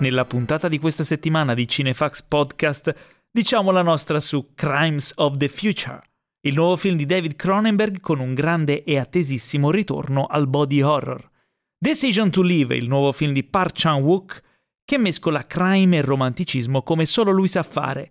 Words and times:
Nella 0.00 0.24
puntata 0.24 0.68
di 0.68 0.78
questa 0.78 1.02
settimana 1.02 1.54
di 1.54 1.66
Cinefax 1.66 2.22
Podcast 2.22 2.94
diciamo 3.32 3.72
la 3.72 3.82
nostra 3.82 4.20
su 4.20 4.50
Crimes 4.54 5.12
of 5.16 5.36
the 5.38 5.48
Future, 5.48 6.00
il 6.42 6.54
nuovo 6.54 6.76
film 6.76 6.94
di 6.94 7.04
David 7.04 7.34
Cronenberg 7.34 7.98
con 7.98 8.20
un 8.20 8.32
grande 8.32 8.84
e 8.84 8.96
attesissimo 8.96 9.72
ritorno 9.72 10.26
al 10.26 10.46
body 10.46 10.82
horror. 10.82 11.28
Decision 11.76 12.30
to 12.30 12.42
Live, 12.42 12.76
il 12.76 12.86
nuovo 12.86 13.10
film 13.10 13.32
di 13.32 13.42
Park 13.42 13.72
Chan-wook, 13.74 14.42
che 14.84 14.98
mescola 14.98 15.44
crime 15.44 15.96
e 15.96 16.02
romanticismo 16.02 16.82
come 16.82 17.04
solo 17.04 17.32
lui 17.32 17.48
sa 17.48 17.64
fare. 17.64 18.08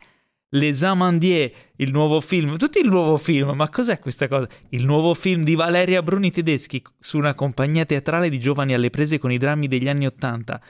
Les 0.50 0.84
Amandier, 0.84 1.52
il 1.78 1.92
nuovo 1.92 2.20
film, 2.20 2.58
tutti 2.58 2.80
il 2.80 2.90
nuovo 2.90 3.16
film, 3.16 3.52
ma 3.52 3.70
cos'è 3.70 4.00
questa 4.00 4.28
cosa? 4.28 4.50
Il 4.70 4.84
nuovo 4.84 5.14
film 5.14 5.44
di 5.44 5.56
Valeria 5.56 6.04
Bruni 6.04 6.32
Tedeschi 6.32 6.84
su 7.00 7.18
una 7.18 7.34
compagnia 7.34 7.86
teatrale 7.86 8.28
di 8.28 8.40
giovani 8.40 8.74
alle 8.74 8.90
prese 8.90 9.20
con 9.20 9.32
i 9.32 9.38
drammi 9.38 9.70
degli 9.70 9.88
anni 9.88 10.06
Ottanta. 10.06 10.62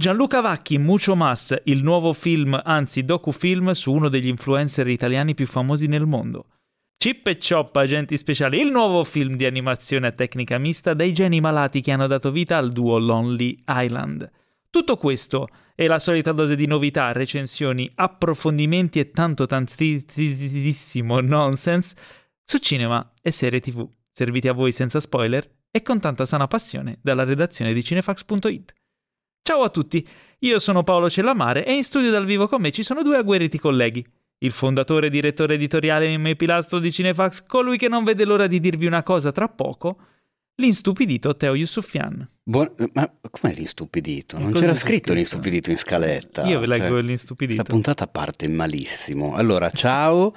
Gianluca 0.00 0.40
Vacchi, 0.40 0.78
Mucho 0.78 1.16
Mas, 1.16 1.60
il 1.64 1.82
nuovo 1.82 2.12
film, 2.12 2.56
anzi 2.62 3.04
docufilm 3.04 3.72
su 3.72 3.92
uno 3.92 4.08
degli 4.08 4.28
influencer 4.28 4.86
italiani 4.86 5.34
più 5.34 5.44
famosi 5.44 5.88
nel 5.88 6.06
mondo. 6.06 6.50
Chip 6.96 7.26
e 7.26 7.36
Chop, 7.36 7.74
Agenti 7.74 8.16
Speciali, 8.16 8.60
il 8.60 8.70
nuovo 8.70 9.02
film 9.02 9.34
di 9.34 9.44
animazione 9.44 10.06
a 10.06 10.12
tecnica 10.12 10.56
mista 10.58 10.94
dei 10.94 11.12
geni 11.12 11.40
malati 11.40 11.80
che 11.80 11.90
hanno 11.90 12.06
dato 12.06 12.30
vita 12.30 12.56
al 12.56 12.70
duo 12.70 12.96
Lonely 12.98 13.64
Island. 13.66 14.30
Tutto 14.70 14.96
questo 14.96 15.48
e 15.74 15.88
la 15.88 15.98
solita 15.98 16.30
dose 16.30 16.54
di 16.54 16.68
novità, 16.68 17.10
recensioni, 17.10 17.90
approfondimenti 17.96 19.00
e 19.00 19.10
tanto 19.10 19.46
tantissimo 19.46 21.20
nonsense 21.20 21.96
su 22.44 22.58
cinema 22.58 23.14
e 23.20 23.32
serie 23.32 23.58
tv, 23.58 23.84
serviti 24.12 24.46
a 24.46 24.52
voi 24.52 24.70
senza 24.70 25.00
spoiler 25.00 25.56
e 25.72 25.82
con 25.82 25.98
tanta 25.98 26.24
sana 26.24 26.46
passione 26.46 27.00
dalla 27.02 27.24
redazione 27.24 27.72
di 27.72 27.82
cinefax.it. 27.82 28.74
Ciao 29.48 29.62
a 29.62 29.70
tutti, 29.70 30.06
io 30.40 30.58
sono 30.58 30.82
Paolo 30.82 31.08
Cellamare 31.08 31.64
e 31.64 31.72
in 31.72 31.82
studio 31.82 32.10
dal 32.10 32.26
vivo 32.26 32.48
con 32.48 32.60
me 32.60 32.70
ci 32.70 32.82
sono 32.82 33.02
due 33.02 33.16
agguerriti 33.16 33.58
colleghi. 33.58 34.06
Il 34.40 34.52
fondatore 34.52 35.06
e 35.06 35.10
direttore 35.10 35.54
editoriale 35.54 36.06
in 36.06 36.34
pilastro 36.36 36.78
di 36.78 36.92
Cinefax, 36.92 37.46
colui 37.46 37.78
che 37.78 37.88
non 37.88 38.04
vede 38.04 38.26
l'ora 38.26 38.46
di 38.46 38.60
dirvi 38.60 38.84
una 38.84 39.02
cosa 39.02 39.32
tra 39.32 39.48
poco, 39.48 40.00
l'instupidito 40.56 41.34
Teo 41.34 41.54
Yusufian. 41.54 42.28
Buon... 42.42 42.70
Ma 42.92 43.10
com'è 43.30 43.54
l'instupidito? 43.54 44.38
Non 44.38 44.52
c'era 44.52 44.76
scritto 44.76 45.14
l'instupidito 45.14 45.70
in 45.70 45.78
scaletta. 45.78 46.44
Io 46.44 46.60
ve 46.60 46.66
leggo 46.66 46.88
cioè, 46.88 47.00
l'instupidito. 47.00 47.62
Questa 47.62 47.72
puntata 47.72 48.06
parte 48.06 48.48
malissimo. 48.48 49.34
Allora, 49.34 49.70
ciao. 49.70 50.34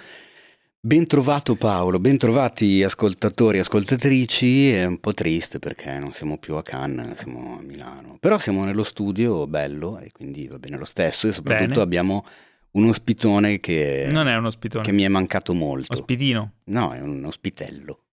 Ben 0.83 1.05
trovato 1.05 1.53
Paolo, 1.53 1.99
ben 1.99 2.17
trovati 2.17 2.81
ascoltatori 2.81 3.57
e 3.57 3.59
ascoltatrici, 3.59 4.71
è 4.71 4.83
un 4.83 4.99
po' 4.99 5.13
triste 5.13 5.59
perché 5.59 5.99
non 5.99 6.11
siamo 6.11 6.39
più 6.39 6.55
a 6.55 6.63
Cannes, 6.63 7.19
siamo 7.19 7.59
a 7.59 7.61
Milano, 7.61 8.17
però 8.19 8.39
siamo 8.39 8.65
nello 8.65 8.83
studio 8.83 9.45
bello 9.45 9.99
e 9.99 10.09
quindi 10.11 10.47
va 10.47 10.57
bene 10.57 10.77
lo 10.77 10.85
stesso 10.85 11.27
e 11.27 11.33
soprattutto 11.33 11.67
bene. 11.69 11.81
abbiamo 11.83 12.25
un 12.71 12.87
ospitone 12.87 13.59
che... 13.59 14.07
Non 14.09 14.27
è 14.27 14.35
un 14.35 14.45
ospitone. 14.45 14.83
Che 14.83 14.91
mi 14.91 15.03
è 15.03 15.07
mancato 15.07 15.53
molto. 15.53 15.93
Ospitino? 15.93 16.53
No, 16.63 16.93
è 16.93 16.99
un 16.99 17.25
ospitello. 17.25 18.05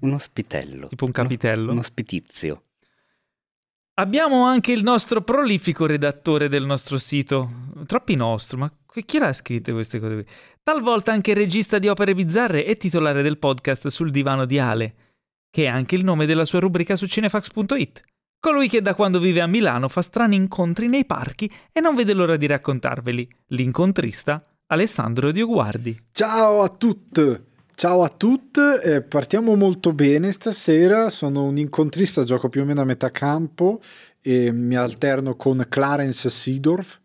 Un 0.00 0.12
ospitello. 0.14 0.86
Tipo 0.86 1.04
un 1.04 1.12
capitello? 1.12 1.64
Un, 1.66 1.72
un 1.72 1.78
ospitizio. 1.80 2.62
Abbiamo 4.00 4.44
anche 4.44 4.72
il 4.72 4.82
nostro 4.82 5.20
prolifico 5.20 5.84
redattore 5.84 6.48
del 6.48 6.64
nostro 6.64 6.96
sito. 6.96 7.50
Troppi 7.84 8.14
nostro, 8.14 8.56
ma 8.56 8.72
chi 9.04 9.18
l'ha 9.18 9.30
scritto 9.34 9.74
queste 9.74 10.00
cose 10.00 10.14
qui? 10.14 10.24
Talvolta 10.62 11.12
anche 11.12 11.34
regista 11.34 11.78
di 11.78 11.86
opere 11.86 12.14
bizzarre 12.14 12.64
e 12.64 12.78
titolare 12.78 13.20
del 13.20 13.36
podcast 13.36 13.88
Sul 13.88 14.10
divano 14.10 14.46
di 14.46 14.58
Ale, 14.58 14.94
che 15.50 15.64
è 15.64 15.66
anche 15.66 15.96
il 15.96 16.04
nome 16.04 16.24
della 16.24 16.46
sua 16.46 16.60
rubrica 16.60 16.96
su 16.96 17.06
cinefax.it. 17.06 18.00
Colui 18.40 18.70
che 18.70 18.80
da 18.80 18.94
quando 18.94 19.18
vive 19.18 19.42
a 19.42 19.46
Milano 19.46 19.90
fa 19.90 20.00
strani 20.00 20.34
incontri 20.34 20.88
nei 20.88 21.04
parchi 21.04 21.52
e 21.70 21.80
non 21.80 21.94
vede 21.94 22.14
l'ora 22.14 22.38
di 22.38 22.46
raccontarveli. 22.46 23.28
L'incontrista 23.48 24.40
Alessandro 24.68 25.30
Dioguardi. 25.30 26.06
Ciao 26.10 26.62
a 26.62 26.68
tutti! 26.70 27.48
Ciao 27.74 28.02
a 28.02 28.08
tutti, 28.10 28.60
eh, 28.84 29.00
partiamo 29.00 29.54
molto 29.54 29.94
bene 29.94 30.32
stasera, 30.32 31.08
sono 31.08 31.44
un 31.44 31.56
incontrista, 31.56 32.24
gioco 32.24 32.50
più 32.50 32.60
o 32.60 32.64
meno 32.66 32.82
a 32.82 32.84
metà 32.84 33.10
campo 33.10 33.80
e 34.20 34.52
mi 34.52 34.76
alterno 34.76 35.34
con 35.34 35.64
Clarence 35.66 36.28
Seedorf 36.28 37.00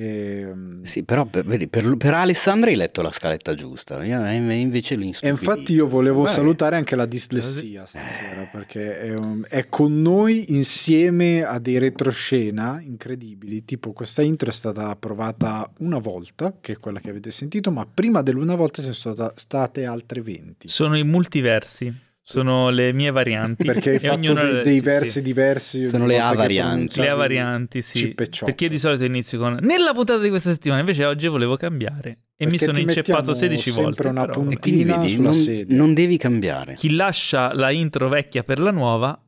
e, 0.00 0.40
ehm, 0.42 0.82
sì, 0.84 1.02
però 1.02 1.24
per, 1.24 1.44
vedi, 1.44 1.66
per, 1.66 1.96
per, 1.96 2.14
Alessandro 2.14 2.70
hai 2.70 2.76
letto 2.76 3.02
la 3.02 3.10
scaletta 3.10 3.54
giusta, 3.54 4.04
io 4.04 4.24
invece 4.28 4.94
l'instupidito. 4.94 5.26
E 5.26 5.28
infatti 5.28 5.72
io 5.72 5.88
volevo 5.88 6.22
Beh, 6.22 6.28
salutare 6.28 6.76
anche 6.76 6.94
la 6.94 7.04
dislessia 7.04 7.84
stasera, 7.84 8.42
eh. 8.42 8.48
perché 8.52 9.00
è, 9.00 9.14
un, 9.14 9.44
è, 9.48 9.66
con 9.68 10.00
noi 10.00 10.52
insieme 10.52 11.42
a 11.42 11.58
dei 11.58 11.78
retroscena 11.78 12.80
incredibili, 12.80 13.64
tipo 13.64 13.92
questa 13.92 14.22
intro 14.22 14.50
è 14.50 14.52
stata 14.52 14.88
approvata 14.88 15.68
una 15.78 15.98
volta, 15.98 16.54
che 16.60 16.74
è 16.74 16.78
quella 16.78 17.00
che 17.00 17.10
avete 17.10 17.32
sentito, 17.32 17.72
ma 17.72 17.84
prima 17.92 18.22
dell'una 18.22 18.54
volta 18.54 18.80
sono 18.82 19.32
state 19.34 19.84
altre 19.84 20.22
20. 20.22 20.68
Sono 20.68 20.96
i 20.96 21.02
multiversi. 21.02 22.06
Sono 22.30 22.68
le 22.68 22.92
mie 22.92 23.10
varianti. 23.10 23.64
Perché 23.64 23.92
hai 23.92 23.98
fatto 24.00 24.34
dei, 24.34 24.62
dei 24.62 24.80
versi 24.80 25.12
sì. 25.12 25.22
diversi. 25.22 25.86
Sono 25.86 26.04
le 26.04 26.20
A 26.20 26.34
varianti. 26.34 27.00
Le 27.00 27.08
A 27.08 27.14
varianti, 27.14 27.80
sì. 27.80 28.12
Perché 28.12 28.68
di 28.68 28.78
solito 28.78 29.04
inizio 29.04 29.38
con... 29.38 29.56
Nella 29.62 29.94
puntata 29.94 30.20
di 30.20 30.28
questa 30.28 30.50
settimana 30.50 30.80
invece 30.80 31.06
oggi 31.06 31.26
volevo 31.26 31.56
cambiare. 31.56 32.10
E 32.36 32.44
Perché 32.44 32.50
mi 32.50 32.58
sono 32.58 32.78
inceppato 32.80 33.32
16 33.32 33.70
volte. 33.70 34.06
Una 34.08 34.26
però. 34.26 34.44
e 34.46 34.58
quindi 34.58 34.84
vedi, 34.84 35.18
non, 35.18 35.34
non, 35.68 35.94
devi 35.94 36.18
cambiare. 36.18 36.74
Chi 36.74 36.94
lascia 36.94 37.54
la 37.54 37.70
intro 37.70 38.10
vecchia 38.10 38.42
per 38.42 38.60
la 38.60 38.72
nuova... 38.72 39.18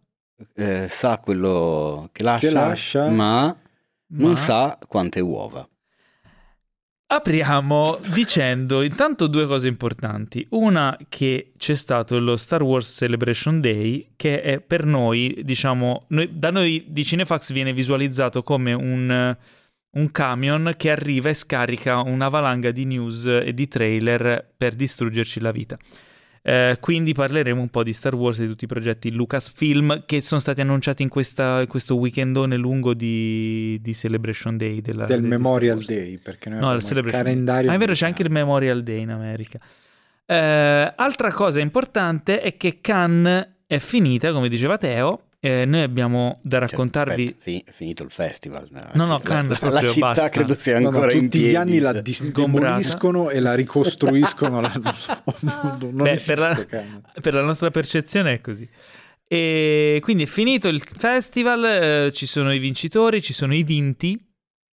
Eh, 0.55 0.87
sa 0.91 1.19
quello 1.21 2.11
che 2.13 2.23
lascia, 2.23 2.49
che 2.49 2.53
lascia 2.53 3.09
ma, 3.09 3.45
ma 3.45 3.57
non 4.09 4.37
sa 4.37 4.79
quante 4.87 5.21
uova. 5.21 5.67
Apriamo 7.13 7.99
dicendo 8.13 8.83
intanto 8.83 9.27
due 9.27 9.45
cose 9.45 9.67
importanti. 9.67 10.47
Una 10.51 10.97
che 11.09 11.51
c'è 11.57 11.75
stato 11.75 12.21
lo 12.21 12.37
Star 12.37 12.63
Wars 12.63 12.89
Celebration 12.89 13.61
Day, 13.61 14.13
che 14.15 14.41
è 14.41 14.61
per 14.61 14.85
noi, 14.85 15.41
diciamo, 15.43 16.05
noi, 16.11 16.31
da 16.33 16.53
noi 16.53 16.85
di 16.87 17.05
Cinefax 17.05 17.51
viene 17.51 17.73
visualizzato 17.73 18.45
come 18.45 18.73
un, 18.75 19.37
un 19.91 20.11
camion 20.13 20.73
che 20.77 20.93
arriva 20.93 21.31
e 21.31 21.35
scarica 21.35 21.99
una 21.99 22.29
valanga 22.29 22.71
di 22.71 22.85
news 22.85 23.27
e 23.27 23.53
di 23.55 23.67
trailer 23.67 24.49
per 24.57 24.77
distruggerci 24.77 25.41
la 25.41 25.51
vita. 25.51 25.77
Eh, 26.43 26.79
quindi 26.81 27.13
parleremo 27.13 27.61
un 27.61 27.69
po' 27.69 27.83
di 27.83 27.93
Star 27.93 28.15
Wars 28.15 28.39
e 28.39 28.43
di 28.43 28.49
tutti 28.49 28.65
i 28.65 28.67
progetti 28.67 29.13
Lucasfilm 29.13 30.05
che 30.07 30.23
sono 30.23 30.41
stati 30.41 30.63
annunciati 30.63 31.03
in, 31.03 31.11
questa, 31.11 31.67
questo 31.67 31.97
weekendone 31.97 32.57
lungo 32.57 32.95
di, 32.95 33.79
di 33.83 33.95
Celebration 33.95 34.57
Day. 34.57 34.81
Della, 34.81 35.05
del 35.05 35.23
Memorial 35.23 35.83
Day, 35.85 36.17
perché 36.17 36.49
noi 36.49 36.61
no, 36.61 36.73
il 36.73 37.05
calendario. 37.11 37.71
Ah, 37.71 37.75
è 37.75 37.79
vero, 37.79 37.93
c'è 37.93 38.07
anche 38.07 38.23
il 38.23 38.31
Memorial 38.31 38.83
Day 38.83 39.01
in 39.01 39.11
America. 39.11 39.59
Eh, 40.25 40.93
altra 40.97 41.33
cosa 41.33 41.61
importante 41.61 42.41
è 42.41 42.57
che 42.57 42.81
Cannes 42.81 43.49
è 43.67 43.79
finita, 43.79 44.33
come 44.33 44.49
diceva 44.49 44.79
Teo, 44.79 45.25
eh, 45.41 45.65
noi 45.65 45.81
abbiamo 45.81 46.39
da 46.43 46.59
cioè, 46.59 46.69
raccontarvi. 46.69 47.25
Cioè, 47.25 47.37
aspetta, 47.39 47.73
finito 47.73 48.03
il 48.03 48.11
festival. 48.11 48.69
No, 48.93 49.07
no, 49.07 49.19
Cannes 49.19 49.59
la, 49.61 49.71
la, 49.71 49.81
la 49.81 49.89
città 49.89 50.07
basta. 50.09 50.29
credo 50.29 50.55
sia 50.59 50.77
ancora 50.77 50.99
no, 50.99 51.07
no, 51.07 51.13
in 51.13 51.21
tutti 51.23 51.39
piedi. 51.39 51.53
gli 51.53 51.57
anni 51.57 51.79
la 51.79 51.93
dis- 52.01 52.31
demoliscono 52.31 53.31
e 53.31 53.41
la 53.41 53.55
ricostruiscono. 53.55 54.61
la... 54.61 54.73
non 55.81 55.91
Beh, 56.03 56.23
per, 56.27 56.39
la, 56.39 56.67
per 57.21 57.35
la 57.35 57.43
nostra 57.43 57.71
percezione 57.71 58.35
è 58.35 58.41
così. 58.41 58.69
E 59.27 59.99
quindi 60.03 60.25
è 60.25 60.27
finito 60.27 60.69
il 60.69 60.83
festival, 60.83 61.65
eh, 61.65 62.13
ci 62.13 62.27
sono 62.27 62.53
i 62.53 62.59
vincitori, 62.59 63.23
ci 63.23 63.33
sono 63.33 63.55
i 63.55 63.63
vinti 63.63 64.30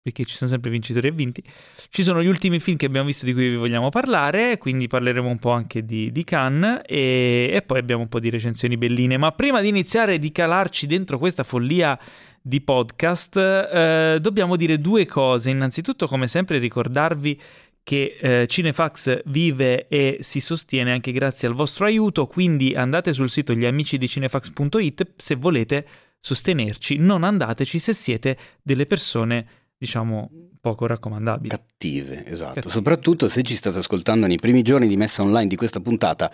perché 0.06 0.25
ci 0.25 0.37
sono 0.37 0.49
sempre 0.49 0.71
vincitori 0.71 1.09
e 1.09 1.11
vinti. 1.11 1.43
Ci 1.91 2.05
sono 2.05 2.22
gli 2.22 2.28
ultimi 2.28 2.61
film 2.61 2.77
che 2.77 2.87
abbiamo 2.87 3.09
visto 3.09 3.25
di 3.25 3.33
cui 3.33 3.49
vi 3.49 3.56
vogliamo 3.56 3.89
parlare, 3.89 4.56
quindi 4.56 4.87
parleremo 4.87 5.28
un 5.28 5.41
po' 5.41 5.50
anche 5.50 5.84
di, 5.84 6.12
di 6.12 6.22
Cannes 6.22 6.83
e, 6.87 7.51
e, 7.53 7.63
poi 7.63 7.80
abbiamo 7.80 8.03
un 8.03 8.09
po' 8.09 8.21
di 8.21 8.30
recensioni 8.30 8.77
belline. 8.77 9.16
Ma 9.16 9.33
prima 9.33 9.60
di 9.60 9.66
iniziare 9.66 10.21
di 10.21 10.30
calarci 10.30 10.86
dentro 10.86 11.19
questa 11.19 11.42
follia 11.42 11.98
di 12.41 12.60
podcast, 12.60 13.36
eh, 13.36 14.19
dobbiamo 14.21 14.54
dire 14.54 14.78
due 14.78 15.07
cose. 15.07 15.51
Innanzitutto, 15.51 16.07
come 16.07 16.28
sempre, 16.28 16.59
ricordarvi 16.59 17.41
che 17.83 18.16
eh, 18.21 18.47
Cinefax 18.47 19.22
vive 19.25 19.89
e 19.89 20.19
si 20.21 20.39
sostiene 20.39 20.92
anche 20.92 21.10
grazie 21.10 21.48
al 21.48 21.54
vostro 21.54 21.84
aiuto, 21.84 22.28
quindi 22.28 22.77
andate 22.77 23.13
sul 23.13 23.28
sito 23.28 23.54
gliamicidicinefax.it 23.54 25.15
se 25.16 25.34
volete 25.34 25.86
sostenerci, 26.21 26.97
non 26.97 27.25
andateci 27.25 27.78
se 27.78 27.92
siete 27.92 28.36
delle 28.63 28.86
persone 28.86 29.66
diciamo, 29.78 30.31
poco 30.61 30.87
raccomandabili. 30.87 31.49
Cattive, 31.49 32.27
esatto. 32.27 32.55
Cattive. 32.55 32.73
Soprattutto 32.73 33.28
se 33.28 33.43
ci 33.43 33.55
state 33.55 33.78
ascoltando 33.78 34.27
nei 34.27 34.37
primi 34.37 34.63
giorni 34.63 34.87
di 34.87 34.97
messa 34.97 35.23
online 35.23 35.49
di 35.49 35.57
questa 35.57 35.81
puntata. 35.81 36.33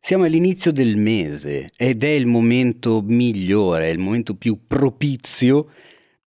Siamo 0.00 0.24
all'inizio 0.24 0.70
del 0.70 0.98
mese 0.98 1.70
ed 1.78 2.04
è 2.04 2.08
il 2.08 2.26
momento 2.26 3.00
migliore, 3.00 3.90
il 3.90 3.98
momento 3.98 4.34
più 4.34 4.66
propizio 4.66 5.70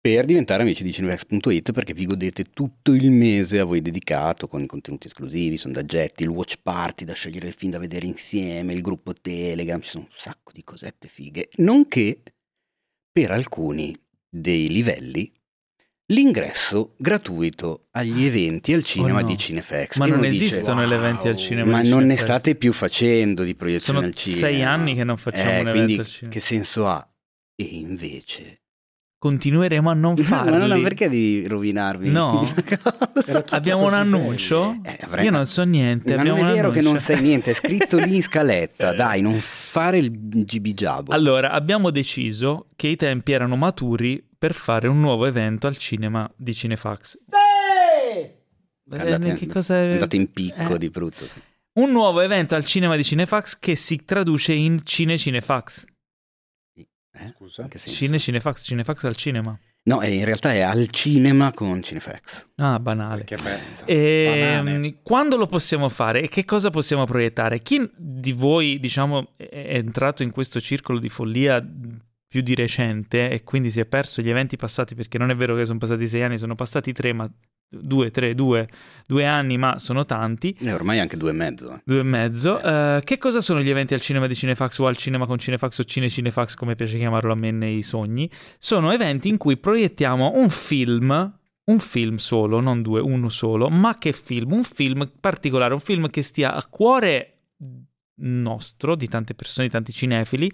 per 0.00 0.24
diventare 0.24 0.62
amici 0.62 0.82
di 0.82 0.92
cinevex.it 0.92 1.72
perché 1.72 1.92
vi 1.92 2.06
godete 2.06 2.44
tutto 2.44 2.94
il 2.94 3.10
mese 3.10 3.58
a 3.58 3.64
voi 3.64 3.82
dedicato 3.82 4.46
con 4.46 4.62
i 4.62 4.66
contenuti 4.66 5.08
esclusivi, 5.08 5.58
sondaggetti, 5.58 6.22
il 6.22 6.28
watch 6.28 6.54
party 6.62 7.04
da 7.04 7.12
scegliere 7.12 7.48
il 7.48 7.52
film 7.52 7.72
da 7.72 7.78
vedere 7.78 8.06
insieme, 8.06 8.72
il 8.72 8.80
gruppo 8.80 9.12
Telegram, 9.12 9.80
ci 9.80 9.90
sono 9.90 10.04
un 10.04 10.10
sacco 10.16 10.52
di 10.52 10.62
cosette 10.64 11.08
fighe, 11.08 11.48
nonché 11.56 12.22
per 13.12 13.32
alcuni 13.32 13.94
dei 14.26 14.68
livelli 14.68 15.30
l'ingresso 16.06 16.94
gratuito 16.96 17.86
agli 17.92 18.24
eventi 18.24 18.72
al 18.72 18.84
cinema 18.84 19.18
oh 19.18 19.22
no. 19.22 19.26
di 19.26 19.36
Cinefex. 19.36 19.96
Ma 19.96 20.06
e 20.06 20.10
non 20.10 20.24
esistono 20.24 20.82
dice, 20.82 20.94
eventi 20.94 21.28
al 21.28 21.36
cinema. 21.36 21.70
Ma 21.70 21.82
non 21.82 22.04
ne 22.06 22.16
state 22.16 22.54
più 22.54 22.72
facendo 22.72 23.42
di 23.42 23.54
proiezione 23.54 23.98
Sono 23.98 24.10
al 24.10 24.16
cinema. 24.16 24.40
sei 24.40 24.62
anni 24.62 24.94
che 24.94 25.04
non 25.04 25.16
facciamo 25.16 25.50
eh, 25.50 25.62
un 25.62 25.70
quindi 25.70 25.98
al 25.98 26.06
cinema. 26.06 26.32
Che 26.32 26.40
senso 26.40 26.86
ha? 26.86 27.08
E 27.56 27.64
invece 27.64 28.60
continueremo 29.18 29.90
a 29.90 29.94
non 29.94 30.16
farli. 30.22 30.50
Ma 30.50 30.66
non 30.66 30.82
perché 30.82 31.08
devi 31.08 31.46
rovinarvi? 31.48 32.10
No, 32.10 32.46
abbiamo 33.50 33.86
un 33.86 33.94
annuncio. 33.94 34.78
Eh, 34.84 34.98
avrei... 35.00 35.24
Io 35.24 35.30
non 35.30 35.46
so 35.46 35.64
niente. 35.64 36.14
Ma 36.14 36.20
abbiamo 36.20 36.40
non 36.42 36.50
è 36.50 36.52
vero 36.52 36.68
annuncio. 36.68 36.80
che 36.80 36.86
non 36.86 37.00
sai 37.00 37.20
niente, 37.22 37.50
è 37.50 37.54
scritto 37.54 37.98
lì 37.98 38.16
in 38.16 38.22
scaletta. 38.22 38.94
Dai, 38.94 39.22
non 39.22 39.38
fare 39.40 39.98
il 39.98 40.12
gibigiabo. 40.12 41.12
Allora, 41.12 41.50
abbiamo 41.50 41.90
deciso 41.90 42.68
che 42.76 42.88
i 42.88 42.96
tempi 42.96 43.32
erano 43.32 43.56
maturi 43.56 44.22
per 44.46 44.54
fare 44.54 44.86
un 44.86 45.00
nuovo 45.00 45.26
evento 45.26 45.66
al 45.66 45.76
cinema 45.76 46.30
di 46.36 46.54
Cinefax. 46.54 47.18
Sì! 47.28 48.30
Andate, 48.88 49.34
che 49.34 49.46
cosa 49.46 49.76
è... 49.76 49.90
andate 49.94 50.14
in 50.14 50.30
picco 50.30 50.74
Eh. 50.74 50.78
di 50.78 50.88
brutto. 50.88 51.26
Sì. 51.26 51.40
Un 51.80 51.90
nuovo 51.90 52.20
evento 52.20 52.54
al 52.54 52.64
cinema 52.64 52.94
di 52.94 53.02
Cinefax 53.02 53.58
che 53.58 53.74
si 53.74 54.04
traduce 54.04 54.52
in 54.52 54.82
Cine 54.84 55.18
Cinefax. 55.18 55.84
Eh? 56.76 57.28
Scusa? 57.34 57.68
Cine 57.74 58.20
Cinefax, 58.20 58.62
Cinefax 58.66 59.02
al 59.04 59.16
cinema. 59.16 59.58
No, 59.84 60.02
in 60.04 60.24
realtà 60.24 60.52
è 60.52 60.60
al 60.60 60.88
cinema 60.90 61.52
con 61.52 61.82
Cinefx. 61.82 62.48
Ah, 62.56 62.78
banale. 62.78 63.24
Che 63.24 63.36
bello. 63.36 63.62
Ehm, 63.86 64.64
Banale. 64.64 64.98
quando 65.02 65.36
lo 65.36 65.46
possiamo 65.46 65.88
fare 65.88 66.22
e 66.22 66.28
che 66.28 66.44
cosa 66.44 66.70
possiamo 66.70 67.04
proiettare? 67.04 67.58
Chi 67.60 67.90
di 67.96 68.32
voi, 68.32 68.78
diciamo, 68.78 69.32
è 69.36 69.74
entrato 69.76 70.22
in 70.22 70.30
questo 70.30 70.60
circolo 70.60 71.00
di 71.00 71.08
follia 71.08 71.64
più 72.36 72.44
di 72.44 72.54
recente 72.54 73.30
e 73.30 73.42
quindi 73.44 73.70
si 73.70 73.80
è 73.80 73.86
perso 73.86 74.20
gli 74.20 74.28
eventi 74.28 74.56
passati 74.56 74.94
perché 74.94 75.16
non 75.16 75.30
è 75.30 75.34
vero 75.36 75.56
che 75.56 75.64
sono 75.64 75.78
passati 75.78 76.06
sei 76.06 76.22
anni, 76.22 76.36
sono 76.36 76.54
passati 76.54 76.92
tre, 76.92 77.14
ma 77.14 77.30
due, 77.66 78.10
tre, 78.10 78.34
due, 78.34 78.68
due 79.06 79.24
anni, 79.24 79.56
ma 79.56 79.78
sono 79.78 80.04
tanti. 80.04 80.54
E 80.60 80.70
ormai 80.70 80.98
anche 80.98 81.16
due 81.16 81.30
e 81.30 81.32
mezzo. 81.32 81.72
eh. 81.72 81.80
Due 81.82 82.00
e 82.00 82.02
mezzo. 82.02 82.60
Eh, 82.60 83.00
che 83.04 83.16
cosa 83.16 83.40
sono 83.40 83.62
gli 83.62 83.70
eventi 83.70 83.94
al 83.94 84.02
cinema 84.02 84.26
di 84.26 84.34
Cinefax 84.34 84.78
o 84.80 84.86
al 84.86 84.98
cinema 84.98 85.26
con 85.26 85.38
Cinefax 85.38 85.78
o 85.78 85.84
Cine 85.84 86.10
Cinefax, 86.10 86.56
come 86.56 86.74
piace 86.74 86.98
chiamarlo 86.98 87.32
a 87.32 87.36
me 87.36 87.50
nei 87.52 87.80
sogni? 87.82 88.30
Sono 88.58 88.92
eventi 88.92 89.28
in 89.28 89.38
cui 89.38 89.56
proiettiamo 89.56 90.32
un 90.34 90.50
film, 90.50 91.38
un 91.64 91.78
film 91.78 92.16
solo, 92.16 92.60
non 92.60 92.82
due, 92.82 93.00
uno 93.00 93.30
solo, 93.30 93.70
ma 93.70 93.96
che 93.96 94.12
film? 94.12 94.52
Un 94.52 94.64
film 94.64 95.10
particolare, 95.18 95.72
un 95.72 95.80
film 95.80 96.10
che 96.10 96.20
stia 96.20 96.52
a 96.52 96.62
cuore 96.66 97.30
nostro, 98.18 98.94
di 98.94 99.08
tante 99.08 99.34
persone, 99.34 99.68
di 99.68 99.72
tanti 99.72 99.92
cinefili, 99.92 100.50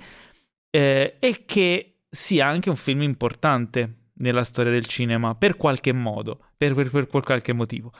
eh, 0.74 1.16
e 1.18 1.44
che 1.44 1.98
sia 2.08 2.46
anche 2.46 2.70
un 2.70 2.76
film 2.76 3.02
importante 3.02 3.96
nella 4.14 4.44
storia 4.44 4.72
del 4.72 4.86
cinema, 4.86 5.34
per 5.34 5.56
qualche 5.56 5.92
modo, 5.92 6.40
per, 6.56 6.74
per- 6.74 7.06
per 7.06 7.22
qualche 7.22 7.52
motivo. 7.52 7.92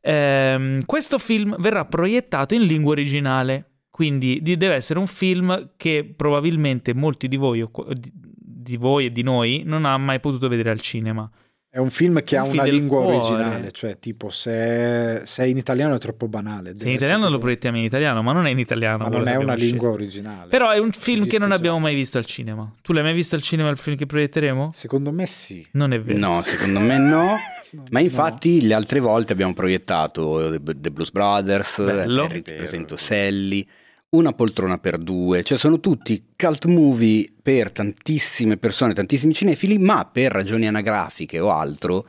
Ehm, 0.00 0.84
questo 0.86 1.18
film 1.18 1.54
verrà 1.60 1.84
proiettato 1.84 2.54
in 2.54 2.62
lingua 2.62 2.92
originale, 2.92 3.82
quindi 3.90 4.40
di- 4.40 4.56
deve 4.56 4.74
essere 4.74 4.98
un 4.98 5.06
film 5.06 5.72
che 5.76 6.14
probabilmente 6.16 6.94
molti 6.94 7.28
di 7.28 7.36
voi, 7.36 7.66
di 7.92 8.76
voi 8.76 9.06
e 9.06 9.12
di 9.12 9.22
noi 9.22 9.62
non 9.66 9.84
ha 9.84 9.96
mai 9.98 10.20
potuto 10.20 10.48
vedere 10.48 10.70
al 10.70 10.80
cinema. 10.80 11.30
È 11.74 11.78
un 11.80 11.90
film 11.90 12.22
che 12.22 12.36
Un 12.36 12.42
ha 12.42 12.44
film 12.44 12.58
una 12.62 12.70
lingua 12.70 13.00
cuore. 13.02 13.16
originale, 13.16 13.72
cioè 13.72 13.98
tipo 13.98 14.30
se, 14.30 15.22
se 15.24 15.42
è 15.42 15.46
in 15.46 15.56
italiano 15.56 15.96
è 15.96 15.98
troppo 15.98 16.28
banale. 16.28 16.68
Se 16.68 16.74
deve 16.76 16.90
in 16.90 16.94
italiano 16.96 17.28
lo 17.28 17.38
proiettiamo 17.40 17.76
in 17.78 17.82
italiano, 17.82 18.22
ma 18.22 18.30
non 18.30 18.46
è 18.46 18.50
in 18.50 18.60
italiano. 18.60 18.98
Ma 18.98 19.08
non 19.08 19.26
è 19.26 19.34
una 19.34 19.52
abbiamo 19.52 19.54
lingua 19.54 19.88
scelto. 19.88 19.92
originale. 19.92 20.48
Però 20.50 20.70
è 20.70 20.78
un 20.78 20.92
film 20.92 21.16
Esiste 21.16 21.32
che 21.32 21.38
non 21.40 21.48
già. 21.48 21.54
abbiamo 21.56 21.80
mai 21.80 21.96
visto 21.96 22.16
al 22.16 22.26
cinema. 22.26 22.72
Tu 22.80 22.92
l'hai 22.92 23.02
mai 23.02 23.12
visto 23.12 23.34
al 23.34 23.42
cinema 23.42 23.70
il 23.70 23.76
film 23.76 23.96
che 23.96 24.06
proietteremo? 24.06 24.70
Secondo 24.72 25.10
me 25.10 25.26
sì. 25.26 25.66
Non 25.72 25.92
è 25.92 26.00
vero. 26.00 26.16
No, 26.16 26.42
secondo 26.44 26.78
me 26.78 26.96
no. 26.96 27.34
Ma 27.90 27.98
No. 27.98 28.04
infatti 28.04 28.64
le 28.64 28.74
altre 28.74 29.00
volte 29.00 29.32
abbiamo 29.32 29.52
proiettato 29.52 30.56
The 30.62 30.90
Blues 30.92 31.10
Brothers, 31.10 31.82
Bello. 31.84 32.28
Presento 32.56 32.94
Sally, 32.94 33.66
Una 34.14 34.32
poltrona 34.32 34.78
per 34.78 34.98
due, 34.98 35.42
cioè 35.42 35.58
sono 35.58 35.80
tutti 35.80 36.24
cult 36.36 36.66
movie 36.66 37.32
per 37.42 37.72
tantissime 37.72 38.56
persone, 38.56 38.94
tantissimi 38.94 39.34
cinefili, 39.34 39.76
ma 39.78 40.04
per 40.04 40.30
ragioni 40.30 40.68
anagrafiche 40.68 41.40
o 41.40 41.50
altro 41.50 42.06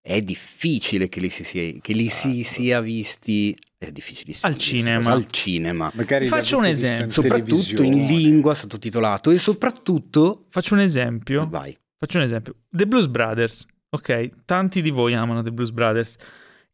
è 0.00 0.22
difficile 0.22 1.08
che 1.10 1.20
li 1.20 1.28
si 1.28 1.44
sia, 1.44 1.72
che 1.80 1.92
li 1.92 2.08
si 2.08 2.42
sia 2.42 2.80
visti 2.80 3.54
è 3.76 3.90
difficilissimo 3.92 4.50
Al 4.50 4.58
cinema. 4.58 5.10
al 5.10 5.26
cinema. 5.28 5.90
Magari 5.94 6.26
Faccio 6.26 6.56
un 6.56 6.64
esempio. 6.64 7.04
in 7.04 7.10
soprattutto 7.10 7.82
in 7.82 8.06
lingua 8.06 8.54
sottotitolato 8.54 9.30
e 9.30 9.36
soprattutto 9.36 10.46
Faccio 10.48 10.72
un 10.72 10.80
esempio. 10.80 11.46
vai 11.50 11.76
Faccio 11.98 12.16
un 12.16 12.24
esempio. 12.24 12.54
The 12.70 12.86
Blues 12.86 13.08
Brothers. 13.08 13.66
Ok, 13.90 14.30
tanti 14.46 14.80
di 14.80 14.90
voi 14.90 15.12
amano 15.12 15.42
The 15.42 15.52
Blues 15.52 15.70
Brothers. 15.70 16.16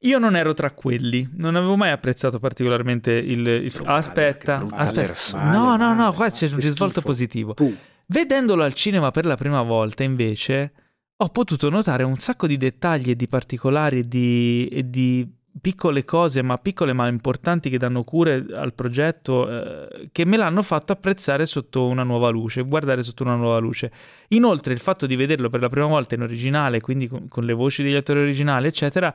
Io 0.03 0.19
non 0.19 0.37
ero 0.37 0.55
tra 0.55 0.71
quelli, 0.71 1.29
non 1.37 1.57
avevo 1.57 1.77
mai 1.77 1.91
apprezzato 1.91 2.39
particolarmente 2.39 3.13
il... 3.13 3.47
il- 3.47 3.71
Brutale, 3.75 3.99
aspetta, 3.99 4.57
brutale 4.57 4.83
aspetta. 4.83 5.07
persona. 5.09 5.51
no, 5.51 5.77
no, 5.77 5.89
no, 5.89 5.95
Male, 5.95 6.15
qua 6.15 6.31
c'è 6.31 6.47
un 6.49 6.55
risvolto 6.57 6.87
schifo. 6.87 7.01
positivo. 7.07 7.55
Puh. 7.55 7.77
Vedendolo 8.07 8.63
al 8.63 8.75
cinema 8.75 9.11
per 9.11 9.27
la 9.27 9.37
prima 9.37 9.61
volta, 9.63 10.05
invece, 10.05 10.73
ho 11.17 11.29
potuto 11.31 11.69
notare 11.69 12.05
un 12.05 12.17
sacco 12.17 12.47
di 12.47 12.57
dettagli 12.57 13.11
e 13.11 13.17
di 13.17 13.27
particolari 13.29 13.99
e 13.99 14.09
di, 14.09 14.69
e 14.71 14.89
di 14.89 15.29
piccole 15.61 16.05
cose, 16.05 16.41
ma 16.43 16.57
piccole 16.59 16.93
ma 16.93 17.09
importanti 17.09 17.69
che 17.69 17.77
danno 17.77 18.05
cure 18.05 18.47
al 18.55 18.73
progetto, 18.75 19.51
eh, 19.51 20.09
che 20.13 20.25
me 20.25 20.37
l'hanno 20.37 20.63
fatto 20.63 20.93
apprezzare 20.93 21.45
sotto 21.45 21.87
una 21.89 22.05
nuova 22.05 22.29
luce, 22.29 22.63
guardare 22.63 23.03
sotto 23.03 23.25
una 23.25 23.35
nuova 23.35 23.59
luce. 23.59 23.91
Inoltre, 24.29 24.73
il 24.73 24.79
fatto 24.79 25.07
di 25.07 25.17
vederlo 25.17 25.51
per 25.51 25.61
la 25.61 25.69
prima 25.69 25.87
volta 25.87 26.15
in 26.15 26.23
originale, 26.23 26.81
quindi 26.81 27.09
con, 27.09 27.27
con 27.29 27.43
le 27.43 27.53
voci 27.53 27.83
degli 27.83 27.97
attori 27.97 28.21
originali, 28.21 28.69
eccetera, 28.69 29.13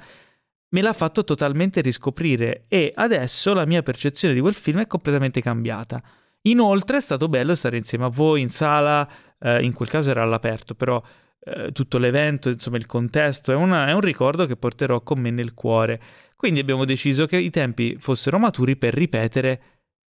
me 0.74 0.82
l'ha 0.82 0.94
fatto 0.94 1.24
totalmente 1.24 1.82
riscoprire 1.82 2.66
e 2.68 2.92
adesso 2.96 3.54
la 3.54 3.66
mia 3.66 3.84
percezione 3.84 4.34
di 4.34 4.40
quel 4.40 4.54
film 4.56 4.80
è 4.82 4.88
completamente 4.88 5.42
cambiata. 5.42 6.02
Inoltre 6.44 6.98
è 6.98 7.02
stato 7.02 7.30
bello 7.30 7.56
stare 7.56 7.78
insieme 7.78 8.06
a 8.06 8.10
voi 8.10 8.42
in 8.42 8.50
sala, 8.50 9.10
eh, 9.40 9.64
in 9.64 9.72
quel 9.74 9.88
caso 9.88 10.10
era 10.10 10.24
all'aperto, 10.24 10.76
però 10.76 11.02
eh, 11.46 11.72
tutto 11.72 11.98
l'evento, 11.98 12.50
insomma 12.50 12.78
il 12.78 12.86
contesto, 12.86 13.52
è, 13.52 13.56
una- 13.56 13.88
è 13.88 13.92
un 13.94 14.02
ricordo 14.02 14.46
che 14.46 14.56
porterò 14.56 15.02
con 15.02 15.20
me 15.20 15.30
nel 15.30 15.54
cuore. 15.54 16.02
Quindi 16.36 16.60
abbiamo 16.60 16.86
deciso 16.86 17.26
che 17.26 17.38
i 17.38 17.50
tempi 17.50 17.96
fossero 18.00 18.40
maturi 18.40 18.76
per 18.76 18.94
ripetere 18.94 19.62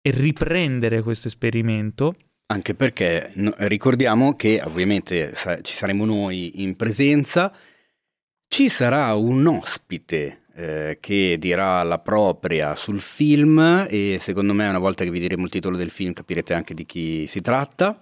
e 0.01 0.12
riprendere 0.12 1.01
questo 1.01 1.27
esperimento. 1.27 2.16
Anche 2.47 2.73
perché 2.73 3.31
no- 3.35 3.54
ricordiamo 3.57 4.35
che 4.35 4.61
ovviamente 4.64 5.35
sa- 5.35 5.61
ci 5.61 5.76
saremo 5.76 6.06
noi 6.06 6.64
in 6.64 6.76
presenza, 6.76 7.54
ci 8.47 8.69
sarà 8.69 9.14
un 9.16 9.45
ospite 9.47 10.43
eh, 10.56 10.98
che 11.00 11.38
dirà 11.40 11.81
la 11.83 12.00
propria 12.00 12.76
sul 12.76 13.02
film 13.02 13.86
e 13.90 14.18
secondo 14.22 14.54
me 14.54 14.68
una 14.68 14.80
volta 14.80 15.04
che 15.04 15.12
vi 15.12 15.19
diremo 15.19 15.45
il 15.45 15.50
titolo 15.50 15.78
del 15.78 15.90
film 15.90 16.14
capirete 16.14 16.54
anche 16.54 16.74
di 16.74 16.86
chi 16.86 17.28
si 17.28 17.42
tratta. 17.42 18.00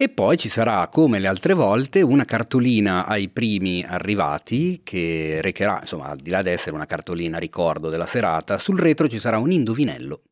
E 0.00 0.08
poi 0.08 0.36
ci 0.36 0.48
sarà, 0.48 0.86
come 0.86 1.18
le 1.18 1.26
altre 1.26 1.54
volte, 1.54 2.02
una 2.02 2.24
cartolina 2.24 3.04
ai 3.04 3.30
primi 3.30 3.82
arrivati 3.82 4.82
che 4.84 5.40
recherà, 5.42 5.80
insomma, 5.80 6.04
al 6.06 6.18
di 6.18 6.30
là 6.30 6.40
di 6.40 6.50
essere 6.50 6.76
una 6.76 6.86
cartolina 6.86 7.38
ricordo 7.38 7.88
della 7.88 8.06
serata, 8.06 8.58
sul 8.58 8.78
retro 8.78 9.08
ci 9.08 9.18
sarà 9.18 9.38
un 9.38 9.50
indovinello 9.50 10.22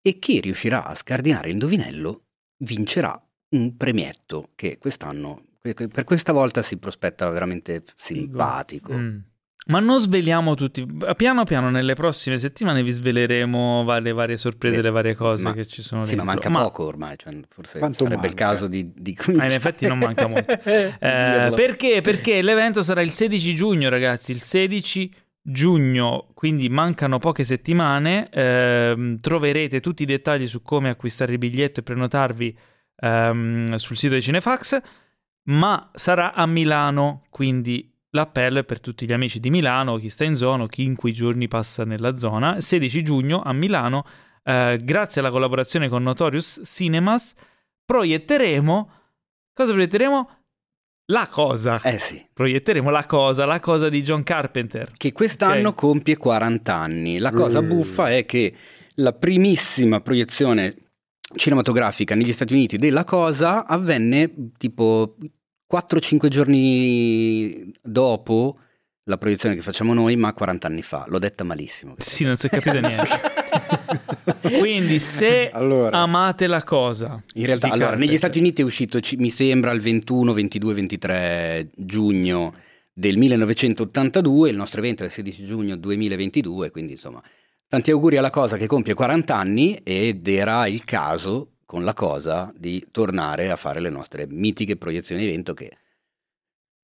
e 0.00 0.20
chi 0.20 0.40
riuscirà 0.40 0.84
a 0.84 0.94
scardinare 0.94 1.48
l'indovinello 1.48 2.26
vincerà 2.58 3.20
un 3.50 3.76
premietto 3.76 4.50
che 4.54 4.78
quest'anno, 4.78 5.46
que- 5.60 5.74
que- 5.74 5.88
per 5.88 6.04
questa 6.04 6.32
volta 6.32 6.62
si 6.62 6.76
prospetta 6.76 7.28
veramente 7.28 7.82
simpatico. 7.96 8.92
Mm. 8.92 9.18
Ma 9.66 9.78
non 9.78 10.00
sveliamo 10.00 10.54
tutti. 10.56 10.84
Piano 11.16 11.44
piano 11.44 11.70
nelle 11.70 11.94
prossime 11.94 12.36
settimane 12.38 12.82
vi 12.82 12.90
sveleremo 12.90 13.84
varie, 13.84 14.12
varie 14.12 14.36
sorprese, 14.36 14.76
Beh, 14.76 14.82
le 14.82 14.90
varie 14.90 15.14
cose 15.14 15.44
ma- 15.44 15.52
che 15.52 15.64
ci 15.66 15.82
sono 15.82 16.04
Sì, 16.04 16.16
ma 16.16 16.24
dentro. 16.24 16.50
manca 16.50 16.64
poco 16.64 16.84
ormai, 16.86 17.14
cioè, 17.16 17.38
forse 17.48 17.78
Quanto 17.78 18.04
sarebbe 18.04 18.26
il 18.26 18.34
manca? 18.34 18.50
caso 18.54 18.66
di, 18.66 18.92
di 18.92 19.14
Ah, 19.16 19.22
cominciare. 19.22 19.50
in 19.50 19.56
effetti 19.56 19.86
non 19.86 19.98
manca 19.98 20.26
molto. 20.26 20.52
Eh, 20.98 21.52
perché? 21.54 22.00
Perché 22.02 22.42
l'evento 22.42 22.82
sarà 22.82 23.02
il 23.02 23.10
16 23.12 23.54
giugno, 23.54 23.88
ragazzi. 23.88 24.32
Il 24.32 24.40
16 24.40 25.12
giugno, 25.40 26.28
quindi 26.34 26.68
mancano 26.68 27.18
poche 27.18 27.44
settimane. 27.44 28.28
Ehm, 28.30 29.20
troverete 29.20 29.80
tutti 29.80 30.02
i 30.02 30.06
dettagli 30.06 30.48
su 30.48 30.62
come 30.62 30.88
acquistare 30.88 31.32
il 31.32 31.38
biglietto 31.38 31.80
e 31.80 31.82
prenotarvi 31.84 32.56
ehm, 32.96 33.74
sul 33.76 33.96
sito 33.96 34.14
di 34.14 34.22
Cinefax. 34.22 34.80
Ma 35.44 35.90
sarà 35.94 36.34
a 36.34 36.46
Milano, 36.46 37.24
quindi 37.30 37.91
l'appello 38.12 38.60
è 38.60 38.64
per 38.64 38.80
tutti 38.80 39.04
gli 39.06 39.12
amici 39.12 39.40
di 39.40 39.50
Milano, 39.50 39.96
chi 39.96 40.08
sta 40.08 40.24
in 40.24 40.36
zona, 40.36 40.66
chi 40.68 40.84
in 40.84 40.94
quei 40.96 41.12
giorni 41.12 41.48
passa 41.48 41.84
nella 41.84 42.16
zona. 42.16 42.60
16 42.60 43.02
giugno 43.02 43.42
a 43.42 43.52
Milano, 43.52 44.04
eh, 44.44 44.78
grazie 44.82 45.20
alla 45.20 45.30
collaborazione 45.30 45.88
con 45.88 46.02
Notorious 46.02 46.60
Cinemas, 46.64 47.34
proietteremo. 47.84 48.90
Cosa 49.54 49.72
proietteremo? 49.72 50.30
La 51.06 51.28
cosa. 51.28 51.80
Eh 51.82 51.98
sì, 51.98 52.24
Proietteremo 52.32 52.88
la 52.90 53.04
cosa, 53.06 53.44
la 53.44 53.60
cosa 53.60 53.88
di 53.88 54.02
John 54.02 54.22
Carpenter. 54.22 54.92
che 54.96 55.12
quest'anno 55.12 55.68
Ok. 55.70 55.74
compie 55.74 56.16
40 56.16 56.74
anni. 56.74 57.18
La 57.18 57.32
cosa 57.32 57.60
Mm. 57.60 57.68
buffa 57.68 58.10
è 58.10 58.24
che 58.24 58.54
la 58.96 59.12
primissima 59.12 60.00
proiezione 60.00 60.74
cinematografica 61.34 62.14
negli 62.14 62.32
Stati 62.32 62.52
Uniti 62.52 62.76
della 62.76 63.04
cosa 63.04 63.66
avvenne 63.66 64.50
tipo 64.58 65.16
4-5 65.72 66.28
giorni 66.28 67.72
dopo 67.82 68.58
la 69.04 69.16
proiezione 69.16 69.54
che 69.54 69.62
facciamo 69.62 69.94
noi, 69.94 70.16
ma 70.16 70.32
40 70.32 70.66
anni 70.66 70.82
fa. 70.82 71.04
L'ho 71.08 71.18
detta 71.18 71.44
malissimo. 71.44 71.94
Sì, 71.96 72.24
non 72.24 72.36
si 72.36 72.46
è 72.46 72.50
capito 72.50 72.78
niente. 72.78 73.08
Quindi 74.58 74.98
se 74.98 75.50
allora, 75.50 75.98
amate 75.98 76.46
la 76.46 76.62
cosa... 76.62 77.22
In 77.34 77.46
realtà, 77.46 77.70
allora, 77.70 77.96
negli 77.96 78.16
Stati 78.16 78.38
Uniti 78.38 78.60
è 78.60 78.64
uscito, 78.64 79.00
mi 79.16 79.30
sembra, 79.30 79.72
il 79.72 79.80
21, 79.80 80.32
22, 80.32 80.74
23 80.74 81.70
giugno 81.74 82.54
del 82.92 83.16
1982, 83.16 84.50
il 84.50 84.56
nostro 84.56 84.80
evento 84.80 85.02
è 85.02 85.06
il 85.06 85.12
16 85.12 85.44
giugno 85.46 85.76
2022, 85.76 86.70
quindi 86.70 86.92
insomma, 86.92 87.22
tanti 87.66 87.90
auguri 87.90 88.18
alla 88.18 88.30
cosa 88.30 88.56
che 88.56 88.66
compie 88.66 88.94
40 88.94 89.34
anni 89.34 89.80
ed 89.82 90.28
era 90.28 90.66
il 90.66 90.84
caso 90.84 91.52
con 91.72 91.84
la 91.84 91.94
cosa 91.94 92.52
di 92.54 92.88
tornare 92.90 93.50
a 93.50 93.56
fare 93.56 93.80
le 93.80 93.88
nostre 93.88 94.26
mitiche 94.28 94.76
proiezioni 94.76 95.24
evento 95.24 95.54
che 95.54 95.78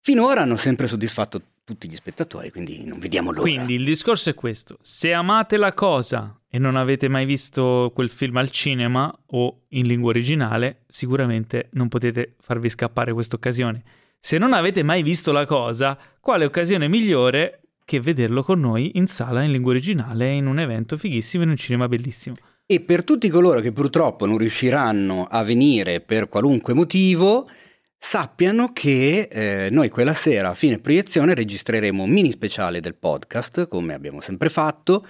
finora 0.01 0.41
hanno 0.41 0.57
sempre 0.57 0.87
soddisfatto 0.87 1.43
tutti 1.63 1.91
gli 1.91 1.95
spettatori, 1.95 2.51
quindi 2.51 2.87
non 2.87 2.99
vediamo 2.99 3.31
l'ora. 3.31 3.43
Quindi 3.43 3.75
il 3.75 3.85
discorso 3.85 4.31
è 4.31 4.35
questo: 4.35 4.79
se 4.81 5.13
amate 5.13 5.59
la 5.59 5.75
cosa 5.75 6.41
e 6.49 6.59
non 6.59 6.77
avete 6.77 7.07
mai 7.09 7.27
visto 7.27 7.93
quel 7.95 8.09
film 8.09 8.39
al 8.39 8.49
cinema 8.49 9.15
o 9.27 9.65
in 9.73 9.87
lingua 9.87 10.09
originale, 10.09 10.85
sicuramente 10.89 11.69
non 11.73 11.89
potete 11.89 12.37
farvi 12.41 12.71
scappare 12.71 13.13
questa 13.13 13.37
occasione. 13.37 13.83
Se 14.19 14.39
non 14.39 14.55
avete 14.55 14.83
mai 14.83 15.03
visto 15.03 15.33
la 15.33 15.45
cosa, 15.45 15.99
quale 16.19 16.47
occasione 16.47 16.89
migliore 16.89 17.61
che 17.85 18.01
vederlo 18.01 18.43
con 18.43 18.59
noi 18.59 18.93
in 18.95 19.07
sala 19.07 19.43
in 19.43 19.51
lingua 19.51 19.73
originale 19.73 20.33
in 20.33 20.47
un 20.47 20.59
evento 20.59 20.97
fighissimo 20.97 21.43
in 21.43 21.51
un 21.51 21.57
cinema 21.57 21.89
bellissimo. 21.89 22.37
E 22.71 22.81
per 22.81 23.03
tutti 23.03 23.31
coloro 23.31 23.61
che 23.61 23.73
purtroppo 23.73 24.27
non 24.27 24.37
riusciranno 24.37 25.25
a 25.25 25.43
venire 25.43 26.03
per 26.03 26.29
qualunque 26.29 26.75
motivo, 26.75 27.49
sappiano 27.97 28.75
che 28.75 29.27
eh, 29.33 29.71
noi 29.71 29.89
quella 29.89 30.13
sera 30.13 30.51
a 30.51 30.55
fine 30.55 30.79
proiezione 30.79 31.33
registreremo 31.33 32.03
un 32.03 32.11
mini 32.11 32.31
speciale 32.31 32.81
del 32.81 32.95
podcast, 32.95 33.69
come 33.69 33.95
abbiamo 33.95 34.21
sempre 34.21 34.51
fatto, 34.51 35.07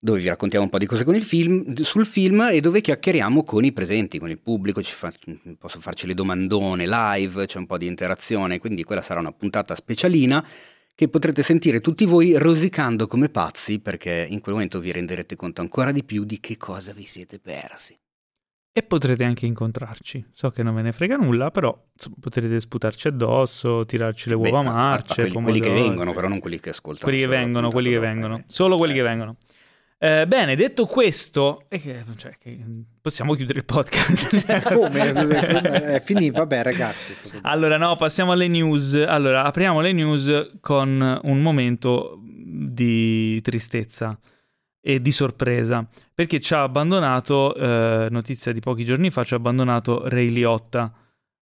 dove 0.00 0.18
vi 0.18 0.26
raccontiamo 0.26 0.64
un 0.64 0.70
po' 0.72 0.78
di 0.78 0.86
cose 0.86 1.04
film, 1.20 1.74
sul 1.76 2.06
film 2.06 2.48
e 2.50 2.60
dove 2.60 2.80
chiacchieriamo 2.80 3.44
con 3.44 3.64
i 3.64 3.70
presenti, 3.70 4.18
con 4.18 4.30
il 4.30 4.40
pubblico, 4.40 4.82
fa, 4.82 5.12
posso 5.60 5.78
farci 5.78 6.08
le 6.08 6.14
domandone 6.14 6.88
live, 6.88 7.46
c'è 7.46 7.58
un 7.58 7.66
po' 7.66 7.78
di 7.78 7.86
interazione, 7.86 8.58
quindi 8.58 8.82
quella 8.82 9.02
sarà 9.02 9.20
una 9.20 9.30
puntata 9.30 9.76
specialina 9.76 10.44
che 10.96 11.08
potrete 11.08 11.42
sentire 11.42 11.82
tutti 11.82 12.06
voi 12.06 12.38
rosicando 12.38 13.06
come 13.06 13.28
pazzi 13.28 13.80
perché 13.80 14.26
in 14.30 14.40
quel 14.40 14.54
momento 14.54 14.80
vi 14.80 14.92
renderete 14.92 15.36
conto 15.36 15.60
ancora 15.60 15.92
di 15.92 16.02
più 16.02 16.24
di 16.24 16.40
che 16.40 16.56
cosa 16.56 16.94
vi 16.94 17.04
siete 17.04 17.38
persi. 17.38 17.94
E 18.72 18.82
potrete 18.82 19.22
anche 19.22 19.44
incontrarci. 19.44 20.24
So 20.32 20.50
che 20.50 20.62
non 20.62 20.74
ve 20.74 20.82
ne 20.82 20.92
frega 20.92 21.16
nulla, 21.16 21.50
però 21.50 21.76
potrete 22.18 22.60
sputarci 22.60 23.08
addosso, 23.08 23.84
tirarci 23.84 24.30
le 24.30 24.36
uova 24.36 24.62
Beh, 24.62 24.70
marce. 24.70 25.14
Quelli, 25.28 25.42
quelli, 25.42 25.60
che 25.60 25.72
vengono, 25.72 26.14
però 26.14 26.28
non 26.28 26.40
quelli 26.40 26.60
che 26.60 26.70
ascoltano. 26.70 27.10
Quelli 27.10 27.20
che 27.20 27.26
vengono, 27.26 27.70
quelli 27.70 27.90
che 27.90 27.98
vengono. 27.98 28.44
Solo 28.46 28.78
quelli 28.78 28.94
che 28.94 29.02
vengono. 29.02 29.36
Eh, 29.98 30.26
bene, 30.26 30.56
detto 30.56 30.84
questo, 30.84 31.64
eh, 31.68 32.04
cioè, 32.16 32.36
possiamo 33.00 33.32
chiudere 33.34 33.60
il 33.60 33.64
podcast. 33.64 34.28
Come? 34.74 35.94
È 35.94 36.02
finito, 36.02 36.38
vabbè 36.38 36.62
ragazzi. 36.62 37.14
Allora 37.42 37.78
no, 37.78 37.96
passiamo 37.96 38.32
alle 38.32 38.48
news. 38.48 38.94
Allora, 38.94 39.44
apriamo 39.44 39.80
le 39.80 39.92
news 39.92 40.52
con 40.60 41.20
un 41.22 41.40
momento 41.40 42.20
di 42.22 43.40
tristezza 43.40 44.18
e 44.80 45.00
di 45.00 45.10
sorpresa, 45.10 45.84
perché 46.14 46.40
ci 46.40 46.52
ha 46.54 46.62
abbandonato, 46.62 47.54
eh, 47.56 48.08
notizia 48.10 48.52
di 48.52 48.60
pochi 48.60 48.84
giorni 48.84 49.10
fa, 49.10 49.24
ci 49.24 49.32
ha 49.32 49.38
abbandonato 49.38 50.08
Ray 50.08 50.28
Liotta, 50.28 50.92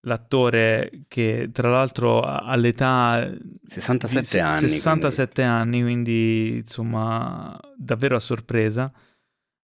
l'attore 0.03 1.05
che 1.09 1.51
tra 1.53 1.69
l'altro 1.69 2.23
all'età 2.23 3.31
67 3.67 4.29
di, 4.31 4.39
anni 4.39 4.69
67 4.69 5.33
quindi. 5.33 5.53
anni 5.53 5.83
quindi 5.83 6.57
insomma 6.59 7.59
davvero 7.77 8.17
a 8.17 8.21
sorpresa 8.21 8.91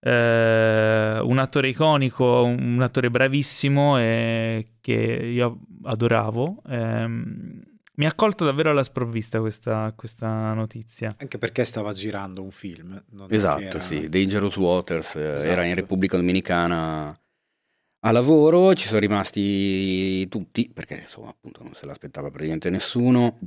eh, 0.00 1.18
un 1.22 1.38
attore 1.38 1.68
iconico 1.68 2.42
un 2.44 2.82
attore 2.82 3.10
bravissimo 3.10 3.98
e 3.98 4.74
che 4.80 4.92
io 4.92 5.60
adoravo 5.84 6.62
ehm, 6.66 7.62
mi 7.96 8.06
ha 8.06 8.14
colto 8.14 8.44
davvero 8.44 8.70
alla 8.70 8.82
sprovvista 8.82 9.38
questa, 9.38 9.92
questa, 9.94 10.52
notizia. 10.52 11.14
Anche 11.16 11.38
perché 11.38 11.62
stava 11.64 11.92
girando 11.92 12.42
un 12.42 12.50
film. 12.50 13.00
esatto, 13.28 13.62
era... 13.62 13.78
sì, 13.78 14.08
Dangerous 14.08 14.56
Waters, 14.56 15.14
esatto. 15.14 15.20
era 15.44 15.60
in 15.62 15.68
esatto. 15.68 15.80
Repubblica 15.80 16.16
Dominicana 16.16 17.14
a 18.06 18.10
lavoro, 18.10 18.74
ci 18.74 18.86
sono 18.86 19.00
rimasti 19.00 20.28
tutti, 20.28 20.70
perché 20.72 21.00
insomma 21.00 21.30
appunto 21.30 21.62
non 21.62 21.74
se 21.74 21.86
l'aspettava 21.86 22.28
praticamente 22.30 22.68
nessuno. 22.68 23.38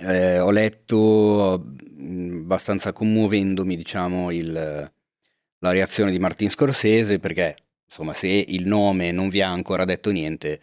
Eh, 0.00 0.40
ho 0.40 0.50
letto 0.50 1.64
mm, 2.00 2.42
abbastanza 2.42 2.92
commuovendomi, 2.92 3.76
diciamo, 3.76 4.30
il, 4.32 4.52
la 4.52 5.70
reazione 5.70 6.10
di 6.10 6.18
Martin 6.18 6.50
Scorsese, 6.50 7.20
perché 7.20 7.56
insomma 7.86 8.14
se 8.14 8.26
il 8.26 8.66
nome 8.66 9.12
non 9.12 9.28
vi 9.28 9.42
ha 9.42 9.48
ancora 9.48 9.84
detto 9.84 10.10
niente, 10.10 10.60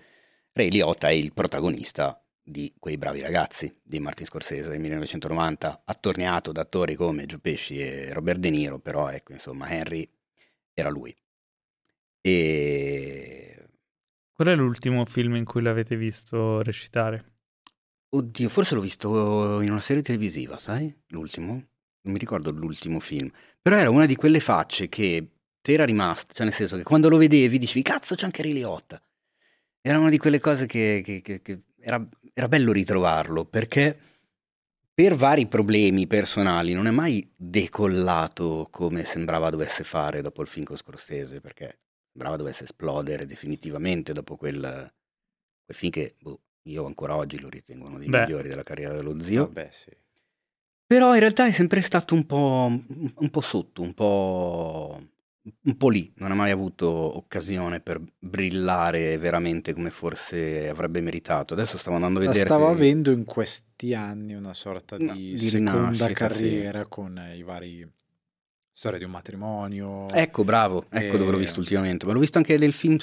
Ray 0.52 0.70
Liotta 0.70 1.08
è 1.08 1.12
il 1.12 1.32
protagonista 1.34 2.22
di 2.44 2.74
Quei 2.78 2.98
bravi 2.98 3.22
ragazzi 3.22 3.72
di 3.82 4.00
Martin 4.00 4.26
Scorsese 4.26 4.70
del 4.70 4.80
1990, 4.82 5.84
attorniato 5.86 6.52
da 6.52 6.62
attori 6.62 6.96
come 6.96 7.26
Gio 7.26 7.40
Pesci 7.40 7.80
e 7.80 8.12
Robert 8.14 8.40
De 8.40 8.50
Niro, 8.50 8.80
però 8.80 9.10
ecco, 9.10 9.32
insomma, 9.32 9.70
Henry 9.70 10.08
era 10.74 10.90
lui. 10.90 11.16
E... 12.28 13.68
Qual 14.34 14.48
è 14.48 14.56
l'ultimo 14.56 15.06
film 15.06 15.36
in 15.36 15.46
cui 15.46 15.62
l'avete 15.62 15.96
visto 15.96 16.64
recitare? 16.64 17.34
Oddio, 18.10 18.50
forse 18.50 18.74
l'ho 18.74 18.82
visto 18.82 19.62
in 19.62 19.70
una 19.70 19.80
serie 19.80 20.02
televisiva, 20.02 20.58
sai? 20.58 20.92
L'ultimo? 21.10 21.54
Non 21.54 22.14
mi 22.14 22.18
ricordo 22.18 22.50
l'ultimo 22.50 23.00
film. 23.00 23.30
Però 23.62 23.76
era 23.76 23.92
una 23.92 24.08
di 24.08 24.16
quelle 24.16 24.40
facce 24.40 24.90
che 24.90 25.28
ti 25.62 25.74
era 25.74 25.86
rimasta, 25.86 26.34
cioè 26.34 26.46
nel 26.46 26.56
senso 26.56 26.78
che 26.78 26.84
quando 26.84 27.10
lo 27.10 27.18
vedevi 27.18 27.60
dicevi 27.60 27.84
cazzo 27.84 28.16
c'è 28.16 28.26
anche 28.26 28.42
Ray 28.42 28.54
Liotta. 28.54 29.00
Era 29.80 30.00
una 30.00 30.10
di 30.10 30.18
quelle 30.18 30.40
cose 30.40 30.66
che, 30.66 31.04
che, 31.06 31.22
che, 31.22 31.44
che 31.44 31.62
era, 31.80 32.04
era 32.34 32.48
bello 32.48 32.72
ritrovarlo 32.72 33.46
perché 33.46 33.98
per 34.96 35.14
vari 35.14 35.46
problemi 35.46 36.08
personali 36.08 36.74
non 36.74 36.88
è 36.88 36.92
mai 36.92 37.32
decollato 37.36 38.68
come 38.72 39.06
sembrava 39.06 39.52
dovesse 39.52 39.84
fare 39.84 40.22
dopo 40.22 40.42
il 40.42 40.48
film 40.48 40.66
con 40.66 40.78
Scorsese, 40.78 41.40
perché 41.40 41.85
sembrava 42.16 42.38
dovesse 42.38 42.64
esplodere 42.64 43.26
definitivamente 43.26 44.14
dopo 44.14 44.38
quel, 44.38 44.62
quel 44.62 45.78
film 45.78 45.92
che 45.92 46.16
boh, 46.18 46.40
io 46.64 46.86
ancora 46.86 47.18
oggi 47.18 47.40
lo 47.42 47.50
ritengo 47.50 47.88
uno 47.88 48.00
dei 48.00 48.08
Beh. 48.08 48.22
migliori 48.22 48.48
della 48.48 48.64
carriera 48.64 48.96
dello 48.96 49.20
zio. 49.20 49.46
Vabbè, 49.48 49.68
sì. 49.70 49.92
Però 50.88 51.14
in 51.14 51.20
realtà 51.20 51.46
è 51.46 51.52
sempre 51.52 51.82
stato 51.82 52.16
un 52.16 52.26
po', 52.26 52.68
un 52.68 53.30
po' 53.30 53.42
sotto, 53.42 53.82
un 53.82 53.94
po' 53.94 55.10
un 55.62 55.78
po' 55.78 55.90
lì, 55.90 56.12
non 56.18 56.32
ha 56.32 56.36
mai 56.36 56.50
avuto 56.50 56.88
occasione 56.88 57.80
per 57.80 58.02
brillare 58.18 59.18
veramente 59.18 59.74
come 59.74 59.92
forse 59.92 60.70
avrebbe 60.70 61.02
meritato. 61.02 61.54
Adesso 61.54 61.78
stavo 61.78 61.98
andando 61.98 62.20
a 62.20 62.22
vedere. 62.24 62.48
La 62.48 62.56
stava 62.56 62.70
se... 62.70 62.76
avendo 62.76 63.12
in 63.12 63.26
questi 63.26 63.94
anni 63.94 64.34
una 64.34 64.54
sorta 64.54 64.98
di, 64.98 65.06
no, 65.06 65.14
di 65.14 65.38
seconda 65.38 66.08
carriera 66.14 66.82
sì. 66.82 66.86
con 66.90 67.32
i 67.36 67.44
vari 67.44 67.88
storia 68.76 69.00
di 69.00 69.06
un 69.06 69.12
matrimonio. 69.12 70.10
Ecco, 70.10 70.44
bravo, 70.44 70.86
ecco 70.90 71.16
e... 71.16 71.18
dove 71.18 71.32
l'ho 71.32 71.38
visto 71.38 71.62
ultimamente, 71.62 72.06
ma 72.06 72.12
l'ho 72.12 72.20
visto 72.20 72.38
anche 72.38 72.58
nel 72.58 72.74
film. 72.74 72.98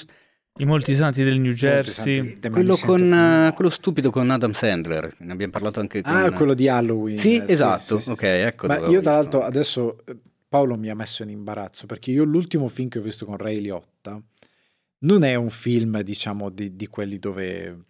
I 0.57 0.65
molti 0.65 0.93
santi 0.93 1.23
del 1.23 1.39
New 1.39 1.53
Jersey. 1.53 2.37
Quello, 2.39 2.77
con, 2.77 3.01
uh, 3.11 3.51
quello 3.55 3.71
stupido 3.71 4.11
con 4.11 4.29
Adam 4.29 4.51
Sandler, 4.51 5.11
ne 5.17 5.31
abbiamo 5.31 5.51
parlato 5.51 5.79
anche 5.79 6.03
con... 6.03 6.13
Ah, 6.13 6.31
quello 6.31 6.53
di 6.53 6.67
Halloween. 6.67 7.17
Sì, 7.17 7.41
esatto, 7.43 7.97
sì, 7.97 8.03
sì, 8.03 8.11
ok, 8.11 8.21
ecco. 8.21 8.67
Ma 8.67 8.87
io 8.87 9.01
tra 9.01 9.13
l'altro 9.13 9.41
adesso 9.41 9.97
Paolo 10.47 10.77
mi 10.77 10.89
ha 10.89 10.95
messo 10.95 11.23
in 11.23 11.29
imbarazzo 11.29 11.87
perché 11.87 12.11
io 12.11 12.23
l'ultimo 12.23 12.67
film 12.67 12.87
che 12.87 12.99
ho 12.99 13.01
visto 13.01 13.25
con 13.25 13.37
Ray 13.37 13.59
Liotta 13.59 14.21
non 14.99 15.23
è 15.23 15.33
un 15.33 15.49
film, 15.49 16.01
diciamo, 16.01 16.51
di, 16.51 16.75
di 16.75 16.85
quelli 16.85 17.17
dove 17.17 17.85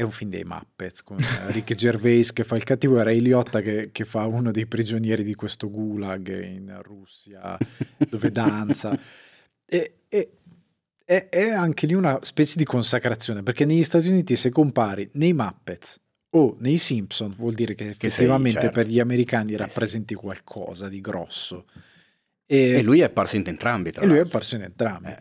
è 0.00 0.02
un 0.02 0.10
film 0.10 0.30
dei 0.30 0.44
Muppets 0.44 1.02
con 1.02 1.18
Rick 1.48 1.74
Gervais 1.74 2.32
che 2.32 2.42
fa 2.42 2.56
il 2.56 2.64
cattivo 2.64 2.98
e 2.98 3.02
Ray 3.04 3.20
Liotta 3.20 3.60
che, 3.60 3.90
che, 3.92 4.06
fa 4.06 4.24
uno 4.24 4.50
dei 4.50 4.66
prigionieri 4.66 5.22
di 5.22 5.34
questo 5.34 5.70
gulag 5.70 6.42
in 6.42 6.80
Russia 6.82 7.58
dove 8.08 8.30
danza. 8.30 8.98
E, 9.66 9.98
e, 10.08 10.30
è, 11.04 11.28
è, 11.28 11.50
anche 11.50 11.86
lì 11.86 11.92
una 11.92 12.18
specie 12.22 12.56
di 12.56 12.64
consacrazione 12.64 13.42
perché 13.42 13.66
negli 13.66 13.82
Stati 13.82 14.08
Uniti 14.08 14.36
se 14.36 14.48
compari 14.48 15.08
nei 15.12 15.34
Muppets 15.34 16.00
o 16.30 16.56
nei 16.60 16.78
Simpson 16.78 17.34
vuol 17.34 17.52
dire 17.52 17.74
che 17.74 17.90
effettivamente 17.90 18.58
che 18.58 18.60
sei, 18.60 18.72
certo. 18.72 18.80
per 18.80 18.86
gli 18.86 19.00
americani 19.00 19.54
rappresenti 19.54 20.14
qualcosa 20.14 20.88
di 20.88 21.00
grosso. 21.02 21.66
E, 22.46 22.70
e 22.70 22.82
lui 22.82 23.00
è 23.00 23.04
apparso 23.04 23.36
in 23.36 23.44
entrambi. 23.46 23.90
e 23.90 24.06
lui 24.06 24.16
è 24.16 24.20
apparso 24.20 24.54
in 24.54 24.62
entrambi. 24.62 25.10
Eh. 25.10 25.18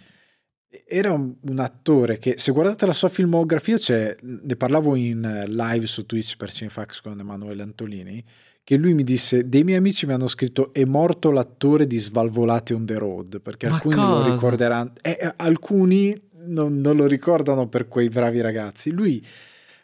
Era 0.86 1.12
un, 1.12 1.34
un, 1.42 1.60
attore 1.60 2.20
che, 2.20 2.36
se 2.38 2.52
guardate 2.52 2.86
la 2.86 2.94
sua 2.94 3.10
filmografia, 3.10 3.78
ne 4.22 4.56
parlavo 4.56 4.96
in 4.96 5.46
live 5.48 5.88
su 5.88 6.06
Twitch 6.06 6.36
per 6.38 6.52
Cinefax 6.52 7.02
con 7.02 7.20
Emanuele 7.20 7.64
Antolini, 7.64 8.24
che 8.64 8.78
lui 8.78 8.94
mi 8.94 9.04
disse, 9.04 9.50
dei 9.50 9.64
miei 9.64 9.80
amici 9.80 10.06
mi 10.06 10.14
hanno 10.14 10.28
scritto 10.28 10.72
è 10.74 10.84
morto 10.86 11.32
l'attore 11.32 11.88
di 11.88 11.98
Svalvolati 11.98 12.74
on 12.74 12.86
the 12.86 12.98
Road, 13.00 13.42
perché 13.42 13.68
Ma 13.68 13.76
alcuni 13.76 13.96
cosa? 13.96 14.28
lo 14.28 14.32
ricorderanno, 14.32 14.94
eh, 15.02 15.34
alcuni 15.38 16.16
non, 16.46 16.80
non 16.80 16.96
lo 16.96 17.08
ricordano 17.08 17.68
per 17.68 17.88
quei 17.88 18.10
bravi 18.10 18.42
ragazzi. 18.42 18.92
Lui 18.92 19.26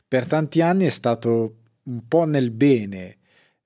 per 0.07 0.27
tanti 0.27 0.61
anni 0.61 0.85
è 0.85 0.89
stato 0.89 1.55
un 1.83 2.07
po' 2.07 2.25
nel 2.25 2.51
bene 2.51 3.17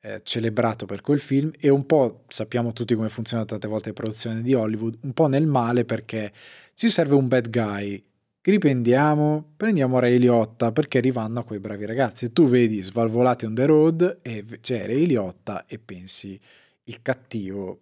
eh, 0.01 0.21
celebrato 0.23 0.85
per 0.85 1.01
quel 1.01 1.19
film 1.19 1.51
e 1.59 1.69
un 1.69 1.85
po' 1.85 2.23
sappiamo 2.29 2.71
tutti 2.71 2.95
come 2.95 3.09
funziona 3.09 3.43
tante 3.43 3.67
volte 3.67 3.89
le 3.89 3.93
produzioni 3.93 4.41
di 4.41 4.53
Hollywood, 4.53 4.97
un 5.01 5.13
po' 5.13 5.27
nel 5.27 5.45
male 5.45 5.83
perché 5.83 6.31
ci 6.79 6.89
serve 6.89 7.15
un 7.15 7.27
bad 7.27 7.49
guy, 7.49 8.01
riprendiamo, 8.41 9.51
prendiamo 9.57 9.99
Ray 9.99 10.17
Liotta 10.17 10.71
perché 10.71 11.01
rivanno 11.01 11.41
a 11.41 11.43
quei 11.43 11.59
bravi 11.59 11.85
ragazzi 11.85 12.23
e 12.23 12.31
tu 12.31 12.47
vedi 12.47 12.79
Svalvolati 12.79 13.43
on 13.43 13.53
the 13.53 13.65
road 13.65 14.19
e 14.21 14.45
c'è 14.61 14.85
Ray 14.85 15.05
Liotta 15.05 15.65
e 15.65 15.77
pensi 15.77 16.39
il 16.83 17.01
cattivo 17.01 17.81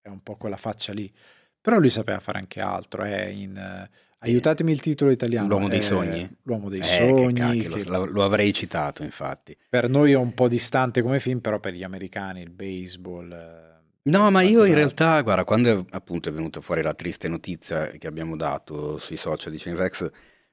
è 0.00 0.08
un 0.08 0.22
po' 0.22 0.36
quella 0.36 0.56
faccia 0.56 0.94
lì, 0.94 1.12
però 1.60 1.78
lui 1.78 1.90
sapeva 1.90 2.18
fare 2.18 2.38
anche 2.38 2.60
altro, 2.60 3.02
è 3.02 3.26
in... 3.26 3.54
Uh, 3.54 3.94
Aiutatemi 4.20 4.72
il 4.72 4.80
titolo 4.80 5.10
italiano. 5.10 5.46
L'uomo 5.46 5.68
dei 5.68 5.82
sogni. 5.82 6.26
L'uomo 6.44 6.70
dei 6.70 6.80
eh, 6.80 6.84
sogni. 6.84 7.60
Che 7.60 7.68
che 7.68 7.84
lo, 7.84 8.06
lo, 8.06 8.24
avrei 8.24 8.52
citato, 8.54 9.02
infatti. 9.02 9.54
Per 9.68 9.90
noi 9.90 10.12
è 10.12 10.16
un 10.16 10.32
po' 10.32 10.48
distante 10.48 11.02
come 11.02 11.20
film, 11.20 11.40
però 11.40 11.60
per 11.60 11.74
gli 11.74 11.84
americani 11.84 12.40
il 12.40 12.50
baseball. 12.50 13.65
No, 14.06 14.30
ma 14.30 14.42
io 14.42 14.64
in 14.64 14.74
realtà, 14.74 15.20
guarda, 15.22 15.44
quando 15.44 15.80
è, 15.80 15.84
appunto 15.90 16.28
è 16.28 16.32
venuta 16.32 16.60
fuori 16.60 16.80
la 16.80 16.94
triste 16.94 17.28
notizia 17.28 17.86
che 17.88 18.06
abbiamo 18.06 18.36
dato 18.36 18.98
sui 18.98 19.16
social 19.16 19.50
di 19.50 19.58
Cinevex, 19.58 20.10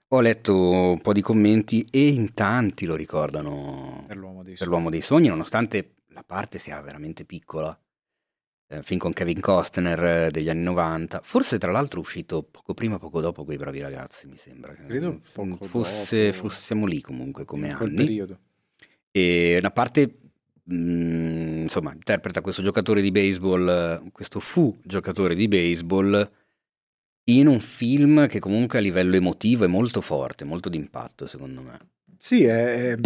ho 0.08 0.22
letto 0.22 0.56
un 0.92 1.02
po' 1.02 1.14
di 1.14 1.22
commenti 1.22 1.86
e 1.92 2.08
in 2.08 2.34
tanti 2.34 2.86
lo 2.86 2.96
ricordano 2.96 4.06
per 4.08 4.18
l'uomo 4.18 4.42
dei, 4.42 4.56
per 4.56 4.68
l'uomo 4.68 4.90
dei 4.90 5.02
sogni, 5.02 5.28
nonostante 5.28 5.94
la 6.10 6.24
parte 6.24 6.58
sia 6.58 6.82
veramente 6.82 7.26
piccola 7.26 7.78
eh, 8.70 8.82
film 8.82 9.00
con 9.00 9.14
Kevin 9.14 9.40
Costner 9.40 10.04
eh, 10.04 10.32
degli 10.32 10.50
anni 10.50 10.64
90. 10.64 11.22
Forse 11.24 11.60
tra 11.60 11.72
l'altro 11.72 12.00
è 12.00 12.04
uscito 12.04 12.42
poco 12.42 12.74
prima, 12.74 12.98
poco 12.98 13.22
dopo 13.22 13.44
quei 13.44 13.58
bravi 13.58 13.82
ragazzi, 13.82 14.28
mi 14.28 14.38
sembra. 14.38 14.74
Credo 14.74 15.20
fosse, 15.60 16.28
dopo, 16.28 16.38
fosse, 16.38 16.62
siamo 16.62 16.88
lì 16.88 17.02
comunque 17.02 17.46
come 17.46 17.68
in 17.68 17.74
anni. 17.74 17.96
periodo. 17.96 18.40
E 19.12 19.58
una 19.60 19.70
parte 19.70 20.23
mm, 20.72 21.64
insomma, 21.64 21.94
interpreta 21.94 22.42
questo 22.42 22.62
giocatore 22.62 23.02
di 23.02 23.12
baseball, 23.12 24.12
questo 24.12 24.40
fu 24.40 24.78
giocatore 24.84 25.36
di 25.36 25.48
baseball 25.48 26.32
in 27.26 27.48
un 27.48 27.60
film 27.60 28.28
che 28.28 28.40
comunque 28.40 28.80
a 28.80 28.82
livello 28.82 29.16
emotivo 29.16 29.64
è 29.64 29.68
molto 29.68 30.02
forte, 30.02 30.44
molto 30.46 30.70
d'impatto 30.70 31.26
secondo 31.26 31.62
me. 31.62 31.80
Sì, 32.18 32.44
è, 32.44 32.98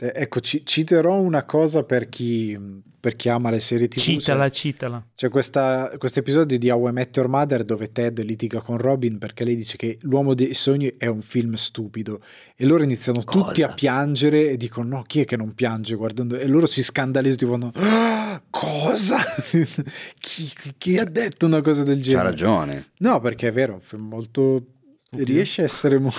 Ecco, 0.00 0.38
ci, 0.38 0.64
citerò 0.64 1.18
una 1.18 1.44
cosa 1.44 1.82
per 1.82 2.08
chi, 2.08 2.56
per 3.00 3.16
chi, 3.16 3.28
ama 3.28 3.50
le 3.50 3.60
serie 3.60 3.88
TV. 3.88 4.00
Citala, 4.00 4.50
citala. 4.50 5.06
C'è 5.14 5.28
questo 5.28 5.90
episodio 6.14 6.58
di 6.58 6.70
How 6.70 6.88
I 6.88 6.92
Met 6.92 7.16
Your 7.16 7.28
Mother 7.28 7.62
dove 7.62 7.92
Ted 7.92 8.20
litiga 8.22 8.60
con 8.60 8.78
Robin 8.78 9.18
perché 9.18 9.44
lei 9.44 9.56
dice 9.56 9.76
che 9.76 9.98
L'uomo 10.02 10.34
dei 10.34 10.54
sogni 10.54 10.94
è 10.96 11.06
un 11.06 11.22
film 11.22 11.54
stupido 11.54 12.20
e 12.56 12.66
loro 12.66 12.82
iniziano 12.82 13.22
cosa? 13.24 13.46
tutti 13.46 13.62
a 13.62 13.72
piangere 13.72 14.50
e 14.50 14.56
dicono 14.56 14.96
no, 14.96 15.02
chi 15.02 15.20
è 15.20 15.24
che 15.24 15.36
non 15.36 15.54
piange 15.54 15.94
guardando? 15.94 16.36
E 16.36 16.46
loro 16.48 16.66
si 16.66 16.82
scandalizzano 16.82 17.36
dicono 17.38 17.72
ah, 17.74 18.42
cosa? 18.50 19.18
chi, 20.18 20.52
chi, 20.76 20.98
ha 20.98 21.04
detto 21.04 21.46
una 21.46 21.60
cosa 21.60 21.82
del 21.82 22.02
genere? 22.02 22.22
C'ha 22.22 22.30
ragione. 22.30 22.90
No, 22.98 23.20
perché 23.20 23.48
è 23.48 23.52
vero, 23.52 23.72
è 23.72 23.74
un 23.76 23.80
film 23.80 24.08
molto... 24.08 24.64
Riesce 25.10 25.62
a 25.62 25.64
essere... 25.64 25.98
Mo... 25.98 26.12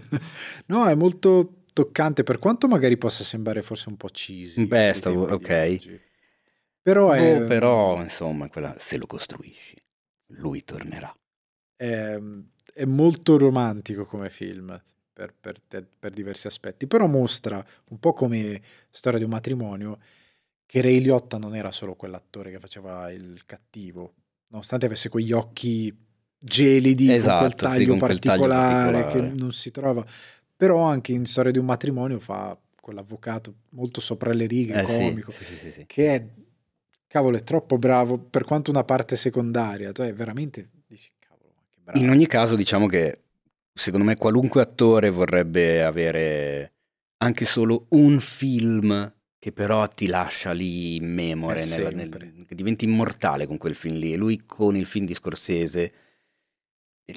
no, 0.66 0.86
è 0.86 0.94
molto 0.94 1.62
toccante, 1.72 2.22
per 2.22 2.38
quanto 2.38 2.68
magari 2.68 2.96
possa 2.96 3.24
sembrare 3.24 3.62
forse 3.62 3.88
un 3.88 3.96
po' 3.96 4.08
cheesy. 4.08 4.66
Beh, 4.66 4.92
stavo, 4.94 5.24
ok. 5.24 6.00
Però, 6.82 7.12
è, 7.12 7.40
oh, 7.40 7.44
però 7.44 8.02
insomma, 8.02 8.48
quella, 8.48 8.74
se 8.78 8.96
lo 8.96 9.06
costruisci, 9.06 9.76
lui 10.38 10.64
tornerà. 10.64 11.14
È, 11.76 12.18
è 12.74 12.84
molto 12.84 13.38
romantico 13.38 14.04
come 14.04 14.30
film 14.30 14.80
per, 15.12 15.34
per, 15.38 15.60
per, 15.98 16.10
diversi 16.12 16.46
aspetti, 16.46 16.86
però 16.86 17.06
mostra 17.06 17.64
un 17.90 17.98
po' 17.98 18.12
come 18.12 18.60
storia 18.90 19.18
di 19.18 19.24
un 19.24 19.30
matrimonio 19.30 19.98
che 20.66 20.80
Ray 20.80 21.00
Liotta 21.00 21.38
non 21.38 21.54
era 21.54 21.70
solo 21.70 21.94
quell'attore 21.94 22.50
che 22.50 22.58
faceva 22.58 23.10
il 23.12 23.42
cattivo, 23.44 24.14
nonostante 24.48 24.86
avesse 24.86 25.08
quegli 25.08 25.32
occhi 25.32 25.94
gelidi 26.38 27.12
esatto, 27.12 27.30
con 27.30 27.38
quel 27.38 27.54
taglio, 27.54 27.78
sì, 27.78 27.86
con 27.86 27.98
particolare, 27.98 28.48
quel 28.48 28.90
taglio 28.90 29.02
particolare 29.02 29.30
che 29.34 29.40
non 29.40 29.52
si 29.52 29.70
trova. 29.70 30.06
Però 30.56 30.82
anche 30.82 31.12
in 31.12 31.26
Storia 31.26 31.52
di 31.52 31.58
un 31.58 31.66
matrimonio 31.66 32.18
fa 32.18 32.58
quell'avvocato 32.80 33.54
molto 33.70 34.00
sopra 34.00 34.32
le 34.32 34.46
righe, 34.46 34.80
eh, 34.80 34.82
comico, 34.82 35.30
sì, 35.30 35.70
sì, 35.70 35.84
che 35.86 36.14
è, 36.14 36.26
cavolo, 37.12 37.36
è 37.36 37.44
troppo 37.44 37.76
bravo 37.76 38.18
per 38.18 38.44
quanto 38.44 38.70
una 38.70 38.84
parte 38.84 39.16
secondaria, 39.16 39.92
cioè 39.92 40.14
veramente 40.14 40.70
dici, 40.86 41.12
cavolo, 41.18 41.52
che 41.68 41.78
bravo. 41.84 41.98
In 41.98 42.08
ogni 42.08 42.26
caso 42.26 42.56
diciamo 42.56 42.86
che 42.86 43.18
secondo 43.70 44.06
me 44.06 44.16
qualunque 44.16 44.62
attore 44.62 45.10
vorrebbe 45.10 45.84
avere 45.84 46.72
anche 47.18 47.44
solo 47.44 47.84
un 47.90 48.18
film 48.18 49.12
che 49.38 49.52
però 49.52 49.86
ti 49.88 50.06
lascia 50.06 50.52
lì 50.52 50.96
in 50.96 51.12
memore, 51.12 51.62
eh, 51.62 51.66
nella, 51.66 51.90
nel, 51.90 52.44
che 52.46 52.54
diventi 52.54 52.86
immortale 52.86 53.46
con 53.46 53.58
quel 53.58 53.74
film 53.74 53.96
lì. 53.96 54.14
E 54.14 54.16
lui 54.16 54.44
con 54.46 54.74
il 54.74 54.86
film 54.86 55.04
di 55.04 55.14
Scorsese 55.14 55.92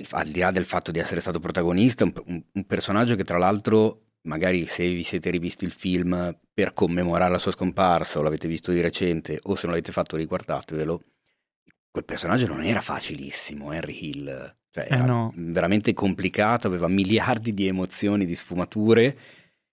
al 0.10 0.28
di 0.28 0.40
là 0.40 0.52
del 0.52 0.66
fatto 0.66 0.92
di 0.92 1.00
essere 1.00 1.22
stato 1.22 1.40
protagonista, 1.40 2.04
un, 2.04 2.44
un, 2.52 2.66
personaggio 2.66 3.16
che 3.16 3.24
tra 3.24 3.38
l'altro, 3.38 4.02
magari 4.26 4.66
se 4.66 4.88
vi 4.88 5.04
siete 5.04 5.30
rivisti 5.30 5.66
il 5.66 5.72
film 5.72 6.38
per 6.54 6.74
commemorare 6.74 7.32
la 7.32 7.40
sua 7.40 7.52
scomparsa 7.52 8.20
o 8.20 8.22
l'avete 8.22 8.48
visto 8.48 8.72
di 8.72 8.82
recente 8.82 9.40
o 9.44 9.56
se 9.56 9.64
non 9.64 9.76
l'avete 9.76 9.92
fatto 9.92 10.16
riguardatevelo, 10.18 11.02
quel 11.90 12.06
personaggio 12.06 12.48
non 12.48 12.64
era 12.64 12.82
facilissimo, 12.82 13.72
Henry 13.72 13.98
Hill, 14.06 14.56
cioè 14.70 14.88
eh 14.90 14.94
era 14.94 15.06
no. 15.06 15.34
veramente 15.36 15.94
complicato, 15.94 16.68
aveva 16.68 16.88
miliardi 16.88 17.54
di 17.54 17.68
emozioni, 17.68 18.26
di 18.26 18.36
sfumature. 18.36 19.18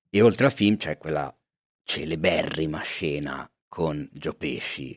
E 0.09 0.21
oltre 0.21 0.47
al 0.47 0.53
film 0.53 0.77
c'è 0.77 0.99
quella 0.99 1.35
celeberrima 1.83 2.81
scena 2.83 3.51
con 3.67 4.09
Joe 4.13 4.35
Pesci 4.35 4.97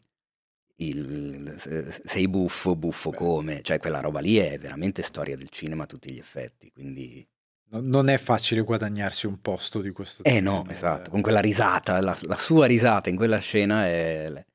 il, 0.77 1.55
sei 2.03 2.27
buffo, 2.27 2.75
buffo 2.75 3.11
come, 3.11 3.61
cioè 3.61 3.79
quella 3.79 4.01
roba 4.01 4.19
lì 4.19 4.35
è 4.35 4.57
veramente 4.59 5.01
storia 5.01 5.37
del 5.37 5.49
cinema 5.49 5.83
a 5.83 5.87
tutti 5.87 6.11
gli 6.11 6.19
effetti, 6.19 6.71
quindi... 6.71 7.25
Non 7.69 8.09
è 8.09 8.17
facile 8.17 8.61
guadagnarsi 8.61 9.25
un 9.25 9.41
posto 9.41 9.81
di 9.81 9.91
questo 9.91 10.23
tipo. 10.23 10.35
Eh 10.35 10.39
no, 10.39 10.65
esatto, 10.69 11.09
con 11.09 11.21
quella 11.21 11.41
risata, 11.41 11.99
la, 11.99 12.17
la, 12.21 12.37
sua 12.37 12.67
risata 12.67 13.09
in 13.09 13.15
quella 13.15 13.39
scena 13.39 13.85
è, 13.85 14.45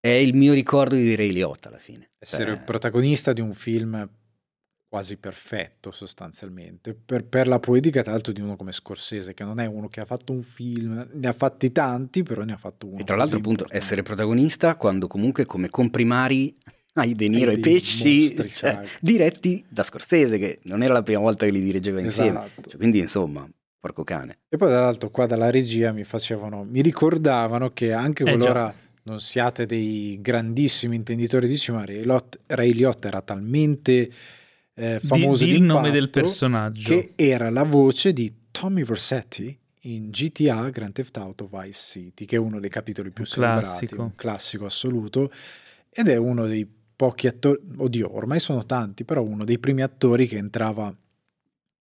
è 0.00 0.08
il 0.08 0.34
mio 0.34 0.54
ricordo 0.54 0.94
di 0.94 1.14
Ray 1.14 1.30
Liotta 1.30 1.68
alla 1.68 1.78
fine. 1.78 2.10
Essere 2.18 2.54
cioè... 2.54 2.64
protagonista 2.64 3.32
di 3.32 3.40
un 3.40 3.54
film 3.54 4.08
quasi 4.88 5.18
perfetto 5.18 5.90
sostanzialmente, 5.90 6.94
per, 6.94 7.26
per, 7.26 7.46
la 7.46 7.58
poetica 7.58 8.02
tra 8.02 8.12
l'altro 8.12 8.32
di 8.32 8.40
uno 8.40 8.56
come 8.56 8.72
Scorsese, 8.72 9.34
che 9.34 9.44
non 9.44 9.60
è 9.60 9.66
uno 9.66 9.88
che 9.88 10.00
ha 10.00 10.06
fatto 10.06 10.32
un 10.32 10.42
film, 10.42 11.06
ne 11.12 11.28
ha 11.28 11.32
fatti 11.32 11.70
tanti, 11.70 12.22
però 12.22 12.42
ne 12.42 12.54
ha 12.54 12.56
fatto 12.56 12.86
uno. 12.86 12.98
E 12.98 13.04
tra 13.04 13.14
l'altro 13.14 13.38
appunto 13.38 13.66
essere 13.68 14.02
protagonista 14.02 14.76
quando 14.76 15.06
comunque 15.06 15.44
come 15.44 15.68
comprimari 15.68 16.56
hai 16.98 17.14
De 17.14 17.28
Niro 17.28 17.50
e 17.50 17.58
Pesci 17.58 18.50
cioè, 18.50 18.80
diretti 19.00 19.64
da 19.68 19.82
Scorsese, 19.82 20.38
che 20.38 20.58
non 20.64 20.82
era 20.82 20.92
la 20.92 21.02
prima 21.02 21.20
volta 21.20 21.46
che 21.46 21.52
li 21.52 21.62
dirigeva 21.62 22.00
insieme. 22.00 22.44
Esatto. 22.44 22.70
Cioè, 22.70 22.76
quindi 22.76 22.98
insomma, 22.98 23.48
porco 23.78 24.04
cane. 24.04 24.38
E 24.48 24.56
poi 24.56 24.68
dall'altro 24.68 25.10
qua 25.10 25.26
dalla 25.26 25.50
regia 25.50 25.92
mi 25.92 26.04
facevano, 26.04 26.64
mi 26.64 26.82
ricordavano 26.82 27.70
che 27.70 27.92
anche 27.92 28.24
eh, 28.24 28.36
qualora... 28.36 28.72
non 29.04 29.20
siate 29.20 29.66
dei 29.66 30.18
grandissimi 30.20 30.96
intenditori 30.96 31.48
di 31.48 31.56
cinema, 31.56 31.84
Ray 31.84 32.72
Liotta 32.72 33.08
era 33.08 33.22
talmente 33.22 34.10
eh, 34.78 35.00
famoso 35.02 35.44
di, 35.44 35.50
di 35.50 35.56
il 35.56 35.62
nome 35.62 35.90
del 35.90 36.08
personaggio 36.08 36.88
che 36.88 37.12
era 37.16 37.50
la 37.50 37.64
voce 37.64 38.12
di 38.12 38.32
Tommy 38.50 38.84
Versetti 38.84 39.58
in 39.82 40.10
GTA 40.10 40.68
Grand 40.70 40.92
Theft 40.92 41.16
Auto 41.16 41.48
Vice 41.50 42.00
City 42.00 42.24
che 42.24 42.36
è 42.36 42.38
uno 42.38 42.60
dei 42.60 42.70
capitoli 42.70 43.10
più 43.10 43.24
un 43.24 43.30
celebrati 43.30 43.64
classico. 43.64 44.02
un 44.02 44.14
classico 44.14 44.66
assoluto 44.66 45.32
ed 45.90 46.08
è 46.08 46.16
uno 46.16 46.46
dei 46.46 46.68
pochi 46.98 47.28
attori 47.28 47.60
oddio 47.76 48.12
ormai 48.16 48.40
sono 48.40 48.66
tanti 48.66 49.04
però 49.04 49.22
uno 49.22 49.44
dei 49.44 49.60
primi 49.60 49.82
attori 49.82 50.26
che 50.26 50.36
entrava 50.36 50.92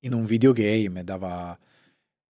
in 0.01 0.13
un 0.13 0.25
videogame 0.25 0.99
e 0.99 1.03
dava 1.03 1.57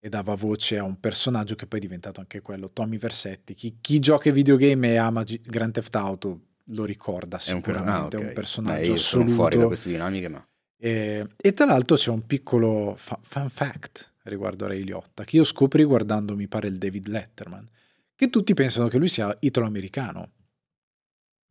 e 0.04 0.08
dava 0.08 0.34
voce 0.34 0.78
a 0.78 0.82
un 0.82 0.98
personaggio 0.98 1.54
che 1.54 1.66
poi 1.66 1.78
è 1.78 1.82
diventato 1.82 2.18
anche 2.18 2.40
quello, 2.40 2.72
Tommy 2.72 2.98
Versetti. 2.98 3.54
Chi, 3.54 3.76
chi 3.80 4.00
gioca 4.00 4.30
ai 4.30 4.34
videogame 4.34 4.94
e 4.94 4.96
ama 4.96 5.22
G- 5.22 5.40
Grand 5.42 5.72
Theft 5.72 5.94
Auto 5.94 6.40
lo 6.64 6.84
ricorda 6.84 7.38
sicuramente, 7.38 7.70
è 7.70 7.84
un, 7.84 7.84
per- 7.84 7.94
ah, 7.94 8.06
okay. 8.06 8.20
è 8.20 8.26
un 8.26 8.32
personaggio 8.34 8.92
Beh, 8.92 8.98
assoluto. 8.98 9.28
sono 9.28 9.28
fuori 9.28 9.58
da 9.58 9.66
queste 9.66 9.90
dinamiche, 9.90 10.26
ma... 10.26 10.44
E, 10.76 11.26
e, 11.36 11.52
tra 11.52 11.66
l'altro 11.66 11.94
c'è 11.94 12.10
un 12.10 12.26
piccolo 12.26 12.94
fa- 12.96 13.20
fun 13.22 13.48
fact 13.48 14.14
riguardo 14.24 14.64
a 14.64 14.68
Ray 14.68 14.82
Liotta 14.82 15.22
che 15.22 15.36
io 15.36 15.44
scopri 15.44 15.84
guardando, 15.84 16.34
mi 16.34 16.48
pare, 16.48 16.66
il 16.66 16.78
David 16.78 17.06
Letterman, 17.06 17.68
che 18.16 18.28
tutti 18.28 18.54
pensano 18.54 18.88
che 18.88 18.98
lui 18.98 19.08
sia 19.08 19.36
italo-americano, 19.38 20.30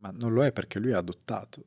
ma 0.02 0.12
non 0.12 0.34
lo 0.34 0.44
è 0.44 0.52
perché 0.52 0.80
lui 0.80 0.92
è 0.92 0.96
adottato. 0.96 1.66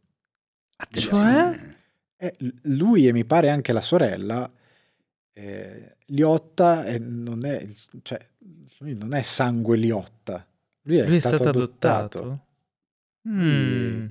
Attenzione. 0.76 1.76
Cioè, 2.16 2.34
lui 2.62 3.06
e 3.06 3.12
mi 3.12 3.24
pare 3.24 3.50
anche 3.50 3.72
la 3.72 3.80
sorella, 3.80 4.50
eh, 5.32 5.96
Liotta 6.06 6.84
è, 6.84 6.98
non, 6.98 7.44
è, 7.44 7.66
cioè, 8.02 8.24
non 8.78 9.14
è 9.14 9.22
sangue 9.22 9.76
Liotta, 9.76 10.46
lui 10.82 10.96
è, 10.98 11.06
lui 11.06 11.20
stato, 11.20 11.34
è 11.34 11.38
stato 11.38 11.58
adottato. 11.58 12.18
adottato. 12.18 12.46
Mm. 13.28 14.06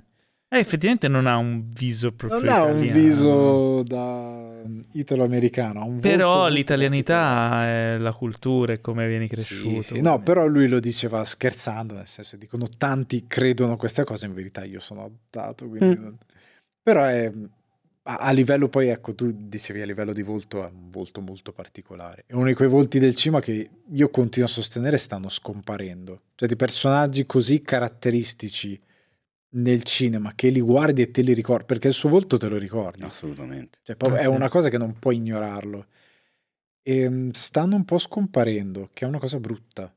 Eh, 0.53 0.59
effettivamente 0.59 1.07
non 1.07 1.25
ha 1.25 1.37
un 1.37 1.71
viso 1.73 2.11
proprio 2.11 2.39
Non 2.39 2.49
ha 2.49 2.63
un 2.63 2.83
italiano. 2.83 2.99
viso 2.99 3.83
da 3.83 4.61
italo-americano. 4.91 5.97
però 5.99 6.47
l'italianità 6.47 7.65
è 7.65 7.97
la 7.97 8.13
cultura 8.13 8.73
e 8.73 8.81
come 8.81 9.07
vieni 9.07 9.27
cresciuto. 9.27 9.81
Sì, 9.81 9.95
sì. 9.95 10.01
No, 10.01 10.21
però 10.21 10.45
lui 10.45 10.67
lo 10.67 10.79
diceva 10.79 11.23
scherzando, 11.23 11.95
nel 11.95 12.07
senso 12.07 12.37
dicono 12.37 12.67
tanti 12.77 13.25
credono 13.25 13.77
queste 13.77 14.03
cose, 14.03 14.27
in 14.27 14.33
verità 14.33 14.63
io 14.63 14.79
sono 14.79 15.05
adottato, 15.05 15.67
quindi... 15.67 15.99
Mm. 15.99 16.13
Però 16.83 17.03
è 17.03 17.31
a, 18.03 18.31
livello 18.31 18.67
poi, 18.67 18.89
ecco, 18.89 19.15
tu 19.15 19.31
dicevi 19.33 19.81
a 19.81 19.85
livello 19.85 20.13
di 20.13 20.23
volto 20.23 20.63
è 20.63 20.69
un 20.69 20.89
volto 20.89 21.21
molto 21.21 21.53
particolare. 21.53 22.25
È 22.27 22.33
uno 22.33 22.45
di 22.45 22.53
quei 22.53 22.67
volti 22.67 22.99
del 22.99 23.15
cinema 23.15 23.41
che 23.41 23.69
io 23.89 24.09
continuo 24.09 24.47
a 24.47 24.51
sostenere 24.51 24.97
stanno 24.97 25.29
scomparendo. 25.29 26.21
Cioè 26.35 26.47
di 26.47 26.55
personaggi 26.55 27.25
così 27.25 27.61
caratteristici 27.61 28.79
nel 29.53 29.83
cinema 29.83 30.33
che 30.35 30.49
li 30.49 30.61
guardi 30.61 31.01
e 31.01 31.11
te 31.11 31.21
li 31.21 31.33
ricordi, 31.33 31.65
perché 31.65 31.87
il 31.87 31.93
suo 31.93 32.09
volto 32.09 32.37
te 32.37 32.47
lo 32.47 32.57
ricordi. 32.57 33.03
Assolutamente. 33.03 33.79
Cioè, 33.83 33.95
proprio, 33.95 34.19
è 34.19 34.25
una 34.25 34.49
cosa 34.49 34.69
che 34.69 34.77
non 34.77 34.97
puoi 34.99 35.15
ignorarlo. 35.15 35.87
E 36.81 36.99
ehm, 36.99 37.31
stanno 37.31 37.75
un 37.75 37.85
po' 37.85 37.97
scomparendo, 37.97 38.89
che 38.93 39.05
è 39.05 39.07
una 39.07 39.19
cosa 39.19 39.39
brutta. 39.39 39.93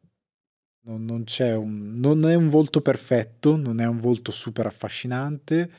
Non, 0.86 1.04
non, 1.04 1.24
un, 1.38 1.98
non 1.98 2.28
è 2.28 2.34
un 2.34 2.48
volto 2.48 2.80
perfetto, 2.80 3.56
non 3.56 3.80
è 3.80 3.86
un 3.86 3.98
volto 3.98 4.30
super 4.30 4.66
affascinante 4.66 5.70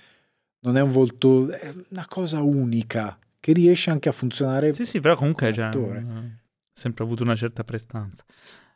non 0.59 0.77
è 0.77 0.81
un 0.81 0.91
volto, 0.91 1.49
è 1.49 1.73
una 1.89 2.05
cosa 2.07 2.41
unica 2.41 3.17
che 3.39 3.53
riesce 3.53 3.89
anche 3.89 4.09
a 4.09 4.11
funzionare. 4.11 4.73
Sì, 4.73 4.85
sì, 4.85 4.99
però 4.99 5.15
comunque 5.15 5.47
ha 5.47 5.71
sempre 6.73 7.03
avuto 7.03 7.23
una 7.23 7.35
certa 7.35 7.63
prestanza. 7.63 8.23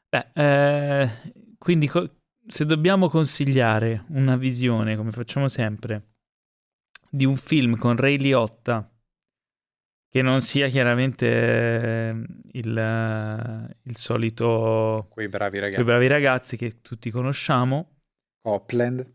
Beh, 0.07 0.29
eh, 0.33 1.11
quindi 1.57 1.87
co- 1.87 2.20
se 2.47 2.65
dobbiamo 2.65 3.09
consigliare 3.09 4.05
una 4.09 4.35
visione, 4.35 4.95
come 4.95 5.11
facciamo 5.11 5.47
sempre, 5.47 6.09
di 7.09 7.25
un 7.25 7.37
film 7.37 7.75
con 7.75 7.95
Ray 7.95 8.17
Liotta, 8.17 8.89
che 10.09 10.21
non 10.21 10.41
sia 10.41 10.67
chiaramente 10.67 11.25
eh, 11.25 12.25
il, 12.53 13.73
il, 13.83 13.97
solito... 13.97 15.07
Quei 15.09 15.29
bravi 15.29 15.59
ragazzi. 15.59 15.75
Quei 15.75 15.85
bravi 15.85 16.07
ragazzi 16.07 16.57
che 16.57 16.81
tutti 16.81 17.09
conosciamo. 17.09 17.95
Copland. 18.41 19.05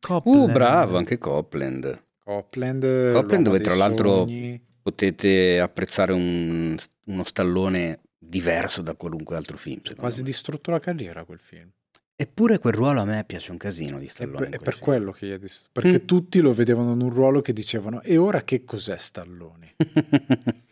Copland. 0.00 0.48
Uh, 0.48 0.52
bravo, 0.52 0.96
anche 0.96 1.18
Copland. 1.18 2.04
Copland, 2.24 3.12
Copland 3.12 3.44
dove 3.44 3.60
tra 3.60 3.74
l'altro 3.74 4.08
sogni. 4.08 4.60
potete 4.82 5.60
apprezzare 5.60 6.12
un, 6.12 6.74
uno 7.04 7.24
stallone 7.24 8.00
diverso 8.18 8.82
da 8.82 8.94
qualunque 8.94 9.36
altro 9.36 9.58
film. 9.58 9.82
Quasi 9.96 10.20
me. 10.20 10.26
distrutto 10.26 10.70
la 10.70 10.80
carriera 10.80 11.24
quel 11.24 11.40
film. 11.40 11.70
Eppure 12.16 12.58
quel 12.58 12.72
ruolo 12.72 13.00
a 13.00 13.04
me 13.04 13.24
piace 13.26 13.50
un 13.50 13.58
casino 13.58 13.98
di 13.98 14.08
Stallone. 14.08 14.46
È 14.46 14.50
per, 14.50 14.60
è 14.60 14.62
per 14.62 14.78
quello 14.78 15.12
che 15.12 15.26
gli 15.26 15.32
è 15.32 15.38
distrutto. 15.38 15.80
Perché 15.80 16.02
mm. 16.02 16.06
tutti 16.06 16.40
lo 16.40 16.52
vedevano 16.52 16.92
in 16.92 17.02
un 17.02 17.10
ruolo 17.10 17.42
che 17.42 17.52
dicevano 17.52 18.00
e 18.00 18.16
ora 18.16 18.42
che 18.42 18.64
cos'è 18.64 18.96
Stallone? 18.96 19.74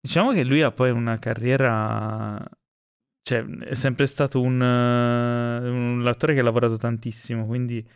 diciamo 0.00 0.32
che 0.32 0.42
lui 0.42 0.62
ha 0.62 0.72
poi 0.72 0.90
una 0.90 1.18
carriera 1.18 2.44
cioè 3.22 3.44
è 3.44 3.74
sempre 3.74 4.06
stato 4.06 4.40
un, 4.40 4.60
uh, 4.60 6.00
un 6.00 6.04
attore 6.06 6.34
che 6.34 6.40
ha 6.40 6.42
lavorato 6.42 6.76
tantissimo, 6.76 7.46
quindi 7.46 7.86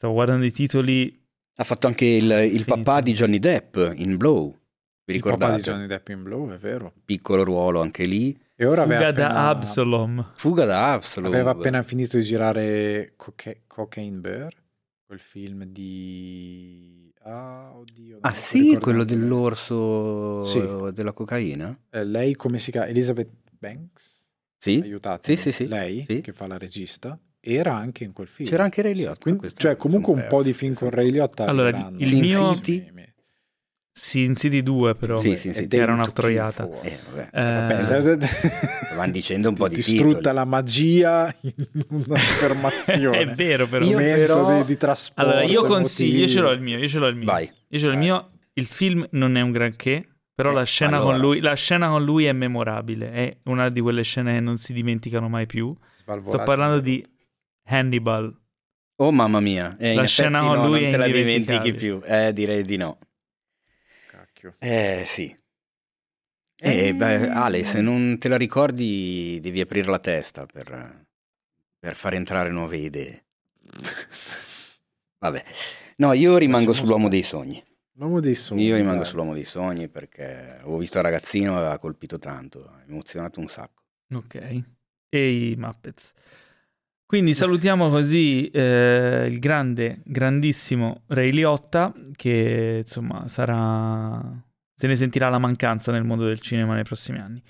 Stavo 0.00 0.14
guardando 0.14 0.46
i 0.46 0.50
titoli. 0.50 1.14
Ha 1.56 1.62
fatto 1.62 1.86
anche 1.86 2.06
il, 2.06 2.30
il 2.30 2.64
papà 2.64 3.02
di 3.02 3.12
Johnny 3.12 3.38
Depp 3.38 3.76
in 3.96 4.16
Blow. 4.16 4.58
Vi 5.04 5.12
ricordate? 5.12 5.44
Il 5.44 5.50
papà 5.50 5.56
di 5.56 5.62
Johnny 5.62 5.86
Depp 5.86 6.08
in 6.08 6.22
Blow, 6.22 6.50
è 6.50 6.56
vero. 6.56 6.94
Piccolo 7.04 7.44
ruolo 7.44 7.82
anche 7.82 8.06
lì. 8.06 8.34
E 8.60 8.66
ora 8.66 8.82
Fuga 8.82 9.08
appena... 9.08 9.10
da 9.12 9.48
Absalom. 9.48 10.32
Fuga 10.34 10.66
da 10.66 10.92
Absalom. 10.92 11.32
Aveva 11.32 11.52
appena 11.52 11.82
finito 11.82 12.18
di 12.18 12.22
girare 12.22 13.14
Coca- 13.16 13.56
Cocaine 13.66 14.18
Bear, 14.18 14.54
quel 15.06 15.18
film 15.18 15.64
di... 15.64 17.10
Ah, 17.22 17.72
oddio. 17.74 18.18
Ah 18.20 18.34
sì, 18.34 18.76
quello 18.78 19.04
dell'orso 19.04 20.44
sì. 20.44 20.62
della 20.92 21.12
cocaina? 21.12 21.74
Eh, 21.88 22.04
lei 22.04 22.34
come 22.34 22.58
si 22.58 22.70
chiama? 22.70 22.88
Elizabeth 22.88 23.30
Banks? 23.58 24.26
Sì. 24.58 24.78
Aiutate. 24.82 25.36
Sì, 25.36 25.40
sì, 25.40 25.52
sì. 25.52 25.66
Lei, 25.66 26.04
sì. 26.06 26.20
che 26.20 26.34
fa 26.34 26.46
la 26.46 26.58
regista 26.58 27.18
era 27.40 27.74
anche 27.74 28.04
in 28.04 28.12
quel 28.12 28.28
film. 28.28 28.46
C'era 28.46 28.64
anche 28.64 28.82
Ray 28.82 28.92
Liotta. 28.92 29.20
Quindi, 29.20 29.54
cioè, 29.54 29.76
comunque 29.76 30.12
un 30.12 30.26
po' 30.28 30.42
di 30.42 30.52
film 30.52 30.74
con 30.74 30.90
Ray 30.90 31.08
Liotta. 31.08 31.46
Allora, 31.46 31.90
il 31.96 32.14
mio... 32.18 32.52
City. 32.52 32.92
Sin 34.02 34.34
City 34.34 34.62
2 34.62 34.94
però 34.94 35.18
sì, 35.18 35.36
sì, 35.36 35.52
sì, 35.52 35.66
era 35.68 35.92
una 35.92 36.06
troiata 36.10 36.66
eh, 36.80 36.98
vabbè. 37.30 38.12
Eh... 38.12 38.18
vanno 38.96 39.12
dicendo 39.12 39.50
un 39.50 39.54
po' 39.54 39.68
di 39.68 39.74
distrutta 39.74 40.16
titoli. 40.16 40.34
la 40.34 40.44
magia 40.46 41.34
in 41.40 41.52
un'affermazione 41.88 43.18
è 43.20 43.26
vero 43.26 43.68
però 43.68 43.84
io 43.84 43.98
però... 43.98 44.56
di, 44.56 44.64
di 44.64 44.76
trasporto 44.78 45.30
allora 45.30 45.44
io 45.44 45.64
consiglio 45.64 46.20
io 46.20 46.28
ce 46.28 46.40
l'ho 46.40 46.50
il 46.50 46.60
mio 46.62 46.78
io 46.78 46.88
ce 46.88 46.98
l'ho 46.98 47.08
il 47.08 47.16
mio 47.16 47.26
Vai. 47.26 47.52
io 47.68 47.78
ce 47.78 47.86
l'ho 47.86 47.92
il 47.92 47.98
mio 47.98 48.30
il 48.54 48.64
film 48.64 49.06
non 49.10 49.36
è 49.36 49.42
un 49.42 49.50
granché 49.52 50.08
però 50.34 50.50
eh, 50.50 50.54
la, 50.54 50.64
scena 50.64 50.96
allora. 50.96 51.12
con 51.12 51.20
lui, 51.20 51.40
la 51.40 51.54
scena 51.54 51.88
con 51.88 52.02
lui 52.02 52.24
è 52.24 52.32
memorabile 52.32 53.12
è 53.12 53.36
una 53.44 53.68
di 53.68 53.80
quelle 53.80 54.02
scene 54.02 54.32
che 54.32 54.40
non 54.40 54.56
si 54.56 54.72
dimenticano 54.72 55.28
mai 55.28 55.44
più 55.44 55.76
sto 56.24 56.42
parlando 56.42 56.80
di 56.80 57.04
Hannibal. 57.66 58.34
Oh 58.96 59.12
mamma 59.12 59.40
mia, 59.40 59.76
eh, 59.78 59.94
la 59.94 60.04
scena 60.04 60.40
con 60.40 60.56
no, 60.56 60.66
lui 60.66 60.82
non 60.82 60.90
te 60.90 60.96
la 60.96 61.06
dimentichi 61.06 61.72
più. 61.72 62.00
Eh, 62.04 62.32
direi 62.32 62.64
di 62.64 62.76
no. 62.76 62.98
Cacchio. 64.40 64.54
Eh 64.58 65.04
sì. 65.06 65.36
Eh, 66.62 66.88
eh, 66.88 66.94
beh, 66.94 67.28
Ale, 67.28 67.64
se 67.64 67.80
non 67.80 68.18
te 68.18 68.28
la 68.28 68.36
ricordi 68.36 69.38
devi 69.40 69.60
aprire 69.60 69.90
la 69.90 69.98
testa 69.98 70.46
per, 70.46 71.06
per 71.78 71.94
far 71.94 72.14
entrare 72.14 72.50
nuove 72.50 72.76
idee. 72.78 73.24
Vabbè. 75.18 75.44
No, 75.96 76.12
io 76.12 76.36
rimango 76.38 76.72
sull'uomo 76.72 77.08
dei 77.08 77.22
sogni. 77.22 77.62
L'uomo 77.94 78.20
dei 78.20 78.34
sogni. 78.34 78.64
Io 78.64 78.76
rimango 78.76 79.02
dai. 79.02 79.06
sull'uomo 79.06 79.34
dei 79.34 79.44
sogni 79.44 79.88
perché 79.88 80.60
ho 80.62 80.76
visto 80.78 80.98
il 80.98 81.04
ragazzino 81.04 81.54
e 81.54 81.58
aveva 81.58 81.78
colpito 81.78 82.18
tanto, 82.18 82.64
ha 82.64 82.82
emozionato 82.86 83.40
un 83.40 83.48
sacco. 83.48 83.82
Ok. 84.12 84.64
E 85.08 85.50
i 85.50 85.54
Muppets. 85.56 86.12
Quindi 87.10 87.34
salutiamo 87.34 87.88
così 87.88 88.46
eh, 88.50 89.26
il 89.28 89.40
grande, 89.40 90.00
grandissimo 90.04 91.02
Ray 91.08 91.32
Liotta, 91.32 91.92
che 92.14 92.82
insomma 92.84 93.26
sarà. 93.26 94.22
se 94.72 94.86
ne 94.86 94.94
sentirà 94.94 95.28
la 95.28 95.38
mancanza 95.38 95.90
nel 95.90 96.04
mondo 96.04 96.24
del 96.24 96.38
cinema 96.38 96.74
nei 96.74 96.84
prossimi 96.84 97.18
anni. 97.18 97.42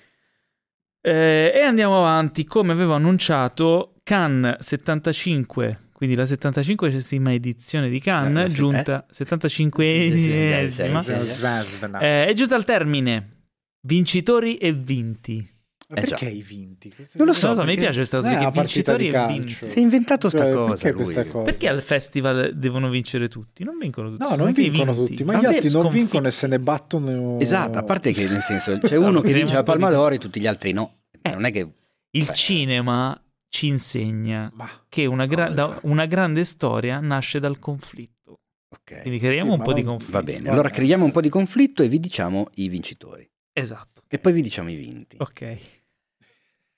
Eh, 0.99 1.51
e 1.53 1.61
andiamo 1.61 1.99
avanti, 1.99 2.43
come 2.43 2.71
avevo 2.71 2.95
annunciato, 2.95 3.97
Cannes 4.01 4.61
75, 4.61 5.89
quindi 5.93 6.15
la 6.15 6.23
75esima 6.23 7.29
edizione 7.29 7.87
di 7.87 7.99
Cannes, 7.99 8.51
eh, 8.51 8.55
giunta 8.55 9.05
eh? 9.05 9.13
75esima, 9.13 11.03
eh, 11.99 12.25
è 12.25 12.33
giunta 12.33 12.55
al 12.55 12.65
termine. 12.65 13.43
Vincitori 13.81 14.57
e 14.57 14.73
vinti. 14.73 15.47
Ma 15.91 15.97
eh 15.97 16.07
perché 16.07 16.27
hai 16.27 16.41
vinti? 16.41 16.89
Questo 16.89 17.17
non 17.17 17.27
lo 17.27 17.33
so, 17.33 17.49
a 17.49 17.65
me 17.65 17.75
piace 17.75 17.97
questa 17.97 18.17
cosa, 18.17 18.29
perché 18.29 18.59
vincitori 18.59 19.09
e 19.09 19.27
vinti. 19.27 19.53
Si 19.53 19.65
è 19.65 19.79
inventato 19.79 20.29
sta 20.29 20.43
cioè, 20.43 20.53
cosa, 20.53 20.83
perché, 20.83 20.93
questa 20.93 21.25
cosa, 21.25 21.43
perché 21.43 21.67
al 21.67 21.81
festival 21.81 22.53
devono 22.55 22.89
vincere 22.89 23.27
tutti? 23.27 23.65
Non 23.65 23.77
vincono 23.77 24.11
tutti. 24.11 24.23
No, 24.23 24.35
non 24.35 24.53
vincono 24.53 24.95
tutti, 24.95 25.21
ma 25.25 25.37
gli 25.37 25.45
altri 25.45 25.69
non 25.69 25.89
vincono 25.89 26.27
e 26.27 26.31
se 26.31 26.47
ne 26.47 26.59
battono. 26.59 27.39
Esatto, 27.39 27.77
a 27.77 27.83
parte 27.83 28.13
che 28.13 28.25
nel 28.25 28.39
senso 28.39 28.79
c'è 28.79 28.95
uno 28.95 29.19
che 29.19 29.33
vince 29.33 29.53
la 29.53 29.63
Palma 29.63 29.89
d'Oro 29.89 30.15
e 30.15 30.17
tutti 30.17 30.39
gli 30.39 30.47
altri 30.47 30.71
no. 30.71 30.99
Eh, 31.21 31.31
non 31.31 31.43
è 31.43 31.51
che 31.51 31.69
il 32.11 32.25
cioè... 32.25 32.35
cinema 32.35 33.21
ci 33.49 33.67
insegna 33.67 34.49
ma 34.55 34.69
che 34.87 35.05
una, 35.05 35.25
gra- 35.25 35.49
da, 35.49 35.77
una, 35.83 36.05
grande 36.05 36.45
storia 36.45 37.01
nasce 37.01 37.39
dal 37.39 37.59
conflitto. 37.59 38.39
Okay. 38.69 39.01
Quindi 39.01 39.19
creiamo 39.19 39.51
sì, 39.51 39.57
un 39.57 39.63
po' 39.63 39.71
non... 39.71 39.79
di 39.79 39.85
conflitto. 39.85 40.11
Va 40.11 40.23
bene, 40.23 40.49
allora 40.49 40.69
creiamo 40.69 41.03
un 41.03 41.11
po' 41.11 41.21
di 41.21 41.29
conflitto 41.29 41.83
e 41.83 41.89
vi 41.89 41.99
diciamo 41.99 42.47
i 42.55 42.69
vincitori. 42.69 43.29
Esatto. 43.53 44.03
E 44.07 44.19
poi 44.19 44.33
vi 44.33 44.41
diciamo 44.41 44.69
i 44.69 44.75
vinti. 44.75 45.17
Ok. 45.19 45.57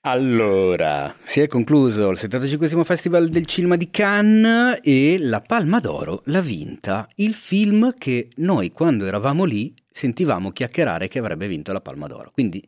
Allora, 0.06 1.16
si 1.24 1.40
è 1.40 1.48
concluso 1.48 2.10
il 2.10 2.18
75 2.18 2.84
Festival 2.84 3.30
del 3.30 3.46
Cinema 3.46 3.78
di 3.78 3.90
Cannes 3.90 4.80
e 4.84 5.16
la 5.18 5.40
Palma 5.40 5.80
d'Oro 5.80 6.24
l'ha 6.26 6.42
vinta 6.42 7.08
il 7.16 7.34
film 7.34 7.94
che 7.98 8.28
noi 8.36 8.72
quando 8.72 9.06
eravamo 9.06 9.46
lì 9.46 9.74
sentivamo 9.90 10.52
chiacchierare 10.52 11.08
che 11.08 11.20
avrebbe 11.20 11.48
vinto 11.48 11.72
la 11.72 11.80
Palma 11.80 12.08
d'Oro. 12.08 12.32
Quindi 12.34 12.62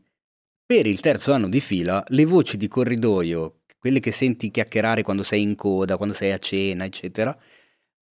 per 0.66 0.88
il 0.88 1.02
terzo 1.02 1.34
anno 1.34 1.50
di 1.50 1.60
fila 1.60 2.02
le 2.08 2.24
voci 2.24 2.56
di 2.56 2.70
corridoio, 2.70 3.64
quelle 3.78 4.00
che 4.00 4.14
senti 4.14 4.50
chiacchierare 4.50 5.04
quando 5.04 5.24
sei 5.24 5.42
in 5.42 5.56
coda, 5.56 5.98
quando 5.98 6.16
sei 6.16 6.32
a 6.32 6.38
cena, 6.38 6.86
eccetera, 6.86 7.38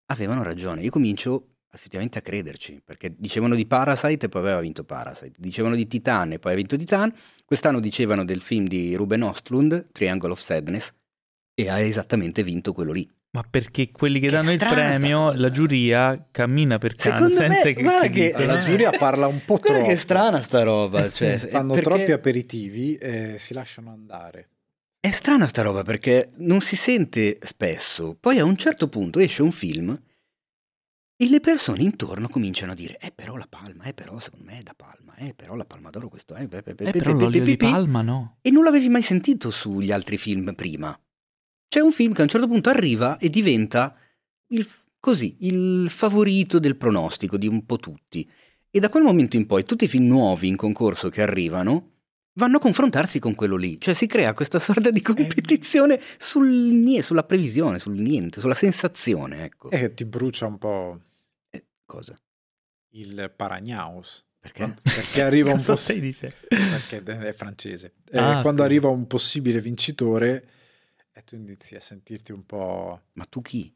avevano 0.08 0.42
ragione. 0.42 0.82
Io 0.82 0.90
comincio 0.90 1.54
effettivamente 1.74 2.18
a 2.18 2.22
crederci, 2.22 2.80
perché 2.84 3.14
dicevano 3.16 3.54
di 3.54 3.66
Parasite 3.66 4.26
e 4.26 4.28
poi 4.28 4.42
aveva 4.42 4.60
vinto 4.60 4.84
Parasite, 4.84 5.32
dicevano 5.38 5.74
di 5.74 5.86
Titan 5.86 6.32
e 6.32 6.38
poi 6.38 6.52
ha 6.52 6.56
vinto 6.56 6.76
Titan, 6.76 7.12
quest'anno 7.44 7.80
dicevano 7.80 8.24
del 8.24 8.40
film 8.40 8.66
di 8.66 8.94
Ruben 8.94 9.22
Ostlund, 9.22 9.88
Triangle 9.92 10.30
of 10.30 10.40
Sadness, 10.40 10.92
e 11.54 11.68
ha 11.68 11.78
esattamente 11.78 12.42
vinto 12.42 12.72
quello 12.72 12.92
lì. 12.92 13.08
Ma 13.34 13.42
perché 13.48 13.90
quelli 13.90 14.20
che, 14.20 14.26
che 14.26 14.32
danno 14.32 14.52
il 14.52 14.58
premio, 14.58 15.32
la 15.32 15.50
giuria 15.50 16.28
cammina 16.30 16.78
per 16.78 16.94
Cannes, 16.94 17.34
Secondo 17.34 17.54
me, 17.54 17.62
che, 17.62 18.10
che, 18.10 18.32
che, 18.36 18.46
la 18.46 18.60
giuria 18.60 18.90
parla 18.90 19.26
un 19.26 19.44
po' 19.44 19.58
troppo. 19.58 19.82
che 19.82 19.92
è 19.92 19.96
strana 19.96 20.40
sta 20.40 20.62
roba. 20.62 21.04
Eh 21.04 21.10
cioè, 21.10 21.38
fanno 21.38 21.74
perché... 21.74 21.88
troppi 21.88 22.12
aperitivi 22.12 22.94
e 22.94 23.36
si 23.38 23.52
lasciano 23.52 23.90
andare. 23.90 24.50
È 25.00 25.10
strana 25.10 25.48
sta 25.48 25.62
roba 25.62 25.82
perché 25.82 26.30
non 26.36 26.60
si 26.60 26.76
sente 26.76 27.38
spesso. 27.42 28.16
Poi 28.18 28.38
a 28.38 28.44
un 28.44 28.56
certo 28.56 28.88
punto 28.88 29.18
esce 29.18 29.42
un 29.42 29.50
film 29.50 30.00
E 31.16 31.28
le 31.28 31.38
persone 31.38 31.82
intorno 31.82 32.28
cominciano 32.28 32.72
a 32.72 32.74
dire, 32.74 32.98
eh 32.98 33.12
però 33.14 33.36
la 33.36 33.46
palma, 33.48 33.84
eh 33.84 33.94
però 33.94 34.18
secondo 34.18 34.46
me 34.46 34.58
è 34.58 34.62
da 34.62 34.74
palma, 34.74 35.14
eh 35.16 35.32
però 35.32 35.54
la 35.54 35.64
palma 35.64 35.90
d'oro 35.90 36.08
questo 36.08 36.34
è... 36.34 36.42
Eh, 36.50 36.62
eh 36.66 36.90
però 36.90 37.12
l'olio 37.12 37.44
di 37.44 37.56
palma 37.56 38.02
no. 38.02 38.38
E 38.42 38.50
non 38.50 38.64
l'avevi 38.64 38.88
mai 38.88 39.02
sentito 39.02 39.50
sugli 39.50 39.92
altri 39.92 40.18
film 40.18 40.54
prima. 40.54 40.98
C'è 41.68 41.80
un 41.80 41.92
film 41.92 42.12
che 42.12 42.20
a 42.20 42.24
un 42.24 42.30
certo 42.30 42.48
punto 42.48 42.68
arriva 42.68 43.16
e 43.18 43.30
diventa 43.30 43.96
il, 44.48 44.68
così, 44.98 45.36
il 45.40 45.88
favorito 45.88 46.58
del 46.58 46.76
pronostico 46.76 47.36
di 47.36 47.46
un 47.46 47.64
po' 47.64 47.78
tutti. 47.78 48.28
E 48.68 48.80
da 48.80 48.88
quel 48.88 49.04
momento 49.04 49.36
in 49.36 49.46
poi 49.46 49.64
tutti 49.64 49.84
i 49.84 49.88
film 49.88 50.06
nuovi 50.06 50.48
in 50.48 50.56
concorso 50.56 51.10
che 51.10 51.22
arrivano 51.22 51.93
vanno 52.34 52.56
a 52.56 52.60
confrontarsi 52.60 53.18
con 53.18 53.34
quello 53.34 53.56
lì. 53.56 53.80
Cioè 53.80 53.94
si 53.94 54.06
crea 54.06 54.32
questa 54.32 54.58
sorta 54.58 54.90
di 54.90 55.00
competizione 55.00 56.00
sul, 56.18 57.00
sulla 57.02 57.24
previsione, 57.24 57.78
sul 57.78 57.94
niente, 57.94 58.40
sulla 58.40 58.54
sensazione. 58.54 59.44
Ecco. 59.44 59.70
E 59.70 59.94
ti 59.94 60.04
brucia 60.04 60.46
un 60.46 60.58
po'. 60.58 61.00
Eh, 61.50 61.64
cosa? 61.84 62.16
Il 62.90 63.32
Paragnaus. 63.34 64.24
Perché? 64.38 64.74
Perché 64.82 65.22
arriva 65.22 65.52
un 65.52 65.62
po'. 65.64 65.78
dice? 65.94 66.34
Perché 66.48 67.02
è 67.02 67.32
francese. 67.32 67.94
Eh, 68.10 68.18
ah, 68.18 68.40
quando 68.42 68.50
scusa. 68.50 68.64
arriva 68.64 68.88
un 68.88 69.06
possibile 69.06 69.60
vincitore, 69.60 70.46
e 71.12 71.24
tu 71.24 71.36
inizi 71.36 71.76
a 71.76 71.80
sentirti 71.80 72.32
un 72.32 72.44
po'. 72.44 73.00
Ma 73.12 73.24
tu 73.24 73.40
chi? 73.40 73.74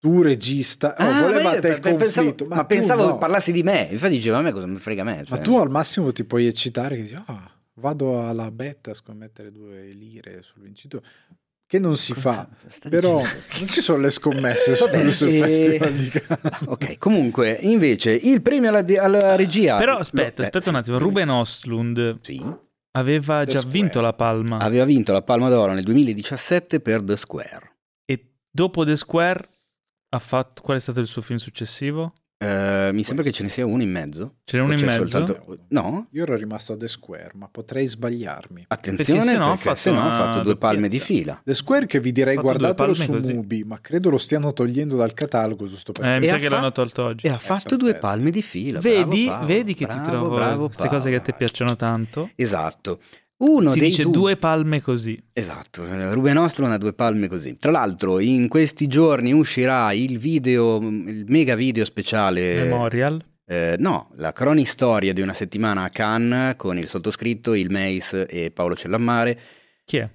tu 0.00 0.22
regista 0.22 0.96
oh, 0.98 1.02
ah, 1.02 1.20
volevate 1.20 1.60
beh, 1.60 1.68
il 1.74 1.80
conflitto 1.80 2.22
pensavo, 2.22 2.46
ma, 2.46 2.56
ma 2.56 2.64
pensavo 2.64 3.04
no. 3.04 3.18
parlassi 3.18 3.52
di 3.52 3.62
me 3.62 3.86
infatti 3.90 4.14
dicevo 4.14 4.38
a 4.38 4.40
me 4.40 4.50
cosa 4.50 4.64
mi 4.64 4.78
frega 4.78 5.02
a 5.02 5.04
me 5.04 5.24
cioè. 5.26 5.36
ma 5.36 5.42
tu 5.44 5.56
al 5.56 5.68
massimo 5.68 6.10
ti 6.10 6.24
puoi 6.24 6.46
eccitare 6.46 6.96
che 6.96 7.02
dici 7.02 7.14
oh, 7.16 7.59
vado 7.74 8.26
alla 8.26 8.50
betta 8.50 8.90
a 8.90 8.94
scommettere 8.94 9.52
due 9.52 9.90
lire 9.92 10.42
sul 10.42 10.62
vincitore 10.62 11.04
che 11.70 11.78
non 11.78 11.96
si 11.96 12.12
Cosa 12.14 12.48
fa, 12.68 12.88
però 12.88 13.20
dicendo? 13.20 13.44
non 13.58 13.68
ci 13.68 13.80
sono 13.80 13.98
le 13.98 14.10
scommesse 14.10 14.74
Vabbè, 14.90 15.12
sul, 15.12 15.28
e... 15.28 15.36
Eh, 15.36 15.40
festival 15.40 15.92
di 15.92 16.10
Ok, 16.66 16.98
comunque, 16.98 17.58
invece, 17.60 18.10
il 18.10 18.42
premio 18.42 18.70
alla, 18.70 18.84
alla 18.98 19.36
regia... 19.36 19.76
Però 19.76 19.96
aspetta, 19.96 20.40
lo... 20.40 20.42
aspetta 20.46 20.70
un 20.70 20.74
attimo, 20.74 20.98
Ruben 20.98 21.28
Ostlund 21.28 22.18
sì? 22.22 22.44
aveva 22.98 23.44
The 23.44 23.52
già 23.52 23.58
Square. 23.60 23.78
vinto 23.78 24.00
la 24.00 24.12
Palma. 24.12 24.58
Aveva 24.58 24.84
vinto 24.84 25.12
la 25.12 25.22
Palma 25.22 25.48
d'Oro 25.48 25.72
nel 25.72 25.84
2017 25.84 26.80
per 26.80 27.04
The 27.04 27.16
Square. 27.16 27.76
E 28.04 28.32
dopo 28.50 28.84
The 28.84 28.96
Square 28.96 29.48
ha 30.08 30.18
fatto... 30.18 30.62
qual 30.62 30.76
è 30.76 30.80
stato 30.80 30.98
il 30.98 31.06
suo 31.06 31.22
film 31.22 31.38
successivo? 31.38 32.14
Uh, 32.42 32.90
mi 32.94 33.02
sembra 33.02 33.22
che 33.22 33.32
ce 33.32 33.42
ne 33.42 33.50
sia 33.50 33.66
uno 33.66 33.82
in 33.82 33.90
mezzo. 33.90 34.36
Ce 34.44 34.56
n'è 34.56 34.62
uno 34.62 34.72
in 34.72 34.82
mezzo? 34.82 35.06
Soltanto... 35.06 35.58
No? 35.68 36.06
Io 36.12 36.22
ero 36.22 36.34
rimasto 36.36 36.72
a 36.72 36.76
The 36.78 36.88
Square, 36.88 37.32
ma 37.34 37.48
potrei 37.52 37.86
sbagliarmi. 37.86 38.64
Attenzione, 38.68 39.20
perché 39.20 39.32
se 39.32 39.36
no, 39.36 39.58
perché 39.62 39.74
fatto, 39.74 39.92
no, 39.92 40.10
fatto 40.10 40.40
due 40.40 40.56
palme 40.56 40.88
di 40.88 41.00
fila. 41.00 41.38
The 41.44 41.52
Square 41.52 41.84
che 41.84 42.00
vi 42.00 42.12
direi 42.12 42.36
guardatelo 42.36 42.94
su 42.94 43.12
così. 43.12 43.34
Mubi, 43.34 43.62
ma 43.64 43.78
credo 43.82 44.08
lo 44.08 44.16
stiano 44.16 44.54
togliendo 44.54 44.96
dal 44.96 45.12
catalogo, 45.12 45.66
giusto 45.66 45.92
perché... 45.92 46.14
Eh, 46.14 46.18
mi 46.18 46.26
sa 46.28 46.38
che 46.38 46.48
fa... 46.48 46.54
l'hanno 46.54 46.72
tolto 46.72 47.04
oggi. 47.04 47.26
E 47.26 47.28
ha 47.28 47.36
fatto 47.36 47.76
due 47.76 47.96
palme 47.96 48.30
di 48.30 48.40
fila. 48.40 48.80
Vedi, 48.80 49.26
bravo, 49.26 49.44
vedi 49.44 49.74
che 49.74 49.84
bravo, 49.84 50.00
ti 50.00 50.08
trovo 50.08 50.64
queste 50.64 50.88
cose 50.88 51.10
che 51.10 51.16
a 51.16 51.20
te 51.20 51.34
piacciono 51.34 51.76
tanto. 51.76 52.30
Esatto. 52.36 53.00
Uno 53.40 53.70
si 53.70 53.80
dice 53.80 54.02
du- 54.02 54.10
due 54.10 54.36
palme 54.36 54.82
così. 54.82 55.22
Esatto, 55.32 55.84
Ruben 56.12 56.36
Ostlund 56.36 56.72
ha 56.72 56.78
due 56.78 56.92
palme 56.92 57.26
così. 57.26 57.56
Tra 57.56 57.70
l'altro 57.70 58.18
in 58.18 58.48
questi 58.48 58.86
giorni 58.86 59.32
uscirà 59.32 59.92
il 59.92 60.18
video, 60.18 60.76
il 60.78 61.24
mega 61.28 61.54
video 61.54 61.84
speciale... 61.84 62.64
Memorial? 62.64 63.24
Eh, 63.46 63.76
no, 63.78 64.10
la 64.16 64.32
cronistoria 64.32 65.12
di 65.12 65.22
una 65.22 65.32
settimana 65.32 65.84
a 65.84 65.88
Cannes 65.88 66.54
con 66.56 66.76
il 66.78 66.86
sottoscritto, 66.86 67.54
il 67.54 67.70
Mace 67.70 68.26
e 68.26 68.50
Paolo 68.50 68.76
Cellammare. 68.76 69.40
Chi 69.84 69.96
è? 69.96 70.08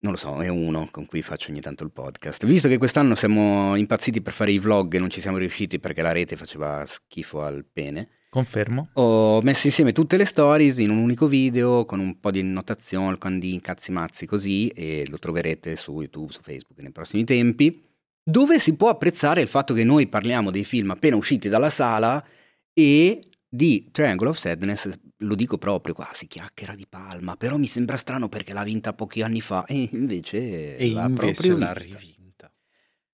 Non 0.00 0.12
lo 0.12 0.18
so, 0.18 0.40
è 0.40 0.48
uno 0.48 0.88
con 0.90 1.06
cui 1.06 1.20
faccio 1.22 1.50
ogni 1.50 1.60
tanto 1.60 1.82
il 1.82 1.90
podcast. 1.90 2.46
Visto 2.46 2.68
che 2.68 2.78
quest'anno 2.78 3.14
siamo 3.14 3.74
impazziti 3.74 4.22
per 4.22 4.32
fare 4.32 4.52
i 4.52 4.58
vlog 4.58 4.94
e 4.94 4.98
non 4.98 5.10
ci 5.10 5.20
siamo 5.20 5.36
riusciti 5.36 5.80
perché 5.80 6.00
la 6.00 6.12
rete 6.12 6.36
faceva 6.36 6.84
schifo 6.86 7.42
al 7.42 7.64
pene 7.70 8.08
Confermo. 8.32 8.88
Ho 8.94 9.42
messo 9.42 9.66
insieme 9.66 9.92
tutte 9.92 10.16
le 10.16 10.24
stories 10.24 10.78
in 10.78 10.88
un 10.88 10.96
unico 10.96 11.26
video 11.26 11.84
con 11.84 12.00
un 12.00 12.18
po' 12.18 12.30
di 12.30 12.42
notazione, 12.42 13.18
con 13.18 13.38
di 13.38 13.52
incazzi 13.52 13.92
mazzi 13.92 14.24
così 14.24 14.68
e 14.68 15.04
lo 15.10 15.18
troverete 15.18 15.76
su 15.76 16.00
YouTube, 16.00 16.32
su 16.32 16.40
Facebook 16.40 16.80
nei 16.80 16.92
prossimi 16.92 17.24
tempi, 17.24 17.84
dove 18.24 18.58
si 18.58 18.74
può 18.74 18.88
apprezzare 18.88 19.42
il 19.42 19.48
fatto 19.48 19.74
che 19.74 19.84
noi 19.84 20.06
parliamo 20.06 20.50
dei 20.50 20.64
film 20.64 20.92
appena 20.92 21.14
usciti 21.14 21.50
dalla 21.50 21.68
sala 21.68 22.24
e 22.72 23.20
di 23.46 23.90
Triangle 23.92 24.30
of 24.30 24.38
Sadness, 24.38 24.88
lo 25.18 25.34
dico 25.34 25.58
proprio 25.58 25.92
qua, 25.92 26.08
si 26.14 26.26
chiacchiera 26.26 26.74
di 26.74 26.86
Palma, 26.88 27.36
però 27.36 27.58
mi 27.58 27.66
sembra 27.66 27.98
strano 27.98 28.30
perché 28.30 28.54
l'ha 28.54 28.64
vinta 28.64 28.94
pochi 28.94 29.20
anni 29.20 29.42
fa 29.42 29.66
e 29.66 29.90
invece, 29.92 30.78
e 30.78 30.90
l'ha 30.90 31.04
invece 31.04 31.32
proprio 31.32 31.58
l'ha 31.58 31.72
rivinta. 31.74 32.50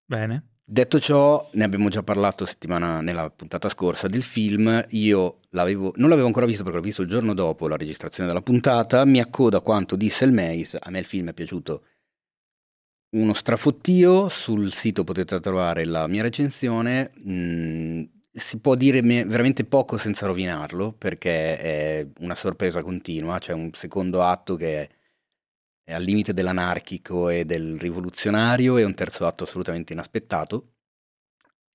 Bene. 0.05 0.58
Detto 0.71 1.01
ciò, 1.01 1.49
ne 1.55 1.65
abbiamo 1.65 1.89
già 1.89 2.03
parlato 2.03 2.45
settimana 2.45 3.01
nella 3.01 3.31
puntata 3.31 3.71
scorsa 3.71 4.07
del 4.07 4.23
film. 4.23 4.85
Io 4.91 5.39
l'avevo, 5.53 5.95
non 5.97 6.11
l'avevo 6.11 6.27
ancora 6.27 6.45
visto 6.45 6.63
perché 6.63 6.77
l'ho 6.79 6.85
visto 6.85 7.01
il 7.01 7.09
giorno 7.09 7.33
dopo 7.33 7.69
la 7.69 7.77
registrazione 7.79 8.29
della 8.29 8.43
puntata. 8.43 9.03
Mi 9.07 9.19
accodo 9.19 9.57
a 9.57 9.63
quanto 9.63 9.97
disse 9.97 10.27
il 10.27 10.33
Mace. 10.35 10.77
A 10.79 10.91
me 10.91 10.99
il 10.99 11.07
film 11.07 11.31
è 11.31 11.33
piaciuto 11.33 11.85
uno 13.17 13.33
strafottio. 13.33 14.29
Sul 14.29 14.71
sito 14.71 15.05
potete 15.05 15.41
trovare 15.41 15.87
la 15.87 16.07
mia 16.07 16.21
recensione. 16.21 17.13
Mm, 17.27 18.03
si 18.31 18.59
può 18.59 18.75
dire 18.75 19.01
veramente 19.01 19.65
poco 19.65 19.97
senza 19.97 20.27
rovinarlo 20.27 20.93
perché 20.93 21.59
è 21.59 22.07
una 22.19 22.35
sorpresa 22.35 22.83
continua. 22.83 23.39
C'è 23.39 23.55
un 23.55 23.71
secondo 23.73 24.23
atto 24.23 24.55
che 24.55 24.91
è 25.89 25.95
al 25.95 26.03
limite 26.03 26.35
dell'anarchico 26.35 27.31
e 27.31 27.47
del 27.47 27.79
rivoluzionario 27.79 28.77
e 28.77 28.85
un 28.85 28.93
terzo 28.93 29.25
atto 29.25 29.45
assolutamente 29.45 29.95
inaspettato. 29.95 30.75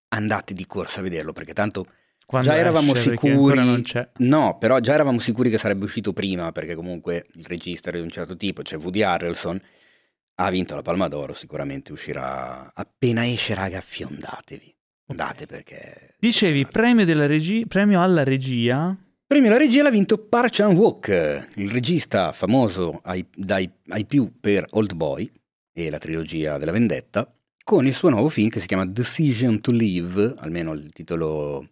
Andate 0.10 0.54
di 0.54 0.68
corsa 0.68 1.00
a 1.00 1.02
vederlo 1.02 1.34
perché 1.34 1.54
tanto 1.54 1.88
Quando 2.24 2.48
già 2.50 2.56
eravamo 2.56 2.94
sicuri 2.94 3.84
No, 4.18 4.60
però 4.60 4.80
già 4.82 4.94
eravamo 4.94 5.18
sicuri 5.18 5.50
che 5.50 5.58
sarebbe 5.58 5.86
uscito 5.86 6.14
prima 6.14 6.52
perché 6.52 6.76
comunque 6.76 7.26
il 7.34 7.46
regista 7.46 7.90
era 7.90 7.98
di 7.98 8.04
un 8.04 8.12
certo 8.12 8.38
tipo, 8.38 8.62
cioè 8.62 8.78
Woody 8.78 9.02
Harrelson 9.02 9.60
ha 10.36 10.50
vinto 10.52 10.76
la 10.76 10.84
Palma 10.84 11.08
d'Oro, 11.08 11.34
sicuramente 11.34 11.92
uscirà 11.92 12.72
appena 12.72 13.26
esce, 13.26 13.56
raga, 13.56 13.82
fiondatevi. 13.82 14.76
Andate 15.08 15.48
perché 15.48 16.18
Dicevi 16.20 16.68
premio, 16.68 17.04
regi- 17.26 17.66
premio 17.66 18.00
alla 18.00 18.24
regia 18.24 18.96
Premio 19.26 19.50
alla 19.50 19.58
regia 19.58 19.82
l'ha 19.82 19.90
vinto 19.90 20.18
Park 20.18 20.52
Chan-wook, 20.52 21.48
il 21.56 21.72
regista 21.72 22.32
famoso 22.34 23.00
ai, 23.04 23.26
dai, 23.36 23.68
ai 23.88 24.06
più 24.06 24.32
per 24.40 24.66
Old 24.72 24.94
Boy 24.94 25.32
e 25.72 25.90
la 25.90 25.98
trilogia 25.98 26.58
della 26.58 26.72
vendetta, 26.72 27.34
con 27.64 27.88
il 27.88 27.94
suo 27.94 28.10
nuovo 28.10 28.30
film 28.30 28.50
che 28.50 28.60
si 28.60 28.68
chiama 28.68 28.86
Decision 28.86 29.60
to 29.60 29.72
Live, 29.72 30.36
almeno 30.38 30.74
il 30.74 30.92
titolo 30.92 31.68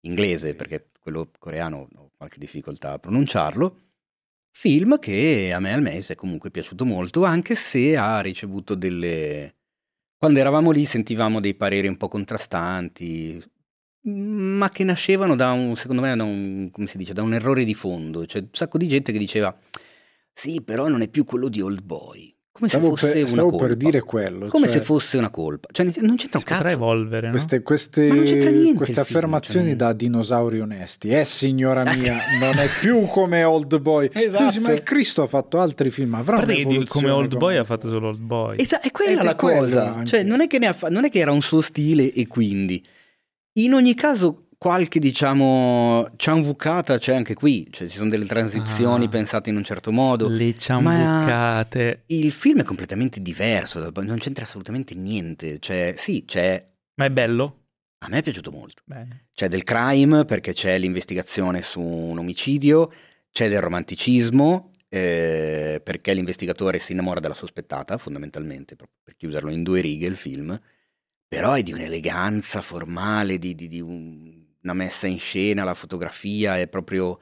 inglese 0.00 0.54
perché 0.54 0.88
quello 0.98 1.30
coreano 1.38 1.88
ho 1.94 2.10
qualche 2.16 2.38
difficoltà 2.38 2.92
a 2.92 2.98
pronunciarlo. 2.98 3.82
Film 4.50 4.98
che 4.98 5.52
a 5.52 5.60
me 5.60 5.74
al 5.74 5.82
mese 5.82 6.14
è 6.14 6.16
comunque 6.16 6.50
piaciuto 6.50 6.84
molto, 6.84 7.24
anche 7.24 7.54
se 7.54 7.96
ha 7.96 8.20
ricevuto 8.20 8.74
delle... 8.74 9.54
Quando 10.16 10.40
eravamo 10.40 10.70
lì 10.70 10.84
sentivamo 10.86 11.40
dei 11.40 11.54
pareri 11.54 11.88
un 11.88 11.98
po' 11.98 12.08
contrastanti, 12.08 13.40
ma 14.06 14.68
che 14.70 14.84
nascevano 14.84 15.34
da 15.34 15.52
un, 15.52 15.76
secondo 15.76 16.02
me, 16.02 16.14
da 16.14 16.22
un, 16.22 16.70
come 16.70 16.86
si 16.86 16.96
dice, 16.96 17.12
da 17.12 17.22
un 17.22 17.34
errore 17.34 17.64
di 17.64 17.74
fondo. 17.74 18.24
C'è 18.24 18.38
un 18.38 18.48
sacco 18.52 18.78
di 18.78 18.88
gente 18.88 19.12
che 19.12 19.18
diceva, 19.18 19.54
sì, 20.32 20.60
però 20.62 20.88
non 20.88 21.02
è 21.02 21.08
più 21.08 21.24
quello 21.24 21.48
di 21.48 21.60
Old 21.60 21.82
Boy. 21.82 22.34
Come 22.52 22.70
stavo 22.70 22.96
se 22.96 23.08
fosse 23.08 23.24
per, 23.24 23.32
una 23.32 23.42
colpa. 23.42 23.66
per 23.66 23.76
dire 23.76 24.00
quello. 24.00 24.48
Come 24.48 24.66
cioè, 24.66 24.76
se 24.76 24.82
fosse 24.82 25.18
una 25.18 25.28
colpa. 25.28 25.68
Cioè, 25.70 25.84
non 26.00 26.16
c'entra 26.16 26.38
un 26.38 26.44
cazzo. 26.44 26.62
Potrà 26.62 26.70
evolvere, 26.70 27.26
no? 27.26 27.32
Queste, 27.32 27.60
queste, 27.60 28.74
queste 28.74 29.00
affermazioni 29.00 29.66
film, 29.66 29.78
cioè... 29.78 29.88
da 29.88 29.92
dinosauri 29.92 30.60
onesti. 30.60 31.08
Eh, 31.10 31.26
signora 31.26 31.82
mia, 31.82 32.16
non 32.40 32.56
è 32.56 32.66
più 32.80 33.04
come 33.08 33.44
Old 33.44 33.78
Boy. 33.78 34.08
Esatto. 34.10 34.44
Dici, 34.48 34.60
ma 34.60 34.72
il 34.72 34.82
Cristo 34.82 35.22
ha 35.22 35.26
fatto 35.26 35.60
altri 35.60 35.90
film. 35.90 36.14
Avrà 36.14 36.36
Guarda 36.36 36.54
come 36.86 37.10
Old 37.10 37.28
come... 37.28 37.36
Boy 37.36 37.56
ha 37.56 37.64
fatto 37.64 37.90
solo 37.90 38.08
Old 38.08 38.20
Boy. 38.20 38.56
Esatto, 38.58 38.88
è 38.88 38.90
quella 38.90 39.20
Ed 39.20 39.26
la 39.26 39.34
cosa. 39.34 40.02
Cioè, 40.04 40.22
non 40.22 40.40
è, 40.40 40.72
fa... 40.72 40.88
non 40.88 41.04
è 41.04 41.10
che 41.10 41.18
era 41.18 41.32
un 41.32 41.42
suo 41.42 41.60
stile 41.60 42.10
e 42.10 42.26
quindi... 42.26 42.82
In 43.58 43.72
ogni 43.72 43.94
caso, 43.94 44.48
qualche 44.58 44.98
diciamo 44.98 46.10
cianvucata 46.16 46.98
c'è 46.98 47.14
anche 47.14 47.34
qui, 47.34 47.66
cioè 47.70 47.88
ci 47.88 47.96
sono 47.96 48.10
delle 48.10 48.26
transizioni 48.26 49.06
ah, 49.06 49.08
pensate 49.08 49.48
in 49.48 49.56
un 49.56 49.64
certo 49.64 49.92
modo. 49.92 50.28
Le 50.28 50.54
cianvucate. 50.54 52.02
il 52.06 52.32
film 52.32 52.60
è 52.60 52.64
completamente 52.64 53.20
diverso, 53.22 53.90
non 53.94 54.18
c'entra 54.18 54.44
assolutamente 54.44 54.94
niente, 54.94 55.58
cioè 55.58 55.94
sì, 55.96 56.24
c'è... 56.26 56.66
Ma 56.96 57.06
è 57.06 57.10
bello? 57.10 57.64
A 58.00 58.08
me 58.08 58.18
è 58.18 58.22
piaciuto 58.22 58.50
molto. 58.50 58.82
Bene. 58.84 59.28
C'è 59.32 59.48
del 59.48 59.62
crime 59.62 60.26
perché 60.26 60.52
c'è 60.52 60.78
l'investigazione 60.78 61.62
su 61.62 61.80
un 61.80 62.18
omicidio, 62.18 62.92
c'è 63.30 63.48
del 63.48 63.62
romanticismo 63.62 64.72
eh, 64.90 65.80
perché 65.82 66.12
l'investigatore 66.12 66.78
si 66.78 66.92
innamora 66.92 67.20
della 67.20 67.34
sospettata, 67.34 67.96
fondamentalmente, 67.96 68.76
per 68.76 69.16
chiuderlo 69.16 69.50
in 69.50 69.62
due 69.62 69.80
righe 69.80 70.06
il 70.06 70.16
film, 70.16 70.58
però 71.28 71.54
è 71.54 71.62
di 71.62 71.72
un'eleganza 71.72 72.62
formale, 72.62 73.38
di, 73.38 73.54
di, 73.54 73.68
di 73.68 73.80
un 73.80 74.36
una 74.66 74.74
messa 74.74 75.06
in 75.06 75.18
scena, 75.18 75.64
la 75.64 75.74
fotografia 75.74 76.58
è 76.58 76.66
proprio... 76.66 77.18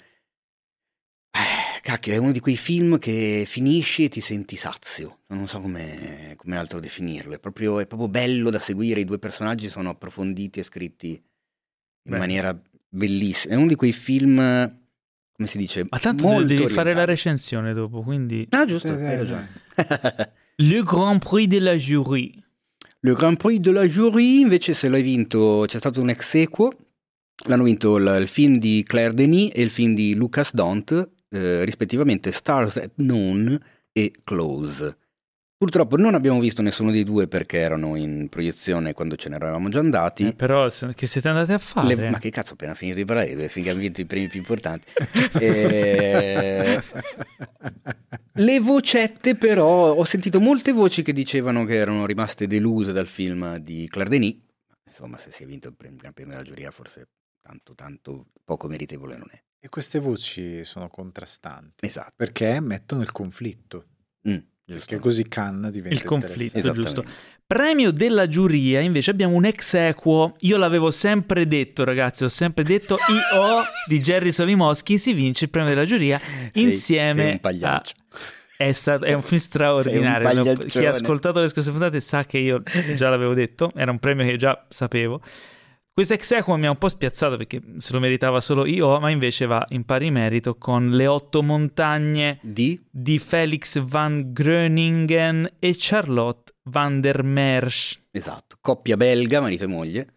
Eh, 1.30 1.80
cacchio, 1.82 2.12
è 2.12 2.16
uno 2.16 2.32
di 2.32 2.40
quei 2.40 2.56
film 2.56 2.98
che 2.98 3.44
finisci 3.46 4.04
e 4.04 4.08
ti 4.08 4.20
senti 4.20 4.56
sazio, 4.56 5.20
non 5.28 5.46
so 5.46 5.60
come, 5.60 6.36
altro 6.52 6.80
definirlo, 6.80 7.34
è 7.34 7.38
proprio, 7.38 7.80
è 7.80 7.86
proprio 7.86 8.08
bello 8.08 8.50
da 8.50 8.58
seguire, 8.58 9.00
i 9.00 9.04
due 9.04 9.18
personaggi 9.18 9.68
sono 9.68 9.90
approfonditi 9.90 10.60
e 10.60 10.62
scritti 10.62 11.08
in 11.10 12.12
Beh. 12.12 12.18
maniera 12.18 12.58
bellissima. 12.88 13.54
È 13.54 13.56
uno 13.56 13.66
di 13.66 13.74
quei 13.74 13.92
film, 13.92 14.36
come 14.36 15.48
si 15.48 15.58
dice? 15.58 15.86
Ma 15.88 15.98
tanto 15.98 16.26
devi 16.28 16.44
orientale. 16.44 16.70
fare 16.70 16.94
la 16.94 17.04
recensione 17.04 17.74
dopo, 17.74 18.02
quindi... 18.02 18.46
Ah, 18.50 18.64
giusto, 18.64 18.92
hai 18.92 19.16
ragione. 19.16 19.62
Le 20.56 20.82
Grand 20.82 21.18
Prix 21.18 21.48
de 21.48 21.58
la 21.58 21.74
Jury. 21.74 22.43
Le 23.04 23.12
Grand 23.12 23.36
Prix 23.36 23.60
de 23.60 23.70
la 23.70 23.86
Jury, 23.86 24.40
invece, 24.40 24.72
se 24.72 24.88
l'hai 24.88 25.02
vinto, 25.02 25.64
c'è 25.66 25.76
stato 25.76 26.00
un 26.00 26.08
ex 26.08 26.36
equo. 26.36 26.72
L'hanno 27.48 27.64
vinto 27.64 27.98
il, 27.98 28.16
il 28.22 28.26
film 28.26 28.56
di 28.56 28.82
Claire 28.82 29.12
Denis 29.12 29.50
e 29.52 29.60
il 29.60 29.68
film 29.68 29.94
di 29.94 30.14
Lucas 30.14 30.54
Dont, 30.54 31.10
eh, 31.28 31.66
rispettivamente 31.66 32.32
Stars 32.32 32.78
at 32.78 32.92
Noon 32.94 33.60
e 33.92 34.10
Close. 34.24 34.96
Purtroppo 35.64 35.96
non 35.96 36.12
abbiamo 36.12 36.40
visto 36.40 36.60
nessuno 36.60 36.90
dei 36.90 37.04
due 37.04 37.26
perché 37.26 37.56
erano 37.56 37.96
in 37.96 38.28
proiezione 38.28 38.92
quando 38.92 39.16
ce 39.16 39.30
ne 39.30 39.36
eravamo 39.36 39.70
già 39.70 39.78
andati. 39.78 40.26
Eh, 40.26 40.34
però 40.34 40.68
che 40.94 41.06
siete 41.06 41.28
andati 41.28 41.52
a 41.54 41.58
fare? 41.58 41.94
Le, 41.94 42.10
ma 42.10 42.18
che 42.18 42.28
cazzo, 42.28 42.52
appena 42.52 42.74
finito 42.74 42.98
di 42.98 43.06
parlare, 43.06 43.30
finché 43.48 43.70
abbiamo 43.70 43.80
vinto 43.80 44.02
i 44.02 44.04
premi 44.04 44.28
più 44.28 44.40
importanti. 44.40 44.92
e... 45.40 46.82
Le 48.32 48.60
vocette 48.60 49.36
però, 49.36 49.94
ho 49.94 50.04
sentito 50.04 50.38
molte 50.38 50.72
voci 50.72 51.00
che 51.00 51.14
dicevano 51.14 51.64
che 51.64 51.76
erano 51.76 52.04
rimaste 52.04 52.46
deluse 52.46 52.92
dal 52.92 53.06
film 53.06 53.56
di 53.56 53.88
Claire 53.88 54.10
Denis. 54.10 54.36
Insomma, 54.84 55.16
se 55.16 55.30
si 55.30 55.44
è 55.44 55.46
vinto 55.46 55.68
il 55.68 55.76
Gran 55.96 56.12
Premio 56.12 56.32
della 56.32 56.44
giuria 56.44 56.70
forse 56.72 57.08
tanto, 57.40 57.74
tanto 57.74 58.26
poco 58.44 58.68
meritevole 58.68 59.16
non 59.16 59.28
è. 59.30 59.42
E 59.58 59.70
queste 59.70 59.98
voci 59.98 60.62
sono 60.62 60.88
contrastanti. 60.88 61.86
Esatto. 61.86 62.12
Perché 62.16 62.60
mettono 62.60 63.00
il 63.00 63.12
conflitto. 63.12 63.86
Mm. 64.28 64.52
Perché 64.66 64.98
così 64.98 65.28
Cannes 65.28 65.70
diventa 65.70 65.98
il 65.98 66.04
conflitto, 66.04 66.72
giusto. 66.72 67.04
Premio 67.46 67.90
della 67.90 68.26
giuria, 68.26 68.80
invece 68.80 69.10
abbiamo 69.10 69.36
un 69.36 69.44
ex 69.44 69.74
equo. 69.74 70.34
Io 70.40 70.56
l'avevo 70.56 70.90
sempre 70.90 71.46
detto, 71.46 71.84
ragazzi, 71.84 72.24
ho 72.24 72.28
sempre 72.28 72.64
detto 72.64 72.96
IO 73.08 73.62
di 73.86 74.00
Jerry 74.00 74.32
Solimoschi 74.32 74.96
si 74.96 75.12
vince 75.12 75.44
il 75.44 75.50
premio 75.50 75.68
della 75.68 75.84
giuria 75.84 76.18
sei, 76.18 76.50
insieme 76.62 77.40
sei 77.42 77.58
a 77.62 77.82
è, 78.56 78.72
stato, 78.72 79.04
è 79.04 79.12
un 79.12 79.22
film 79.22 79.40
straordinario. 79.40 80.42
Un 80.42 80.64
Chi 80.66 80.86
ha 80.86 80.90
ascoltato 80.90 81.40
le 81.40 81.48
scorse 81.48 81.70
puntate 81.70 82.00
sa 82.00 82.24
che 82.24 82.38
io 82.38 82.62
già 82.96 83.08
l'avevo 83.08 83.34
detto, 83.34 83.70
era 83.74 83.90
un 83.90 83.98
premio 83.98 84.24
che 84.24 84.36
già 84.36 84.64
sapevo. 84.68 85.20
Questo 85.94 86.14
ex 86.14 86.32
equo 86.32 86.56
mi 86.56 86.66
ha 86.66 86.70
un 86.70 86.76
po' 86.76 86.88
spiazzato 86.88 87.36
perché 87.36 87.62
se 87.78 87.92
lo 87.92 88.00
meritava 88.00 88.40
solo 88.40 88.66
io, 88.66 88.98
ma 88.98 89.10
invece 89.10 89.46
va 89.46 89.64
in 89.68 89.84
pari 89.84 90.10
merito 90.10 90.56
con 90.56 90.90
Le 90.90 91.06
otto 91.06 91.40
montagne 91.40 92.40
di, 92.42 92.84
di 92.90 93.20
Felix 93.20 93.80
van 93.80 94.32
Gröningen 94.32 95.48
e 95.60 95.72
Charlotte 95.78 96.52
van 96.64 97.00
der 97.00 97.22
Mersch. 97.22 98.00
Esatto, 98.10 98.56
coppia 98.60 98.96
belga, 98.96 99.40
marito 99.40 99.62
e 99.62 99.66
moglie. 99.68 100.14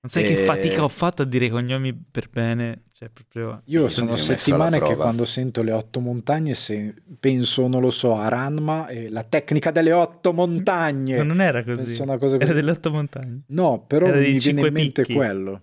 Non 0.00 0.10
sai 0.10 0.24
e... 0.24 0.28
che 0.28 0.44
fatica 0.44 0.84
ho 0.84 0.88
fatto 0.88 1.22
a 1.22 1.24
dire 1.24 1.46
i 1.46 1.50
cognomi 1.50 1.94
per 1.94 2.28
bene. 2.28 2.85
Cioè, 2.98 3.10
proprio... 3.10 3.60
Io 3.66 3.88
sono 3.88 4.16
settimane 4.16 4.80
che 4.80 4.96
quando 4.96 5.26
sento 5.26 5.62
le 5.62 5.72
otto 5.72 6.00
montagne 6.00 6.54
se 6.54 6.94
penso, 7.20 7.68
non 7.68 7.82
lo 7.82 7.90
so, 7.90 8.16
a 8.16 8.28
Ranma 8.28 8.86
e 8.86 9.10
la 9.10 9.22
tecnica 9.22 9.70
delle 9.70 9.92
otto 9.92 10.32
montagne. 10.32 11.18
Ma 11.18 11.22
non 11.22 11.42
era 11.42 11.62
così. 11.62 12.00
Era 12.00 12.16
così. 12.16 12.38
delle 12.38 12.70
otto 12.70 12.90
montagne. 12.90 13.42
No, 13.48 13.84
però 13.86 14.06
era 14.06 14.18
mi 14.18 14.38
viene 14.38 14.66
in 14.66 14.72
mente 14.72 15.02
picchi. 15.02 15.12
quello. 15.12 15.60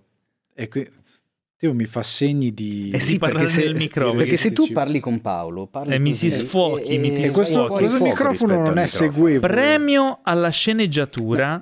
E 0.54 0.68
qui... 0.68 0.88
Teo 1.56 1.74
mi 1.74 1.86
fa 1.86 2.04
segni 2.04 2.54
di... 2.54 2.90
Eh 2.94 3.00
sì, 3.00 3.18
perché 3.18 3.48
se, 3.48 3.72
perché 3.72 4.36
se, 4.36 4.52
tu 4.52 4.70
parli 4.72 5.00
con 5.00 5.20
Paolo... 5.20 5.66
Parli 5.66 5.94
e 5.94 5.98
mi 5.98 6.12
si 6.12 6.30
sfuochi, 6.30 6.94
e, 6.94 6.98
mi 6.98 7.12
ti 7.16 7.24
e 7.24 7.30
questo, 7.32 7.66
questo 7.66 8.00
microfono 8.00 8.62
non 8.62 8.78
è 8.78 8.86
seguibile. 8.86 9.40
Premio 9.40 10.20
alla 10.22 10.50
sceneggiatura 10.50 11.60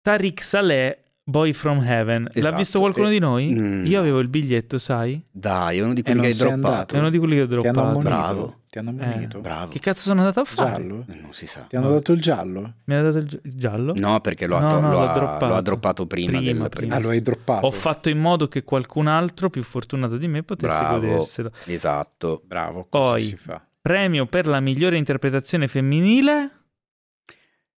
Tariq 0.00 0.40
Saleh 0.40 1.02
Boy 1.28 1.52
from 1.52 1.82
Heaven. 1.82 2.28
Esatto. 2.32 2.40
L'ha 2.40 2.56
visto 2.56 2.78
qualcuno 2.78 3.08
e... 3.08 3.10
di 3.10 3.18
noi? 3.18 3.52
Mm. 3.52 3.84
Io 3.84 4.00
avevo 4.00 4.18
il 4.20 4.28
biglietto, 4.28 4.78
sai? 4.78 5.22
Dai, 5.30 5.76
è 5.76 5.82
uno 5.82 5.92
di 5.92 6.02
quelli 6.02 6.20
che 6.20 6.26
hai 6.28 6.34
droppato. 6.34 6.94
È 6.94 6.98
uno 6.98 7.10
di 7.10 7.18
quelli 7.18 7.34
che 7.34 7.42
ho 7.42 7.46
droppato. 7.46 7.74
Ti 7.74 7.78
hanno 7.78 7.98
Bravo. 7.98 8.60
Ti 8.66 8.78
hanno 8.78 8.90
ammonito. 8.90 9.36
Eh, 9.36 9.40
bravo. 9.42 9.70
Che 9.70 9.78
cazzo 9.78 10.00
sono 10.04 10.20
andato 10.20 10.40
a 10.40 10.44
fare? 10.44 10.82
Giallo? 10.82 11.04
Eh, 11.06 11.18
non 11.20 11.34
si 11.34 11.46
sa. 11.46 11.66
Ti 11.68 11.76
hanno 11.76 11.90
dato 11.90 12.12
il 12.12 12.22
giallo? 12.22 12.72
Mi 12.84 12.94
ha 12.94 13.02
dato 13.02 13.18
il 13.18 13.40
giallo? 13.42 13.92
No, 13.94 14.20
perché 14.22 14.46
lo 14.46 14.56
ha, 14.56 14.60
no, 14.60 14.80
no, 14.80 14.90
lo 14.90 15.00
ha, 15.00 15.12
droppato. 15.12 15.46
Lo 15.46 15.54
ha 15.54 15.60
droppato 15.60 16.06
prima, 16.06 16.38
prima, 16.38 16.60
del, 16.60 16.68
prima. 16.70 16.94
Ah, 16.94 17.00
lo 17.00 17.08
hai 17.10 17.20
droppato. 17.20 17.66
Ho 17.66 17.70
fatto 17.70 18.08
in 18.08 18.18
modo 18.18 18.48
che 18.48 18.64
qualcun 18.64 19.06
altro 19.06 19.50
più 19.50 19.62
fortunato 19.62 20.16
di 20.16 20.28
me 20.28 20.42
potesse 20.42 20.78
Bravo. 20.78 20.98
goderselo. 20.98 21.52
Esatto. 21.66 22.42
Bravo, 22.46 22.86
Poi, 22.88 23.38
premio 23.82 24.24
per 24.24 24.46
la 24.46 24.60
migliore 24.60 24.96
interpretazione 24.96 25.68
femminile 25.68 26.57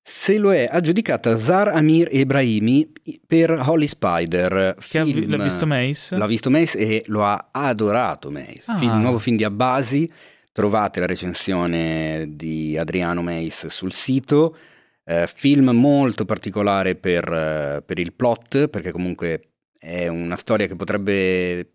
se 0.03 0.39
lo 0.39 0.53
è 0.53 0.69
aggiudicata 0.71 1.37
Zar 1.37 1.69
Amir 1.69 2.09
Ebrahimi 2.11 2.91
per 3.27 3.51
Holly 3.51 3.87
Spider. 3.87 4.75
Film, 4.79 5.37
l'ha 5.37 5.43
visto 5.43 5.67
Mace? 5.67 6.17
L'ha 6.17 6.27
visto 6.27 6.51
Mace 6.51 6.79
e 6.79 7.03
lo 7.07 7.25
ha 7.25 7.49
adorato 7.51 8.31
Mace. 8.31 8.65
Ah. 8.67 8.77
Film, 8.77 9.01
nuovo 9.01 9.19
film 9.19 9.37
di 9.37 9.45
Abbasi. 9.45 10.11
Trovate 10.53 11.01
la 11.01 11.07
recensione 11.07 12.27
di 12.31 12.77
Adriano 12.77 13.23
Mace 13.23 13.71
sul 13.71 13.93
sito. 13.93 14.57
Eh, 15.05 15.29
film 15.33 15.71
molto 15.71 16.25
particolare 16.25 16.97
per, 16.97 17.33
eh, 17.33 17.83
per 17.85 17.99
il 17.99 18.13
plot, 18.13 18.69
perché 18.69 18.91
comunque 18.91 19.53
è 19.79 20.09
una 20.09 20.37
storia 20.37 20.67
che 20.67 20.77
potrebbe 20.77 21.69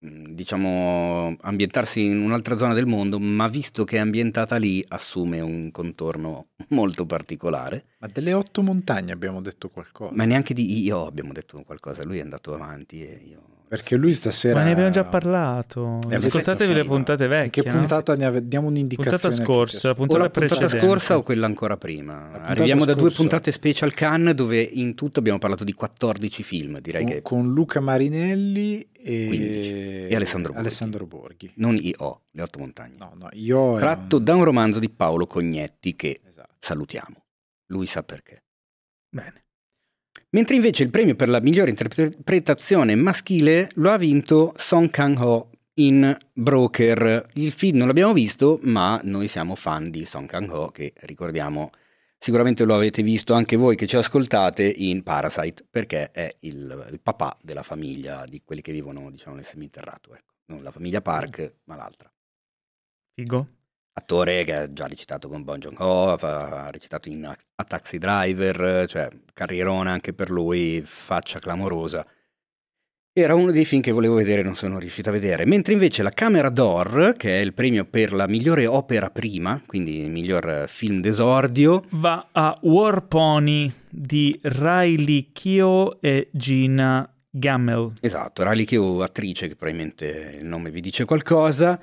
diciamo, 0.00 1.36
ambientarsi 1.42 2.06
in 2.06 2.20
un'altra 2.20 2.56
zona 2.56 2.72
del 2.72 2.86
mondo, 2.86 3.18
ma 3.18 3.48
visto 3.48 3.84
che 3.84 3.96
è 3.96 4.00
ambientata 4.00 4.56
lì 4.56 4.84
assume 4.88 5.40
un 5.40 5.70
contorno 5.70 6.48
molto 6.70 7.04
particolare. 7.04 7.84
Ma 7.98 8.08
delle 8.08 8.32
otto 8.32 8.62
montagne 8.62 9.12
abbiamo 9.12 9.40
detto 9.42 9.68
qualcosa. 9.68 10.14
Ma 10.14 10.24
neanche 10.24 10.54
di 10.54 10.82
io 10.82 11.06
abbiamo 11.06 11.32
detto 11.32 11.62
qualcosa, 11.62 12.04
lui 12.04 12.18
è 12.18 12.22
andato 12.22 12.54
avanti 12.54 13.02
e 13.02 13.22
io... 13.26 13.58
Perché 13.70 13.94
lui 13.94 14.14
stasera... 14.14 14.58
Ma 14.58 14.64
ne 14.64 14.72
abbiamo 14.72 14.90
già 14.90 15.04
parlato. 15.04 16.00
Eh, 16.08 16.16
Ascoltatevi 16.16 16.74
le 16.74 16.84
puntate 16.84 17.28
vecchie. 17.28 17.62
Che 17.62 17.70
puntata 17.70 18.14
no? 18.14 18.18
ne 18.18 18.24
ave... 18.26 18.48
diamo 18.48 18.66
un'indicazione? 18.66 19.16
Puntata 19.16 19.44
scorsa, 19.44 19.86
la 19.86 19.94
puntata, 19.94 20.18
o 20.18 20.22
la 20.24 20.30
puntata 20.30 20.68
scorsa 20.68 21.16
o 21.16 21.22
quella 21.22 21.46
ancora 21.46 21.76
prima. 21.76 22.32
Arriviamo 22.32 22.80
scorsa. 22.80 22.94
da 22.96 23.00
due 23.00 23.10
puntate 23.12 23.52
special 23.52 23.94
Cannes 23.94 24.34
dove 24.34 24.60
in 24.60 24.96
tutto 24.96 25.20
abbiamo 25.20 25.38
parlato 25.38 25.62
di 25.62 25.72
14 25.72 26.42
film, 26.42 26.80
direi 26.80 27.04
con, 27.04 27.12
che... 27.12 27.22
Con 27.22 27.52
Luca 27.52 27.78
Marinelli 27.78 28.88
e, 28.92 30.08
e 30.10 30.16
Alessandro, 30.16 30.50
Borghi. 30.50 30.66
Alessandro 30.66 31.06
Borghi. 31.06 31.52
Non 31.54 31.78
io, 31.80 32.22
Le 32.32 32.42
otto 32.42 32.58
montagne. 32.58 32.96
No, 32.98 33.12
no, 33.14 33.28
io 33.34 33.76
Tratto 33.76 34.16
un... 34.16 34.24
da 34.24 34.34
un 34.34 34.42
romanzo 34.42 34.80
di 34.80 34.90
Paolo 34.90 35.28
Cognetti 35.28 35.94
che 35.94 36.20
esatto. 36.26 36.56
salutiamo. 36.58 37.22
Lui 37.66 37.86
sa 37.86 38.02
perché. 38.02 38.42
Bene. 39.08 39.44
Mentre 40.32 40.54
invece 40.54 40.84
il 40.84 40.90
premio 40.90 41.16
per 41.16 41.28
la 41.28 41.40
migliore 41.40 41.70
interpretazione 41.70 42.94
maschile 42.94 43.68
lo 43.74 43.90
ha 43.90 43.96
vinto 43.96 44.52
Song 44.56 44.88
Kang-ho 44.88 45.50
in 45.74 46.16
Broker. 46.32 47.26
Il 47.34 47.50
film 47.50 47.78
non 47.78 47.88
l'abbiamo 47.88 48.12
visto, 48.12 48.60
ma 48.62 49.00
noi 49.02 49.26
siamo 49.26 49.56
fan 49.56 49.90
di 49.90 50.04
Song 50.04 50.28
Kang-ho, 50.28 50.70
che 50.70 50.92
ricordiamo 51.00 51.70
sicuramente 52.16 52.64
lo 52.64 52.76
avete 52.76 53.02
visto 53.02 53.34
anche 53.34 53.56
voi 53.56 53.74
che 53.74 53.88
ci 53.88 53.96
ascoltate 53.96 54.62
in 54.62 55.02
Parasite, 55.02 55.66
perché 55.68 56.12
è 56.12 56.32
il, 56.40 56.88
il 56.92 57.00
papà 57.00 57.36
della 57.42 57.64
famiglia 57.64 58.24
di 58.24 58.40
quelli 58.44 58.60
che 58.60 58.70
vivono 58.70 59.10
diciamo, 59.10 59.34
nel 59.34 59.44
seminterrato. 59.44 60.14
Ecco. 60.14 60.34
Non 60.46 60.62
la 60.62 60.70
famiglia 60.70 61.00
Park, 61.00 61.54
ma 61.64 61.74
l'altra. 61.74 62.08
Figo 63.14 63.58
attore 64.00 64.44
che 64.44 64.54
ha 64.54 64.72
già 64.72 64.86
recitato 64.86 65.28
con 65.28 65.44
Bon 65.44 65.58
Joon-ho, 65.58 66.14
ha 66.14 66.70
recitato 66.70 67.08
in 67.08 67.24
A 67.24 67.64
Taxi 67.64 67.98
Driver, 67.98 68.86
cioè 68.88 69.08
carrierone 69.32 69.90
anche 69.90 70.12
per 70.12 70.30
lui, 70.30 70.82
faccia 70.84 71.38
clamorosa. 71.38 72.06
Era 73.12 73.34
uno 73.34 73.50
dei 73.50 73.64
film 73.64 73.82
che 73.82 73.90
volevo 73.90 74.14
vedere 74.14 74.40
e 74.40 74.44
non 74.44 74.56
sono 74.56 74.78
riuscito 74.78 75.08
a 75.08 75.12
vedere. 75.12 75.44
Mentre 75.44 75.72
invece 75.72 76.02
la 76.02 76.10
Camera 76.10 76.48
d'Or, 76.48 77.14
che 77.16 77.38
è 77.38 77.42
il 77.42 77.52
premio 77.54 77.84
per 77.84 78.12
la 78.12 78.28
migliore 78.28 78.66
opera 78.66 79.10
prima, 79.10 79.60
quindi 79.66 80.00
il 80.00 80.10
miglior 80.10 80.66
film 80.68 81.00
d'esordio, 81.00 81.84
va 81.90 82.28
a 82.30 82.56
War 82.62 83.06
Pony 83.06 83.70
di 83.88 84.38
Riley 84.42 85.30
Keough 85.32 85.98
e 86.00 86.28
Gina 86.30 87.12
Gammel. 87.28 87.94
Esatto, 88.00 88.48
Riley 88.48 88.64
Keough, 88.64 89.02
attrice 89.02 89.48
che 89.48 89.56
probabilmente 89.56 90.36
il 90.38 90.46
nome 90.46 90.70
vi 90.70 90.80
dice 90.80 91.04
qualcosa. 91.04 91.80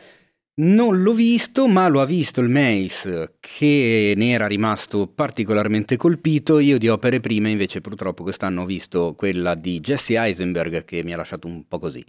Non 0.59 1.03
l'ho 1.03 1.13
visto, 1.13 1.67
ma 1.67 1.87
lo 1.87 2.01
ha 2.01 2.05
visto 2.05 2.41
il 2.41 2.49
Mace, 2.49 3.35
che 3.39 4.15
ne 4.17 4.31
era 4.31 4.47
rimasto 4.47 5.05
particolarmente 5.05 5.97
colpito. 5.97 6.57
Io 6.57 6.79
di 6.79 6.87
opere 6.87 7.19
prime, 7.19 7.51
invece, 7.51 7.79
purtroppo 7.79 8.23
quest'anno 8.23 8.63
ho 8.63 8.65
visto 8.65 9.13
quella 9.13 9.53
di 9.53 9.79
Jesse 9.79 10.17
Eisenberg, 10.17 10.83
che 10.83 11.03
mi 11.03 11.13
ha 11.13 11.17
lasciato 11.17 11.45
un 11.45 11.67
po' 11.67 11.77
così. 11.77 12.03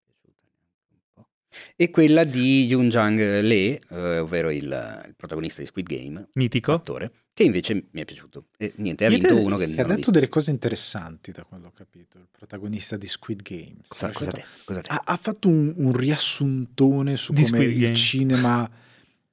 è 0.03 0.11
piaciuta 0.13 0.43
neanche 0.43 0.91
un 0.91 0.99
po'. 1.11 1.28
E 1.76 1.89
quella 1.89 2.24
di 2.24 2.66
Yoon 2.66 2.89
Jang 2.89 3.20
Lee, 3.41 3.80
eh, 3.89 4.20
ovvero 4.20 4.49
il, 4.49 4.64
il, 4.64 5.14
protagonista 5.16 5.62
di 5.62 5.68
Squid 5.68 5.88
Game. 5.88 6.28
Mitico. 6.34 6.74
Attore 6.74 7.12
che 7.36 7.43
invece 7.43 7.88
mi 7.91 8.01
è 8.01 8.06
piaciuto. 8.06 8.45
E 8.58 8.72
niente, 8.78 9.03
ha 9.03 9.10
vinto 9.10 9.38
uno 9.38 9.58
che, 9.58 9.66
che 9.66 9.82
ha 9.82 9.84
detto 9.84 9.95
visto. 9.95 10.12
delle 10.12 10.30
cose 10.30 10.51
interessanti 10.51 11.34
da 11.34 11.43
quello 11.43 11.68
ho 11.68 11.74
capito, 11.76 12.18
il 12.18 12.28
protagonista 12.32 12.95
di 12.95 13.08
Squid 13.08 13.41
Game. 13.41 13.76
Cosa, 13.86 14.10
cosa, 14.12 14.32
te, 14.32 14.45
cosa 14.64 14.80
te? 14.80 14.88
Ha, 14.88 15.01
ha, 15.03 15.18
fatto 15.18 15.49
un, 15.49 15.74
un, 15.76 15.91
riassuntone 15.91 17.18
su 17.18 17.34
di 17.34 17.43
come 17.43 17.58
Squid 17.58 17.72
il 17.72 17.80
Game. 17.82 17.95
cinema 17.95 18.70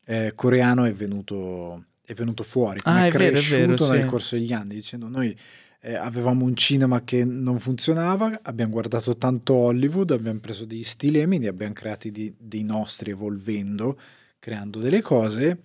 eh, 0.05 0.33
coreano 0.35 0.83
è 0.83 0.93
venuto, 0.93 1.85
è 2.05 2.13
venuto 2.15 2.43
fuori, 2.43 2.81
come 2.81 3.03
ah, 3.03 3.05
è, 3.05 3.07
è 3.07 3.11
cresciuto 3.13 3.57
vero, 3.57 3.73
è 3.73 3.77
vero, 3.77 3.93
nel 3.93 4.03
sì. 4.03 4.09
corso 4.09 4.35
degli 4.35 4.53
anni, 4.53 4.75
dicendo 4.75 5.07
noi 5.07 5.39
eh, 5.85 5.95
avevamo 5.95 6.45
un 6.45 6.55
cinema 6.55 7.03
che 7.03 7.25
non 7.25 7.59
funzionava, 7.59 8.41
abbiamo 8.43 8.71
guardato 8.71 9.17
tanto 9.17 9.55
Hollywood, 9.55 10.13
abbiamo 10.13 10.39
preso 10.39 10.65
degli 10.65 10.85
stilemi, 10.85 11.39
ne 11.39 11.49
abbiamo 11.49 11.73
creati 11.73 12.13
di, 12.13 12.33
dei 12.39 12.63
nostri 12.63 13.11
evolvendo, 13.11 13.99
creando 14.39 14.79
delle 14.79 15.01
cose. 15.01 15.63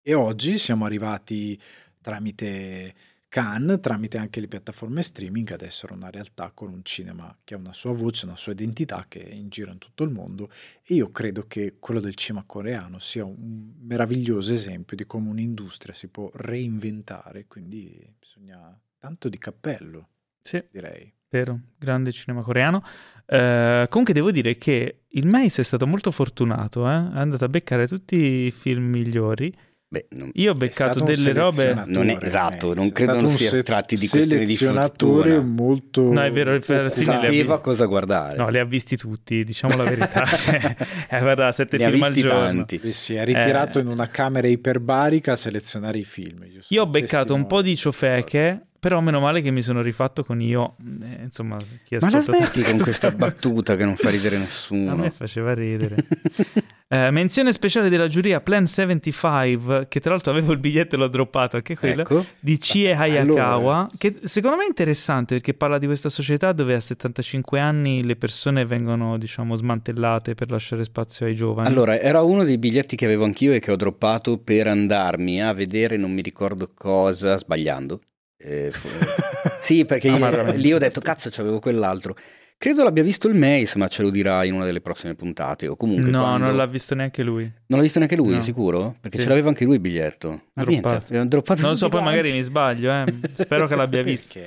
E 0.00 0.14
oggi 0.14 0.56
siamo 0.56 0.84
arrivati 0.84 1.60
tramite 2.00 2.94
Cannes 3.28 3.80
tramite 3.80 4.16
anche 4.16 4.40
le 4.40 4.48
piattaforme 4.48 5.02
streaming 5.02 5.50
ad 5.50 5.60
essere 5.60 5.92
una 5.92 6.08
realtà 6.08 6.50
con 6.54 6.72
un 6.72 6.82
cinema 6.82 7.36
che 7.44 7.54
ha 7.54 7.58
una 7.58 7.74
sua 7.74 7.92
voce, 7.92 8.24
una 8.24 8.36
sua 8.36 8.52
identità 8.52 9.04
che 9.06 9.22
è 9.22 9.34
in 9.34 9.50
giro 9.50 9.70
in 9.70 9.78
tutto 9.78 10.04
il 10.04 10.10
mondo. 10.10 10.50
E 10.82 10.94
io 10.94 11.10
credo 11.10 11.46
che 11.46 11.76
quello 11.78 12.00
del 12.00 12.14
cinema 12.14 12.44
coreano 12.46 12.98
sia 12.98 13.24
un 13.24 13.74
meraviglioso 13.80 14.52
esempio 14.52 14.96
di 14.96 15.04
come 15.04 15.28
un'industria 15.28 15.92
si 15.92 16.08
può 16.08 16.30
reinventare, 16.32 17.46
quindi 17.46 18.00
bisogna 18.18 18.80
tanto 18.98 19.28
di 19.28 19.38
cappello, 19.38 20.08
sì, 20.42 20.62
direi. 20.70 21.12
Vero, 21.30 21.60
grande 21.76 22.10
cinema 22.10 22.42
coreano. 22.42 22.82
Uh, 23.26 23.86
comunque 23.88 24.14
devo 24.14 24.30
dire 24.30 24.56
che 24.56 25.02
il 25.06 25.26
Mace 25.26 25.60
è 25.60 25.64
stato 25.64 25.86
molto 25.86 26.10
fortunato, 26.10 26.88
eh? 26.88 26.94
è 26.94 27.18
andato 27.18 27.44
a 27.44 27.48
beccare 27.48 27.86
tutti 27.86 28.16
i 28.16 28.50
film 28.50 28.84
migliori 28.84 29.54
Beh, 29.90 30.08
non, 30.10 30.30
Io 30.34 30.50
ho 30.50 30.54
beccato 30.54 31.00
delle 31.00 31.32
robe. 31.32 31.84
Non 31.86 32.10
è, 32.10 32.18
esatto, 32.20 32.74
non 32.74 32.92
credo 32.92 33.18
non 33.20 33.30
sia 33.30 33.62
tratti 33.62 33.96
di 33.96 34.06
questione 34.06 34.44
di 34.44 34.56
fortuna. 34.56 35.40
molto. 35.40 36.12
No, 36.12 36.22
è 36.22 36.30
vero, 36.30 36.52
il 36.52 36.62
sapeva 36.62 37.28
vi... 37.28 37.62
cosa 37.62 37.86
guardare. 37.86 38.36
No, 38.36 38.50
li 38.50 38.58
ha 38.58 38.64
visti 38.64 38.98
tutti, 38.98 39.42
diciamo 39.44 39.76
la 39.76 39.84
verità. 39.84 40.24
cioè, 40.28 40.76
eh, 41.08 41.20
guarda, 41.20 41.50
sette 41.52 41.78
ne 41.78 41.90
film 41.90 42.02
al 42.02 42.12
giorno. 42.12 42.38
Tanti. 42.38 42.78
Sì, 42.82 42.92
sì, 42.92 43.14
è 43.14 43.24
ritirato 43.24 43.78
eh... 43.78 43.82
in 43.82 43.88
una 43.88 44.08
camera 44.08 44.46
iperbarica 44.46 45.32
a 45.32 45.36
selezionare 45.36 45.98
i 45.98 46.04
film. 46.04 46.44
Io, 46.44 46.60
Io 46.68 46.82
ho 46.82 46.86
beccato 46.86 47.32
un 47.32 47.46
po' 47.46 47.62
di 47.62 47.74
ciofeche 47.74 48.64
però 48.80 49.00
meno 49.00 49.18
male 49.18 49.40
che 49.42 49.50
mi 49.50 49.60
sono 49.60 49.82
rifatto 49.82 50.22
con 50.22 50.40
io, 50.40 50.76
eh, 51.02 51.22
insomma, 51.24 51.56
chi 51.82 51.96
Ma 52.00 52.10
la 52.10 52.22
smetti 52.22 52.62
con 52.62 52.78
questa 52.78 53.10
battuta 53.10 53.74
che 53.74 53.84
non 53.84 53.96
fa 53.96 54.08
ridere 54.08 54.38
nessuno? 54.38 54.92
A 54.92 54.94
me 54.94 55.10
faceva 55.10 55.52
ridere. 55.52 55.96
eh, 56.90 57.10
menzione 57.10 57.52
speciale 57.52 57.90
della 57.90 58.08
giuria 58.08 58.40
Plan 58.40 58.66
75, 58.66 59.88
che 59.88 60.00
tra 60.00 60.12
l'altro 60.12 60.32
avevo 60.32 60.52
il 60.52 60.58
biglietto 60.58 60.94
e 60.94 60.98
l'ho 60.98 61.08
droppato 61.08 61.56
anche 61.56 61.76
quello, 61.76 62.00
ecco. 62.00 62.24
di 62.40 62.56
Chie 62.56 62.94
Hayakawa, 62.94 63.50
allora. 63.50 63.88
che 63.98 64.16
secondo 64.24 64.56
me 64.56 64.64
è 64.64 64.68
interessante 64.68 65.34
perché 65.34 65.52
parla 65.52 65.76
di 65.76 65.84
questa 65.84 66.08
società 66.08 66.52
dove 66.52 66.74
a 66.74 66.80
75 66.80 67.60
anni 67.60 68.02
le 68.02 68.16
persone 68.16 68.64
vengono, 68.64 69.18
diciamo, 69.18 69.54
smantellate 69.54 70.34
per 70.34 70.50
lasciare 70.50 70.82
spazio 70.84 71.26
ai 71.26 71.34
giovani. 71.34 71.68
Allora, 71.68 71.98
era 71.98 72.22
uno 72.22 72.42
dei 72.42 72.56
biglietti 72.56 72.96
che 72.96 73.04
avevo 73.04 73.24
anch'io 73.24 73.52
e 73.52 73.58
che 73.58 73.70
ho 73.70 73.76
droppato 73.76 74.38
per 74.38 74.66
andarmi 74.66 75.42
a 75.42 75.52
vedere 75.52 75.98
non 75.98 76.12
mi 76.12 76.22
ricordo 76.22 76.70
cosa, 76.74 77.36
sbagliando 77.36 78.00
eh, 78.40 78.72
sì, 79.60 79.84
perché 79.84 80.08
io, 80.08 80.52
lì 80.52 80.72
ho 80.72 80.78
detto 80.78 81.00
cazzo, 81.00 81.28
c'avevo 81.30 81.58
quell'altro. 81.58 82.16
Credo 82.60 82.82
l'abbia 82.82 83.04
visto 83.04 83.28
il 83.28 83.38
Mace, 83.38 83.78
ma 83.78 83.86
ce 83.86 84.02
lo 84.02 84.10
dirà 84.10 84.42
in 84.42 84.52
una 84.52 84.64
delle 84.64 84.80
prossime 84.80 85.14
puntate. 85.14 85.68
O 85.68 85.76
comunque 85.76 86.10
no, 86.10 86.22
quando... 86.22 86.46
non 86.46 86.56
l'ha 86.56 86.66
visto 86.66 86.96
neanche 86.96 87.22
lui. 87.22 87.44
Non 87.44 87.78
l'ha 87.78 87.82
visto 87.82 87.98
neanche 87.98 88.16
lui, 88.16 88.34
no. 88.34 88.42
sicuro? 88.42 88.96
Perché 89.00 89.18
sì. 89.18 89.22
ce 89.22 89.28
l'aveva 89.28 89.48
anche 89.48 89.64
lui 89.64 89.74
il 89.74 89.80
biglietto. 89.80 90.42
Ma 90.54 90.64
droppato. 90.64 91.04
niente, 91.10 91.28
droppato 91.28 91.60
Non 91.60 91.70
lo 91.70 91.76
so, 91.76 91.88
poi 91.88 92.02
magari 92.02 92.32
mi 92.32 92.42
sbaglio, 92.42 92.90
eh. 92.90 93.04
Spero 93.36 93.68
che 93.68 93.76
l'abbia 93.76 94.02
visto. 94.04 94.40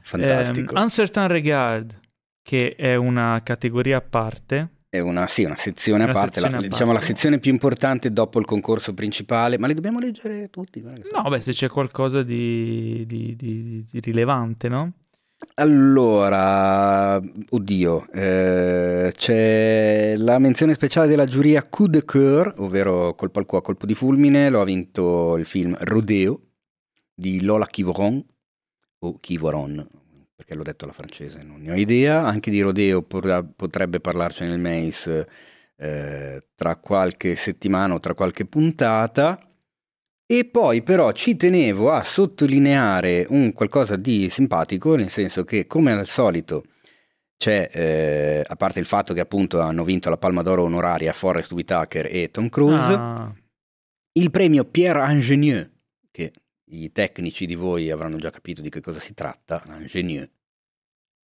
Fantastico. 0.00 0.74
Eh, 0.74 0.80
Uncertain 0.80 1.28
Regard, 1.28 2.00
che 2.42 2.74
è 2.74 2.96
una 2.96 3.40
categoria 3.44 3.98
a 3.98 4.02
parte 4.02 4.68
è 4.92 4.98
una, 4.98 5.26
sì, 5.26 5.44
una 5.44 5.56
sezione 5.56 6.02
una 6.02 6.12
a 6.12 6.14
parte, 6.14 6.40
sezione 6.40 6.60
la, 6.60 6.66
a 6.66 6.68
diciamo 6.68 6.92
la 6.92 7.00
sezione 7.00 7.38
più 7.38 7.50
importante 7.50 8.12
dopo 8.12 8.38
il 8.38 8.44
concorso 8.44 8.92
principale, 8.92 9.56
ma 9.56 9.66
li 9.66 9.72
dobbiamo 9.72 9.98
leggere 9.98 10.50
tutti? 10.50 10.82
No, 10.82 11.30
beh, 11.30 11.40
se 11.40 11.52
c'è 11.52 11.70
qualcosa 11.70 12.22
di, 12.22 13.06
di, 13.06 13.34
di, 13.34 13.86
di 13.90 14.00
rilevante, 14.00 14.68
no? 14.68 14.92
Allora, 15.54 17.20
oddio, 17.50 18.06
eh, 18.12 19.12
c'è 19.14 20.14
la 20.16 20.38
menzione 20.38 20.72
speciale 20.74 21.08
della 21.08 21.26
giuria 21.26 21.64
Coup 21.64 21.90
de 21.90 22.04
Coeur, 22.04 22.54
ovvero 22.58 23.14
colpo 23.14 23.38
al 23.38 23.44
cuore, 23.44 23.64
colpo 23.64 23.84
di 23.84 23.94
fulmine, 23.94 24.48
lo 24.48 24.60
ha 24.60 24.64
vinto 24.64 25.36
il 25.36 25.44
film 25.44 25.76
Rodeo 25.80 26.40
di 27.14 27.42
Lola 27.42 27.66
Kivoron, 27.66 28.24
o 29.00 29.18
Kivoron, 29.20 29.86
perché 30.34 30.54
l'ho 30.54 30.62
detto 30.62 30.84
alla 30.84 30.94
francese, 30.94 31.42
non 31.42 31.60
ne 31.60 31.72
ho 31.72 31.74
idea, 31.74 32.22
anche 32.22 32.50
di 32.50 32.60
Rodeo 32.60 33.02
potrebbe 33.02 34.00
parlarci 34.00 34.44
nel 34.44 34.58
Mace 34.58 35.28
eh, 35.76 36.40
tra 36.54 36.76
qualche 36.76 37.36
settimana 37.36 37.94
o 37.94 38.00
tra 38.00 38.14
qualche 38.14 38.46
puntata. 38.46 39.38
E 40.32 40.46
poi 40.46 40.82
però 40.82 41.12
ci 41.12 41.36
tenevo 41.36 41.90
a 41.90 42.02
sottolineare 42.04 43.26
un 43.28 43.52
qualcosa 43.52 43.96
di 43.96 44.30
simpatico, 44.30 44.94
nel 44.94 45.10
senso 45.10 45.44
che 45.44 45.66
come 45.66 45.92
al 45.92 46.06
solito 46.06 46.64
c'è, 47.36 47.68
eh, 47.70 48.42
a 48.46 48.56
parte 48.56 48.80
il 48.80 48.86
fatto 48.86 49.12
che 49.12 49.20
appunto 49.20 49.60
hanno 49.60 49.84
vinto 49.84 50.08
la 50.08 50.16
Palma 50.16 50.40
d'Oro 50.40 50.62
onoraria 50.62 51.12
Forrest 51.12 51.52
Whitaker 51.52 52.08
e 52.10 52.30
Tom 52.30 52.48
Cruise, 52.48 52.94
ah. 52.94 53.30
il 54.12 54.30
premio 54.30 54.64
Pierre 54.64 55.12
Ingenieux, 55.12 55.68
che 56.10 56.32
i 56.70 56.90
tecnici 56.92 57.44
di 57.44 57.54
voi 57.54 57.90
avranno 57.90 58.16
già 58.16 58.30
capito 58.30 58.62
di 58.62 58.70
che 58.70 58.80
cosa 58.80 59.00
si 59.00 59.12
tratta, 59.12 59.62
l'ingénieur. 59.66 60.30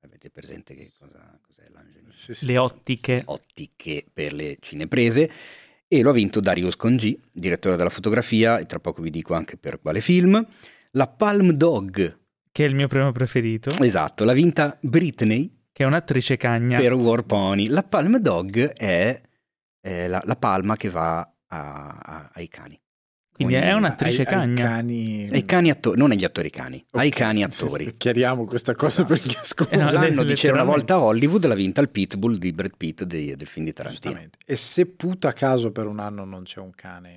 Avete 0.03 0.29
presente 0.29 0.75
che 0.75 0.93
cosa, 0.99 1.41
cos'è 1.41 1.65
l'ingénieur? 1.71 2.13
Sì, 2.13 2.35
sì. 2.35 2.45
Le 2.45 2.59
ottiche. 2.59 3.23
Ottiche 3.25 4.05
per 4.13 4.35
le 4.35 4.59
cineprese. 4.61 5.31
E 5.93 6.03
lo 6.03 6.11
ha 6.11 6.13
vinto 6.13 6.39
Darius 6.39 6.77
Congi, 6.77 7.21
direttore 7.33 7.75
della 7.75 7.91
fotografia, 7.91 8.61
e 8.61 8.67
tra 8.67 8.79
poco 8.79 9.03
vi 9.03 9.11
dico 9.11 9.35
anche 9.35 9.57
per 9.57 9.81
quale 9.81 10.01
film. 10.01 10.47
La 10.93 11.09
Palm 11.09 11.51
Dog. 11.51 12.19
Che 12.53 12.65
è 12.65 12.69
il 12.69 12.77
mio 12.77 12.87
primo 12.87 13.11
preferito. 13.11 13.71
Esatto, 13.83 14.23
l'ha 14.23 14.33
vinta 14.33 14.79
Britney. 14.81 15.53
Che 15.73 15.83
è 15.83 15.87
un'attrice 15.87 16.37
cagna. 16.37 16.79
Per 16.79 16.93
War 16.93 17.25
Pony. 17.25 17.67
La 17.67 17.83
Palm 17.83 18.19
Dog 18.19 18.73
è, 18.73 19.21
è 19.81 20.07
la, 20.07 20.23
la, 20.25 20.37
palma 20.37 20.77
che 20.77 20.91
va 20.91 21.19
a, 21.19 21.99
a, 21.99 22.31
ai 22.35 22.47
cani. 22.47 22.81
Quindi 23.45 23.55
è 23.55 23.73
un'attrice 23.73 24.21
ai, 24.21 24.27
cagna. 24.27 24.63
Ai 24.63 24.69
cani... 24.69 25.29
Ai 25.33 25.45
cani 25.45 25.71
attori, 25.71 25.99
non 25.99 26.11
agli 26.11 26.25
attori 26.25 26.51
cani, 26.51 26.85
okay. 26.89 27.05
ai 27.05 27.11
cani 27.11 27.43
attori. 27.43 27.95
Chiariamo 27.97 28.45
questa 28.45 28.75
cosa 28.75 29.03
esatto. 29.03 29.21
perché 29.21 29.39
ascolta. 29.39 29.75
Eh 29.75 29.77
no, 29.77 29.91
L'anno 29.91 30.25
di 30.25 30.35
C'era 30.35 30.55
una 30.55 30.65
volta 30.65 30.95
a 30.95 31.01
Hollywood 31.01 31.47
l'ha 31.47 31.55
vinta 31.55 31.81
il 31.81 31.89
Pitbull 31.89 32.37
di 32.37 32.53
Brad 32.53 32.77
Pitt 32.77 33.05
dei, 33.05 33.35
del 33.37 33.47
film 33.47 33.65
di 33.65 33.73
Tarantino. 33.73 34.21
E 34.45 34.57
se 34.57 34.87
puta 34.87 35.33
caso 35.33 35.73
per 35.73 35.87
un 35.87 36.01
anno 36.01 36.25
non 36.25 36.43
c'è 36.43 36.61
un 36.61 36.73
cane, 36.75 37.11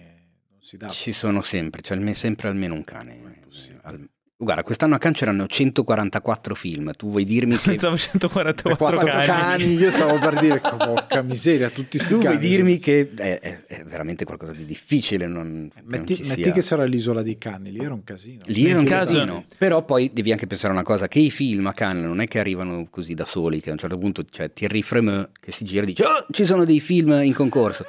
non 0.49 0.61
si 0.61 0.77
dà. 0.77 0.87
Ci 0.87 1.11
sono 1.11 1.41
sempre, 1.41 1.81
c'è 1.81 2.13
sempre 2.13 2.47
almeno 2.47 2.73
un 2.73 2.83
cane. 2.83 3.41
Al, 3.81 4.09
Guarda, 4.43 4.63
quest'anno 4.63 4.95
a 4.95 4.97
Cannes 4.97 5.17
c'erano 5.17 5.47
144 5.47 6.55
film. 6.55 6.91
Tu 6.95 7.09
vuoi 7.09 7.25
dirmi 7.25 7.57
che. 7.57 7.69
Pensavo 7.71 7.97
144 7.97 8.97
cani. 8.97 9.25
cani. 9.25 9.73
Io 9.75 9.91
stavo 9.91 10.19
per 10.19 10.39
dire, 10.39 10.59
porca 10.59 11.21
miseria, 11.21 11.69
tutti 11.69 11.97
sti 11.97 12.07
Tu 12.07 12.19
cani. 12.19 12.35
vuoi 12.35 12.37
dirmi 12.37 12.77
che 12.79 13.11
è, 13.15 13.39
è, 13.39 13.65
è, 13.65 13.83
veramente 13.85 14.25
qualcosa 14.25 14.53
di 14.53 14.65
difficile. 14.65 15.27
Non, 15.27 15.69
metti, 15.83 16.17
non 16.19 16.27
metti 16.27 16.51
che 16.51 16.61
sarà 16.61 16.83
l'isola 16.83 17.21
dei 17.21 17.37
cani, 17.37 17.71
lì 17.71 17.79
era 17.79 17.93
un 17.93 18.03
casino. 18.03 18.43
Lì 18.45 18.69
era 18.69 18.79
un 18.79 18.85
casino. 18.85 19.45
Però 19.57 19.83
poi 19.83 20.11
devi 20.13 20.31
anche 20.31 20.47
pensare 20.47 20.73
a 20.73 20.75
una 20.75 20.85
cosa: 20.85 21.07
che 21.07 21.19
i 21.19 21.31
film 21.31 21.67
a 21.67 21.73
Cannes 21.73 22.05
non 22.05 22.19
è 22.21 22.27
che 22.27 22.39
arrivano 22.39 22.87
così 22.89 23.13
da 23.13 23.25
soli, 23.25 23.61
che 23.61 23.69
a 23.69 23.73
un 23.73 23.79
certo 23.79 23.97
punto 23.97 24.23
c'è 24.29 24.51
Thierry 24.51 24.81
Fremeux 24.81 25.29
che 25.39 25.51
si 25.51 25.65
gira 25.65 25.83
e 25.83 25.87
dice: 25.87 26.03
Oh, 26.03 26.25
ci 26.31 26.45
sono 26.45 26.65
dei 26.65 26.79
film 26.79 27.21
in 27.23 27.33
concorso 27.33 27.85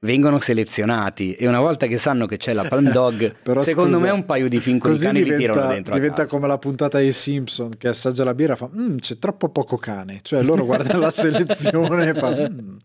vengono 0.00 0.38
selezionati 0.38 1.34
e 1.34 1.48
una 1.48 1.60
volta 1.60 1.86
che 1.86 1.98
sanno 1.98 2.26
che 2.26 2.36
c'è 2.36 2.52
la 2.52 2.64
Palm 2.64 2.90
Dog 2.92 3.34
Però 3.42 3.62
secondo 3.64 3.96
scusa, 3.96 4.04
me 4.04 4.10
un 4.12 4.24
paio 4.24 4.48
di 4.48 4.60
film 4.60 4.78
con 4.78 4.92
i 4.92 4.98
cani 4.98 5.22
diventa, 5.22 5.36
li 5.36 5.46
tirano 5.46 5.72
dentro 5.72 5.94
diventa 5.94 6.26
come 6.26 6.46
la 6.46 6.58
puntata 6.58 6.98
dei 6.98 7.12
Simpson 7.12 7.76
che 7.76 7.88
assaggia 7.88 8.24
la 8.24 8.34
birra 8.34 8.52
e 8.52 8.56
fa 8.56 8.68
mm, 8.74 8.98
c'è 8.98 9.18
troppo 9.18 9.48
poco 9.48 9.76
cane. 9.76 10.20
Cioè 10.22 10.42
loro 10.42 10.64
guardano 10.64 11.00
la 11.00 11.10
selezione 11.12 12.10
e 12.10 12.14
fanno 12.14 12.48
mm. 12.48 12.76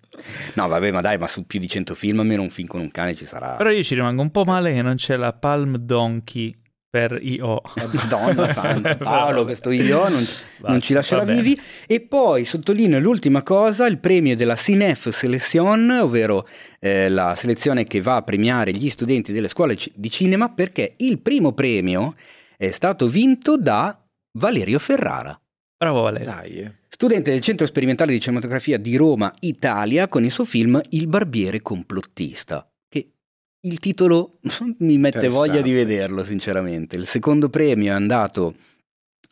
no 0.54 0.68
vabbè 0.68 0.92
ma 0.92 1.02
dai 1.02 1.18
ma 1.18 1.28
su 1.28 1.46
più 1.46 1.60
di 1.60 1.68
100 1.68 1.94
film 1.94 2.20
almeno 2.20 2.42
un 2.42 2.50
film 2.50 2.68
con 2.68 2.82
un 2.82 2.90
cane 2.90 3.16
ci 3.16 3.26
sarà. 3.26 3.56
Però 3.56 3.70
io 3.70 3.84
ci 3.84 3.96
rimango 3.96 4.22
un 4.22 4.32
po' 4.32 4.44
male 4.44 4.74
che 4.74 4.82
non 4.82 4.96
c'è 4.96 5.16
la 5.16 5.34
Palm 5.34 5.78
Donkey 5.78 6.56
per 6.94 7.18
IO. 7.24 7.60
Eh, 7.74 7.88
Madonna 7.92 8.54
santa, 8.54 8.96
Paolo, 8.98 9.46
questo 9.46 9.72
IO 9.72 10.10
non, 10.10 10.20
Basta, 10.22 10.68
non 10.68 10.80
ci 10.80 10.94
lascerà 10.94 11.24
vivi. 11.24 11.60
E 11.88 12.02
poi 12.02 12.46
sottolineo 12.46 13.00
l'ultima 13.00 13.42
cosa, 13.42 13.88
il 13.88 13.98
premio 13.98 14.36
della 14.36 14.56
Cinef 14.56 15.10
Selection, 15.10 15.90
ovvero 15.90 16.48
eh, 16.80 17.10
la 17.10 17.34
selezione 17.36 17.86
che 17.86 18.00
va 18.00 18.18
a 18.18 18.22
premiare 18.22 18.74
gli 18.74 18.90
studenti 18.90 19.34
delle 19.34 19.48
scuole 19.48 19.76
di 19.96 20.12
cinema, 20.12 20.50
perché 20.50 20.94
il 20.98 21.20
primo 21.20 21.54
premio 21.54 22.14
è 22.56 22.70
stato 22.70 23.08
vinto 23.08 23.58
da 23.58 24.00
Valerio 24.38 24.78
Ferrara. 24.78 25.36
Bravo 25.76 26.04
Valerio. 26.04 26.28
Dai. 26.28 26.72
Studente 26.90 27.32
del 27.32 27.42
Centro 27.42 27.66
Sperimentale 27.66 28.12
di 28.12 28.22
Cinematografia 28.22 28.78
di 28.78 28.96
Roma, 28.98 29.34
Italia, 29.40 30.08
con 30.08 30.24
il 30.24 30.32
suo 30.32 30.46
film 30.46 30.80
Il 30.90 31.08
barbiere 31.08 31.60
complottista 31.64 32.68
il 33.64 33.80
titolo 33.80 34.40
mi 34.80 34.98
mette 34.98 35.28
voglia 35.28 35.62
di 35.62 35.74
vederlo, 35.74 36.24
sinceramente. 36.24 36.96
Il 36.96 37.06
secondo 37.06 37.50
premio 37.50 37.92
è 37.92 37.96
andato 37.96 38.56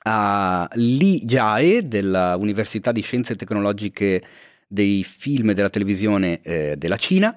a 0.03 0.67
Li 0.73 1.23
Jae 1.25 1.87
dell'Università 1.87 2.91
di 2.91 3.01
Scienze 3.01 3.35
Tecnologiche 3.35 4.21
dei 4.67 5.03
Film 5.03 5.51
e 5.51 5.53
della 5.53 5.69
Televisione 5.69 6.41
eh, 6.41 6.75
della 6.77 6.97
Cina 6.97 7.35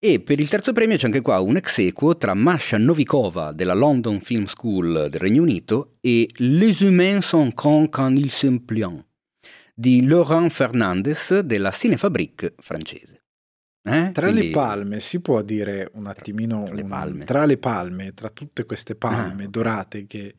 E 0.00 0.20
per 0.20 0.38
il 0.38 0.48
terzo 0.48 0.72
premio 0.72 0.96
c'è 0.96 1.06
anche 1.06 1.20
qua 1.20 1.40
un 1.40 1.56
ex 1.56 1.78
equo 1.78 2.16
tra 2.16 2.32
Masha 2.32 2.78
Novikova 2.78 3.50
della 3.50 3.74
London 3.74 4.20
Film 4.20 4.44
School 4.44 5.08
del 5.10 5.20
Regno 5.20 5.42
Unito 5.42 5.96
e 6.00 6.28
Les 6.36 6.78
humains 6.82 7.26
sont 7.26 7.52
cons 7.52 7.88
quand 7.90 8.16
ils 8.16 8.30
s'impliant 8.30 9.04
di 9.74 10.06
Laurent 10.06 10.50
Fernandez 10.50 11.40
della 11.40 11.72
Cinefabrique 11.72 12.54
francese. 12.58 13.17
Eh? 13.88 14.12
Tra 14.12 14.28
Quindi... 14.28 14.46
le 14.46 14.50
palme 14.50 15.00
si 15.00 15.20
può 15.20 15.42
dire 15.42 15.90
un 15.94 16.06
attimino 16.06 16.64
tra 16.64 16.74
le 16.74 16.84
palme, 16.84 17.18
un, 17.18 17.24
tra, 17.24 17.44
le 17.44 17.58
palme, 17.58 18.14
tra 18.14 18.28
tutte 18.28 18.64
queste 18.64 18.94
palme 18.94 19.44
ah, 19.44 19.48
dorate 19.48 20.06
che 20.06 20.34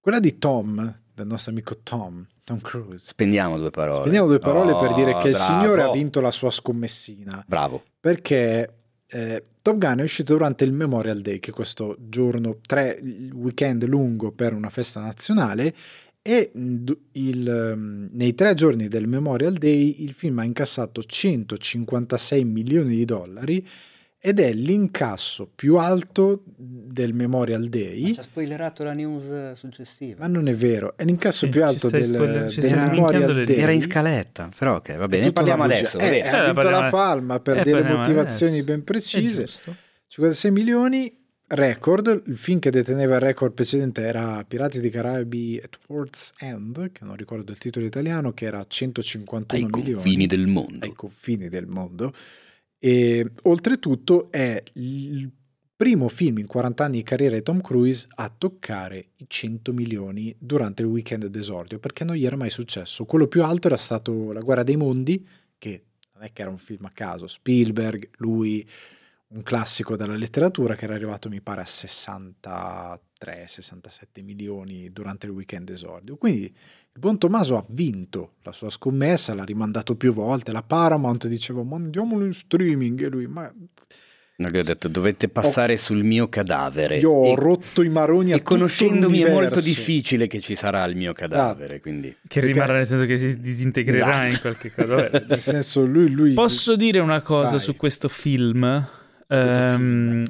quella 0.00 0.20
di 0.20 0.38
Tom, 0.38 1.00
del 1.12 1.26
nostro 1.26 1.50
amico 1.50 1.78
Tom, 1.82 2.26
Tom 2.44 2.60
Cruise. 2.60 3.06
Spendiamo 3.06 3.58
due 3.58 3.70
parole. 3.70 3.98
Spendiamo 3.98 4.28
due 4.28 4.38
parole 4.38 4.72
oh, 4.72 4.80
per 4.80 4.92
dire 4.94 5.12
che 5.14 5.18
bravo. 5.18 5.28
il 5.28 5.34
signore 5.34 5.82
ha 5.82 5.90
vinto 5.90 6.20
la 6.20 6.30
sua 6.30 6.50
scommessina. 6.50 7.42
Bravo. 7.46 7.82
Perché 7.98 8.74
eh, 9.08 9.44
Top 9.62 9.78
Gun 9.78 9.98
è 9.98 10.02
uscito 10.02 10.34
durante 10.34 10.62
il 10.62 10.70
Memorial 10.70 11.20
Day, 11.20 11.40
che 11.40 11.50
è 11.50 11.52
questo 11.52 11.96
giorno, 11.98 12.58
tre, 12.64 13.00
weekend 13.32 13.84
lungo 13.84 14.30
per 14.30 14.52
una 14.52 14.70
festa 14.70 15.00
nazionale, 15.00 15.74
e 16.26 16.50
il, 17.12 17.48
ehm, 17.48 18.08
nei 18.10 18.34
tre 18.34 18.54
giorni 18.54 18.88
del 18.88 19.06
Memorial 19.06 19.52
Day 19.52 20.02
il 20.02 20.10
film 20.10 20.40
ha 20.40 20.44
incassato 20.44 21.04
156 21.04 22.42
milioni 22.42 22.96
di 22.96 23.04
dollari 23.04 23.64
ed 24.18 24.40
è 24.40 24.52
l'incasso 24.52 25.48
più 25.54 25.76
alto 25.76 26.42
del 26.44 27.14
Memorial 27.14 27.68
Day. 27.68 28.00
Ma 28.00 28.14
ci 28.14 28.18
ha 28.18 28.22
spoilerato 28.24 28.82
la 28.82 28.92
news 28.92 29.52
successiva. 29.52 30.16
Ma 30.18 30.26
non 30.26 30.48
è 30.48 30.54
vero, 30.56 30.96
è 30.96 31.04
l'incasso 31.04 31.44
sì, 31.44 31.48
più 31.48 31.62
alto 31.62 31.88
del, 31.90 32.06
spoiler, 32.06 32.52
del 32.52 32.74
Memorial 32.90 33.44
Day. 33.44 33.56
Era 33.56 33.70
in 33.70 33.82
scaletta, 33.82 34.48
però 34.58 34.76
ok, 34.76 34.96
va 34.96 35.06
bene, 35.06 35.26
ne 35.26 35.32
parliamo 35.32 35.62
adesso. 35.62 35.96
Eh, 35.96 36.22
ha 36.22 36.46
vinto 36.46 36.68
la 36.68 36.88
palma 36.90 37.38
per 37.38 37.58
eh, 37.58 37.62
delle 37.62 37.84
motivazioni 37.84 38.58
adesso. 38.58 38.64
ben 38.64 38.82
precise. 38.82 39.46
56 40.08 40.50
milioni 40.50 41.25
record, 41.48 42.22
il 42.26 42.36
film 42.36 42.58
che 42.58 42.70
deteneva 42.70 43.16
il 43.16 43.20
record 43.20 43.52
precedente 43.52 44.02
era 44.02 44.44
Pirati 44.44 44.80
dei 44.80 44.90
Caraibi 44.90 45.60
at 45.62 45.78
World's 45.86 46.32
End, 46.38 46.92
che 46.92 47.04
non 47.04 47.16
ricordo 47.16 47.52
il 47.52 47.58
titolo 47.58 47.86
italiano, 47.86 48.32
che 48.32 48.46
era 48.46 48.64
151 48.66 49.66
ai 49.66 49.70
milioni. 49.70 49.88
Ai 49.88 49.94
confini 49.94 50.26
del 50.26 50.46
mondo. 50.46 50.84
Ai 50.84 50.92
confini 50.92 51.48
del 51.48 51.66
mondo. 51.66 52.12
E 52.78 53.30
oltretutto 53.42 54.30
è 54.30 54.62
il 54.74 55.30
primo 55.76 56.08
film 56.08 56.38
in 56.38 56.46
40 56.46 56.84
anni 56.84 56.96
di 56.96 57.02
carriera 57.02 57.36
di 57.36 57.42
Tom 57.42 57.60
Cruise 57.60 58.06
a 58.14 58.32
toccare 58.36 59.04
i 59.16 59.26
100 59.28 59.72
milioni 59.72 60.34
durante 60.38 60.82
il 60.82 60.88
weekend 60.88 61.26
d'esordio, 61.26 61.78
perché 61.78 62.04
non 62.04 62.16
gli 62.16 62.24
era 62.24 62.36
mai 62.36 62.50
successo. 62.50 63.04
Quello 63.04 63.26
più 63.26 63.42
alto 63.42 63.66
era 63.66 63.76
stato 63.76 64.32
La 64.32 64.40
guerra 64.40 64.62
dei 64.62 64.76
mondi, 64.76 65.26
che 65.58 65.84
non 66.14 66.24
è 66.24 66.32
che 66.32 66.42
era 66.42 66.50
un 66.50 66.58
film 66.58 66.86
a 66.86 66.90
caso, 66.92 67.26
Spielberg, 67.26 68.08
lui, 68.16 68.66
un 69.36 69.42
classico 69.42 69.96
della 69.96 70.16
letteratura 70.16 70.74
che 70.74 70.84
era 70.84 70.94
arrivato 70.94 71.28
mi 71.28 71.42
pare 71.42 71.60
a 71.60 71.64
63-67 71.64 74.24
milioni 74.24 74.90
durante 74.90 75.26
il 75.26 75.32
weekend 75.32 75.68
esordio. 75.70 76.16
Quindi 76.16 76.44
il 76.44 76.98
buon 76.98 77.18
Tommaso 77.18 77.58
ha 77.58 77.64
vinto 77.68 78.36
la 78.42 78.52
sua 78.52 78.70
scommessa, 78.70 79.34
l'ha 79.34 79.44
rimandato 79.44 79.94
più 79.94 80.14
volte, 80.14 80.52
la 80.52 80.62
Paramount 80.62 81.26
diceva 81.26 81.62
mandiamolo 81.62 82.24
in 82.24 82.32
streaming 82.32 83.02
e 83.02 83.08
lui 83.08 83.26
ma... 83.26 83.52
Non 84.38 84.50
gli 84.50 84.58
ho 84.58 84.62
detto 84.62 84.88
dovete 84.88 85.30
passare 85.30 85.72
oh, 85.74 85.78
sul 85.78 86.04
mio 86.04 86.28
cadavere. 86.28 86.98
Io 86.98 87.10
ho 87.10 87.32
e, 87.32 87.36
rotto 87.36 87.80
i 87.80 87.88
maroni 87.88 88.32
a 88.32 88.36
E 88.36 88.42
conoscendomi 88.42 89.20
è 89.20 89.32
molto 89.32 89.62
difficile 89.62 90.26
che 90.26 90.40
ci 90.40 90.54
sarà 90.54 90.84
il 90.84 90.94
mio 90.94 91.14
cadavere. 91.14 91.76
Esatto. 91.76 91.80
Quindi... 91.80 92.14
Che 92.26 92.40
rimarrà 92.40 92.74
nel 92.74 92.84
senso 92.86 93.06
che 93.06 93.16
si 93.16 93.40
disintegrerà 93.40 94.26
esatto. 94.26 94.32
in 94.32 94.40
qualche 94.40 94.70
cosa. 94.72 95.08
nel 95.26 95.40
senso 95.40 95.86
lui, 95.86 96.10
lui... 96.10 96.34
Posso 96.34 96.76
dire 96.76 96.98
una 96.98 97.22
cosa 97.22 97.52
Vai. 97.52 97.60
su 97.60 97.76
questo 97.76 98.08
film? 98.08 98.86
Um, 99.28 100.24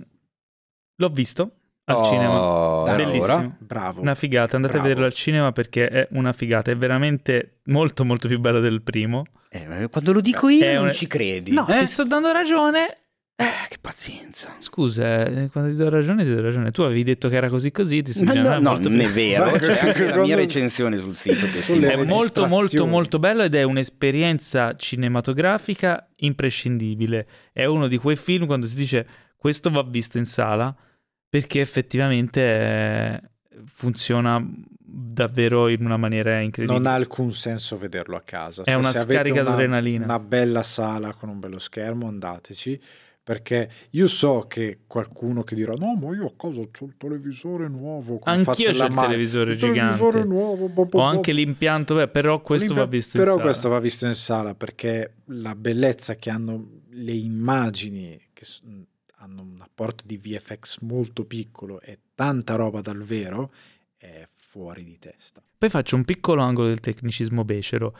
l'ho 0.96 1.08
visto 1.08 1.52
al 1.84 1.96
oh, 1.96 2.04
cinema. 2.04 2.96
Bellissimo. 2.96 3.24
Allora, 3.34 3.56
bravo. 3.58 4.00
Una 4.00 4.14
figata. 4.14 4.56
Andate 4.56 4.74
bravo. 4.74 4.86
a 4.86 4.88
vederlo 4.88 5.06
al 5.06 5.14
cinema 5.14 5.52
perché 5.52 5.88
è 5.88 6.08
una 6.12 6.32
figata. 6.32 6.70
È 6.70 6.76
veramente 6.76 7.60
molto, 7.64 8.04
molto 8.04 8.28
più 8.28 8.38
bello 8.40 8.60
del 8.60 8.82
primo. 8.82 9.24
Eh, 9.50 9.88
quando 9.90 10.12
lo 10.12 10.20
dico 10.20 10.48
io, 10.48 10.64
è 10.64 10.74
non 10.74 10.86
un... 10.86 10.92
ci 10.92 11.06
credi. 11.06 11.52
No, 11.52 11.66
eh? 11.68 11.78
ti 11.78 11.86
sto 11.86 12.04
dando 12.04 12.32
ragione. 12.32 12.98
Eh, 13.38 13.68
che 13.68 13.76
pazienza. 13.78 14.54
Scusa, 14.58 15.26
eh, 15.26 15.50
quando 15.50 15.70
ti 15.70 15.76
do 15.76 15.90
ragione, 15.90 16.24
ti 16.24 16.34
do 16.34 16.40
ragione. 16.40 16.70
Tu 16.70 16.80
avevi 16.80 17.02
detto 17.02 17.28
che 17.28 17.36
era 17.36 17.50
così 17.50 17.70
così, 17.70 18.00
ti 18.00 18.12
stai 18.12 18.42
no, 18.42 18.58
no, 18.58 18.58
no, 18.58 18.78
non 18.78 18.98
è 18.98 19.08
vero. 19.10 19.50
C'è 19.50 19.88
anche 19.88 20.08
la 20.08 20.22
mia 20.22 20.36
recensione 20.36 20.96
sul 20.98 21.14
sito. 21.14 21.44
è 21.76 22.04
molto, 22.06 22.46
molto, 22.46 22.86
molto 22.86 23.18
bello 23.18 23.42
ed 23.42 23.54
è 23.54 23.62
un'esperienza 23.62 24.74
cinematografica 24.74 26.08
imprescindibile. 26.16 27.26
È 27.52 27.66
uno 27.66 27.88
di 27.88 27.98
quei 27.98 28.16
film 28.16 28.46
quando 28.46 28.66
si 28.66 28.74
dice 28.74 29.06
questo 29.36 29.68
va 29.68 29.82
visto 29.82 30.16
in 30.16 30.24
sala 30.24 30.74
perché 31.28 31.60
effettivamente 31.60 32.42
è... 32.42 33.20
funziona 33.66 34.42
davvero 34.78 35.68
in 35.68 35.84
una 35.84 35.98
maniera 35.98 36.40
incredibile. 36.40 36.78
Non 36.78 36.90
ha 36.90 36.94
alcun 36.94 37.32
senso 37.32 37.76
vederlo 37.76 38.16
a 38.16 38.22
casa. 38.22 38.62
È 38.62 38.70
cioè, 38.70 38.76
una 38.76 38.92
scarica 38.92 39.42
d'adrenalina. 39.42 40.04
Una 40.04 40.18
bella 40.20 40.62
sala 40.62 41.12
con 41.12 41.28
un 41.28 41.38
bello 41.38 41.58
schermo, 41.58 42.08
andateci 42.08 42.80
perché 43.26 43.68
io 43.90 44.06
so 44.06 44.44
che 44.46 44.82
qualcuno 44.86 45.42
che 45.42 45.56
dirà 45.56 45.72
no 45.72 45.96
ma 45.96 46.14
io 46.14 46.26
a 46.26 46.32
casa 46.36 46.60
ho 46.60 46.68
il 46.84 46.94
televisore 46.96 47.66
nuovo 47.66 48.20
anch'io 48.22 48.68
ho 48.68 48.86
il 48.86 48.94
televisore 48.94 49.50
il 49.50 49.58
gigante. 49.58 49.96
televisore 49.96 50.24
nuovo, 50.24 50.68
bo, 50.68 50.84
bo, 50.84 51.00
ho 51.00 51.02
anche 51.02 51.32
l'impianto 51.32 51.96
beh, 51.96 52.06
però 52.06 52.40
questo 52.40 52.72
va 52.74 52.86
visto 52.86 53.18
però 53.18 53.32
in 53.32 53.38
sala. 53.38 53.50
questo 53.50 53.68
va 53.68 53.80
visto 53.80 54.06
in 54.06 54.14
sala 54.14 54.54
perché 54.54 55.14
la 55.24 55.56
bellezza 55.56 56.14
che 56.14 56.30
hanno 56.30 56.82
le 56.90 57.14
immagini 57.14 58.16
che 58.32 58.46
hanno 59.16 59.42
un 59.42 59.58
apporto 59.60 60.04
di 60.06 60.18
VFX 60.18 60.82
molto 60.82 61.24
piccolo 61.24 61.80
e 61.80 61.98
tanta 62.14 62.54
roba 62.54 62.80
dal 62.80 63.02
vero 63.02 63.52
è 63.96 64.24
fuori 64.30 64.84
di 64.84 65.00
testa. 65.00 65.42
Poi 65.58 65.68
faccio 65.68 65.96
un 65.96 66.04
piccolo 66.04 66.42
angolo 66.42 66.68
del 66.68 66.78
tecnicismo 66.78 67.44
becero 67.44 67.96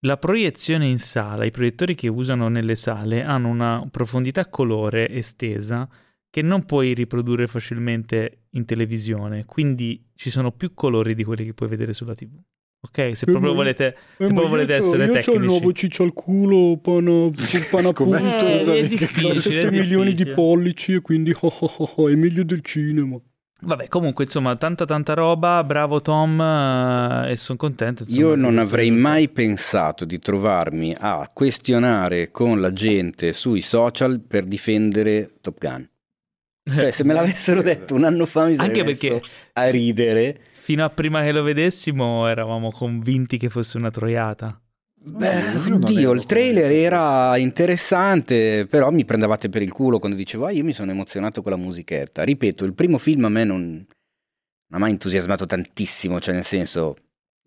la 0.00 0.16
proiezione 0.16 0.86
in 0.86 0.98
sala, 0.98 1.44
i 1.44 1.50
proiettori 1.50 1.94
che 1.94 2.08
usano 2.08 2.48
nelle 2.48 2.74
sale 2.74 3.22
hanno 3.22 3.48
una 3.48 3.86
profondità 3.90 4.48
colore 4.48 5.08
estesa 5.10 5.88
che 6.30 6.42
non 6.42 6.64
puoi 6.64 6.94
riprodurre 6.94 7.46
facilmente 7.46 8.44
in 8.50 8.64
televisione, 8.64 9.44
quindi 9.44 10.10
ci 10.14 10.30
sono 10.30 10.52
più 10.52 10.74
colori 10.74 11.14
di 11.14 11.24
quelli 11.24 11.44
che 11.44 11.54
puoi 11.54 11.68
vedere 11.68 11.92
sulla 11.92 12.14
TV. 12.14 12.38
Ok, 12.82 13.14
se 13.14 13.26
proprio 13.26 13.52
volete, 13.52 13.88
eh, 13.88 13.94
se 14.26 14.26
proprio 14.28 14.48
volete 14.48 14.74
essere 14.74 15.04
io 15.04 15.12
tecnici. 15.12 15.30
Io 15.30 15.36
ho 15.36 15.38
il 15.38 15.44
nuovo 15.44 15.72
ciccio 15.74 16.02
al 16.02 16.14
culo, 16.14 16.78
pana, 16.78 17.30
pana 17.70 17.92
punto, 17.92 18.46
eh, 18.46 18.78
è 18.78 18.88
difficile, 18.88 19.38
7 19.38 19.70
milioni 19.70 20.14
di 20.14 20.24
pollici 20.26 20.94
e 20.94 21.00
quindi 21.02 21.30
oh, 21.38 21.52
oh, 21.58 21.92
oh, 21.96 22.08
è 22.08 22.14
meglio 22.14 22.42
del 22.42 22.62
cinema. 22.62 23.20
Vabbè, 23.62 23.88
comunque, 23.88 24.24
insomma, 24.24 24.56
tanta 24.56 24.84
tanta 24.84 25.14
roba, 25.14 25.62
bravo 25.64 26.00
Tom 26.00 26.40
eh, 26.40 27.32
e 27.32 27.36
sono 27.36 27.58
contento. 27.58 28.04
Insomma, 28.04 28.20
Io 28.20 28.34
non 28.34 28.58
avrei 28.58 28.90
mai 28.90 29.28
pensato 29.28 30.04
di 30.04 30.18
trovarmi 30.18 30.94
a 30.98 31.28
questionare 31.32 32.30
con 32.30 32.60
la 32.60 32.72
gente 32.72 33.32
sui 33.32 33.60
social 33.60 34.20
per 34.20 34.44
difendere 34.44 35.36
Top 35.40 35.58
Gun. 35.58 35.88
Cioè, 36.62 36.90
se 36.90 37.04
me 37.04 37.14
l'avessero 37.14 37.62
detto 37.62 37.94
un 37.94 38.04
anno 38.04 38.26
fa 38.26 38.46
mi 38.46 38.54
sarei 38.54 38.68
Anche 38.68 38.84
perché 38.84 39.22
a 39.54 39.68
ridere. 39.68 40.40
Fino 40.52 40.84
a 40.84 40.90
prima 40.90 41.22
che 41.22 41.32
lo 41.32 41.42
vedessimo 41.42 42.28
eravamo 42.28 42.70
convinti 42.70 43.38
che 43.38 43.48
fosse 43.48 43.76
una 43.76 43.90
troiata. 43.90 44.60
Beh, 45.02 45.72
oddio, 45.72 46.12
il 46.12 46.26
trailer 46.26 46.70
era 46.70 47.36
interessante, 47.38 48.66
però 48.66 48.90
mi 48.90 49.06
prendevate 49.06 49.48
per 49.48 49.62
il 49.62 49.72
culo 49.72 49.98
quando 49.98 50.16
dicevo, 50.16 50.44
ah, 50.44 50.50
io 50.50 50.62
mi 50.62 50.74
sono 50.74 50.90
emozionato 50.90 51.40
con 51.40 51.52
la 51.52 51.58
musichetta. 51.58 52.22
Ripeto, 52.22 52.64
il 52.64 52.74
primo 52.74 52.98
film 52.98 53.24
a 53.24 53.30
me 53.30 53.44
non, 53.44 53.60
non 53.62 53.86
ha 54.68 54.78
mai 54.78 54.90
entusiasmato 54.90 55.46
tantissimo, 55.46 56.20
cioè 56.20 56.34
nel 56.34 56.44
senso, 56.44 56.96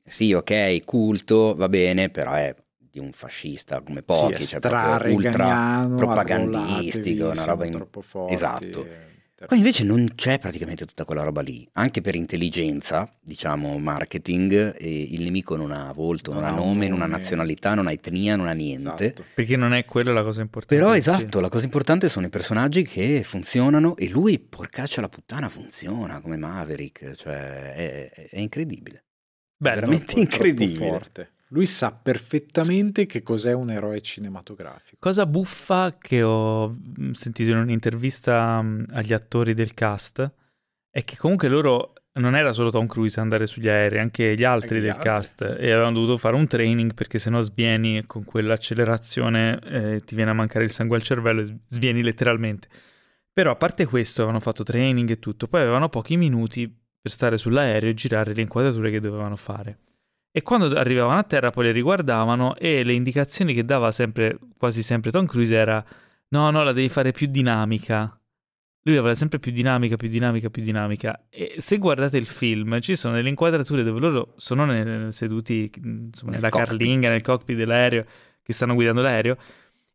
sì, 0.04 0.34
ok, 0.34 0.84
culto, 0.84 1.54
va 1.56 1.70
bene, 1.70 2.10
però 2.10 2.34
è 2.34 2.56
di 2.78 2.97
un 2.97 3.12
fascista 3.12 3.82
come 3.82 4.01
pochi, 4.01 4.43
sì, 4.43 4.60
cioè 4.60 5.12
ultra 5.12 5.88
propagandistico, 5.95 7.30
una 7.30 7.45
roba 7.45 7.66
in... 7.66 7.88
Esatto. 8.30 9.12
Qua 9.46 9.58
invece 9.58 9.84
non 9.84 10.10
c'è 10.16 10.39
praticamente 10.39 10.86
tutta 10.86 11.06
quella 11.06 11.24
roba 11.24 11.41
lì, 11.41 11.68
anche 11.74 12.02
per 12.02 12.16
intelligenza, 12.16 13.12
diciamo 13.22 13.78
marketing, 13.78 14.80
il 14.80 15.22
nemico 15.22 15.56
non 15.56 15.72
ha 15.72 15.91
volto, 15.91 16.32
non, 16.32 16.41
non 16.41 16.52
ha 16.52 16.56
nome, 16.56 16.88
non 16.88 17.02
ha 17.02 17.08
nazionalità, 17.08 17.74
non 17.74 17.88
ha 17.88 17.91
etnia, 17.91 18.36
non 18.36 18.48
ha 18.48 18.54
niente. 18.54 19.06
Esatto. 19.06 19.24
Perché 19.34 19.56
non 19.56 19.74
è 19.74 19.86
quella 19.86 20.14
la 20.14 20.24
cosa 20.24 20.41
importante. 20.41 20.82
Però 20.82 20.96
esatto, 20.96 21.39
la 21.39 21.50
cosa 21.50 21.66
importante 21.66 22.10
sono 22.10 22.26
i 22.26 22.30
personaggi 22.30 22.84
che 22.84 23.24
funzionano 23.24 23.96
e 23.98 24.10
lui, 24.10 24.39
porcaccia 24.39 25.02
la 25.02 25.10
puttana, 25.10 25.50
funziona 25.50 26.22
come 26.22 26.38
Maverick, 26.38 27.14
cioè 27.16 27.74
è, 27.74 28.10
è 28.30 28.39
incredibile. 28.39 29.06
Beh, 29.58 29.76
veramente 29.76 30.20
incredibile. 30.20 30.88
Forte. 30.88 31.33
Lui 31.54 31.68
sa 31.68 31.91
perfettamente 31.91 33.06
che 33.06 33.22
cos'è 33.22 33.54
un 33.54 33.70
eroe 33.70 34.01
cinematografico. 34.01 34.97
Cosa 34.99 35.28
buffa 35.28 35.95
che 35.99 36.24
ho 36.24 36.70
mm, 36.70 37.12
sentito 37.12 37.51
in 37.51 37.58
un'intervista 37.58 38.60
mm, 38.60 38.86
agli 38.89 39.14
attori 39.14 39.54
del 39.54 39.76
cast 39.76 40.32
è 40.89 41.04
che 41.04 41.16
comunque 41.16 41.47
loro 41.49 41.93
non 42.14 42.36
era 42.36 42.54
solo 42.54 42.72
Tom 42.72 42.88
Cruise 42.88 43.20
ad 43.20 43.26
andare 43.26 43.45
sugli 43.45 43.68
aerei, 43.68 43.99
anche 43.99 44.36
gli 44.36 44.43
altri 44.43 44.78
anche 44.78 44.88
del 44.88 44.97
gli 44.97 45.04
cast 45.04 45.41
altri, 45.43 45.60
sì. 45.60 45.68
e 45.68 45.72
avevano 45.72 45.93
dovuto 45.93 46.18
fare 46.18 46.36
un 46.36 46.47
training 46.47 46.95
perché 46.95 47.20
sennò 47.20 47.39
svieni 47.43 48.04
con 48.08 48.24
quell'accelerazione, 48.24 49.60
eh, 49.64 50.01
ti 50.04 50.16
viene 50.16 50.32
a 50.32 50.36
mancare 50.36 50.66
il 50.66 50.72
sangue 50.72 50.95
al 50.95 51.04
cervello 51.04 51.41
e 51.41 51.56
svieni 51.68 52.01
letteralmente. 52.01 52.68
Però 53.32 53.51
a 53.51 53.56
parte 53.56 53.86
questo 53.86 54.22
avevano 54.22 54.41
fatto 54.41 54.64
training 54.64 55.08
e 55.08 55.20
tutto, 55.20 55.47
poi 55.47 55.62
avevano 55.62 55.89
pochi 55.89 56.18
minuti 56.18 56.68
per 56.99 57.12
stare 57.12 57.38
sull'aereo 57.38 57.91
e 57.91 57.93
girare 57.93 58.34
le 58.34 58.41
inquadrature 58.41 58.89
che 58.89 58.99
dovevano 58.99 59.36
fare. 59.36 59.78
E 60.36 60.42
quando 60.42 60.66
arrivavano 60.76 61.20
a 61.20 61.24
terra 61.24 61.52
poi 61.52 61.66
le 61.66 61.72
riguardavano 61.72 62.56
e 62.56 62.84
le 62.84 62.94
indicazioni 62.94 63.54
che 63.54 63.64
dava 63.64 63.92
sempre, 63.92 64.40
quasi 64.58 64.82
sempre 64.82 65.12
Tom 65.12 65.28
Cruise 65.28 65.54
era 65.54 65.86
no, 66.30 66.50
no, 66.50 66.64
la 66.64 66.72
devi 66.72 66.90
fare 66.90 67.12
più 67.12 67.28
dinamica. 67.28 68.20
Lui 68.86 68.96
la 68.96 69.02
voleva 69.02 69.18
sempre 69.18 69.38
più 69.38 69.52
dinamica, 69.52 69.96
più 69.96 70.10
dinamica, 70.10 70.50
più 70.50 70.64
dinamica. 70.64 71.28
E 71.30 71.54
se 71.60 71.78
guardate 71.78 72.18
il 72.18 72.26
film, 72.26 72.80
ci 72.82 72.96
sono 72.96 73.14
delle 73.14 73.30
inquadrature 73.30 73.84
dove 73.84 74.00
loro 74.00 74.34
sono 74.38 74.66
nel, 74.66 75.14
seduti 75.14 75.72
insomma, 75.84 76.32
nella 76.32 76.50
cockpit. 76.50 76.70
carlinga, 76.70 77.10
nel 77.10 77.22
cockpit 77.22 77.56
dell'aereo, 77.56 78.04
che 78.42 78.54
stanno 78.54 78.74
guidando 78.74 79.04
l'aereo, 79.04 79.38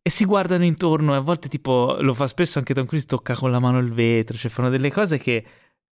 e 0.00 0.08
si 0.08 0.24
guardano 0.24 0.64
intorno 0.64 1.14
e 1.14 1.16
a 1.16 1.20
volte 1.20 1.48
tipo, 1.48 1.98
lo 2.00 2.14
fa 2.14 2.28
spesso 2.28 2.58
anche 2.58 2.74
Tom 2.74 2.86
Cruise, 2.86 3.06
tocca 3.06 3.34
con 3.34 3.50
la 3.50 3.58
mano 3.58 3.78
il 3.78 3.92
vetro, 3.92 4.36
cioè 4.36 4.50
fanno 4.52 4.68
delle 4.68 4.92
cose 4.92 5.18
che 5.18 5.44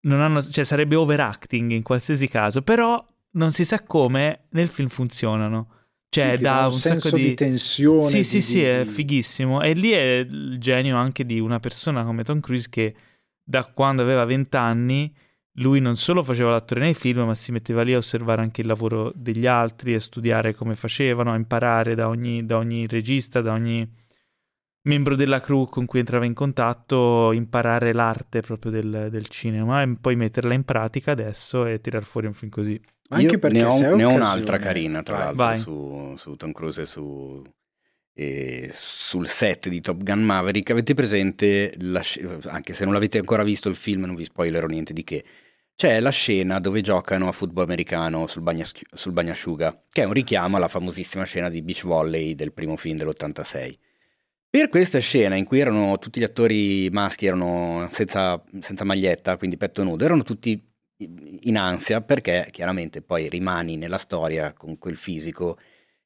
non 0.03 0.21
hanno, 0.21 0.41
cioè 0.41 0.65
sarebbe 0.65 0.95
overacting 0.95 1.73
in 1.73 1.83
qualsiasi 1.83 2.29
caso, 2.29 2.63
però 2.63 3.05
non 3.37 3.53
si 3.53 3.64
sa 3.64 3.82
come 3.82 4.47
nel 4.51 4.68
film 4.68 4.89
funzionano. 4.89 5.70
Cioè, 6.09 6.37
sì, 6.37 6.43
dà 6.43 6.61
un, 6.61 6.72
un 6.72 6.72
senso 6.72 7.16
di... 7.16 7.22
di, 7.22 7.34
tensione. 7.34 8.09
Sì, 8.09 8.18
di, 8.18 8.24
sì, 8.24 8.41
sì, 8.41 8.62
è 8.62 8.84
fighissimo. 8.84 9.62
E 9.62 9.72
lì 9.72 9.91
è 9.91 10.26
il 10.28 10.59
genio 10.59 10.97
anche 10.97 11.24
di 11.24 11.39
una 11.41 11.61
persona 11.61 12.05
come 12.05 12.24
Tom 12.24 12.41
Cruise 12.41 12.68
che 12.70 12.95
da 13.43 13.64
quando 13.64 14.03
aveva 14.03 14.24
20 14.24 14.57
anni 14.57 15.14
lui 15.59 15.80
non 15.80 15.97
solo 15.97 16.22
faceva 16.22 16.51
l'attore 16.51 16.80
nei 16.80 16.95
film, 16.95 17.24
ma 17.24 17.34
si 17.34 17.53
metteva 17.53 17.82
lì 17.82 17.95
a 17.95 17.99
osservare 17.99 18.43
anche 18.43 18.61
il 18.61 18.66
lavoro 18.66 19.12
degli 19.14 19.47
altri, 19.47 19.95
a 19.95 20.01
studiare 20.01 20.55
come 20.55 20.74
facevano, 20.74 21.32
a 21.32 21.37
imparare 21.37 21.95
da 21.95 22.09
ogni, 22.09 22.45
da 22.45 22.59
ogni 22.59 22.87
regista, 22.87 23.41
da 23.41 23.53
ogni 23.53 23.89
membro 24.82 25.16
della 25.16 25.41
crew 25.41 25.66
con 25.66 25.87
cui 25.87 25.99
entrava 25.99 26.24
in 26.26 26.34
contatto, 26.34 27.32
imparare 27.32 27.93
l'arte 27.93 28.41
proprio 28.41 28.70
del, 28.70 29.09
del 29.11 29.26
cinema 29.28 29.82
e 29.82 29.97
poi 29.99 30.14
metterla 30.14 30.55
in 30.55 30.64
pratica 30.64 31.12
adesso 31.12 31.66
e 31.66 31.80
tirar 31.80 32.05
fuori 32.05 32.26
un 32.26 32.34
film 32.34 32.51
così. 32.51 32.80
Anche 33.09 33.33
Io 33.33 33.39
perché 33.39 33.59
ne 33.59 33.65
ho, 33.65 33.97
ne 33.97 34.05
ho 34.05 34.11
un'altra 34.11 34.59
carina, 34.59 35.03
tra 35.03 35.17
vai, 35.17 35.25
l'altro, 35.25 35.45
vai. 35.45 35.59
Su, 35.59 36.15
su, 36.17 36.37
Tom 36.37 36.53
Cruise 36.53 36.83
e, 36.83 36.87
su, 36.87 37.43
e 38.13 38.71
sul 38.73 39.29
set 39.29 39.69
di 39.69 39.81
Top 39.81 40.03
Gun 40.03 40.23
Maverick. 40.23 40.71
Avete 40.71 40.95
presente, 40.95 41.75
la, 41.81 42.03
anche 42.47 42.73
se 42.73 42.85
non 42.85 42.93
l'avete 42.93 43.19
ancora 43.19 43.45
visto 43.45 43.69
il 43.69 43.77
film, 43.77 44.05
non 44.05 44.17
vi 44.17 44.25
spoilerò 44.25 44.67
niente 44.67 44.93
di 44.93 45.05
che, 45.05 45.25
c'è 45.77 46.01
la 46.01 46.11
scena 46.11 46.59
dove 46.59 46.81
giocano 46.81 47.29
a 47.29 47.33
football 47.33 47.65
americano 47.65 48.27
sul, 48.27 48.41
bagna, 48.41 48.65
sul 48.65 49.13
bagnasciuga, 49.13 49.83
che 49.91 50.03
è 50.03 50.07
un 50.07 50.15
richiamo 50.15 50.57
alla 50.57 50.69
famosissima 50.69 51.25
scena 51.25 51.51
di 51.51 51.61
beach 51.61 51.85
volley 51.85 52.35
del 52.35 52.53
primo 52.53 52.77
film 52.77 52.97
dell'86. 52.97 53.75
Per 54.49 54.71
questa 54.71 55.01
scena 55.01 55.35
in 55.35 55.45
cui 55.45 55.61
erano 55.61 55.99
tutti 55.99 56.19
gli 56.19 56.23
attori 56.23 56.89
maschi 56.91 57.27
erano 57.27 57.91
senza, 57.93 58.43
senza 58.61 58.85
maglietta, 58.85 59.37
quindi 59.37 59.59
petto 59.59 59.85
nudo, 59.85 60.03
erano 60.03 60.23
tutti 60.23 60.59
in 60.99 61.57
ansia 61.57 62.01
perché 62.01 62.49
chiaramente 62.51 63.03
poi 63.03 63.29
rimani 63.29 63.77
nella 63.77 63.99
storia 63.99 64.53
con 64.53 64.79
quel 64.79 64.97
fisico 64.97 65.59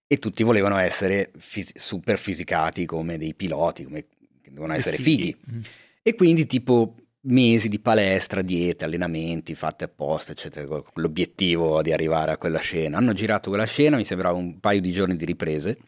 e 0.07 0.19
tutti 0.19 0.43
volevano 0.43 0.77
essere 0.79 1.31
fis- 1.39 1.77
super 1.77 2.19
fisicati 2.19 2.87
come 2.87 3.17
dei 3.17 3.35
piloti, 3.35 3.85
come 3.85 4.07
che 4.43 4.51
devono 4.51 4.73
essere 4.75 4.97
fighi. 4.97 5.33
fighi. 5.33 5.39
Mm. 5.53 5.61
E 6.03 6.15
quindi 6.15 6.47
tipo 6.47 6.97
mesi 7.23 7.69
di 7.69 7.79
palestra, 7.79 8.43
diete, 8.43 8.85
allenamenti 8.85 9.55
fatti 9.55 9.85
apposta, 9.85 10.33
eccetera, 10.33 10.67
con 10.67 10.83
l'obiettivo 10.95 11.83
di 11.83 11.93
arrivare 11.93 12.33
a 12.33 12.39
quella 12.39 12.59
scena. 12.59 12.97
Hanno 12.97 13.13
girato 13.13 13.51
quella 13.51 13.67
scena, 13.67 13.97
mi 13.97 14.05
sembrava 14.05 14.37
un 14.37 14.59
paio 14.59 14.81
di 14.81 14.91
giorni 14.91 15.17
di 15.17 15.25
riprese 15.25 15.79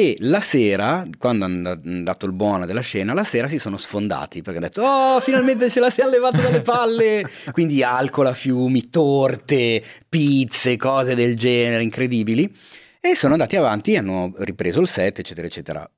e 0.00 0.16
la 0.20 0.38
sera, 0.38 1.04
quando 1.18 1.44
hanno 1.44 1.74
dato 2.04 2.26
il 2.26 2.32
buono 2.32 2.66
della 2.66 2.82
scena, 2.82 3.12
la 3.14 3.24
sera 3.24 3.48
si 3.48 3.58
sono 3.58 3.76
sfondati 3.76 4.42
perché 4.42 4.58
hanno 4.58 4.68
detto 4.68 4.82
oh 4.82 5.18
finalmente 5.20 5.68
ce 5.68 5.80
la 5.80 5.90
si 5.90 6.00
è 6.02 6.08
levata 6.08 6.40
dalle 6.40 6.60
palle, 6.60 7.28
quindi 7.50 7.82
alcol 7.82 8.26
a 8.26 8.32
fiumi, 8.32 8.90
torte, 8.90 9.82
pizze, 10.08 10.76
cose 10.76 11.16
del 11.16 11.36
genere 11.36 11.82
incredibili. 11.82 12.54
E 13.00 13.16
sono 13.16 13.32
andati 13.32 13.56
avanti, 13.56 13.96
hanno 13.96 14.32
ripreso 14.38 14.80
il 14.80 14.86
set 14.86 15.18
eccetera 15.18 15.48
eccetera. 15.48 15.90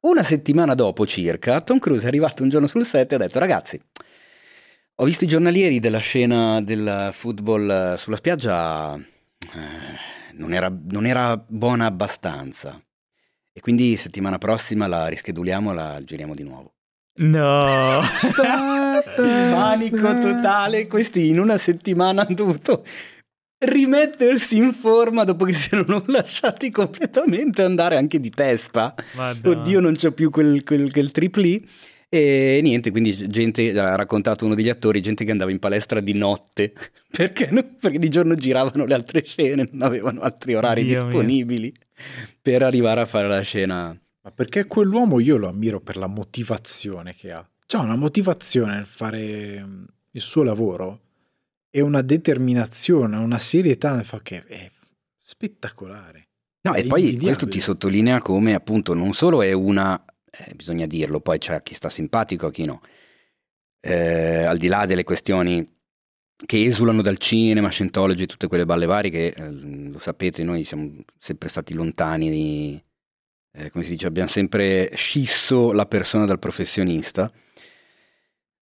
Una 0.00 0.22
settimana 0.22 0.74
dopo 0.74 1.06
circa 1.06 1.62
Tom 1.62 1.78
Cruise 1.78 2.04
è 2.04 2.08
arrivato 2.08 2.42
un 2.42 2.50
giorno 2.50 2.66
sul 2.66 2.84
set 2.84 3.12
e 3.12 3.14
ha 3.14 3.18
detto 3.18 3.38
ragazzi 3.38 3.80
ho 4.98 5.04
visto 5.04 5.24
i 5.24 5.28
giornalieri 5.28 5.78
della 5.78 5.98
scena 5.98 6.60
del 6.62 7.10
football 7.12 7.96
sulla 7.96 8.16
spiaggia, 8.16 8.94
eh, 8.96 10.32
non, 10.34 10.54
era, 10.54 10.70
non 10.88 11.06
era 11.06 11.36
buona 11.36 11.86
abbastanza 11.86 12.80
e 13.56 13.60
quindi 13.62 13.96
settimana 13.96 14.36
prossima 14.36 14.86
la 14.86 15.06
rischeduliamo 15.06 15.72
e 15.72 15.74
la 15.74 16.02
giriamo 16.04 16.34
di 16.34 16.42
nuovo. 16.42 16.74
No! 17.20 18.02
Panico 19.16 20.20
totale. 20.20 20.86
Questi 20.86 21.28
in 21.28 21.38
una 21.38 21.56
settimana 21.56 22.26
hanno 22.26 22.34
dovuto 22.34 22.84
rimettersi 23.64 24.58
in 24.58 24.74
forma 24.74 25.24
dopo 25.24 25.46
che 25.46 25.54
si 25.54 25.70
erano 25.72 26.04
lasciati 26.08 26.70
completamente 26.70 27.62
andare 27.62 27.96
anche 27.96 28.20
di 28.20 28.28
testa. 28.28 28.94
Madonna. 29.14 29.58
Oddio, 29.58 29.80
non 29.80 29.94
c'è 29.94 30.10
più 30.10 30.28
quel, 30.28 30.62
quel, 30.62 30.92
quel 30.92 31.10
tripli. 31.10 31.66
E 32.10 32.60
niente, 32.62 32.90
quindi 32.90 33.26
gente, 33.30 33.70
ha 33.80 33.96
raccontato 33.96 34.44
uno 34.44 34.54
degli 34.54 34.68
attori, 34.68 35.00
gente 35.00 35.24
che 35.24 35.30
andava 35.30 35.50
in 35.50 35.58
palestra 35.58 36.00
di 36.00 36.12
notte, 36.12 36.74
perché, 37.10 37.48
perché 37.80 37.98
di 37.98 38.10
giorno 38.10 38.34
giravano 38.34 38.84
le 38.84 38.92
altre 38.92 39.24
scene, 39.24 39.66
non 39.72 39.80
avevano 39.80 40.20
altri 40.20 40.54
orari 40.54 40.84
Dio 40.84 41.04
disponibili. 41.04 41.72
Mio 41.74 41.85
per 42.40 42.62
arrivare 42.62 43.00
a 43.00 43.06
fare 43.06 43.28
la 43.28 43.40
scena. 43.40 43.98
Ma 44.22 44.30
perché 44.30 44.66
quell'uomo 44.66 45.20
io 45.20 45.36
lo 45.36 45.48
ammiro 45.48 45.80
per 45.80 45.96
la 45.96 46.06
motivazione 46.06 47.14
che 47.14 47.32
ha. 47.32 47.48
C'ha 47.66 47.80
una 47.80 47.96
motivazione 47.96 48.74
nel 48.74 48.86
fare 48.86 49.64
mm, 49.64 49.84
il 50.12 50.20
suo 50.20 50.42
lavoro 50.42 51.00
e 51.70 51.80
una 51.80 52.02
determinazione, 52.02 53.16
una 53.16 53.38
serietà 53.38 54.00
che 54.22 54.44
è 54.46 54.70
spettacolare. 55.16 56.28
No, 56.62 56.72
è 56.72 56.80
e 56.80 56.86
poi 56.86 57.16
questo 57.18 57.46
ti 57.48 57.60
sottolinea 57.60 58.20
come 58.20 58.54
appunto 58.54 58.94
non 58.94 59.12
solo 59.12 59.42
è 59.42 59.52
una, 59.52 60.04
eh, 60.30 60.54
bisogna 60.54 60.86
dirlo, 60.86 61.20
poi 61.20 61.38
c'è 61.38 61.62
chi 61.62 61.74
sta 61.74 61.88
simpatico, 61.88 62.46
a 62.46 62.50
chi 62.50 62.64
no. 62.64 62.80
Eh, 63.80 64.42
al 64.44 64.58
di 64.58 64.66
là 64.66 64.86
delle 64.86 65.04
questioni 65.04 65.75
che 66.44 66.64
esulano 66.64 67.00
dal 67.00 67.16
cinema, 67.16 67.70
Scientology 67.70 68.24
e 68.24 68.26
tutte 68.26 68.46
quelle 68.46 68.66
balle 68.66 68.86
varie 68.86 69.10
che, 69.10 69.26
eh, 69.28 69.50
lo 69.50 69.98
sapete, 69.98 70.42
noi 70.42 70.64
siamo 70.64 70.92
sempre 71.18 71.48
stati 71.48 71.72
lontani 71.72 72.30
di, 72.30 72.82
eh, 73.52 73.70
come 73.70 73.84
si 73.84 73.90
dice, 73.90 74.06
abbiamo 74.06 74.28
sempre 74.28 74.90
scisso 74.94 75.72
la 75.72 75.86
persona 75.86 76.26
dal 76.26 76.38
professionista, 76.38 77.32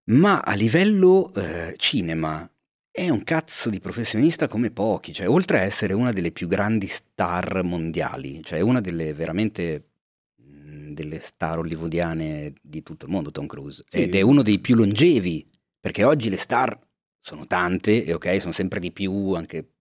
ma 0.05 0.39
a 0.39 0.53
livello 0.53 1.33
eh, 1.33 1.73
cinema 1.77 2.49
è 2.91 3.09
un 3.09 3.23
cazzo 3.23 3.69
di 3.69 3.81
professionista 3.81 4.47
come 4.47 4.71
pochi, 4.71 5.11
cioè 5.11 5.27
oltre 5.27 5.59
a 5.59 5.63
essere 5.63 5.93
una 5.93 6.13
delle 6.13 6.31
più 6.31 6.47
grandi 6.47 6.87
star 6.87 7.61
mondiali, 7.61 8.41
cioè 8.41 8.61
una 8.61 8.79
delle 8.79 9.11
veramente 9.13 9.89
mh, 10.37 10.93
delle 10.93 11.19
star 11.19 11.59
hollywoodiane 11.59 12.53
di 12.61 12.83
tutto 12.83 13.05
il 13.05 13.11
mondo, 13.11 13.31
Tom 13.31 13.47
Cruise, 13.47 13.83
sì. 13.85 14.03
ed 14.03 14.15
è 14.15 14.21
uno 14.21 14.43
dei 14.43 14.59
più 14.59 14.75
longevi, 14.75 15.45
perché 15.77 16.05
oggi 16.05 16.29
le 16.29 16.37
star 16.37 16.79
sono 17.25 17.47
tante 17.47 18.05
e 18.05 18.13
ok, 18.13 18.39
sono 18.39 18.53
sempre 18.53 18.79
di 18.79 18.91
più 18.91 19.33
anche 19.33 19.71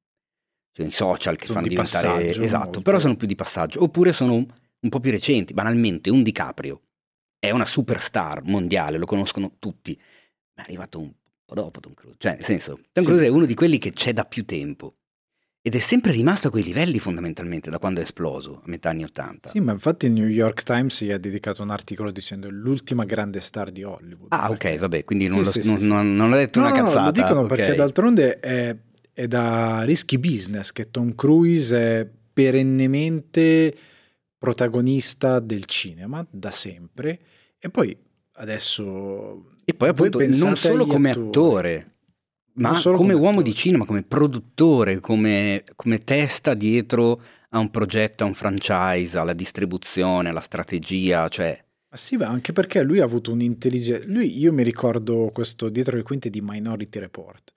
cioè, 0.72 0.86
i 0.86 0.92
social 0.92 1.36
che 1.36 1.44
sono 1.44 1.58
fanno 1.58 1.68
di 1.68 1.74
diventare 1.74 2.30
esatto, 2.30 2.64
molto. 2.64 2.80
però 2.80 2.98
sono 2.98 3.16
più 3.16 3.26
di 3.26 3.34
passaggio, 3.34 3.82
oppure 3.82 4.14
sono 4.14 4.34
un 4.34 4.88
po' 4.88 4.98
più 4.98 5.10
recenti, 5.10 5.52
banalmente 5.52 6.08
un 6.08 6.22
DiCaprio 6.22 6.80
è 7.38 7.50
una 7.50 7.66
superstar 7.66 8.42
mondiale, 8.44 8.96
lo 8.96 9.04
conoscono 9.04 9.56
tutti, 9.58 9.94
ma 10.54 10.62
è 10.62 10.66
arrivato 10.66 10.98
un 10.98 11.12
po' 11.44 11.54
dopo 11.54 11.80
Tom 11.80 11.92
Cruise, 11.92 12.16
cioè 12.18 12.36
nel 12.36 12.44
senso, 12.44 12.80
Tom 12.92 13.04
Cruise 13.04 13.24
sì. 13.24 13.30
è 13.30 13.32
uno 13.32 13.44
di 13.44 13.54
quelli 13.54 13.76
che 13.76 13.92
c'è 13.92 14.14
da 14.14 14.24
più 14.24 14.46
tempo. 14.46 14.96
Ed 15.66 15.74
è 15.74 15.78
sempre 15.78 16.12
rimasto 16.12 16.48
a 16.48 16.50
quei 16.50 16.62
livelli 16.62 16.98
fondamentalmente 16.98 17.70
da 17.70 17.78
quando 17.78 18.00
è 18.00 18.02
esploso, 18.02 18.60
a 18.66 18.68
metà 18.68 18.90
anni 18.90 19.02
Ottanta. 19.02 19.48
Sì, 19.48 19.60
ma 19.60 19.72
infatti 19.72 20.04
il 20.04 20.12
New 20.12 20.26
York 20.26 20.62
Times 20.62 21.02
gli 21.02 21.10
ha 21.10 21.16
dedicato 21.16 21.62
un 21.62 21.70
articolo 21.70 22.10
dicendo 22.10 22.50
l'ultima 22.50 23.06
grande 23.06 23.40
star 23.40 23.70
di 23.70 23.82
Hollywood. 23.82 24.26
Ah, 24.28 24.48
perché... 24.48 24.74
ok, 24.74 24.78
vabbè, 24.80 25.04
quindi 25.04 25.26
non, 25.26 25.38
sì, 25.38 25.44
lo, 25.44 25.62
sì, 25.62 25.68
non, 25.70 25.78
sì, 25.78 25.86
non, 25.86 26.16
non, 26.16 26.32
ho 26.34 26.36
detto 26.36 26.60
no, 26.60 26.66
una 26.66 26.76
cazzata. 26.76 27.00
No, 27.00 27.06
lo 27.06 27.12
dicono 27.12 27.40
okay. 27.40 27.56
perché 27.56 27.74
d'altronde 27.76 28.40
è, 28.40 28.76
è 29.10 29.26
da 29.26 29.84
risky 29.84 30.18
business 30.18 30.70
che 30.70 30.90
Tom 30.90 31.14
Cruise 31.14 31.74
è 31.74 32.06
perennemente 32.30 33.74
protagonista 34.36 35.40
del 35.40 35.64
cinema, 35.64 36.26
da 36.28 36.50
sempre, 36.50 37.18
e 37.58 37.70
poi 37.70 37.96
adesso... 38.34 39.46
E 39.64 39.72
poi 39.72 39.88
appunto 39.88 40.18
non 40.26 40.56
solo 40.56 40.84
come 40.84 41.08
attori, 41.08 41.28
attore 41.28 41.93
ma 42.54 42.80
come, 42.80 42.96
come 42.96 43.12
uomo 43.14 43.42
di 43.42 43.54
cinema, 43.54 43.84
come 43.84 44.02
produttore, 44.02 45.00
come, 45.00 45.64
come, 45.74 46.04
testa 46.04 46.54
dietro 46.54 47.20
a 47.50 47.58
un 47.58 47.70
progetto, 47.70 48.24
a 48.24 48.26
un 48.26 48.34
franchise, 48.34 49.18
alla 49.18 49.32
distribuzione, 49.32 50.28
alla 50.28 50.40
strategia, 50.40 51.28
cioè... 51.28 51.62
Ma 51.90 51.96
sì, 51.96 52.16
ma 52.16 52.26
anche 52.26 52.52
perché 52.52 52.82
lui 52.82 53.00
ha 53.00 53.04
avuto 53.04 53.32
un'intelligenza... 53.32 54.04
Lui, 54.06 54.38
io 54.38 54.52
mi 54.52 54.62
ricordo 54.62 55.30
questo 55.32 55.68
dietro 55.68 55.96
le 55.96 56.02
quinte 56.02 56.30
di 56.30 56.40
Minority 56.42 56.98
Report, 56.98 57.54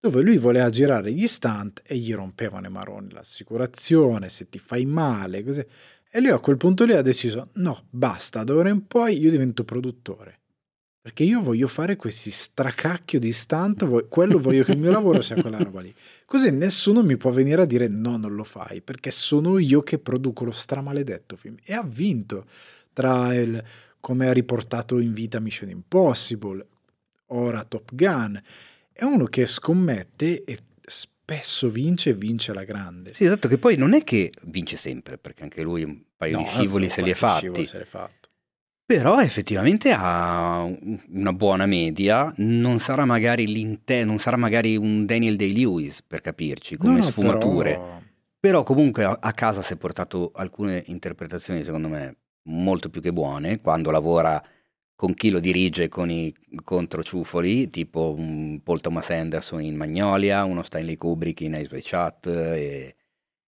dove 0.00 0.22
lui 0.22 0.38
voleva 0.38 0.70
girare 0.70 1.12
gli 1.12 1.26
stunt 1.26 1.82
e 1.84 1.96
gli 1.96 2.14
rompevano 2.14 2.66
i 2.66 2.70
maroni 2.70 3.12
l'assicurazione, 3.12 4.28
se 4.28 4.48
ti 4.48 4.58
fai 4.58 4.84
male, 4.84 5.42
così. 5.42 5.64
E 6.10 6.20
lui 6.20 6.30
a 6.30 6.38
quel 6.38 6.56
punto 6.56 6.84
lì 6.84 6.92
ha 6.92 7.02
deciso, 7.02 7.50
no, 7.54 7.86
basta, 7.90 8.44
da 8.44 8.54
ora 8.54 8.70
in 8.70 8.86
poi 8.86 9.18
io 9.18 9.30
divento 9.30 9.64
produttore. 9.64 10.37
Perché 11.00 11.22
io 11.24 11.40
voglio 11.40 11.68
fare 11.68 11.96
questi 11.96 12.30
stracacchio 12.30 13.18
di 13.18 13.32
stunt, 13.32 14.08
quello 14.08 14.38
voglio 14.38 14.62
che 14.62 14.72
il 14.72 14.78
mio 14.78 14.90
lavoro 14.90 15.22
sia 15.22 15.40
quella 15.40 15.56
roba 15.58 15.80
lì. 15.80 15.94
Così 16.26 16.50
nessuno 16.50 17.02
mi 17.02 17.16
può 17.16 17.30
venire 17.30 17.62
a 17.62 17.66
dire 17.66 17.88
no, 17.88 18.16
non 18.16 18.34
lo 18.34 18.44
fai, 18.44 18.82
perché 18.82 19.10
sono 19.10 19.58
io 19.58 19.82
che 19.82 19.98
produco 19.98 20.44
lo 20.44 20.50
stramaledetto 20.50 21.36
film. 21.36 21.56
E 21.64 21.72
ha 21.72 21.82
vinto 21.82 22.44
tra 22.92 23.34
il 23.34 23.64
come 24.00 24.28
ha 24.28 24.32
riportato 24.32 24.98
in 24.98 25.12
vita 25.12 25.40
Mission 25.40 25.70
Impossible, 25.70 26.66
ora 27.26 27.64
Top 27.64 27.94
Gun. 27.94 28.40
È 28.92 29.04
uno 29.04 29.24
che 29.26 29.46
scommette 29.46 30.44
e 30.44 30.58
spesso 30.84 31.68
vince 31.70 32.10
e 32.10 32.14
vince 32.14 32.52
la 32.52 32.64
grande. 32.64 33.14
Sì, 33.14 33.24
esatto, 33.24 33.48
che 33.48 33.58
poi 33.58 33.76
non 33.76 33.94
è 33.94 34.02
che 34.02 34.32
vince 34.42 34.76
sempre, 34.76 35.18
perché 35.18 35.42
anche 35.42 35.62
lui 35.62 35.84
un 35.84 36.00
paio 36.16 36.38
no, 36.38 36.42
di 36.42 36.48
scivoli 36.48 36.88
se 36.88 37.02
li 37.02 37.10
è 37.10 37.14
fatti. 37.14 37.66
Se 37.66 37.84
fatto. 37.84 38.17
Però 38.88 39.20
effettivamente 39.20 39.92
ha 39.94 40.66
una 41.10 41.34
buona 41.34 41.66
media, 41.66 42.32
non 42.36 42.80
sarà 42.80 43.04
magari 43.04 43.78
non 43.84 44.18
sarà 44.18 44.38
magari 44.38 44.78
un 44.78 45.04
Daniel 45.04 45.36
Day-Lewis 45.36 46.00
per 46.00 46.22
capirci, 46.22 46.78
come 46.78 46.96
no, 46.96 47.02
sfumature. 47.02 47.74
Però... 47.74 48.00
però... 48.40 48.62
comunque 48.62 49.04
a 49.04 49.32
casa 49.32 49.60
si 49.60 49.74
è 49.74 49.76
portato 49.76 50.30
alcune 50.34 50.82
interpretazioni 50.86 51.62
secondo 51.64 51.88
me 51.88 52.16
molto 52.44 52.88
più 52.88 53.02
che 53.02 53.12
buone, 53.12 53.60
quando 53.60 53.90
lavora 53.90 54.42
con 54.94 55.12
chi 55.12 55.28
lo 55.28 55.38
dirige 55.38 55.88
con 55.88 56.10
i 56.10 56.34
controciufoli, 56.64 57.68
tipo 57.68 58.14
un 58.16 58.62
Paul 58.62 58.80
Thomas 58.80 59.10
Anderson 59.10 59.60
in 59.60 59.76
Magnolia, 59.76 60.44
uno 60.44 60.62
Stanley 60.62 60.96
Kubrick 60.96 61.42
in 61.42 61.52
Ice 61.60 61.68
White 61.70 61.86
Chat 61.86 62.26
e, 62.26 62.96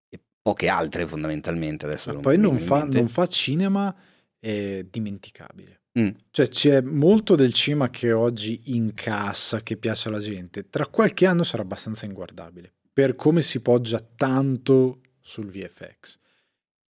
e, 0.07 0.21
poche 0.43 0.69
altre 0.69 1.07
fondamentalmente. 1.07 1.87
Adesso 1.87 2.19
poi 2.19 2.37
non 2.37 2.59
fa, 2.59 2.85
non 2.85 3.09
fa, 3.09 3.27
cinema 3.27 3.97
eh, 4.41 4.87
dimenticabile. 4.91 5.83
Mm. 5.99 6.11
Cioè 6.31 6.49
c'è 6.49 6.81
molto 6.81 7.35
del 7.35 7.53
cinema 7.53 7.91
che 7.91 8.13
oggi 8.13 8.75
incassa, 8.77 9.63
che 9.63 9.77
piace 9.77 10.09
alla 10.09 10.19
gente. 10.19 10.69
Tra 10.69 10.87
qualche 10.87 11.27
anno 11.27 11.43
sarà 11.43 11.63
abbastanza 11.63 12.07
inguardabile, 12.07 12.73
per 12.93 13.17
come 13.17 13.43
si 13.43 13.61
poggia 13.61 14.01
tanto 14.01 15.01
sul 15.21 15.51
VFX. 15.51 16.19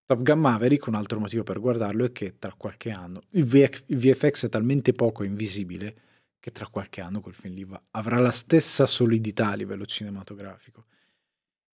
Top 0.06 0.22
Gun 0.22 0.39
Maverick, 0.39 0.88
un 0.88 0.95
altro 0.95 1.20
motivo 1.20 1.43
per 1.43 1.60
guardarlo 1.60 2.06
è 2.06 2.12
che 2.12 2.39
tra 2.39 2.54
qualche 2.58 2.89
anno 2.89 3.22
il, 3.32 3.45
VF, 3.45 3.84
il 3.88 3.97
VFX 3.97 4.45
è 4.45 4.50
talmente 4.50 4.93
poco 4.93 5.24
invisibile 5.24 5.95
che 6.39 6.52
tra 6.52 6.68
qualche 6.68 7.02
anno 7.02 7.22
quel 7.22 7.36
film 7.36 7.54
lì 7.54 7.64
va, 7.64 7.82
avrà 7.91 8.18
la 8.18 8.32
stessa 8.32 8.86
solidità 8.86 9.50
a 9.50 9.56
livello 9.56 9.86
cinematografico. 9.86 10.86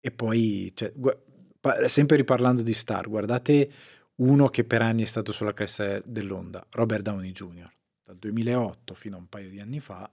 E 0.01 0.11
poi, 0.11 0.73
cioè, 0.75 0.93
gu- 0.95 1.17
sempre 1.87 2.17
riparlando 2.17 2.63
di 2.63 2.73
star, 2.73 3.09
guardate 3.09 3.71
uno 4.17 4.49
che 4.49 4.65
per 4.65 4.83
anni 4.83 5.03
è 5.03 5.07
stato 5.07 5.33
sulla 5.33 5.53
cresta 5.53 6.01
dell'onda, 6.01 6.67
Robert 6.71 7.03
Downey 7.03 7.33
Jr. 7.33 7.71
Dal 8.05 8.17
2008 8.17 8.95
fino 8.95 9.17
a 9.17 9.19
un 9.19 9.29
paio 9.29 9.49
di 9.49 9.61
anni 9.61 9.81
fa, 9.81 10.11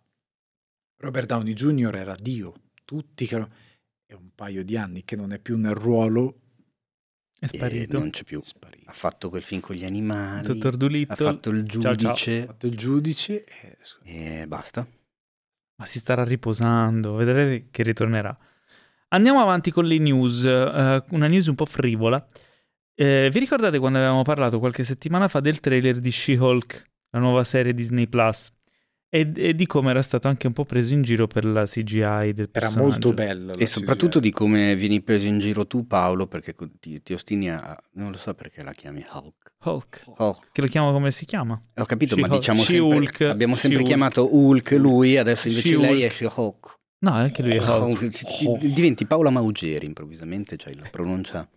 Robert 0.97 1.28
Downey 1.28 1.54
Jr. 1.54 1.95
era 1.95 2.16
Dio, 2.16 2.54
tutti 2.86 3.26
che... 3.26 3.70
È 4.12 4.14
un 4.14 4.32
paio 4.36 4.66
di 4.66 4.76
anni 4.76 5.06
che 5.06 5.16
non 5.16 5.32
è 5.32 5.39
più 5.39 5.58
nel 5.58 5.74
ruolo 5.74 6.41
è 7.41 7.47
sparito. 7.47 7.97
non 7.97 8.12
c'è 8.12 8.24
più. 8.24 8.39
Sparito. 8.43 8.88
Ha 8.91 8.93
fatto 8.93 9.30
quel 9.30 9.41
film 9.41 9.62
con 9.62 9.76
gli 9.76 9.84
animali. 9.84 10.45
Dottor 10.45 10.78
Dulittle. 10.78 11.28
Ha 11.28 11.32
fatto 11.32 11.49
il 11.49 11.64
giudice. 11.64 11.95
Ciao, 11.95 12.14
ciao. 12.14 12.43
Ha 12.43 12.45
fatto 12.45 12.68
il 12.68 12.78
giudice 12.78 13.43
e... 13.43 13.78
e 14.04 14.45
basta. 14.47 14.88
Ma 15.78 15.86
si 15.88 15.97
starà 15.97 16.24
riposando, 16.24 17.16
vedrete 17.16 17.70
che 17.72 17.82
ritornerà. 17.82 18.38
Andiamo 19.08 19.41
avanti 19.41 19.72
con 19.72 19.86
le 19.86 19.97
news, 19.97 20.43
uh, 20.43 21.04
una 21.16 21.28
news 21.28 21.47
un 21.47 21.56
po' 21.56 21.66
frivola. 21.66 22.24
Eh, 23.02 23.32
vi 23.32 23.39
ricordate 23.39 23.80
quando 23.80 23.97
avevamo 23.97 24.22
parlato 24.22 24.60
qualche 24.60 24.84
settimana 24.84 25.28
fa 25.28 25.39
del 25.39 25.60
trailer 25.60 25.99
di 25.99 26.12
She-Hulk, 26.12 26.91
la 27.10 27.20
nuova 27.20 27.43
serie 27.43 27.74
Disney 27.74 28.06
Plus? 28.06 28.52
E, 29.10 29.32
e, 29.36 29.56
di 29.56 29.66
come 29.66 29.89
era 29.89 30.04
stato 30.04 30.28
anche 30.28 30.45
un 30.45 30.54
po' 30.54 30.66
preso 30.66 30.93
in 30.93 31.02
giro 31.02 31.26
per 31.26 31.43
la 31.43 31.66
CGI 31.66 32.32
del 32.32 32.52
personaggio. 32.52 32.78
Era 32.78 32.88
molto 32.88 33.14
bello. 33.14 33.54
E 33.54 33.66
soprattutto 33.66 34.20
CGI. 34.20 34.30
di 34.30 34.32
come 34.32 34.76
vieni 34.76 35.02
preso 35.02 35.26
in 35.26 35.39
giro 35.39 35.66
tu 35.66 35.88
Paolo, 35.88 36.28
perché 36.28 36.54
ti, 36.80 37.02
ti, 37.02 37.14
ostini 37.14 37.49
a... 37.49 37.76
non 37.93 38.12
lo 38.12 38.18
so 38.18 38.36
perché 38.36 38.64
la 38.64 38.72
chiami 38.72 39.04
Hulk. 39.12 39.54
Hulk. 39.64 40.04
Hulk. 40.18 40.49
Che 40.52 40.62
lo 40.62 40.68
chiamo 40.68 40.91
come 40.91 41.10
si 41.10 41.26
chiama? 41.26 41.60
Ho 41.78 41.86
capito, 41.86 42.14
She 42.14 42.22
ma 42.22 42.28
diciamo 42.28 42.62
sempre... 42.62 42.97
Hulk. 42.97 43.22
Abbiamo 43.22 43.56
sempre 43.56 43.80
She 43.80 43.86
chiamato 43.86 44.32
Hulk 44.32 44.72
lui, 44.74 45.18
adesso 45.18 45.47
invece 45.47 45.70
She 45.70 45.78
lei 45.78 46.04
Hulk. 46.04 46.22
è 46.22 46.32
Hulk. 46.36 46.80
No, 46.99 47.14
anche 47.14 47.41
lui 47.41 47.54
è 47.54 47.68
Hulk. 47.68 48.12
Hulk. 48.45 48.64
Diventi 48.68 49.08
Paola 49.08 49.32
Maugeri 49.32 49.88
improvvisamente, 49.88 50.56
cioè 50.56 50.76
la 50.76 50.88
pronuncia... 50.91 51.49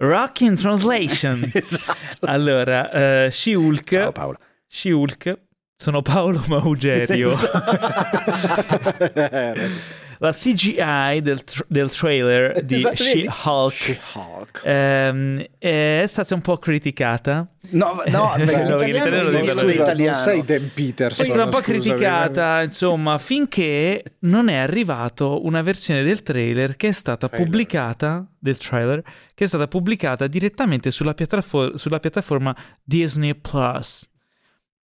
Rock 0.00 0.40
in 0.40 0.56
Translation. 0.56 1.48
esatto. 1.52 2.26
Allora, 2.26 3.26
uh, 3.26 3.30
She-Hulk... 3.30 3.88
Ciao 3.88 4.12
Paola. 4.12 4.38
She-Hulk 4.66 5.38
sono 5.76 6.02
Paolo 6.02 6.42
Maugerio. 6.46 7.36
la 10.22 10.32
CGI 10.32 11.22
del, 11.22 11.42
tra- 11.44 11.64
del 11.66 11.90
trailer 11.90 12.62
di 12.62 12.82
She-Hulk, 12.82 13.72
She-Hulk. 13.74 14.62
Ehm, 14.64 15.46
è 15.58 16.04
stata 16.06 16.34
un 16.34 16.42
po' 16.42 16.58
criticata. 16.58 17.50
No, 17.70 18.02
no, 18.06 18.34
l'italiano, 18.36 18.76
l'italiano, 18.76 19.62
l'italiano. 19.64 20.02
non 20.04 20.14
sei 20.14 20.44
Dan 20.44 20.70
Peterson. 20.74 21.24
È 21.24 21.28
stata 21.28 21.44
un 21.44 21.50
po' 21.50 21.60
criticata, 21.60 22.62
insomma, 22.62 23.16
finché 23.16 24.16
non 24.20 24.48
è 24.48 24.56
arrivato 24.56 25.44
una 25.44 25.62
versione 25.62 26.02
del 26.02 26.22
trailer 26.22 26.76
che 26.76 26.88
è 26.88 26.92
stata 26.92 27.26
trailer. 27.26 27.46
pubblicata 27.46 28.26
del 28.38 28.58
trailer 28.58 29.02
che 29.34 29.44
è 29.44 29.46
stata 29.46 29.68
pubblicata 29.68 30.26
direttamente 30.26 30.90
sulla, 30.90 31.14
piattafor- 31.14 31.76
sulla 31.76 31.98
piattaforma 31.98 32.54
Disney 32.84 33.34
Plus. 33.34 34.06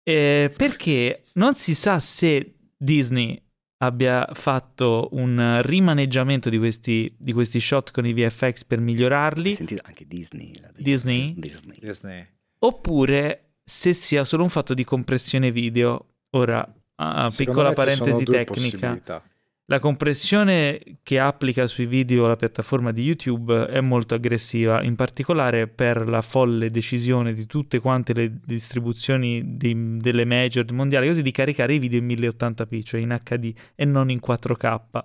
Eh, 0.02 0.50
perché 0.56 1.24
non 1.34 1.54
si 1.54 1.74
sa 1.74 1.98
se 2.00 2.54
Disney 2.76 3.42
abbia 3.78 4.28
fatto 4.32 5.08
un 5.12 5.60
rimaneggiamento 5.62 6.48
di 6.48 6.58
questi, 6.58 7.14
di 7.16 7.32
questi 7.32 7.60
shot 7.60 7.90
con 7.90 8.06
i 8.06 8.12
VFX 8.12 8.64
per 8.64 8.80
migliorarli. 8.80 9.54
Sentite 9.54 9.82
anche 9.84 10.06
Disney. 10.06 10.54
Disney? 10.76 11.34
Disney? 11.36 11.78
Disney. 11.80 12.26
Oppure 12.60 13.50
se 13.62 13.92
sia 13.92 14.24
solo 14.24 14.44
un 14.44 14.50
fatto 14.50 14.74
di 14.74 14.84
compressione 14.84 15.50
video. 15.50 16.14
Ora, 16.30 16.66
ah, 16.96 17.32
piccola 17.34 17.72
parentesi 17.72 18.24
tecnica. 18.24 19.22
La 19.68 19.80
compressione 19.80 20.98
che 21.02 21.18
applica 21.18 21.66
sui 21.66 21.86
video 21.86 22.28
la 22.28 22.36
piattaforma 22.36 22.92
di 22.92 23.02
YouTube 23.02 23.66
è 23.66 23.80
molto 23.80 24.14
aggressiva, 24.14 24.80
in 24.84 24.94
particolare 24.94 25.66
per 25.66 26.08
la 26.08 26.22
folle 26.22 26.70
decisione 26.70 27.32
di 27.32 27.46
tutte 27.46 27.80
quante 27.80 28.12
le 28.14 28.38
distribuzioni 28.44 29.56
di, 29.56 29.96
delle 29.96 30.24
major 30.24 30.70
mondiali, 30.72 31.08
così 31.08 31.22
di 31.22 31.32
caricare 31.32 31.74
i 31.74 31.78
video 31.80 31.98
in 31.98 32.06
1080p, 32.06 32.82
cioè 32.84 33.00
in 33.00 33.18
HD 33.24 33.52
e 33.74 33.84
non 33.84 34.08
in 34.08 34.20
4K. 34.24 35.00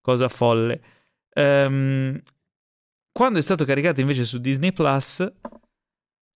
Cosa 0.00 0.28
folle. 0.28 0.82
Um, 1.34 2.20
quando 3.12 3.38
è 3.38 3.42
stato 3.42 3.64
caricato 3.64 4.00
invece 4.00 4.24
su 4.24 4.38
Disney 4.38 4.72
Plus, 4.72 5.24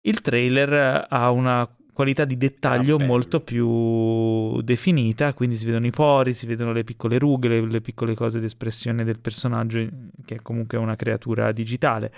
il 0.02 0.20
trailer 0.20 1.06
ha 1.08 1.30
una 1.30 1.68
qualità 1.96 2.26
di 2.26 2.36
dettaglio 2.36 2.96
ah, 2.96 3.04
molto 3.04 3.40
più 3.40 4.60
definita, 4.60 5.32
quindi 5.32 5.56
si 5.56 5.64
vedono 5.64 5.86
i 5.86 5.90
pori, 5.90 6.34
si 6.34 6.44
vedono 6.44 6.72
le 6.72 6.84
piccole 6.84 7.18
rughe, 7.18 7.48
le, 7.48 7.60
le 7.62 7.80
piccole 7.80 8.14
cose 8.14 8.38
di 8.38 8.44
espressione 8.44 9.02
del 9.02 9.18
personaggio, 9.18 9.82
che 10.26 10.42
comunque 10.42 10.76
è 10.76 10.80
una 10.80 10.94
creatura 10.94 11.52
digitale. 11.52 12.12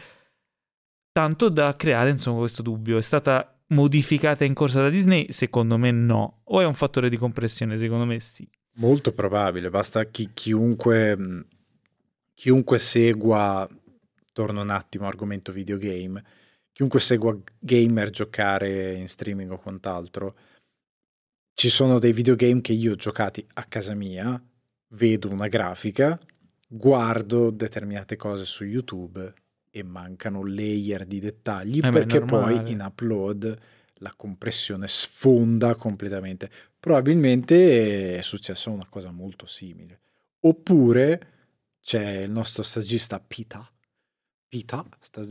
Tanto 1.12 1.48
da 1.48 1.76
creare, 1.76 2.10
insomma, 2.10 2.40
questo 2.40 2.60
dubbio. 2.60 2.98
È 2.98 3.02
stata 3.02 3.56
modificata 3.68 4.44
in 4.44 4.52
corsa 4.52 4.82
da 4.82 4.88
Disney? 4.88 5.30
Secondo 5.30 5.78
me 5.78 5.92
no. 5.92 6.40
O 6.46 6.60
è 6.60 6.64
un 6.64 6.74
fattore 6.74 7.08
di 7.08 7.16
compressione? 7.16 7.78
Secondo 7.78 8.04
me 8.04 8.18
sì. 8.18 8.48
Molto 8.78 9.12
probabile, 9.12 9.70
basta 9.70 10.06
chi, 10.06 10.30
chiunque, 10.34 11.46
chiunque 12.34 12.78
segua, 12.78 13.68
torno 14.32 14.60
un 14.60 14.70
attimo 14.70 15.06
argomento 15.06 15.52
videogame, 15.52 16.24
chiunque 16.78 17.00
segua 17.00 17.36
gamer 17.58 18.10
giocare 18.10 18.94
in 18.94 19.08
streaming 19.08 19.50
o 19.50 19.58
quant'altro, 19.58 20.36
ci 21.52 21.68
sono 21.70 21.98
dei 21.98 22.12
videogame 22.12 22.60
che 22.60 22.72
io 22.72 22.92
ho 22.92 22.94
giocati 22.94 23.44
a 23.54 23.64
casa 23.64 23.94
mia, 23.94 24.40
vedo 24.90 25.28
una 25.28 25.48
grafica, 25.48 26.16
guardo 26.68 27.50
determinate 27.50 28.14
cose 28.14 28.44
su 28.44 28.62
YouTube 28.62 29.34
e 29.68 29.82
mancano 29.82 30.46
layer 30.46 31.04
di 31.04 31.18
dettagli 31.18 31.80
eh 31.82 31.90
perché 31.90 32.20
beh, 32.20 32.26
poi 32.26 32.70
in 32.70 32.80
upload 32.80 33.58
la 33.94 34.12
compressione 34.14 34.86
sfonda 34.86 35.74
completamente. 35.74 36.48
Probabilmente 36.78 38.18
è 38.18 38.22
successa 38.22 38.70
una 38.70 38.86
cosa 38.88 39.10
molto 39.10 39.46
simile. 39.46 39.98
Oppure 40.42 41.32
c'è 41.80 42.18
il 42.18 42.30
nostro 42.30 42.62
stagista 42.62 43.18
Pita 43.18 43.68
Pita, 44.48 44.84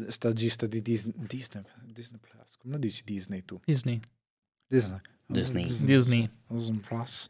stagista 0.10 0.68
di 0.68 0.82
Disney, 0.82 1.14
Disney, 1.16 1.64
Disney 1.86 2.20
Plus. 2.20 2.58
Come 2.62 2.78
dici 2.78 3.02
Disney 3.04 3.44
tu? 3.44 3.60
Disney. 3.66 4.00
Disney. 4.68 5.00
Disney. 5.26 5.64
Disney. 5.64 6.30
Disney 6.48 6.80
Plus. 6.80 7.28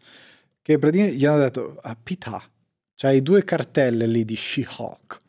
Che 0.61 0.77
praticamente 0.79 1.17
gli 1.17 1.25
hanno 1.25 1.39
detto 1.39 1.77
a 1.81 1.95
Pita, 1.95 2.43
c'hai 2.95 3.21
due 3.21 3.45
cartelle 3.45 4.05
lì 4.05 4.25
di 4.25 4.35
She-Hulk. 4.35 5.19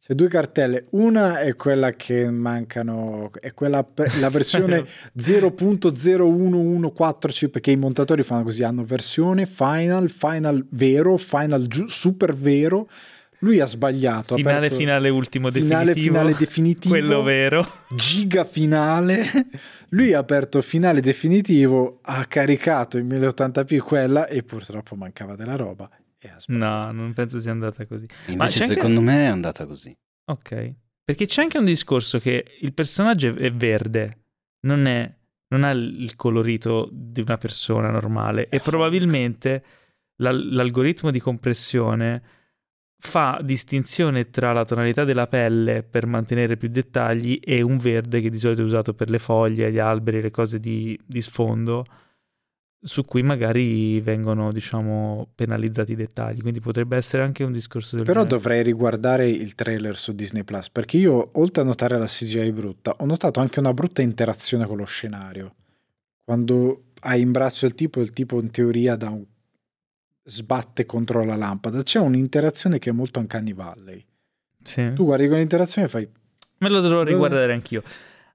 C'è 0.00 0.14
due 0.14 0.28
cartelle, 0.28 0.86
una 0.90 1.38
è 1.40 1.54
quella 1.54 1.92
che 1.92 2.28
mancano, 2.28 3.30
è 3.38 3.54
quella 3.54 3.86
la 4.18 4.30
versione 4.30 4.84
0.01145 5.16 7.50
perché 7.50 7.70
i 7.70 7.76
montatori 7.76 8.24
fanno 8.24 8.42
così, 8.42 8.64
hanno 8.64 8.84
versione 8.84 9.46
final, 9.46 10.10
final 10.10 10.66
vero, 10.70 11.16
final 11.16 11.68
super 11.86 12.34
vero. 12.34 12.88
Lui 13.40 13.60
ha 13.60 13.64
sbagliato. 13.64 14.36
Finale, 14.36 14.56
aperto, 14.56 14.76
finale, 14.76 15.08
ultimo 15.08 15.50
finale, 15.50 15.92
definitivo. 15.92 16.14
Finale 16.14 16.36
definitivo. 16.38 16.94
Quello 16.94 17.22
vero. 17.22 17.66
Giga 17.94 18.44
finale. 18.44 19.24
Lui 19.90 20.12
ha 20.12 20.18
aperto 20.18 20.60
finale 20.62 21.00
definitivo, 21.00 22.00
ha 22.02 22.24
caricato 22.26 22.98
in 22.98 23.06
1080p 23.08 23.78
quella 23.78 24.26
e 24.26 24.42
purtroppo 24.42 24.94
mancava 24.94 25.36
della 25.36 25.56
roba 25.56 25.90
No, 26.48 26.92
non 26.92 27.12
penso 27.14 27.38
sia 27.38 27.50
andata 27.50 27.86
così. 27.86 28.06
Invece, 28.26 28.66
secondo 28.66 29.00
anche... 29.00 29.12
me 29.12 29.22
è 29.22 29.26
andata 29.26 29.64
così. 29.66 29.96
Ok. 30.26 30.74
Perché 31.02 31.26
c'è 31.26 31.42
anche 31.42 31.58
un 31.58 31.64
discorso 31.64 32.18
che 32.18 32.58
il 32.60 32.74
personaggio 32.74 33.34
è 33.34 33.50
verde, 33.52 34.18
non, 34.60 34.86
è, 34.86 35.12
non 35.48 35.64
ha 35.64 35.70
il 35.70 36.14
colorito 36.16 36.88
di 36.92 37.20
una 37.20 37.38
persona 37.38 37.90
normale 37.90 38.48
e 38.48 38.60
probabilmente 38.60 39.64
l'algoritmo 40.16 41.10
di 41.10 41.18
compressione 41.18 42.22
fa 43.00 43.40
distinzione 43.42 44.30
tra 44.30 44.52
la 44.52 44.64
tonalità 44.64 45.04
della 45.04 45.26
pelle 45.26 45.82
per 45.82 46.06
mantenere 46.06 46.56
più 46.56 46.68
dettagli 46.68 47.40
e 47.42 47.62
un 47.62 47.78
verde 47.78 48.20
che 48.20 48.30
di 48.30 48.38
solito 48.38 48.60
è 48.60 48.64
usato 48.64 48.94
per 48.94 49.10
le 49.10 49.18
foglie, 49.18 49.72
gli 49.72 49.78
alberi, 49.78 50.20
le 50.20 50.30
cose 50.30 50.60
di, 50.60 50.98
di 51.04 51.20
sfondo 51.20 51.84
su 52.82 53.04
cui 53.04 53.22
magari 53.22 54.00
vengono, 54.00 54.52
diciamo, 54.52 55.28
penalizzati 55.34 55.92
i 55.92 55.96
dettagli. 55.96 56.40
Quindi 56.40 56.60
potrebbe 56.60 56.96
essere 56.96 57.22
anche 57.22 57.44
un 57.44 57.52
discorso 57.52 57.96
del 57.96 58.04
Però 58.04 58.22
genere. 58.22 58.38
dovrei 58.38 58.62
riguardare 58.62 59.28
il 59.28 59.54
trailer 59.54 59.96
su 59.96 60.12
Disney 60.12 60.44
Plus, 60.44 60.70
perché 60.70 60.96
io, 60.96 61.30
oltre 61.32 61.62
a 61.62 61.66
notare 61.66 61.98
la 61.98 62.06
CGI 62.06 62.52
brutta, 62.52 62.94
ho 62.98 63.04
notato 63.04 63.40
anche 63.40 63.58
una 63.58 63.74
brutta 63.74 64.02
interazione 64.02 64.66
con 64.66 64.78
lo 64.78 64.84
scenario. 64.84 65.54
Quando 66.24 66.84
hai 67.00 67.20
in 67.20 67.32
braccio 67.32 67.66
il 67.66 67.74
tipo, 67.74 68.00
il 68.00 68.12
tipo 68.12 68.40
in 68.40 68.50
teoria 68.50 68.96
da 68.96 69.10
un... 69.10 69.24
sbatte 70.22 70.86
contro 70.86 71.24
la 71.24 71.36
lampada. 71.36 71.82
C'è 71.82 71.98
un'interazione 71.98 72.78
che 72.78 72.90
è 72.90 72.92
molto 72.92 73.20
Uncanny 73.20 73.52
Valley. 73.52 74.04
Sì. 74.62 74.92
Tu 74.92 75.04
guardi 75.04 75.26
quell'interazione 75.26 75.86
e 75.86 75.90
fai... 75.90 76.08
Me 76.58 76.68
lo 76.68 76.80
dovrò 76.80 77.02
riguardare 77.02 77.52
anch'io. 77.52 77.82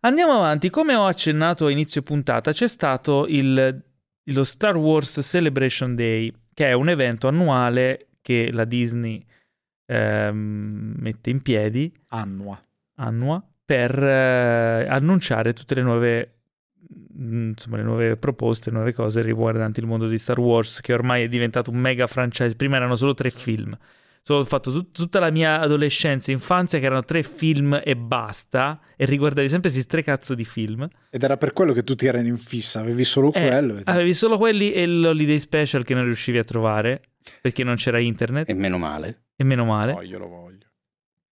Andiamo 0.01 0.33
avanti. 0.33 0.69
Come 0.69 0.95
ho 0.95 1.05
accennato 1.05 1.67
a 1.67 1.71
inizio 1.71 2.01
puntata, 2.01 2.51
c'è 2.51 2.67
stato 2.67 3.25
il 3.27 3.83
lo 4.29 4.43
Star 4.43 4.75
Wars 4.75 5.19
Celebration 5.21 5.95
Day, 5.95 6.33
che 6.53 6.67
è 6.67 6.73
un 6.73 6.89
evento 6.89 7.27
annuale 7.27 8.07
che 8.21 8.51
la 8.51 8.65
Disney 8.65 9.23
ehm, 9.85 10.95
mette 10.97 11.29
in 11.29 11.41
piedi. 11.41 11.93
Annua. 12.07 12.59
Annua. 12.95 13.43
Per 13.65 14.03
eh, 14.03 14.87
annunciare 14.87 15.53
tutte 15.53 15.75
le 15.75 15.81
nuove, 15.81 16.33
insomma, 17.17 17.77
le 17.77 17.83
nuove 17.83 18.17
proposte, 18.17 18.71
nuove 18.71 18.93
cose 18.93 19.21
riguardanti 19.21 19.79
il 19.79 19.85
mondo 19.85 20.07
di 20.07 20.17
Star 20.17 20.39
Wars, 20.39 20.81
che 20.81 20.93
ormai 20.93 21.23
è 21.23 21.27
diventato 21.27 21.71
un 21.71 21.77
mega 21.77 22.07
franchise. 22.07 22.55
Prima 22.55 22.75
erano 22.75 22.95
solo 22.95 23.13
tre 23.13 23.29
film 23.29 23.77
So, 24.27 24.37
ho 24.37 24.43
fatto 24.43 24.71
tut- 24.71 24.91
tutta 24.91 25.19
la 25.19 25.29
mia 25.29 25.59
adolescenza 25.59 26.31
e 26.31 26.33
infanzia 26.33 26.79
che 26.79 26.85
erano 26.87 27.03
tre 27.03 27.21
film 27.21 27.79
e 27.83 27.95
basta 27.95 28.79
e 28.97 29.05
riguardavi 29.05 29.47
sempre 29.47 29.69
questi 29.69 29.87
tre 29.87 30.01
cazzo 30.01 30.33
di 30.33 30.43
film. 30.43 30.87
Ed 31.11 31.21
era 31.21 31.37
per 31.37 31.53
quello 31.53 31.73
che 31.73 31.83
tutti 31.83 32.07
erano 32.07 32.25
in 32.25 32.39
fissa, 32.39 32.79
avevi 32.79 33.03
solo 33.03 33.31
eh, 33.31 33.47
quello. 33.47 33.81
Avevi 33.83 34.15
solo 34.15 34.39
quelli 34.39 34.73
e 34.73 34.87
l'holiday 34.87 35.37
special 35.37 35.83
che 35.83 35.93
non 35.93 36.05
riuscivi 36.05 36.39
a 36.39 36.43
trovare 36.43 37.03
perché 37.39 37.63
non 37.63 37.75
c'era 37.75 37.99
internet. 37.99 38.49
E 38.49 38.55
meno 38.55 38.79
male. 38.79 39.25
E 39.35 39.43
meno 39.43 39.63
male. 39.63 39.93
Voglio, 39.93 40.17
lo 40.17 40.27
voglio 40.27 40.54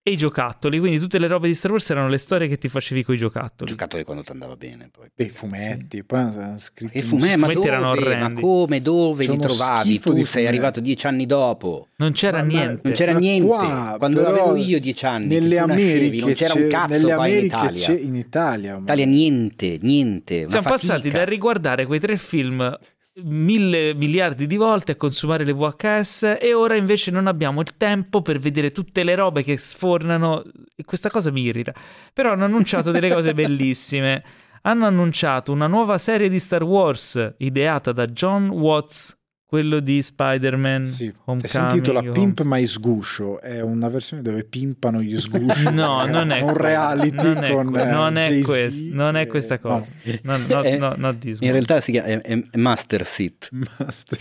e 0.05 0.11
i 0.11 0.17
giocattoli, 0.17 0.79
quindi 0.79 0.99
tutte 0.99 1.17
le 1.17 1.27
robe 1.27 1.47
di 1.47 1.55
Star 1.55 1.71
Wars 1.71 1.89
erano 1.89 2.09
le 2.09 2.17
storie 2.17 2.49
che 2.49 2.57
ti 2.57 2.67
facevi 2.67 3.03
con 3.03 3.15
i 3.15 3.17
giocattoli. 3.17 3.71
Giocattoli 3.71 4.03
quando 4.03 4.21
ti 4.21 4.31
andava 4.31 4.57
bene. 4.57 4.89
Poi. 4.91 5.09
Beh, 5.15 5.23
i 5.23 5.29
fumetti, 5.29 5.97
sì. 5.97 6.03
poi 6.03 6.19
hanno 6.19 6.57
scritto... 6.57 6.91
E 6.97 7.01
fumetti, 7.01 7.39
ma 7.39 7.53
dove? 7.53 7.67
Erano 7.69 7.95
ma 7.95 8.33
come, 8.33 8.81
dove 8.81 9.25
li 9.25 9.37
trovavi? 9.37 9.99
Tu 10.01 10.25
sei 10.25 10.45
arrivato 10.45 10.81
dieci 10.81 11.07
anni 11.07 11.25
dopo. 11.25 11.87
Non 11.95 12.11
c'era 12.11 12.39
ma, 12.39 12.43
niente. 12.43 12.81
Non 12.83 12.93
c'era 12.93 13.13
niente. 13.13 13.47
Qua, 13.47 13.95
quando 13.97 14.27
avevo 14.27 14.57
io 14.57 14.77
dieci 14.81 15.05
anni, 15.05 15.27
nelle 15.27 15.57
Americhe 15.59 16.25
non 16.25 16.33
c'era 16.33 16.53
un 16.53 16.67
cazzo 16.67 17.07
qua 17.07 17.27
in 17.27 17.45
Italia. 17.45 17.97
in 17.97 18.15
Italia. 18.15 18.75
In 18.75 18.81
Italia 18.81 19.05
niente, 19.05 19.79
niente. 19.81 20.49
Siamo 20.49 20.67
passati 20.67 21.09
da 21.11 21.23
riguardare 21.23 21.85
quei 21.85 22.01
tre 22.01 22.17
film 22.17 22.77
mille 23.21 23.93
miliardi 23.93 24.47
di 24.47 24.57
volte 24.57 24.93
a 24.93 24.95
consumare 24.95 25.45
le 25.45 25.53
VHS 25.53 26.37
e 26.39 26.53
ora 26.53 26.75
invece 26.75 27.11
non 27.11 27.27
abbiamo 27.27 27.61
il 27.61 27.77
tempo 27.77 28.21
per 28.21 28.39
vedere 28.39 28.71
tutte 28.71 29.03
le 29.03 29.15
robe 29.15 29.43
che 29.43 29.57
sfornano 29.57 30.43
e 30.75 30.83
questa 30.83 31.09
cosa 31.09 31.31
mi 31.31 31.41
irrita. 31.41 31.73
Però 32.13 32.31
hanno 32.31 32.45
annunciato 32.45 32.91
delle 32.91 33.11
cose 33.11 33.33
bellissime. 33.35 34.23
Hanno 34.63 34.85
annunciato 34.85 35.51
una 35.51 35.67
nuova 35.67 35.97
serie 35.97 36.29
di 36.29 36.39
Star 36.39 36.63
Wars 36.63 37.35
ideata 37.37 37.91
da 37.91 38.07
John 38.07 38.49
Watts 38.49 39.17
quello 39.53 39.81
di 39.81 40.01
Spider-Man 40.01 40.83
sì. 40.87 41.13
Homecoming. 41.25 41.45
Si 41.45 41.59
intitola 41.59 42.01
Pimp 42.01 42.41
My 42.41 42.65
Sguscio, 42.65 43.39
è 43.39 43.61
una 43.61 43.87
versione 43.87 44.23
dove 44.23 44.45
pimpano 44.45 44.99
gli 44.99 45.15
sgusci. 45.15 45.65
no, 45.69 46.03
non 46.07 46.31
è 46.31 46.41
un 46.41 46.57
reality 46.57 47.15
non 47.15 47.35
con 47.35 47.77
è, 47.77 47.85
non, 47.85 48.17
è 48.17 48.41
quest, 48.41 48.79
non 48.79 49.15
è 49.15 49.27
questa 49.27 49.59
cosa. 49.59 49.85
No. 50.23 50.37
No, 50.47 50.61
no, 50.79 50.93
no, 50.97 51.17
in 51.21 51.51
realtà 51.51 51.81
si 51.81 51.91
chiama, 51.91 52.07
è, 52.07 52.19
è 52.49 52.57
Master 52.57 53.05
Seat. 53.05 53.49
Master 53.77 54.17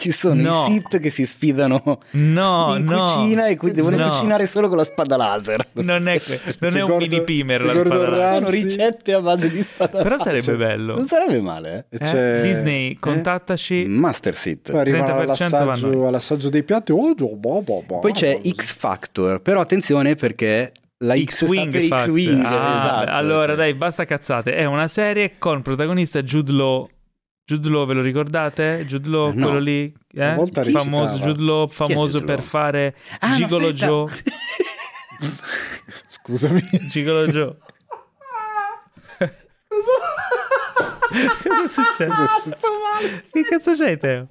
ci 0.00 0.12
sono 0.12 0.40
no. 0.40 0.66
i 0.66 0.72
sit 0.72 0.98
che 0.98 1.10
si 1.10 1.26
sfidano 1.26 2.00
no, 2.12 2.74
in 2.74 2.84
no. 2.84 3.02
cucina 3.02 3.48
e 3.48 3.56
quindi 3.56 3.82
devono 3.82 3.98
no. 4.02 4.08
cucinare 4.08 4.46
solo 4.46 4.68
con 4.68 4.78
la 4.78 4.84
spada 4.84 5.18
laser. 5.18 5.66
Non 5.74 6.08
è, 6.08 6.18
non 6.60 6.74
è 6.74 6.80
un 6.80 6.96
mini 6.96 7.22
pimer 7.22 7.62
la 7.62 7.74
spada 7.74 8.08
laser. 8.08 8.34
Sono 8.34 8.48
ricette 8.48 9.12
a 9.12 9.20
base 9.20 9.50
di 9.50 9.62
spada 9.62 9.98
laser. 9.98 10.02
Però 10.02 10.18
sarebbe 10.18 10.56
bello. 10.56 10.94
Non 10.94 11.06
sarebbe 11.06 11.40
male. 11.42 11.86
Eh? 11.90 11.98
Eh? 12.16 12.40
Disney, 12.40 12.94
contattaci. 12.94 13.82
Eh? 13.82 13.88
Master 13.88 14.34
Sit. 14.34 14.70
Poi 14.70 14.80
arrivano 14.80 15.18
all'assaggio, 15.18 16.06
all'assaggio, 16.06 16.48
dei 16.48 16.62
piatti. 16.62 16.92
Oh, 16.92 17.14
boh, 17.14 17.36
boh, 17.36 17.82
boh, 17.86 17.98
Poi 17.98 18.12
c'è 18.12 18.40
X 18.42 18.74
Factor, 18.74 19.42
però 19.42 19.60
attenzione 19.60 20.14
perché 20.14 20.72
la 21.04 21.14
X-Wing, 21.14 21.88
X 21.88 22.04
X-Wing. 22.04 22.42
Ah, 22.42 22.48
esatto, 22.48 23.10
allora 23.10 23.48
cioè. 23.48 23.56
dai, 23.56 23.74
basta 23.74 24.06
cazzate. 24.06 24.54
È 24.54 24.64
una 24.64 24.88
serie 24.88 25.32
con 25.36 25.60
protagonista 25.60 26.22
Jude 26.22 26.52
Law 26.52 26.88
Jude 27.50 27.68
Law, 27.68 27.84
ve 27.84 27.94
lo 27.94 28.02
ricordate? 28.02 28.84
Jude 28.86 29.08
Law, 29.08 29.32
no. 29.32 29.46
quello 29.46 29.58
lì, 29.58 29.92
eh? 30.14 30.36
famoso 30.70 31.16
Jude 31.16 31.42
Law, 31.42 31.66
famoso 31.68 32.18
Jude 32.18 32.26
per 32.26 32.38
Law? 32.38 32.46
fare 32.46 32.94
ah, 33.18 33.34
Gigolo 33.34 33.66
no, 33.66 33.72
Joe. 33.72 34.08
Scusami. 36.06 36.62
Gigolo 36.88 37.26
Joe. 37.26 37.56
Cosa 41.42 41.64
è 41.64 41.68
successo? 41.68 42.56
Che 43.32 43.42
cazzo 43.42 43.74
c'hai, 43.74 43.98
Teo? 43.98 44.28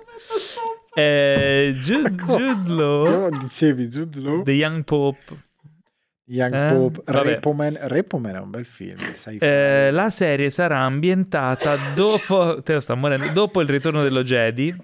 Eh, 0.95 1.73
Jude, 1.75 2.11
Jude 2.11 2.69
Law. 2.69 3.05
No, 3.05 3.37
dicevi 3.37 3.89
Jude 3.89 4.17
Law. 4.21 4.43
The 4.43 4.51
Young 4.53 4.85
Pope. 4.85 5.48
Young 6.31 6.53
eh? 6.53 6.73
Pope, 6.73 7.01
Repoman, 7.05 7.77
Repoman 7.81 8.35
è 8.35 8.39
un 8.39 8.51
bel 8.51 8.65
film. 8.65 8.97
Eh, 9.39 9.89
la 9.91 10.09
serie 10.11 10.51
sarà 10.51 10.79
ambientata 10.81 11.75
dopo, 11.95 12.61
Teo 12.63 12.79
sta 12.79 12.93
morendo, 12.93 13.31
dopo 13.33 13.61
il 13.61 13.67
ritorno 13.67 14.03
dello 14.03 14.21
Jedi, 14.21 14.75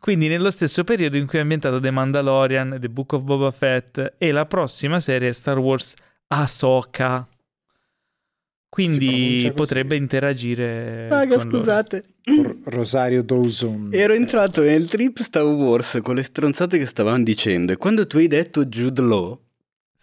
quindi 0.00 0.26
nello 0.26 0.50
stesso 0.50 0.82
periodo 0.82 1.16
in 1.16 1.26
cui 1.26 1.38
è 1.38 1.42
ambientato 1.42 1.78
The 1.78 1.92
Mandalorian, 1.92 2.78
The 2.80 2.88
Book 2.88 3.12
of 3.12 3.22
Boba 3.22 3.52
Fett 3.52 4.14
e 4.18 4.32
la 4.32 4.46
prossima 4.46 4.98
serie 4.98 5.32
Star 5.32 5.58
Wars 5.58 5.94
Ahsoka. 6.28 7.26
Quindi 8.68 9.50
potrebbe 9.54 9.96
interagire. 9.96 11.08
Raga, 11.08 11.38
scusate. 11.38 12.02
Rosario 12.64 13.22
Dawson. 13.22 13.90
Ero 13.92 14.12
entrato 14.12 14.62
nel 14.62 14.86
trip 14.88 15.20
Star 15.20 15.44
Wars 15.44 16.00
con 16.02 16.16
le 16.16 16.22
stronzate 16.22 16.76
che 16.76 16.86
stavano 16.86 17.22
dicendo. 17.22 17.72
E 17.72 17.76
quando 17.76 18.06
tu 18.06 18.18
hai 18.18 18.26
detto 18.26 18.66
Jude 18.66 19.00
Law, 19.00 19.40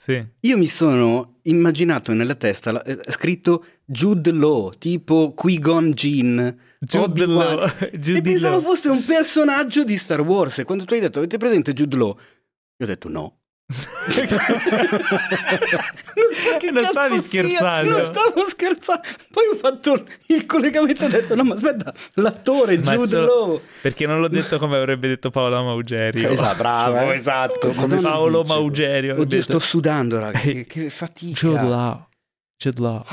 sì. 0.05 0.23
Io 0.41 0.57
mi 0.59 0.67
sono 0.67 1.39
immaginato 1.45 2.13
nella 2.13 2.35
testa 2.35 2.79
eh, 2.83 2.99
scritto 3.09 3.65
Jude 3.85 4.31
Law, 4.31 4.69
tipo 4.77 5.33
Qui-Gon 5.33 5.93
Jin. 5.93 6.57
Jude 6.79 7.25
Law. 7.25 7.67
Jude 7.91 8.19
e 8.19 8.21
pensavo 8.21 8.57
Law. 8.57 8.61
fosse 8.61 8.89
un 8.89 9.03
personaggio 9.03 9.83
di 9.83 9.97
Star 9.97 10.21
Wars. 10.21 10.59
E 10.59 10.63
quando 10.63 10.85
tu 10.85 10.93
hai 10.93 10.99
detto 10.99 11.17
avete 11.17 11.37
presente 11.37 11.73
Jude 11.73 11.97
Law? 11.97 12.09
Io 12.09 12.85
ho 12.85 12.85
detto 12.85 13.09
no. 13.09 13.39
Non 13.68 14.13
so 16.34 16.57
che 16.59 16.70
non 16.72 16.84
stavi 16.84 17.20
scherzando. 17.20 17.89
Non 17.89 18.01
stavo 18.13 18.47
scherzando. 18.47 19.01
Poi 19.32 19.43
ho 19.51 19.55
fatto 19.55 20.05
il 20.28 20.45
collegamento 20.45 21.01
e 21.01 21.05
ho 21.05 21.09
detto: 21.09 21.34
No, 21.36 21.43
ma 21.43 21.55
aspetta, 21.55 21.91
l'attore 22.16 22.78
ma 22.78 22.93
Jude 22.93 23.07
solo... 23.07 23.26
Law. 23.26 23.61
Perché 23.82 24.05
non 24.05 24.20
l'ho 24.20 24.28
detto 24.28 24.59
come 24.59 24.78
avrebbe 24.78 25.07
detto 25.07 25.32
Paolo 25.32 25.63
Maugerio. 25.63 26.30
Esatto, 26.30 26.57
bravo, 26.57 26.95
cioè, 26.95 27.16
esatto. 27.16 27.70
Come 27.70 27.99
Paolo 27.99 28.43
Maugerio. 28.43 29.20
Oddio, 29.20 29.41
sto 29.41 29.57
sudando, 29.57 30.20
raga. 30.20 30.38
Che, 30.38 30.66
che 30.68 30.91
fatica. 30.91 31.34
Jude 31.34 31.63
Law. 31.68 32.07
Jude 32.57 32.82
Law. 32.82 33.03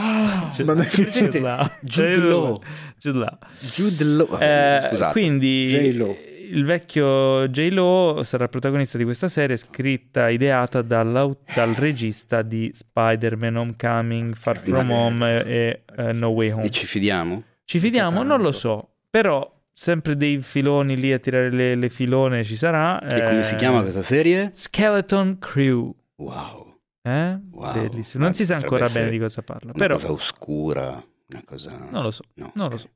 Jude, 0.53 1.41
Law. 1.41 1.71
Jude 1.83 2.17
Law. 2.17 2.61
Jude 2.99 3.19
Law. 3.19 3.39
Jude 3.59 4.05
Law. 4.05 4.39
Eh, 4.39 5.09
quindi 5.13 5.67
J-Lo 5.67 6.31
il 6.53 6.65
vecchio 6.65 7.49
J-Lo 7.49 8.23
sarà 8.25 8.47
protagonista 8.49 8.99
di 8.99 9.05
questa 9.05 9.29
serie 9.29 9.57
scritta, 9.57 10.29
ideata 10.29 10.83
dal 10.83 11.37
regista 11.77 12.43
di 12.43 12.71
Spider-Man 12.73 13.57
Homecoming, 13.57 14.35
Far 14.35 14.59
From 14.59 14.91
Home 14.91 15.45
e 15.45 15.83
uh, 15.97 16.11
No 16.13 16.29
Way 16.29 16.51
Home. 16.51 16.65
E 16.65 16.71
ci 16.71 16.87
fidiamo? 16.87 17.43
Ci 17.65 17.81
fidiamo? 17.81 18.23
Non 18.23 18.41
lo 18.41 18.53
so, 18.53 18.97
però 19.09 19.61
sempre 19.73 20.17
dei 20.17 20.43
filoni 20.43 20.97
lì 20.97 21.13
a 21.13 21.19
tirare 21.19 21.51
le, 21.51 21.75
le 21.75 21.89
filone 21.89 22.45
ci 22.45 22.57
sarà. 22.57 23.01
E 23.01 23.19
eh, 23.19 23.23
come 23.25 23.43
si 23.43 23.57
chiama 23.57 23.81
questa 23.81 24.03
serie? 24.03 24.51
Skeleton 24.53 25.39
Crew. 25.39 25.95
Wow. 26.17 26.77
Eh? 27.03 27.39
wow. 27.51 27.73
Bellissimo. 27.73 28.25
Non 28.25 28.35
si 28.35 28.45
sa 28.45 28.57
ancora 28.57 28.89
bene 28.89 29.09
di 29.09 29.19
cosa 29.19 29.43
parla. 29.43 29.73
Una 29.75 29.79
però... 29.79 29.95
cosa 29.95 30.13
oscura, 30.13 31.03
una 31.29 31.43
cosa... 31.45 31.89
Non 31.91 32.03
lo 32.03 32.11
so, 32.11 32.23
no, 32.35 32.53
non 32.55 32.67
okay. 32.67 32.77
lo 32.77 32.83
so. 32.83 32.89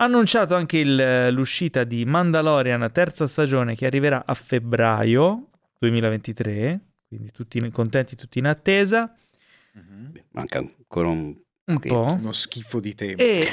Ha 0.00 0.04
annunciato 0.04 0.54
anche 0.54 0.78
il, 0.78 1.28
l'uscita 1.32 1.82
di 1.82 2.04
Mandalorian 2.04 2.88
terza 2.92 3.26
stagione 3.26 3.74
che 3.74 3.84
arriverà 3.84 4.22
a 4.24 4.34
febbraio 4.34 5.48
2023, 5.80 6.80
quindi 7.08 7.32
tutti 7.32 7.68
contenti, 7.70 8.14
tutti 8.14 8.38
in 8.38 8.46
attesa. 8.46 9.12
Mm-hmm. 9.76 10.10
Manca 10.30 10.58
ancora 10.58 11.08
un, 11.08 11.36
un 11.64 11.78
po'. 11.80 12.12
Uno 12.12 12.30
schifo 12.30 12.78
di 12.78 12.94
tempo. 12.94 13.20
E 13.20 13.44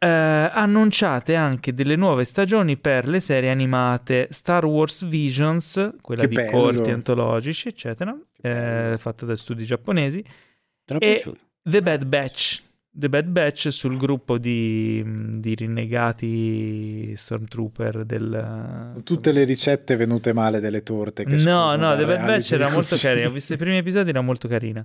eh, 0.00 0.08
annunciate 0.08 1.36
anche 1.36 1.72
delle 1.72 1.94
nuove 1.94 2.24
stagioni 2.24 2.76
per 2.76 3.06
le 3.06 3.20
serie 3.20 3.50
animate 3.50 4.26
Star 4.30 4.64
Wars 4.64 5.06
Visions, 5.06 5.94
quella 6.00 6.22
che 6.22 6.28
di 6.28 6.34
bello. 6.34 6.50
corti 6.50 6.90
antologici, 6.90 7.68
eccetera, 7.68 8.16
eh, 8.42 8.96
fatta 8.98 9.24
da 9.26 9.36
studi 9.36 9.64
giapponesi, 9.64 10.24
e 10.98 11.24
The 11.62 11.82
Bad 11.82 12.04
Batch, 12.04 12.62
The 12.96 13.08
Bad 13.08 13.26
Batch 13.26 13.72
sul 13.72 13.96
gruppo 13.96 14.38
di, 14.38 15.02
di 15.04 15.54
rinnegati 15.56 17.12
Stormtrooper 17.16 18.04
del... 18.04 19.00
Tutte 19.04 19.32
le 19.32 19.42
ricette 19.42 19.96
venute 19.96 20.32
male 20.32 20.60
delle 20.60 20.84
torte. 20.84 21.24
Che 21.24 21.34
no, 21.36 21.74
no, 21.74 21.96
The 21.96 22.04
Bad 22.04 22.24
Batch 22.24 22.52
era 22.52 22.70
molto 22.70 22.94
carina, 22.96 23.26
ho 23.28 23.32
visto 23.32 23.54
i 23.54 23.56
primi 23.56 23.78
episodi, 23.78 24.10
era 24.10 24.20
molto 24.20 24.46
carina. 24.46 24.84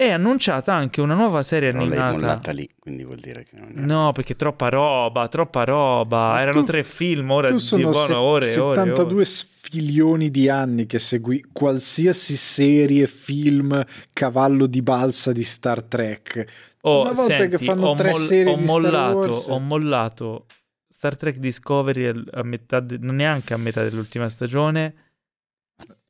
E 0.00 0.10
annunciata 0.10 0.72
anche 0.72 1.00
una 1.00 1.14
nuova 1.14 1.42
serie 1.42 1.72
Però 1.72 1.82
animata. 1.82 2.04
L'hai 2.12 2.20
mollata 2.20 2.52
lì, 2.52 2.70
quindi 2.78 3.02
vuol 3.02 3.18
dire 3.18 3.42
che 3.42 3.56
non 3.56 3.72
è... 3.74 3.80
No, 3.80 4.12
perché 4.12 4.36
troppa 4.36 4.68
roba, 4.68 5.26
troppa 5.26 5.64
roba. 5.64 6.28
Ma 6.34 6.40
Erano 6.40 6.60
tu- 6.60 6.66
tre 6.66 6.84
film, 6.84 7.28
ora 7.32 7.48
Tu 7.48 7.54
di 7.54 7.58
sono 7.58 7.90
buono, 7.90 8.06
se- 8.06 8.12
ore 8.12 8.52
e 8.52 8.58
ore. 8.60 8.80
e 8.80 8.84
72 8.84 9.14
ore. 9.16 9.24
sfilioni 9.24 10.30
di 10.30 10.48
anni 10.48 10.86
che 10.86 11.00
segui 11.00 11.44
qualsiasi 11.52 12.36
serie, 12.36 13.08
film, 13.08 13.84
cavallo 14.12 14.66
di 14.66 14.82
balsa 14.82 15.32
di 15.32 15.42
Star 15.42 15.82
Trek. 15.82 16.44
Oh, 16.82 17.00
Una 17.02 17.12
volta 17.12 17.36
senti, 17.36 17.56
che 17.56 17.64
fanno 17.64 17.88
ho, 17.88 17.94
tre 17.94 18.10
moll- 18.10 18.24
serie 18.26 18.52
ho 18.52 18.56
di 18.56 18.62
Star 18.64 18.80
mollato, 18.80 19.16
Wars- 19.16 19.46
ho 19.48 19.58
mollato 19.58 20.46
Star 20.88 21.16
Trek 21.16 21.36
Discovery 21.38 22.24
a 22.30 22.42
metà, 22.42 22.80
de- 22.80 22.98
non 22.98 23.16
neanche 23.16 23.52
a 23.54 23.56
metà 23.56 23.82
dell'ultima 23.82 24.28
stagione. 24.28 24.94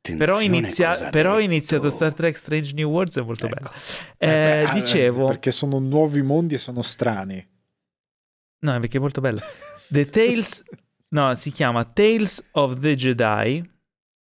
Però, 0.01 0.39
inizia- 0.41 1.09
ho 1.11 1.39
iniziato 1.39 1.89
Star 1.89 2.13
Trek 2.13 2.35
Strange 2.35 2.73
New 2.73 2.89
Worlds, 2.89 3.17
è 3.17 3.21
molto 3.21 3.45
Ecco. 3.47 3.55
bello. 3.55 3.71
Eh, 4.17 4.27
Eh, 4.29 4.63
beh, 4.63 4.69
ah, 4.69 4.73
dicevo, 4.73 5.25
Perché 5.25 5.51
sono 5.51 5.77
nuovi 5.79 6.21
mondi 6.21 6.55
e 6.55 6.57
sono 6.57 6.81
strani. 6.81 7.45
no, 8.61 8.79
perché 8.79 8.97
è 8.97 9.01
molto 9.01 9.21
bello. 9.21 9.39
The 9.89 10.09
Tales, 10.09 10.63
no, 11.09 11.35
si 11.35 11.51
chiama 11.51 11.83
Tales 11.85 12.41
of 12.51 12.79
the 12.79 12.95
Jedi, 12.95 13.69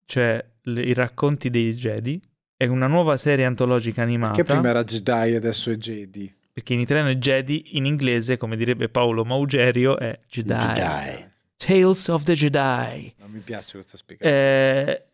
cioè 0.05 0.45
le- 0.63 0.83
i 0.83 0.93
racconti 0.95 1.49
dei 1.51 1.75
Jedi. 1.75 2.21
È 2.57 2.67
una 2.67 2.89
nuova 2.89 3.17
serie 3.17 3.45
antologica 3.45 4.03
animata. 4.03 4.35
Che 4.35 4.45
prima 4.45 4.69
era 4.69 4.83
Jedi 4.85 5.33
e 5.33 5.37
adesso 5.37 5.71
è 5.71 5.77
Jedi. 5.77 6.35
Perché 6.59 6.75
in 6.75 6.81
italiano 6.81 7.11
è 7.11 7.15
Jedi, 7.15 7.77
in 7.77 7.85
inglese, 7.87 8.37
come 8.37 8.57
direbbe 8.57 8.89
Paolo 8.89 9.25
Maugerio, 9.25 9.97
è 9.97 10.19
Jedi. 10.29 10.53
Jedi. 10.53 11.27
Tales 11.57 12.09
of 12.09 12.25
the 12.25 12.35
Jedi. 12.35 13.15
Non 13.19 13.31
mi 13.31 13.39
piace 13.39 13.75
questa 13.75 13.97
spiegazione. 13.97 14.91
Eh, 14.91 15.05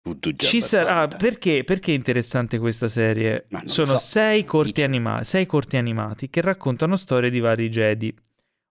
Tutto 0.00 0.32
già 0.32 0.46
ci 0.46 0.62
sarà 0.62 1.00
abbastanza. 1.02 1.16
perché, 1.18 1.64
perché 1.64 1.92
è 1.92 1.94
interessante 1.94 2.58
questa 2.58 2.88
serie? 2.88 3.46
Sono 3.64 3.98
so. 3.98 4.06
sei, 4.06 4.46
corti 4.46 4.80
anima- 4.80 5.22
sei 5.22 5.44
corti 5.44 5.76
animati 5.76 6.30
che 6.30 6.40
raccontano 6.40 6.96
storie 6.96 7.28
di 7.28 7.40
vari 7.40 7.68
Jedi. 7.68 8.16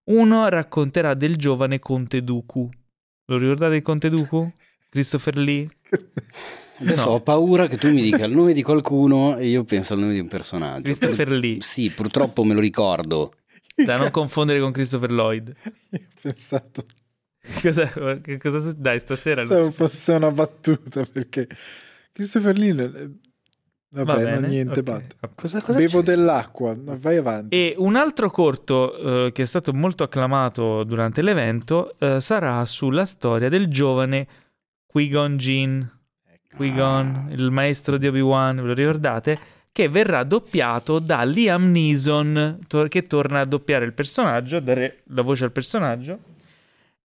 Uno 0.05 0.49
racconterà 0.49 1.13
del 1.13 1.36
giovane 1.36 1.78
Conte 1.78 2.23
Dooku. 2.23 2.67
Lo 3.26 3.38
ricordate 3.38 3.76
il 3.76 3.82
Conte 3.84 4.09
Dooku? 4.09 4.51
Christopher 4.89 5.38
Lee? 5.38 5.69
Adesso 6.78 7.05
No. 7.05 7.11
ho 7.11 7.21
paura 7.21 7.67
che 7.67 7.78
tu 7.78 7.89
mi 7.91 8.01
dica 8.01 8.26
il 8.26 8.36
nome 8.36 8.53
di 8.53 8.61
qualcuno 8.61 9.38
e 9.38 9.47
io 9.47 9.63
penso 9.63 9.93
al 9.93 9.99
nome 9.99 10.13
di 10.13 10.19
un 10.19 10.28
personaggio. 10.28 10.82
Christopher 10.84 11.30
Lee, 11.32 11.61
Sì, 11.61 11.89
purtroppo 11.89 12.43
me 12.43 12.53
lo 12.53 12.59
ricordo. 12.59 13.34
da 13.76 13.97
non 13.97 14.11
confondere 14.11 14.59
con 14.59 14.71
Christopher 14.71 15.11
Lloyd. 15.11 15.53
Io 15.91 15.99
ho 15.99 16.19
pensato 16.21 16.86
Cosa, 17.61 17.88
che 18.21 18.38
cosa 18.39 18.59
succede? 18.59 18.82
Dai, 18.82 18.99
stasera 18.99 19.45
si 19.45 19.71
fosse 19.71 20.13
una 20.13 20.32
battuta 20.32 21.05
perché 21.05 21.47
Christopher 22.11 22.57
Lee 22.57 22.69
eh, 22.71 23.09
vabbè 23.89 24.03
Va 24.03 24.15
bene, 24.15 24.39
non 24.39 24.49
niente 24.49 24.80
ok. 24.80 24.86
batte. 24.86 25.15
Cosa, 25.36 25.61
cosa 25.61 25.78
bevo 25.78 25.99
c'è? 25.99 26.05
dell'acqua 26.05 26.73
no, 26.76 26.97
vai 26.99 27.17
avanti 27.17 27.55
E 27.55 27.76
un 27.78 27.95
altro 27.95 28.32
corto 28.32 29.28
eh, 29.28 29.32
che 29.32 29.43
è 29.43 29.45
stato 29.45 29.73
molto 29.73 30.03
acclamato 30.03 30.84
durante 30.86 31.21
l'evento 31.21 31.93
eh, 31.99 32.19
sarà 32.19 32.65
sulla 32.65 33.05
storia 33.05 33.47
del 33.47 33.67
giovane 33.67 34.28
Qui-Gon 34.88 35.38
Jinn, 35.38 35.82
Qui-Gon, 36.55 37.27
il 37.31 37.51
maestro 37.51 37.97
di 37.97 38.07
Obi-Wan, 38.07 38.55
ve 38.55 38.61
lo 38.61 38.73
ricordate? 38.73 39.39
Che 39.71 39.89
verrà 39.89 40.23
doppiato 40.23 40.99
da 40.99 41.23
Liam 41.23 41.69
Neeson, 41.69 42.59
tor- 42.67 42.87
che 42.87 43.01
torna 43.03 43.41
a 43.41 43.45
doppiare 43.45 43.83
il 43.83 43.93
personaggio, 43.93 44.57
a 44.57 44.61
dare 44.61 45.01
la 45.07 45.21
voce 45.21 45.43
al 45.43 45.51
personaggio, 45.51 46.19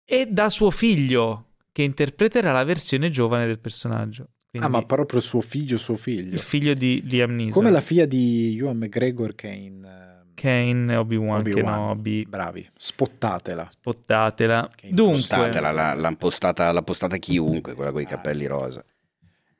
e 0.05 0.27
da 0.27 0.49
suo 0.49 0.69
figlio, 0.69 1.45
che 1.71 1.81
interpreterà 1.81 2.51
la 2.51 2.63
versione 2.63 3.09
giovane 3.09 3.47
del 3.47 3.59
personaggio. 3.59 4.27
Quindi 4.49 4.67
ah 4.67 4.71
ma 4.71 4.81
proprio 4.83 5.19
suo 5.19 5.41
figlio 5.41 5.77
suo 5.77 5.95
figlio 5.95 6.33
il 6.33 6.39
figlio 6.39 6.73
di 6.73 7.03
Liam 7.05 7.35
Neeson, 7.35 7.53
come 7.53 7.69
la 7.69 7.81
figlia 7.81 8.07
di 8.07 8.57
Ewan 8.57 8.77
McGregor 8.77 9.35
che 9.35 9.47
è 9.47 9.53
in 9.53 9.85
eh, 9.85 10.31
che 10.33 10.49
è 10.49 10.61
in 10.61 10.89
Obi-Wan, 10.97 11.41
Obi-Wan. 11.41 11.63
Kenobi. 11.63 12.25
bravi 12.27 12.67
spottatela 12.75 13.67
spottatela. 13.69 14.67
Dunque, 14.89 15.19
Postatela, 15.19 15.71
l'ha, 15.71 15.93
l'ha 15.93 16.15
postata, 16.17 16.71
l'ha 16.71 16.81
postata 16.81 17.17
chiunque, 17.17 17.75
quella 17.75 17.91
con 17.91 18.01
i 18.01 18.05
capelli 18.05 18.47
rosa. 18.47 18.83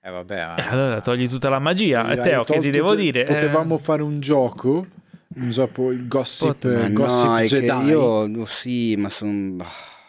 Eh 0.02 0.10
vabbè 0.10 0.46
ma- 0.46 0.56
eh, 0.56 0.68
allora 0.68 1.02
togli 1.02 1.28
tutta 1.28 1.50
la 1.50 1.60
magia. 1.60 2.10
E 2.12 2.18
Teo, 2.18 2.44
che 2.44 2.60
ti 2.60 2.70
devo 2.70 2.96
dire? 2.96 3.22
Eh, 3.22 3.34
potevamo 3.34 3.78
fare 3.78 4.04
un 4.04 4.20
gioco 4.20 4.86
un 5.36 5.52
gioco 5.52 5.92
il 5.92 6.08
gossip, 6.08 6.58
Spot- 6.58 6.66
eh, 6.66 6.92
gossip 6.92 7.28
no, 7.28 7.42
Jedi 7.42 7.86
io 7.86 8.02
oh, 8.02 8.46
sì, 8.46 8.96
ma 8.96 9.10
sono 9.10 9.64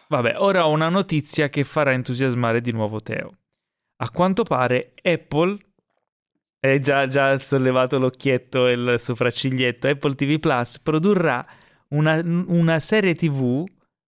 Vabbè, 0.07 0.35
ora 0.37 0.67
ho 0.67 0.71
una 0.71 0.89
notizia 0.89 1.47
che 1.49 1.63
farà 1.63 1.93
entusiasmare 1.93 2.59
di 2.59 2.71
nuovo 2.71 2.99
Teo. 2.99 3.37
A 4.03 4.09
quanto 4.09 4.43
pare 4.43 4.93
Apple 5.01 5.57
è 6.59 6.79
già, 6.79 7.07
già 7.07 7.37
sollevato 7.37 7.97
l'occhietto 7.97 8.67
e 8.67 8.73
il 8.73 8.95
sopracciglietto. 8.99 9.87
Apple 9.87 10.15
TV 10.15 10.37
Plus 10.37 10.79
produrrà 10.79 11.45
una, 11.89 12.19
una 12.23 12.79
serie 12.81 13.15
TV 13.15 13.63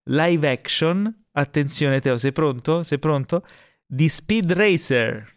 live 0.09 0.49
action. 0.49 1.23
Attenzione, 1.31 2.01
Teo, 2.01 2.17
sei 2.17 2.33
pronto? 2.33 2.83
Sei 2.83 2.99
pronto? 2.99 3.45
Di 3.85 4.09
Speed 4.09 4.51
Racer. 4.51 5.32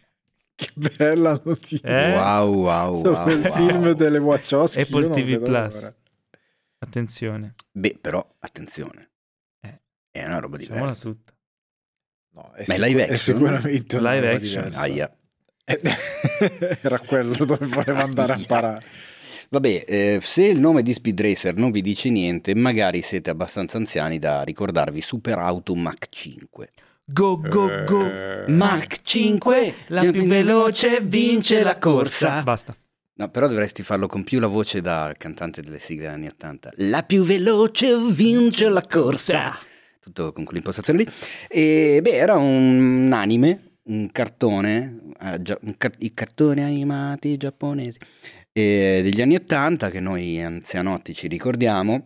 Che 0.57 0.71
bella 0.97 1.39
notizia 1.43 1.87
Eh? 1.87 2.15
wow, 2.15 2.51
wow, 2.53 2.93
wow, 2.93 3.01
Dopo 3.03 3.29
il 3.31 3.41
wow. 3.41 3.53
film 3.55 3.91
delle 3.91 4.17
Wachowski 4.17 4.81
Apple 4.81 5.09
TV 5.09 5.37
Plus. 5.43 5.73
l'ora. 5.75 5.95
Attenzione. 6.79 7.53
Beh, 7.71 7.97
però 8.01 8.25
attenzione. 8.39 9.11
Eh. 9.61 9.81
È 10.11 10.25
una 10.25 10.39
roba 10.39 10.57
Diciamola 10.57 10.81
diversa. 10.85 11.09
tutta. 11.09 11.33
No, 12.33 12.51
è, 12.53 12.63
Ma 12.67 12.73
è 12.73 12.77
live 12.79 12.99
è 13.07 13.11
action? 13.13 13.17
sicuramente 13.37 13.97
una 13.97 14.13
Live 14.13 14.33
action. 14.35 14.71
Aia. 14.73 15.17
Era 16.81 16.99
quello 16.99 17.45
dove 17.45 17.65
voleva 17.65 18.03
andare 18.03 18.31
a 18.33 18.35
Aia. 18.35 18.45
parare. 18.45 18.83
Vabbè, 19.49 19.85
eh, 19.87 20.19
se 20.21 20.43
il 20.45 20.59
nome 20.59 20.81
di 20.81 20.91
Speed 20.93 21.21
Racer 21.21 21.55
non 21.55 21.71
vi 21.71 21.81
dice 21.81 22.09
niente, 22.09 22.53
magari 22.53 23.01
siete 23.01 23.29
abbastanza 23.29 23.77
anziani 23.77 24.19
da 24.19 24.41
ricordarvi 24.43 25.01
Super 25.01 25.37
Auto 25.39 25.73
Mach 25.75 26.07
5. 26.09 26.69
Go, 27.09 27.39
go, 27.39 27.85
go. 27.85 28.05
Eh, 28.05 28.51
Mach 28.51 29.01
5, 29.01 29.73
La 29.87 30.01
più 30.01 30.25
veloce 30.25 30.99
vince 30.99 31.63
la 31.63 31.77
corsa. 31.77 32.43
Basta. 32.43 32.75
No, 33.13 33.29
però 33.29 33.47
dovresti 33.47 33.81
farlo 33.81 34.07
con 34.07 34.25
più 34.25 34.41
la 34.41 34.47
voce 34.47 34.81
da 34.81 35.13
cantante 35.17 35.61
delle 35.61 35.79
sigle 35.79 36.07
anni 36.07 36.27
80. 36.27 36.73
La 36.75 37.03
più 37.03 37.23
veloce 37.23 37.97
vince 38.11 38.67
la 38.67 38.83
corsa. 38.85 39.57
Tutto 40.01 40.33
con 40.33 40.43
quell'impostazione 40.43 40.99
lì. 40.99 41.07
E 41.47 41.99
beh, 42.01 42.11
era 42.11 42.35
un 42.35 43.09
anime, 43.13 43.77
un 43.83 44.11
cartone, 44.11 44.99
eh, 45.21 45.57
un 45.61 45.77
car- 45.77 45.95
i 45.99 46.13
cartoni 46.13 46.61
animati 46.61 47.37
giapponesi 47.37 47.99
eh, 48.51 48.99
degli 49.01 49.21
anni 49.21 49.35
80 49.35 49.89
che 49.89 50.01
noi 50.01 50.41
anzianotti 50.41 51.13
ci 51.13 51.27
ricordiamo. 51.27 52.05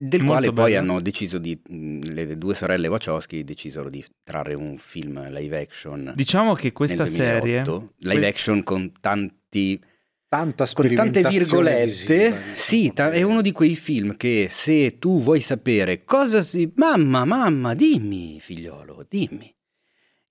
Del 0.00 0.20
Molto 0.20 0.32
quale 0.32 0.52
poi 0.52 0.72
bello. 0.72 0.92
hanno 0.92 1.00
deciso 1.00 1.38
di, 1.38 1.60
le 1.66 2.38
due 2.38 2.54
sorelle 2.54 2.86
Wachowski 2.86 3.42
decisero 3.42 3.88
di 3.90 4.04
trarre 4.22 4.54
un 4.54 4.76
film 4.78 5.28
live 5.28 5.58
action 5.58 6.12
Diciamo 6.14 6.54
che 6.54 6.70
questa 6.70 7.02
nel 7.02 7.12
serie 7.12 7.62
2008, 7.62 7.92
live 7.98 8.18
que- 8.20 8.28
action 8.28 8.62
con 8.62 8.92
tanti 9.00 9.82
Tanta 10.28 10.66
con 10.74 10.92
tante 10.94 11.22
virgolette, 11.22 12.30
visiva, 12.30 12.54
sì, 12.54 12.92
ta- 12.92 13.10
è 13.10 13.22
uno 13.22 13.40
di 13.40 13.50
quei 13.50 13.74
film 13.74 14.14
che 14.14 14.48
se 14.50 14.98
tu 14.98 15.22
vuoi 15.22 15.40
sapere 15.40 16.04
cosa 16.04 16.42
si... 16.42 16.70
Mamma, 16.74 17.24
mamma, 17.24 17.74
dimmi, 17.74 18.38
figliolo, 18.38 19.06
dimmi. 19.08 19.52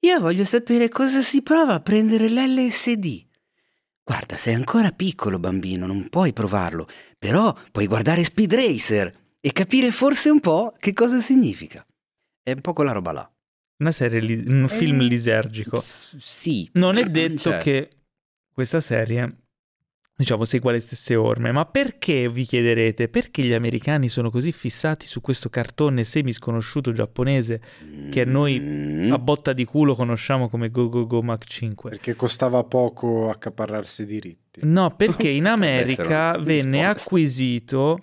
Io 0.01 0.19
voglio 0.19 0.45
sapere 0.45 0.87
cosa 0.87 1.23
si 1.23 1.41
prova 1.41 1.73
a 1.73 1.79
prendere 1.79 2.29
l'LSD. 2.29 3.25
Guarda, 4.03 4.37
sei 4.37 4.53
ancora 4.53 4.91
piccolo 4.91 5.39
bambino, 5.39 5.87
non 5.87 6.09
puoi 6.09 6.31
provarlo, 6.31 6.87
però 7.17 7.57
puoi 7.71 7.87
guardare 7.87 8.23
Speed 8.23 8.53
Racer 8.53 9.13
e 9.39 9.51
capire 9.51 9.91
forse 9.91 10.29
un 10.29 10.39
po' 10.39 10.73
che 10.79 10.93
cosa 10.93 11.19
significa. 11.21 11.85
È 12.43 12.51
un 12.51 12.61
po' 12.61 12.73
quella 12.73 12.91
roba 12.91 13.11
là. 13.11 13.31
Una 13.79 13.91
serie, 13.91 14.19
li- 14.19 14.43
un 14.47 14.67
film 14.67 15.01
Eh, 15.01 15.03
lisergico. 15.03 15.79
S- 15.79 16.15
sì. 16.17 16.69
Non 16.73 16.97
è 16.97 17.03
detto 17.09 17.51
Cioè, 17.51 17.57
che 17.59 17.89
questa 18.51 18.81
serie, 18.81 19.41
diciamo, 20.15 20.45
segua 20.45 20.71
le 20.71 20.79
stesse 20.79 21.15
orme, 21.15 21.51
ma 21.51 21.65
perché 21.65 22.27
vi 22.27 22.43
chiederete? 22.45 23.07
Perché 23.07 23.43
gli 23.43 23.53
americani 23.53 24.09
sono 24.09 24.31
così 24.31 24.51
fissati 24.51 25.05
su 25.05 25.21
questo 25.21 25.49
cartone 25.49 26.03
semi 26.05 26.33
sconosciuto 26.33 26.91
giapponese 26.91 27.61
che 28.09 28.25
noi 28.25 28.59
Mm. 28.59 29.11
a 29.11 29.19
botta 29.19 29.53
di 29.53 29.63
culo 29.65 29.93
conosciamo 29.93 30.49
come 30.49 30.69
Go 30.71 30.89
Go 30.89 31.05
Go 31.05 31.21
Mach 31.21 31.43
5? 31.45 31.91
Perché 31.91 32.15
costava 32.15 32.63
poco 32.63 33.29
accaparrarsi 33.29 34.01
i 34.01 34.05
diritti. 34.05 34.61
No, 34.63 34.89
perché 34.95 35.27
in 35.29 35.45
America 35.45 36.35
venne 36.39 36.77
risposta. 36.79 37.03
acquisito, 37.03 37.99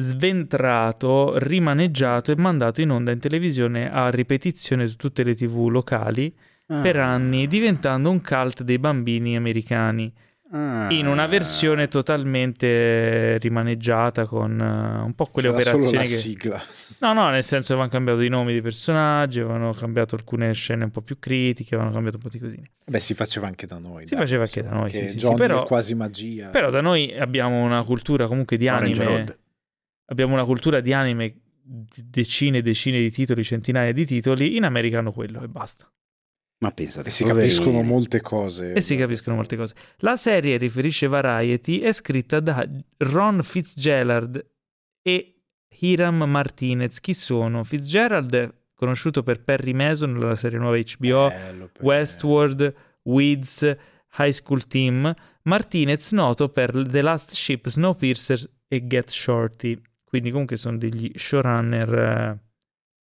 sventrato, 0.00 1.38
rimaneggiato 1.38 2.32
e 2.32 2.36
mandato 2.36 2.80
in 2.80 2.90
onda 2.90 3.10
in 3.12 3.18
televisione 3.18 3.90
a 3.92 4.10
ripetizione 4.10 4.86
su 4.86 4.96
tutte 4.96 5.22
le 5.22 5.34
tv 5.34 5.68
locali 5.68 6.34
per 6.66 6.96
Ah. 6.96 7.12
anni, 7.12 7.46
diventando 7.48 8.10
un 8.10 8.20
cult 8.22 8.62
dei 8.62 8.78
bambini 8.78 9.36
americani. 9.36 10.12
Ah. 10.52 10.88
in 10.90 11.06
una 11.06 11.28
versione 11.28 11.86
totalmente 11.86 13.38
rimaneggiata 13.38 14.26
con 14.26 14.60
eh, 14.60 15.00
un 15.04 15.14
po' 15.14 15.26
quelle 15.26 15.48
C'era 15.52 15.62
solo 15.62 15.76
operazioni 15.76 15.96
la 16.04 16.10
che... 16.10 16.16
sigla. 16.18 16.62
No, 17.02 17.12
no, 17.12 17.30
nel 17.30 17.44
senso 17.44 17.70
avevano 17.74 17.92
cambiato 17.92 18.20
i 18.22 18.28
nomi 18.28 18.50
dei 18.50 18.60
personaggi, 18.60 19.38
avevano 19.38 19.72
cambiato 19.74 20.16
alcune 20.16 20.52
scene 20.52 20.82
un 20.82 20.90
po' 20.90 21.02
più 21.02 21.20
critiche, 21.20 21.74
avevano 21.76 21.94
cambiato 21.94 22.16
un 22.16 22.22
po' 22.24 22.28
di 22.30 22.40
cosine. 22.40 22.70
Beh, 22.84 22.98
si 22.98 23.14
faceva 23.14 23.46
anche 23.46 23.66
da 23.66 23.78
noi. 23.78 24.08
Si 24.08 24.14
dai, 24.14 24.24
faceva 24.24 24.42
anche 24.42 24.60
da 24.62 24.70
noi, 24.70 24.90
che 24.90 25.06
sì, 25.06 25.20
sì, 25.20 25.34
però- 25.34 25.62
è 25.62 25.66
quasi 25.66 25.94
magia. 25.94 26.48
Però 26.48 26.68
da 26.68 26.80
noi 26.80 27.16
abbiamo 27.16 27.62
una 27.62 27.84
cultura 27.84 28.26
comunque 28.26 28.56
di 28.56 28.66
Orange 28.66 29.00
anime, 29.02 29.04
Road. 29.04 29.38
Abbiamo 30.10 30.34
una 30.34 30.44
cultura 30.44 30.80
di 30.80 30.92
anime, 30.92 31.40
decine 31.62 32.58
e 32.58 32.62
decine 32.62 32.98
di 32.98 33.10
titoli, 33.10 33.42
centinaia 33.44 33.92
di 33.92 34.04
titoli, 34.04 34.56
in 34.56 34.64
America 34.64 34.98
hanno 34.98 35.12
quello 35.12 35.42
e 35.42 35.48
basta. 35.48 35.90
Ma 36.62 36.72
pensate, 36.72 37.08
E 37.08 37.10
si 37.10 37.24
capiscono 37.24 37.80
molte 37.82 38.20
cose. 38.20 38.74
E 38.74 38.82
si 38.82 38.94
capiscono 38.96 39.36
molte 39.36 39.56
cose. 39.56 39.74
La 39.98 40.16
serie, 40.16 40.58
riferisce 40.58 41.06
Variety, 41.06 41.78
è 41.78 41.92
scritta 41.92 42.38
da 42.40 42.68
Ron 42.98 43.42
Fitzgerald 43.42 44.46
e 45.02 45.40
Hiram 45.78 46.22
Martinez. 46.24 47.00
Chi 47.00 47.14
sono? 47.14 47.64
Fitzgerald 47.64 48.34
è 48.34 48.52
conosciuto 48.74 49.22
per 49.22 49.42
Perry 49.42 49.72
Mason, 49.72 50.12
la 50.18 50.36
serie 50.36 50.58
nuova 50.58 50.76
HBO, 50.76 51.32
Westworld, 51.80 52.74
Weeds, 53.04 53.76
High 54.18 54.32
School 54.32 54.66
Team. 54.66 55.14
Martinez 55.44 56.12
noto 56.12 56.50
per 56.50 56.72
The 56.86 57.00
Last 57.00 57.32
Ship, 57.32 57.66
Snowpiercer 57.66 58.50
e 58.68 58.86
Get 58.86 59.08
Shorty. 59.08 59.80
Quindi 60.10 60.32
comunque 60.32 60.56
sono 60.56 60.76
degli 60.76 61.12
showrunner, 61.14 62.36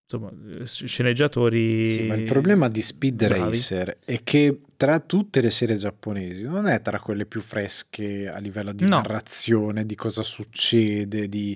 insomma, 0.04 0.32
eh, 0.60 0.66
sceneggiatori. 0.66 1.92
Sì, 1.92 2.02
ma 2.08 2.16
il 2.16 2.24
problema 2.24 2.70
di 2.70 2.82
Speed 2.82 3.28
bravi. 3.28 3.42
Racer 3.44 4.00
è 4.04 4.24
che 4.24 4.62
tra 4.76 5.00
tutte 5.00 5.40
le 5.42 5.52
serie 5.52 5.76
giapponesi 5.76 6.42
non 6.42 6.68
è 6.68 6.82
tra 6.82 7.00
quelle 7.00 7.28
più 7.28 7.42
fresche 7.42 8.28
a 8.28 8.40
livello 8.40 8.72
di 8.74 8.86
No. 8.86 8.96
narrazione, 8.98 9.86
di 9.86 9.94
cosa 9.94 10.24
succede, 10.24 11.30
di... 11.30 11.56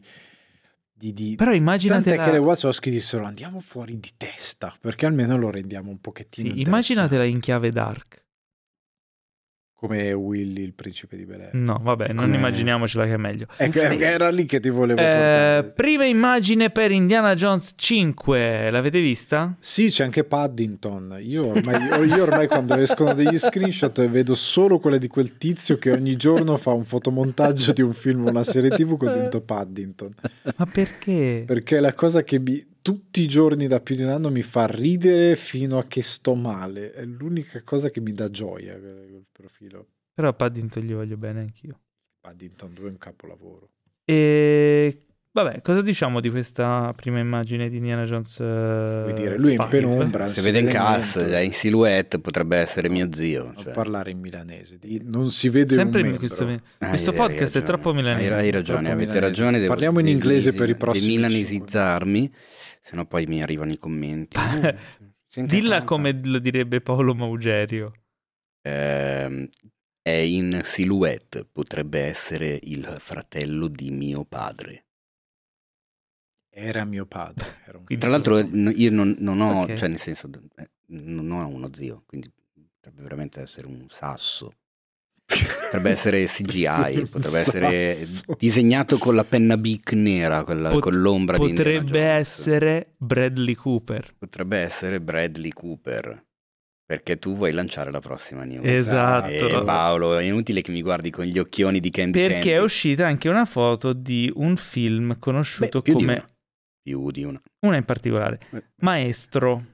di, 0.94 1.12
di... 1.12 1.34
Però 1.36 1.54
immaginate 1.54 2.04
Tant'è 2.04 2.18
la... 2.18 2.24
che 2.26 2.32
le 2.34 2.38
Wachowski 2.38 2.92
dissero 2.92 3.24
andiamo 3.24 3.60
fuori 3.62 4.00
di 4.00 4.12
testa 4.16 4.72
perché 4.80 5.08
almeno 5.08 5.38
lo 5.38 5.50
rendiamo 5.50 5.90
un 5.90 6.00
pochettino 6.00 6.54
Sì, 6.54 6.62
immaginatela 6.62 7.24
in 7.24 7.40
chiave 7.40 7.72
dark. 7.72 8.21
Come 9.82 10.14
Willy 10.14 10.62
il 10.62 10.74
principe 10.74 11.18
di 11.18 11.26
Bel 11.26 11.50
No, 11.54 11.80
vabbè, 11.82 12.10
non 12.10 12.26
Come- 12.26 12.36
immaginiamocela 12.38 13.04
che 13.06 13.14
è 13.14 13.18
meglio. 13.18 13.48
Ecco, 13.58 13.80
era 13.80 14.30
lì 14.30 14.46
che 14.46 14.60
ti 14.60 14.70
volevo 14.70 15.02
Eh, 15.02 15.04
portare. 15.04 15.72
prima 15.76 16.06
immagine 16.06 16.70
per 16.70 16.92
Indiana 16.92 17.34
Jones 17.34 17.72
5, 17.76 18.70
l'avete 18.70 19.00
vista? 19.02 19.56
Sì, 19.60 19.88
c'è 19.88 20.04
anche 20.04 20.24
Paddington. 20.24 21.18
Io 21.22 21.48
ormai, 21.48 22.06
io 22.08 22.22
ormai 22.22 22.48
quando 22.48 22.76
escono 22.78 23.14
degli 23.16 23.40
screenshot 23.40 24.08
vedo 24.08 24.36
solo 24.36 24.78
quelle 24.78 25.00
di 25.00 25.08
quel 25.08 25.36
tizio 25.40 25.80
che 25.80 25.92
ogni 25.92 26.16
giorno 26.16 26.58
fa 26.58 26.70
un 26.74 26.84
fotomontaggio 26.84 27.72
di 27.72 27.82
un 27.82 27.94
film 27.94 28.28
o 28.28 28.30
una 28.30 28.44
serie 28.44 28.70
TV 28.70 28.98
con 28.98 29.08
dentro 29.12 29.42
Paddington. 29.42 30.14
Ma 30.58 30.66
perché? 30.72 31.44
Perché 31.48 31.78
è 31.78 31.80
la 31.80 31.94
cosa 31.96 32.22
che 32.24 32.38
mi- 32.40 32.64
tutti 32.82 33.22
i 33.22 33.28
giorni 33.28 33.68
da 33.68 33.80
più 33.80 33.96
di 33.96 34.04
un 34.04 34.10
anno 34.10 34.30
mi 34.30 34.42
fa 34.42 34.66
ridere 34.66 35.36
fino 35.36 35.78
a 35.78 35.86
che 35.86 36.02
sto 36.02 36.36
male. 36.36 36.92
È 36.92 37.04
l'unica 37.06 37.62
cosa 37.64 37.90
che 37.90 38.00
mi 38.02 38.14
dà 38.14 38.30
gioia 38.30 38.74
quel 38.78 39.08
quel 39.10 39.26
profilo. 39.32 39.88
Però 40.14 40.28
a 40.30 40.34
Paddington 40.34 40.84
gli 40.84 40.94
voglio 40.94 41.18
bene 41.18 41.40
anch'io. 41.42 41.80
Paddington 42.20 42.74
2 42.74 42.88
è 42.88 42.90
un 42.90 42.98
capolavoro. 42.98 43.70
E 44.04 44.98
vabbè, 45.32 45.62
cosa 45.62 45.82
diciamo 45.82 46.20
di 46.20 46.30
questa 46.30 46.92
prima 46.96 47.20
immagine 47.20 47.70
di 47.70 47.78
Indiana 47.78 48.04
Jones? 48.04 48.38
Vuoi 48.40 49.02
Vuoi 49.04 49.14
dire, 49.14 49.38
lui 49.38 49.56
è 49.56 49.62
in 49.62 49.68
penombra. 49.70 50.28
Se 50.28 50.42
vede 50.42 50.60
in 50.60 50.68
cast, 50.68 51.18
niente. 51.18 51.36
è 51.36 51.40
in 51.40 51.54
silhouette, 51.54 52.20
potrebbe 52.20 52.58
essere 52.58 52.90
mio 52.90 53.08
zio. 53.14 53.46
Non 53.46 53.56
cioè. 53.58 53.74
parlare 53.74 54.12
in 54.12 54.20
milanese. 54.20 54.78
Non 55.04 55.30
si 55.30 55.50
vede 55.50 55.76
Sempre 55.76 56.02
un 56.02 56.18
questo, 56.18 56.46
Ah, 56.80 56.90
questo 56.90 57.14
podcast 57.14 57.58
è 57.58 57.64
troppo 57.64 57.94
milanese. 57.94 58.34
Hai, 58.34 58.40
hai 58.46 58.52
ragione, 58.52 58.92
avete 58.92 58.96
milanese. 59.14 59.20
ragione. 59.20 59.58
devo- 59.60 59.70
Parliamo 59.70 60.00
in 60.00 60.08
inglese 60.08 60.54
per 60.54 60.70
i 60.70 60.76
prossimi 60.76 61.16
milanesizzarmi, 61.16 62.34
se 62.82 62.96
no 62.96 63.06
poi 63.06 63.26
mi 63.26 63.42
arrivano 63.42 63.72
i 63.72 63.78
commenti. 63.78 64.38
Eh, 65.32 65.38
senti 65.38 65.56
Dilla 65.56 65.84
come 65.86 66.12
lo 66.24 66.40
direbbe 66.40 66.82
Paolo 66.82 67.16
Maugerio. 67.16 67.94
Ehm, 68.64 69.48
è 70.02 70.12
in 70.12 70.62
silhouette, 70.64 71.46
potrebbe 71.46 72.02
essere 72.02 72.60
il 72.64 72.98
fratello 73.00 73.68
di 73.68 73.92
mio 73.92 74.26
padre. 74.26 74.86
Era 76.50 76.84
mio 76.84 77.06
padre. 77.06 77.62
Era 77.66 77.80
Tra 77.98 78.10
l'altro 78.10 78.40
io 78.40 78.92
non, 78.92 79.16
non 79.20 79.40
ho, 79.40 79.62
Ok. 79.62 79.76
cioè 79.76 79.88
nel 79.88 80.00
senso, 80.00 80.30
eh, 80.58 80.70
non 80.88 81.32
ho 81.32 81.48
uno 81.48 81.70
zio, 81.74 82.04
quindi 82.06 82.30
potrebbe 82.76 83.02
veramente 83.04 83.40
essere 83.40 83.68
un 83.68 83.88
sasso. 83.90 84.52
Potrebbe 85.64 85.90
essere 85.92 86.26
CGI, 86.26 87.08
potrebbe 87.10 87.40
essere 87.40 87.96
disegnato 88.38 88.98
con 88.98 89.16
la 89.16 89.24
penna 89.24 89.58
Bic 89.58 89.94
nera, 89.94 90.44
quella- 90.44 90.70
Pot- 90.70 90.82
con 90.82 91.00
l'ombra 91.00 91.38
di 91.38 91.50
Indiana 91.50 91.70
Potrebbe 91.80 92.00
Jones. 92.00 92.18
essere 92.20 92.94
Bradley 92.98 93.54
Cooper. 93.56 94.14
Potrebbe 94.18 94.58
essere 94.58 95.00
Bradley 95.02 95.52
Cooper. 95.52 96.26
Perché 96.86 97.18
tu 97.20 97.36
vuoi 97.38 97.54
lanciare 97.54 97.90
la 97.90 98.02
prossima 98.02 98.44
news. 98.44 98.66
Esatto. 98.68 99.30
Eh, 99.30 99.64
Paolo, 99.64 100.18
è 100.18 100.24
inutile 100.24 100.62
che 100.62 100.72
mi 100.72 100.82
guardi 100.82 101.10
con 101.10 101.24
gli 101.24 101.40
occhioni 101.40 101.80
di 101.80 101.90
Candy 101.90 102.20
Perché 102.20 102.34
Candy. 102.36 102.50
è 102.50 102.62
uscita 102.62 103.08
anche 103.08 103.30
una 103.30 103.46
foto 103.46 103.94
di 103.94 104.30
un 104.36 104.58
film 104.58 105.18
conosciuto 105.18 105.78
Beh, 105.78 105.84
più 105.84 105.94
di 105.94 106.00
come 106.00 106.14
una. 106.16 106.26
Più 106.84 107.12
di 107.12 107.24
una. 107.24 107.42
una 107.66 107.78
in 107.78 107.86
particolare, 107.86 108.40
Eh. 108.52 108.64
Maestro. 108.82 109.68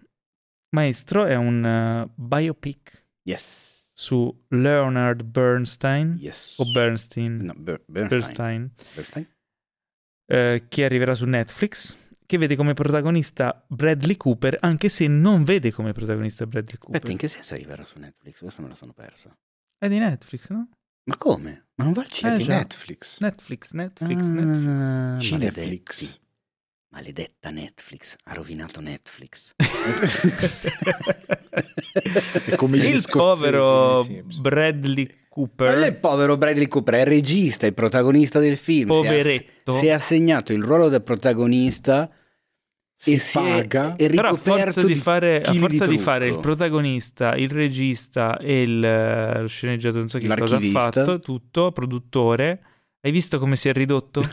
Maestro 0.75 1.25
è 1.25 1.33
un 1.35 1.65
eh, 1.65 2.09
biopic 2.13 3.05
Yes. 3.23 3.76
Su 3.99 4.43
Leonard 4.49 5.23
Bernstein 5.23 6.17
Yes. 6.19 6.59
o 6.59 6.71
Bernstein, 6.71 7.37
No, 7.37 7.53
Ber- 7.57 7.81
Bernstein. 7.87 8.69
Bernstein, 8.69 8.71
Bernstein? 8.93 9.27
eh, 10.27 10.65
che 10.69 10.85
arriverà 10.85 11.15
su 11.15 11.25
Netflix, 11.25 11.97
che 12.27 12.37
vede 12.37 12.55
come 12.55 12.75
protagonista 12.75 13.65
Bradley 13.67 14.15
Cooper, 14.15 14.57
anche 14.61 14.87
se 14.89 15.07
non 15.07 15.43
vede 15.43 15.71
come 15.71 15.93
protagonista 15.93 16.45
Bradley 16.45 16.77
Cooper. 16.77 16.95
Aspetta, 16.97 17.11
in 17.11 17.17
che 17.17 17.27
senso 17.27 17.55
arriverà 17.55 17.85
su 17.85 17.97
Netflix? 17.97 18.39
Questa 18.39 18.61
me 18.61 18.67
la 18.67 18.75
sono 18.75 18.93
persa. 18.93 19.35
È 19.79 19.87
di 19.87 19.97
Netflix, 19.97 20.49
no? 20.51 20.69
Ma 21.05 21.17
come? 21.17 21.69
Ma 21.75 21.85
non 21.85 21.93
va 21.93 22.01
al 22.01 22.07
Eh, 22.07 22.09
È 22.09 22.13
cinema? 22.13 22.37
di 22.37 22.43
già. 22.43 22.57
Netflix. 22.57 23.19
Netflix, 23.19 23.71
Netflix, 23.71 24.21
Ah, 24.25 24.31
Netflix. 24.31 25.25
Cineflix. 25.25 26.19
Maledetta 26.97 27.51
Netflix, 27.51 28.15
ha 28.23 28.33
rovinato 28.33 28.81
Netflix. 28.81 29.53
È 32.43 32.55
come 32.55 32.77
gli 32.79 32.85
Il 32.85 33.05
povero 33.07 33.97
nei 33.97 34.15
Simpson. 34.15 34.41
Bradley 34.41 35.05
Ma 35.05 35.11
il 35.11 35.17
Cooper, 35.29 35.99
povero 35.99 36.37
Bradley 36.37 36.67
Cooper 36.67 36.95
è 36.95 37.01
il 37.01 37.05
regista, 37.05 37.67
il 37.67 37.75
protagonista 37.75 38.39
del 38.39 38.57
film. 38.57 38.89
Si 38.89 38.95
è 38.95 38.97
ass- 38.97 39.05
poveretto, 39.05 39.73
Si 39.75 39.85
è 39.85 39.91
assegnato 39.91 40.53
il 40.53 40.63
ruolo 40.63 40.89
del 40.89 41.03
protagonista 41.03 42.09
si 42.95 43.13
e 43.13 43.19
si 43.19 43.37
è, 43.37 43.41
paga 43.41 43.95
è 43.95 44.09
però 44.09 44.29
a 44.29 44.35
forza, 44.35 44.81
di 44.81 44.95
fare, 44.95 45.41
a 45.43 45.53
forza 45.53 45.85
di, 45.85 45.91
trucco. 45.91 46.01
fare 46.01 46.27
il 46.29 46.39
protagonista, 46.39 47.35
il 47.35 47.51
regista 47.51 48.39
e 48.39 48.63
il, 48.63 48.83
eh, 48.83 49.41
lo 49.41 49.47
sceneggiatore, 49.47 49.99
non 49.99 50.09
so 50.09 50.17
che 50.17 50.27
cosa 50.27 50.55
ha 50.55 50.61
fatto, 50.61 51.19
tutto, 51.19 51.71
produttore, 51.71 52.59
hai 53.01 53.11
visto 53.11 53.39
come 53.39 53.55
si 53.55 53.69
è 53.69 53.73
ridotto? 53.73 54.21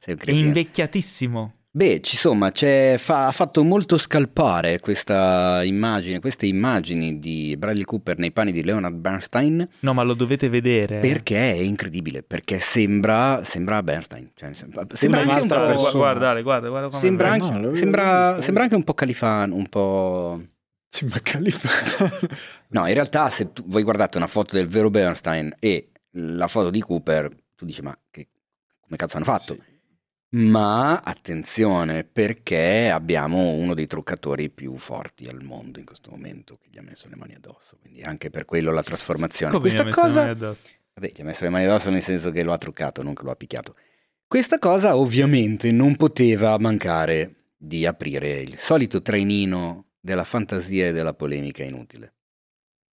Sei 0.00 0.14
un 0.14 0.18
È 0.18 0.30
invecchiatissimo. 0.30 1.54
Beh, 1.72 2.00
insomma, 2.02 2.50
fa, 2.50 3.28
ha 3.28 3.32
fatto 3.32 3.62
molto 3.62 3.96
scalpare 3.96 4.80
questa 4.80 5.62
immagine, 5.62 6.18
queste 6.18 6.46
immagini 6.46 7.20
di 7.20 7.54
Bradley 7.56 7.84
Cooper 7.84 8.18
nei 8.18 8.32
panni 8.32 8.50
di 8.50 8.64
Leonard 8.64 8.96
Bernstein. 8.96 9.68
No, 9.80 9.94
ma 9.94 10.02
lo 10.02 10.14
dovete 10.14 10.48
vedere. 10.48 10.98
Perché 10.98 11.52
è 11.52 11.54
incredibile, 11.58 12.24
perché 12.24 12.58
sembra, 12.58 13.44
sembra 13.44 13.84
Bernstein. 13.84 14.32
Cioè, 14.34 14.52
sembra, 14.52 14.84
sembra, 14.94 15.20
anche 15.20 15.42
un 15.42 15.48
po'... 15.48 15.54
Persona. 15.54 15.90
Guardate, 15.92 16.42
guarda, 16.42 16.68
guarda 16.68 16.90
sembra, 16.90 17.30
anche, 17.30 17.50
no, 17.50 17.74
sembra, 17.76 18.42
sembra 18.42 18.64
anche 18.64 18.74
un 18.74 18.82
po' 18.82 18.94
Califano, 18.94 19.54
un 19.54 19.68
po'... 19.68 20.42
Sembra 20.88 21.20
Califano. 21.22 22.10
no, 22.70 22.88
in 22.88 22.94
realtà 22.94 23.28
se 23.30 23.52
tu, 23.52 23.62
voi 23.66 23.84
guardate 23.84 24.16
una 24.16 24.26
foto 24.26 24.56
del 24.56 24.66
vero 24.66 24.90
Bernstein 24.90 25.54
e 25.60 25.90
la 26.14 26.48
foto 26.48 26.70
di 26.70 26.80
Cooper, 26.80 27.30
tu 27.60 27.66
dici 27.66 27.82
ma 27.82 27.94
che, 28.10 28.28
come 28.80 28.96
cazzo 28.96 29.16
hanno 29.16 29.26
fatto? 29.26 29.52
Sì. 29.52 29.78
Ma 30.30 31.00
attenzione 31.00 32.04
perché 32.04 32.88
abbiamo 32.88 33.50
uno 33.50 33.74
dei 33.74 33.86
truccatori 33.86 34.48
più 34.48 34.76
forti 34.78 35.26
al 35.26 35.42
mondo 35.42 35.78
in 35.78 35.84
questo 35.84 36.10
momento 36.10 36.56
che 36.56 36.68
gli 36.70 36.78
ha 36.78 36.82
messo 36.82 37.06
le 37.08 37.16
mani 37.16 37.34
addosso, 37.34 37.76
quindi 37.78 38.02
anche 38.02 38.30
per 38.30 38.46
quello 38.46 38.72
la 38.72 38.82
trasformazione. 38.82 39.52
Come 39.52 39.68
Questa 39.68 39.86
gli 39.86 39.92
cosa... 39.92 40.34
Vabbè, 40.34 41.12
gli 41.14 41.20
ha 41.20 41.24
messo 41.24 41.44
le 41.44 41.50
mani 41.50 41.66
addosso 41.66 41.90
nel 41.90 42.02
senso 42.02 42.30
che 42.30 42.42
lo 42.42 42.52
ha 42.52 42.58
truccato, 42.58 43.02
non 43.02 43.12
che 43.12 43.24
lo 43.24 43.30
ha 43.30 43.36
picchiato. 43.36 43.74
Questa 44.26 44.58
cosa 44.58 44.96
ovviamente 44.96 45.70
non 45.70 45.96
poteva 45.96 46.56
mancare 46.58 47.34
di 47.56 47.84
aprire 47.84 48.40
il 48.40 48.56
solito 48.56 49.02
trainino 49.02 49.88
della 50.00 50.24
fantasia 50.24 50.88
e 50.88 50.92
della 50.92 51.12
polemica 51.12 51.62
inutile. 51.62 52.14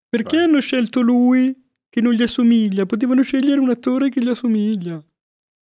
Perché 0.09 0.39
Beh. 0.39 0.43
hanno 0.43 0.61
scelto 0.61 1.03
lui 1.03 1.55
che 1.97 2.03
non 2.03 2.13
gli 2.13 2.23
assomiglia? 2.23 2.85
Potevano 2.85 3.23
scegliere 3.23 3.59
un 3.59 3.71
attore 3.71 4.11
che 4.11 4.23
gli 4.23 4.29
assomiglia. 4.29 5.03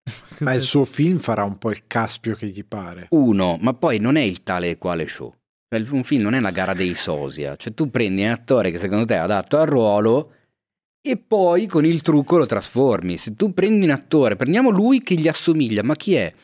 Ma 0.40 0.52
il 0.52 0.62
suo 0.62 0.84
film 0.84 1.18
farà 1.18 1.44
un 1.44 1.58
po' 1.58 1.70
il 1.70 1.86
caspio 1.86 2.34
che 2.34 2.48
gli 2.48 2.64
pare. 2.64 3.06
Uno, 3.10 3.56
ma 3.60 3.72
poi 3.72 4.00
non 4.00 4.16
è 4.16 4.22
il 4.22 4.42
tale 4.42 4.70
e 4.70 4.76
quale 4.76 5.06
show. 5.06 5.32
Cioè, 5.68 5.84
un 5.90 6.02
film 6.02 6.22
non 6.22 6.34
è 6.34 6.40
la 6.40 6.50
gara 6.50 6.74
dei 6.74 6.94
sosia. 6.94 7.54
Cioè, 7.54 7.72
tu 7.72 7.88
prendi 7.88 8.24
un 8.24 8.32
attore 8.32 8.72
che 8.72 8.78
secondo 8.78 9.04
te 9.04 9.14
è 9.14 9.18
adatto 9.18 9.58
al 9.58 9.68
ruolo 9.68 10.32
e 11.00 11.16
poi 11.16 11.66
con 11.66 11.84
il 11.84 12.00
trucco 12.00 12.36
lo 12.36 12.46
trasformi. 12.46 13.16
Se 13.16 13.36
tu 13.36 13.54
prendi 13.54 13.84
un 13.84 13.92
attore, 13.92 14.34
prendiamo 14.34 14.70
lui 14.70 15.04
che 15.04 15.14
gli 15.14 15.28
assomiglia, 15.28 15.84
ma 15.84 15.94
chi 15.94 16.14
è? 16.14 16.34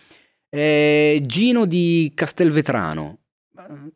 Eh, 0.48 1.20
Gino 1.26 1.66
di 1.66 2.12
Castelvetrano. 2.14 3.18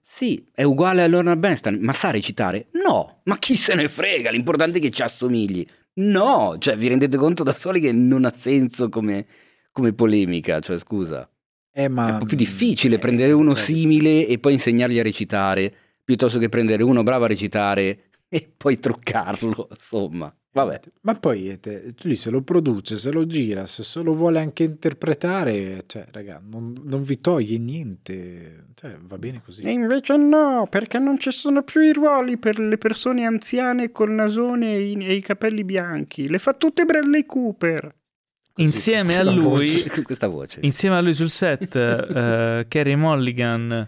Sì, 0.02 0.44
è 0.52 0.64
uguale 0.64 1.02
a 1.02 1.06
Lorna 1.06 1.36
Bernstein, 1.36 1.78
ma 1.80 1.92
sa 1.92 2.10
recitare? 2.10 2.66
No, 2.84 3.20
ma 3.24 3.38
chi 3.38 3.56
se 3.56 3.76
ne 3.76 3.88
frega, 3.88 4.30
l'importante 4.30 4.78
è 4.78 4.80
che 4.80 4.90
ci 4.90 5.02
assomigli. 5.02 5.66
No, 5.96 6.56
cioè 6.58 6.76
vi 6.76 6.88
rendete 6.88 7.16
conto 7.16 7.42
da 7.42 7.54
soli 7.54 7.80
che 7.80 7.92
non 7.92 8.24
ha 8.24 8.32
senso 8.32 8.88
come, 8.88 9.26
come 9.70 9.92
polemica, 9.92 10.60
cioè 10.60 10.78
scusa. 10.78 11.28
Eh, 11.72 11.88
ma... 11.88 12.08
È 12.08 12.12
un 12.12 12.18
po' 12.18 12.24
più 12.26 12.36
difficile 12.36 12.96
eh, 12.96 12.98
prendere 12.98 13.32
uno 13.32 13.52
eh, 13.52 13.56
simile 13.56 14.26
e 14.26 14.38
poi 14.38 14.54
insegnargli 14.54 14.98
a 14.98 15.02
recitare, 15.02 15.72
piuttosto 16.02 16.38
che 16.38 16.48
prendere 16.48 16.82
uno 16.82 17.02
bravo 17.02 17.24
a 17.24 17.28
recitare 17.28 18.04
e 18.28 18.52
poi 18.56 18.78
truccarlo, 18.78 19.68
insomma. 19.70 20.34
Vabbè. 20.54 20.80
Ma 21.00 21.16
poi 21.16 21.58
lui 22.02 22.14
se 22.14 22.30
lo 22.30 22.40
produce, 22.40 22.96
se 22.96 23.10
lo 23.10 23.26
gira, 23.26 23.66
se, 23.66 23.82
se 23.82 24.00
lo 24.02 24.14
vuole 24.14 24.38
anche 24.38 24.62
interpretare, 24.62 25.82
cioè, 25.86 26.06
raga, 26.12 26.40
non, 26.48 26.72
non, 26.84 27.02
vi 27.02 27.18
toglie 27.18 27.58
niente, 27.58 28.66
cioè, 28.76 28.96
va 29.02 29.18
bene 29.18 29.42
così. 29.44 29.62
E 29.62 29.72
invece 29.72 30.16
no, 30.16 30.68
perché 30.70 31.00
non 31.00 31.18
ci 31.18 31.32
sono 31.32 31.64
più 31.64 31.80
i 31.80 31.92
ruoli 31.92 32.36
per 32.36 32.60
le 32.60 32.78
persone 32.78 33.24
anziane 33.24 33.90
col 33.90 34.12
nasone 34.12 34.76
e 34.76 34.90
i, 34.92 35.04
e 35.04 35.14
i 35.14 35.20
capelli 35.20 35.64
bianchi. 35.64 36.28
Le 36.28 36.38
fa 36.38 36.54
tutte 36.54 36.84
Bradley 36.84 37.26
Cooper. 37.26 37.92
Insieme 38.58 39.16
a 39.16 39.24
lui, 39.24 39.42
voce, 39.42 39.90
questa 40.04 40.28
voce. 40.28 40.60
Insieme 40.62 40.94
a 40.94 41.00
lui 41.00 41.14
sul 41.14 41.30
set, 41.30 41.74
uh, 41.74 42.64
Carrie 42.68 42.94
Mulligan 42.94 43.84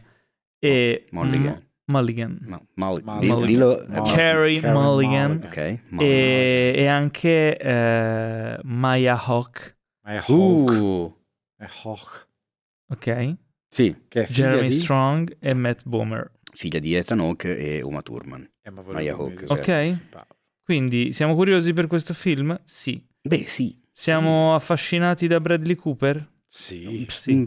e 0.58 1.06
Mulligan. 1.10 1.65
Mulligan. 1.86 2.38
No, 2.42 2.66
Mulligan. 2.74 3.14
Mulligan. 3.14 3.46
Dillo, 3.46 3.84
Mulligan. 3.88 4.04
Carrie 4.04 4.60
Mulligan. 4.60 4.72
Mulligan. 4.72 5.42
Okay. 5.46 5.80
E, 6.00 6.72
e, 6.76 6.86
anche 6.86 7.56
uh, 7.60 8.60
Maya 8.66 9.16
Hawk. 9.16 9.76
Maya 10.04 10.22
Hawk. 10.26 10.70
Uh. 10.70 11.14
Hawk. 11.58 12.28
Ok. 12.88 13.36
Sì. 13.70 13.94
Jeremy 14.08 14.68
di... 14.68 14.74
Strong 14.74 15.36
e 15.38 15.54
Matt 15.54 15.82
Bomer. 15.84 16.32
Figlia 16.52 16.78
di 16.78 16.94
Ethan 16.94 17.20
Hawke 17.20 17.56
e 17.56 17.82
Uma 17.82 18.02
Thurman. 18.02 18.48
Eh, 18.62 18.70
Maya 18.70 19.14
Hawk. 19.14 19.44
Ok. 19.48 20.00
Quindi 20.62 21.12
siamo 21.12 21.34
curiosi 21.34 21.72
per 21.72 21.86
questo 21.86 22.14
film? 22.14 22.58
Sì. 22.64 23.00
Beh, 23.22 23.44
sì. 23.46 23.80
Siamo 23.92 24.50
sì. 24.50 24.62
affascinati 24.62 25.26
da 25.26 25.40
Bradley 25.40 25.76
Cooper? 25.76 26.32
Sì. 26.46 27.06
Sì. 27.08 27.46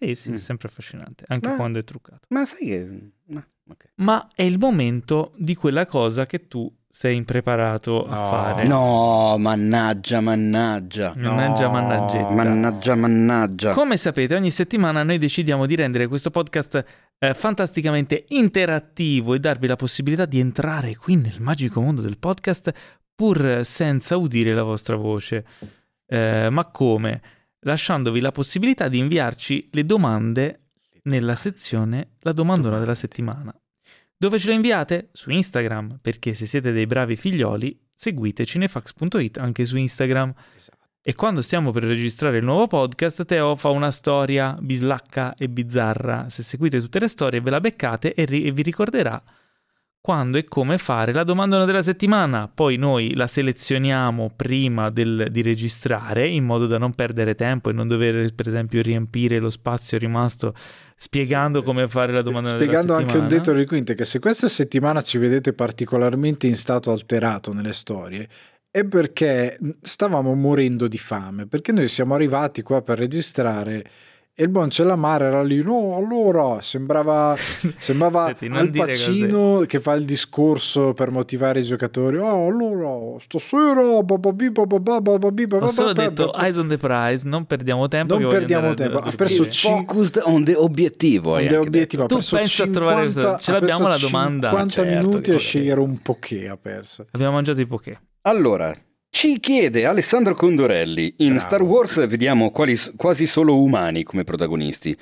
Sì, 0.00 0.14
sì, 0.14 0.30
mm. 0.30 0.34
sempre 0.36 0.68
affascinante, 0.68 1.24
anche 1.28 1.48
ma, 1.48 1.56
quando 1.56 1.78
è 1.78 1.84
truccato. 1.84 2.20
Ma 2.28 2.46
sai 2.46 2.66
che... 2.66 3.10
Ma, 3.26 3.46
okay. 3.68 3.90
ma, 3.96 4.28
è 4.34 4.42
il 4.42 4.58
momento 4.58 5.32
di 5.36 5.54
quella 5.54 5.84
cosa 5.84 6.24
che 6.24 6.48
tu 6.48 6.74
sei 6.88 7.16
impreparato 7.16 8.06
no. 8.06 8.12
a 8.12 8.28
fare. 8.28 8.66
No, 8.66 9.36
mannaggia, 9.38 10.20
mannaggia. 10.20 11.12
Mannaggia, 11.14 11.66
no. 11.66 11.72
mannaggia. 11.72 12.30
Mannaggia, 12.30 12.94
mannaggia. 12.94 13.72
Come 13.74 13.98
sapete, 13.98 14.34
ogni 14.34 14.50
settimana 14.50 15.02
noi 15.02 15.18
decidiamo 15.18 15.66
di 15.66 15.76
rendere 15.76 16.06
questo 16.06 16.30
podcast 16.30 16.84
eh, 17.18 17.34
fantasticamente 17.34 18.24
interattivo 18.28 19.34
e 19.34 19.38
darvi 19.38 19.66
la 19.66 19.76
possibilità 19.76 20.24
di 20.24 20.40
entrare 20.40 20.96
qui 20.96 21.16
nel 21.16 21.40
magico 21.40 21.82
mondo 21.82 22.00
del 22.00 22.16
podcast 22.18 22.72
pur 23.14 23.60
senza 23.64 24.16
udire 24.16 24.54
la 24.54 24.62
vostra 24.62 24.96
voce. 24.96 25.44
Eh, 26.06 26.48
ma 26.50 26.64
come? 26.70 27.20
Lasciandovi 27.60 28.20
la 28.20 28.32
possibilità 28.32 28.88
di 28.88 28.98
inviarci 28.98 29.68
le 29.72 29.84
domande 29.84 30.70
nella 31.04 31.34
sezione 31.34 32.16
La 32.20 32.32
domandona 32.32 32.78
della 32.78 32.94
settimana. 32.94 33.54
Dove 34.16 34.38
ce 34.38 34.48
le 34.48 34.54
inviate? 34.54 35.08
Su 35.12 35.30
Instagram, 35.30 35.98
perché 36.00 36.34
se 36.34 36.44
siete 36.46 36.72
dei 36.72 36.86
bravi 36.86 37.16
figlioli, 37.16 37.78
seguite 37.94 38.44
cinefax.it 38.44 39.38
anche 39.38 39.64
su 39.64 39.76
Instagram. 39.78 40.32
Esatto. 40.54 40.78
E 41.02 41.14
quando 41.14 41.40
stiamo 41.40 41.70
per 41.70 41.84
registrare 41.84 42.36
il 42.36 42.44
nuovo 42.44 42.66
podcast, 42.66 43.24
Teo 43.24 43.56
fa 43.56 43.70
una 43.70 43.90
storia 43.90 44.54
bislacca 44.60 45.34
e 45.34 45.48
bizzarra. 45.48 46.28
Se 46.28 46.42
seguite 46.42 46.78
tutte 46.78 46.98
le 46.98 47.08
storie 47.08 47.40
ve 47.40 47.48
la 47.48 47.60
beccate 47.60 48.12
e, 48.12 48.26
ri- 48.26 48.44
e 48.44 48.52
vi 48.52 48.60
ricorderà 48.60 49.22
quando 50.00 50.38
e 50.38 50.44
come 50.44 50.78
fare 50.78 51.12
la 51.12 51.24
domanda 51.24 51.64
della 51.64 51.82
settimana. 51.82 52.48
Poi 52.52 52.76
noi 52.76 53.14
la 53.14 53.26
selezioniamo 53.26 54.32
prima 54.34 54.90
del, 54.90 55.28
di 55.30 55.42
registrare 55.42 56.26
in 56.26 56.44
modo 56.44 56.66
da 56.66 56.78
non 56.78 56.94
perdere 56.94 57.34
tempo 57.34 57.70
e 57.70 57.72
non 57.72 57.86
dover, 57.86 58.34
per 58.34 58.48
esempio, 58.48 58.80
riempire 58.82 59.38
lo 59.38 59.50
spazio 59.50 59.98
rimasto 59.98 60.54
spiegando 60.96 61.62
come 61.62 61.88
fare 61.88 62.12
la 62.12 62.22
domanda 62.22 62.48
spiegando 62.48 62.94
della 62.94 62.98
settimana. 62.98 63.08
Spiegando 63.08 63.24
anche 63.24 63.34
un 63.34 63.38
detto 63.38 63.52
di 63.58 63.66
quinte 63.66 63.94
che 63.94 64.04
se 64.04 64.18
questa 64.18 64.48
settimana 64.48 65.02
ci 65.02 65.18
vedete 65.18 65.52
particolarmente 65.52 66.46
in 66.46 66.56
stato 66.56 66.90
alterato 66.90 67.52
nelle 67.52 67.72
storie 67.72 68.28
è 68.70 68.84
perché 68.84 69.58
stavamo 69.80 70.32
morendo 70.34 70.86
di 70.86 70.98
fame, 70.98 71.46
perché 71.46 71.72
noi 71.72 71.88
siamo 71.88 72.14
arrivati 72.14 72.62
qua 72.62 72.82
per 72.82 72.98
registrare 72.98 73.84
e 74.40 74.44
il 74.44 74.48
buon 74.48 74.70
Cellamare 74.70 75.26
era 75.26 75.42
lì, 75.42 75.62
no, 75.62 75.96
allora 75.96 76.62
sembrava, 76.62 77.36
sembrava 77.76 78.34
Senti, 78.38 78.56
Al 78.56 78.70
Pacino 78.70 79.64
che 79.66 79.80
fa 79.80 79.92
il 79.92 80.06
discorso 80.06 80.94
per 80.94 81.10
motivare 81.10 81.60
i 81.60 81.62
giocatori. 81.62 82.16
Oh, 82.16 82.46
allora, 82.46 83.20
stasera, 83.20 83.82
ho 83.82 85.66
solo 85.66 85.92
detto 85.92 86.32
eyes 86.32 86.56
on 86.56 86.68
the 86.68 86.78
prize, 86.78 87.28
non 87.28 87.44
perdiamo 87.44 87.86
tempo. 87.88 88.18
Non 88.18 88.30
perdiamo 88.30 88.72
tempo, 88.72 89.00
ha 89.00 89.12
perso 89.14 89.44
focused 89.44 90.22
on 90.24 90.42
the 90.44 90.54
obiettivo. 90.54 91.34
On 91.34 91.46
the 91.46 91.56
obiettivo. 91.58 92.06
Tu 92.06 92.20
pensi 92.30 92.62
a 92.62 92.68
trovare 92.68 93.02
questa, 93.02 93.36
ce 93.36 93.52
l'abbiamo 93.52 93.88
la 93.88 93.98
domanda. 93.98 94.48
50 94.48 94.72
certo, 94.72 95.08
minuti 95.08 95.30
a 95.32 95.38
scegliere 95.38 95.80
un 95.80 96.00
poké 96.00 96.48
ha 96.48 96.56
perso. 96.56 97.04
Abbiamo 97.10 97.34
mangiato 97.34 97.60
i 97.60 97.66
poké. 97.66 98.00
Allora, 98.22 98.74
ci 99.10 99.40
chiede 99.40 99.84
Alessandro 99.84 100.34
Condorelli, 100.34 101.14
in 101.18 101.34
Bravo. 101.34 101.40
Star 101.40 101.62
Wars 101.62 102.06
vediamo 102.06 102.50
quali, 102.50 102.78
quasi 102.96 103.26
solo 103.26 103.60
umani 103.60 104.02
come 104.02 104.24
protagonisti. 104.24 104.96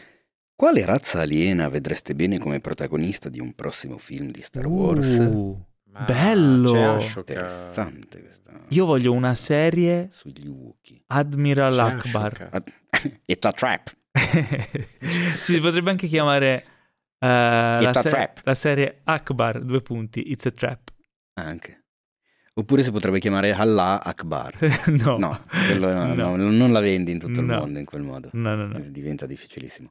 Quale 0.57 0.85
razza 0.85 1.21
aliena 1.21 1.69
vedreste 1.69 2.17
bene 2.17 2.39
come 2.39 2.59
protagonista 2.59 3.29
di 3.29 3.39
un 3.39 3.55
prossimo 3.55 3.97
film 3.97 4.33
di 4.33 4.43
Star 4.43 4.67
Wars? 4.67 5.19
Uh, 5.19 5.57
bello! 6.05 6.99
Interessante 6.99 8.21
questa. 8.21 8.53
Io 8.69 8.85
voglio 8.85 9.13
una 9.13 9.37
serie 9.37 10.09
sugli 10.11 10.49
Wookiee. 10.49 11.03
Admiral 11.07 11.79
Akbar. 11.79 12.49
Ad... 12.51 12.73
It's 13.25 13.47
a 13.47 13.53
trap. 13.53 13.95
si 15.39 15.61
potrebbe 15.61 15.91
anche 15.91 16.09
chiamare 16.09 16.65
uh, 17.21 17.27
la, 17.27 17.93
se- 17.95 18.33
la, 18.43 18.55
serie 18.55 19.01
Akbar, 19.05 19.61
due 19.61 19.81
punti, 19.81 20.31
It's 20.31 20.47
a 20.47 20.51
Trap. 20.51 20.93
Anche. 21.35 21.85
Oppure 22.59 22.83
si 22.83 22.91
potrebbe 22.91 23.21
chiamare 23.21 23.53
Allah 23.53 24.03
Akbar. 24.03 24.59
no. 25.05 25.17
No, 25.17 25.41
no, 25.79 26.15
no, 26.15 26.37
non 26.37 26.73
la 26.73 26.81
vendi 26.81 27.13
in 27.13 27.21
tutto 27.21 27.39
il 27.39 27.47
mondo 27.47 27.79
in 27.79 27.85
quel 27.85 28.03
modo. 28.03 28.31
No, 28.33 28.57
no, 28.57 28.67
no. 28.67 28.81
Diventa 28.89 29.27
difficilissimo. 29.27 29.91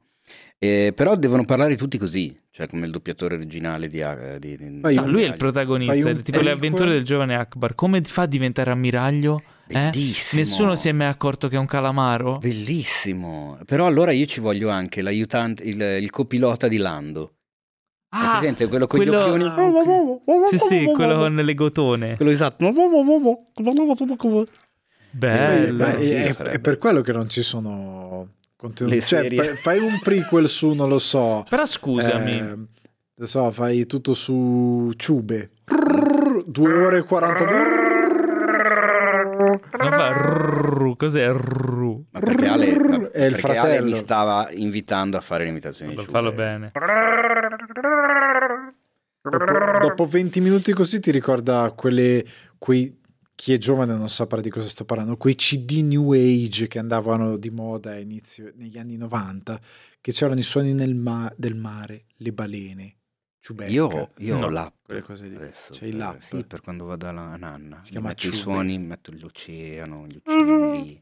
Eh, 0.58 0.92
però 0.94 1.16
devono 1.16 1.46
parlare 1.46 1.76
tutti 1.76 1.96
così, 1.96 2.38
cioè 2.50 2.66
come 2.68 2.84
il 2.84 2.92
doppiatore 2.92 3.36
originale 3.36 3.88
di... 3.88 4.02
di, 4.38 4.56
di 4.58 4.80
no, 4.80 5.06
lui 5.06 5.22
è 5.22 5.28
il 5.28 5.38
protagonista, 5.38 6.12
tipo 6.12 6.40
le 6.40 6.50
avventure 6.50 6.90
del 6.90 7.04
giovane 7.04 7.36
Akbar. 7.36 7.74
Come 7.74 8.02
fa 8.02 8.22
a 8.22 8.26
diventare 8.26 8.70
ammiraglio? 8.70 9.42
Eh? 9.66 9.90
Bellissimo. 9.90 10.42
Nessuno 10.42 10.76
si 10.76 10.88
è 10.88 10.92
mai 10.92 11.06
accorto 11.06 11.48
che 11.48 11.56
è 11.56 11.58
un 11.58 11.66
calamaro? 11.66 12.36
Bellissimo. 12.36 13.58
Però 13.64 13.86
allora 13.86 14.12
io 14.12 14.26
ci 14.26 14.40
voglio 14.40 14.68
anche 14.68 15.00
l'aiutante, 15.00 15.62
il, 15.64 15.80
il 15.80 16.10
copilota 16.10 16.68
di 16.68 16.76
Lando. 16.76 17.37
Hai 18.10 18.38
presente 18.38 18.68
quello 18.68 18.86
con 18.86 19.00
gli 19.00 19.08
occhioni? 19.08 19.44
Ah, 19.44 19.66
ok. 19.66 20.48
Sì, 20.48 20.58
sì, 20.58 20.84
quello 20.94 21.16
con 21.16 21.34
le 21.34 21.54
gotone. 21.54 22.16
Quello 22.16 22.30
esatto. 22.30 22.64
Bello. 25.10 25.84
È, 25.84 26.32
sarebbe. 26.32 26.50
è 26.50 26.58
per 26.60 26.78
quello 26.78 27.00
che 27.02 27.12
non 27.12 27.28
ci 27.28 27.42
sono 27.42 28.28
contenuti. 28.56 29.00
Cioè, 29.02 29.28
fai 29.56 29.78
un 29.78 29.98
prequel 30.02 30.48
su, 30.48 30.72
non 30.72 30.88
lo 30.88 30.98
so. 30.98 31.44
Però 31.48 31.66
scusami, 31.66 32.38
eh, 32.38 32.56
lo 33.14 33.26
so, 33.26 33.50
fai 33.50 33.86
tutto 33.86 34.14
su 34.14 34.90
Ciube. 34.96 35.50
2 36.46 36.72
ore 36.84 36.98
e 36.98 37.02
42. 37.02 37.46
non 39.38 39.90
fa 39.92 40.08
rrrr, 40.12 40.96
cos'è 40.96 41.28
rrrr? 41.30 41.96
Ma 42.10 42.20
perché 42.20 42.46
Ale, 42.46 42.78
ma 42.78 43.10
È 43.10 43.24
il 43.24 43.32
perché 43.32 43.46
Ale 43.46 43.58
fratello. 43.60 43.84
mi 43.84 43.94
stava 43.96 44.48
invitando 44.52 45.16
a 45.16 45.20
fare 45.20 45.44
l'imitazione 45.44 45.94
di 45.94 45.96
Fallo, 45.96 46.06
Ciube. 46.06 46.18
fallo 46.18 46.32
bene. 46.32 46.70
Dopo, 49.20 49.78
dopo 49.80 50.06
20 50.06 50.40
minuti 50.40 50.72
così 50.72 51.00
ti 51.00 51.10
ricorda 51.10 51.72
quelle, 51.72 52.24
quei, 52.56 52.98
chi 53.34 53.52
è 53.52 53.58
giovane 53.58 53.94
non 53.94 54.08
saprà 54.08 54.40
di 54.40 54.48
cosa 54.50 54.68
sto 54.68 54.84
parlando, 54.84 55.16
quei 55.16 55.34
CD 55.34 55.80
New 55.82 56.12
Age 56.12 56.66
che 56.66 56.78
andavano 56.78 57.36
di 57.36 57.50
moda 57.50 57.90
a 57.90 57.98
inizio, 57.98 58.52
negli 58.54 58.78
anni 58.78 58.96
90, 58.96 59.60
che 60.00 60.12
c'erano 60.12 60.38
i 60.40 60.44
suoni 60.44 60.72
nel 60.72 60.94
ma- 60.94 61.32
del 61.36 61.54
mare, 61.56 62.04
le 62.16 62.32
balene, 62.32 62.94
Ciubecca, 63.40 63.70
Io, 63.70 64.10
io 64.18 64.38
No. 64.38 64.46
ho 64.46 64.48
l'app. 64.50 64.74
quelle 64.82 65.02
cose 65.02 65.26
lì. 65.28 65.36
Adesso, 65.36 65.68
C'hai 65.72 65.90
per- 65.90 65.98
l'app? 65.98 66.20
Sì, 66.20 66.44
per 66.44 66.60
quando 66.60 66.84
vado 66.86 67.06
alla 67.06 67.36
nanna. 67.36 67.80
Si 67.82 67.90
chiama 67.92 68.08
metto 68.08 68.26
i 68.26 68.32
suoni, 68.32 68.78
metto 68.78 69.12
l'oceano, 69.16 70.06
gli 70.06 70.16
uccelli. 70.16 71.00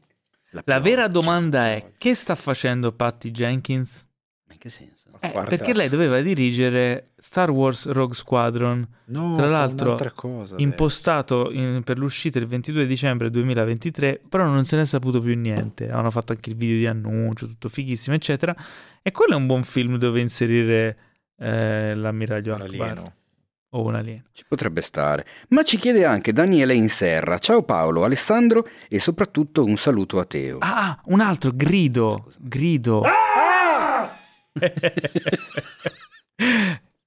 La 0.51 0.61
pioggia. 0.63 0.79
vera 0.81 1.07
domanda 1.07 1.65
è: 1.67 1.93
che 1.97 2.13
sta 2.15 2.35
facendo 2.35 2.91
Patty 2.93 3.31
Jenkins? 3.31 4.05
Ma 4.45 4.53
in 4.53 4.59
che 4.59 4.69
senso? 4.69 4.96
Eh, 5.19 5.31
perché 5.31 5.73
lei 5.73 5.89
doveva 5.89 6.19
dirigere 6.21 7.11
Star 7.17 7.49
Wars 7.51 7.87
Rogue 7.87 8.15
Squadron, 8.15 8.87
No, 9.09 9.35
Tra 9.35 9.47
l'altro, 9.47 9.95
cosa 10.13 10.55
impostato 10.57 11.49
in- 11.51 11.81
per 11.83 11.97
l'uscita 11.97 12.39
il 12.39 12.45
22 12.47 12.85
dicembre 12.85 13.29
2023, 13.29 14.21
però 14.27 14.43
non 14.45 14.65
se 14.65 14.75
ne 14.75 14.81
è 14.81 14.85
saputo 14.85 15.21
più 15.21 15.35
niente. 15.35 15.89
Hanno 15.89 16.09
fatto 16.11 16.33
anche 16.33 16.49
il 16.49 16.55
video 16.57 16.77
di 16.77 16.87
annuncio, 16.87 17.47
tutto 17.47 17.69
fighissimo, 17.69 18.15
eccetera. 18.15 18.55
E 19.01 19.11
quello 19.11 19.33
è 19.33 19.37
un 19.37 19.45
buon 19.45 19.63
film 19.63 19.97
dove 19.97 20.19
inserire 20.19 20.97
eh, 21.39 21.95
l'ammiraglio 21.95 22.55
Un 22.55 22.61
Akbar 22.61 22.81
alieno. 22.89 23.13
o 23.69 23.83
un 23.83 23.95
alieno. 23.95 24.23
Ci 24.33 24.43
potrebbe 24.47 24.81
stare. 24.81 25.25
Ma 25.49 25.63
ci 25.63 25.77
chiede 25.77 26.03
anche 26.03 26.33
Daniele 26.33 26.73
Inserra. 26.73 27.37
Ciao 27.37 27.63
Paolo, 27.63 28.03
Alessandro 28.03 28.67
e 28.89 28.99
soprattutto 28.99 29.63
un 29.63 29.77
saluto 29.77 30.19
a 30.19 30.25
Teo. 30.25 30.57
Ah, 30.59 30.99
un 31.05 31.21
altro, 31.21 31.51
Grido. 31.53 32.31
Grido. 32.39 33.03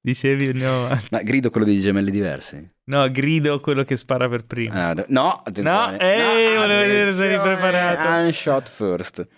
Dicevi 0.02 0.52
no, 0.54 0.88
Ma 1.10 1.22
grido 1.22 1.50
quello 1.50 1.66
dei 1.66 1.78
gemelli 1.78 2.10
diversi? 2.10 2.68
no, 2.84 3.10
Grido 3.10 3.60
quello 3.60 3.84
che 3.84 3.96
spara 3.96 4.28
per 4.28 4.44
primo. 4.44 4.72
Ah, 4.74 4.94
d- 4.94 5.04
no, 5.08 5.28
attenzione. 5.44 5.92
No, 5.92 5.98
ehi, 5.98 6.56
volevo 6.56 6.80
vedere 6.80 7.12
se 7.12 7.24
eri 7.30 7.38
preparato. 7.40 8.24
Un 8.24 8.32
shot 8.32 8.70
first. 8.70 9.28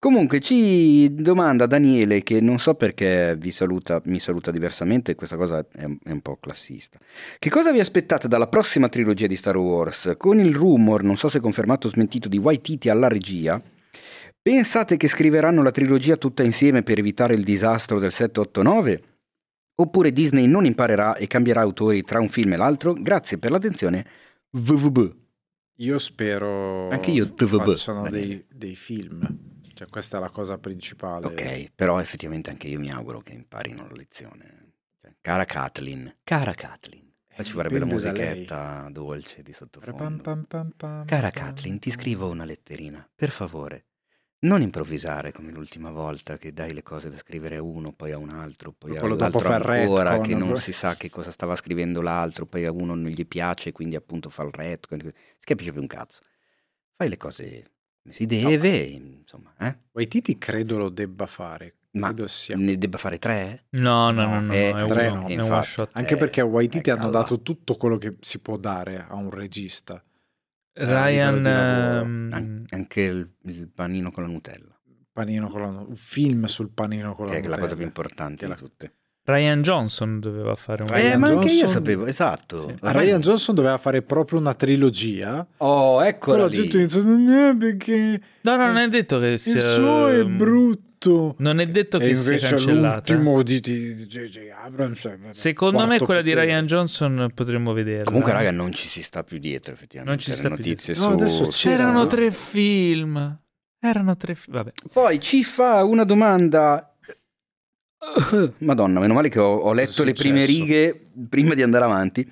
Comunque 0.00 0.40
ci 0.40 1.14
domanda 1.14 1.66
Daniele 1.66 2.24
che 2.24 2.40
non 2.40 2.58
so 2.58 2.74
perché 2.74 3.36
vi 3.38 3.52
saluta, 3.52 4.02
mi 4.06 4.18
saluta 4.18 4.50
diversamente, 4.50 5.14
questa 5.14 5.36
cosa 5.36 5.60
è, 5.60 5.84
è 5.84 6.10
un 6.10 6.20
po' 6.20 6.36
classista. 6.40 6.98
Che 7.38 7.50
cosa 7.50 7.70
vi 7.70 7.78
aspettate 7.78 8.26
dalla 8.26 8.48
prossima 8.48 8.88
trilogia 8.88 9.28
di 9.28 9.36
Star 9.36 9.56
Wars? 9.56 10.14
Con 10.16 10.40
il 10.40 10.52
rumor, 10.52 11.04
non 11.04 11.16
so 11.16 11.28
se 11.28 11.38
confermato 11.38 11.86
o 11.86 11.90
smentito, 11.90 12.28
di 12.28 12.38
Waititi 12.38 12.88
alla 12.88 13.06
regia, 13.06 13.62
pensate 14.42 14.96
che 14.96 15.08
scriveranno 15.08 15.62
la 15.62 15.70
trilogia 15.70 16.16
tutta 16.16 16.42
insieme 16.42 16.82
per 16.82 16.98
evitare 16.98 17.34
il 17.34 17.44
disastro 17.44 17.98
del 17.98 18.12
789? 18.12 19.02
Oppure 19.76 20.12
Disney 20.12 20.46
non 20.46 20.64
imparerà 20.64 21.16
e 21.16 21.26
cambierà 21.26 21.60
autori 21.62 22.02
tra 22.02 22.20
un 22.20 22.28
film 22.28 22.52
e 22.52 22.56
l'altro? 22.56 22.92
Grazie 22.92 23.38
per 23.38 23.50
l'attenzione. 23.50 24.06
VVB. 24.50 25.16
Io 25.76 25.98
spero 25.98 26.88
Anche 26.90 27.10
io, 27.10 27.32
TVB. 27.32 27.64
facciano 27.64 28.08
dei, 28.10 28.44
dei 28.48 28.76
film. 28.76 29.26
Cioè, 29.74 29.88
questa 29.88 30.18
è 30.18 30.20
la 30.20 30.28
cosa 30.28 30.58
principale. 30.58 31.26
Ok, 31.26 31.70
però 31.74 31.98
effettivamente 32.00 32.50
anche 32.50 32.68
io 32.68 32.78
mi 32.78 32.90
auguro 32.92 33.20
che 33.20 33.32
imparino 33.32 33.86
la 33.88 33.94
lezione. 33.94 34.74
Cioè, 35.00 35.14
cara 35.20 35.44
Kathleen, 35.46 36.14
cara 36.22 36.52
Kathleen, 36.52 37.10
Eh, 37.34 37.42
ci 37.42 37.54
vorrebbe 37.54 37.78
la 37.78 37.86
musichetta 37.86 38.88
dolce 38.92 39.42
di 39.42 39.52
sottofondo. 39.54 40.44
Cara 41.06 41.30
Kathleen, 41.30 41.78
ti 41.78 41.90
scrivo 41.90 42.28
una 42.28 42.44
letterina, 42.44 43.08
per 43.14 43.30
favore. 43.30 43.86
Non 44.44 44.60
improvvisare 44.60 45.30
come 45.32 45.52
l'ultima 45.52 45.90
volta 45.90 46.36
che 46.36 46.52
dai 46.52 46.72
le 46.74 46.82
cose 46.82 47.08
da 47.08 47.16
scrivere 47.16 47.56
a 47.56 47.62
uno, 47.62 47.92
poi 47.92 48.10
a 48.10 48.18
un 48.18 48.28
altro, 48.30 48.72
poi 48.72 48.96
Quello 48.96 49.16
fa 49.16 49.26
il 49.26 49.32
ancora, 49.80 50.20
che 50.20 50.34
non 50.34 50.56
si 50.56 50.72
sa 50.72 50.96
che 50.96 51.08
cosa 51.10 51.30
stava 51.30 51.54
scrivendo 51.54 52.00
l'altro, 52.00 52.44
poi 52.46 52.64
a 52.64 52.72
uno 52.72 52.94
non 52.96 53.06
gli 53.10 53.24
piace, 53.24 53.70
quindi 53.70 53.94
appunto 53.94 54.30
fa 54.30 54.42
il 54.42 54.50
retcon. 54.52 54.98
Si 55.00 55.12
capisce 55.44 55.70
più 55.70 55.80
un 55.80 55.86
cazzo. 55.86 56.22
Fai 56.96 57.08
le 57.08 57.16
cose 57.16 57.70
come 58.02 58.14
si 58.14 58.26
deve, 58.26 58.78
insomma, 58.78 59.54
eh? 59.60 59.76
Waititi 59.92 60.36
credo 60.38 60.76
lo 60.76 60.88
debba 60.88 61.26
fare. 61.26 61.76
Ma 61.92 62.06
Credo 62.08 62.26
sia. 62.26 62.56
ne 62.56 62.76
debba 62.78 62.98
fare 62.98 63.18
tre? 63.18 63.66
No, 63.70 64.10
no, 64.10 64.24
no, 64.24 64.40
No, 64.40 64.40
no, 64.40 64.52
eh, 64.54 64.72
no, 64.72 64.78
è, 64.78 64.86
tre 64.88 65.06
uno, 65.08 65.20
no, 65.20 65.26
è 65.28 65.34
un 65.34 65.40
infatti. 65.40 65.66
shot. 65.68 65.90
Anche 65.92 66.14
Eh, 66.14 66.16
perché 66.16 66.40
a 66.40 66.44
Waititi 66.46 66.90
hanno 66.90 67.02
eccola. 67.02 67.18
dato 67.20 67.42
tutto 67.42 67.76
quello 67.76 67.98
che 67.98 68.16
si 68.20 68.40
può 68.40 68.56
dare 68.56 69.04
a 69.08 69.14
un 69.14 69.30
regista. 69.30 70.02
A 70.74 70.84
Ryan, 71.06 71.46
ehm, 71.46 72.28
An- 72.32 72.64
anche 72.70 73.00
il, 73.02 73.34
il 73.44 73.68
panino 73.70 74.10
con 74.10 74.24
la 74.24 74.30
Nutella, 74.30 74.78
Panino 75.12 75.48
con 75.50 75.60
la, 75.60 75.68
un 75.68 75.94
film 75.94 76.46
sul 76.46 76.70
panino 76.72 77.14
con 77.14 77.26
la 77.26 77.32
che 77.32 77.38
è 77.38 77.42
la 77.42 77.58
cosa 77.58 77.74
Nutella. 77.74 77.76
più 77.76 77.84
importante 77.84 78.46
Che 78.46 78.52
di 78.54 78.58
tutte. 78.58 78.96
Ryan 79.24 79.62
Johnson 79.62 80.18
doveva 80.18 80.54
fare 80.56 80.82
un 80.82 80.88
Ryan 80.88 81.12
eh, 81.12 81.16
ma 81.16 81.28
anche 81.28 81.44
io 81.46 81.52
Johnson- 81.52 81.70
sapevo, 81.72 82.06
esatto. 82.06 82.68
Sì. 82.68 82.74
Ryan 82.80 83.20
Johnson 83.20 83.54
doveva 83.54 83.78
fare 83.78 84.02
proprio 84.02 84.38
una 84.40 84.54
trilogia. 84.54 85.46
Oh, 85.58 85.98
Però 85.98 86.08
eccola 86.08 86.38
la 86.42 86.46
lì. 86.48 86.54
gente 86.56 86.78
inizia 86.78 87.02
non 87.02 87.28
è 87.28 87.56
perché 87.56 88.20
No, 88.40 88.56
no, 88.56 88.66
non 88.66 88.76
è 88.78 88.88
detto 88.88 89.20
che 89.20 89.26
il 89.26 89.38
sia 89.38 89.60
suo 89.60 90.08
è 90.08 90.24
brutto. 90.24 91.34
Non 91.38 91.58
è 91.60 91.66
detto 91.66 91.98
che 91.98 92.14
sia 92.14 92.30
invece 92.32 92.48
cancellata. 92.50 93.12
l'ultimo 93.12 93.42
di 93.42 93.60
di- 93.60 93.94
di 93.94 94.06
J.J. 94.06 94.38
Abrams 94.64 95.08
Secondo 95.30 95.84
me 95.86 95.98
quella 95.98 96.22
di. 96.22 96.32
Ryan 96.34 96.66
Johnson 96.66 97.30
potremmo 97.34 97.72
vederla. 97.72 98.04
Comunque, 98.04 98.32
raga, 98.32 98.50
non 98.52 98.72
ci 98.72 98.86
si 98.88 99.02
sta 99.02 99.22
più 99.24 99.38
dietro, 99.38 99.72
effettivamente. 99.74 100.10
Non 100.14 100.20
ci 100.22 100.30
Le 100.30 100.36
sta 100.36 100.48
più 100.48 100.56
notizie 100.56 100.94
dietro. 100.94 101.10
No, 101.10 101.16
su... 101.16 101.22
adesso 101.22 101.42
c'è- 101.50 101.68
C'erano 101.70 101.92
c'era- 101.94 102.06
tre 102.06 102.30
film. 102.32 103.38
Erano 103.80 104.16
tre 104.16 104.34
film. 104.36 104.56
Vabbè. 104.56 104.72
Poi 104.92 105.20
ci 105.20 105.42
fa 105.44 105.82
una 105.84 106.04
domanda. 106.04 106.91
Madonna, 108.58 109.00
meno 109.00 109.14
male 109.14 109.28
che 109.28 109.38
ho, 109.38 109.56
ho 109.56 109.72
letto 109.72 110.04
le 110.04 110.12
prime 110.12 110.44
righe 110.44 111.00
prima 111.28 111.54
di 111.54 111.62
andare 111.62 111.84
avanti. 111.84 112.30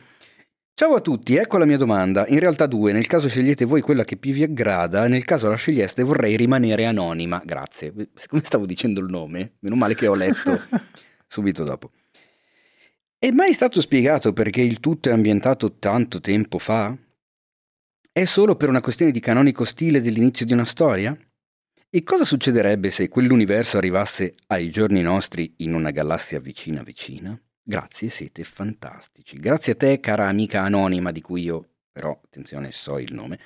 Ciao 0.75 0.95
a 0.95 1.01
tutti, 1.01 1.37
ecco 1.37 1.59
la 1.59 1.67
mia 1.67 1.77
domanda. 1.77 2.27
In 2.29 2.39
realtà 2.39 2.67
due, 2.67 2.93
nel 2.93 3.07
caso 3.07 3.29
scegliete 3.29 3.67
voi 3.67 3.83
quella 3.83 4.05
che 4.05 4.17
più 4.17 4.33
vi 4.33 4.43
aggrada, 4.43 5.07
nel 5.09 5.25
caso 5.25 5.49
la 5.49 5.57
sceglieste 5.57 6.03
vorrei 6.03 6.37
rimanere 6.37 6.87
anonima. 6.87 7.43
Grazie. 7.45 7.93
Siccome 8.15 8.43
stavo 8.45 8.67
dicendo 8.67 9.01
il 9.01 9.11
nome, 9.11 9.57
meno 9.61 9.77
male 9.77 9.95
che 9.95 10.07
ho 10.07 10.15
letto 10.15 10.59
subito 11.29 11.65
dopo. 11.65 11.91
È 13.19 13.31
mai 13.31 13.53
stato 13.53 13.83
spiegato 13.83 14.33
perché 14.33 14.63
il 14.63 14.81
tutto 14.81 15.11
è 15.11 15.13
ambientato 15.13 15.77
tanto 15.79 16.21
tempo 16.21 16.59
fa? 16.59 16.97
È 18.11 18.25
solo 18.25 18.57
per 18.57 18.71
una 18.71 18.81
questione 18.81 19.13
di 19.13 19.21
canonico 19.21 19.65
stile 19.65 20.01
dell'inizio 20.01 20.47
di 20.47 20.55
una 20.55 20.65
storia? 20.65 21.17
E 21.93 22.05
cosa 22.05 22.25
succederebbe 22.25 22.93
se 22.93 23.09
quell'universo 23.09 23.77
arrivasse 23.77 24.37
ai 24.47 24.71
giorni 24.71 25.03
nostri 25.03 25.55
in 25.57 25.75
una 25.75 25.91
galassia 25.91 26.39
vicina 26.39 26.85
vicina? 26.85 27.37
Grazie, 27.61 28.09
siete 28.09 28.45
fantastici. 28.45 29.37
Grazie 29.41 29.73
a 29.73 29.75
te, 29.75 29.99
cara 29.99 30.29
amica 30.29 30.63
anonima, 30.63 31.11
di 31.11 31.21
cui 31.21 31.43
io 31.43 31.67
però, 31.91 32.17
attenzione, 32.25 32.71
so 32.71 33.01
il 33.01 33.13
nome. 33.13 33.41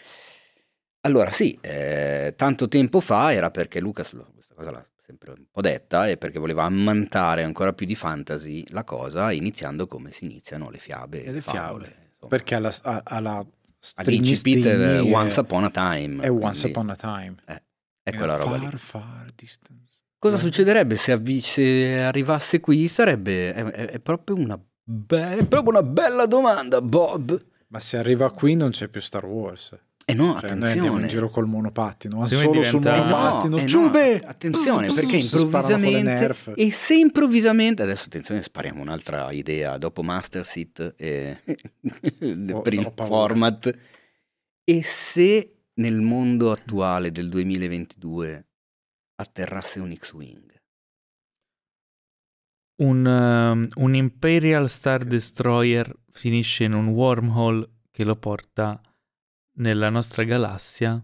Allora, 1.07 1.31
sì, 1.31 1.59
eh, 1.63 2.35
tanto 2.37 2.69
tempo 2.69 3.01
fa 3.01 3.33
era 3.33 3.51
perché 3.51 3.81
Lucas, 3.81 4.15
questa 4.35 4.55
cosa 4.55 4.71
l'ha 4.73 4.87
sempre 5.07 5.31
un 5.31 5.47
po' 5.51 5.63
detta, 5.63 6.07
e 6.11 6.19
perché 6.19 6.39
voleva 6.39 6.65
ammantare 6.65 7.45
ancora 7.45 7.73
più 7.73 7.87
di 7.87 7.95
fantasy 7.95 8.63
la 8.73 8.85
cosa, 8.85 9.33
iniziando 9.33 9.87
come 9.87 10.11
si 10.11 10.27
iniziano 10.27 10.69
le 10.69 10.79
fiabe 10.79 11.23
e 11.23 11.27
le 11.29 11.33
le 11.33 11.41
favole. 11.41 11.87
fiabe. 11.87 12.09
insomma. 12.13 12.29
Perché 12.29 12.55
alla, 12.57 12.75
alla 13.05 13.47
All'incipit 13.97 14.61
stringi 14.61 15.13
Once 15.13 15.41
Upon 15.41 15.65
a 15.65 15.71
Time. 15.71 16.23
è 16.23 16.31
Once 16.31 16.61
quindi 16.61 16.79
Upon 16.79 16.91
a 16.91 16.97
Time. 16.97 17.35
È 18.05 18.15
quella 18.15 18.37
roba 18.37 18.57
lì. 18.57 18.67
far, 18.67 18.79
Far 18.79 19.27
distance. 19.35 19.83
Cosa 20.19 20.37
succederebbe 20.39 20.97
se, 20.97 21.13
avvi- 21.13 21.41
se 21.41 22.01
arrivasse 22.03 22.61
qui? 22.61 22.87
Sarebbe 22.89 23.53
è, 23.53 23.65
è- 23.65 23.87
è 23.93 23.99
proprio 23.99 24.37
una 24.37 24.59
be- 24.83 25.39
è 25.39 25.47
proprio 25.47 25.71
una 25.71 25.83
bella 25.83 26.27
domanda, 26.27 26.81
Bob. 26.81 27.43
Ma 27.69 27.81
se 27.81 27.97
arriva 27.97 28.31
qui 28.31 28.55
non 28.55 28.71
c'è 28.71 28.89
più 28.89 29.01
Star 29.01 29.25
Wars. 29.27 29.77
E 30.07 30.13
no, 30.13 30.39
Cioè, 30.39 30.51
noi 30.55 30.71
andiamo 30.71 30.71
in 30.71 30.75
attenzione. 30.75 31.07
giro 31.07 31.31
col 31.31 31.47
monopattino, 31.47 32.19
ma 32.19 32.27
solo 32.27 32.63
sul 32.63 32.81
diventa- 32.81 32.95
Eh 32.95 32.99
no, 32.99 33.17
monopattino. 33.17 33.57
eh 33.57 34.21
no, 34.23 34.29
attenzione 34.29 34.87
Pss, 34.89 34.95
perché 35.01 35.19
pss, 35.19 35.37
sparano 35.47 35.49
con 35.49 35.81
le 35.81 35.89
improvvisamente 35.89 36.21
nerf. 36.21 36.53
e 36.57 36.71
se 36.71 36.95
improvvisamente 36.95 37.83
adesso 37.83 38.05
attenzione 38.07 38.43
spariamo 38.43 38.83
un'altra 38.83 39.33
idea 39.33 39.79
dopo 39.79 40.03
Master 40.03 40.45
Seat 40.45 40.93
e 40.99 41.39
Oh, 42.53 42.61
per 42.61 42.75
il 42.75 42.85
ho 42.85 42.91
paura. 42.91 43.05
format 43.15 43.75
e 44.63 44.83
se 44.83 45.54
nel 45.75 46.01
mondo 46.01 46.51
attuale 46.51 47.11
del 47.11 47.29
2022 47.29 48.49
atterrasse 49.17 49.81
un 49.81 49.95
X-Wing? 49.95 50.63
Un, 52.77 53.07
um, 53.07 53.69
un 53.77 53.95
Imperial 53.95 54.69
Star 54.69 55.05
Destroyer 55.05 55.95
finisce 56.11 56.65
in 56.65 56.73
un 56.73 56.89
wormhole 56.89 57.83
che 57.91 58.05
lo 58.05 58.17
porta 58.17 58.81
nella 59.59 59.91
nostra 59.91 60.25
galassia 60.25 61.01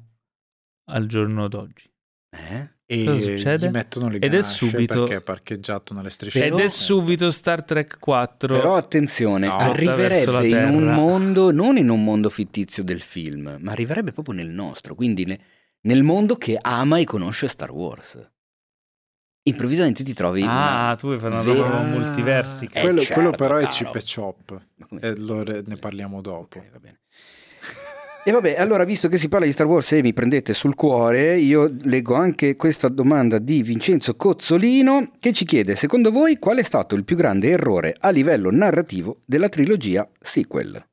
al 0.90 1.06
giorno 1.06 1.46
d'oggi. 1.46 1.88
Eh? 2.30 2.79
E 2.92 3.04
Cosa 3.04 3.24
succede? 3.24 3.68
gli 3.68 3.70
mettono 3.70 4.08
le 4.08 4.18
Ed 4.18 4.34
è 4.34 4.42
subito- 4.42 5.00
perché 5.04 5.16
è 5.16 5.20
parcheggiato 5.20 5.94
nelle 5.94 6.10
strisce. 6.10 6.44
Ed 6.44 6.58
è 6.58 6.68
subito 6.68 7.30
Star 7.30 7.62
Trek 7.62 7.98
4. 8.00 8.52
Però 8.56 8.74
attenzione, 8.74 9.46
No, 9.46 9.56
arriverebbe 9.56 10.48
in 10.48 10.64
un 10.74 10.84
mondo, 10.92 11.52
non 11.52 11.76
in 11.76 11.88
un 11.88 12.02
mondo 12.02 12.28
fittizio 12.30 12.82
del 12.82 13.00
film, 13.00 13.58
ma 13.60 13.70
arriverebbe 13.70 14.10
proprio 14.10 14.34
nel 14.34 14.48
nostro, 14.48 14.96
quindi 14.96 15.24
ne- 15.24 15.38
nel 15.82 16.02
mondo 16.02 16.34
che 16.34 16.58
ama 16.60 16.98
e 16.98 17.04
conosce 17.04 17.46
Star 17.46 17.70
Wars. 17.70 18.18
Improvvisamente 19.42 20.02
ti 20.04 20.12
trovi... 20.12 20.42
ah, 20.42 20.46
una 20.46 20.96
tu 20.98 21.06
vuoi 21.06 21.18
fare 21.20 21.32
una 21.34 21.42
vera- 21.42 21.62
roba 21.68 21.82
multiversica. 21.82 22.78
Eh, 22.78 22.82
quello, 22.82 22.98
certo, 23.02 23.14
quello 23.14 23.30
però 23.30 23.56
è 23.56 23.62
caro. 23.62 23.72
chip 23.72 23.94
e 23.94 24.02
chop. 24.04 24.60
E 25.00 25.16
lo 25.16 25.42
re- 25.44 25.62
ne 25.64 25.76
parliamo 25.76 26.20
dopo. 26.20 26.58
Ok, 26.58 26.70
va 26.72 26.78
bene. 26.78 27.00
E 28.22 28.32
vabbè, 28.32 28.58
allora 28.58 28.84
visto 28.84 29.08
che 29.08 29.16
si 29.16 29.28
parla 29.28 29.46
di 29.46 29.52
Star 29.52 29.66
Wars 29.66 29.92
e 29.92 30.02
mi 30.02 30.12
prendete 30.12 30.52
sul 30.52 30.74
cuore, 30.74 31.36
io 31.36 31.74
leggo 31.84 32.14
anche 32.14 32.54
questa 32.54 32.88
domanda 32.88 33.38
di 33.38 33.62
Vincenzo 33.62 34.14
Cozzolino 34.14 35.12
che 35.18 35.32
ci 35.32 35.46
chiede, 35.46 35.74
secondo 35.74 36.10
voi 36.10 36.38
qual 36.38 36.58
è 36.58 36.62
stato 36.62 36.94
il 36.94 37.04
più 37.04 37.16
grande 37.16 37.48
errore 37.48 37.96
a 37.98 38.10
livello 38.10 38.50
narrativo 38.50 39.22
della 39.24 39.48
trilogia 39.48 40.06
sequel? 40.20 40.84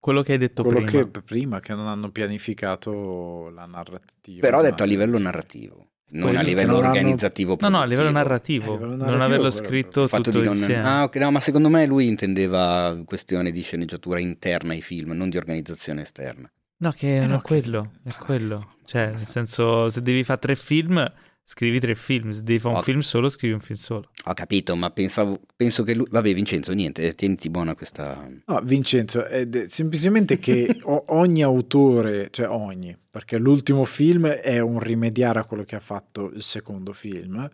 Quello 0.00 0.22
che 0.22 0.32
hai 0.32 0.38
detto 0.38 0.62
Quello 0.62 0.84
prima. 0.84 1.04
che 1.10 1.20
prima 1.20 1.60
che 1.60 1.74
non 1.74 1.86
hanno 1.86 2.10
pianificato 2.10 3.50
la 3.50 3.66
narrativa. 3.66 4.40
Però 4.40 4.60
ho 4.60 4.62
detto 4.62 4.82
a 4.82 4.86
livello 4.86 5.18
narrativo, 5.18 5.88
non 6.10 6.36
a 6.36 6.40
che 6.40 6.46
livello 6.46 6.72
non 6.72 6.78
hanno- 6.78 6.88
organizzativo. 6.88 7.56
No, 7.60 7.68
no, 7.68 7.80
a 7.80 7.84
livello 7.84 8.10
narrativo. 8.10 8.72
A 8.72 8.74
livello 8.74 8.88
non 8.90 8.98
narrativo, 8.98 9.24
averlo 9.24 9.50
quello 9.50 9.66
scritto 9.66 10.02
Il 10.04 10.08
fatto 10.08 10.22
tutto 10.24 10.38
di 10.38 10.44
non... 10.46 10.56
insieme. 10.56 10.82
Ah, 10.82 11.02
ok, 11.04 11.16
no, 11.16 11.30
ma 11.30 11.40
secondo 11.40 11.68
me 11.68 11.86
lui 11.86 12.06
intendeva 12.06 12.96
questione 13.04 13.50
di 13.50 13.62
sceneggiatura 13.62 14.18
interna 14.18 14.72
ai 14.72 14.82
film, 14.82 15.12
non 15.12 15.28
di 15.28 15.36
organizzazione 15.36 16.02
esterna. 16.02 16.50
No, 16.80 16.92
che 16.92 17.16
Eh 17.16 17.20
non 17.20 17.30
no, 17.30 17.38
è 17.38 17.40
quello, 17.42 17.90
è 18.04 18.12
quello. 18.14 18.74
Cioè, 18.84 19.10
nel 19.10 19.26
senso, 19.26 19.90
se 19.90 20.00
devi 20.00 20.22
fare 20.24 20.38
tre 20.38 20.56
film, 20.56 21.12
scrivi 21.48 21.80
tre 21.80 21.94
film. 21.94 22.30
Se 22.30 22.42
devi 22.42 22.58
fare 22.58 22.74
un 22.74 22.80
Ok. 22.80 22.84
film 22.84 23.00
solo, 23.00 23.30
scrivi 23.30 23.54
un 23.54 23.60
film 23.60 23.78
solo. 23.78 24.10
Ho 24.26 24.34
capito, 24.34 24.76
ma 24.76 24.90
pensavo, 24.90 25.40
penso 25.56 25.82
che 25.82 25.94
lui... 25.94 26.06
Vabbè, 26.10 26.34
Vincenzo, 26.34 26.74
niente, 26.74 27.06
eh, 27.06 27.14
tieniti 27.14 27.48
buona 27.48 27.74
questa... 27.74 28.28
No, 28.44 28.60
Vincenzo, 28.62 29.24
è 29.24 29.46
de- 29.46 29.66
semplicemente 29.68 30.38
che 30.38 30.78
ogni 30.84 31.42
autore, 31.42 32.28
cioè 32.30 32.50
ogni, 32.50 32.94
perché 33.10 33.38
l'ultimo 33.38 33.84
film 33.86 34.26
è 34.26 34.60
un 34.60 34.78
rimediare 34.78 35.38
a 35.38 35.44
quello 35.44 35.64
che 35.64 35.76
ha 35.76 35.80
fatto 35.80 36.30
il 36.30 36.42
secondo 36.42 36.92
film, 36.92 37.48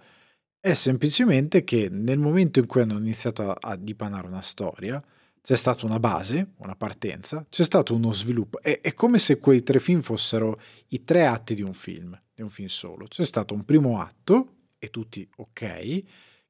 è 0.58 0.72
semplicemente 0.74 1.62
che 1.62 1.88
nel 1.88 2.18
momento 2.18 2.58
in 2.58 2.66
cui 2.66 2.80
hanno 2.80 2.98
iniziato 2.98 3.48
a, 3.48 3.56
a 3.60 3.76
dipanare 3.76 4.26
una 4.26 4.42
storia, 4.42 5.00
c'è 5.40 5.56
stata 5.56 5.86
una 5.86 6.00
base, 6.00 6.54
una 6.56 6.74
partenza, 6.74 7.46
c'è 7.48 7.62
stato 7.62 7.94
uno 7.94 8.12
sviluppo. 8.12 8.60
È, 8.60 8.80
è 8.80 8.92
come 8.94 9.18
se 9.18 9.38
quei 9.38 9.62
tre 9.62 9.78
film 9.78 10.00
fossero 10.00 10.58
i 10.88 11.04
tre 11.04 11.26
atti 11.26 11.54
di 11.54 11.62
un 11.62 11.74
film, 11.74 12.18
di 12.34 12.42
un 12.42 12.50
film 12.50 12.68
solo. 12.68 13.06
C'è 13.06 13.24
stato 13.24 13.54
un 13.54 13.64
primo 13.64 14.00
atto, 14.00 14.54
e 14.84 14.90
tutti 14.90 15.26
ok, 15.36 16.02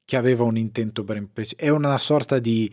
che 0.05 0.17
aveva 0.17 0.45
un 0.45 0.57
intento 0.57 1.05
ben 1.05 1.33
preciso. 1.33 1.61
È 1.61 1.69
una 1.69 1.97
sorta 1.99 2.39
di... 2.39 2.73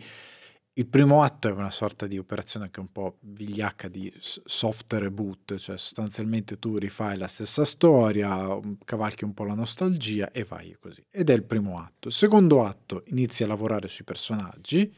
Il 0.74 0.86
primo 0.86 1.22
atto 1.22 1.48
è 1.48 1.52
una 1.52 1.70
sorta 1.70 2.06
di 2.06 2.16
operazione 2.16 2.70
che 2.70 2.78
è 2.78 2.80
un 2.80 2.90
po' 2.90 3.18
vigliacca 3.20 3.88
di 3.88 4.10
soft 4.18 4.90
reboot, 4.94 5.56
cioè 5.58 5.76
sostanzialmente 5.76 6.58
tu 6.58 6.78
rifai 6.78 7.18
la 7.18 7.26
stessa 7.26 7.66
storia, 7.66 8.54
un- 8.54 8.78
cavalchi 8.82 9.24
un 9.24 9.34
po' 9.34 9.44
la 9.44 9.52
nostalgia 9.52 10.30
e 10.30 10.44
vai 10.44 10.74
così. 10.80 11.04
Ed 11.10 11.28
è 11.28 11.34
il 11.34 11.44
primo 11.44 11.78
atto. 11.78 12.08
Il 12.08 12.14
secondo 12.14 12.64
atto 12.64 13.02
inizi 13.08 13.44
a 13.44 13.48
lavorare 13.48 13.86
sui 13.86 14.04
personaggi. 14.04 14.90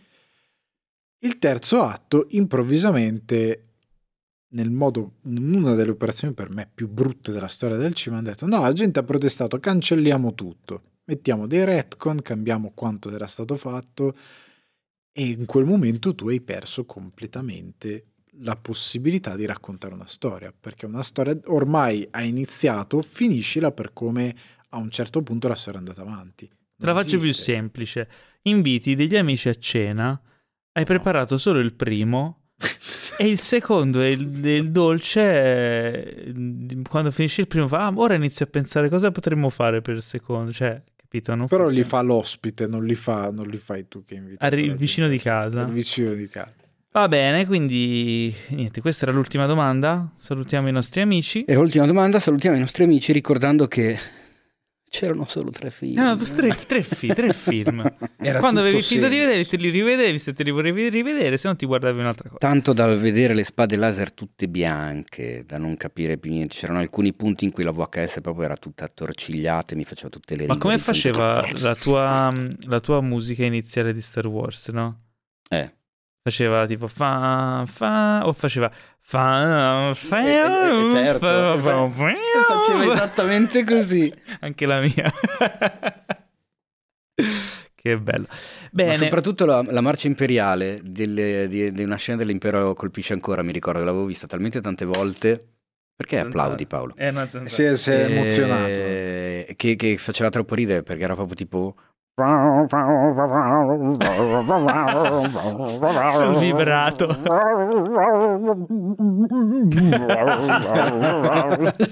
Il 1.19 1.39
terzo 1.39 1.83
atto 1.83 2.27
improvvisamente 2.31 3.74
nel 4.55 4.71
modo, 4.71 5.15
in 5.25 5.55
una 5.55 5.75
delle 5.75 5.91
operazioni 5.91 6.33
per 6.33 6.49
me 6.51 6.69
più 6.73 6.89
brutte 6.89 7.33
della 7.33 7.49
storia 7.49 7.77
del 7.77 7.95
cinema, 7.95 8.21
hanno 8.21 8.31
detto 8.31 8.47
no, 8.47 8.63
la 8.63 8.73
gente 8.73 9.01
ha 9.01 9.03
protestato, 9.03 9.59
cancelliamo 9.59 10.35
tutto, 10.35 10.83
mettiamo 11.05 11.47
dei 11.47 11.65
retcon, 11.65 12.23
cambiamo 12.23 12.73
quanto 12.75 13.11
era 13.11 13.27
stato 13.27 13.57
fatto 13.57 14.15
e 15.13 15.27
in 15.27 15.45
quel 15.45 15.65
momento 15.65 16.15
tu 16.15 16.29
hai 16.29 16.41
perso 16.41 16.85
completamente 16.85 18.07
la 18.39 18.57
possibilità 18.57 19.37
di 19.37 19.45
raccontare 19.45 19.95
una 19.95 20.07
storia, 20.07 20.53
perché 20.59 20.87
una 20.87 21.03
storia 21.03 21.39
ormai 21.47 22.07
ha 22.11 22.23
iniziato, 22.23 23.01
finiscila 23.03 23.71
per 23.71 23.93
come 23.93 24.35
a 24.71 24.79
un 24.79 24.91
certo 24.91 25.23
punto 25.23 25.47
la 25.47 25.55
storia 25.55 25.81
è 25.81 25.83
andata 25.83 26.03
avanti. 26.03 26.47
Te 26.47 26.87
la 26.87 26.95
faccio 26.95 27.19
più 27.19 27.33
semplice. 27.33 28.09
Inviti 28.43 28.97
degli 28.97 29.15
amici 29.15 29.49
a 29.49 29.55
cena, 29.55 30.21
hai 30.73 30.85
preparato 30.85 31.39
solo 31.39 31.61
il 31.61 31.73
primo 31.75 32.44
e 33.19 33.27
il 33.29 33.39
secondo 33.39 34.01
e 34.03 34.11
il, 34.11 34.45
il 34.47 34.71
dolce, 34.71 35.21
eh, 35.21 36.33
quando 36.89 37.11
finisce 37.11 37.41
il 37.43 37.47
primo, 37.47 37.69
fa, 37.69 37.87
ah, 37.87 37.93
ora 37.95 38.15
inizio 38.15 38.45
a 38.45 38.49
pensare 38.49 38.89
cosa 38.89 39.11
potremmo 39.11 39.51
fare 39.51 39.81
per 39.81 39.97
il 39.97 40.03
secondo. 40.03 40.53
Cioè, 40.53 40.81
capito? 40.97 41.35
Non 41.35 41.47
Però 41.47 41.65
li 41.69 41.83
funziona. 41.83 41.89
fa 41.89 42.03
l'ospite, 42.03 42.67
non 42.67 42.85
li, 42.85 42.95
fa, 42.95 43.31
non 43.31 43.47
li 43.47 43.59
fai 43.59 43.87
tu 43.89 44.05
che 44.05 44.15
inviti. 44.15 44.37
Arri- 44.45 44.65
il 44.65 44.77
vicino 44.77 45.09
di 45.09 45.19
casa. 45.19 45.63
Il 45.63 45.73
vicino 45.73 46.13
di 46.15 46.29
casa. 46.29 46.55
Va 46.93 47.09
bene, 47.09 47.45
quindi 47.45 48.33
niente, 48.51 48.81
questa 48.81 49.07
era 49.07 49.15
l'ultima 49.15 49.47
domanda. 49.47 50.13
Salutiamo 50.15 50.69
i 50.69 50.73
nostri 50.73 51.01
amici. 51.01 51.43
E 51.45 51.55
l'ultima 51.55 51.87
domanda, 51.87 52.21
salutiamo 52.21 52.57
i 52.57 52.61
nostri 52.61 52.85
amici 52.85 53.13
ricordando 53.13 53.67
che 53.67 53.99
c'erano 54.95 55.27
solo 55.27 55.51
tre 55.51 55.73
film. 55.73 56.01
No, 56.01 56.15
tre, 56.17 56.57
tre, 56.69 56.83
fi- 56.83 57.09
tre 57.09 57.33
film. 57.35 57.83
Era 58.17 58.39
Quando 58.39 58.61
avevi 58.61 58.81
finito 58.81 59.09
di 59.09 59.17
vedere, 59.19 59.43
semplice. 59.43 59.57
te 59.57 59.63
li 59.65 59.71
rivedevi. 59.71 60.19
Se 60.21 60.33
te 60.33 60.45
li 60.45 60.53
volevi 60.53 60.89
rivedere, 60.89 61.37
se 61.37 61.49
no 61.49 61.57
ti 61.57 61.67
guardavi 61.67 61.99
un'altra 61.99 62.29
cosa. 62.29 62.39
Tanto 62.39 62.73
dal 62.73 62.97
vedere 62.97 63.35
le 63.35 63.43
spade 63.43 63.75
laser 63.75 64.13
tutte 64.13 64.47
bianche, 64.49 65.43
da 65.45 65.59
non 65.59 65.77
capire 65.77 66.17
più 66.17 66.31
niente. 66.31 66.55
C'erano 66.55 66.79
alcuni 66.79 67.13
punti 67.13 67.45
in 67.45 67.51
cui 67.51 67.65
la 67.65 67.73
VHS 67.73 68.21
proprio 68.23 68.45
era 68.45 68.57
tutta 68.57 68.85
attorcigliata 68.85 69.75
e 69.75 69.77
mi 69.77 69.85
faceva 69.85 70.11
tutte 70.11 70.37
le. 70.37 70.47
Ma 70.47 70.59
come 70.59 70.79
faceva 70.79 71.45
la 71.59 71.75
tua, 71.75 72.33
la 72.67 72.79
tua 72.81 73.01
musica 73.01 73.45
iniziale 73.45 73.93
di 73.93 74.01
Star 74.01 74.29
Wars, 74.29 74.69
no? 74.69 75.01
Eh. 75.51 75.73
Faceva 76.27 76.65
tipo 76.65 76.87
fa, 76.87 77.65
fa, 77.67 78.27
o 78.27 78.33
faceva 78.33 78.73
fa, 78.99 79.93
fa, 79.95 80.21
Eh, 80.21 80.31
eh, 80.31 80.87
eh, 80.87 80.91
certo. 80.91 81.27
fa, 81.59 81.91
fa, 81.91 82.15
Faceva 82.49 82.93
esattamente 82.95 83.63
così. 83.69 84.11
Anche 84.41 84.65
la 84.65 84.81
mia. 84.81 85.13
che 87.75 87.99
bello. 87.99 88.27
Ma 88.31 88.37
Bene, 88.71 88.97
soprattutto 88.97 89.45
la, 89.45 89.63
la 89.69 89.83
marcia 89.83 90.07
imperiale 90.07 90.81
delle- 90.83 91.47
di, 91.47 91.71
di 91.73 91.83
una 91.83 91.97
scena 91.97 92.17
dell'impero 92.17 92.73
colpisce 92.73 93.13
ancora, 93.13 93.43
mi 93.43 93.53
ricordo, 93.53 93.85
l'avevo 93.85 94.07
vista 94.07 94.27
talmente 94.27 94.63
tante 94.63 94.87
volte. 94.87 95.49
Perché 95.95 96.19
applaudi 96.19 96.67
Paolo? 96.67 96.95
Eh, 96.97 97.11
no, 97.11 97.29
Si 97.45 97.63
è, 97.63 97.77
si 97.77 97.91
è 97.91 98.07
Eh, 98.07 98.13
emozionato. 98.13 98.81
Che, 99.57 99.77
che 99.77 99.99
faceva 99.99 100.31
troppo 100.31 100.55
ridere 100.55 100.83
perché 100.83 101.05
era 101.05 101.15
proprio 101.15 101.37
tipo... 101.37 101.77
Il 106.31 106.37
vibrato. 106.39 107.09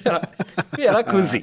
era, 0.03 0.31
era 0.79 1.03
così. 1.03 1.43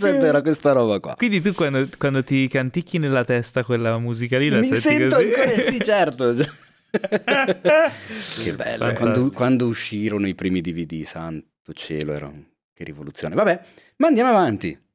Era 0.00 0.40
questa 0.40 0.72
roba 0.72 0.98
qua. 0.98 1.14
Quindi 1.16 1.42
tu 1.42 1.52
quando, 1.52 1.86
quando 1.98 2.24
ti 2.24 2.48
canticchi 2.48 2.96
nella 2.98 3.24
testa 3.24 3.62
quella 3.62 3.98
musica 3.98 4.38
lì 4.38 4.48
la 4.48 4.60
Mi 4.60 4.68
senti 4.68 4.80
sento 4.80 5.16
così? 5.16 5.26
ancora, 5.26 5.70
sì 5.70 5.78
certo. 5.82 6.34
che 8.42 8.54
bello. 8.54 8.84
Fantastico. 8.86 8.94
Quando, 8.94 9.30
quando 9.30 9.66
uscirono 9.66 10.26
i 10.26 10.34
primi 10.34 10.62
DVD, 10.62 11.02
santo 11.04 11.74
cielo, 11.74 12.14
era 12.14 12.32
che 12.72 12.84
rivoluzione. 12.84 13.34
Vabbè, 13.34 13.60
ma 13.96 14.06
andiamo 14.06 14.30
avanti. 14.30 14.86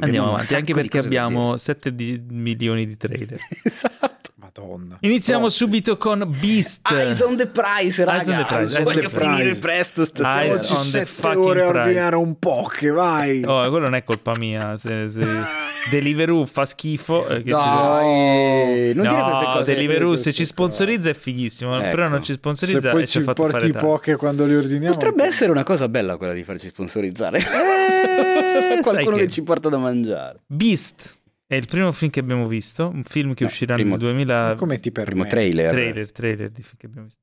Andiamo 0.00 0.32
avanti, 0.34 0.54
anche 0.54 0.74
perché 0.74 0.98
abbiamo 0.98 1.56
7 1.56 1.94
di- 1.94 2.22
milioni 2.28 2.86
di 2.86 2.96
trailer. 2.96 3.38
Esatto. 3.62 4.19
Madonna. 4.54 4.96
Iniziamo 5.00 5.46
Troppo. 5.46 5.54
subito 5.54 5.96
con 5.96 6.26
Beast. 6.40 6.80
Eyes 6.90 7.20
on 7.20 7.36
the 7.36 7.46
prize, 7.46 8.04
raga. 8.04 8.18
Eyes 8.18 8.26
on 8.28 8.36
the 8.36 8.44
prize, 8.44 8.76
eyes 8.76 8.84
Voglio 8.84 9.00
the 9.02 9.08
prize. 9.08 9.30
finire 9.36 9.54
presto 9.56 10.04
stasera. 10.04 10.54
Oggi 10.54 10.74
sette 10.88 11.26
ore 11.28 11.62
a 11.62 11.66
ordinare 11.68 12.16
un 12.16 12.36
po', 12.38 12.64
che 12.72 12.90
vai. 12.90 13.44
Oh, 13.44 13.60
quello 13.68 13.84
non 13.84 13.94
è 13.94 14.02
colpa 14.04 14.36
mia. 14.36 14.76
Se, 14.76 15.08
se 15.08 15.24
Deliveroo 15.90 16.44
fa 16.46 16.64
schifo. 16.64 17.26
eh, 17.28 17.36
che 17.42 17.44
ci- 17.44 17.50
Dai, 17.50 18.92
non 18.94 19.06
dire 19.06 19.22
queste 19.22 19.46
no, 19.46 19.52
cose. 19.52 19.64
Deliveroo 19.64 20.16
se 20.16 20.22
queste 20.24 20.32
ci 20.32 20.44
sponsorizza 20.44 21.10
è 21.10 21.14
fighissimo, 21.14 21.78
Ecco. 21.80 21.90
però 21.90 22.08
non 22.08 22.20
ci 22.20 22.32
Se 22.32 22.38
sponsorizza 22.38 22.90
poi 22.90 23.02
e 23.02 23.06
ci 23.06 23.12
ci 23.12 23.18
ha 23.18 23.22
fatto 23.22 23.42
fare 23.42 23.52
porti 23.52 23.70
tardi. 23.72 23.86
poche 23.86 24.16
quando 24.16 24.44
li 24.46 24.54
ordiniamo. 24.56 24.94
Potrebbe 24.94 25.24
essere 25.24 25.50
una 25.50 25.62
cosa 25.64 25.88
bella 25.88 26.16
quella 26.16 26.32
di 26.32 26.42
farci 26.44 26.68
sponsorizzare. 26.68 27.38
Eh, 27.38 28.80
Qualcuno 28.82 29.16
sai 29.16 29.26
che 29.26 29.28
ci 29.32 29.42
porta 29.42 29.68
da 29.68 29.78
mangiare. 29.78 30.40
Beast 30.46 31.18
è 31.50 31.56
il 31.56 31.66
primo 31.66 31.90
film 31.90 32.12
che 32.12 32.20
abbiamo 32.20 32.46
visto, 32.46 32.86
un 32.88 33.02
film 33.02 33.34
che 33.34 33.42
No, 33.42 33.50
uscirà 33.50 33.74
primo- 33.74 33.90
nel 33.90 33.98
2000 33.98 34.54
Come 34.56 34.78
ti 34.78 34.92
permetti? 34.92 35.10
Primo 35.16 35.26
trailer. 35.28 35.72
trailer, 35.72 36.12
trailer 36.12 36.50
di 36.50 36.62
film 36.62 36.76
che 36.76 36.86
abbiamo 36.86 37.06
visto. 37.06 37.20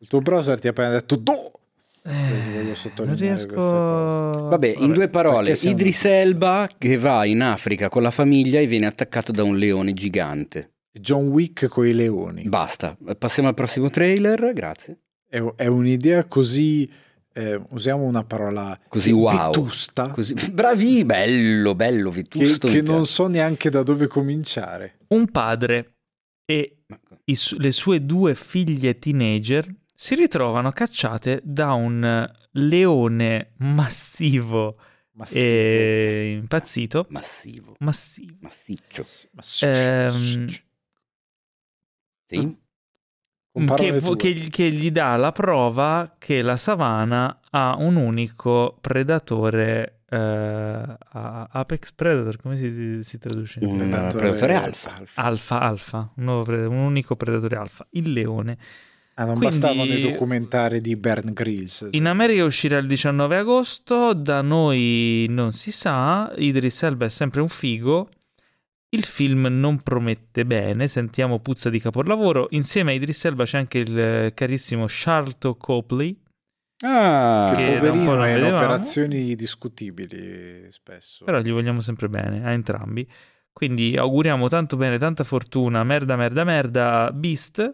Il 0.00 0.06
tuo 0.08 0.20
browser 0.20 0.58
ti 0.60 0.66
ha 0.66 0.70
appena 0.70 0.90
detto 0.90 1.16
do. 1.16 1.32
voglio 2.02 2.62
non 2.62 2.74
sottolineare 2.74 3.24
riesco... 3.24 3.54
cosa. 3.54 4.40
Vabbè, 4.48 4.74
in 4.76 4.92
due 4.92 5.08
parole, 5.08 5.52
Idris. 5.62 6.04
Elba 6.04 6.68
che 6.76 6.98
va 6.98 7.24
in 7.24 7.40
Africa 7.40 7.88
con 7.88 8.02
la 8.02 8.10
famiglia 8.10 8.60
e 8.60 8.66
viene 8.66 8.84
attaccato 8.84 9.32
da 9.32 9.44
un 9.44 9.56
leone 9.56 9.94
gigante. 9.94 10.72
John 10.92 11.28
Wick 11.28 11.66
con 11.68 11.86
i 11.86 11.94
leoni. 11.94 12.44
Basta, 12.44 12.98
passiamo 13.18 13.48
al 13.48 13.54
prossimo 13.54 13.88
trailer, 13.88 14.52
grazie. 14.52 14.98
È, 15.26 15.42
è 15.56 15.66
un'idea 15.66 16.26
così, 16.26 16.86
eh, 17.34 17.60
usiamo 17.70 18.04
una 18.04 18.24
parola 18.24 18.78
Così 18.88 19.10
wow. 19.10 19.46
vetusta, 19.50 20.08
Così, 20.10 20.34
bravi, 20.52 21.04
bello, 21.04 21.74
bello, 21.74 22.10
che, 22.10 22.22
vetusto. 22.22 22.68
che 22.68 22.80
mi 22.80 22.88
non 22.88 23.06
so 23.06 23.26
neanche 23.26 23.68
da 23.70 23.82
dove 23.82 24.06
cominciare. 24.06 24.98
Un 25.08 25.30
padre 25.30 25.96
e 26.46 26.84
i 27.24 27.38
le 27.58 27.72
sue 27.72 28.04
due 28.04 28.34
figlie 28.34 28.98
teenager 28.98 29.66
si 29.94 30.14
ritrovano 30.14 30.70
cacciate 30.70 31.40
da 31.42 31.72
un 31.72 32.30
leone 32.52 33.52
massivo 33.58 34.76
Massivo. 35.12 35.40
e 35.40 36.36
impazzito. 36.40 37.06
Massivo, 37.08 37.74
Massivo. 37.78 38.36
massiccio. 38.40 39.04
Massivo. 39.32 39.70
Ehm, 39.72 40.48
Sì? 42.26 42.56
Parole 43.66 44.00
che, 44.16 44.34
che- 44.34 44.46
che 44.50 44.70
gli 44.70 44.90
dà 44.90 45.14
la 45.16 45.30
prova 45.32 46.16
che 46.18 46.42
la 46.42 46.56
savana 46.56 47.38
ha 47.50 47.76
un 47.78 47.96
unico 47.96 48.76
predatore 48.80 50.00
eh, 50.08 50.82
Apex 51.12 51.92
Predator, 51.92 52.36
come 52.36 52.56
si, 52.56 52.98
si 53.02 53.18
traduce? 53.18 53.58
Un 53.62 53.76
italiano? 53.76 54.12
predatore 54.12 54.54
alfa. 54.54 55.00
Alfa, 55.14 55.60
alfa, 55.60 56.10
un, 56.16 56.24
nuovo 56.24 56.42
pre- 56.42 56.66
un 56.66 56.76
unico 56.76 57.16
predatore 57.16 57.56
alfa, 57.56 57.86
il 57.90 58.12
leone. 58.12 58.58
Ah, 59.14 59.24
non 59.26 59.36
Quindi- 59.36 59.58
bastavano 59.60 59.84
i 59.92 60.00
documentari 60.00 60.80
di 60.80 60.96
Bern 60.96 61.32
Grills. 61.32 61.86
In 61.92 62.06
America 62.06 62.44
uscirà 62.44 62.78
il 62.78 62.86
19 62.88 63.36
agosto, 63.36 64.12
da 64.12 64.40
noi 64.42 65.26
non 65.30 65.52
si 65.52 65.70
sa, 65.70 66.32
Idris 66.36 66.82
Elba 66.82 67.06
è 67.06 67.08
sempre 67.08 67.40
un 67.40 67.48
figo, 67.48 68.08
il 68.94 69.04
film 69.04 69.46
non 69.50 69.80
promette 69.82 70.44
bene, 70.46 70.86
sentiamo 70.88 71.40
puzza 71.40 71.68
di 71.70 71.80
capolavoro, 71.80 72.46
insieme 72.50 72.92
a 72.92 72.94
Idris 72.94 73.24
Elba 73.24 73.44
c'è 73.44 73.58
anche 73.58 73.78
il 73.78 73.98
eh, 73.98 74.32
carissimo 74.34 74.84
Charlton 74.88 75.56
Copley, 75.56 76.20
Ah, 76.84 77.52
che 77.56 77.76
poverino 77.78 78.22
è 78.24 78.36
in 78.36 78.44
operazioni 78.44 79.34
discutibili 79.36 80.66
spesso. 80.70 81.24
però 81.24 81.40
gli 81.40 81.50
vogliamo 81.52 81.80
sempre 81.80 82.08
bene 82.08 82.44
a 82.44 82.50
entrambi. 82.50 83.08
Quindi 83.52 83.96
auguriamo 83.96 84.48
tanto 84.48 84.76
bene, 84.76 84.98
tanta 84.98 85.22
fortuna, 85.24 85.84
merda, 85.84 86.16
merda, 86.16 86.42
merda, 86.44 87.10
Beast. 87.12 87.72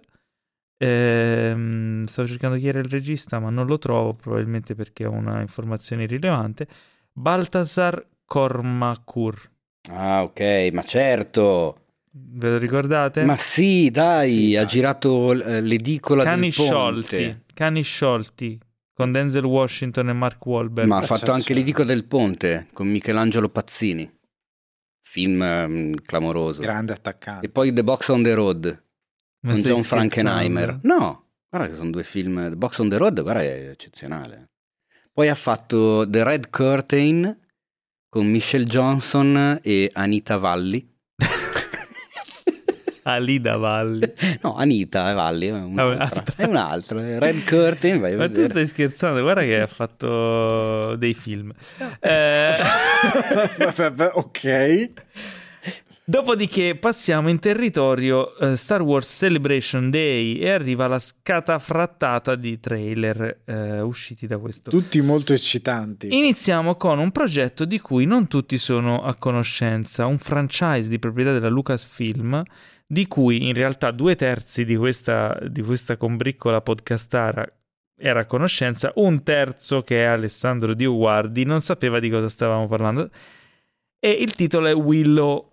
Ehm, 0.77 2.05
stavo 2.05 2.29
cercando 2.29 2.57
chi 2.59 2.69
era 2.69 2.79
il 2.79 2.85
regista, 2.85 3.39
ma 3.39 3.49
non 3.51 3.67
lo 3.67 3.79
trovo, 3.79 4.15
probabilmente 4.15 4.75
perché 4.75 5.05
è 5.05 5.09
una 5.09 5.41
informazione 5.41 6.05
irrilevante. 6.05 6.69
Baltasar 7.13 8.07
Kormakur. 8.27 9.49
Ah, 9.93 10.23
ok, 10.23 10.71
ma 10.73 10.83
certo. 10.83 11.77
Ve 12.12 12.51
lo 12.51 12.59
ricordate? 12.59 13.25
Ma 13.25 13.37
sì, 13.37 13.91
dai, 13.91 14.31
Sì, 14.31 14.57
ha 14.57 14.62
dai. 14.62 14.69
girato 14.71 15.33
eh, 15.33 15.61
l'edicola 15.61 16.25
Cani 16.25 16.41
del 16.49 16.55
ponte. 16.55 16.73
sciolti. 16.73 17.43
Cani 17.55 17.83
sciolti. 17.83 18.59
Con 18.93 19.12
Denzel 19.12 19.45
Washington 19.45 20.09
e 20.11 20.12
Mark 20.12 20.45
Wahlberg. 20.45 20.87
Ma 20.89 20.99
ha 20.99 21.03
fatto 21.03 21.33
anche 21.33 21.55
l'edicola 21.55 21.87
del 21.87 22.05
ponte 22.05 22.67
con 22.73 22.89
Michelangelo 22.89 23.49
Pazzini. 23.49 24.11
Film 25.03 25.43
ehm, 25.43 25.95
clamoroso. 26.03 26.61
Grande 26.61 26.93
E 26.93 26.97
attaccante. 26.97 27.49
poi 27.49 27.73
The 27.73 27.83
Box 27.83 28.09
on 28.09 28.23
the 28.23 28.35
Road 28.35 28.83
Ma 29.41 29.53
con 29.53 29.62
John 29.62 29.83
Frankenheimer. 29.83 30.81
No, 30.83 31.29
guarda 31.49 31.69
che 31.69 31.77
sono 31.77 31.91
due 31.91 32.05
film. 32.05 32.49
The 32.51 32.57
Box 32.57 32.79
on 32.79 32.89
the 32.91 32.97
Road, 32.97 33.23
guarda, 33.23 33.43
è 33.43 33.69
eccezionale. 33.71 34.51
Poi 35.12 35.29
ha 35.29 35.35
fatto 35.35 36.09
The 36.09 36.23
Red 36.23 36.51
Curtain 36.51 37.39
con 38.11 38.27
Michelle 38.27 38.65
Johnson 38.65 39.59
e 39.62 39.89
Anita 39.95 40.37
Valli. 40.37 40.87
Alida 43.05 43.57
Valli. 43.57 44.12
No, 44.43 44.57
Anita 44.57 45.12
Valli 45.15 45.47
è 45.47 45.53
un'altra. 45.53 46.24
È 46.37 46.45
un'altra. 46.45 47.19
Red 47.19 47.45
Curtain, 47.49 48.01
vai 48.01 48.15
a 48.15 48.16
Ma 48.16 48.24
tu 48.27 48.32
vedere. 48.32 48.49
stai 48.51 48.66
scherzando, 48.66 49.23
guarda 49.23 49.43
che 49.43 49.61
ha 49.61 49.66
fatto 49.66 50.97
dei 50.97 51.15
film. 51.15 51.53
Eh, 52.01 52.55
Vabbè, 53.77 54.11
ok. 54.15 54.91
Dopodiché 56.11 56.74
passiamo 56.74 57.31
in 57.31 57.39
territorio 57.39 58.37
eh, 58.37 58.57
Star 58.57 58.82
Wars 58.82 59.09
Celebration 59.09 59.91
Day 59.91 60.39
e 60.39 60.51
arriva 60.51 60.89
la 60.89 60.99
scatafrattata 60.99 62.35
di 62.35 62.59
trailer 62.59 63.43
eh, 63.45 63.81
usciti 63.81 64.27
da 64.27 64.37
questo. 64.39 64.70
Tutti 64.70 65.01
molto 65.01 65.32
eccitanti. 65.32 66.09
Iniziamo 66.11 66.74
con 66.74 66.99
un 66.99 67.12
progetto 67.12 67.65
di 67.65 67.78
cui 67.78 68.07
non 68.07 68.27
tutti 68.27 68.59
sono 68.59 69.05
a 69.05 69.15
conoscenza, 69.15 70.07
un 70.07 70.19
franchise 70.19 70.89
di 70.89 70.99
proprietà 70.99 71.32
della 71.32 71.49
Lucasfilm, 71.49 72.43
di 72.85 73.07
cui 73.07 73.47
in 73.47 73.55
realtà 73.55 73.93
due 73.93 74.16
terzi 74.16 74.65
di 74.65 74.74
questa, 74.74 75.39
di 75.49 75.62
questa 75.62 75.97
combriccola 75.97 76.61
podcastara 76.61 77.47
era 77.97 78.20
a 78.20 78.27
conoscenza, 78.27 78.91
un 78.97 79.23
terzo 79.23 79.82
che 79.82 80.03
è 80.03 80.07
Alessandro 80.07 80.74
Dioguardi 80.74 81.45
non 81.45 81.61
sapeva 81.61 82.01
di 82.01 82.11
cosa 82.11 82.28
stavamo 82.28 82.66
parlando. 82.66 83.11
E 84.01 84.11
il 84.11 84.35
titolo 84.35 84.66
è 84.66 84.74
Willow. 84.74 85.49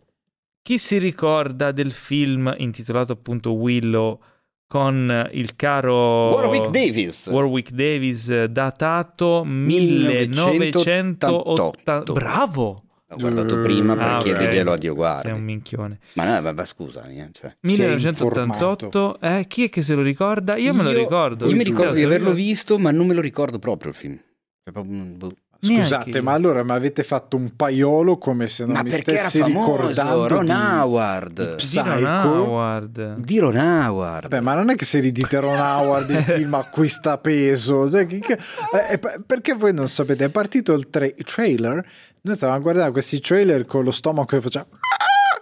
Chi 0.68 0.78
si 0.78 0.98
ricorda 0.98 1.72
del 1.72 1.94
film 1.94 2.54
intitolato 2.58 3.14
appunto 3.14 3.54
Willow 3.54 4.20
con 4.68 5.30
il 5.32 5.56
caro 5.56 6.32
Warwick 6.34 6.68
Davis. 6.72 7.28
Warwick 7.28 7.70
Davis 7.72 8.44
datato 8.48 9.46
1980 9.46 12.02
bravo 12.12 12.84
L'ho 13.08 13.16
guardato 13.18 13.62
prima 13.62 13.96
per 13.96 14.04
Ah, 14.04 14.18
chiederglielo 14.18 14.74
a 14.74 14.78
Dio 14.78 14.90
sei 14.92 14.98
Guardi. 14.98 15.32
un 15.32 15.42
minchione 15.44 16.00
Ma 16.16 16.26
no, 16.36 16.42
vabbè, 16.42 16.66
scusami. 16.66 17.18
eh, 17.18 17.30
cioè. 17.32 17.56
1988 17.62 19.22
eh, 19.22 19.46
chi 19.48 19.64
è 19.64 19.70
che 19.70 19.82
se 19.82 19.96
lo 19.96 20.02
ricorda 20.02 20.58
io, 20.58 20.74
me 20.74 20.84
lo 20.84 20.92
ricordo 20.92 21.48
Io 21.48 21.56
mi 21.56 21.64
ricordo 21.64 21.94
di 21.94 22.02
so 22.02 22.08
averlo 22.08 22.34
visto, 22.34 22.78
ma 22.78 22.92
non 22.92 23.08
me 23.08 23.14
lo 23.14 23.22
ricordo 23.22 23.58
proprio 23.58 23.92
il 23.92 23.96
film. 23.96 24.16
Cioè, 24.18 24.74
proprio 24.74 24.94
un- 25.00 25.18
boh. 25.18 25.32
Scusate, 25.60 25.96
Neanche 26.10 26.22
ma 26.22 26.34
allora 26.34 26.64
mi 26.64 26.72
avete 26.72 27.04
fatto 27.04 27.36
un 27.36 27.56
paiolo 27.56 28.18
come 28.18 28.48
se 28.48 28.64
non 28.66 28.74
Ma 28.76 28.84
mi 28.84 28.92
stessi 28.92 29.40
famoso? 29.40 29.72
ricordando 29.78 30.28
Ron 30.28 30.46
di- 30.46 30.52
Howard. 30.52 31.34
di 31.44 31.50
Di 31.50 31.56
Psycho. 31.56 31.94
Ron 31.94 32.06
Howard 32.06 33.16
Di 33.18 33.40
Ron 33.40 33.56
Howard. 33.58 34.22
Vabbè, 34.24 34.40
ma 34.42 34.54
non 34.54 34.70
è 34.70 34.76
che 34.76 34.86
se 34.86 35.00
ridite 35.00 35.40
Ron 35.40 35.58
Howard 35.60 36.10
il 36.12 36.24
film 36.24 36.54
acquista 36.54 37.18
peso. 37.18 37.90
Cioè, 37.90 38.06
che- 38.06 38.20
che- 38.20 38.34
eh, 38.38 38.94
eh, 38.94 39.00
perché 39.26 39.54
voi 39.54 39.74
non 39.74 39.88
sapete? 39.90 40.26
È 40.26 40.30
partito 40.30 40.74
il 40.74 40.90
tra- 40.90 41.10
trailer. 41.24 41.86
Noi 42.22 42.36
stavamo 42.36 42.58
a 42.58 42.62
guardare 42.62 42.92
questi 42.92 43.20
trailer 43.20 43.66
con 43.66 43.84
lo 43.84 43.92
stomaco 43.92 44.36
che 44.36 44.42
faceva 44.42 44.66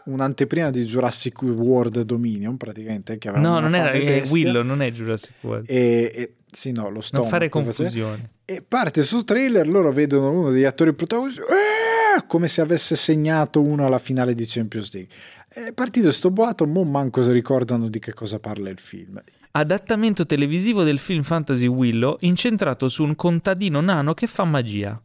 un'anteprima 0.05 0.69
di 0.69 0.83
Jurassic 0.83 1.41
World 1.41 2.01
Dominion, 2.01 2.57
praticamente. 2.57 3.17
Che 3.17 3.31
no 3.31 3.59
non 3.59 3.75
era 3.75 3.91
bestia. 3.91 4.31
Willow 4.31 4.63
non 4.63 4.81
è 4.81 4.91
Jurassic 4.91 5.35
World 5.41 5.65
E, 5.69 6.11
e- 6.13 6.33
sì, 6.51 6.71
no, 6.71 6.89
lo 6.89 7.01
stomaco. 7.01 7.29
non 7.29 7.39
fare 7.39 7.49
confusione 7.49 8.29
E 8.45 8.63
parte 8.65 9.03
sul 9.03 9.25
trailer, 9.25 9.67
loro 9.67 9.91
vedono 9.91 10.31
uno 10.31 10.51
degli 10.51 10.63
attori 10.63 10.93
protagonisti, 10.93 11.41
eh, 11.41 12.25
come 12.27 12.47
se 12.47 12.61
avesse 12.61 12.95
segnato 12.95 13.61
uno 13.61 13.85
alla 13.85 13.99
finale 13.99 14.33
di 14.33 14.45
Champions 14.47 14.93
League. 14.93 15.13
È 15.47 15.73
partito 15.73 16.11
sto 16.11 16.31
boato, 16.31 16.65
mo 16.65 16.83
manco 16.83 17.23
si 17.23 17.31
ricordano 17.31 17.89
di 17.89 17.99
che 17.99 18.13
cosa 18.13 18.39
parla 18.39 18.69
il 18.69 18.79
film. 18.79 19.21
adattamento 19.51 20.25
televisivo 20.25 20.83
del 20.83 20.99
film 20.99 21.23
fantasy 21.23 21.65
Willow 21.65 22.17
incentrato 22.21 22.89
su 22.89 23.03
un 23.03 23.15
contadino 23.15 23.79
nano 23.81 24.13
che 24.13 24.27
fa 24.27 24.43
magia 24.43 25.01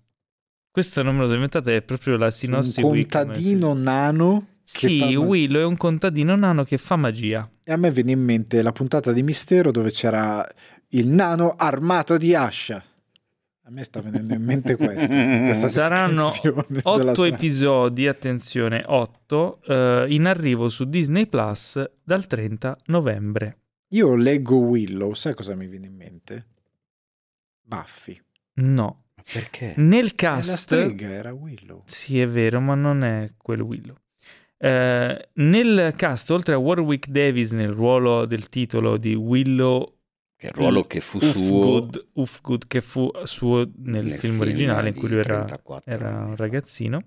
questo 0.72 1.02
non 1.02 1.14
me 1.14 1.20
lo 1.20 1.24
sono 1.24 1.35
inventato 1.35 1.70
è 1.70 1.82
proprio 1.82 2.16
la 2.16 2.31
sinossi 2.31 2.81
un 2.81 2.93
contadino 3.09 3.74
nano. 3.74 4.47
Sì, 4.79 5.01
fa 5.01 5.07
ma- 5.07 5.19
Willow 5.19 5.61
è 5.61 5.65
un 5.65 5.77
contadino 5.77 6.37
nano 6.37 6.63
che 6.65 6.79
fa 6.79 6.97
magia. 6.97 7.49
E 7.65 7.73
a 7.73 7.77
me 7.77 7.91
viene 7.91 8.13
in 8.13 8.23
mente 8.23 8.63
la 8.63 8.73
puntata 8.73 9.13
di 9.13 9.23
Mistero 9.23 9.71
dove 9.71 9.91
c'era 9.91 10.47
il 10.91 11.09
nano 11.09 11.55
armato 11.57 12.17
di 12.17 12.35
ascia. 12.35 12.77
A 13.63 13.71
me 13.71 13.85
sta 13.85 14.01
venendo 14.01 14.35
in 14.35 14.43
mente 14.43 14.77
questo. 14.77 15.69
Saranno 15.69 16.29
Otto 16.83 17.25
episodi, 17.25 18.07
attenzione, 18.07 18.83
otto, 18.87 19.61
eh, 19.67 20.07
in 20.09 20.27
arrivo 20.27 20.69
su 20.69 20.85
Disney 20.85 21.27
Plus 21.27 21.83
dal 22.03 22.27
30 22.27 22.77
novembre. 22.87 23.59
Io 23.89 24.15
leggo 24.15 24.57
Willow, 24.57 25.15
sai 25.15 25.35
cosa 25.35 25.55
mi 25.55 25.67
viene 25.67 25.87
in 25.87 25.95
mente? 25.97 26.47
Buffy. 27.63 28.21
No. 28.55 29.05
Perché? 29.33 29.75
Nel 29.77 30.07
E 30.07 30.09
la 30.09 30.15
cast... 30.15 30.55
strega 30.57 31.09
era 31.09 31.33
Willow. 31.33 31.83
Sì, 31.87 32.21
è 32.21 32.29
vero, 32.29 32.61
ma 32.61 32.75
non 32.75 33.03
è 33.03 33.33
quel 33.37 33.61
Willow. 33.61 33.97
Eh, 34.62 35.28
nel 35.32 35.95
cast, 35.97 36.31
oltre 36.31 36.53
a 36.53 36.59
Warwick 36.59 37.09
Davis 37.09 37.53
nel 37.53 37.70
ruolo 37.70 38.27
del 38.27 38.51
titolo 38.51 38.99
di 38.99 39.15
Willow 39.15 39.97
Che 40.37 40.49
il 40.49 40.53
ruolo 40.53 40.85
che 40.85 41.01
fu 41.01 41.19
suo 41.19 41.31
Ufgood, 41.31 42.09
Ufgood, 42.12 42.66
che 42.66 42.82
fu 42.82 43.11
suo 43.24 43.70
nel, 43.78 44.05
nel 44.05 44.19
film 44.19 44.39
originale 44.39 44.91
in 44.91 44.97
cui 44.97 45.09
lui 45.09 45.20
era 45.20 45.45
34 45.45 45.91
era 45.91 46.11
un 46.27 46.37
ragazzino. 46.37 47.05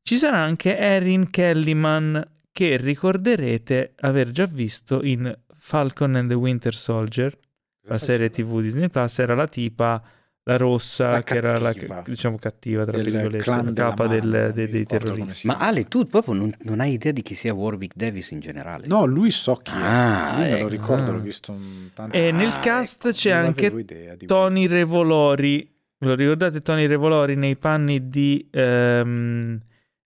Ci 0.00 0.16
sarà 0.16 0.38
anche 0.38 0.78
Erin 0.78 1.28
Kellyman, 1.28 2.26
che 2.50 2.78
ricorderete 2.78 3.92
aver 3.96 4.30
già 4.30 4.46
visto 4.46 5.04
in 5.04 5.38
Falcon 5.58 6.14
and 6.14 6.30
the 6.30 6.34
Winter 6.34 6.74
Soldier, 6.74 7.36
la 7.82 7.98
serie 7.98 8.30
TV 8.30 8.62
Disney 8.62 8.88
Plus, 8.88 9.18
era 9.18 9.34
la 9.34 9.46
tipa 9.46 10.02
la 10.48 10.56
rossa, 10.56 11.10
La 11.10 11.22
che 11.22 11.36
era 11.36 11.58
la 11.58 11.74
diciamo 12.06 12.36
cattiva, 12.38 12.86
tra 12.86 12.96
virgolette, 12.96 13.36
clan 13.42 13.66
la 13.66 13.72
capa 13.74 14.06
mano, 14.06 14.18
del- 14.18 14.52
dei, 14.54 14.66
dei 14.68 14.78
ricordo 14.80 15.12
terroristi. 15.12 15.46
Ma. 15.46 15.56
Ale, 15.58 15.84
tu 15.84 16.06
proprio 16.06 16.32
non, 16.32 16.50
non 16.60 16.80
hai 16.80 16.92
idea 16.94 17.12
di 17.12 17.20
chi 17.20 17.34
sia 17.34 17.52
Warwick 17.52 17.94
Davis 17.94 18.30
in 18.30 18.40
generale? 18.40 18.86
No, 18.86 19.04
lui 19.04 19.30
so 19.30 19.56
chi 19.56 19.72
è. 19.72 19.76
Ah, 19.84 20.36
me 20.38 20.50
lo 20.52 20.56
ecco. 20.56 20.68
ricordo, 20.68 21.10
Ah. 21.10 21.12
l'ho 21.12 21.20
visto 21.20 21.52
in 21.52 21.90
tanti 21.92 22.16
E 22.16 22.30
nel 22.32 22.48
Ah, 22.54 22.60
cast 22.60 23.04
ecco, 23.04 23.14
c'è 23.14 23.34
Non 23.34 23.44
anche 23.44 24.16
Tony 24.24 24.66
Revolori. 24.66 25.70
Ve 25.98 26.06
lo 26.06 26.14
ricordate 26.14 26.62
Tony 26.62 26.86
Revolori 26.86 27.36
nei 27.36 27.56
panni 27.56 28.08
di, 28.08 28.48
ehm, 28.50 29.60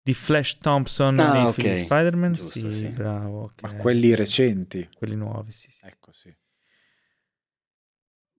di 0.03 0.15
Flash 0.15 0.57
Thompson 0.57 1.19
Ah, 1.21 1.33
nei 1.33 1.45
ok. 1.45 1.53
film 1.53 1.69
di 1.69 1.77
Spider-Man? 1.77 2.33
Giusto, 2.33 2.59
sì, 2.61 2.71
sì. 2.71 2.89
bravo. 2.89 3.43
ok. 3.43 3.63
Ma 3.63 3.73
quelli 3.75 4.15
recenti. 4.15 4.89
Quelli 4.97 5.17
nuovi, 5.17 5.51
sì, 5.53 5.71
sì. 5.71 5.85
Ecco, 5.85 6.13
sì. 6.13 6.35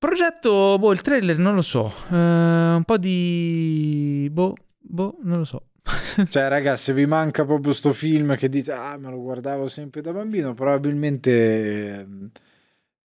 Progetto, 0.02 0.80
boh, 0.80 0.92
il 0.94 1.02
trailer 1.02 1.38
non 1.38 1.54
lo 1.54 1.62
so. 1.62 1.94
Eh, 2.10 2.16
un 2.16 2.82
po' 2.84 2.98
di... 2.98 4.28
Boh, 4.32 4.56
boh, 4.80 5.20
non 5.22 5.38
lo 5.38 5.44
so. 5.44 5.68
Cioè, 6.28 6.48
ragazzi, 6.48 6.86
se 6.86 6.94
vi 6.94 7.06
manca 7.06 7.46
proprio 7.46 7.72
sto 7.72 7.94
film 7.94 8.36
che 8.36 8.50
dite, 8.50 8.72
ah, 8.72 8.98
me 8.98 9.12
lo 9.12 9.22
guardavo 9.22 9.68
sempre 9.68 10.02
da 10.02 10.12
bambino, 10.12 10.56
probabilmente 10.56 12.00
ehm, 12.00 12.32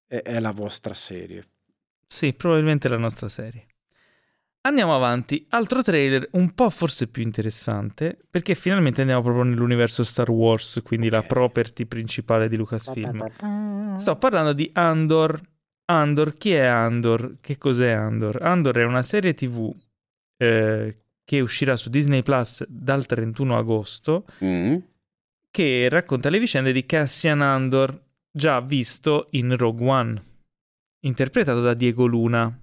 è, 0.07 0.21
è 0.21 0.39
la 0.39 0.51
vostra 0.51 0.93
serie. 0.93 1.43
Sì, 2.07 2.33
probabilmente 2.33 2.87
la 2.87 2.97
nostra 2.97 3.27
serie. 3.27 3.65
Andiamo 4.61 4.95
avanti. 4.95 5.45
Altro 5.49 5.83
trailer 5.83 6.29
un 6.31 6.53
po' 6.53 6.69
forse 6.69 7.07
più 7.09 7.23
interessante, 7.23 8.17
perché 8.29 8.55
finalmente 8.55 9.01
andiamo 9.01 9.21
proprio 9.21 9.43
nell'universo 9.43 10.05
Star 10.05 10.29
Wars, 10.29 10.79
quindi 10.81 11.09
la 11.09 11.19
Ok. 11.19 11.25
property 11.27 11.85
principale 11.87 12.47
di 12.47 12.55
Lucasfilm. 12.55 13.97
Sto 13.97 14.15
parlando 14.15 14.53
di 14.53 14.69
Andor. 14.73 15.41
Andor, 15.85 16.35
chi 16.37 16.51
è 16.53 16.65
Andor? 16.65 17.37
Che 17.41 17.57
cos'è 17.57 17.91
Andor? 17.91 18.41
Andor 18.41 18.77
è 18.77 18.83
una 18.83 19.03
serie 19.03 19.33
TV 19.33 19.73
eh, 20.37 20.97
che 21.23 21.39
uscirà 21.41 21.77
su 21.77 21.89
Disney 21.89 22.23
Plus 22.23 22.65
dal 22.67 23.05
31 23.05 23.57
agosto, 23.57 24.25
Mm? 24.43 24.77
che 25.51 25.87
racconta 25.89 26.29
le 26.29 26.39
vicende 26.39 26.71
di 26.73 26.85
Cassian 26.85 27.41
Andor, 27.41 27.97
già 28.31 28.59
visto 28.61 29.27
in 29.31 29.55
Rogue 29.55 29.87
One, 29.87 30.23
interpretato 31.01 31.61
da 31.61 31.73
Diego 31.73 32.05
Luna. 32.05 32.59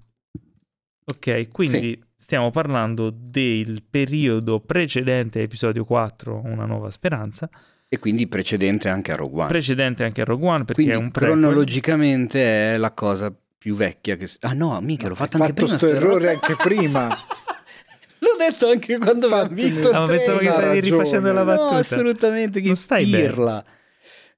Ok, 1.04 1.48
quindi 1.48 2.00
stiamo 2.16 2.50
parlando 2.50 3.10
del 3.10 3.82
periodo 3.82 4.60
precedente 4.60 5.38
a 5.38 5.42
episodio 5.42 5.84
4, 5.84 6.42
Una 6.44 6.66
nuova 6.66 6.90
speranza, 6.90 7.48
E 7.92 7.98
quindi 7.98 8.26
precedente 8.26 8.88
anche 8.88 9.12
a 9.12 9.16
Rogue 9.16 9.40
One. 9.42 9.48
precedente 9.50 10.02
anche 10.02 10.22
a 10.22 10.24
Rogue 10.24 10.46
One 10.48 10.64
perché 10.64 10.74
quindi 10.82 10.92
è 10.92 10.96
un 10.96 11.10
prequel. 11.10 11.32
cronologicamente 11.38 12.74
è 12.74 12.76
la 12.78 12.92
cosa 12.92 13.30
più 13.58 13.74
vecchia 13.74 14.16
che... 14.16 14.26
Ah 14.40 14.54
no, 14.54 14.80
mica, 14.80 15.08
l'ho 15.08 15.14
fatto 15.14 15.36
Hai 15.36 15.42
anche 15.42 15.52
prima. 15.52 15.68
sto 15.68 15.76
sto 15.78 15.88
errore 15.88 16.30
errore. 16.30 16.30
anche 16.30 16.56
prima. 16.56 17.08
L'ho 18.22 18.36
detto 18.38 18.68
anche 18.70 18.96
quando 18.98 19.26
Infatti, 19.26 19.54
visto 19.54 19.88
il 19.90 19.94
Ah, 19.94 20.00
ma 20.00 20.06
pensavo 20.06 20.38
che 20.38 20.48
Ha 20.48 20.52
stavi 20.52 20.80
ragione. 20.80 21.02
rifacendo 21.02 21.32
la 21.32 21.44
battuta. 21.44 21.70
No, 21.72 21.76
assolutamente, 21.78 22.60
che 22.60 22.66
Non 22.68 22.76
stai 22.76 23.04
pirla. 23.04 23.64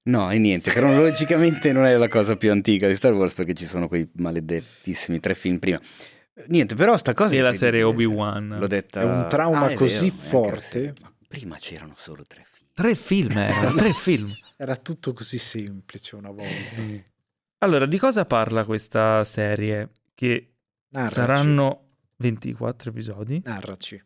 No, 0.04 0.30
e 0.32 0.38
niente, 0.38 0.70
cronologicamente 0.72 1.72
non 1.72 1.84
è 1.84 1.96
la 1.96 2.08
cosa 2.08 2.36
più 2.36 2.50
antica 2.50 2.88
di 2.88 2.96
Star 2.96 3.12
Wars 3.12 3.34
perché 3.34 3.54
ci 3.54 3.66
sono 3.66 3.86
quei 3.86 4.08
maledettissimi 4.16 5.20
tre 5.20 5.34
film 5.34 5.58
prima. 5.58 5.78
Niente, 6.48 6.74
però 6.74 6.96
sta 6.96 7.12
cosa... 7.14 7.34
E 7.34 7.38
è 7.38 7.40
la 7.40 7.52
serie 7.54 7.82
incredibile, 7.82 8.14
Obi-Wan. 8.18 8.48
cioè, 8.50 8.58
L'ho 8.58 8.66
detta... 8.66 9.00
È 9.00 9.04
un 9.04 9.26
trauma 9.28 9.66
Ah, 9.66 9.68
è 9.68 9.74
così 9.74 10.10
vero, 10.10 10.16
la 10.22 10.28
forte. 10.28 10.94
Ma 11.00 11.12
prima 11.28 11.56
c'erano 11.60 11.94
solo 11.96 12.24
tre 12.26 12.42
film. 12.44 12.53
Tre 12.74 12.94
film, 12.96 13.30
erano 13.36 13.74
tre 13.76 13.92
film. 13.94 14.28
Era 14.56 14.76
tutto 14.76 15.12
così 15.12 15.38
semplice 15.38 16.16
una 16.16 16.30
volta. 16.30 16.82
Allora, 17.58 17.86
di 17.86 17.98
cosa 17.98 18.24
parla 18.24 18.64
questa 18.64 19.22
serie? 19.24 19.90
Che 20.14 20.54
Narraci. 20.88 21.14
saranno 21.14 21.80
24 22.16 22.90
episodi? 22.90 23.40
Narraci. 23.44 24.02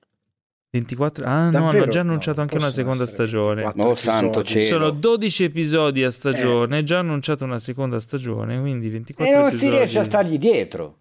24? 0.70 1.24
Ah, 1.24 1.44
no, 1.46 1.50
Davvero? 1.50 1.82
hanno 1.82 1.88
già 1.90 2.02
No, 2.02 2.08
annunciato 2.10 2.40
non 2.40 2.48
anche 2.50 2.62
una 2.62 2.70
seconda 2.72 3.06
stagione. 3.06 3.62
24 3.62 3.90
Oh, 3.90 3.94
santo 3.94 4.40
episodi. 4.40 4.60
cielo. 4.64 4.78
Sono 4.86 4.90
12 4.90 5.44
episodi 5.44 6.04
a 6.04 6.10
stagione, 6.10 6.78
Eh. 6.78 6.84
già 6.84 6.98
annunciato 6.98 7.44
una 7.44 7.58
seconda 7.58 7.98
stagione, 8.00 8.60
quindi 8.60 8.90
24 8.90 9.34
E 9.34 9.36
non 9.38 9.48
episodi. 9.48 9.70
si 9.70 9.76
riesce 9.78 9.98
a 9.98 10.04
stargli 10.04 10.36
dietro. 10.38 10.98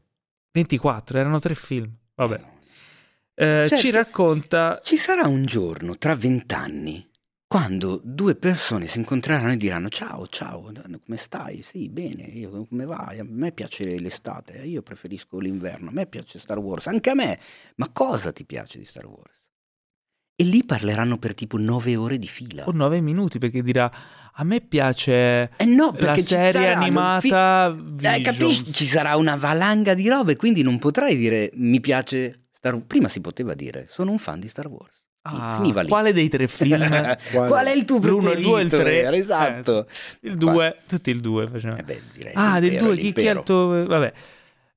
24, 0.52 1.18
erano 1.19 1.39
tre 1.39 1.53
film. 1.53 1.91
Vabbè. 2.15 2.41
Eh, 3.39 3.65
Cioè, 3.68 3.77
ci 3.77 3.91
che- 3.91 3.98
racconta 3.98 4.80
Ci 4.84 4.95
sarà 4.98 5.27
un 5.27 5.45
giorno 5.45 5.95
tra 5.98 6.15
vent'anni 6.15 7.07
quando 7.48 8.02
due 8.03 8.36
persone 8.36 8.88
si 8.88 8.98
incontreranno 8.98 9.53
e 9.53 9.57
diranno 9.57 9.88
ciao, 9.88 10.28
ciao, 10.28 10.69
come 11.06 11.18
stai? 11.18 11.61
Sì, 11.61 11.88
bene, 11.88 12.24
io, 12.24 12.65
come 12.68 12.84
vai? 12.86 13.19
A 13.19 13.26
me 13.26 13.53
piace 13.53 13.86
l'estate, 13.99 14.57
io 14.64 14.82
preferisco 14.82 15.40
l'inverno, 15.40 15.90
a 15.90 15.94
me 15.94 16.07
piace 16.07 16.40
Star 16.40 16.60
Wars, 16.60 16.88
anche 16.88 17.10
a 17.10 17.15
me. 17.15 17.40
Ma 17.76 17.90
cosa 17.94 18.34
ti 18.34 18.44
piace 18.44 18.80
di 18.80 18.86
Star 18.86 19.06
Wars? 19.06 19.45
E 20.36 20.44
lì 20.44 20.65
parleranno 20.65 21.18
per 21.18 21.34
tipo 21.34 21.57
nove 21.57 21.95
ore 21.95 22.18
di 22.18 22.28
fila. 22.28 22.65
o 22.65 22.72
9 22.72 22.99
minuti 22.99 23.40
perché 23.40 23.64
dirà 23.64 23.90
a 24.34 24.44
me 24.44 24.60
piace 24.61 25.49
Eh 25.57 25.65
no, 25.65 25.95
la 25.98 26.15
serie 26.18 26.68
animata 26.74 27.74
fi- 27.74 28.06
Eh, 28.06 28.22
capisci? 28.22 28.72
Ci 28.72 28.88
sarà 28.88 29.15
una 29.15 29.36
valanga 29.36 29.94
di 29.94 30.07
robe, 30.10 30.36
quindi 30.36 30.61
non 30.64 30.78
potrai 30.80 31.15
dire 31.15 31.49
mi 31.53 31.80
piace 31.80 32.48
Star 32.52 32.74
Wars. 32.74 32.86
Prima 32.88 33.07
si 33.07 33.22
poteva 33.22 33.53
dire 33.56 33.88
sono 33.90 34.11
un 34.11 34.19
fan 34.19 34.40
di 34.40 34.49
Star 34.49 34.68
Wars. 34.68 34.97
Ah, 35.30 35.56
Finiva 35.56 35.82
lì. 35.82 35.88
quale 35.88 36.14
dei 36.14 36.30
tre 36.30 36.48
film? 36.48 36.80
Qual 37.32 37.66
è 37.66 37.76
il 37.76 37.86
tuo 37.86 37.99
L'uno, 37.99 38.32
il 38.32 38.41
due 38.41 38.60
e 38.60 38.64
il 38.64 38.70
preferito? 38.70 38.78
tre. 38.78 39.02
Era 39.02 39.16
Esatto. 39.16 39.86
il 40.22 40.38
2, 40.38 40.78
tutti 40.88 41.10
il 41.10 41.20
2 41.22 41.48
facevano. 41.49 41.80
Eh 41.80 41.84
beh, 41.84 42.02
direi 42.14 42.32
ah, 42.36 42.60
del 42.60 42.70
l'impero, 42.72 42.86
2, 42.94 42.98
chi, 42.98 43.14
chi 43.14 43.26
è 43.26 43.32
il 43.32 43.44
tuo... 43.44 43.86
Vabbè. 43.86 44.14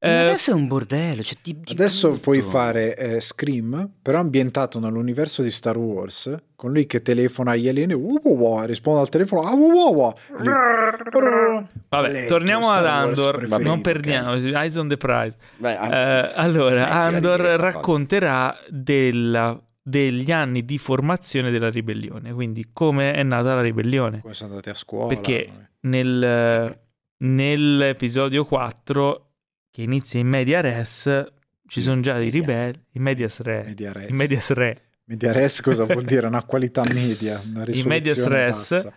Eh, 0.02 0.08
adesso 0.10 0.52
è 0.52 0.54
un 0.54 0.66
bordello. 0.66 1.22
Cioè, 1.22 1.36
ti- 1.42 1.60
ti 1.60 1.72
Adesso 1.74 2.08
butto. 2.08 2.20
puoi 2.20 2.40
fare 2.40 2.96
eh, 2.96 3.20
Scream, 3.20 3.86
però 4.00 4.18
ambientato 4.20 4.78
nell'universo 4.80 5.42
di 5.42 5.50
Star 5.50 5.76
Wars, 5.76 6.34
con 6.56 6.72
lui 6.72 6.86
che 6.86 7.02
telefona 7.02 7.50
agli 7.50 7.68
alieni, 7.68 7.92
uh, 7.92 8.18
uh, 8.22 8.40
uh, 8.42 8.64
risponde 8.64 9.00
al 9.00 9.10
telefono, 9.10 9.42
uh, 9.42 9.98
uh, 9.98 10.14
lui, 10.38 11.66
Vabbè, 11.88 12.08
il 12.18 12.26
torniamo 12.28 12.70
ad 12.70 12.80
Star 12.82 13.04
Wars 13.04 13.18
Andor, 13.18 13.36
preferito, 13.36 13.68
non 13.68 13.80
perdiamo, 13.82 14.32
eyes 14.34 14.76
on 14.76 14.88
the 14.88 14.96
prize. 14.96 15.36
Beh, 15.58 15.76
ah, 15.76 15.94
Eh, 15.94 16.32
allora, 16.34 16.84
di 16.86 16.90
Andor 16.90 17.38
sta 17.40 17.50
cosa. 17.50 17.56
racconterà 17.56 18.54
della- 18.68 19.60
degli 19.82 20.30
anni 20.30 20.64
di 20.64 20.78
formazione 20.78 21.50
della 21.50 21.70
ribellione, 21.70 22.32
quindi 22.32 22.68
come 22.72 23.12
è 23.12 23.22
nata 23.22 23.54
la 23.54 23.62
ribellione. 23.62 24.20
come 24.20 24.34
sono 24.34 24.50
andati 24.50 24.70
a 24.70 24.74
scuola. 24.74 25.08
Perché 25.08 25.70
nel, 25.80 26.78
nell'episodio 27.18 28.44
4, 28.44 29.30
che 29.70 29.82
inizia 29.82 30.20
in 30.20 30.28
media 30.28 30.60
res, 30.60 31.32
ci 31.66 31.80
sono 31.82 32.00
già 32.00 32.18
i 32.18 32.30
ribelli, 32.30 32.78
in 32.92 33.02
medias 33.02 33.40
re, 33.40 33.62
Media 33.64 33.92
res. 33.92 34.08
in 34.08 34.16
medias 34.16 34.50
re. 34.50 34.82
Media 35.04 35.32
res 35.32 35.60
cosa 35.60 35.84
vuol 35.84 36.04
dire? 36.04 36.26
Una 36.28 36.44
qualità 36.44 36.82
media, 36.92 37.40
una 37.44 37.64
In 37.66 37.86
medias 37.86 38.24
res 38.26 38.70
bassa. 38.70 38.92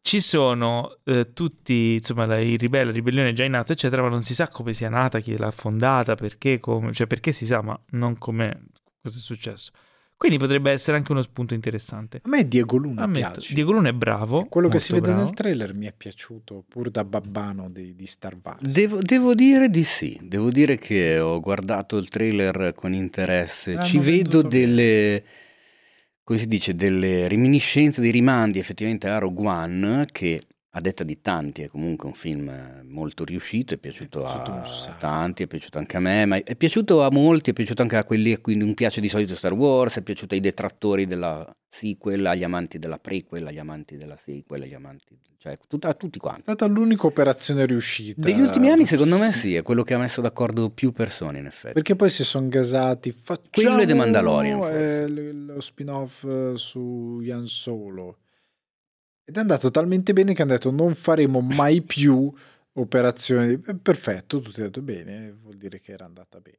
ci 0.00 0.20
sono 0.20 0.98
eh, 1.04 1.32
tutti, 1.32 1.94
insomma, 1.94 2.26
la, 2.26 2.38
i 2.38 2.56
ribelli, 2.56 2.86
la 2.86 2.92
ribellione 2.92 3.30
è 3.30 3.32
già 3.32 3.44
in 3.44 3.54
atto, 3.54 3.72
eccetera, 3.72 4.02
ma 4.02 4.08
non 4.08 4.22
si 4.22 4.34
sa 4.34 4.48
come 4.48 4.72
sia 4.72 4.88
nata, 4.88 5.18
chi 5.20 5.36
l'ha 5.36 5.50
fondata, 5.50 6.14
perché, 6.14 6.58
come, 6.58 6.92
cioè 6.92 7.06
perché 7.06 7.32
si 7.32 7.46
sa, 7.46 7.62
ma 7.62 7.78
non 7.90 8.16
come 8.18 8.64
cosa 9.02 9.18
è 9.18 9.20
successo. 9.20 9.70
Quindi 10.18 10.38
potrebbe 10.38 10.70
essere 10.72 10.96
anche 10.96 11.12
uno 11.12 11.20
spunto 11.20 11.52
interessante. 11.52 12.20
A 12.24 12.28
me 12.28 12.48
Diego 12.48 12.78
Luna 12.78 13.02
Ammetto, 13.02 13.32
piace. 13.32 13.54
Diego 13.54 13.72
Luna 13.72 13.90
è 13.90 13.92
bravo. 13.92 14.46
Quello 14.46 14.68
che 14.68 14.78
si 14.78 14.92
vede 14.92 15.08
bravo. 15.08 15.22
nel 15.22 15.34
trailer 15.34 15.74
mi 15.74 15.86
è 15.86 15.92
piaciuto 15.94 16.64
pur 16.66 16.90
da 16.90 17.04
babbano 17.04 17.68
di, 17.68 17.94
di 17.94 18.06
Star 18.06 18.34
Wars. 18.42 18.62
Devo, 18.62 19.00
devo 19.02 19.34
dire 19.34 19.68
di 19.68 19.84
sì, 19.84 20.18
devo 20.22 20.50
dire 20.50 20.78
che 20.78 21.18
ho 21.18 21.38
guardato 21.40 21.98
il 21.98 22.08
trailer 22.08 22.72
con 22.74 22.94
interesse, 22.94 23.74
L'hanno 23.74 23.84
ci 23.84 23.98
vedo 23.98 24.40
delle, 24.40 25.22
come 26.24 26.38
si 26.38 26.46
dice, 26.46 26.74
delle 26.74 27.28
reminiscenze, 27.28 28.00
dei 28.00 28.10
rimandi 28.10 28.58
effettivamente 28.58 29.08
a 29.08 29.18
Rogue 29.18 29.46
One 29.46 30.06
che 30.10 30.40
a 30.76 30.80
detta 30.80 31.04
di 31.04 31.22
tanti 31.22 31.62
è 31.62 31.68
comunque 31.68 32.06
un 32.06 32.14
film 32.14 32.48
eh, 32.50 32.82
molto 32.84 33.24
riuscito, 33.24 33.72
è 33.72 33.78
piaciuto, 33.78 34.20
È 34.20 34.24
piaciuto 34.24 34.52
a 34.90 34.94
tanti, 34.98 35.42
è 35.44 35.46
piaciuto 35.46 35.78
anche 35.78 35.96
a 35.96 36.00
me, 36.00 36.26
ma 36.26 36.36
è 36.36 36.54
piaciuto 36.54 37.02
a 37.02 37.10
molti, 37.10 37.50
è 37.50 37.52
piaciuto 37.54 37.80
anche 37.80 37.96
a 37.96 38.04
quelli 38.04 38.32
a 38.32 38.38
cui 38.38 38.56
non 38.56 38.74
piace 38.74 39.00
di 39.00 39.08
solito 39.08 39.34
Star 39.34 39.54
Wars, 39.54 39.96
è 39.96 40.02
piaciuto 40.02 40.34
ai 40.34 40.40
detrattori 40.40 41.06
della 41.06 41.50
sequel, 41.68 42.26
agli 42.26 42.44
amanti 42.44 42.78
della 42.78 42.98
prequel, 42.98 43.46
agli 43.46 43.58
amanti 43.58 43.96
della 43.96 44.18
sequel, 44.18 44.62
agli 44.64 44.74
amanti, 44.74 45.18
cioè 45.38 45.56
tutta- 45.66 45.88
a 45.88 45.94
tutti 45.94 46.18
È 46.18 46.20
quanti. 46.20 46.42
stata 46.42 46.66
l'unica 46.66 47.06
operazione 47.06 47.64
riuscita. 47.64 48.20
Degli 48.20 48.40
ultimi 48.40 48.68
anni, 48.68 48.84
secondo 48.84 49.16
me, 49.16 49.32
sì, 49.32 49.54
è 49.54 49.62
quello 49.62 49.82
che 49.82 49.94
ha 49.94 49.98
messo 49.98 50.20
d'accordo 50.20 50.68
più 50.68 50.92
persone, 50.92 51.38
in 51.38 51.46
effetti. 51.46 51.72
Perché 51.72 51.96
poi 51.96 52.10
si 52.10 52.22
sono 52.22 52.48
gasati. 52.48 53.12
Facciamo 53.18 53.48
Quello 53.50 53.78
è 53.78 53.86
The 53.86 53.94
Mandalorian, 53.94 54.58
forse. 54.58 55.00
eh, 55.02 55.08
l- 55.08 55.44
lo 55.46 55.60
spin-off 55.62 56.24
eh, 56.24 56.52
su 56.56 57.20
Yan 57.22 57.46
Solo. 57.46 58.18
Ed 59.28 59.36
è 59.36 59.40
andato 59.40 59.72
talmente 59.72 60.12
bene 60.12 60.34
che 60.34 60.42
hanno 60.42 60.52
detto 60.52 60.70
non 60.70 60.94
faremo 60.94 61.40
mai 61.40 61.82
più 61.82 62.32
operazioni. 62.74 63.60
Eh, 63.66 63.74
Perfetto, 63.74 64.40
tutti 64.40 64.60
hanno 64.60 64.68
detto 64.68 64.82
bene, 64.82 65.36
vuol 65.42 65.56
dire 65.56 65.80
che 65.80 65.90
era 65.90 66.04
andata 66.04 66.38
bene. 66.38 66.58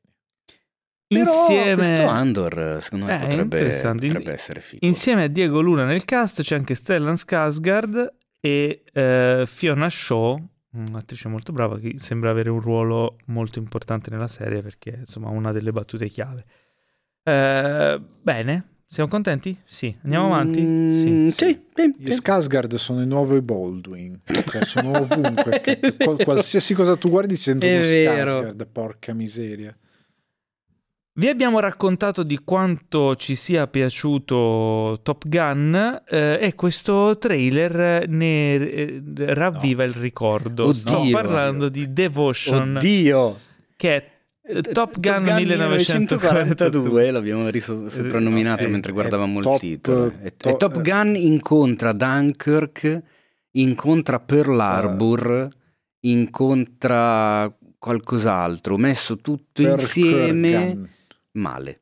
Però 1.08 1.48
Insieme... 1.48 1.76
questo 1.76 2.06
Andor, 2.08 2.80
secondo 2.82 3.06
me, 3.06 3.16
Eh, 3.16 3.28
potrebbe, 3.28 3.80
potrebbe 3.80 4.34
essere 4.34 4.60
figo. 4.60 4.86
Insieme 4.86 5.24
a 5.24 5.28
Diego 5.28 5.62
Luna 5.62 5.86
nel 5.86 6.04
cast 6.04 6.42
c'è 6.42 6.56
anche 6.56 6.76
Stellan 6.76 7.14
Skarsgård 7.14 8.08
e 8.42 8.84
eh, 8.92 9.46
Fiona 9.48 9.90
Shaw, 9.90 10.38
un'attrice 10.72 11.30
molto 11.30 11.54
brava 11.54 11.80
che 11.80 11.94
sembra 11.96 12.30
avere 12.32 12.50
un 12.50 12.60
ruolo 12.60 13.20
molto 13.28 13.60
importante 13.60 14.10
nella 14.10 14.28
serie 14.28 14.62
perché 14.62 14.98
insomma 15.00 15.30
una 15.30 15.54
delle 15.54 15.72
battute 15.72 16.10
chiave. 16.10 16.44
Eh, 17.24 18.02
bene, 18.22 18.68
siamo 18.88 19.10
contenti? 19.10 19.58
Sì, 19.66 19.96
andiamo 20.04 20.28
avanti? 20.28 20.62
Mm, 20.62 21.28
Sì. 21.28 21.32
sì, 21.32 21.60
sì, 21.76 21.94
Gli. 21.98 22.10
Skarsgård 22.12 22.76
sono 22.76 23.02
i 23.02 23.06
nuovi 23.06 23.42
Baldwin, 23.42 24.20
cioè 24.26 24.64
sono 24.66 24.98
ovunque. 25.02 25.62
qualsiasi 26.24 26.74
cosa 26.74 26.96
tu 26.96 27.10
guardi 27.10 27.36
sento 27.36 27.66
uno. 27.66 27.82
Skarsgård, 27.82 28.66
porca 28.72 29.14
miseria. 29.14 29.76
Vi 31.20 31.28
abbiamo 31.28 31.60
raccontato 31.60 32.22
di 32.22 32.40
quanto 32.44 33.16
ci 33.16 33.34
sia 33.34 33.66
piaciuto 33.66 35.00
Top 35.02 35.28
Gun 35.28 36.04
eh, 36.08 36.38
e 36.40 36.54
questo 36.54 37.18
trailer 37.18 38.08
ne 38.08 38.54
eh, 38.54 39.02
ravviva 39.34 39.84
il 39.84 39.94
ricordo. 39.94 40.72
Sto 40.74 41.00
Oddio. 41.00 41.12
parlando 41.12 41.70
di 41.70 41.92
Devotion, 41.92 42.76
Oddio! 42.76 43.40
che 43.76 43.96
è 43.96 44.12
eh, 44.48 44.62
Top 44.62 45.00
Gun 45.00 45.24
1942. 45.24 46.18
1942 46.18 47.12
l'abbiamo 47.12 47.50
riso- 47.50 47.90
soprannominato 47.90 48.64
Sì, 48.64 48.70
mentre 48.70 48.92
è 48.92 48.94
guardavamo 48.94 49.38
il 49.40 49.44
top- 49.44 49.60
titolo. 49.60 50.12
E, 50.22 50.36
to- 50.38 50.56
Top 50.58 50.82
Gun 50.82 51.16
incontra 51.16 51.92
Dunkirk, 51.94 53.02
incontra 53.52 54.20
Pearl 54.20 54.58
Eh. 54.60 54.64
Harbor, 54.64 55.50
incontra 56.02 57.54
qualcos'altro, 57.78 58.78
messo 58.78 59.18
tutto 59.18 59.64
Per 59.64 59.80
insieme 59.80 60.52
Kurgan. 60.52 60.90
male. 61.34 61.82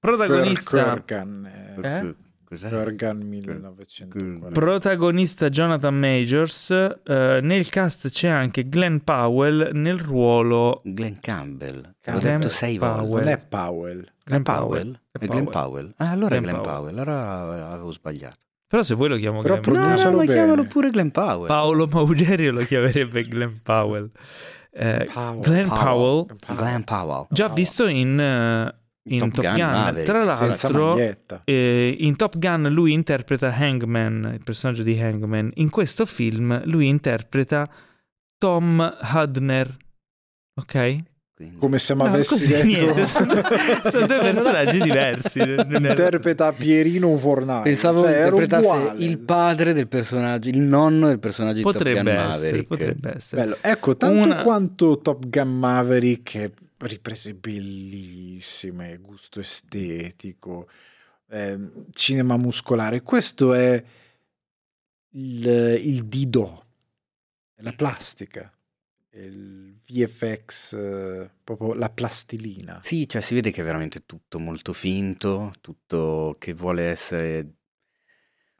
Protagonista, 0.00 0.70
Per 0.70 1.04
Kurgan, 1.04 1.46
eh, 1.82 1.98
Eh? 1.98 2.14
Cos'è? 2.48 2.70
Kurgan 2.70 3.18
1940. 3.18 4.48
protagonista 4.58 5.50
Jonathan 5.50 5.94
Majors. 5.98 6.70
eh, 6.70 7.40
nel 7.42 7.68
cast 7.68 8.08
c'è 8.08 8.28
anche 8.28 8.68
Glenn 8.70 8.98
Powell 9.04 9.70
nel 9.74 9.98
ruolo 9.98 10.80
Glenn 10.84 11.16
Campbell. 11.20 11.94
Te 12.00 12.10
l'ho 12.12 12.18
Glenn 12.20 12.36
detto 12.40 12.48
sei 12.48 12.78
Powell. 12.78 13.06
volte. 13.06 13.24
Non 13.24 13.28
è 13.28 13.38
Powell. 13.38 14.12
Glenn 14.24 14.42
Powell? 14.42 15.00
È 15.10 15.18
È 15.18 15.26
Glenn 15.26 15.44
Powell. 15.44 15.50
Powell. 15.50 15.94
Ah, 15.98 16.10
allora 16.10 16.36
è 16.36 16.40
Glenn 16.40 16.50
Glenn 16.52 16.62
Powell. 16.62 16.76
Powell. 16.78 16.98
Allora 16.98 17.70
avevo 17.72 17.90
sbagliato. 17.90 18.36
Però 18.66 18.82
se 18.82 18.94
vuoi 18.94 19.08
lo 19.10 19.16
chiamo 19.16 19.42
Però 19.42 19.54
Glenn 19.60 19.64
No, 19.64 19.70
Powell. 19.72 19.78
no, 19.80 19.82
Pronuncialo 19.94 20.16
ma 20.16 20.24
bene. 20.24 20.34
chiamalo 20.38 20.64
pure 20.66 20.90
Glenn 20.90 21.08
Powell. 21.08 21.46
Paolo 21.46 21.86
Maugerio 21.86 22.52
lo 22.52 22.60
chiamerebbe 22.64 23.24
Glenn 23.28 23.52
Powell. 23.62 24.10
Eh, 24.70 25.08
Powell. 25.12 25.40
Glenn 25.40 25.68
Powell, 25.68 26.26
Glenn 26.56 26.80
Powell. 26.82 27.26
già 27.30 27.44
Powell. 27.48 27.54
visto 27.54 27.86
in, 27.86 28.18
eh, 28.20 28.74
in 29.08 29.18
Top 29.20 29.30
Top, 29.32 29.44
Gun 29.44 29.54
Gun. 29.56 29.70
Maverick, 29.70 30.04
Tra 30.06 30.24
l'altro, 30.24 30.98
eh, 31.44 31.96
in 31.98 32.16
Top 32.16 32.38
Gun 32.38 32.68
lui 32.70 32.92
interpreta 32.92 33.54
Hangman, 33.54 34.30
il 34.34 34.44
personaggio 34.44 34.82
di 34.82 34.98
Hangman. 35.00 35.50
In 35.54 35.70
questo 35.70 36.06
film 36.06 36.60
lui 36.64 36.86
interpreta 36.88 37.68
Tom 38.38 38.96
Hudner. 39.14 39.76
Ok? 40.60 40.98
Quindi- 41.38 41.58
Come 41.58 41.78
se 41.78 41.94
mi 41.94 42.02
No, 42.02 42.08
avessi 42.08 42.34
così, 42.34 42.48
detto... 42.48 42.64
niente, 42.66 43.06
sono, 43.06 43.32
sono 43.88 44.06
due 44.06 44.18
personaggi 44.18 44.80
diversi. 44.80 45.38
Interpreta 45.70 46.52
Pierino 46.52 47.16
Fornaio. 47.16 47.62
Pensavo 47.62 48.00
cioè, 48.02 48.16
interpretasse 48.16 48.92
il 48.96 49.18
padre 49.20 49.72
del 49.72 49.86
personaggio, 49.86 50.48
il 50.48 50.58
nonno 50.58 51.06
del 51.06 51.20
personaggio 51.20 51.58
di 51.58 51.62
Top 51.62 51.72
Potrebbe 51.74 51.98
Gun 52.00 52.08
essere, 52.08 52.26
Maverick. 52.28 52.66
potrebbe 52.66 53.12
essere. 53.14 53.42
Bello. 53.42 53.56
Ecco, 53.60 53.96
tanto 53.96 54.20
Una- 54.20 54.42
quanto 54.42 54.98
Top 55.00 55.28
Gun 55.28 55.58
Maverick, 55.58 56.50
riprese 56.78 57.34
bellissime, 57.34 58.98
gusto 58.98 59.40
estetico, 59.40 60.68
ehm, 61.28 61.86
cinema 61.90 62.36
muscolare. 62.36 63.02
Questo 63.02 63.54
è 63.54 63.82
il, 65.10 65.46
il 65.82 66.04
Dido, 66.04 66.66
la 67.56 67.72
plastica, 67.72 68.52
il 69.12 69.80
VFX, 69.84 70.74
eh, 70.74 71.30
proprio 71.42 71.74
la 71.74 71.90
plastilina. 71.90 72.80
Sì, 72.82 73.08
cioè 73.08 73.20
si 73.20 73.34
vede 73.34 73.50
che 73.50 73.62
è 73.62 73.64
veramente 73.64 74.04
tutto 74.06 74.38
molto 74.38 74.72
finto, 74.72 75.54
tutto 75.60 76.36
che 76.38 76.54
vuole 76.54 76.84
essere 76.84 77.57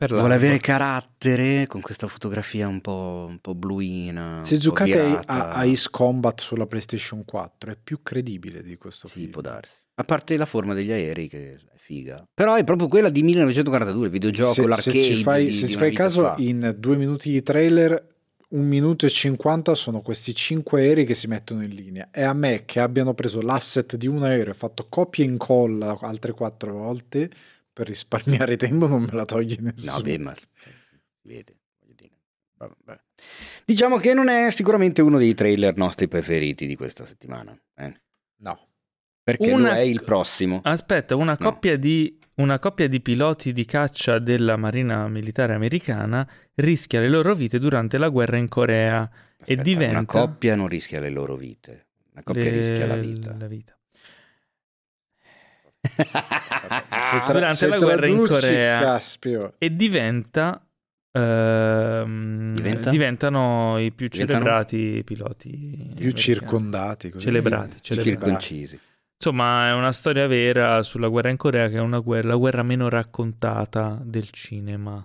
vuole 0.06 0.34
avere 0.34 0.58
carattere 0.58 1.66
con 1.66 1.80
questa 1.80 2.06
fotografia 2.06 2.68
un 2.68 2.80
po', 2.80 3.26
un 3.28 3.38
po' 3.40 3.54
bluina. 3.54 4.40
Se 4.42 4.54
un 4.54 4.58
po' 4.58 4.64
giocate 4.64 5.00
a, 5.00 5.22
a 5.24 5.50
Ace 5.60 5.88
Combat 5.90 6.40
sulla 6.40 6.66
PlayStation 6.66 7.24
4 7.24 7.72
è 7.72 7.76
più 7.82 8.00
credibile 8.02 8.62
di 8.62 8.76
questo 8.76 9.08
Sì, 9.08 9.20
film. 9.20 9.30
può 9.32 9.40
darsi. 9.42 9.72
A 9.96 10.04
parte 10.04 10.36
la 10.36 10.46
forma 10.46 10.74
degli 10.74 10.92
aerei 10.92 11.26
che 11.28 11.54
è 11.54 11.56
figa. 11.76 12.16
Però 12.32 12.54
è 12.54 12.62
proprio 12.62 12.86
quella 12.86 13.08
di 13.08 13.22
1942, 13.22 14.04
il 14.06 14.12
videogioco, 14.12 14.52
se, 14.52 14.66
l'arcade. 14.66 15.00
se 15.00 15.16
ci 15.16 15.22
fai, 15.22 15.44
di- 15.46 15.52
se 15.52 15.66
di 15.66 15.72
ci 15.72 15.78
fai 15.78 15.92
caso, 15.92 16.22
fa. 16.22 16.34
in 16.38 16.76
due 16.78 16.96
minuti 16.96 17.30
di 17.32 17.42
trailer, 17.42 18.06
un 18.50 18.66
minuto 18.66 19.06
e 19.06 19.08
cinquanta 19.08 19.74
sono 19.74 20.00
questi 20.00 20.32
cinque 20.34 20.82
aerei 20.82 21.04
che 21.04 21.14
si 21.14 21.26
mettono 21.26 21.62
in 21.64 21.70
linea. 21.70 22.08
E 22.12 22.22
a 22.22 22.32
me 22.32 22.62
che 22.64 22.78
abbiano 22.78 23.14
preso 23.14 23.40
l'asset 23.40 23.96
di 23.96 24.06
un 24.06 24.22
aereo 24.22 24.52
e 24.52 24.56
fatto 24.56 24.86
copia 24.88 25.24
e 25.24 25.28
incolla 25.28 25.98
altre 26.00 26.32
quattro 26.32 26.72
volte 26.74 27.30
per 27.78 27.86
risparmiare 27.86 28.56
tempo, 28.56 28.88
non 28.88 29.02
me 29.02 29.12
la 29.12 29.24
toglie 29.24 29.56
nessuno. 29.60 29.98
No, 29.98 30.02
beh, 30.02 30.18
ma 30.18 30.34
si 30.34 30.46
vede. 31.22 31.54
Diciamo 33.64 33.98
che 33.98 34.14
non 34.14 34.28
è 34.28 34.50
sicuramente 34.50 35.00
uno 35.00 35.16
dei 35.18 35.34
trailer 35.34 35.76
nostri 35.76 36.08
preferiti 36.08 36.66
di 36.66 36.74
questa 36.74 37.04
settimana. 37.04 37.56
eh. 37.76 38.00
No. 38.38 38.66
Perché 39.22 39.52
Una- 39.52 39.76
è 39.76 39.80
il 39.80 40.02
prossimo. 40.02 40.60
Aspetta, 40.64 41.14
una 41.14 41.36
No. 41.38 41.50
coppia, 41.50 41.76
di, 41.76 42.18
una 42.36 42.58
coppia 42.58 42.88
di 42.88 43.00
piloti 43.00 43.52
di 43.52 43.64
caccia 43.64 44.18
della 44.18 44.56
Marina 44.56 45.06
Militare 45.06 45.54
Americana 45.54 46.28
rischia 46.56 46.98
le 47.00 47.08
loro 47.08 47.34
vite 47.36 47.58
durante 47.60 47.96
la 47.98 48.08
guerra 48.08 48.38
in 48.38 48.48
Corea 48.48 49.08
Aspetta, 49.38 49.62
diventa- 49.62 49.98
Una 49.98 50.04
coppia 50.06 50.56
non 50.56 50.66
rischia 50.66 50.98
le 51.00 51.10
loro 51.10 51.36
vite. 51.36 51.86
Una 52.12 52.22
coppia 52.24 52.42
le- 52.42 52.50
rischia 52.50 52.86
la 52.86 52.96
vita. 52.96 53.36
la 53.38 53.46
vita. 53.46 53.77
Se, 55.98 57.22
tra- 57.24 57.32
Durante 57.32 57.54
se 57.54 57.66
la 57.68 57.78
guerra 57.78 58.06
in 58.06 58.26
Corea. 58.26 58.80
Caspio. 58.80 59.54
E 59.58 59.74
diventa, 59.74 60.62
ehm, 61.12 62.54
Diventa? 62.54 62.90
diventano 62.90 63.78
i 63.78 63.92
più 63.92 64.08
Diventano? 64.08 64.38
celebrati 64.40 65.02
piloti. 65.04 65.92
Più 65.96 66.10
circondati. 66.10 67.10
così. 67.10 67.24
Celebrati, 67.24 67.76
celebrati. 67.80 68.10
Circoncisi. 68.18 68.80
Insomma, 69.20 69.68
è 69.68 69.72
una 69.72 69.92
storia 69.92 70.26
vera 70.26 70.82
sulla 70.82 71.08
guerra 71.08 71.30
in 71.30 71.36
Corea, 71.36 71.68
che 71.68 71.76
è 71.76 71.80
una 71.80 71.98
guerra, 71.98 72.28
la 72.28 72.36
guerra 72.36 72.62
meno 72.62 72.88
raccontata 72.88 73.98
del 74.02 74.30
cinema. 74.30 75.04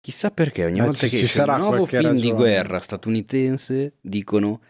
Chissà 0.00 0.30
perché 0.30 0.64
ogni 0.64 0.78
Ma 0.80 0.86
volta 0.86 1.06
ci- 1.06 1.10
che 1.10 1.16
ci 1.18 1.24
esce 1.24 1.42
un 1.42 1.56
nuovo 1.58 1.86
film 1.86 2.10
di 2.10 2.14
ragione. 2.16 2.32
guerra 2.34 2.80
statunitense 2.80 3.98
dicono 4.00 4.60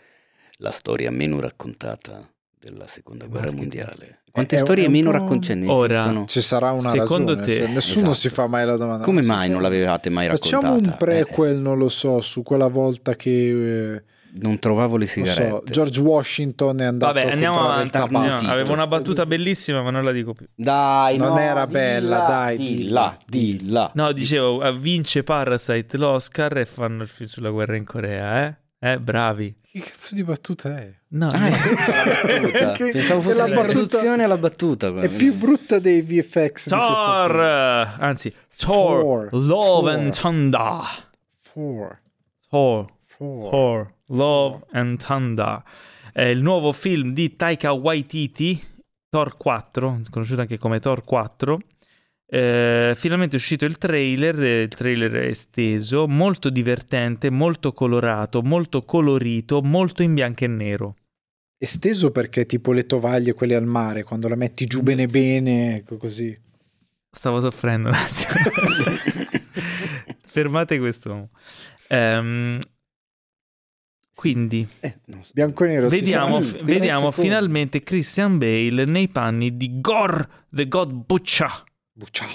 la 0.59 0.71
storia 0.73 1.11
meno 1.11 1.41
raccontata 1.41 2.29
della 2.63 2.87
seconda 2.87 3.27
guerra 3.27 3.51
mondiale. 3.51 4.21
Quante 4.31 4.57
È- 4.57 4.59
storie 4.61 4.89
meno 4.89 5.11
raccontate 5.11 5.67
Ora- 5.67 5.93
esistono? 6.01 6.25
Ci 6.27 6.41
sarà 6.41 6.71
una 6.71 6.89
Secondo 6.89 7.35
ragione. 7.35 7.55
te- 7.55 7.63
cioè, 7.65 7.73
nessuno 7.73 8.11
Esatto. 8.11 8.17
si 8.17 8.29
fa 8.31 8.47
mai 8.47 8.65
la 8.65 8.77
domanda. 8.77 9.05
Come 9.05 9.21
"Ma 9.23 9.35
mai 9.37 9.51
non 9.51 9.61
l'avevate 9.61 10.09
mai 10.11 10.29
raccontata? 10.29 10.57
Facciamo 10.61 10.79
un 10.79 10.87
Eh, 10.93 10.97
prequel, 10.97 11.57
non 11.59 11.77
lo 11.77 11.89
so, 11.89 12.21
su 12.21 12.43
quella 12.43 12.69
volta 12.69 13.15
che 13.15 13.95
eh, 13.95 14.03
non 14.41 14.59
trovavo 14.59 14.97
le 14.97 15.05
non 15.15 15.27
so, 15.27 15.33
sigarette. 15.35 15.71
George 15.73 16.01
Washington 16.01 16.81
è 16.81 16.85
andato 16.85 17.13
Vabbè, 17.13 17.29
a 17.29 17.33
andiamo 17.33 17.61
avanti. 17.61 17.97
andiamo. 17.99 18.51
Avevo 18.51 18.73
una 18.73 18.87
battuta 18.87 19.27
bellissima, 19.27 19.83
ma 19.83 19.91
non 19.91 20.03
la 20.03 20.13
dico 20.13 20.33
più. 20.33 20.47
Dai, 20.55 21.19
Non 21.19 21.33
no, 21.35 21.39
era 21.39 21.67
di 21.67 21.73
bella, 21.73 22.17
là, 22.19 22.25
dai, 22.25 22.57
Di 22.57 22.89
là, 22.89 23.19
di 23.27 23.69
là. 23.71 23.91
No, 23.95 24.13
dicevo, 24.13 24.63
eh, 24.65 24.75
vince 24.79 25.23
Parasite 25.25 25.99
l'Oscar 25.99 26.57
e 26.57 26.65
fanno 26.65 27.03
il 27.03 27.09
film 27.09 27.29
sulla 27.29 27.51
guerra 27.51 27.77
in 27.77 27.85
Corea, 27.85 28.47
eh? 28.47 28.55
Eh, 28.85 28.99
bravi. 28.99 29.55
Che 29.71 29.79
cazzo 29.79 30.15
di 30.17 30.25
battuta 30.25 30.77
è? 30.77 30.93
No, 31.11 31.29
Ah, 31.29 31.47
è 31.47 31.51
battuta. 32.41 32.73
Che- 32.73 32.91
Pensavo 32.91 33.21
fosse 33.21 33.37
la 33.37 33.45
l'introduzione 33.47 34.25
alla 34.25 34.37
battuta. 34.37 34.93
È 34.99 35.09
più 35.09 35.35
brutta 35.35 35.79
dei 35.79 36.03
VFX. 36.03 36.69
Thor, 36.69 37.41
eh, 37.41 37.89
anzi, 38.01 38.35
Thor, 38.57 39.29
Thor, 39.29 39.29
Love 39.33 39.91
Thor. 39.93 40.01
and 40.01 40.13
Thunder. 40.15 40.81
Thor, 41.53 42.01
Four. 42.49 42.87
Thor, 43.17 43.95
Love 44.07 44.65
and 44.73 44.99
Thunder. 45.01 45.63
È 46.13 46.23
il 46.25 46.43
nuovo 46.43 46.73
film 46.73 47.13
di 47.13 47.37
Taika 47.37 47.73
Waititi, 47.73 48.61
Thor 49.09 49.37
4, 49.37 50.01
conosciuto 50.11 50.41
anche 50.41 50.59
come 50.59 50.81
Thor 50.81 51.05
4. 51.05 51.61
Eh, 52.35 52.95
finalmente 52.97 53.35
è 53.35 53.39
uscito 53.39 53.67
il 53.67 53.77
trailer, 53.77 54.39
il 54.39 54.69
trailer 54.69 55.13
è 55.13 55.27
esteso, 55.27 56.09
molto 56.09 56.49
divertente, 56.49 57.29
molto 57.29 57.75
colorato, 57.75 58.41
molto 58.41 58.85
colorito, 58.85 59.61
molto 59.61 60.03
in 60.03 60.15
bianco 60.15 60.45
e 60.45 60.47
nero. 60.47 60.97
Esteso 61.59 62.11
perché 62.11 62.47
tipo 62.47 62.73
le 62.73 62.87
tovaglie, 62.87 63.35
quelle 63.35 63.55
al 63.55 63.67
mare, 63.67 64.03
quando 64.03 64.29
la 64.29 64.35
metti 64.37 64.65
giù 64.65 64.81
bene 64.81 65.09
bene, 65.09 65.77
ecco 65.77 65.99
così. 65.99 66.35
Stavo 67.11 67.39
soffrendo 67.43 67.91
un 67.91 67.95
attimo. 67.95 68.97
Fermate 70.33 70.79
quest'uomo. 70.79 71.29
Ehm, 71.89 72.59
quindi 74.15 74.67
Eh. 74.81 74.97
Bianco 75.35 75.65
e 75.65 75.69
nero. 75.69 75.89
vediamo, 75.89 76.41
f- 76.41 76.63
vediamo 76.65 77.11
finalmente 77.11 77.83
Christian 77.83 78.39
Bale 78.39 78.87
nei 78.87 79.09
panni 79.09 79.55
di 79.55 79.81
Gore 79.83 80.27
the 80.51 80.67
God 80.67 80.93
Butcher. 81.05 81.65
Buccia. 81.93 82.27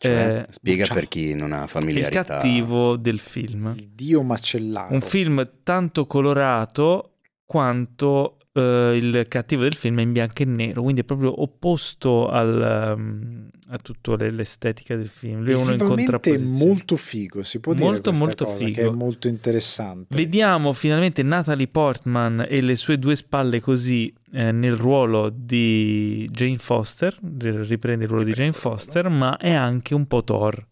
Cioè, 0.00 0.46
Eh, 0.48 0.52
spiega 0.52 0.84
ciao. 0.84 0.94
per 0.94 1.08
chi 1.08 1.34
non 1.34 1.52
ha 1.52 1.62
il 1.64 1.68
familiarità. 1.68 2.24
cattivo 2.24 2.96
del 2.96 3.18
film. 3.18 3.72
Il 3.76 3.88
dio 3.90 4.22
macellaro. 4.22 4.94
Un 4.94 5.00
film 5.02 5.58
tanto 5.62 6.06
colorato 6.06 7.18
quanto 7.44 8.38
eh, 8.52 8.96
il 8.96 9.26
cattivo 9.28 9.62
del 9.62 9.74
film 9.74 9.98
è 9.98 10.02
in 10.02 10.12
bianco 10.12 10.42
e 10.42 10.44
nero, 10.44 10.82
quindi 10.82 11.02
è 11.02 11.04
proprio 11.04 11.40
opposto 11.42 12.28
al, 12.28 12.94
um, 12.96 13.48
a 13.68 13.78
tutta 13.78 14.16
le- 14.16 14.30
l'estetica 14.30 14.96
del 14.96 15.08
film. 15.08 15.42
Lui 15.42 15.52
è 15.52 15.56
uno 15.56 15.72
in 15.72 15.78
contrapposizione. 15.78 16.56
molto 16.66 16.96
figo, 16.96 17.42
si 17.44 17.60
può 17.60 17.74
Molto, 17.74 18.10
dire 18.10 18.22
molto 18.24 18.44
cosa, 18.44 18.56
figo. 18.56 18.72
che 18.72 18.86
è 18.86 18.90
molto 18.90 19.28
interessante. 19.28 20.16
Vediamo 20.16 20.72
finalmente 20.72 21.22
Natalie 21.22 21.68
Portman 21.68 22.46
e 22.48 22.60
le 22.60 22.74
sue 22.74 22.98
due 22.98 23.14
spalle 23.14 23.60
così 23.60 24.12
eh, 24.32 24.50
nel 24.50 24.74
ruolo 24.74 25.30
di 25.32 26.28
Jane 26.32 26.58
Foster, 26.58 27.16
riprende 27.38 28.04
il 28.04 28.10
ruolo 28.10 28.24
di 28.24 28.32
Jane 28.32 28.52
Foster, 28.52 29.08
ma 29.08 29.36
è 29.36 29.52
anche 29.52 29.94
un 29.94 30.06
po' 30.06 30.24
Thor. 30.24 30.66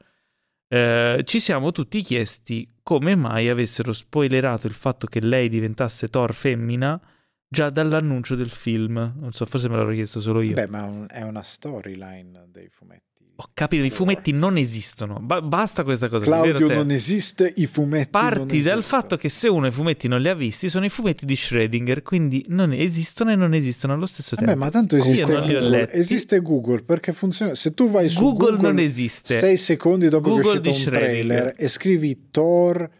Eh, 0.70 1.22
ci 1.24 1.40
siamo 1.40 1.72
tutti 1.72 2.02
chiesti 2.02 2.68
come 2.82 3.14
mai 3.14 3.48
avessero 3.48 3.92
spoilerato 3.92 4.66
il 4.66 4.74
fatto 4.74 5.06
che 5.06 5.20
lei 5.20 5.48
diventasse 5.48 6.08
Thor 6.08 6.34
femmina 6.34 7.00
già 7.48 7.70
dall'annuncio 7.70 8.34
del 8.34 8.50
film. 8.50 9.14
Non 9.18 9.32
so, 9.32 9.46
forse 9.46 9.68
me 9.68 9.76
l'avrò 9.76 9.92
chiesto 9.92 10.20
solo 10.20 10.40
io. 10.42 10.54
Beh, 10.54 10.68
ma 10.68 11.06
è 11.06 11.22
una 11.22 11.42
storyline 11.42 12.46
dei 12.50 12.68
fumetti. 12.68 13.06
Ho 13.40 13.50
capito, 13.54 13.84
i 13.84 13.90
fumetti 13.90 14.32
non 14.32 14.56
esistono. 14.56 15.20
Ba- 15.20 15.40
basta 15.40 15.84
questa 15.84 16.08
cosa. 16.08 16.24
Claudio 16.24 16.66
non 16.74 16.90
esiste, 16.90 17.52
i 17.58 17.66
fumetti 17.66 18.08
Parti 18.10 18.60
dal 18.60 18.82
fatto 18.82 19.16
che 19.16 19.28
se 19.28 19.46
uno 19.46 19.68
i 19.68 19.70
fumetti 19.70 20.08
non 20.08 20.20
li 20.20 20.28
ha 20.28 20.34
visti, 20.34 20.68
sono 20.68 20.86
i 20.86 20.88
fumetti 20.88 21.24
di 21.24 21.34
Schrödinger, 21.34 22.02
quindi 22.02 22.44
non 22.48 22.72
esistono 22.72 23.30
e 23.30 23.36
non 23.36 23.54
esistono 23.54 23.92
allo 23.92 24.06
stesso 24.06 24.34
Vabbè, 24.34 24.48
tempo. 24.48 24.64
ma 24.64 24.70
tanto 24.72 24.96
esiste 24.96 25.32
Google. 25.32 25.88
Esiste 25.92 26.40
Google 26.40 26.82
perché 26.82 27.12
funziona. 27.12 27.54
Se 27.54 27.74
tu 27.74 27.88
vai 27.88 28.08
su 28.08 28.20
Google, 28.20 28.56
Google, 28.56 28.66
non 28.72 28.78
esiste. 28.80 29.38
sei 29.38 29.56
secondi 29.56 30.08
dopo 30.08 30.30
Google 30.30 30.60
che 30.60 30.70
è 30.70 30.72
uscito 30.72 30.90
un 30.90 30.96
trailer 30.96 31.54
e 31.56 31.68
scrivi 31.68 32.30
Thor 32.32 32.90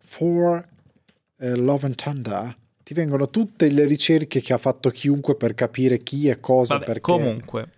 for 0.00 0.68
eh, 1.38 1.54
Love 1.54 1.86
and 1.86 1.94
Thunder, 1.94 2.56
ti 2.88 2.94
vengono 2.94 3.28
tutte 3.28 3.68
le 3.68 3.84
ricerche 3.84 4.40
che 4.40 4.54
ha 4.54 4.56
fatto 4.56 4.88
chiunque 4.88 5.36
per 5.36 5.52
capire 5.52 5.98
chi 6.02 6.26
e 6.28 6.40
cosa 6.40 6.76
Vabbè, 6.76 6.86
perché. 6.86 7.00
comunque, 7.02 7.70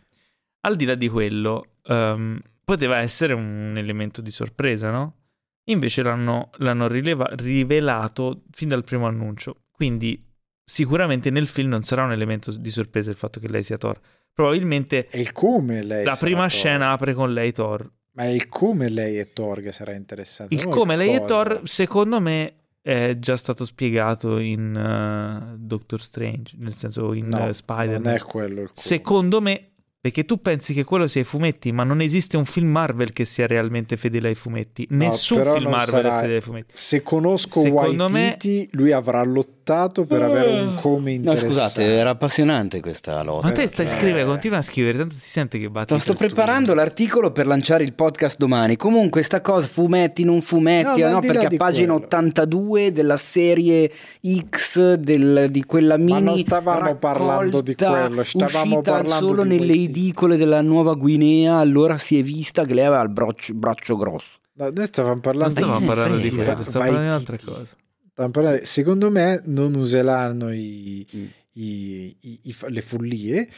al 0.61 0.77
di 0.77 0.85
là 0.85 0.95
di 0.95 1.09
quello, 1.09 1.79
ehm, 1.83 2.41
poteva 2.63 2.99
essere 2.99 3.33
un 3.33 3.75
elemento 3.77 4.21
di 4.21 4.31
sorpresa, 4.31 4.93
no? 4.93 5.17
Invece 5.65 6.05
l'hanno, 6.05 6.51
l'hanno 6.59 6.87
rileva- 6.87 7.29
rivelato 7.33 8.43
fin 8.53 8.69
dal 8.69 8.85
primo 8.85 9.09
annuncio. 9.09 9.63
Quindi 9.73 10.25
sicuramente 10.65 11.31
nel 11.31 11.49
film 11.49 11.71
non 11.71 11.83
sarà 11.83 12.05
un 12.05 12.13
elemento 12.13 12.53
di 12.53 12.71
sorpresa 12.71 13.11
il 13.11 13.17
fatto 13.17 13.41
che 13.41 13.49
lei 13.49 13.65
sia 13.65 13.79
Thor. 13.79 13.99
Probabilmente 14.33 15.09
È 15.09 15.19
il 15.19 15.33
come 15.33 15.83
lei 15.83 16.05
la 16.05 16.15
prima 16.15 16.43
Thor. 16.43 16.51
scena 16.51 16.93
apre 16.93 17.15
con 17.15 17.33
lei 17.33 17.51
Thor. 17.51 17.91
Ma 18.13 18.23
è 18.23 18.29
il 18.29 18.47
come 18.47 18.89
lei 18.89 19.17
è 19.17 19.33
Thor 19.33 19.61
che 19.61 19.73
sarà 19.73 19.93
interessante. 19.93 20.55
Il 20.55 20.67
come 20.67 20.95
lei 20.95 21.15
è 21.15 21.19
cosa. 21.19 21.27
Thor, 21.27 21.61
secondo 21.65 22.21
me, 22.21 22.55
è 22.83 23.17
già 23.19 23.37
stato 23.37 23.65
spiegato 23.65 24.39
in 24.39 24.75
eh, 24.75 25.55
Doctor 25.59 26.01
Strange, 26.01 26.57
nel 26.59 26.75
senso 26.75 27.13
in 27.13 27.29
No, 27.29 27.49
eh, 27.49 27.53
Spider-Man. 27.53 28.03
Non 28.03 28.15
è 28.15 28.21
quello 28.21 28.63
il. 28.63 28.71
Secondo 28.73 29.41
me, 29.41 29.71
perché 30.01 30.25
tu 30.25 30.41
pensi 30.41 30.73
che 30.73 30.83
quello 30.85 31.07
sia 31.07 31.21
i 31.21 31.25
fumetti, 31.25 31.73
ma 31.73 31.85
non 31.85 32.01
esiste 32.01 32.39
un 32.39 32.47
film 32.47 32.69
Marvel 32.69 33.13
che 33.13 33.27
sia 33.27 33.47
realmente 33.47 33.97
fedele 33.99 34.29
ai 34.29 34.35
fumetti. 34.35 34.87
No, 34.91 34.97
Nessun 35.05 35.43
film 35.43 35.69
Marvel 35.69 35.87
sarà- 36.03 36.17
è 36.17 36.21
fedele 36.21 36.35
ai 36.37 36.41
fumetti. 36.41 36.73
Se 36.75 37.03
conosco 37.03 37.61
Secondo 37.61 38.07
Waititi, 38.07 38.69
lui 38.73 38.93
avrà 38.93 39.23
lottato 39.25 39.60
per 39.63 40.23
avere 40.23 40.61
un 40.61 40.75
come 40.75 41.11
No, 41.13 41.33
interessante. 41.33 41.47
scusate, 41.53 41.85
era 41.85 42.11
appassionante 42.11 42.81
questa 42.81 43.23
lotta. 43.23 43.47
Ma 43.47 43.53
te 43.53 43.69
stai 43.69 43.87
Eh. 43.87 43.89
scrivendo, 43.89 44.31
continua 44.31 44.59
a 44.59 44.63
scrivere, 44.63 44.99
tanto 44.99 45.15
si 45.15 45.29
sente 45.29 45.59
che 45.59 45.69
batti. 45.71 45.99
Sto, 45.99 46.15
preparando 46.15 46.75
l'articolo 46.75 47.31
per 47.31 47.47
lanciare 47.47 47.85
il 47.85 47.93
podcast 47.95 48.37
domani. 48.39 48.77
Comunque, 48.77 49.23
sta 49.23 49.41
cosa, 49.41 49.67
fumetti, 49.67 50.25
non 50.25 50.41
fumetti, 50.41 51.01
No, 51.03 51.07
no, 51.09 51.13
ma 51.15 51.21
perché 51.21 51.47
a 51.47 51.57
pagina 51.57 51.93
quello. 51.93 52.07
82 52.07 52.93
della 52.93 53.17
serie 53.17 53.91
X 54.49 54.95
del- 54.95 55.47
di 55.51 55.65
quella 55.65 55.97
mini. 55.97 56.23
non 56.23 56.39
stavamo 56.39 56.95
parlando 56.97 57.61
di 57.61 57.75
raccolta 57.79 58.07
quello, 58.07 58.23
stavamo 58.25 58.63
uscita 58.79 58.93
parlando 58.93 59.27
solo 59.27 59.43
di 59.43 59.49
nelle 59.49 59.67
Waititi. 59.73 60.01
edicole 60.01 60.37
della 60.37 60.61
Nuova 60.63 60.95
Guinea. 60.95 61.57
Allora 61.57 61.99
si 61.99 62.19
è 62.19 62.23
vista 62.23 62.65
che 62.65 62.75
lei 62.75 62.85
aveva 62.85 63.03
il 63.03 63.11
braccio, 63.11 63.55
braccio 63.55 63.97
grosso. 63.97 64.39
No, 64.55 64.71
noi 64.75 64.87
stavamo 64.87 65.21
parlando 65.21 65.55
stavamo 65.55 65.87
parlando 65.87 66.17
di 66.19 66.31
quello, 66.31 66.63
stavamo 66.65 66.91
parlando 66.91 67.09
di 67.09 67.15
altre 67.15 67.39
cose. 67.45 67.73
Stavamo 68.21 68.31
parlando- 68.33 68.65
Secondo 68.67 69.11
me 69.11 69.41
non 69.47 69.75
useranno 69.77 70.53
i- 70.53 71.07
Mm. 71.17 71.25
i- 71.55 72.17
i- 72.21 72.41
i- 72.43 72.55
le 72.69 72.83
follie, 72.83 73.49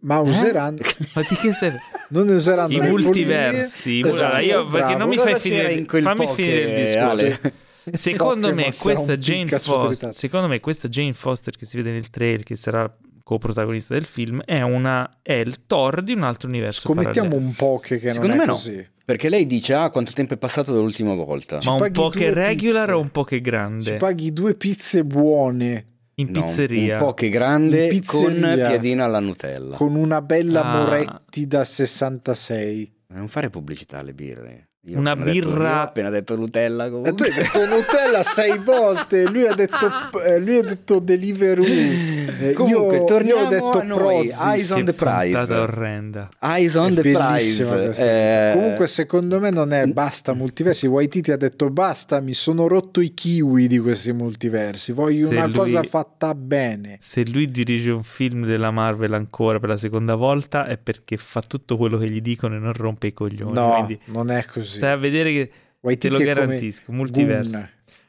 ma 0.00 0.18
useranno... 0.18 0.78
Ma 1.14 1.22
di 1.26 1.34
che 1.36 1.52
serve? 1.54 1.78
Non 2.10 2.28
useranno 2.28 2.72
I 2.72 2.80
le 2.80 2.88
multiversi. 2.90 4.02
Esatto, 4.04 4.42
io, 4.42 4.64
perché 4.66 4.78
bravo. 4.78 4.98
non 4.98 5.08
mi 5.08 5.16
Cosa 5.16 5.30
fai 5.30 5.40
finire, 5.40 5.72
in 5.72 5.86
quel 5.86 6.02
fammi 6.02 6.26
finire 6.34 6.60
il 6.60 6.84
discorso. 6.84 7.06
Ale? 7.08 7.40
Secondo 7.92 8.48
Pokémon 8.48 8.54
me, 8.70 8.74
questa 8.76 9.16
Jane 9.16 9.58
Foster, 9.58 10.14
secondo 10.14 10.48
me 10.48 10.60
questa 10.60 10.88
Jane 10.88 11.12
Foster 11.14 11.54
che 11.56 11.64
si 11.66 11.76
vede 11.76 11.90
nel 11.90 12.08
trailer, 12.10 12.42
che 12.42 12.56
sarà 12.56 12.94
coprotagonista 13.24 13.94
del 13.94 14.04
film, 14.04 14.42
è, 14.44 14.60
una, 14.60 15.18
è 15.22 15.32
il 15.32 15.66
Thor 15.66 16.02
di 16.02 16.12
un 16.12 16.22
altro 16.22 16.48
universo 16.48 16.82
Scommettiamo 16.82 17.28
parallelo. 17.30 17.48
un 17.48 17.54
po' 17.56 17.78
che, 17.80 17.98
che 17.98 18.10
Secondo 18.12 18.28
non 18.28 18.36
me 18.36 18.42
è 18.44 18.46
no. 18.46 18.52
così. 18.52 18.86
Perché 19.04 19.28
lei 19.28 19.46
dice: 19.46 19.74
Ah, 19.74 19.90
quanto 19.90 20.12
tempo 20.12 20.34
è 20.34 20.38
passato 20.38 20.72
dall'ultima 20.72 21.12
volta? 21.14 21.58
Ci 21.58 21.68
Ma 21.68 21.74
un 21.74 21.90
po' 21.90 22.08
che 22.10 22.32
regular 22.32 22.84
pizze. 22.86 22.92
o 22.96 23.00
un 23.00 23.10
po' 23.10 23.24
che 23.24 23.36
Ci 23.36 23.42
grande? 23.42 23.96
paghi 23.96 24.32
due 24.32 24.54
pizze 24.54 25.04
buone 25.04 25.86
In 26.14 26.28
No, 26.30 26.42
pizzeria. 26.44 26.98
Un 26.98 27.04
po' 27.06 27.12
che 27.14 27.28
grande 27.28 27.86
In 27.88 28.04
con 28.06 28.24
pizzeria. 28.32 28.68
piadina 28.68 29.04
alla 29.04 29.18
Nutella. 29.20 29.76
con 29.76 29.94
una 29.96 30.22
bella 30.22 30.62
Ah. 30.62 30.76
Moretti 30.84 31.46
da 31.46 31.64
66. 31.64 32.92
Non 33.08 33.28
fare 33.28 33.50
pubblicità 33.50 33.98
alle 33.98 34.14
birre. 34.14 34.68
Io 34.86 34.98
Una 34.98 35.14
detto- 35.14 35.30
birra- 35.30 35.70
io 35.70 35.76
ho 35.76 35.82
appena 35.82 36.10
detto 36.10 36.36
Nutella 36.36 36.84
E 36.84 36.88
tu 36.88 36.92
comunque. 36.92 37.26
hai 37.26 37.32
detto 37.34 37.58
Nutella 37.66 38.22
sei 38.22 38.58
volte, 38.62 39.24
lui 39.30 39.46
ha 39.46 39.54
detto, 39.54 39.86
eh, 40.22 40.38
lui 40.38 40.58
ha 40.58 40.62
detto 40.62 40.98
Deliveroo. 40.98 41.64
Eh, 41.64 42.52
Comunque, 42.52 42.96
io, 42.98 43.04
torniamo 43.04 43.40
io 43.40 43.46
ho 43.46 43.48
detto 43.48 43.78
a 43.78 43.82
noi. 43.82 44.26
Prozis. 44.28 44.40
Eyes 44.44 44.70
on 44.70 44.76
Che 44.76 44.84
the 44.84 44.92
prize. 44.92 45.54
orrenda. 45.54 46.28
Eyes 46.42 46.74
on 46.74 46.92
È 46.92 46.94
the 46.96 47.00
bellissima 47.12 47.70
prize. 47.70 47.82
questa 47.84 48.04
Eh. 48.04 48.52
Comunque, 48.54 48.86
secondo 48.86 49.40
me 49.40 49.48
non 49.50 49.72
è 49.72 49.86
basta 49.86 50.34
multiversi. 50.34 50.86
Waititi 50.86 51.30
ha 51.32 51.36
detto 51.38 51.70
basta, 51.70 52.20
mi 52.20 52.34
sono 52.34 52.68
rotto 52.68 53.00
i 53.00 53.14
kiwi 53.14 53.66
di 53.66 53.78
questi 53.78 54.12
multiversi. 54.12 54.92
Voglio 54.92 55.28
Se 55.28 55.34
una 55.36 55.46
lui- 55.46 55.54
cosa 55.56 55.82
fatta 55.84 56.34
bene. 56.34 56.98
Se 57.00 57.24
lui 57.26 57.50
dirige 57.50 57.90
un 57.90 58.02
film 58.02 58.44
della 58.44 58.70
Marvel 58.70 59.14
ancora 59.14 59.58
per 59.58 59.70
la 59.70 59.76
seconda 59.78 60.14
volta 60.14 60.66
è 60.66 60.76
perché 60.76 61.16
fa 61.16 61.40
tutto 61.40 61.78
quello 61.78 61.96
che 61.96 62.10
gli 62.10 62.20
dicono 62.20 62.56
e 62.56 62.58
non 62.58 62.74
rompe 62.74 63.06
i 63.06 63.12
coglioni. 63.14 63.54
No, 63.54 63.72
Quindi 63.76 63.98
non 64.06 64.30
è 64.30 64.44
così. 64.44 64.72
Stai 64.76 64.92
a 64.92 64.96
vedere 64.96 65.32
che 65.32 65.48
te 65.48 65.54
Waititi 65.80 66.08
lo 66.08 66.14
è 66.16 66.18
come 66.22 66.32
garantisco. 66.34 66.92
Multiverso. 66.92 67.50
Gun. 67.50 67.68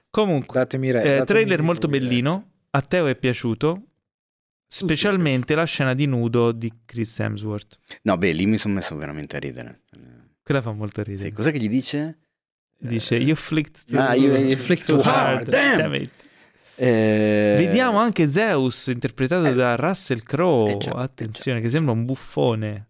Comunque, 0.09 0.59
Datemi 0.59 0.91
re- 0.91 0.99
eh, 0.99 1.03
datemi 1.03 1.25
trailer 1.25 1.59
il 1.59 1.65
molto 1.65 1.87
bellino. 1.87 2.51
A 2.71 2.81
Teo 2.81 3.07
è 3.07 3.15
piaciuto. 3.15 3.83
Specialmente 4.67 5.55
la 5.55 5.63
scena 5.65 5.93
di 5.93 6.05
nudo 6.05 6.51
di 6.51 6.71
Chris 6.85 7.19
Hemsworth. 7.19 7.77
No, 8.03 8.17
beh, 8.17 8.31
lì 8.31 8.45
mi 8.45 8.57
sono 8.57 8.73
messo 8.73 8.95
veramente 8.95 9.35
a 9.35 9.39
ridere. 9.39 9.81
Quella 10.41 10.61
fa 10.61 10.71
molto 10.73 11.01
ridere. 11.03 11.29
Sì, 11.29 11.33
cos'è 11.33 11.51
che 11.51 11.59
gli 11.59 11.69
dice? 11.69 12.17
Dice 12.77 13.15
You 13.15 13.35
flicked 13.35 13.83
too, 13.85 13.99
Ah, 13.99 14.15
you- 14.15 14.35
you 14.35 14.55
flicked 14.57 14.85
too 14.85 14.99
hard. 15.01 15.49
Damn! 15.49 15.93
it." 15.95 16.09
Eh, 16.77 17.55
Vediamo 17.57 17.99
anche 17.99 18.29
Zeus 18.29 18.87
interpretato 18.87 19.45
eh, 19.45 19.53
da 19.53 19.75
Russell 19.75 20.21
Crowe. 20.23 20.73
eh 20.73 20.77
già, 20.77 20.91
eh 20.91 21.03
Attenzione, 21.03 21.61
che 21.61 21.69
sembra 21.69 21.93
un 21.93 22.03
buffone. 22.03 22.89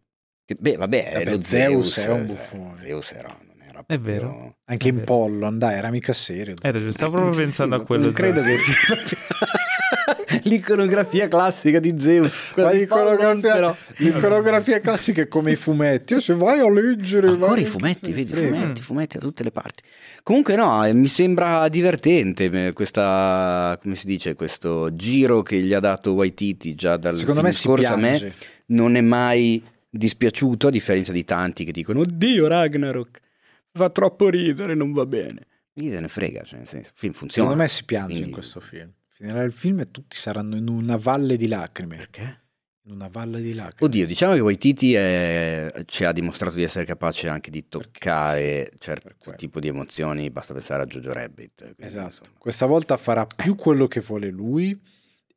beh, 0.58 0.78
vabbè, 0.78 1.12
è 1.12 1.18
Vabbè, 1.24 1.36
lo 1.38 1.42
Zeus 1.44 1.92
Zeus. 1.94 1.98
è 2.08 2.10
un 2.12 2.22
eh, 2.22 2.24
buffone. 2.26 2.78
Zeus 2.80 3.12
era, 3.12 3.38
È 3.88 3.98
proprio- 4.00 4.14
vero. 4.20 4.56
Anche 4.66 4.86
È 4.86 4.90
in 4.90 4.96
vero. 4.96 5.06
pollo, 5.08 5.46
andai, 5.46 5.76
era 5.78 5.90
mica 5.92 6.14
serio. 6.14 6.56
Era 6.62 6.80
stavo 6.92 7.12
proprio 7.14 7.34
Sì, 7.38 7.42
pensando 7.42 7.76
ma 7.78 7.82
a 7.82 7.86
quello. 7.86 8.04
Non 8.06 8.14
credo 8.14 8.42
che 8.42 8.58
sia 8.58 8.96
l'iconografia 10.44 11.28
classica 11.28 11.80
di 11.80 11.96
Zeus. 11.98 12.52
Ma 12.58 12.72
l'iconografia, 12.72 13.54
però. 13.54 13.76
l'iconografia 13.98 14.80
classica 14.80 15.22
è 15.22 15.28
come 15.28 15.52
i 15.52 15.56
fumetti. 15.56 16.14
Io 16.14 16.20
se 16.20 16.34
vai 16.34 16.60
a 16.60 16.70
leggere... 16.72 17.28
Ancora 17.30 17.52
vai- 17.52 17.62
i 17.62 17.66
fumetti, 17.66 18.12
vedi, 18.12 18.34
frega. 18.34 18.56
fumetti, 18.56 18.82
fumetti 18.82 19.18
da 19.18 19.24
tutte 19.24 19.44
le 19.44 19.52
parti. 19.52 19.84
Comunque 20.24 20.56
no, 20.56 20.84
eh, 20.86 20.94
mi 20.94 21.08
sembra 21.08 21.68
divertente 21.68 22.46
eh, 22.68 22.74
questa, 22.74 23.78
come 23.82 23.96
si 23.96 24.08
dice, 24.08 24.34
questo 24.34 24.94
giro 24.96 25.42
che 25.44 25.58
gli 25.62 25.74
ha 25.74 25.80
dato 25.80 26.14
Waititi 26.14 26.74
già 26.76 26.98
dal 26.98 27.16
Secondo 27.16 27.42
me 27.42 27.52
si 27.52 27.62
scorso 27.62 27.88
a 27.88 27.96
me 27.96 28.18
piange. 28.18 28.34
non 28.68 28.96
è 28.96 29.02
mai 29.02 29.64
dispiaciuto 29.90 30.68
a 30.68 30.72
differenza 30.72 31.12
di 31.14 31.24
tanti 31.24 31.64
che 31.64 31.72
dicono 31.72 32.02
oddio 32.02 32.48
Ragnarok 32.48 33.20
fa 33.76 33.90
troppo 33.90 34.30
ridere, 34.30 34.74
non 34.74 34.92
va 34.94 35.06
bene. 35.06 35.48
Lì 35.74 35.90
se 35.90 36.00
ne 36.00 36.08
frega, 36.08 36.44
cioè 36.44 36.60
nel 36.60 36.68
senso, 36.68 36.90
il 36.90 36.96
film 36.98 37.14
funziona. 37.14 37.50
Secondo 37.50 37.64
me 37.64 37.68
si 37.70 37.84
piange 37.86 38.08
Quindi- 38.12 38.28
in 38.30 38.34
questo 38.34 38.60
film. 38.62 38.92
Finirà 39.10 39.42
il 39.44 39.54
film 39.54 39.80
e 39.80 39.86
tutti 39.86 40.18
saranno 40.18 40.56
in 40.56 40.68
una 40.68 40.98
valle 40.98 41.38
di 41.38 41.48
lacrime. 41.48 41.96
Perché? 41.98 42.44
In 42.86 42.92
una 42.94 43.08
valle 43.08 43.42
di 43.42 43.54
lacrime. 43.54 43.86
Oddio, 43.90 44.06
diciamo 44.06 44.34
che 44.36 44.40
Waititi 44.42 44.94
è- 44.94 45.72
ci 45.86 46.04
ha 46.04 46.12
dimostrato 46.12 46.56
di 46.56 46.64
essere 46.64 46.86
capace 46.86 47.28
anche 47.28 47.50
di 47.50 47.68
toccare 47.68 48.72
certo 48.78 49.08
Per 49.08 49.18
quello. 49.18 49.38
tipo 49.38 49.60
di 49.60 49.68
emozioni, 49.68 50.30
basta 50.30 50.54
pensare 50.54 50.84
a 50.84 50.86
Jojo 50.86 51.12
Rabbit. 51.14 51.62
quindi, 51.64 51.84
Esatto. 51.84 52.06
insomma. 52.08 52.30
Questa 52.38 52.66
volta 52.66 52.98
farà 52.98 53.26
più 53.26 53.56
quello 53.56 53.88
che 53.88 54.02
vuole 54.02 54.30
lui 54.30 54.80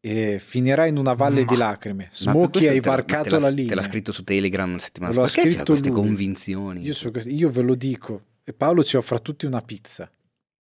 e 0.01 0.39
finirà 0.41 0.87
in 0.87 0.97
una 0.97 1.15
valle 1.15 1.45
Ma- 1.45 1.51
di 1.53 1.57
lacrime. 1.57 2.09
Smokey 2.13 2.67
hai 2.69 2.77
la- 2.77 2.81
varcato 2.91 3.31
l'ha- 3.31 3.39
la 3.41 3.49
linea. 3.49 3.69
Te 3.71 3.75
l'ha 3.75 3.83
scritto 3.83 4.13
su 4.13 4.23
Telegram 4.25 4.73
la 4.73 4.79
settimana 4.79 5.13
ha 5.13 5.17
scorsa. 5.17 5.35
Perché 5.35 5.49
c'ha 5.49 5.55
scritto 5.57 5.73
queste 5.73 5.89
lui. 5.91 5.99
convinzioni? 6.01 6.83
Io, 6.83 6.95
so 6.95 7.11
io 7.27 7.51
ve 7.51 7.63
lo 7.63 7.75
dico. 7.75 8.23
E 8.45 8.53
Paolo 8.53 8.83
ci 8.85 8.97
offre 8.97 9.17
a 9.17 9.19
tutti 9.19 9.45
una 9.47 9.61
pizza. 9.61 10.11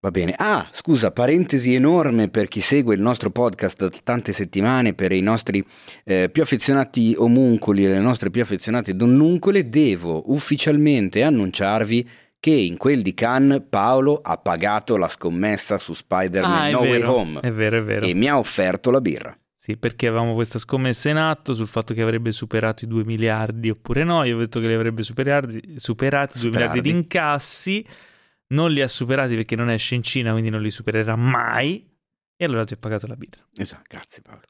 Va 0.00 0.10
bene. 0.12 0.32
Ah, 0.36 0.68
scusa, 0.72 1.10
parentesi 1.10 1.74
enorme 1.74 2.28
per 2.28 2.46
chi 2.46 2.60
segue 2.60 2.94
il 2.94 3.00
nostro 3.00 3.30
podcast 3.30 3.78
da 3.88 3.90
tante 4.04 4.32
settimane, 4.32 4.94
per 4.94 5.10
i 5.10 5.20
nostri 5.20 5.64
eh, 6.04 6.28
più 6.30 6.40
affezionati 6.42 7.14
omuncoli 7.16 7.84
e 7.84 7.88
le 7.88 7.98
nostre 7.98 8.30
più 8.30 8.40
affezionate 8.40 8.94
donnuncole, 8.94 9.68
devo 9.68 10.30
ufficialmente 10.32 11.22
annunciarvi 11.24 12.08
che 12.40 12.50
in 12.50 12.76
quel 12.76 13.02
di 13.02 13.14
Cannes 13.14 13.62
Paolo 13.68 14.16
ha 14.22 14.36
pagato 14.38 14.96
la 14.96 15.08
scommessa 15.08 15.78
su 15.78 15.92
Spider-Man 15.94 16.52
Ah, 16.66 16.70
No 16.70 16.80
Way 16.80 16.90
vero, 16.92 17.14
Home 17.16 17.40
è 17.40 17.52
vero, 17.52 17.78
è 17.78 17.82
vero. 17.82 18.06
e 18.06 18.14
mi 18.14 18.28
ha 18.28 18.38
offerto 18.38 18.90
la 18.90 19.00
birra. 19.00 19.36
Sì, 19.54 19.76
perché 19.76 20.06
avevamo 20.06 20.34
questa 20.34 20.58
scommessa 20.58 21.10
in 21.10 21.16
atto 21.16 21.52
sul 21.52 21.66
fatto 21.68 21.92
che 21.92 22.00
avrebbe 22.00 22.32
superato 22.32 22.84
i 22.84 22.88
2 22.88 23.04
miliardi 23.04 23.68
oppure 23.70 24.04
no. 24.04 24.22
Io 24.24 24.36
ho 24.36 24.38
detto 24.38 24.60
che 24.60 24.66
li 24.68 24.72
avrebbe 24.72 25.02
superati, 25.02 25.74
superati 25.76 26.38
2 26.38 26.50
miliardi 26.50 26.80
di 26.80 26.90
incassi. 26.90 27.84
Non 28.50 28.70
li 28.70 28.80
ha 28.80 28.88
superati 28.88 29.34
perché 29.34 29.56
non 29.56 29.68
esce 29.68 29.94
in 29.94 30.02
Cina, 30.02 30.30
quindi 30.30 30.48
non 30.48 30.62
li 30.62 30.70
supererà 30.70 31.16
mai. 31.16 31.86
E 32.34 32.44
allora 32.44 32.64
ti 32.64 32.72
ho 32.74 32.76
pagato 32.78 33.06
la 33.08 33.16
birra. 33.16 33.42
Esatto, 33.56 33.82
grazie 33.88 34.22
Paolo. 34.22 34.42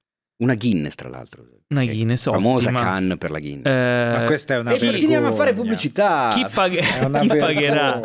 Una 0.43 0.55
Guinness, 0.55 0.95
tra 0.95 1.09
l'altro. 1.09 1.43
Una. 1.71 1.85
Guinness 1.85 2.23
Famosa 2.31 2.69
ottima. 2.69 2.83
Cannes 2.83 3.19
per 3.19 3.31
la 3.31 3.39
Guinness. 3.41 3.67
Eh, 3.67 4.19
Ma 4.21 4.25
questa 4.25 4.55
è 4.55 4.59
una 4.59 4.71
e 4.73 4.79
continuiamo 4.79 5.27
a 5.27 5.33
fare 5.33 5.53
pubblicità. 5.53 6.31
chi, 6.33 6.47
paghe- 6.51 6.81
chi 7.21 7.27
pagherà, 7.37 8.01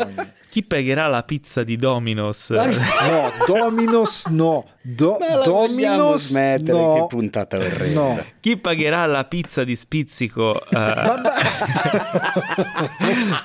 chi 0.49 0.63
pagherà 0.63 1.07
la 1.07 1.23
pizza 1.23 1.63
di 1.63 1.77
Domino's? 1.77 2.49
No, 3.03 3.31
Dominos 3.47 4.25
no. 4.27 4.65
Do- 4.85 5.15
Ma 5.17 5.35
la 5.37 5.43
vogliamo 5.45 5.65
Dominos 5.67 6.27
smettere? 6.27 6.77
no. 6.77 6.93
Che 7.07 7.15
puntata 7.15 7.55
orrenda. 7.55 7.99
No. 8.01 8.25
Chi 8.41 8.57
pagherà 8.57 9.05
la 9.05 9.23
pizza 9.23 9.63
di 9.63 9.77
spizzico 9.77 10.61
Ma 10.71 11.21
basta. 11.21 12.11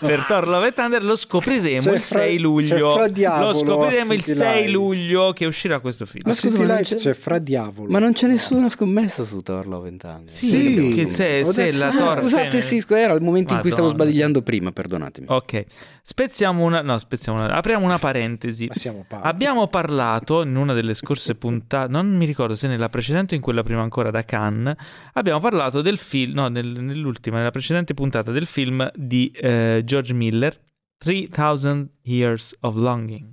per 0.04 0.24
Thor 0.26 0.48
Love 0.48 0.64
and 0.66 0.74
Thunder 0.74 1.04
lo 1.04 1.14
scopriremo 1.14 1.82
C'è 1.82 1.94
il 1.94 2.00
Fra- 2.00 2.18
6 2.22 2.34
c'è 2.36 2.42
luglio. 2.42 2.94
Fra 2.94 3.06
Diavolo 3.08 3.46
Lo 3.46 3.52
scopriremo 3.54 4.12
il 4.14 4.20
City 4.20 4.32
6 4.36 4.56
Live. 4.62 4.70
luglio 4.72 5.32
che 5.32 5.46
uscirà 5.46 5.78
questo 5.78 6.06
film. 6.06 6.24
Ma 6.26 6.30
Ma 6.32 6.36
scusa, 6.36 6.80
c'è- 6.80 6.94
c'è 6.96 7.14
Fra 7.14 7.38
Diavolo. 7.38 7.88
Ma 7.92 8.00
non 8.00 8.12
c'è 8.14 8.26
nessuna 8.26 8.68
scommessa 8.68 9.22
su 9.22 9.40
Thor 9.40 9.64
Love 9.68 9.88
and 9.88 10.00
Thunder. 10.00 10.06
Sì, 10.24 10.46
Sì, 10.48 10.88
che 10.94 11.10
se, 11.10 11.44
se 11.44 11.64
detto- 11.64 11.76
la 11.78 11.88
Ah, 11.88 11.92
Thor 11.96 12.20
Scusate, 12.22 12.60
se- 12.60 12.80
sì, 12.80 12.84
era 12.88 13.12
il 13.14 13.22
momento 13.22 13.52
in 13.54 13.60
cui 13.60 13.70
stavo 13.70 13.86
Madonna. 13.88 14.04
sbadigliando 14.04 14.42
prima, 14.42 14.72
perdonatemi. 14.72 15.26
Ok, 15.30 15.64
spezziamo 16.02 16.64
una 16.64 16.82
no, 16.82 16.98
spezziamo 16.98 17.38
una 17.38 17.52
apriamo 17.54 17.84
una 17.84 17.98
parentesi. 17.98 18.66
Ma 18.66 18.74
siamo 18.74 19.04
pazzi. 19.06 19.26
Abbiamo 19.26 19.66
parlato 19.68 20.42
in 20.42 20.56
una 20.56 20.72
delle 20.74 20.94
scorse 20.94 21.34
puntate, 21.34 21.90
non 21.92 22.08
mi 22.16 22.24
ricordo 22.26 22.54
se 22.54 22.68
nella 22.68 22.88
precedente 22.88 23.34
o 23.34 23.36
in 23.36 23.42
quella 23.42 23.62
prima 23.62 23.82
ancora 23.82 24.10
da 24.10 24.24
Cannes, 24.24 24.74
abbiamo 25.14 25.40
parlato 25.40 25.82
del 25.82 25.98
film, 25.98 26.32
no, 26.34 26.48
nel- 26.48 26.66
nell'ultima, 26.82 27.36
nella 27.38 27.50
precedente 27.50 27.94
puntata 27.94 28.30
del 28.32 28.46
film 28.46 28.90
di 28.94 29.30
eh, 29.34 29.82
George 29.84 30.14
Miller, 30.14 30.58
3000 30.98 31.86
Years 32.02 32.54
of 32.60 32.74
Longing. 32.76 33.32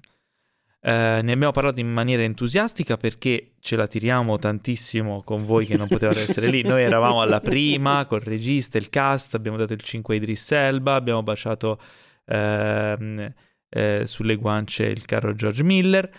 Eh, 0.88 1.22
ne 1.24 1.32
abbiamo 1.32 1.52
parlato 1.52 1.80
in 1.80 1.92
maniera 1.92 2.22
entusiastica 2.22 2.96
perché 2.96 3.54
ce 3.60 3.76
la 3.76 3.88
tiriamo 3.88 4.38
tantissimo 4.38 5.24
con 5.24 5.44
voi 5.44 5.66
che 5.66 5.78
non 5.78 5.88
potevate 5.88 6.20
essere 6.20 6.48
lì. 6.48 6.62
Noi 6.62 6.84
eravamo 6.84 7.22
alla 7.22 7.40
prima 7.42 8.06
col 8.06 8.20
regista, 8.22 8.78
il 8.78 8.90
cast, 8.92 9.34
abbiamo 9.34 9.58
dato 9.58 9.74
il 9.74 9.82
5 9.82 10.14
a 10.14 10.18
Idris 10.18 10.52
Elba, 10.52 10.94
abbiamo 10.94 11.24
baciato 11.24 11.80
ehm, 12.26 13.34
eh, 13.70 14.04
sulle 14.06 14.36
guance 14.36 14.84
il 14.84 15.06
caro 15.06 15.34
George 15.34 15.64
Miller 15.64 16.10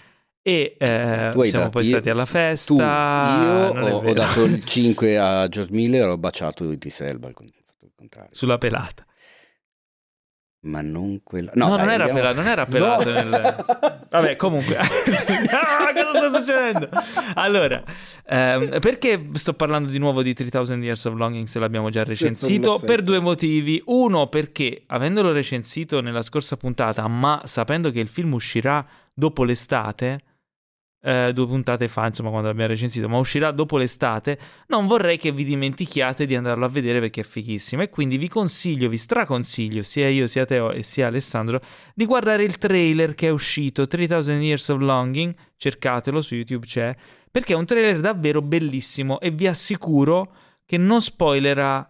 e 0.42 0.76
eh, 0.78 1.28
Tu 1.32 1.42
siamo 1.42 1.58
dato- 1.66 1.70
poi 1.70 1.82
io- 1.84 1.88
stati 1.90 2.10
alla 2.10 2.24
Tu, 2.24 2.30
festa. 2.30 2.74
io 3.42 3.72
non 3.72 3.82
è 3.88 3.92
ho, 3.92 3.98
ho 3.98 4.12
dato 4.12 4.44
il 4.44 4.62
5 4.66 5.16
a 5.18 5.48
George 5.48 5.72
Miller, 5.72 6.08
ho 6.08 6.18
baciato 6.18 6.64
il 6.70 6.78
contrario. 7.94 8.30
sulla 8.32 8.58
pelata. 8.58 9.04
Ma 10.66 10.80
non 10.80 11.20
quella... 11.22 11.50
No, 11.54 11.68
No, 11.68 11.76
non, 11.76 11.86
dai, 11.86 11.94
era 11.94 12.04
andiamo- 12.04 12.20
pelato, 12.32 12.40
non 12.40 12.48
era 12.50 12.66
pelato. 12.66 13.04
No. 13.10 13.14
nel- 13.14 13.64
Vabbè, 14.10 14.36
comunque. 14.36 14.76
Ah, 15.50 15.92
cosa 15.92 16.28
sta 16.28 16.38
succedendo? 16.40 16.88
Allora, 17.34 17.82
ehm, 18.26 18.78
perché 18.80 19.28
sto 19.34 19.54
parlando 19.54 19.90
di 19.90 19.98
nuovo 19.98 20.22
di 20.22 20.32
3000 20.34 20.76
Years 20.84 21.04
of 21.04 21.14
Longing 21.14 21.46
se 21.46 21.58
l'abbiamo 21.58 21.90
già 21.90 22.00
non 22.00 22.08
recensito? 22.08 22.80
Per 22.84 23.02
due 23.02 23.20
motivi. 23.20 23.80
Uno, 23.86 24.26
perché 24.28 24.82
avendolo 24.86 25.32
recensito 25.32 26.00
nella 26.00 26.22
scorsa 26.22 26.56
puntata, 26.56 27.06
ma 27.08 27.42
sapendo 27.44 27.90
che 27.90 28.00
il 28.00 28.08
film 28.08 28.32
uscirà 28.32 28.84
dopo 29.12 29.44
l'estate, 29.44 30.20
eh, 31.02 31.32
due 31.32 31.46
puntate 31.46 31.88
fa, 31.88 32.06
insomma, 32.06 32.30
quando 32.30 32.48
l'abbiamo 32.48 32.70
recensito, 32.70 33.08
ma 33.08 33.18
uscirà 33.18 33.50
dopo 33.50 33.76
l'estate, 33.76 34.38
non 34.68 34.86
vorrei 34.86 35.18
che 35.18 35.30
vi 35.32 35.44
dimentichiate 35.44 36.26
di 36.26 36.34
andarlo 36.34 36.64
a 36.64 36.68
vedere 36.68 37.00
perché 37.00 37.20
è 37.20 37.24
fighissimo. 37.24 37.82
E 37.82 37.90
quindi 37.90 38.16
vi 38.16 38.28
consiglio, 38.28 38.88
vi 38.88 38.96
straconsiglio, 38.96 39.82
sia 39.82 40.08
io, 40.08 40.26
sia 40.26 40.44
Teo 40.44 40.72
e 40.72 40.82
sia 40.82 41.06
Alessandro, 41.06 41.60
di 41.94 42.04
guardare 42.04 42.42
il 42.42 42.58
trailer 42.58 43.14
che 43.14 43.28
è 43.28 43.30
uscito, 43.30 43.86
3000 43.86 44.34
Years 44.34 44.68
of 44.68 44.80
Longing, 44.80 45.34
cercatelo 45.56 46.20
su 46.20 46.34
YouTube 46.34 46.66
c'è, 46.66 46.94
perché 47.30 47.52
è 47.52 47.56
un 47.56 47.66
trailer 47.66 48.00
davvero 48.00 48.42
bellissimo 48.42 49.20
e 49.20 49.30
vi 49.30 49.46
assicuro 49.46 50.32
che 50.64 50.76
non 50.76 51.00
spoilerà 51.00 51.88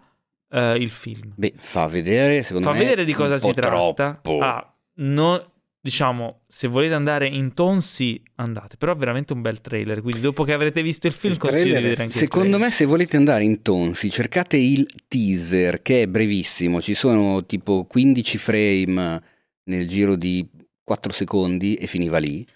eh, 0.51 0.77
il 0.77 0.91
film. 0.91 1.33
Beh, 1.37 1.55
fa 1.57 1.87
vedere, 1.87 2.43
secondo 2.43 2.69
Fa 2.69 2.75
me... 2.75 2.81
vedere 2.81 3.05
di 3.05 3.13
cosa 3.13 3.39
si 3.39 3.53
tratta. 3.53 4.19
Troppo. 4.21 4.41
Ah, 4.41 4.75
no- 4.97 5.53
diciamo, 5.87 6.41
se 6.49 6.67
volete 6.67 6.95
andare 6.95 7.29
in 7.29 7.55
tonsi, 7.55 8.21
andate. 8.35 8.77
Però 8.77 8.93
è 8.93 8.97
veramente 8.97 9.33
un 9.33 9.41
bel 9.41 9.61
trailer. 9.61 10.01
Quindi, 10.03 10.21
dopo 10.21 10.43
che 10.43 10.53
avrete 10.53 10.83
visto 10.83 11.07
il 11.07 11.13
film, 11.13 11.35
Il 11.35 11.39
consiglio 11.39 11.63
di 11.65 11.71
trailer 11.71 11.85
è- 11.85 11.89
vedere 11.91 12.03
anche 12.05 12.19
Secondo 12.19 12.59
me, 12.59 12.71
se 12.71 12.85
volete 12.85 13.17
andare 13.17 13.45
in 13.45 13.63
tonsi, 13.63 14.11
cercate 14.11 14.57
il 14.57 14.87
teaser 15.07 15.81
che 15.83 16.03
è 16.03 16.07
brevissimo. 16.09 16.83
Ci 16.83 16.95
sono 16.95 17.47
tipo 17.47 17.85
15 17.85 18.37
frame 18.39 19.23
nel 19.65 19.87
giro 19.89 20.17
di 20.17 20.49
4 20.83 21.13
secondi 21.13 21.75
e 21.75 21.87
finiva 21.87 22.19
lì. 22.19 22.47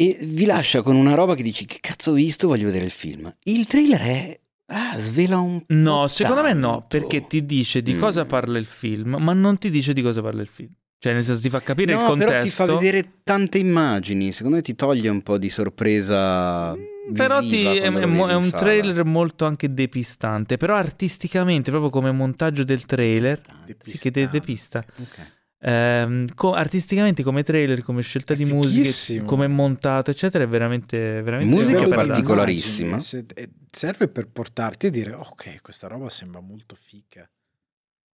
E 0.00 0.16
vi 0.20 0.44
lascia 0.44 0.82
con 0.82 0.94
una 0.94 1.14
roba 1.14 1.34
che 1.34 1.42
dici: 1.42 1.64
Che 1.66 1.78
cazzo 1.80 2.10
ho 2.12 2.14
visto? 2.14 2.46
Voglio 2.48 2.66
vedere 2.66 2.84
il 2.84 2.90
film. 2.90 3.32
Il 3.44 3.66
trailer 3.66 4.00
è. 4.00 4.40
Ah, 4.70 4.98
svela 4.98 5.38
un 5.38 5.60
po'. 5.60 5.72
No, 5.74 6.06
secondo 6.08 6.42
me 6.42 6.52
no, 6.52 6.70
tanto. 6.80 6.86
perché 6.88 7.26
ti 7.26 7.44
dice 7.46 7.80
di 7.82 7.94
Mm. 7.94 7.98
cosa 8.00 8.26
parla 8.26 8.58
il 8.58 8.66
film, 8.66 9.16
ma 9.18 9.32
non 9.32 9.56
ti 9.56 9.70
dice 9.70 9.94
di 9.94 10.02
cosa 10.02 10.20
parla 10.20 10.42
il 10.42 10.46
film. 10.46 10.68
Cioè, 11.00 11.12
nel 11.12 11.22
senso, 11.24 11.40
ti 11.40 11.48
fa 11.50 11.60
capire 11.60 11.92
no, 11.94 12.00
il 12.00 12.06
contesto. 12.06 12.32
però 12.34 12.42
ti 12.42 12.50
fa 12.50 12.64
vedere 12.88 13.12
tante 13.22 13.58
immagini. 13.58 14.32
Secondo 14.32 14.56
me 14.56 14.62
ti 14.62 14.74
toglie 14.74 15.08
un 15.08 15.22
po' 15.22 15.38
di 15.38 15.48
sorpresa. 15.50 16.74
Però 17.12 17.40
ti- 17.40 17.64
è, 17.64 17.82
è 17.82 17.90
è 17.92 18.04
un 18.04 18.44
sala. 18.44 18.56
trailer 18.58 19.04
molto 19.04 19.44
anche 19.46 19.72
depistante. 19.72 20.56
Però 20.56 20.74
artisticamente, 20.74 21.70
proprio 21.70 21.90
come 21.90 22.10
montaggio 22.10 22.64
del 22.64 22.84
trailer, 22.84 23.38
Depistante. 23.38 23.76
sì, 23.90 23.98
che 23.98 24.10
de- 24.10 24.28
depista. 24.28 24.84
Ok. 25.00 25.36
Ehm, 25.60 26.26
co- 26.34 26.52
artisticamente, 26.52 27.22
come 27.22 27.42
trailer, 27.42 27.82
come 27.82 28.02
scelta 28.02 28.34
È 28.34 28.36
di 28.36 28.44
fighissimo. 28.44 29.24
come 29.24 29.46
è 29.46 29.48
montato, 29.48 30.10
eccetera, 30.10 30.44
è 30.44 30.48
veramente, 30.48 31.20
veramente 31.22 31.52
Musica 31.54 31.86
d'arte. 31.86 31.94
particolarissima. 31.94 33.00
se- 33.00 33.24
eh, 33.34 33.48
serve 33.70 34.08
per 34.08 34.28
portarti 34.28 34.86
a 34.86 34.90
dire 34.90 35.12
ok 35.14 35.60
questa 35.60 35.88
roba 35.88 36.08
sembra 36.10 36.40
molto 36.40 36.74
fica 36.74 37.28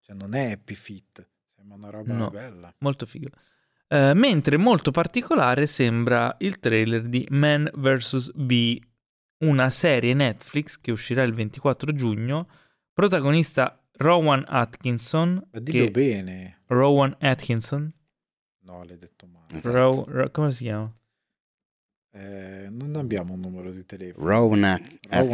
cioè 0.01 0.16
non 0.16 0.35
è 0.35 0.52
happy 0.52 0.74
fit 0.74 1.28
sembra 1.65 1.77
una 1.77 1.91
roba 1.91 2.12
No. 2.15 2.31
bella 2.31 2.74
Molto 2.78 3.07
figo. 3.07 3.28
Eh, 3.89 4.12
mentre 4.15 4.57
molto 4.57 4.91
particolare 4.91 5.66
sembra 5.66 6.35
il 6.41 6.59
trailer 6.59 7.03
di 7.03 7.27
Man 7.31 7.70
vs. 7.74 8.32
B, 8.35 8.78
una 9.39 9.70
serie 9.70 10.15
Netflix 10.15 10.81
che 10.81 10.91
uscirà 10.91 11.23
il 11.23 11.35
24 11.35 11.93
giugno, 11.93 12.49
protagonista 12.93 13.78
Rowan 13.97 14.45
Atkinson, 14.47 15.47
ma 15.53 15.61
dillo 15.61 15.85
che- 15.85 15.91
bene 15.91 16.62
Rowan 16.66 17.15
Atkinson, 17.20 17.93
no 18.61 18.82
l'hai 18.85 18.99
detto 18.99 19.27
male 19.27 19.57
Esatto. 19.57 19.73
Ro- 19.77 20.05
Ro- 20.09 20.31
come 20.31 20.51
si 20.53 20.65
chiama? 20.65 20.93
Eh, 22.16 22.69
non 22.70 22.95
abbiamo 22.95 23.32
un 23.32 23.41
numero 23.41 23.73
di 23.73 23.85
telefono 23.85 24.28
Rowan 24.31 24.81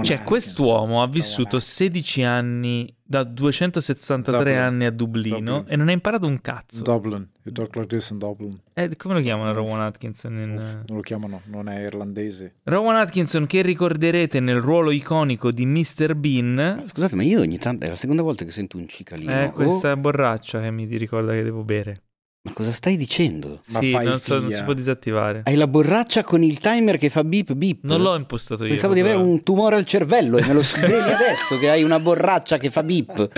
Cioè, 0.02 0.23
quest'uomo 0.23 1.02
ha 1.02 1.07
vissuto 1.09 1.57
Atkinson. 1.57 1.61
16 1.61 2.23
anni, 2.23 2.94
da 3.02 3.23
273 3.23 4.39
Dublin. 4.39 4.57
anni 4.57 4.85
a 4.86 4.90
Dublino, 4.90 5.36
Dublin. 5.59 5.65
e 5.69 5.77
non 5.77 5.89
ha 5.89 5.93
imparato 5.93 6.27
un 6.27 6.40
cazzo. 6.40 6.82
Dublin 6.82 7.28
you 7.43 7.52
talk 7.55 7.74
like 7.77 7.86
this 7.89 8.09
in 8.09 8.16
Dublin 8.19 8.59
Eh, 8.73 8.97
come 8.97 9.12
lo 9.12 9.20
chiamano 9.20 9.52
Rowan 9.52 9.82
Atkinson? 9.82 10.32
in- 10.39 10.57
Uff, 10.57 10.73
non 10.86 10.97
lo 10.97 11.01
chiamano 11.02 11.43
non 11.47 11.69
è 11.69 11.81
irlandese 11.85 12.55
Rowan 12.62 12.97
Atkinson 12.97 13.47
che 13.47 13.61
ricorderete 13.61 14.40
nel 14.40 14.61
ruolo 14.61 14.90
iconico 14.90 15.51
di 15.51 15.66
Mr. 15.66 16.15
Bean. 16.15 16.85
Scusate, 16.86 17.15
ma 17.15 17.23
io 17.23 17.40
ogni 17.40 17.59
tanto 17.59 17.85
è 17.85 17.90
la 17.90 17.94
seconda 17.97 18.23
volta 18.23 18.47
che 18.47 18.52
sento 18.52 18.78
un 18.78 18.89
cicalino. 18.89 19.31
È 19.31 19.47
Oh, 19.48 19.51
questa 19.51 19.94
borraccia 19.97 20.62
che 20.62 20.70
mi 20.70 20.86
ricorda 20.86 21.32
che 21.32 21.43
devo 21.43 21.62
bere. 21.62 22.05
Ma 22.43 22.53
cosa 22.53 22.73
stai 22.73 22.97
dicendo? 22.97 23.61
Ma 23.69 23.81
sì, 23.81 23.91
non, 23.93 24.19
so, 24.19 24.41
non 24.41 24.51
si 24.51 24.62
può 24.62 24.73
disattivare. 24.73 25.43
Hai 25.45 25.57
la 25.57 25.67
borraccia 25.67 26.25
con 26.25 26.43
il 26.43 26.59
timer 26.59 26.97
che 26.97 27.11
fa 27.11 27.23
beep 27.23 27.53
beep. 27.53 27.85
Non 27.85 28.01
l'ho 28.01 28.15
impostato 28.17 28.65
io. 28.65 28.71
Pensavo 28.71 28.95
di 28.95 29.01
avere 29.01 29.19
un 29.19 29.43
tumore 29.43 29.77
al 29.77 29.85
cervello 29.85 30.39
e 30.39 30.47
me 30.47 30.55
lo 30.55 30.62
svegli 30.62 30.93
adesso 31.11 31.59
che 31.59 31.69
hai 31.69 31.83
una 31.83 31.99
borraccia 31.99 32.57
che 32.57 32.71
fa 32.71 32.83
beep. 32.83 33.31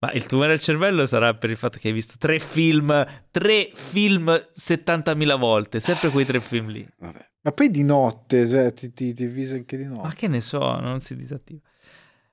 Ma 0.00 0.12
il 0.12 0.26
tumore 0.26 0.52
al 0.52 0.60
cervello 0.60 1.06
sarà 1.06 1.34
per 1.34 1.50
il 1.50 1.56
fatto 1.56 1.78
che 1.80 1.88
hai 1.88 1.94
visto 1.94 2.14
tre 2.18 2.38
film, 2.38 3.04
tre 3.32 3.72
film 3.74 4.28
70.000 4.28 5.36
volte, 5.36 5.80
sempre 5.80 6.10
quei 6.10 6.24
tre 6.24 6.40
film 6.40 6.68
lì. 6.68 6.88
Vabbè. 6.98 7.26
Ma 7.40 7.52
poi 7.52 7.68
di 7.68 7.82
notte, 7.82 8.46
cioè, 8.46 8.72
ti, 8.72 8.92
ti, 8.92 9.12
ti 9.12 9.24
avvisa 9.24 9.56
anche 9.56 9.76
di 9.76 9.86
notte. 9.86 10.02
Ma 10.02 10.14
che 10.14 10.28
ne 10.28 10.40
so, 10.40 10.78
non 10.78 11.00
si 11.00 11.16
disattiva. 11.16 11.60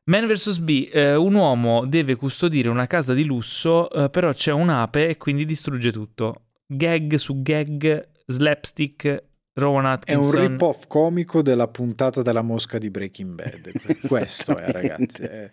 Man 0.07 0.27
vs. 0.27 0.59
B, 0.59 0.89
eh, 0.91 1.15
un 1.15 1.33
uomo 1.33 1.85
deve 1.85 2.15
custodire 2.15 2.69
una 2.69 2.85
casa 2.85 3.13
di 3.13 3.23
lusso, 3.23 3.89
eh, 3.89 4.09
però 4.09 4.31
c'è 4.33 4.51
un'ape 4.51 5.07
e 5.09 5.17
quindi 5.17 5.45
distrugge 5.45 5.91
tutto. 5.91 6.43
Gag 6.67 7.15
su 7.15 7.41
gag, 7.41 8.09
slapstick, 8.27 9.23
Rowan 9.53 9.85
È 9.85 9.87
un 9.87 9.93
Atkinson. 10.23 10.47
rip-off 10.47 10.83
comico 10.87 11.41
della 11.41 11.67
puntata 11.67 12.21
della 12.21 12.41
mosca 12.43 12.77
di 12.77 12.91
Breaking 12.91 13.33
Bad. 13.33 13.71
Questo 14.07 14.55
è, 14.57 14.71
ragazzi. 14.71 15.23
è- 15.23 15.49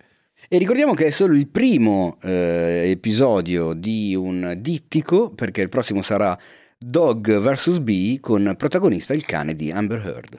E 0.49 0.59
ricordiamo 0.59 0.93
che 0.93 1.07
è 1.07 1.11
solo 1.11 1.35
il 1.35 1.49
primo 1.49 2.19
eh, 2.23 2.91
episodio 2.91 3.73
di 3.73 4.15
un 4.15 4.57
dittico, 4.59 5.31
perché 5.31 5.63
il 5.63 5.69
prossimo 5.71 6.03
sarà 6.03 6.39
Dog 6.77 7.39
vs. 7.39 7.79
B 7.79 8.19
con 8.21 8.55
protagonista 8.59 9.15
il 9.15 9.25
cane 9.25 9.55
di 9.55 9.71
Amber 9.71 10.05
Heard. 10.05 10.39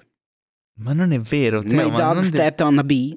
Ma 0.82 0.94
non 0.94 1.14
è 1.14 1.20
vero, 1.20 1.64
Teo, 1.64 1.72
My 1.72 1.90
ma 1.90 1.98
dog 1.98 2.14
non 2.14 2.20
de- 2.22 2.28
stepped 2.28 2.60
on 2.66 2.78
a 2.78 2.84
bee. 2.84 3.16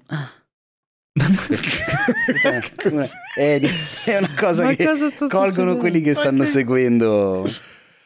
È, 1.16 2.88
una- 2.88 3.06
è- 3.34 4.16
una 4.18 4.30
cosa 4.38 4.64
Ma 4.64 4.74
che 4.74 4.84
cosa 4.84 5.09
colgono 5.18 5.44
succedendo? 5.48 5.76
quelli 5.78 6.01
che 6.02 6.14
stanno 6.14 6.44
seguendo 6.44 7.48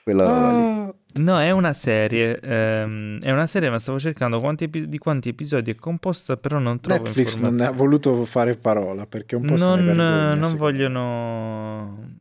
quella 0.04 0.22
roba 0.24 0.50
lì. 0.50 0.58
Ah, 0.88 0.94
No, 1.12 1.40
è 1.40 1.50
una 1.50 1.72
serie. 1.72 2.38
ehm, 2.40 3.20
è 3.20 3.32
una 3.32 3.48
serie, 3.48 3.68
ma 3.68 3.80
stavo 3.80 3.98
cercando 3.98 4.38
quanti 4.38 4.64
epi- 4.64 4.88
di 4.88 4.98
quanti 4.98 5.30
episodi 5.30 5.72
è 5.72 5.74
composta, 5.74 6.36
però 6.36 6.60
non 6.60 6.78
trovo 6.78 7.02
Netflix 7.02 7.36
non 7.36 7.54
ne 7.56 7.64
ha 7.66 7.72
voluto 7.72 8.24
fare 8.24 8.54
parola 8.56 9.06
perché 9.06 9.34
un 9.34 9.44
po' 9.44 9.56
se 9.56 9.64
Non, 9.64 9.80
ne 9.80 9.86
vergogna, 9.86 10.34
non 10.36 10.56
vogliono. 10.56 12.19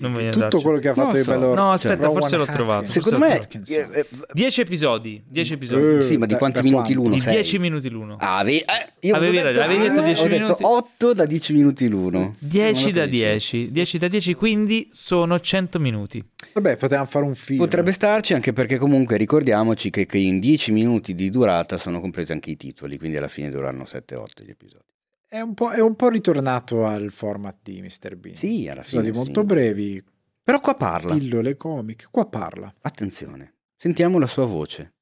Non 0.00 0.12
vogliono 0.12 0.30
tutto 0.32 0.44
darci. 0.44 0.62
quello 0.62 0.78
che 0.78 0.88
ha 0.88 0.94
fatto 0.94 1.16
di 1.16 1.22
so. 1.22 1.30
bello 1.30 1.54
No, 1.54 1.72
aspetta, 1.72 2.06
Rowan 2.06 2.20
forse 2.20 2.36
l'ho 2.36 2.46
trovato. 2.46 2.90
Secondo 2.90 3.18
me... 3.18 3.28
l'ho 3.28 3.34
Atkinson. 3.34 3.76
eh, 3.92 3.98
eh, 4.00 4.06
10 4.32 4.60
episodi. 4.62 5.22
10 5.28 5.52
episodi. 5.52 5.96
Eh, 5.96 6.00
sì, 6.02 6.16
ma 6.16 6.26
di 6.26 6.34
quanti 6.34 6.62
minuti 6.62 6.94
l'uno? 6.94 7.10
di 7.14 7.20
sei? 7.20 7.34
10 7.34 7.58
minuti 7.58 7.88
l'uno. 7.90 8.16
Ah, 8.18 8.38
ave- 8.38 8.52
eh, 8.60 8.64
io 9.00 9.14
Avevi 9.14 9.38
ho 9.38 9.42
detto, 9.42 9.60
avevi 9.60 9.82
detto 9.82 10.00
eh, 10.00 10.04
10 10.04 10.20
ho 10.20 10.28
detto 10.28 10.42
minuti. 10.42 10.62
8 10.64 11.14
da 11.14 11.26
10 11.26 11.52
minuti 11.52 11.88
l'uno. 11.88 12.34
10 12.38 12.82
Non 12.84 12.92
da 12.92 13.00
lo 13.00 13.04
capisco. 13.06 13.16
10. 13.56 13.72
10 13.72 13.98
da 13.98 14.08
10, 14.08 14.34
quindi 14.34 14.88
sono 14.92 15.38
100 15.40 15.78
minuti. 15.78 16.24
Vabbè, 16.52 16.76
potevamo 16.78 17.06
fare 17.06 17.24
un 17.26 17.34
film. 17.34 17.58
Potrebbe 17.58 17.92
starci 17.92 18.32
anche 18.34 18.52
perché 18.52 18.78
comunque 18.78 19.16
ricordiamoci 19.16 19.90
che, 19.90 20.06
che 20.06 20.18
in 20.18 20.40
10 20.40 20.72
minuti 20.72 21.14
di 21.14 21.30
durata 21.30 21.76
sono 21.78 22.00
compresi 22.00 22.32
anche 22.32 22.50
i 22.50 22.56
titoli, 22.56 22.96
quindi 22.98 23.18
alla 23.18 23.28
fine 23.28 23.50
dureranno 23.50 23.84
7-8 23.84 24.24
gli 24.44 24.50
episodi. 24.50 24.84
È 25.32 25.38
un, 25.40 25.54
po', 25.54 25.70
è 25.70 25.80
un 25.80 25.94
po' 25.94 26.08
ritornato 26.08 26.84
al 26.84 27.12
format 27.12 27.56
di 27.62 27.80
Mr. 27.80 28.16
Bean. 28.16 28.34
Sì, 28.34 28.66
alla 28.68 28.82
fine 28.82 29.02
Episodi 29.02 29.12
sì. 29.12 29.12
molto 29.12 29.44
brevi, 29.44 30.04
Però 30.42 30.58
qua 30.58 30.74
parla. 30.74 31.14
pillole 31.14 31.56
comiche. 31.56 32.06
Qua 32.10 32.26
parla. 32.26 32.74
Attenzione, 32.80 33.54
sentiamo 33.76 34.18
la 34.18 34.26
sua 34.26 34.44
voce. 34.46 34.94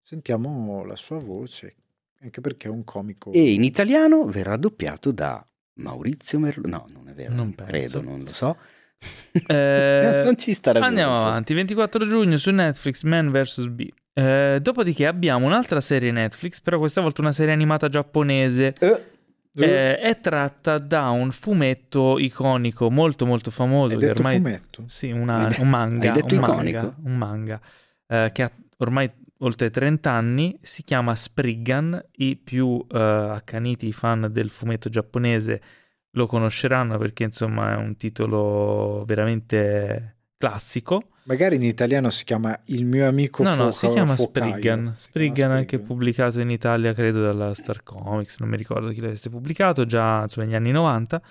Sentiamo 0.00 0.84
la 0.84 0.94
sua 0.94 1.18
voce, 1.18 1.74
anche 2.20 2.40
perché 2.40 2.68
è 2.68 2.70
un 2.70 2.84
comico. 2.84 3.32
E 3.32 3.50
in 3.50 3.64
italiano 3.64 4.24
verrà 4.26 4.54
doppiato 4.54 5.10
da 5.10 5.44
Maurizio 5.80 6.38
Merlo. 6.38 6.68
No, 6.68 6.86
non 6.92 7.08
è 7.08 7.12
vero, 7.12 7.34
Non 7.34 7.52
credo, 7.52 8.00
non 8.00 8.22
lo 8.22 8.32
so. 8.32 8.56
Eh, 9.44 10.22
non 10.24 10.36
ci 10.36 10.52
starà 10.52 10.86
Andiamo 10.86 11.20
avanti, 11.20 11.52
24 11.52 12.06
giugno 12.06 12.36
su 12.36 12.52
Netflix, 12.52 13.02
Man 13.02 13.32
vs. 13.32 13.66
B. 13.70 13.88
Eh, 14.12 14.60
dopodiché 14.62 15.08
abbiamo 15.08 15.46
un'altra 15.46 15.80
serie 15.80 16.12
Netflix, 16.12 16.60
però 16.60 16.78
questa 16.78 17.00
volta 17.00 17.22
una 17.22 17.32
serie 17.32 17.52
animata 17.52 17.88
giapponese. 17.88 18.72
Eh, 18.78 19.12
Eh, 19.56 19.98
è 19.98 20.20
tratta 20.20 20.78
da 20.78 21.10
un 21.10 21.30
fumetto 21.30 22.18
iconico 22.18 22.90
molto 22.90 23.24
molto 23.24 23.50
famoso. 23.50 23.94
Hai 23.94 24.00
detto 24.00 24.12
ormai... 24.18 24.36
fumetto? 24.36 24.82
Sì, 24.86 25.10
una- 25.10 25.48
un 25.58 25.68
manga. 25.68 26.12
hai 26.12 26.20
detto 26.20 26.34
un 26.34 26.40
iconico? 26.42 26.78
Manga, 26.78 26.96
un 27.04 27.16
manga 27.16 27.60
eh, 28.06 28.30
che 28.32 28.42
ha 28.42 28.50
ormai 28.78 29.10
oltre 29.38 29.70
30 29.70 30.10
anni, 30.10 30.58
si 30.62 30.82
chiama 30.82 31.14
Spriggan. 31.14 32.04
I 32.16 32.36
più 32.36 32.84
eh, 32.90 32.98
accaniti 32.98 33.92
fan 33.92 34.28
del 34.30 34.50
fumetto 34.50 34.88
giapponese 34.88 35.62
lo 36.10 36.26
conosceranno 36.26 36.96
perché 36.98 37.24
insomma 37.24 37.72
è 37.74 37.76
un 37.76 37.96
titolo 37.96 39.04
veramente 39.06 40.16
classico. 40.36 41.08
Magari 41.26 41.56
in 41.56 41.62
italiano 41.62 42.10
si 42.10 42.24
chiama 42.24 42.58
Il 42.66 42.84
mio 42.84 43.08
amico 43.08 43.42
No, 43.42 43.50
no, 43.50 43.56
foca- 43.56 43.72
si 43.72 43.88
chiama 43.88 44.14
focaio. 44.14 44.46
Spriggan. 44.52 44.92
Si 44.94 45.06
Spriggan 45.08 45.34
chiama 45.34 45.54
anche 45.54 45.66
Spriggan. 45.76 45.86
pubblicato 45.86 46.40
in 46.40 46.50
Italia, 46.50 46.92
credo, 46.92 47.22
dalla 47.22 47.54
Star 47.54 47.82
Comics, 47.82 48.38
non 48.40 48.48
mi 48.50 48.56
ricordo 48.56 48.88
chi 48.90 49.00
l'avesse 49.00 49.30
pubblicato, 49.30 49.86
già 49.86 50.22
insomma, 50.22 50.46
negli 50.46 50.54
anni 50.54 50.70
90. 50.70 51.22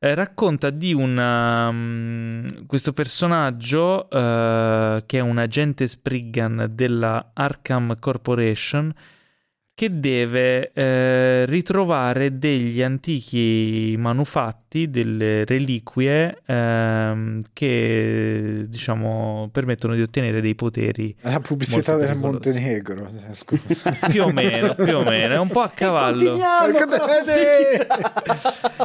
Eh, 0.00 0.14
racconta 0.14 0.70
di 0.70 0.92
un, 0.92 1.16
um, 1.18 2.66
questo 2.66 2.92
personaggio 2.92 4.08
eh, 4.10 5.02
che 5.06 5.18
è 5.18 5.20
un 5.20 5.38
agente 5.38 5.88
Spriggan 5.88 6.68
della 6.72 7.30
Arkham 7.32 7.96
Corporation 7.98 8.92
che 9.78 10.00
deve 10.00 10.72
eh, 10.72 11.46
ritrovare 11.46 12.36
degli 12.36 12.82
antichi 12.82 13.94
manufatti, 13.96 14.90
delle 14.90 15.44
reliquie 15.44 16.36
ehm, 16.44 17.42
che 17.52 18.64
diciamo 18.66 19.48
permettono 19.52 19.94
di 19.94 20.02
ottenere 20.02 20.40
dei 20.40 20.56
poteri 20.56 21.14
la 21.20 21.38
pubblicità 21.38 21.94
del. 21.94 22.16
Montenegro. 22.16 23.06
eh, 23.06 23.32
Scusa. 23.34 23.92
più 24.10 24.24
o 24.24 24.32
meno, 24.32 24.74
più 24.74 24.96
o 24.96 25.04
meno, 25.04 25.34
è 25.34 25.38
un 25.38 25.46
po' 25.46 25.60
a 25.60 25.68
cavallo. 25.70 26.32
Pubblicità. 26.32 26.66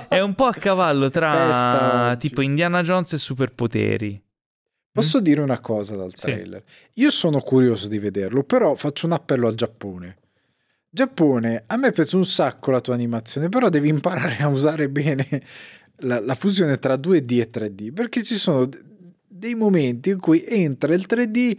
È 0.07 0.19
un 0.19 0.35
po' 0.35 0.45
a 0.45 0.53
cavallo 0.53 1.09
tra 1.09 2.15
tipo 2.19 2.41
Indiana 2.41 2.83
Jones 2.83 3.13
e 3.13 3.17
superpoteri. 3.17 4.21
Posso 4.91 5.19
dire 5.19 5.41
una 5.41 5.59
cosa 5.59 5.95
dal 5.95 6.11
Sì. 6.13 6.21
trailer? 6.27 6.63
Io 6.93 7.09
sono 7.09 7.39
curioso 7.39 7.87
di 7.87 7.97
vederlo, 7.97 8.43
però 8.43 8.75
faccio 8.75 9.07
un 9.07 9.13
appello 9.13 9.47
al 9.47 9.55
Giappone. 9.55 10.17
Giappone, 10.95 11.63
a 11.65 11.75
me 11.75 11.91
piace 11.91 12.15
un 12.15 12.23
sacco 12.23 12.69
la 12.69 12.79
tua 12.79 12.93
animazione, 12.93 13.49
però 13.49 13.67
devi 13.67 13.89
imparare 13.89 14.37
a 14.43 14.47
usare 14.47 14.89
bene 14.89 15.41
la, 16.01 16.19
la 16.19 16.35
fusione 16.35 16.77
tra 16.77 16.93
2D 16.93 17.39
e 17.39 17.49
3D, 17.49 17.91
perché 17.91 18.21
ci 18.21 18.35
sono 18.35 18.69
dei 19.27 19.55
momenti 19.55 20.11
in 20.11 20.19
cui 20.19 20.45
entra 20.45 20.93
il 20.93 21.07
3D 21.09 21.57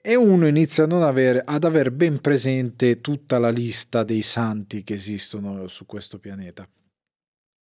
e- 0.00 0.14
uno 0.14 0.46
inizia 0.46 0.84
avere, 0.84 1.42
ad 1.44 1.64
aver 1.64 1.90
ben 1.90 2.20
presente 2.20 3.00
tutta 3.00 3.40
la 3.40 3.50
lista 3.50 4.04
dei 4.04 4.22
santi 4.22 4.84
che 4.84 4.94
esistono 4.94 5.66
su 5.66 5.84
questo 5.84 6.20
pianeta. 6.20 6.64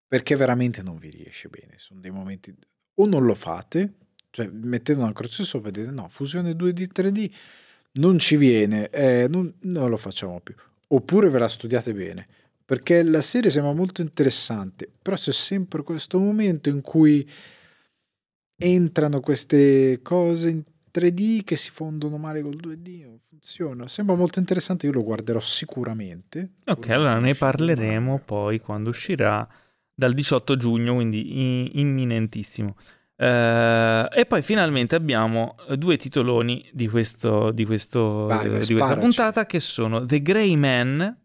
Perché 0.09 0.35
veramente 0.35 0.83
non 0.83 0.97
vi 0.97 1.09
riesce 1.09 1.47
bene. 1.47 1.75
Sono 1.77 2.01
dei 2.01 2.11
momenti 2.11 2.53
o 2.95 3.05
non 3.05 3.23
lo 3.23 3.33
fate, 3.33 3.93
cioè 4.29 4.49
mettete 4.49 4.99
una 4.99 5.13
croce 5.13 5.45
sopra 5.45 5.69
e 5.69 5.71
dite 5.71 5.91
no, 5.91 6.09
fusione 6.09 6.51
2D 6.51 6.87
3D 6.93 7.31
non 7.93 8.19
ci 8.19 8.35
viene, 8.35 8.89
eh, 8.89 9.27
non, 9.29 9.53
non 9.61 9.89
lo 9.89 9.95
facciamo 9.95 10.41
più. 10.41 10.53
Oppure 10.93 11.29
ve 11.29 11.39
la 11.39 11.47
studiate 11.47 11.93
bene, 11.93 12.27
perché 12.65 13.01
la 13.01 13.21
serie 13.21 13.49
sembra 13.49 13.73
molto 13.73 14.01
interessante, 14.01 14.89
però 15.01 15.15
c'è 15.15 15.31
sempre 15.31 15.83
questo 15.83 16.19
momento 16.19 16.67
in 16.69 16.81
cui 16.81 17.25
entrano 18.57 19.21
queste 19.21 20.01
cose 20.01 20.49
in 20.49 20.63
3D 20.93 21.43
che 21.45 21.55
si 21.55 21.71
fondono 21.71 22.17
male 22.17 22.41
col 22.41 22.57
2D, 22.57 23.05
non 23.05 23.17
funziona. 23.17 23.87
Sembra 23.87 24.15
molto 24.15 24.39
interessante, 24.39 24.85
io 24.85 24.91
lo 24.91 25.03
guarderò 25.03 25.39
sicuramente. 25.39 26.55
Ok, 26.65 26.89
allora 26.89 27.17
ne 27.19 27.33
parleremo 27.35 28.19
poi 28.25 28.59
quando 28.59 28.89
uscirà 28.89 29.47
dal 29.93 30.13
18 30.13 30.57
giugno, 30.57 30.95
quindi 30.95 31.79
imminentissimo. 31.79 32.75
Eh, 33.21 34.07
e 34.11 34.25
poi 34.25 34.41
finalmente 34.41 34.95
abbiamo 34.95 35.55
due 35.75 35.95
titoloni 35.95 36.67
di, 36.73 36.87
questo, 36.87 37.51
di, 37.51 37.65
questo, 37.65 38.25
Vai, 38.25 38.49
di 38.65 38.73
questa 38.73 38.97
puntata 38.97 39.45
che 39.45 39.59
sono 39.59 40.03
The 40.03 40.23
Grey 40.23 40.55
Man, 40.55 41.19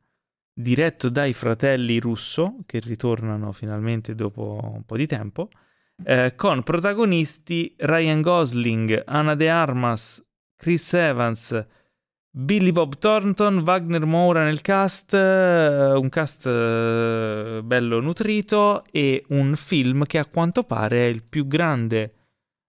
diretto 0.52 1.08
dai 1.08 1.32
fratelli 1.32 1.98
Russo, 1.98 2.58
che 2.66 2.80
ritornano 2.80 3.50
finalmente 3.52 4.14
dopo 4.14 4.60
un 4.74 4.84
po' 4.84 4.98
di 4.98 5.06
tempo, 5.06 5.48
eh, 6.04 6.34
con 6.36 6.62
protagonisti 6.62 7.74
Ryan 7.78 8.20
Gosling, 8.20 9.02
Ana 9.06 9.34
de 9.34 9.48
Armas, 9.48 10.22
Chris 10.54 10.92
Evans, 10.92 11.66
Billy 12.38 12.70
Bob 12.70 12.98
Thornton, 12.98 13.60
Wagner 13.60 14.04
Moura 14.04 14.44
nel 14.44 14.60
cast, 14.60 15.14
eh, 15.14 15.92
un 15.94 16.08
cast 16.10 16.44
eh, 16.46 17.60
bello 17.64 18.00
nutrito 18.00 18.84
e 18.90 19.24
un 19.28 19.56
film 19.56 20.04
che 20.04 20.18
a 20.18 20.26
quanto 20.26 20.62
pare 20.64 21.06
è 21.06 21.08
il 21.08 21.22
più 21.22 21.46
grande, 21.46 22.12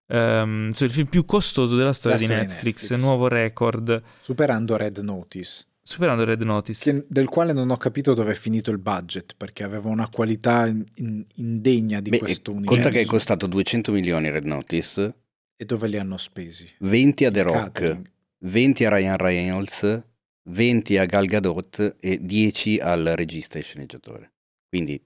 ehm, 0.08 0.72
cioè 0.72 0.88
il 0.88 0.94
film 0.94 1.08
più 1.08 1.26
costoso 1.26 1.76
della 1.76 1.92
storia, 1.92 2.18
storia 2.18 2.38
di 2.38 2.42
di 2.44 2.48
Netflix, 2.50 2.82
Netflix. 2.84 3.02
nuovo 3.02 3.28
record, 3.28 4.02
Superando 4.22 4.78
Red 4.78 5.00
Notice. 5.00 5.66
superando 5.82 6.24
Red 6.24 6.42
Notice. 6.44 6.90
che- 6.90 7.06
del 7.10 7.28
quale 7.28 7.52
non 7.52 7.70
ho 7.70 7.76
capito 7.78 8.14
dove 8.14 8.32
è 8.32 8.36
finito 8.36 8.72
il 8.72 8.78
budget 8.78 9.34
perché 9.36 9.64
aveva 9.64 9.90
una 9.90 10.08
qualità 10.08 10.66
in- 10.68 10.86
in- 10.96 11.26
indegna 11.36 12.00
di 12.00 12.10
Beh, 12.10 12.20
questo 12.20 12.52
conta 12.54 12.72
universo 12.72 12.90
che 12.90 13.02
è 13.02 13.06
costato 13.06 13.48
200 13.48 13.92
milioni 13.92 14.30
Red 14.30 14.46
Notice, 14.46 15.14
e 15.58 15.66
dove 15.66 15.88
li 15.90 15.98
hanno 15.98 16.16
spesi 16.16 16.70
20 16.80 17.26
a 17.26 17.32
The 17.32 17.42
Rock, 17.42 17.58
Catering. 17.58 18.10
20 18.40 18.86
a 18.86 18.90
Ryan 18.90 19.18
Reynolds, 19.18 20.04
20 20.50 20.98
a 20.98 21.06
Gal 21.06 21.26
Gadot 21.26 21.96
e 22.00 22.20
10 22.22 22.78
al 22.80 23.14
regista 23.16 23.58
e 23.60 23.62
sceneggiatore. 23.62 24.34
Quindi 24.70 25.02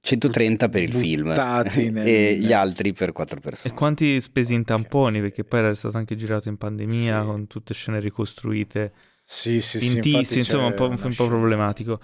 130 0.00 0.68
per 0.68 0.82
il 0.82 0.94
film 0.94 1.32
nel- 1.90 2.06
e 2.06 2.38
gli 2.38 2.52
altri 2.52 2.92
per 2.92 3.12
quattro 3.12 3.38
E 3.38 3.42
persone. 3.42 3.74
quanti 3.74 4.20
spesi 4.20 4.54
in 4.54 4.64
tamponi? 4.64 5.16
sì. 5.16 5.20
Perché 5.20 5.44
poi 5.44 5.58
era 5.60 5.74
stato 5.74 5.96
anche 5.96 6.16
girato 6.16 6.48
in 6.48 6.56
pandemia 6.56 7.20
Sì. 7.20 7.26
con 7.26 7.46
tutte 7.46 7.74
scene 7.74 7.98
ricostruite, 8.00 8.92
Sì, 9.24 9.60
sì, 9.60 9.78
sì. 9.80 9.88
fintissime, 9.88 10.16
infatti 10.18 10.38
insomma, 10.38 10.66
un 10.66 10.74
po', 10.74 10.88
un 10.88 10.96
po' 10.96 11.08
scena 11.10 11.28
problematico. 11.28 12.00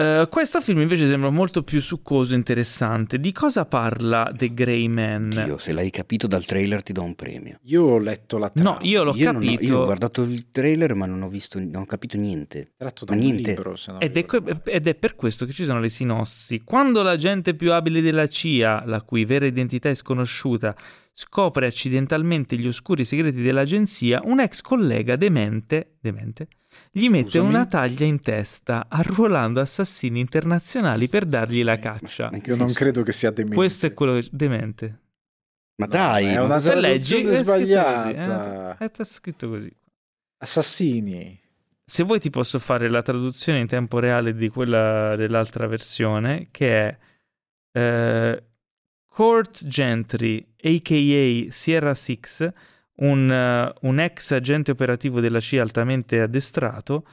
Eh, 0.00 0.28
questo 0.30 0.60
film 0.60 0.80
invece 0.80 1.08
sembra 1.08 1.28
molto 1.30 1.64
più 1.64 1.82
succoso 1.82 2.32
e 2.32 2.36
interessante. 2.36 3.18
Di 3.18 3.32
cosa 3.32 3.64
parla 3.66 4.30
The 4.32 4.54
Grey 4.54 4.86
Man? 4.86 5.30
Dio, 5.30 5.58
se 5.58 5.72
l'hai 5.72 5.90
capito 5.90 6.28
dal 6.28 6.44
trailer 6.44 6.84
ti 6.84 6.92
do 6.92 7.02
un 7.02 7.16
premio. 7.16 7.58
Io 7.64 7.82
ho 7.82 7.98
letto 7.98 8.38
la 8.38 8.48
trama. 8.48 8.70
No, 8.70 8.78
io 8.82 9.02
l'ho 9.02 9.12
io, 9.16 9.32
non 9.32 9.42
ho- 9.42 9.44
capito. 9.44 9.62
io 9.64 9.78
ho 9.80 9.84
guardato 9.86 10.22
il 10.22 10.52
trailer 10.52 10.94
ma 10.94 11.06
non 11.06 11.22
ho 11.22 11.28
visto, 11.28 11.58
non 11.58 11.82
ho 11.82 11.84
capito 11.84 12.16
niente. 12.16 12.74
tratto 12.76 13.04
da 13.04 13.12
ma 13.16 13.20
un 13.20 13.26
niente. 13.26 13.50
libro, 13.50 13.74
se 13.74 13.90
non 13.90 14.00
Ed 14.00 14.16
è, 14.16 14.24
que- 14.24 14.60
ed 14.66 14.86
è 14.86 14.94
per 14.94 15.16
questo 15.16 15.44
che 15.46 15.52
ci 15.52 15.64
sono 15.64 15.80
le 15.80 15.88
sinossi. 15.88 16.62
Quando 16.62 17.02
l'agente 17.02 17.54
più 17.54 17.72
abile 17.72 18.00
della 18.00 18.28
CIA, 18.28 18.84
la 18.86 19.02
cui 19.02 19.24
vera 19.24 19.46
identità 19.46 19.88
è 19.90 19.96
sconosciuta, 19.96 20.76
scopre 21.12 21.66
accidentalmente 21.66 22.56
gli 22.56 22.68
oscuri 22.68 23.04
segreti 23.04 23.42
dell'agenzia, 23.42 24.20
un 24.22 24.38
ex 24.38 24.60
collega 24.60 25.16
demente, 25.16 25.96
demente 26.00 26.46
gli 26.98 27.08
mette 27.08 27.30
Scusami? 27.30 27.48
una 27.48 27.66
taglia 27.66 28.04
in 28.04 28.20
testa, 28.20 28.86
arruolando 28.88 29.60
assassini 29.60 30.20
internazionali 30.20 31.08
per 31.08 31.24
dargli 31.24 31.62
la 31.62 31.78
caccia. 31.78 32.30
Io 32.44 32.56
non 32.56 32.72
credo 32.72 33.02
che 33.02 33.12
sia 33.12 33.30
demente. 33.30 33.56
Questo 33.56 33.86
è 33.86 33.94
quello 33.94 34.14
che... 34.20 34.28
demente. 34.30 35.00
Ma 35.76 35.86
No, 35.86 35.92
dai, 35.92 36.26
è 36.26 36.34
ma- 36.36 36.42
una 36.42 36.60
Te 36.60 36.74
leggi, 36.74 37.22
traduzione 37.22 37.38
è 37.38 37.44
scritto 37.44 37.52
così, 37.52 37.64
sbagliata. 37.64 38.78
eh, 38.78 38.90
è 38.90 39.04
scritto 39.04 39.48
così. 39.48 39.72
Assassini. 40.38 41.40
Se 41.84 42.02
vuoi 42.02 42.20
ti 42.20 42.30
posso 42.30 42.58
fare 42.58 42.88
la 42.88 43.02
traduzione 43.02 43.60
in 43.60 43.66
tempo 43.66 43.98
reale 43.98 44.34
di 44.34 44.48
quella 44.48 45.16
dell'altra 45.16 45.66
versione, 45.66 46.46
che 46.50 46.88
è 46.88 46.98
eh, 47.72 48.44
Court 49.06 49.66
Gentry, 49.66 50.46
a.k.a. 50.62 51.50
Sierra 51.50 51.94
Six, 51.94 52.52
un, 52.98 53.30
eh, 53.30 53.72
un 53.82 54.00
ex 54.00 54.32
agente 54.32 54.70
operativo 54.70 55.20
della 55.20 55.40
CIA 55.40 55.62
altamente 55.62 56.20
addestrato, 56.20 57.06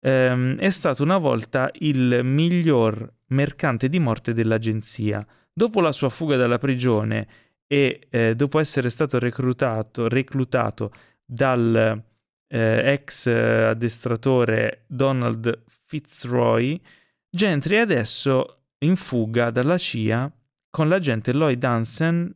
ehm, 0.00 0.56
è 0.58 0.70
stato 0.70 1.02
una 1.02 1.18
volta 1.18 1.70
il 1.80 2.20
miglior 2.22 3.12
mercante 3.28 3.88
di 3.88 3.98
morte 3.98 4.32
dell'agenzia. 4.32 5.24
Dopo 5.52 5.80
la 5.80 5.92
sua 5.92 6.08
fuga 6.08 6.36
dalla 6.36 6.58
prigione 6.58 7.26
e 7.66 8.06
eh, 8.10 8.34
dopo 8.34 8.58
essere 8.58 8.90
stato 8.90 9.18
reclutato, 9.18 10.08
reclutato 10.08 10.92
dal 11.24 12.02
eh, 12.48 12.92
ex 12.92 13.26
addestratore 13.26 14.84
Donald 14.86 15.62
Fitzroy, 15.86 16.80
Gentry 17.28 17.76
è 17.76 17.80
adesso 17.80 18.62
in 18.78 18.96
fuga 18.96 19.50
dalla 19.50 19.78
CIA 19.78 20.30
con 20.68 20.88
l'agente 20.88 21.32
Lloyd 21.32 21.62
Hansen 21.62 22.34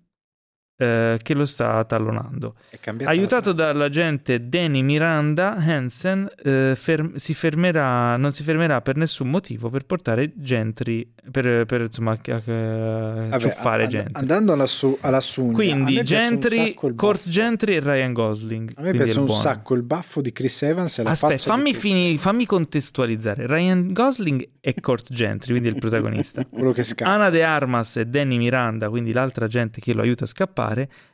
eh, 0.77 1.19
che 1.23 1.35
lo 1.35 1.45
sta 1.47 1.85
tallonando. 1.85 2.55
La 2.83 3.09
Aiutato 3.11 3.55
trama. 3.55 3.73
dall'agente 3.73 4.49
Danny 4.49 4.83
Miranda, 4.83 5.55
Hansen 5.55 6.29
eh, 6.43 6.75
ferm- 6.77 7.15
si 7.17 7.33
fermerà, 7.35 8.17
non 8.17 8.33
si 8.33 8.43
fermerà 8.43 8.81
per 8.81 8.97
nessun 8.97 9.31
motivo 9.31 9.71
per 9.71 9.85
portare 9.87 10.33
Gentry, 10.35 11.13
per, 11.31 11.65
per 11.67 11.83
insomma 11.83 12.13
a- 12.13 12.19
a- 12.35 12.41
Vabbè, 12.45 13.39
ciuffare 13.39 13.83
and- 13.85 13.93
Gentry. 13.93 14.13
Andando 14.21 14.67
su- 14.67 14.99
alla 15.01 15.21
Sugna, 15.21 15.51
a 15.53 15.55
Quindi 15.55 16.03
Gentry, 16.03 16.75
Court. 16.75 17.29
Gentry 17.29 17.77
e 17.77 17.81
Ryan 17.81 18.13
Gosling. 18.13 18.71
A 18.77 18.83
me 18.83 18.91
piace 18.93 19.19
un 19.19 19.27
buono. 19.27 19.41
sacco 19.41 19.75
il 19.75 19.83
baffo 19.83 20.21
di 20.21 20.33
Chris 20.33 20.63
Evans 20.63 20.99
e 20.99 21.03
la 21.05 21.11
Aspetta, 21.11 21.37
fammi, 21.43 21.75
fini- 21.75 22.19
fammi 22.19 22.47
contestualizzare. 22.47 23.47
Ryan 23.47 23.93
Gosling 23.93 24.49
è 24.61 24.75
Court 24.81 25.13
Gentry, 25.13 25.51
quindi 25.53 25.69
il 25.69 25.77
protagonista. 25.79 26.45
Quello 26.51 26.73
che 26.73 26.83
scappa. 26.83 27.11
Ana 27.11 27.31
De 27.31 27.43
Armas 27.45 27.97
e 27.97 28.07
Danny 28.07 28.39
Miranda, 28.39 28.89
quindi 28.89 29.13
l'altra 29.13 29.47
gente 29.47 29.81
che 29.81 29.95
lo 29.95 30.03
aiuta 30.03 30.25
a 30.25 30.27
scappare, 30.27 30.63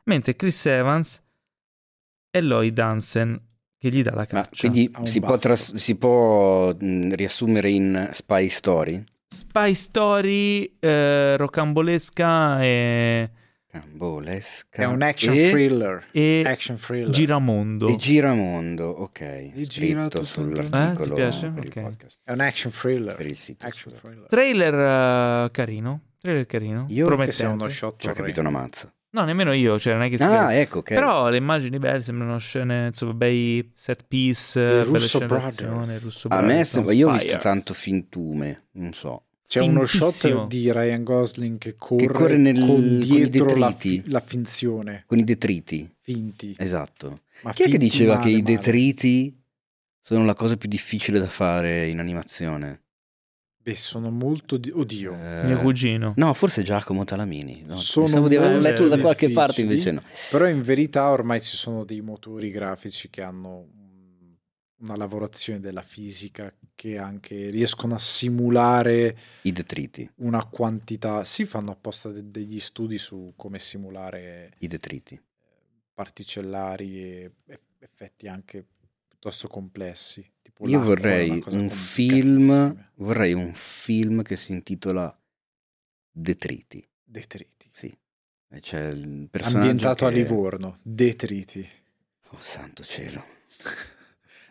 mentre 0.04 0.36
Chris 0.36 0.66
Evans 0.66 1.22
è 2.30 2.40
Lloyd 2.40 2.78
Hansen 2.78 3.40
che 3.78 3.88
gli 3.88 4.02
dà 4.02 4.10
la 4.10 4.26
ma 4.30 4.42
caccia. 4.42 4.68
quindi 4.68 4.88
ha 4.92 5.00
un 5.00 5.06
si 5.06 5.20
può, 5.20 5.36
tras- 5.38 5.74
si 5.74 5.96
può 5.96 6.72
mh, 6.78 7.14
riassumere 7.14 7.70
in 7.70 8.10
spy 8.12 8.48
story? 8.48 9.02
Spy 9.32 9.74
Story, 9.74 10.76
eh, 10.80 11.36
rocambolesca 11.36 12.60
e, 12.62 13.30
Cambolesca. 13.70 14.82
È 14.82 14.84
un 14.84 15.00
action 15.02 15.32
e, 15.36 15.50
thriller. 15.50 16.06
e 16.10 16.42
Action 16.44 16.76
thriller. 16.76 17.10
giramondo. 17.10 17.86
e 17.86 17.94
giramondo, 17.96 18.86
ok. 18.88 19.20
E 19.20 19.52
gira 19.68 20.08
tutto 20.08 20.24
sull'articolo 20.24 21.04
Eh, 21.04 21.08
ti 21.08 21.14
piace? 21.14 21.48
per 21.50 21.64
il 21.64 21.70
Ok. 21.76 21.80
podcast, 21.80 22.20
È 22.24 22.32
un 22.32 22.40
action 22.40 22.72
thriller. 22.72 23.14
per 23.14 23.26
il 23.26 23.36
sito. 23.36 23.64
Action 23.66 23.94
thriller. 23.94 24.26
Trailer 24.28 24.74
eh, 25.46 25.50
carino. 25.52 26.00
Trailer 26.20 26.46
carino. 26.46 26.86
Io- 26.88 27.16
Che 27.16 27.30
sia 27.32 27.48
uno 27.50 27.68
shot 27.68 28.00
Ci 28.00 28.08
ho 28.08 28.12
capito 28.12 28.40
una 28.40 28.50
mazza. 28.50 28.92
No, 29.12 29.24
nemmeno 29.24 29.52
io, 29.52 29.78
cioè 29.78 29.94
non 29.94 30.02
è 30.02 30.08
che 30.08 30.16
si 30.18 30.22
Ah, 30.22 30.52
ecco, 30.54 30.78
ok. 30.78 30.88
Però 30.94 31.28
le 31.30 31.36
immagini 31.36 31.78
belle 31.78 32.00
sembrano 32.02 32.38
scene, 32.38 32.86
insomma, 32.86 33.12
bei 33.14 33.72
set 33.74 34.04
piece, 34.06 34.84
Russo 34.84 35.18
Brothers. 35.26 36.02
Russo 36.04 36.28
A 36.28 36.40
me 36.42 36.64
sembra, 36.64 36.92
io 36.92 37.08
ho 37.08 37.12
visto 37.12 37.36
tanto 37.38 37.74
fintume, 37.74 38.66
non 38.72 38.92
so. 38.92 39.24
C'è 39.48 39.58
uno 39.62 39.84
Fintissimo. 39.84 40.38
shot 40.42 40.46
di 40.46 40.70
Ryan 40.70 41.02
Gosling 41.02 41.58
che 41.58 41.74
corre, 41.74 42.06
corre 42.06 42.36
nel- 42.36 42.60
con 42.60 42.66
con 42.68 42.84
i 42.84 42.98
dietro 43.28 43.56
la, 43.56 43.70
detriti. 43.70 44.00
fi- 44.02 44.10
la 44.10 44.20
finzione. 44.24 45.02
Con 45.08 45.18
i 45.18 45.24
detriti, 45.24 45.92
Finti. 46.02 46.54
esatto. 46.56 47.22
Ma 47.42 47.52
Chi 47.52 47.64
è 47.64 47.68
che 47.68 47.78
diceva 47.78 48.14
male, 48.18 48.24
che 48.26 48.30
i 48.36 48.42
male. 48.42 48.54
detriti 48.54 49.42
sono 50.02 50.24
la 50.24 50.34
cosa 50.34 50.56
più 50.56 50.68
difficile 50.68 51.18
da 51.18 51.26
fare 51.26 51.88
in 51.88 51.98
animazione? 51.98 52.82
Beh, 53.62 53.74
sono 53.76 54.10
molto... 54.10 54.56
Di... 54.56 54.70
Oddio. 54.70 55.12
Eh, 55.14 55.44
Mio 55.44 55.58
cugino. 55.58 56.14
No, 56.16 56.32
forse 56.34 56.62
Giacomo 56.62 57.04
Talamini. 57.04 57.62
No, 57.66 57.76
Sono 57.76 58.06
pensavo 58.06 58.28
di 58.28 58.36
averlo 58.36 58.58
letto 58.60 58.88
da 58.88 58.98
qualche 58.98 59.30
parte, 59.30 59.60
invece 59.60 59.90
no. 59.92 60.02
Però 60.30 60.48
in 60.48 60.62
verità 60.62 61.10
ormai 61.10 61.40
ci 61.42 61.56
sono 61.56 61.84
dei 61.84 62.00
motori 62.00 62.50
grafici 62.50 63.10
che 63.10 63.20
hanno 63.22 63.56
un- 63.58 63.68
una 64.80 64.96
lavorazione 64.96 65.60
della 65.60 65.82
fisica 65.82 66.50
che 66.74 66.96
anche 66.96 67.50
riescono 67.50 67.94
a 67.94 67.98
simulare 67.98 69.14
I 69.42 69.52
detriti, 69.52 70.10
una 70.16 70.42
quantità. 70.46 71.22
Si 71.26 71.44
fanno 71.44 71.72
apposta 71.72 72.08
de- 72.10 72.30
degli 72.30 72.58
studi 72.60 72.96
su 72.96 73.34
come 73.36 73.58
simulare 73.58 74.54
i 74.60 74.66
detriti. 74.68 75.20
particellari 75.92 76.98
e 77.02 77.32
eff- 77.46 77.60
effetti 77.80 78.26
anche 78.26 78.64
piuttosto 79.06 79.48
complessi. 79.48 80.26
Io 80.62 80.80
vorrei 80.80 81.42
un 81.46 81.70
film, 81.70 82.88
vorrei 82.96 83.32
un 83.32 83.52
film 83.54 84.22
che 84.22 84.36
si 84.36 84.52
intitola 84.52 85.14
Detriti. 86.10 86.86
Detriti. 87.02 87.70
Sì. 87.72 87.96
E 88.52 88.60
c'è 88.60 88.88
il 88.88 89.28
personaggio 89.30 89.58
Ambientato 89.58 90.06
a 90.06 90.10
che- 90.10 90.14
Livorno. 90.16 90.76
Detriti. 90.82 91.66
Oh, 92.30 92.38
santo 92.40 92.82
cielo. 92.84 93.24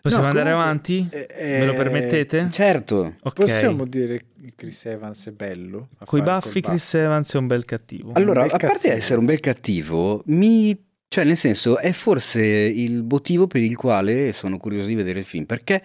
Possiamo 0.02 0.23
No, 0.26 0.30
andare 0.30 0.52
comunque, 0.52 0.69
avanti? 0.69 1.10
eh, 1.11 1.57
Me 1.60 1.65
lo 1.65 1.73
eh, 1.73 1.76
permettete? 1.76 2.49
Certo. 2.52 3.15
Ok. 3.22 3.34
Possiamo 3.34 3.86
dire 3.86 4.18
che 4.41 4.53
Chris 4.56 4.86
Evans 4.86 5.27
è 5.27 5.31
bello? 5.31 5.90
a 5.98 6.06
Coi 6.06 6.22
baffi 6.22 6.61
Chris 6.61 6.94
Evans 6.94 7.34
è 7.34 7.38
un 7.38 7.48
bel 7.48 7.65
cattivo. 7.65 8.14
Allora, 8.14 8.41
bel 8.44 8.52
a 8.53 8.57
parte 8.57 8.73
cattivo. 8.73 8.94
essere 8.94 9.19
un 9.19 9.26
bel 9.26 9.40
cattivo, 9.41 10.23
mi... 10.27 10.88
Cioè, 11.10 11.23
nel 11.23 11.38
senso, 11.38 11.80
è 11.80 11.91
forse 11.91 12.41
il 12.44 13.03
motivo 13.03 13.48
per 13.48 13.61
il 13.64 13.76
quale 13.76 14.31
sono 14.31 14.57
curioso 14.57 14.88
di 14.88 14.94
vedere 14.95 15.19
il 15.19 15.26
film, 15.26 15.45
perché 15.45 15.84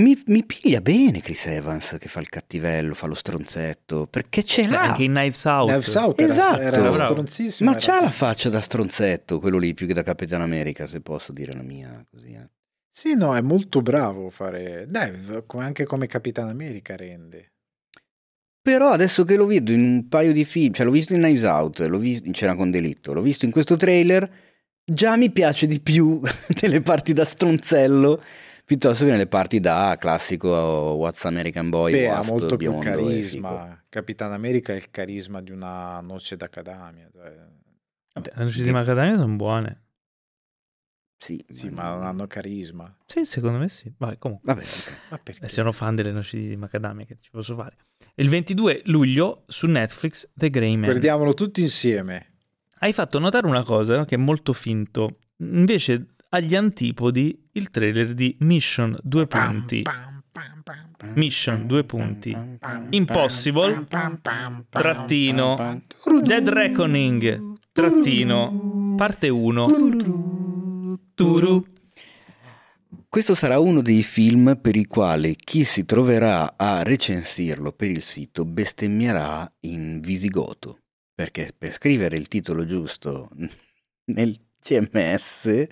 mi, 0.00 0.18
mi 0.28 0.44
piglia 0.46 0.80
bene 0.80 1.20
Chris 1.20 1.44
Evans 1.46 1.96
che 1.98 2.08
fa 2.08 2.20
il 2.20 2.28
cattivello, 2.30 2.94
fa 2.94 3.06
lo 3.06 3.14
stronzetto, 3.14 4.06
perché 4.08 4.42
ce 4.42 4.62
Beh, 4.62 4.68
l'ha. 4.70 4.80
anche 4.82 5.02
in 5.02 5.12
Knives 5.12 5.44
Out. 5.44 5.68
Knives 5.68 5.94
Out 5.94 6.20
era, 6.20 6.32
Esatto. 6.32 6.60
era 6.62 6.92
stronzissimo. 6.92 7.70
Ma 7.70 7.76
era- 7.76 7.84
c'ha 7.86 8.00
la 8.00 8.10
faccia 8.10 8.48
da 8.48 8.60
stronzetto, 8.62 9.38
quello 9.40 9.58
lì, 9.58 9.74
più 9.74 9.86
che 9.86 9.92
da 9.92 10.02
Capitan 10.02 10.40
America, 10.40 10.86
se 10.86 11.00
posso 11.02 11.32
dire 11.32 11.52
la 11.52 11.62
mia, 11.62 12.02
così. 12.10 12.32
eh. 12.32 12.48
Sì, 12.90 13.14
no, 13.14 13.36
è 13.36 13.40
molto 13.42 13.82
bravo 13.82 14.28
a 14.28 14.30
fare... 14.30 14.86
Dai, 14.88 15.12
anche 15.58 15.84
come 15.84 16.06
Capitan 16.06 16.48
America 16.48 16.96
rende. 16.96 17.52
Però 18.62 18.90
adesso 18.90 19.24
che 19.24 19.36
lo 19.36 19.46
vedo 19.46 19.72
in 19.72 19.80
un 19.80 20.08
paio 20.08 20.32
di 20.32 20.44
film, 20.44 20.72
cioè 20.72 20.84
l'ho 20.84 20.92
visto 20.92 21.14
in 21.14 21.20
Knives 21.20 21.44
Out, 21.44 21.80
l'ho 21.80 21.98
visto 21.98 22.26
in 22.26 22.34
Cena 22.34 22.54
con 22.54 22.70
Delitto, 22.70 23.12
l'ho 23.12 23.22
visto 23.22 23.46
in 23.46 23.50
questo 23.50 23.76
trailer, 23.76 24.30
già 24.84 25.16
mi 25.16 25.30
piace 25.30 25.66
di 25.66 25.80
più 25.80 26.20
nelle 26.60 26.80
parti 26.80 27.12
da 27.12 27.24
stronzello 27.24 28.20
piuttosto 28.70 29.04
che 29.04 29.10
nelle 29.10 29.26
parti 29.26 29.58
da 29.58 29.96
classico 29.98 30.48
What's 30.48 31.24
American 31.24 31.70
Boy, 31.70 31.90
Beh, 31.90 32.08
ha 32.08 32.18
wasp, 32.18 32.30
molto 32.30 32.56
più 32.56 32.78
carisma. 32.78 33.82
Capitan 33.88 34.32
America 34.32 34.72
è 34.72 34.76
il 34.76 34.92
carisma 34.92 35.42
di 35.42 35.50
una 35.50 36.00
noce 36.00 36.36
d'acadamia. 36.36 37.08
cioè- 37.12 37.48
le 38.12 38.44
noci 38.44 38.62
di 38.62 38.70
Macadamia 38.70 39.16
sono 39.16 39.34
buone. 39.34 39.80
Sì, 41.22 41.44
Sì, 41.48 41.68
ma 41.68 41.90
non 41.90 42.04
hanno 42.04 42.26
carisma. 42.26 42.96
Sì, 43.04 43.26
secondo 43.26 43.58
me 43.58 43.68
sì. 43.68 43.92
Vabbè, 43.94 44.16
comunque. 44.16 44.54
Vabbè, 44.54 44.64
ok. 44.64 44.96
Ma 45.10 45.18
perché? 45.18 45.44
Eh, 45.44 45.48
sono 45.48 45.70
fan 45.70 45.94
delle 45.94 46.12
noci 46.12 46.48
di 46.48 46.56
macadamia 46.56 47.04
che 47.04 47.18
ci 47.20 47.28
posso 47.30 47.54
fare. 47.54 47.76
Il 48.14 48.30
22 48.30 48.82
luglio 48.86 49.44
su 49.46 49.66
Netflix 49.66 50.30
The 50.32 50.48
Grey 50.48 50.76
Man. 50.76 50.88
Guardiamolo 50.88 51.34
tutti 51.34 51.60
insieme. 51.60 52.36
Hai 52.78 52.94
fatto 52.94 53.18
notare 53.18 53.46
una 53.46 53.62
cosa 53.62 53.98
no, 53.98 54.06
che 54.06 54.14
è 54.14 54.18
molto 54.18 54.54
finto. 54.54 55.18
Invece 55.36 56.14
agli 56.30 56.54
antipodi 56.54 57.48
il 57.52 57.68
trailer 57.68 58.14
di 58.14 58.34
Mission 58.40 58.98
Due 59.02 59.26
Pam, 59.26 59.50
punti 59.58 59.82
pam, 59.82 60.22
pam, 60.32 60.62
pam, 60.96 61.12
Mission, 61.16 61.66
due 61.66 61.84
punti. 61.84 62.34
Impossible, 62.90 63.86
trattino, 64.70 65.82
Dead 66.22 66.48
Reckoning, 66.48 67.58
trattino, 67.72 68.94
parte 68.96 69.28
1. 69.28 70.39
Turu. 71.20 71.62
Questo 73.06 73.34
sarà 73.34 73.58
uno 73.58 73.82
dei 73.82 74.02
film 74.02 74.58
per 74.58 74.74
i 74.74 74.86
quali 74.86 75.36
chi 75.36 75.64
si 75.64 75.84
troverà 75.84 76.54
a 76.56 76.82
recensirlo 76.82 77.72
per 77.72 77.90
il 77.90 78.00
sito 78.00 78.46
bestemmierà 78.46 79.52
in 79.66 80.00
visigoto, 80.00 80.78
perché 81.14 81.52
per 81.56 81.74
scrivere 81.74 82.16
il 82.16 82.26
titolo 82.26 82.64
giusto 82.64 83.28
nel 84.14 84.34
CMS 84.62 85.66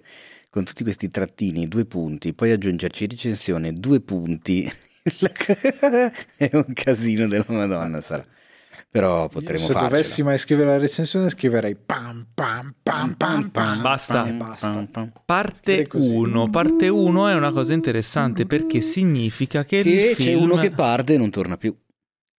con 0.50 0.64
tutti 0.64 0.82
questi 0.82 1.08
trattini, 1.08 1.66
due 1.66 1.86
punti, 1.86 2.34
poi 2.34 2.50
aggiungerci 2.50 3.06
recensione, 3.06 3.72
due 3.72 4.02
punti, 4.02 4.70
è 6.36 6.50
un 6.52 6.72
casino 6.74 7.26
della 7.26 7.46
Madonna 7.48 8.02
sarà. 8.02 8.26
Però 8.90 9.28
potremo 9.28 9.58
Se 9.58 9.72
farcela. 9.72 9.88
dovessi 9.90 10.22
mai 10.22 10.38
scrivere 10.38 10.70
la 10.70 10.78
recensione 10.78 11.28
scriverei 11.28 11.76
pam 11.76 12.26
pam 12.32 12.74
pam 12.82 13.14
pam 13.14 13.50
pam 13.50 13.82
Basta. 13.82 14.26
e 14.26 14.32
basta. 14.32 14.88
Parte 15.26 15.60
Scrivere 15.62 15.86
così. 15.88 16.14
1. 16.14 16.48
Parte 16.50 16.88
1 16.88 17.28
è 17.28 17.34
una 17.34 17.52
cosa 17.52 17.74
interessante 17.74 18.46
perché 18.46 18.80
significa 18.80 19.64
che, 19.64 19.82
Che 19.82 19.88
il 19.90 20.16
c'è 20.16 20.22
film... 20.22 20.42
uno 20.42 20.56
che 20.56 20.70
parte 20.70 21.14
e 21.14 21.18
non 21.18 21.28
torna 21.30 21.56
più. 21.58 21.76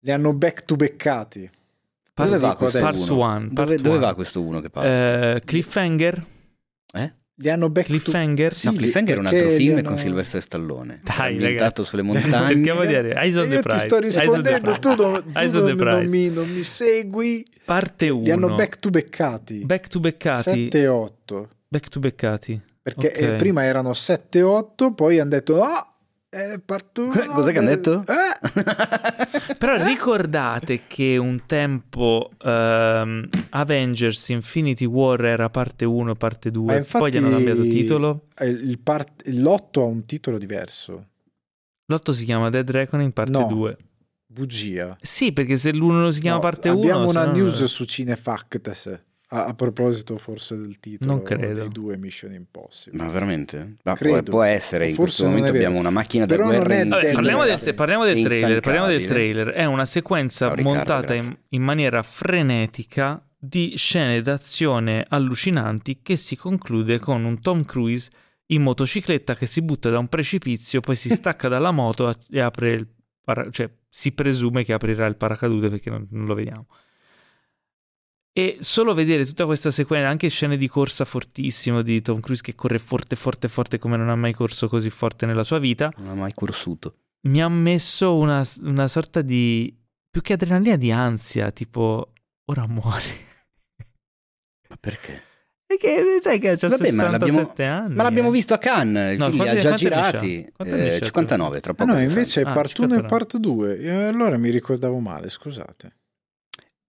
Li 0.01 0.11
hanno 0.11 0.33
back 0.33 0.65
to. 0.65 0.75
Parte- 0.75 1.51
Dove 2.15 2.37
va 2.39 2.55
questo 2.55 2.79
Part 2.79 2.97
uno? 2.97 3.15
one, 3.19 3.47
dove, 3.51 3.75
dove 3.77 3.97
va 3.99 4.13
questo 4.15 4.41
uno 4.41 4.59
che 4.59 4.69
parte? 4.69 5.35
Eh, 5.35 5.41
cliffhanger? 5.45 6.25
Eh? 6.93 7.13
Li 7.41 7.49
hanno 7.49 7.69
back 7.69 7.87
Cliffhanger? 7.87 8.49
to 8.49 8.55
Sì, 8.55 8.65
no, 8.67 8.73
Cliffhanger 8.73 9.15
è 9.15 9.19
un 9.19 9.25
altro 9.27 9.49
film 9.51 9.77
hanno- 9.77 9.87
con 9.87 9.97
Sylvester 9.97 10.41
Stallone. 10.41 10.99
Dai, 11.03 11.31
ambientato 11.33 11.55
ragazzi. 11.63 11.83
sulle 11.85 12.01
montagne. 12.09 12.53
Cerchiamo 12.53 12.81
di 12.81 12.87
dire 12.87 13.13
Eyes 13.15 13.35
on 13.37 13.47
the 13.47 13.53
Io 13.55 13.61
ti 13.61 13.77
sto 13.79 13.97
rispondendo, 13.99 14.79
tu, 14.79 14.87
non, 14.95 15.23
tu 15.23 15.59
non- 15.59 15.75
non 15.77 16.05
mi, 16.07 16.29
non 16.29 16.49
mi 16.49 16.63
segui. 16.63 17.45
Parte 17.63 18.09
1. 18.09 18.23
Li 18.23 18.31
hanno 18.31 18.55
back 18.55 18.79
to 18.79 18.89
backati. 18.89 19.63
Back 19.65 19.87
to 19.87 19.99
beccati. 20.01 20.63
7 20.63 20.79
e 20.79 20.87
8. 20.87 21.49
Back 21.67 21.87
to 21.89 21.99
beccati. 21.99 22.61
Perché 22.81 23.07
Ok. 23.07 23.21
eh, 23.21 23.35
prima 23.35 23.63
erano 23.63 23.93
7 23.93 24.39
e 24.39 24.41
8, 24.41 24.93
poi 24.93 25.19
hanno 25.19 25.29
detto 25.29 25.55
è 25.63 25.97
partuto. 26.63 27.19
Co- 27.19 27.25
cos'è 27.33 27.51
che 27.51 27.57
hanno 27.57 27.69
detto? 27.69 28.03
Eh! 28.07 29.55
Però 29.57 29.83
ricordate 29.83 30.81
che 30.87 31.17
un 31.17 31.41
tempo 31.45 32.31
ehm, 32.43 33.27
Avengers 33.49 34.29
Infinity 34.29 34.85
War 34.85 35.23
era 35.25 35.49
parte 35.49 35.85
1 35.85 36.11
e 36.11 36.15
parte 36.15 36.51
2, 36.51 36.65
Ma 36.65 36.75
infatti- 36.77 36.97
poi 36.99 37.11
gli 37.11 37.17
hanno 37.17 37.29
cambiato 37.31 37.61
titolo. 37.63 38.27
Eh, 38.37 38.47
Il 38.49 38.79
part- 38.79 39.27
L'8 39.27 39.79
ha 39.79 39.83
un 39.83 40.05
titolo 40.05 40.37
diverso. 40.37 41.07
L'8 41.91 42.11
si 42.11 42.25
chiama 42.25 42.49
Dead 42.49 42.69
Reckoning 42.69 43.11
parte 43.11 43.31
No. 43.31 43.47
2. 43.47 43.77
Bugia. 44.31 44.95
Sì, 45.01 45.31
perché 45.33 45.57
se 45.57 45.73
l'uno 45.73 46.01
lo 46.01 46.11
si 46.11 46.19
chiama 46.19 46.35
No, 46.35 46.41
parte 46.43 46.69
1 46.69 46.79
abbiamo 46.79 47.09
una 47.09 47.25
news 47.25 47.63
su 47.63 47.83
Cinefacts 47.85 49.01
a, 49.31 49.45
a 49.45 49.53
proposito 49.53 50.17
forse 50.17 50.57
del 50.57 50.79
titolo 50.79 51.11
Non 51.11 51.23
credo. 51.23 51.59
dei 51.61 51.69
due 51.69 51.97
Mission 51.97 52.33
Impossible. 52.33 53.01
Ma 53.01 53.09
veramente? 53.09 53.75
Ma 53.83 53.93
può, 53.95 54.11
Credo. 54.13 54.31
può 54.31 54.43
essere, 54.43 54.89
in 54.89 54.95
Forse 54.95 55.23
questo 55.23 55.25
momento 55.27 55.55
abbiamo 55.57 55.79
una 55.79 55.89
macchina 55.89 56.25
da 56.25 56.35
Però 56.35 56.49
non 56.49 56.63
guerra 56.63 56.85
Vabbè, 56.85 57.11
parliamo, 57.13 57.43
del, 57.45 57.73
parliamo 57.73 58.05
del 58.05 58.23
trailer, 58.23 58.59
parliamo 58.59 58.87
del 58.87 59.05
trailer. 59.05 59.47
È 59.49 59.65
una 59.65 59.85
sequenza 59.85 60.47
Ciao, 60.47 60.55
Riccardo, 60.55 60.77
montata 60.77 61.13
in, 61.13 61.37
in 61.49 61.61
maniera 61.61 62.01
frenetica 62.03 63.23
di 63.37 63.75
scene 63.77 64.21
d'azione 64.21 65.05
allucinanti 65.07 66.01
che 66.01 66.17
si 66.17 66.35
conclude 66.35 66.99
con 66.99 67.23
un 67.23 67.39
Tom 67.39 67.63
Cruise 67.65 68.09
in 68.47 68.63
motocicletta 68.63 69.35
che 69.35 69.45
si 69.45 69.61
butta 69.61 69.89
da 69.89 69.99
un 69.99 70.07
precipizio, 70.07 70.79
poi 70.81 70.95
si 70.95 71.09
stacca 71.13 71.47
dalla 71.47 71.71
moto 71.71 72.13
e 72.31 72.39
apre 72.39 72.71
il 72.71 72.87
para- 73.23 73.49
cioè 73.51 73.69
si 73.87 74.11
presume 74.11 74.63
che 74.63 74.73
aprirà 74.73 75.05
il 75.05 75.15
paracadute 75.15 75.69
perché 75.69 75.89
non, 75.91 76.07
non 76.09 76.25
lo 76.25 76.33
vediamo. 76.33 76.65
E 78.31 78.57
solo 78.61 78.93
vedere 78.93 79.25
tutta 79.25 79.45
questa 79.45 79.71
sequenza, 79.71 80.07
anche 80.07 80.29
scene 80.29 80.55
di 80.57 80.67
corsa 80.67 81.03
fortissimo 81.03 81.81
di 81.81 82.01
Tom 82.01 82.19
Cruise 82.19 82.41
che 82.43 82.55
corre 82.55 82.79
forte, 82.79 83.15
forte, 83.15 83.47
forte 83.47 83.79
come 83.79 83.97
non 83.97 84.09
ha 84.09 84.15
mai 84.15 84.33
corso 84.33 84.67
così 84.69 84.89
forte 84.89 85.25
nella 85.25 85.43
sua 85.43 85.59
vita, 85.59 85.91
Non 85.97 86.09
ha 86.09 86.13
mai 86.15 86.31
corsuto. 86.33 86.95
mi 87.27 87.41
ha 87.41 87.49
messo 87.49 88.15
una, 88.15 88.45
una 88.61 88.87
sorta 88.87 89.21
di 89.21 89.75
più 90.09 90.21
che 90.21 90.33
adrenalina 90.33 90.75
di 90.77 90.91
ansia, 90.91 91.51
tipo 91.51 92.13
ora 92.45 92.65
muori. 92.67 93.27
Ma 94.69 94.77
perché? 94.79 95.23
Perché 95.65 96.19
sai 96.21 96.39
che 96.39 96.55
c'ha 96.57 96.67
Vabbè, 96.67 96.91
ma 96.91 97.09
67 97.11 97.17
l'abbiamo- 97.17 97.53
anni. 97.83 97.95
Ma 97.95 98.03
l'abbiamo 98.03 98.29
eh. 98.29 98.31
visto 98.31 98.53
a 98.53 98.57
Cannes, 98.57 99.13
il 99.13 99.19
No, 99.19 99.29
film 99.29 99.43
li 99.43 99.49
ha 99.49 99.51
quanti- 99.51 99.61
già 99.61 99.67
quanti 99.67 99.83
girati. 99.83 100.51
Quanti 100.55 100.73
Eh, 100.75 100.97
c'ha? 100.99 101.05
59, 101.05 101.59
tra 101.59 101.71
Ah 101.71 101.75
poco. 101.75 101.91
no, 101.91 101.99
invece 101.99 102.41
è 102.41 102.45
Ah, 102.45 102.53
part 102.53 102.77
1 102.77 102.87
e 102.87 102.97
59. 102.97 103.07
part 103.07 103.37
2. 103.37 103.79
E 103.79 103.91
allora 103.91 104.37
mi 104.37 104.49
ricordavo 104.49 104.99
male, 104.99 105.29
scusate. 105.29 105.95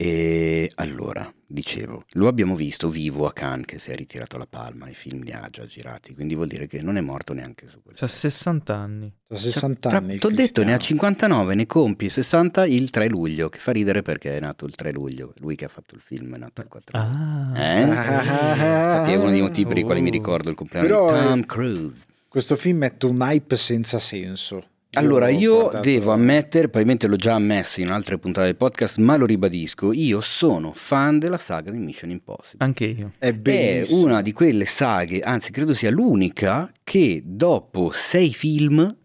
E 0.02 0.70
allora, 0.76 1.30
dicevo, 1.46 2.04
lo 2.12 2.26
abbiamo 2.26 2.56
visto 2.56 2.88
vivo 2.88 3.26
a 3.26 3.34
Cannes 3.34 3.66
che 3.66 3.78
si 3.78 3.90
è 3.90 3.94
ritirato 3.94 4.36
alla 4.36 4.46
palma, 4.48 4.88
i 4.88 4.94
film 4.94 5.22
li 5.22 5.30
ha 5.30 5.46
già 5.50 5.66
girati, 5.66 6.14
quindi 6.14 6.34
vuol 6.34 6.46
dire 6.46 6.66
che 6.66 6.80
non 6.80 6.96
è 6.96 7.02
morto 7.02 7.34
neanche 7.34 7.66
su 7.68 7.82
quel 7.82 7.96
C'ha 7.96 8.06
set. 8.06 8.30
60 8.30 8.74
anni. 8.74 9.12
Da 9.26 9.36
60 9.36 9.88
Tra- 9.90 9.98
anni. 9.98 10.14
il 10.14 10.20
T'ho 10.20 10.30
detto, 10.30 10.62
ne 10.64 10.72
ha 10.72 10.76
Cristiano. 10.76 11.02
59, 11.02 11.54
ne 11.54 11.66
compie 11.66 12.08
60 12.08 12.64
il 12.64 12.88
3 12.88 13.08
luglio, 13.08 13.50
che 13.50 13.58
fa 13.58 13.72
ridere 13.72 14.00
perché 14.00 14.38
è 14.38 14.40
nato 14.40 14.64
il 14.64 14.74
3 14.74 14.90
luglio, 14.90 15.34
lui 15.40 15.54
che 15.54 15.66
ha 15.66 15.68
fatto 15.68 15.94
il 15.94 16.00
film 16.00 16.34
è 16.34 16.38
nato 16.38 16.62
il 16.62 16.68
4 16.68 16.98
luglio. 16.98 17.52
Ah. 17.52 17.58
Eh? 17.62 17.80
Infatti 17.82 19.12
è 19.12 19.16
uno 19.16 19.28
dei 19.28 19.42
motivi 19.42 19.68
per 19.68 19.76
i 19.76 19.82
quali 19.82 20.00
mi 20.00 20.08
Oh. 20.08 20.12
ricordo 20.12 20.48
il 20.48 20.54
compleanno 20.56 20.86
Però, 20.88 21.12
di 21.12 21.18
eh, 21.18 21.22
Tom 21.28 21.44
Cruise. 21.44 22.04
Questo 22.26 22.56
film 22.56 22.78
mette 22.78 23.04
un 23.04 23.18
hype 23.20 23.54
senza 23.56 23.98
senso. 23.98 24.64
Allora, 24.92 25.28
io 25.28 25.60
guardato- 25.60 25.84
devo 25.88 26.10
ammettere, 26.10 26.64
probabilmente 26.64 27.06
l'ho 27.06 27.16
già 27.16 27.34
ammesso 27.34 27.80
in 27.80 27.90
altre 27.90 28.18
puntate 28.18 28.46
del 28.46 28.56
podcast, 28.56 28.98
ma 28.98 29.16
lo 29.16 29.26
ribadisco, 29.26 29.92
io 29.92 30.20
sono 30.20 30.72
fan 30.74 31.18
della 31.18 31.38
saga 31.38 31.70
di 31.70 31.78
Mission 31.78 32.10
Impossible. 32.10 32.64
Anche 32.64 32.84
io. 32.86 33.12
È 33.18 33.32
È 33.32 33.84
una 33.90 34.20
di 34.20 34.32
quelle 34.32 34.64
saghe, 34.64 35.20
anzi 35.20 35.52
credo 35.52 35.74
sia 35.74 35.90
l'unica, 35.90 36.70
che 36.82 37.22
dopo 37.24 37.90
sei 37.92 38.34
film 38.34 38.96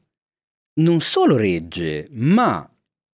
non 0.82 1.02
solo 1.02 1.38
regge, 1.38 2.08
ma 2.12 2.68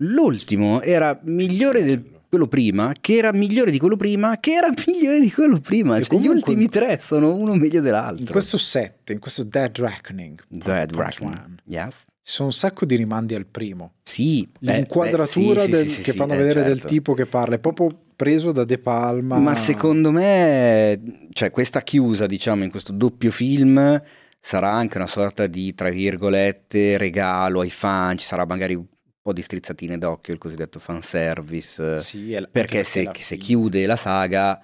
l'ultimo 0.04 0.82
era 0.82 1.20
migliore 1.24 1.84
di 1.84 2.10
quello 2.32 2.48
prima, 2.48 2.94
che 3.00 3.18
era 3.18 3.34
migliore 3.34 3.72
di 3.72 3.78
quello 3.78 3.98
prima, 3.98 4.40
che 4.40 4.54
era 4.54 4.70
migliore 4.88 5.20
di 5.20 5.30
quello 5.30 5.60
prima. 5.60 5.98
E 5.98 6.04
Cioè, 6.04 6.18
gli 6.20 6.28
ultimi 6.28 6.68
tre 6.70 6.98
sono 7.02 7.36
uno 7.36 7.54
meglio 7.56 7.82
dell'altro. 7.82 8.24
In 8.24 8.32
questo 8.32 8.58
set, 8.58 9.10
in 9.10 9.20
questo 9.20 9.44
Dead 9.44 9.78
Reckoning, 9.78 10.42
Dead 10.48 10.94
Reckoning. 10.94 11.60
Yes. 11.66 12.06
Ci 12.32 12.38
sono 12.38 12.48
un 12.48 12.54
sacco 12.56 12.86
di 12.86 12.96
rimandi 12.96 13.36
al 13.36 13.46
primo. 13.46 13.96
Sì, 14.04 14.50
beh, 14.58 14.74
L'inquadratura 14.76 15.60
beh, 15.60 15.66
sì, 15.66 15.70
del- 15.72 15.88
sì, 15.90 15.96
sì, 15.96 16.02
che 16.02 16.12
sì, 16.14 16.18
fanno 16.18 16.34
eh, 16.34 16.38
vedere 16.38 16.64
del 16.64 16.76
certo. 16.76 16.88
tipo 16.88 17.14
che 17.14 17.26
parla 17.26 17.56
è 17.56 17.60
proprio 17.60 17.90
preso 18.16 18.54
da 18.54 18.64
De 18.64 18.78
Palma. 18.78 19.38
Ma 19.38 19.54
secondo 19.54 20.12
me, 20.12 21.28
cioè, 21.34 21.52
questa 21.52 21.82
chiusa, 21.82 22.28
diciamo, 22.28 22.64
in 22.64 22.70
questo 22.70 22.94
doppio 22.94 23.32
film 23.32 24.02
sarà 24.40 24.72
anche 24.72 24.96
una 24.96 25.08
sorta 25.08 25.46
di, 25.46 25.76
tra 25.76 25.90
virgolette, 25.90 26.98
regalo 26.98 27.60
ai 27.60 27.70
fan, 27.70 28.18
ci 28.18 28.24
sarà 28.24 28.46
magari 28.46 28.76
un 28.76 28.86
po' 29.22 29.34
di 29.34 29.42
strizzatine 29.42 29.98
d'occhio, 29.98 30.32
il 30.32 30.40
cosiddetto 30.40 30.80
fanservice, 30.80 31.98
Sì, 31.98 32.32
la- 32.32 32.48
perché 32.50 32.86
se, 32.86 33.12
se 33.14 33.36
chiude 33.36 33.86
la 33.86 33.98
saga, 33.98 34.64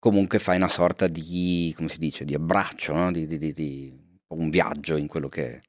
comunque 0.00 0.40
fai 0.40 0.56
una 0.56 0.68
sorta 0.68 1.06
di, 1.06 1.72
come 1.76 1.88
si 1.88 1.98
dice, 1.98 2.24
di 2.24 2.34
abbraccio, 2.34 2.92
no? 2.92 3.12
di, 3.12 3.24
di- 3.28 3.38
di- 3.38 3.52
di- 3.52 4.02
un 4.34 4.50
viaggio 4.50 4.96
in 4.96 5.06
quello 5.06 5.28
che, 5.28 5.60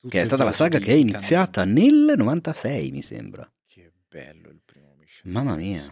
Tutto 0.00 0.08
che 0.16 0.20
è 0.22 0.24
stata 0.24 0.44
la 0.44 0.52
saga 0.52 0.78
che 0.78 0.92
è 0.92 0.96
iniziata 0.96 1.64
nel 1.64 2.14
96, 2.16 2.90
mi 2.92 3.02
sembra. 3.02 3.50
Che 3.66 3.90
bello 4.08 4.48
il 4.48 4.60
primo 4.64 4.94
Mission 4.98 5.32
Mamma 5.32 5.56
mia. 5.56 5.82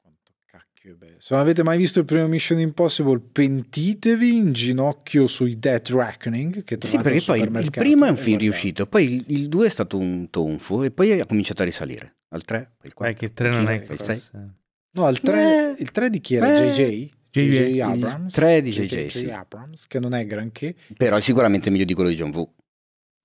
Quanto 0.00 0.32
cacchio 0.44 0.92
è 0.92 0.94
bello. 0.96 1.16
Se 1.20 1.28
non 1.34 1.40
avete 1.42 1.62
mai 1.62 1.78
visto 1.78 2.00
il 2.00 2.04
primo 2.04 2.26
Mission 2.26 2.58
Impossible, 2.58 3.20
pentitevi 3.20 4.34
in 4.36 4.52
ginocchio 4.52 5.26
sui 5.28 5.58
Dead 5.58 5.88
Reckoning. 5.90 6.64
Che 6.64 6.76
Sì, 6.80 6.96
perché 6.98 7.18
al 7.18 7.24
poi 7.24 7.40
il- 7.40 7.64
il 7.64 7.70
primo 7.70 8.04
è 8.06 8.10
un 8.10 8.16
film 8.16 8.36
guardate. 8.36 8.38
riuscito, 8.38 8.86
poi 8.86 9.24
il 9.28 9.48
2 9.48 9.66
è 9.66 9.70
stato 9.70 9.96
un 9.96 10.28
tonfo 10.30 10.82
e 10.82 10.90
poi 10.90 11.20
ha 11.20 11.26
cominciato 11.26 11.62
a 11.62 11.64
risalire. 11.64 12.16
Al 12.30 12.42
3, 12.42 12.72
poi 12.78 12.88
il 12.88 12.94
4. 12.94 13.14
Beh, 13.14 13.18
che 13.28 13.32
tre 13.32 13.50
non 13.50 13.68
è 13.68 13.74
il 13.74 13.80
che 13.86 13.96
6. 13.96 14.16
fosse- 14.16 14.54
No, 14.94 15.08
il 15.08 15.20
3, 15.20 15.74
Beh, 15.76 15.82
il 15.82 15.90
3 15.92 16.10
di 16.10 16.20
chi 16.20 16.34
era? 16.34 16.50
beh, 16.50 16.70
JJ? 16.72 17.10
JJ. 17.30 17.80
Abrams. 17.80 18.34
Il 18.34 18.40
tre 18.42 18.60
di 18.60 18.70
JJ, 18.70 19.06
sì. 19.08 19.30
Abrams, 19.30 19.86
che 19.86 19.98
non 19.98 20.12
è 20.12 20.26
granché. 20.26 20.74
Però 20.96 21.16
è 21.16 21.20
sicuramente 21.22 21.70
meglio 21.70 21.84
di 21.86 21.94
quello 21.94 22.10
di 22.10 22.16
John 22.16 22.30
Woo. 22.34 22.52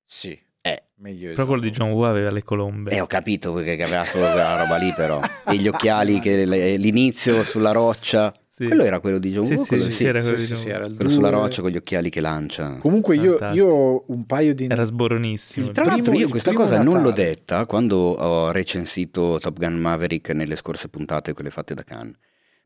Sì. 0.09 0.39
Eh. 0.61 0.83
Meglio 0.95 1.33
Però 1.33 1.45
quello 1.45 1.61
di 1.61 1.69
John 1.69 1.91
Woo 1.91 2.05
aveva 2.05 2.31
le 2.31 2.43
colombe. 2.43 2.91
Eh, 2.91 3.01
ho 3.01 3.05
capito 3.07 3.51
perché 3.53 3.83
aveva 3.83 4.05
solo 4.05 4.25
quella 4.31 4.63
roba 4.63 4.77
lì, 4.77 4.93
però. 4.95 5.19
E 5.45 5.57
gli 5.57 5.67
occhiali, 5.67 6.19
che 6.19 6.45
l'inizio 6.77 7.43
sulla 7.43 7.71
roccia. 7.71 8.33
Sì. 8.47 8.65
Quello 8.65 8.83
era 8.83 8.99
quello 8.99 9.19
di 9.19 9.31
John 9.31 9.45
Woo? 9.45 9.57
sì, 9.57 9.67
quello 9.67 9.83
sì, 9.83 9.91
sì. 9.91 10.05
era 10.05 10.19
quello 10.19 10.35
sì, 10.37 10.47
di 10.47 10.55
sì, 10.59 10.69
era 10.69 10.85
il 10.85 10.95
Quello 10.95 11.11
sulla 11.11 11.29
roccia 11.29 11.61
con 11.61 11.69
gli 11.69 11.75
occhiali 11.75 12.09
che 12.09 12.21
lancia. 12.21 12.77
Comunque 12.77 13.15
io, 13.17 13.37
io 13.51 13.67
ho 13.67 14.03
un 14.07 14.25
paio 14.25 14.55
di... 14.55 14.65
Era 14.67 14.85
sboronissimo. 14.85 15.67
Il 15.67 15.73
Tra 15.73 15.83
primo- 15.83 15.97
l'altro 15.97 16.15
io 16.15 16.27
questa 16.29 16.53
cosa 16.53 16.81
non 16.81 16.95
l'ho 17.03 17.09
Natale. 17.09 17.27
detta 17.27 17.65
quando 17.67 17.97
ho 17.97 18.51
recensito 18.51 19.37
Top 19.39 19.59
Gun 19.59 19.75
Maverick 19.75 20.29
nelle 20.29 20.55
scorse 20.55 20.87
puntate, 20.87 21.33
quelle 21.33 21.51
fatte 21.51 21.75
da 21.75 21.83
Cannes. 21.83 22.15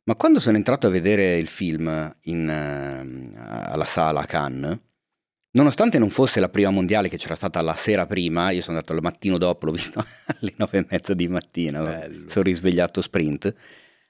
Ma 0.04 0.16
quando 0.16 0.40
sono 0.40 0.56
entrato 0.56 0.88
a 0.88 0.90
vedere 0.90 1.36
il 1.38 1.48
film 1.48 2.12
in, 2.22 2.50
ehm, 2.50 3.34
alla 3.36 3.86
sala 3.86 4.22
a 4.22 4.26
Cannes, 4.26 4.80
Nonostante 5.54 6.00
non 6.00 6.10
fosse 6.10 6.40
la 6.40 6.48
prima 6.48 6.70
mondiale 6.70 7.10
che 7.10 7.18
c'era 7.18 7.36
stata 7.36 7.60
la 7.62 7.76
sera 7.76 8.06
prima, 8.06 8.52
io 8.52 8.62
sono 8.62 8.78
andato 8.78 8.94
al 8.94 9.02
mattino 9.02 9.38
dopo, 9.38 9.66
l'ho 9.66 9.74
visto 9.74 10.00
alle 10.40 10.54
nove 10.56 10.78
e 10.78 10.86
mezza 10.90 11.14
di 11.14 11.28
mattina, 11.28 11.82
Bello. 11.82 12.30
sono 12.30 12.46
risvegliato 12.46 13.02
sprint. 13.02 13.54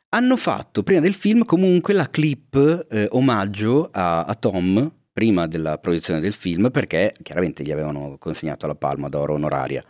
Hanno 0.09 0.37
fatto 0.37 0.83
prima 0.83 0.99
del 0.99 1.13
film 1.13 1.43
comunque 1.45 1.93
la 1.93 2.09
clip 2.09 2.85
eh, 2.91 3.07
omaggio 3.11 3.89
a, 3.91 4.23
a 4.23 4.35
Tom 4.35 4.91
prima 5.11 5.47
della 5.47 5.77
produzione 5.79 6.19
del 6.19 6.33
film 6.33 6.69
perché 6.69 7.13
chiaramente 7.23 7.63
gli 7.63 7.71
avevano 7.71 8.17
consegnato 8.19 8.67
la 8.67 8.75
palma 8.75 9.09
d'oro 9.09 9.33
onoraria. 9.33 9.83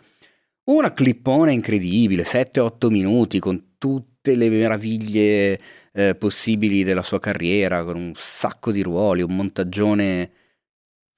Una 0.64 0.92
clippona 0.94 1.50
incredibile, 1.50 2.22
7-8 2.22 2.88
minuti 2.88 3.40
con 3.40 3.74
tutte 3.76 4.36
le 4.36 4.48
meraviglie 4.48 5.60
eh, 5.92 6.14
possibili 6.14 6.82
della 6.84 7.02
sua 7.02 7.20
carriera, 7.20 7.84
con 7.84 7.96
un 7.96 8.12
sacco 8.16 8.72
di 8.72 8.80
ruoli, 8.80 9.22
un 9.22 9.34
montagione 9.34 10.30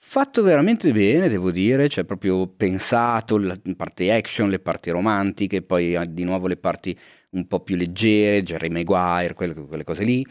fatto 0.06 0.42
veramente 0.42 0.92
bene, 0.92 1.28
devo 1.28 1.50
dire, 1.50 1.88
cioè 1.88 2.04
proprio 2.04 2.46
pensato, 2.46 3.38
la 3.38 3.58
parte 3.76 4.12
action, 4.12 4.48
le 4.50 4.60
parti 4.60 4.90
romantiche, 4.90 5.62
poi 5.62 5.96
ah, 5.96 6.04
di 6.04 6.24
nuovo 6.24 6.46
le 6.46 6.56
parti 6.56 6.96
un 7.30 7.46
po' 7.48 7.60
più 7.60 7.74
leggere, 7.76 8.42
Jerry 8.42 8.68
Maguire, 8.68 9.34
quelle, 9.34 9.54
quelle 9.54 9.82
cose 9.84 10.04
lì. 10.04 10.24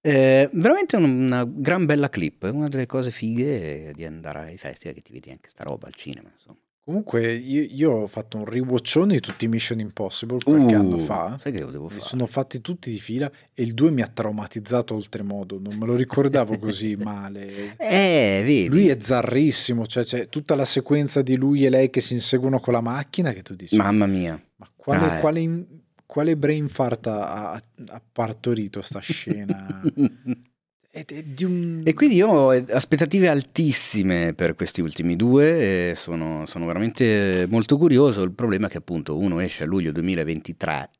Eh, 0.00 0.48
veramente 0.52 0.96
un- 0.96 1.04
una 1.26 1.44
gran 1.46 1.84
bella 1.86 2.08
clip, 2.08 2.48
una 2.52 2.68
delle 2.68 2.86
cose 2.86 3.10
fighe 3.10 3.92
di 3.94 4.04
andare 4.06 4.40
ai 4.50 4.56
festival 4.56 4.94
che 4.94 5.02
ti 5.02 5.12
vedi 5.12 5.30
anche 5.30 5.48
sta 5.50 5.64
roba 5.64 5.86
al 5.88 5.94
cinema, 5.94 6.30
insomma. 6.32 6.59
Comunque 6.82 7.32
io, 7.34 7.62
io 7.62 7.90
ho 7.92 8.06
fatto 8.06 8.38
un 8.38 8.44
rewatchone 8.46 9.14
di 9.14 9.20
tutti 9.20 9.44
i 9.44 9.48
Mission 9.48 9.78
Impossible 9.80 10.38
qualche 10.42 10.74
Uh, 10.74 10.78
anno 10.78 10.98
fa. 10.98 11.38
Sai 11.40 11.52
che 11.52 11.60
lo 11.60 11.70
devo 11.70 11.88
fare? 11.88 12.00
sono 12.00 12.26
fatti 12.26 12.60
tutti 12.60 12.90
di 12.90 12.98
fila 12.98 13.30
e 13.54 13.62
il 13.62 13.74
2 13.74 13.90
mi 13.90 14.02
ha 14.02 14.08
traumatizzato 14.08 14.94
oltremodo, 14.94 15.58
non 15.60 15.76
me 15.76 15.86
lo 15.86 15.94
ricordavo 15.94 16.58
così 16.58 16.96
male. 16.96 17.76
Eh, 17.76 18.40
vedi. 18.44 18.66
Lui 18.68 18.88
è 18.88 18.96
zarrissimo, 18.98 19.86
cioè 19.86 20.04
c'è 20.04 20.28
tutta 20.28 20.54
la 20.56 20.64
sequenza 20.64 21.22
di 21.22 21.36
lui 21.36 21.64
e 21.64 21.68
lei 21.70 21.90
che 21.90 22.00
si 22.00 22.14
inseguono 22.14 22.58
con 22.58 22.72
la 22.72 22.80
macchina 22.80 23.32
che 23.32 23.42
tu 23.42 23.54
dici, 23.54 23.76
ma, 23.76 23.84
Mamma 23.84 24.06
mia. 24.06 24.42
quale, 24.74 25.04
Ah, 25.06 25.18
quale, 25.18 25.40
in- 25.40 25.66
quale 26.06 26.36
brain 26.36 26.68
fart 26.68 27.06
ha, 27.06 27.52
ha- 27.52 27.62
ha 27.88 28.02
partorito 28.10 28.80
sta 28.82 28.98
scena? 29.00 29.80
E 30.92 31.94
quindi 31.94 32.16
io 32.16 32.28
ho 32.28 32.50
aspettative 32.50 33.28
altissime 33.28 34.34
per 34.34 34.56
questi 34.56 34.80
ultimi 34.80 35.14
due 35.14 35.90
e 35.90 35.94
sono, 35.94 36.46
sono 36.46 36.66
veramente 36.66 37.46
molto 37.48 37.76
curioso. 37.76 38.22
Il 38.22 38.32
problema 38.32 38.66
è 38.66 38.70
che 38.70 38.78
appunto 38.78 39.16
uno 39.16 39.38
esce 39.38 39.62
a 39.62 39.66
luglio 39.66 39.92
2023 39.92 40.90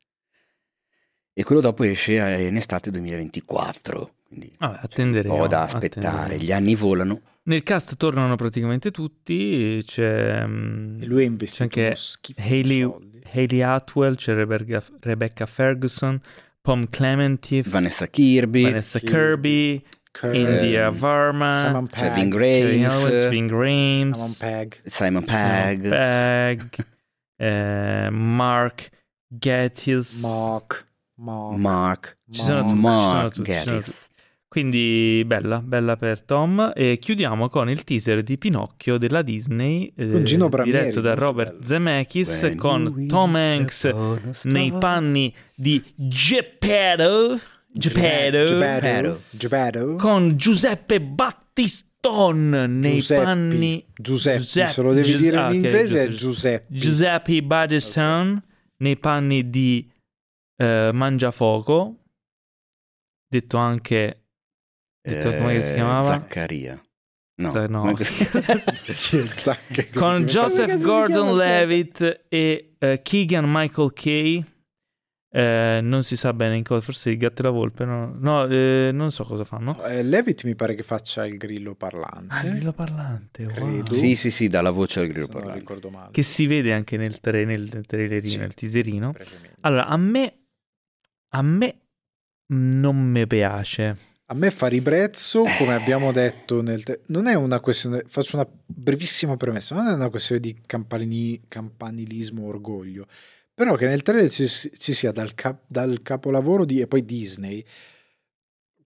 e 1.33 1.43
quello 1.45 1.61
dopo 1.61 1.83
esce 1.83 2.15
in 2.47 2.57
estate 2.57 2.91
2024. 2.93 4.15
Quindi 4.29 4.53
Vabbè, 4.59 4.73
c'è 4.75 4.79
un 4.79 4.85
attenderemo. 4.85 5.37
po' 5.39 5.49
da 5.49 5.63
aspettare, 5.63 6.07
attenderemo. 6.07 6.43
gli 6.45 6.53
anni 6.53 6.75
volano. 6.77 7.21
Nel 7.43 7.63
cast 7.65 7.97
tornano 7.97 8.37
praticamente 8.37 8.93
tutti. 8.93 9.83
C'è, 9.85 10.47
mm, 10.47 11.03
E 11.03 11.07
lui 11.07 11.19
è 11.23 11.25
c'è 11.25 11.31
investito 11.31 11.63
anche 11.65 11.95
schifo 11.97 12.41
di 12.41 12.49
Hayley. 12.49 12.93
Hayley 13.33 13.61
Atwell, 13.63 14.15
c'è 14.15 14.35
Rebecca, 14.35 14.85
Rebecca 15.01 15.47
Ferguson, 15.47 16.21
Pom 16.63 16.87
Clemente, 16.87 17.63
Vanessa 17.63 18.07
Kirby, 18.07 18.65
Vanessa 18.65 19.01
Kirby, 19.01 19.85
Kirby 20.13 20.39
India 20.39 20.91
Varma, 20.91 21.63
Simon 21.63 21.89
Pegg, 21.89 22.11
Kevin 22.11 22.31
Grimes, 22.31 23.05
Kevin 23.07 23.45
uh, 23.45 23.49
Grimes, 23.49 24.19
Simon 24.19 24.55
Pegg, 24.59 24.81
Simon 24.87 25.23
Pegg, 25.25 25.83
Simon 25.83 25.91
Pegg 25.91 26.85
uh, 27.41 28.11
Mark 28.11 28.91
Gettis, 29.39 30.23
Mark, 30.23 30.87
Mark, 31.17 31.59
Mark, 31.59 32.17
Mark, 32.29 32.67
Mark, 32.67 33.39
Mark 33.39 34.11
Quindi 34.51 35.23
bella, 35.27 35.61
bella 35.63 35.97
per 35.97 36.23
Tom. 36.23 36.73
E 36.75 36.99
chiudiamo 37.01 37.49
con 37.49 37.71
il 37.71 37.85
teaser 37.85 38.25
di 38.25 38.37
Pinocchio 38.37 38.99
della 38.99 39.23
Disney, 39.23 39.93
eh, 39.95 40.11
Con 40.11 40.25
Gino 40.25 40.49
Bramieri, 40.49 40.77
diretto 40.79 41.01
da 41.01 41.15
Robert 41.15 41.53
bello. 41.53 41.65
Zemeckis, 41.65 42.43
When 42.43 42.57
con 42.57 43.07
Tom 43.07 43.37
Hanks 43.37 43.85
nei 44.43 44.73
panni 44.73 45.33
di 45.55 45.81
Geppetto, 45.95 47.39
Geppetto, 47.73 48.45
Geppetto. 48.47 49.21
Geppetto. 49.31 49.95
con 49.95 50.37
Giuseppe 50.37 51.01
Battistone 51.01 52.67
nei 52.67 52.95
Giuseppi. 52.97 53.23
panni 53.25 53.87
Giuseppe, 53.95 54.39
Giuseppe- 54.41 54.69
se 54.71 54.83
lo 54.83 54.93
devi 54.93 55.09
Gius- 55.11 55.21
dire 55.21 55.47
in 55.47 55.55
inglese 55.55 56.03
è 56.03 56.09
Giuseppe. 56.09 56.17
Giuseppe. 56.17 56.67
Giuseppe 56.77 57.43
Battistone 57.45 58.43
nei 58.79 58.97
panni 58.97 59.49
di 59.49 59.89
eh, 60.57 60.91
Mangiafoco, 60.93 61.99
detto 63.29 63.57
anche 63.57 64.20
detto 65.03 65.33
come 65.35 65.61
si 65.63 65.71
Eh, 65.71 65.75
chiamava? 65.75 66.05
Zaccaria. 66.07 66.83
No, 67.41 67.51
Za- 67.51 67.67
no. 67.69 67.95
con 69.95 70.25
Joseph 70.25 70.79
Gordon-Levitt 70.81 72.25
e 72.29 72.75
eh, 72.79 73.01
Keegan 73.03 73.45
Michael 73.51 73.93
Kay. 73.93 74.45
Eh, 75.33 75.79
non 75.81 76.03
si 76.03 76.17
sa 76.17 76.33
bene 76.33 76.57
in 76.57 76.65
cosa, 76.65 76.81
forse 76.81 77.11
il 77.11 77.17
gatto 77.17 77.43
e 77.43 77.45
la 77.45 77.51
volpe, 77.51 77.85
no, 77.85 78.13
no 78.19 78.47
eh, 78.49 78.91
non 78.93 79.13
so 79.13 79.23
cosa 79.25 79.45
fanno. 79.45 79.81
Eh, 79.85 80.03
Levitt 80.03 80.43
mi 80.43 80.57
pare 80.57 80.75
che 80.75 80.83
faccia 80.83 81.25
il 81.25 81.37
grillo 81.37 81.77
parlante. 81.77 82.27
Ah, 82.35 82.43
il 82.45 82.51
grillo 82.55 82.73
parlante, 82.73 83.45
wow. 83.45 83.55
Credo. 83.55 83.95
Sì, 83.95 84.17
sì, 84.17 84.31
sì, 84.33 84.49
dà 84.49 84.61
la 84.61 84.71
voce 84.73 84.99
al 84.99 85.07
se 85.07 85.13
grillo 85.13 85.27
non 85.29 85.37
parlante. 85.37 85.61
ricordo 85.61 85.89
male. 85.91 86.09
che 86.11 86.23
si 86.25 86.47
vede 86.49 86.73
anche 86.73 86.97
nel, 86.97 87.21
tra- 87.21 87.45
nel 87.45 87.87
trailerino, 87.87 88.29
Sì. 88.33 88.39
nel 88.39 88.55
teaserino. 88.55 89.13
Allora, 89.61 89.87
a 89.87 89.97
me, 89.97 90.39
a 91.29 91.43
me 91.43 91.81
non 92.49 92.97
mi 92.97 93.25
piace. 93.29 93.97
A 94.31 94.35
me 94.35 94.53
fa 94.53 94.69
ribrezzo, 94.69 95.43
come 95.59 95.75
abbiamo 95.75 96.13
detto 96.13 96.63
nel... 96.63 96.85
te- 96.85 97.01
non 97.07 97.27
è 97.27 97.35
una 97.35 97.59
questione... 97.59 98.05
Faccio 98.07 98.37
una 98.37 98.49
brevissima 98.65 99.37
premessa. 99.37 99.75
Non 99.75 99.89
è 99.89 99.93
una 99.93 100.09
questione 100.09 100.41
di 100.41 100.61
campanili- 100.65 101.43
campanilismo 101.49 102.47
orgoglio. 102.47 103.09
Però 103.53 103.75
che 103.75 103.89
nel 103.89 104.03
trailer 104.03 104.31
ci, 104.31 104.47
ci 104.47 104.93
sia 104.95 105.11
dal, 105.11 105.35
cap- 105.35 105.65
dal 105.67 106.01
capolavoro 106.03 106.65
di... 106.65 106.81
E 106.81 106.87
poi 106.87 107.05
Disney, 107.05 107.65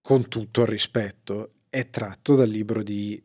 con 0.01 0.29
tutto 0.29 0.62
il 0.62 0.66
rispetto, 0.66 1.57
è 1.69 1.91
tratto 1.91 2.35
dal 2.37 2.49
libro 2.49 2.83
di 2.83 3.23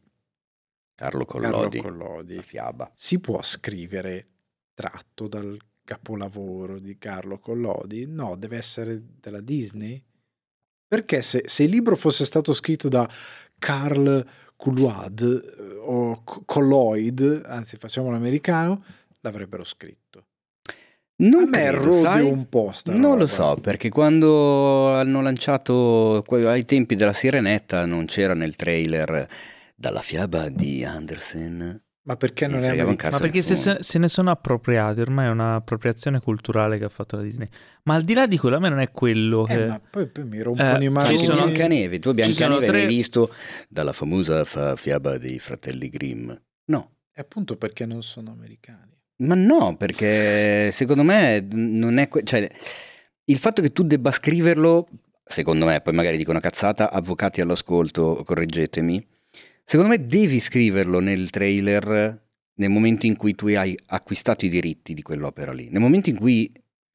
Carlo 0.96 1.24
Carlo 1.24 1.50
Collodi. 1.52 1.80
Collodi. 1.80 2.36
La 2.36 2.42
fiaba. 2.42 2.92
Si 2.96 3.20
può 3.20 3.42
scrivere 3.42 4.28
tratto 4.74 5.30
dal 5.30 5.58
capolavoro 5.86 6.80
di 6.80 6.98
Carlo 6.98 7.40
Collodi? 7.40 8.06
No, 8.08 8.36
deve 8.36 8.58
essere 8.58 9.02
della 9.22 9.40
Disney? 9.40 10.04
Perché 10.90 11.22
se, 11.22 11.44
se 11.46 11.64
il 11.64 11.70
libro 11.70 11.96
fosse 11.96 12.26
stato 12.26 12.52
scritto 12.52 12.90
da 12.90 13.08
Carl 13.60 14.26
Couloid 14.58 15.22
eh, 15.22 15.76
o 15.86 16.24
Colloid, 16.24 17.44
anzi 17.46 17.78
facciamo 17.78 18.10
l'americano, 18.10 18.84
l'avrebbero 19.22 19.64
scritto. 19.64 20.26
Non 21.22 21.44
A 21.44 21.48
me 21.48 21.70
credo, 21.70 22.28
un 22.28 22.50
po' 22.50 22.72
Non 22.86 23.02
lo 23.02 23.26
roba. 23.26 23.28
so, 23.28 23.58
perché 23.62 23.90
quando 23.90 24.90
hanno 24.96 25.22
lanciato 25.22 26.24
ai 26.28 26.66
tempi 26.66 26.96
della 26.96 27.14
Sirenetta 27.14 27.86
non 27.86 28.06
c'era 28.06 28.34
nel 28.34 28.56
trailer 28.56 29.28
dalla 29.76 30.02
fiaba 30.02 30.50
di 30.50 30.84
Andersen. 30.84 31.82
Ma 32.02 32.16
perché 32.16 32.48
non 32.48 32.64
è 32.64 32.70
americano? 32.70 33.14
Ma 33.14 33.20
perché 33.20 33.42
se, 33.42 33.78
se 33.82 34.00
ne 34.00 34.08
sono 34.08 34.32
appropriati, 34.32 35.00
ormai 35.02 35.28
è 35.28 35.30
un'appropriazione 35.30 36.20
culturale 36.22 36.78
che 36.80 36.86
ha 36.86 36.90
fatto 36.90 37.18
la 37.18 37.22
Disney. 37.22 37.48
Ma 37.84 37.96
al 37.96 38.04
di 38.04 38.14
là 38.14 38.26
di 38.26 38.38
quello, 38.38 38.56
a 38.56 38.60
me 38.60 38.70
non 38.70 38.80
è 38.80 38.90
quello 38.92 39.44
che... 39.44 39.64
Eh, 39.64 39.68
ma 39.68 39.80
poi, 39.80 40.08
poi 40.08 40.24
mi 40.26 40.42
rompono 40.42 40.74
Eh, 40.76 40.78
i 40.78 40.82
ci 40.82 40.90
maroni. 40.90 41.14
Anche 41.14 41.24
sono- 41.26 41.44
Biancaneve, 41.46 42.00
tu 42.00 42.10
ci 42.10 42.16
Biancaneve 42.16 42.66
tre- 42.66 42.82
hai 42.82 42.88
visto 42.88 43.32
dalla 43.68 43.94
famosa 43.94 44.44
fa- 44.46 44.76
fiaba 44.76 45.18
dei 45.18 45.38
fratelli 45.40 45.90
Grimm? 45.90 46.32
No. 46.66 46.92
E 47.14 47.22
appunto 47.22 47.58
perché 47.58 47.86
non 47.86 48.02
sono 48.02 48.32
americani. 48.32 48.98
Ma 49.18 49.36
no, 49.36 49.76
perché 49.78 50.72
secondo 50.72 51.04
me 51.04 51.46
non 51.52 51.98
è... 51.98 52.08
que- 52.08 52.24
cioè, 52.24 52.50
il 53.26 53.38
fatto 53.38 53.62
che 53.62 53.72
tu 53.72 53.84
debba 53.84 54.10
scriverlo, 54.12 54.88
secondo 55.24 55.66
me, 55.66 55.82
poi 55.82 55.94
magari 55.94 56.18
dico 56.18 56.32
una 56.32 56.40
cazzata, 56.40 56.90
avvocati 56.92 57.42
all'ascolto, 57.42 58.24
correggetemi, 58.26 59.06
secondo 59.70 59.92
me 59.92 60.04
devi 60.04 60.40
scriverlo 60.40 61.00
nel 61.00 61.30
trailer 61.30 62.20
nel 62.56 62.70
momento 62.70 63.06
in 63.06 63.16
cui 63.16 63.36
tu 63.36 63.46
hai 63.50 63.78
acquistato 63.86 64.44
i 64.46 64.50
diritti 64.50 64.96
di 64.96 65.04
quell'opera 65.04 65.54
lì. 65.54 65.70
Nel 65.70 65.80
momento 65.80 66.10
in 66.10 66.18
cui 66.18 66.52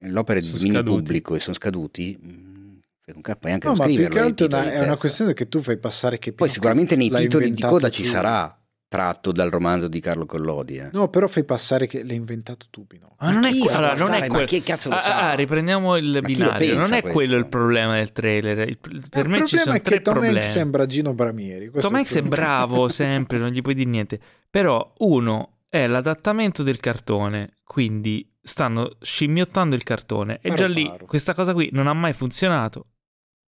l'opera 0.06 0.40
è 0.40 0.42
di 0.42 0.50
dominio 0.50 0.80
scaduti. 0.80 0.96
pubblico 0.96 1.34
e 1.36 1.40
sono 1.40 1.54
scaduti, 1.54 2.18
mm, 2.20 2.76
un 3.14 3.22
puoi 3.38 3.52
anche 3.52 3.68
No, 3.68 3.74
non 3.74 3.78
ma 3.78 3.84
più 3.84 3.94
scriverlo 3.94 4.08
che 4.08 4.20
nei 4.20 4.28
altro 4.28 4.46
è 4.46 4.48
una, 4.48 4.78
testa. 4.78 4.96
questione 4.96 5.34
che 5.34 5.48
tu 5.48 5.62
fai 5.62 5.78
passare 5.78 6.18
che 6.18 6.32
Poi 6.32 6.50
sicuramente 6.50 6.96
nei 6.96 7.10
titoli 7.10 7.54
di 7.54 7.62
coda 7.62 7.90
ci 7.90 8.02
sarà 8.02 8.58
tratto 8.94 9.32
dal 9.32 9.50
romanzo 9.50 9.88
di 9.88 9.98
Carlo 10.00 10.24
Collodi. 10.26 10.76
eh. 10.76 10.88
No, 10.92 11.08
però 11.08 11.26
fai 11.26 11.44
passare 11.44 11.86
che 11.86 12.04
l'hai 12.04 12.16
inventato 12.16 12.66
tu, 12.70 12.86
Pinocchio. 12.86 13.16
Ma 13.18 13.32
non 13.32 13.44
è, 13.44 13.48
allora, 13.50 13.88
non 13.88 13.96
passare? 13.96 14.16
è 14.16 14.20
Ma 14.28 14.34
quel- 14.34 14.46
chi 14.46 14.62
cazzo 14.62 14.88
lo 14.90 14.96
Ah, 14.96 15.00
sa? 15.02 15.30
ah, 15.30 15.34
riprendiamo 15.34 15.96
il 15.96 16.12
lo 16.12 16.20
binario. 16.20 16.74
Non 16.74 16.92
è 16.92 17.00
questo? 17.00 17.10
quello 17.10 17.36
il 17.36 17.46
problema 17.46 17.94
del 17.94 18.12
trailer. 18.12 18.58
Il- 18.68 18.78
per 18.78 18.90
il 18.90 19.00
me 19.30 19.46
ci 19.46 19.56
problema 19.56 19.62
sono 19.62 19.76
è 19.76 19.80
tre 19.82 19.96
che 19.96 20.02
Tom 20.02 20.12
problemi. 20.14 20.34
Hanks 20.36 20.50
sembra 20.50 20.86
Gino 20.86 21.12
Bramieri. 21.14 21.68
questo 21.68 21.88
Tom 21.88 21.96
Hanks 21.98 22.14
è 22.14 22.20
problema. 22.22 22.46
bravo 22.46 22.88
sempre, 22.88 23.38
non 23.38 23.50
gli 23.50 23.60
puoi 23.62 23.74
dire 23.74 23.90
niente. 23.90 24.20
Però 24.50 24.92
uno 24.98 25.48
è 25.68 25.86
l'adattamento 25.88 26.62
del 26.62 26.78
cartone, 26.78 27.54
quindi 27.64 28.30
stanno 28.40 28.96
scimmiottando 29.00 29.74
il 29.74 29.82
cartone. 29.82 30.34
E 30.40 30.48
Paro 30.50 30.54
già 30.60 30.66
lì 30.68 30.86
paro. 30.86 31.06
questa 31.06 31.34
cosa 31.34 31.52
qui 31.52 31.68
non 31.72 31.86
ha 31.88 31.92
mai 31.94 32.12
funzionato. 32.12 32.86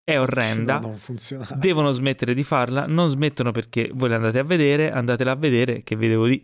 È 0.06 0.20
orrenda. 0.20 0.80
No, 0.80 0.88
non 0.88 0.98
funziona. 0.98 1.48
Devono 1.56 1.92
smettere 1.92 2.36
di 2.36 2.44
farla, 2.44 2.86
non 2.86 3.10
smettono 3.10 3.52
perché 3.52 3.90
voi 3.92 4.10
le 4.10 4.16
andate 4.16 4.40
a 4.40 4.44
vedere, 4.44 4.92
andatela 4.92 5.32
a 5.32 5.36
vedere, 5.36 5.84
che 5.84 5.96
vedevo 5.96 6.28
di... 6.28 6.42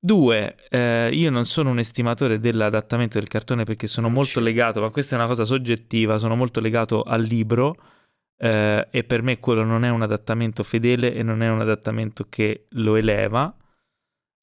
Due, 0.00 0.56
eh, 0.68 1.10
io 1.12 1.30
non 1.30 1.44
sono 1.44 1.70
un 1.70 1.78
estimatore 1.78 2.38
dell'adattamento 2.38 3.18
del 3.18 3.26
cartone 3.26 3.64
perché 3.64 3.86
sono 3.86 4.08
molto 4.08 4.38
legato, 4.38 4.80
ma 4.80 4.90
questa 4.90 5.14
è 5.14 5.18
una 5.18 5.26
cosa 5.26 5.44
soggettiva, 5.44 6.18
sono 6.18 6.36
molto 6.36 6.60
legato 6.60 7.02
al 7.02 7.22
libro 7.22 7.76
eh, 8.36 8.86
e 8.90 9.04
per 9.04 9.22
me 9.22 9.40
quello 9.40 9.64
non 9.64 9.84
è 9.84 9.88
un 9.88 10.02
adattamento 10.02 10.62
fedele 10.62 11.14
e 11.14 11.24
non 11.24 11.42
è 11.42 11.48
un 11.48 11.60
adattamento 11.60 12.26
che 12.28 12.66
lo 12.70 12.94
eleva, 12.94 13.52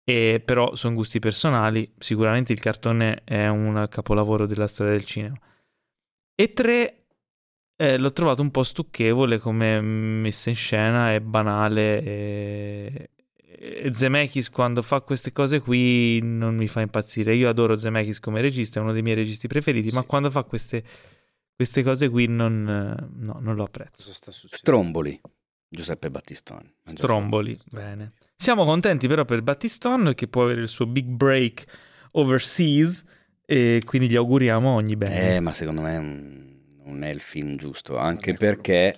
e 0.03 0.41
però 0.43 0.75
sono 0.75 0.95
gusti 0.95 1.19
personali, 1.19 1.93
sicuramente 1.97 2.51
il 2.51 2.59
cartone 2.59 3.21
è 3.23 3.47
un 3.47 3.87
capolavoro 3.89 4.45
della 4.45 4.67
storia 4.67 4.91
del 4.91 5.05
cinema. 5.05 5.39
E 6.35 6.51
tre, 6.51 7.04
eh, 7.77 7.97
l'ho 7.97 8.13
trovato 8.13 8.41
un 8.41 8.51
po' 8.51 8.63
stucchevole 8.63 9.37
come 9.37 9.81
messa 9.81 10.49
in 10.49 10.55
scena, 10.55 11.13
è 11.13 11.19
banale 11.19 12.01
e, 12.01 13.09
e 13.35 13.91
Zemeckis 13.93 14.49
quando 14.49 14.81
fa 14.81 15.01
queste 15.01 15.31
cose 15.31 15.59
qui 15.59 16.19
non 16.21 16.55
mi 16.55 16.67
fa 16.67 16.81
impazzire. 16.81 17.35
Io 17.35 17.49
adoro 17.49 17.77
Zemeckis 17.77 18.19
come 18.19 18.41
regista, 18.41 18.79
è 18.79 18.83
uno 18.83 18.93
dei 18.93 19.01
miei 19.01 19.15
registi 19.15 19.47
preferiti, 19.47 19.89
sì. 19.89 19.95
ma 19.95 20.03
quando 20.03 20.31
fa 20.31 20.43
queste, 20.43 20.83
queste 21.53 21.83
cose 21.83 22.09
qui 22.09 22.27
non, 22.27 22.63
no, 22.63 23.37
non 23.41 23.55
lo 23.55 23.63
apprezzo. 23.63 24.09
Stromboli, 24.11 25.19
Giuseppe 25.67 26.09
Battistoni. 26.09 26.73
Stromboli, 26.85 27.57
bene. 27.71 28.13
Siamo 28.37 28.63
contenti 28.63 29.07
però 29.07 29.25
per 29.25 29.41
Battistone 29.41 30.13
che 30.13 30.27
può 30.27 30.43
avere 30.43 30.61
il 30.61 30.67
suo 30.67 30.85
big 30.85 31.07
break 31.07 31.65
overseas 32.11 33.03
e 33.45 33.81
quindi 33.85 34.09
gli 34.09 34.15
auguriamo 34.15 34.69
ogni 34.69 34.95
bene. 34.95 35.35
Eh, 35.35 35.39
ma 35.39 35.51
secondo 35.51 35.81
me 35.81 36.54
non 36.85 37.03
è 37.03 37.09
il 37.09 37.19
film 37.19 37.57
giusto, 37.57 37.97
anche 37.97 38.33
perché 38.33 38.97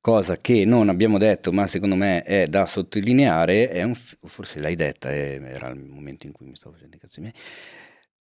cosa 0.00 0.36
che 0.36 0.64
non 0.64 0.88
abbiamo 0.88 1.18
detto, 1.18 1.52
ma 1.52 1.66
secondo 1.66 1.94
me 1.94 2.22
è 2.22 2.46
da 2.46 2.66
sottolineare, 2.66 3.68
è 3.68 3.82
un, 3.82 3.94
forse 3.94 4.60
l'hai 4.60 4.74
detta, 4.74 5.12
era 5.12 5.68
il 5.68 5.80
momento 5.80 6.26
in 6.26 6.32
cui 6.32 6.46
mi 6.46 6.56
stavo 6.56 6.74
facendo 6.74 6.96
i 6.96 6.98
cazzi 6.98 7.20
miei, 7.20 7.32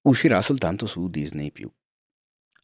uscirà 0.04 0.42
soltanto 0.42 0.86
su 0.86 1.10
Disney+. 1.10 1.52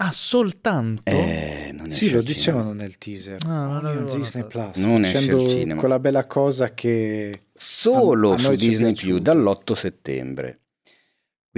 Ah, 0.02 0.14
soltanto? 0.14 1.04
Eh, 1.04 1.76
sì, 1.88 2.10
lo 2.10 2.22
dicevano 2.22 2.72
nel 2.72 2.98
teaser. 2.98 3.44
Ah, 3.46 3.82
non 3.82 4.08
oh, 4.10 4.16
Disney 4.16 4.46
Plus. 4.46 4.78
Non 4.78 5.04
esce 5.04 5.30
al 5.30 5.50
cinema. 5.50 5.80
Quella 5.80 6.00
bella 6.00 6.26
cosa 6.26 6.74
che... 6.74 7.34
Solo 7.54 8.32
a, 8.32 8.36
a 8.36 8.38
su 8.38 8.56
Disney 8.56 8.94
Plus 8.94 9.20
dall'8 9.20 9.74
settembre. 9.74 10.60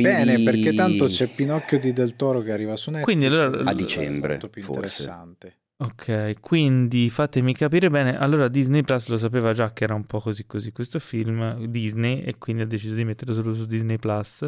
Quindi... 0.02 0.26
Bene, 0.26 0.44
perché 0.44 0.74
tanto 0.74 1.08
c'è 1.08 1.28
Pinocchio 1.28 1.80
di 1.80 1.94
Del 1.94 2.16
Toro 2.16 2.42
che 2.42 2.52
arriva 2.52 2.76
su 2.76 2.90
Netflix. 2.92 3.06
Quindi 3.06 3.26
allora... 3.26 3.70
A 3.70 3.74
dicembre, 3.74 4.32
molto 4.32 4.50
più 4.50 4.62
forse. 4.62 5.02
interessante. 5.02 5.56
Ok, 5.82 6.40
quindi 6.40 7.10
fatemi 7.10 7.56
capire 7.56 7.90
bene. 7.90 8.16
Allora 8.16 8.48
Disney 8.48 8.84
Plus 8.84 9.08
lo 9.08 9.18
sapeva 9.18 9.52
già 9.52 9.74
che 9.74 9.84
era 9.84 9.96
un 9.96 10.06
po' 10.06 10.20
così 10.20 10.46
così 10.46 10.72
questo 10.72 11.00
film 11.00 11.66
Disney 11.66 12.22
e 12.22 12.38
quindi 12.38 12.62
ha 12.62 12.68
deciso 12.68 12.94
di 12.94 13.04
metterlo 13.04 13.34
solo 13.34 13.56
su 13.56 13.66
Disney 13.66 13.98
Plus. 13.98 14.48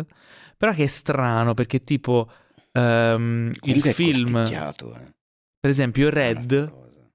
Però 0.56 0.72
che 0.74 0.84
è 0.84 0.88
strano 0.88 1.56
perché 1.56 1.84
tipo 1.84 2.30
um, 2.74 3.52
il 3.64 3.82
film 3.82 4.36
eh. 4.38 5.14
Per 5.60 5.70
esempio 5.72 6.12
Red 6.12 6.72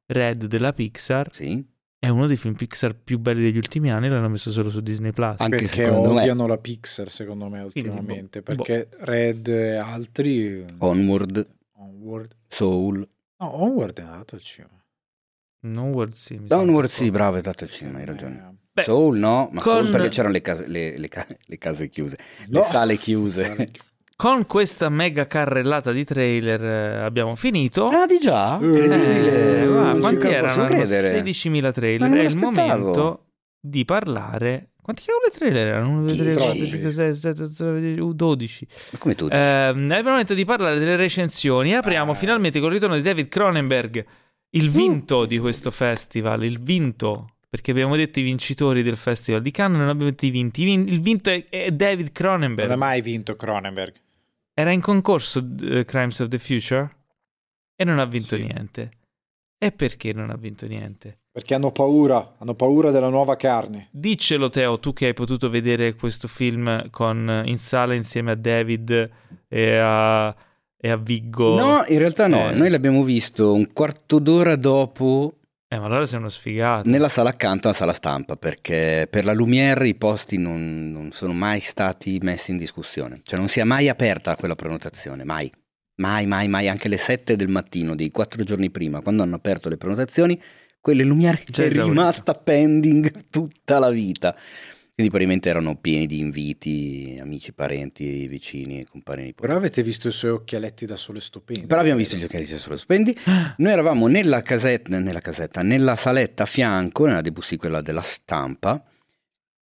Red 0.07 0.47
della 0.47 0.73
Pixar 0.73 1.33
Sì. 1.33 1.65
È 2.01 2.09
uno 2.09 2.27
dei 2.27 2.37
film 2.37 2.55
Pixar 2.55 2.95
più 2.95 3.19
belli 3.19 3.43
degli 3.43 3.57
ultimi 3.57 3.91
anni, 3.91 4.09
l'hanno 4.09 4.29
messo 4.29 4.53
solo 4.53 4.71
su 4.71 4.81
Disney 4.81 5.11
Plus. 5.11 5.41
Anche 5.41 5.57
perché 5.57 5.89
odiano 5.89 6.43
me. 6.43 6.49
la 6.49 6.59
Pixar, 6.59 7.11
secondo 7.11 7.49
me, 7.49 7.63
ultimamente. 7.63 8.41
Quindi, 8.43 8.63
boh, 8.63 8.65
perché 8.65 8.89
boh. 8.89 9.05
Red 9.05 9.49
e 9.49 9.77
altri. 9.77 10.65
Onward. 10.79 11.57
Onward. 11.73 12.37
Soul. 12.47 13.09
No, 13.39 13.63
Onward 13.63 13.99
è 13.99 14.03
andato 14.03 14.37
al 14.37 14.41
cinema. 14.43 14.81
Onward 15.63 16.13
sì. 16.13 16.41
Onward 16.49 16.89
sì, 16.89 17.11
bravo, 17.11 17.35
è 17.35 17.39
andato 17.39 17.65
al 17.65 17.71
cinema, 17.71 17.99
hai 17.99 18.05
ragione. 18.05 18.59
Beh, 18.73 18.83
Soul 18.85 19.19
no, 19.19 19.49
ma 19.53 19.61
con... 19.61 19.83
Soul 19.83 19.91
perché 19.91 20.09
c'erano 20.09 20.33
le 20.33 20.41
case, 20.41 20.67
le, 20.69 20.99
le, 20.99 21.09
le 21.47 21.59
case 21.59 21.89
chiuse, 21.89 22.17
no. 22.49 22.61
le 22.61 22.67
sale 22.67 22.97
chiuse. 22.97 23.67
Con 24.21 24.47
questa 24.47 24.89
mega 24.89 25.29
carrellata 25.29 25.93
di 25.93 26.03
trailer 26.03 26.65
eh, 26.65 27.05
abbiamo 27.05 27.37
finito. 27.37 27.87
Ah, 27.87 28.05
di 28.05 28.19
già? 28.19 28.59
Eh, 28.59 29.63
eh, 29.63 29.99
quanti 30.01 30.27
erano? 30.27 30.67
16.000 30.67 31.73
trailer. 31.73 32.11
È 32.11 32.23
il 32.25 32.37
momento 32.37 33.27
di 33.61 33.85
parlare. 33.85 34.71
Quanti 34.83 35.05
cavolo 35.07 35.31
trailer 35.31 35.67
erano? 35.69 35.91
1, 35.91 36.07
2, 36.07 36.17
3, 36.17 36.35
4, 36.35 36.67
5, 36.67 36.91
6, 36.91 37.15
7, 37.15 37.43
8, 37.45 38.13
12. 38.13 38.67
Ma 38.91 38.99
come 38.99 39.15
tutti? 39.15 39.33
Eh, 39.33 39.39
è 39.39 39.71
il 39.71 40.05
momento 40.05 40.35
di 40.35 40.45
parlare 40.45 40.81
delle 40.81 40.97
recensioni. 40.97 41.77
Apriamo 41.77 42.11
ah. 42.11 42.17
finalmente 42.17 42.59
con 42.59 42.71
il 42.71 42.75
ritorno 42.75 42.97
di 42.97 43.03
David 43.03 43.29
Cronenberg, 43.29 44.05
il 44.51 44.71
vinto 44.73 45.19
uh. 45.19 45.27
di 45.27 45.39
questo 45.39 45.71
festival. 45.71 46.43
Il 46.43 46.61
vinto 46.61 47.35
perché 47.49 47.71
abbiamo 47.71 47.95
detto 47.95 48.19
i 48.19 48.23
vincitori 48.23 48.83
del 48.83 48.97
Festival 48.97 49.43
di 49.43 49.53
Cannes, 49.53 49.79
non 49.79 49.89
abbiamo 49.89 50.11
detto 50.11 50.27
i 50.27 50.31
vinti. 50.31 50.65
Il 50.65 51.01
vinto 51.01 51.31
è, 51.31 51.47
è 51.49 51.71
David 51.71 52.11
Cronenberg. 52.11 52.69
Non 52.69 52.83
ha 52.83 52.85
mai 52.85 53.01
vinto 53.01 53.37
Cronenberg. 53.37 53.95
Era 54.59 54.73
in 54.73 54.81
concorso 54.81 55.39
uh, 55.39 55.85
Crimes 55.85 56.19
of 56.19 56.27
the 56.27 56.39
Future 56.41 56.91
e 57.77 57.85
non 57.85 58.01
ha 58.01 58.05
vinto 58.07 58.35
sì. 58.35 58.43
niente. 58.43 58.91
E 59.57 59.71
perché 59.71 60.13
non 60.13 60.31
ha 60.31 60.37
vinto 60.37 60.67
niente? 60.67 61.21
Perché 61.31 61.55
hanno 61.55 61.71
paura, 61.71 62.35
hanno 62.39 62.57
paura 62.57 62.91
della 62.91 63.09
nuova 63.09 63.37
carne. 63.37 63.87
Diccelo 63.93 64.49
Teo, 64.49 64.81
tu 64.81 64.93
che 64.93 65.07
hai 65.07 65.15
potuto 65.15 65.49
vedere 65.49 65.95
questo 65.95 66.27
film 66.27 66.91
con, 66.91 67.43
in 67.45 67.59
sala 67.59 67.95
insieme 67.95 68.33
a 68.33 68.35
David 68.35 69.11
e 69.47 69.77
a, 69.77 70.35
e 70.77 70.91
a 70.91 70.97
Viggo. 70.97 71.57
No, 71.57 71.85
in 71.87 71.99
realtà 72.01 72.27
no, 72.27 72.51
eh. 72.51 72.55
noi 72.55 72.69
l'abbiamo 72.69 73.05
visto 73.05 73.53
un 73.53 73.73
quarto 73.73 74.19
d'ora 74.19 74.57
dopo 74.57 75.38
eh, 75.71 75.79
ma 75.79 75.85
allora 75.85 76.07
sei 76.07 76.19
uno 76.19 76.31
sfigato. 76.31 76.89
Nella 76.89 77.11
sala 77.11 77.29
accanto 77.29 77.69
alla 77.69 77.77
sala 77.77 77.93
stampa, 77.93 78.37
perché 78.37 79.07
per 79.11 79.27
la 79.27 79.35
Lumière 79.35 79.87
i 79.87 79.95
posti 79.95 80.39
non, 80.39 80.91
non, 80.91 81.13
sono 81.13 81.35
mai 81.35 81.61
stati 81.61 82.19
messi 82.23 82.53
in 82.53 82.57
discussione. 82.57 83.21
Cioè 83.23 83.39
non 83.39 83.49
si 83.49 83.61
è 83.61 83.65
mai 83.65 83.91
aperta 83.91 84.35
quella 84.37 84.55
prenotazione, 84.55 85.25
mai. 85.25 85.53
Mai, 85.97 86.25
mai, 86.25 86.49
mai. 86.49 86.69
Anche 86.69 86.87
alle 86.87 86.97
7 86.97 87.37
del 87.37 87.49
mattino 87.49 87.95
dei 87.95 88.11
quattro 88.11 88.45
giorni 88.45 88.71
prima, 88.71 89.03
quando 89.03 89.23
hanno 89.23 89.35
aperto 89.35 89.69
le 89.69 89.77
prenotazioni, 89.77 90.41
quelle 90.81 91.05
Lumière 91.05 91.43
è 91.45 91.69
rimasta 91.69 92.33
pending 92.33 93.29
tutta 93.29 93.79
la 93.79 93.91
vita. 93.91 94.35
Quindi 94.99 95.15
probabilmente 95.15 95.49
erano 95.49 95.77
pieni 95.77 96.07
di 96.07 96.19
inviti, 96.19 97.19
amici, 97.21 97.53
parenti, 97.53 98.27
vicini, 98.27 98.85
compagni 98.85 99.27
nipoti. 99.27 99.47
Però 99.47 99.57
avete 99.57 99.81
visto 99.85 100.09
i 100.09 100.11
suoi 100.11 100.33
occhialetti 100.33 100.87
da 100.87 100.97
sole 100.97 101.21
stupendi. 101.21 101.69
Però 101.69 101.81
abbiamo 101.81 101.99
visto 101.99 102.17
gli 102.17 102.25
occhialetti 102.25 102.51
da 102.51 102.59
sole 102.59 102.79
stupendi. 102.79 103.17
Noi 103.59 103.71
eravamo 103.71 104.09
nella 104.09 104.43
casetta, 104.43 104.99
nella 104.99 105.21
casetta, 105.21 105.63
nella 105.63 105.95
saletta 105.95 106.43
a 106.43 106.47
fianco, 106.47 107.07
nella 107.07 107.21
Debussy, 107.21 107.55
quella 107.55 107.81
della 107.81 108.03
stampa. 108.03 108.83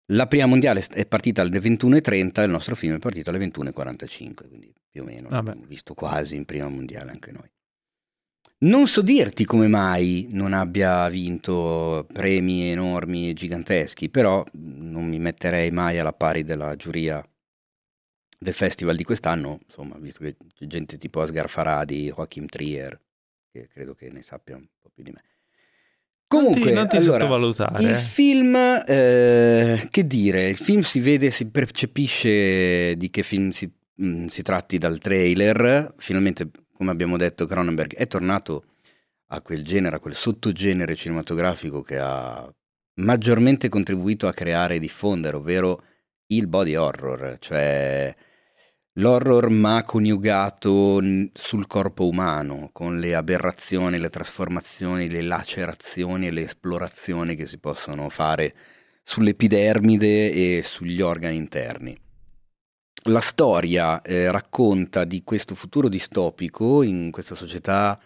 La 0.07 0.27
prima 0.27 0.47
mondiale 0.47 0.83
è 0.91 1.05
partita 1.05 1.43
alle 1.43 1.59
21.30 1.59 2.41
e 2.41 2.45
il 2.45 2.51
nostro 2.51 2.75
film 2.75 2.95
è 2.95 2.99
partito 2.99 3.29
alle 3.29 3.39
21.45, 3.41 4.49
quindi 4.49 4.73
più 4.91 5.03
o 5.03 5.05
meno 5.05 5.29
Vabbè. 5.29 5.49
l'abbiamo 5.49 5.67
visto 5.67 5.93
quasi 5.93 6.35
in 6.35 6.47
prima 6.47 6.69
mondiale 6.69 7.11
anche 7.11 7.31
noi. 7.31 7.51
Non 8.59 8.87
so 8.87 9.03
dirti 9.03 9.45
come 9.45 9.69
mai 9.69 10.29
non 10.31 10.55
abbia 10.55 11.09
vinto 11.09 12.07
premi 12.11 12.71
enormi 12.71 13.29
e 13.29 13.35
giganteschi, 13.35 14.09
però 14.09 14.45
non 14.53 15.07
mi 15.07 15.19
metterei 15.19 15.71
mai 15.71 15.99
alla 15.99 16.15
pari 16.15 16.43
della 16.43 16.75
giuria 16.75 17.23
del 18.39 18.55
festival 18.55 18.97
di 18.97 19.05
quest'anno, 19.05 19.61
insomma, 19.67 19.97
visto 19.99 20.25
che 20.25 20.37
c'è 20.55 20.67
gente 20.67 20.99
tipo 20.99 21.21
Asghar 21.21 21.49
Faradi, 21.49 22.07
Joachim 22.07 22.47
Trier, 22.47 22.99
che 23.51 23.67
credo 23.69 23.95
che 23.95 24.11
ne 24.11 24.23
sappia 24.23 24.57
un 24.57 24.67
po' 24.81 24.91
più 24.93 25.03
di 25.03 25.11
me. 25.11 25.23
Comunque, 26.29 26.59
non 26.61 26.69
ti, 26.69 26.75
non 26.75 26.89
ti 26.89 26.97
allora, 26.97 27.21
sottovalutare. 27.21 27.83
Il 27.85 27.95
film, 27.95 28.57
eh, 28.87 29.87
che 29.91 30.07
dire, 30.07 30.49
il 30.49 30.57
film 30.57 30.83
si 30.83 31.01
vede, 31.01 31.31
si 31.31 31.49
percepisce 31.51 32.97
di 32.97 33.11
che 33.11 33.23
film 33.23 33.51
si, 33.51 33.71
mh, 33.95 34.07
mm, 34.07 34.27
si 34.27 34.43
tratti 34.43 34.79
dal 34.79 34.99
trailer, 34.99 35.95
finalmente 35.99 36.51
come 36.77 36.91
abbiamo 36.91 37.17
detto, 37.17 37.47
Cronenberg 37.47 37.95
è 37.95 38.07
tornato 38.07 38.65
a 39.29 39.41
quel 39.41 39.65
genere, 39.65 39.97
a 39.97 39.99
quel 39.99 40.15
sottogenere 40.15 40.95
cinematografico 40.95 41.83
che 41.83 41.99
ha 41.99 42.49
maggiormente 43.01 43.69
contribuito 43.69 44.27
a 44.29 44.33
creare 44.33 44.77
e 44.77 44.79
diffondere, 44.79 45.37
ovvero 45.37 45.83
il 46.29 46.47
body 46.47 46.75
horror, 46.75 47.37
cioè 47.41 48.15
l'horror 48.95 49.51
ma 49.51 49.83
coniugato 49.83 51.01
sul 51.33 51.67
corpo 51.67 52.07
umano, 52.07 52.71
con 52.73 52.99
le 52.99 53.15
aberrazioni, 53.15 53.99
le 53.99 54.11
trasformazioni, 54.11 55.11
le 55.11 55.23
lacerazioni 55.23 56.29
e 56.29 56.31
le 56.31 56.43
esplorazioni 56.43 57.35
che 57.37 57.47
si 57.47 57.59
possono 57.59 58.09
fare 58.09 58.55
sull'epidermide 59.03 60.33
e 60.33 60.63
sugli 60.65 61.01
organi 61.01 61.37
interni 61.37 62.05
la 63.05 63.21
storia 63.21 64.03
eh, 64.03 64.31
racconta 64.31 65.05
di 65.05 65.23
questo 65.23 65.55
futuro 65.55 65.89
distopico 65.89 66.83
in 66.83 67.11
questa 67.11 67.35
società 67.35 68.01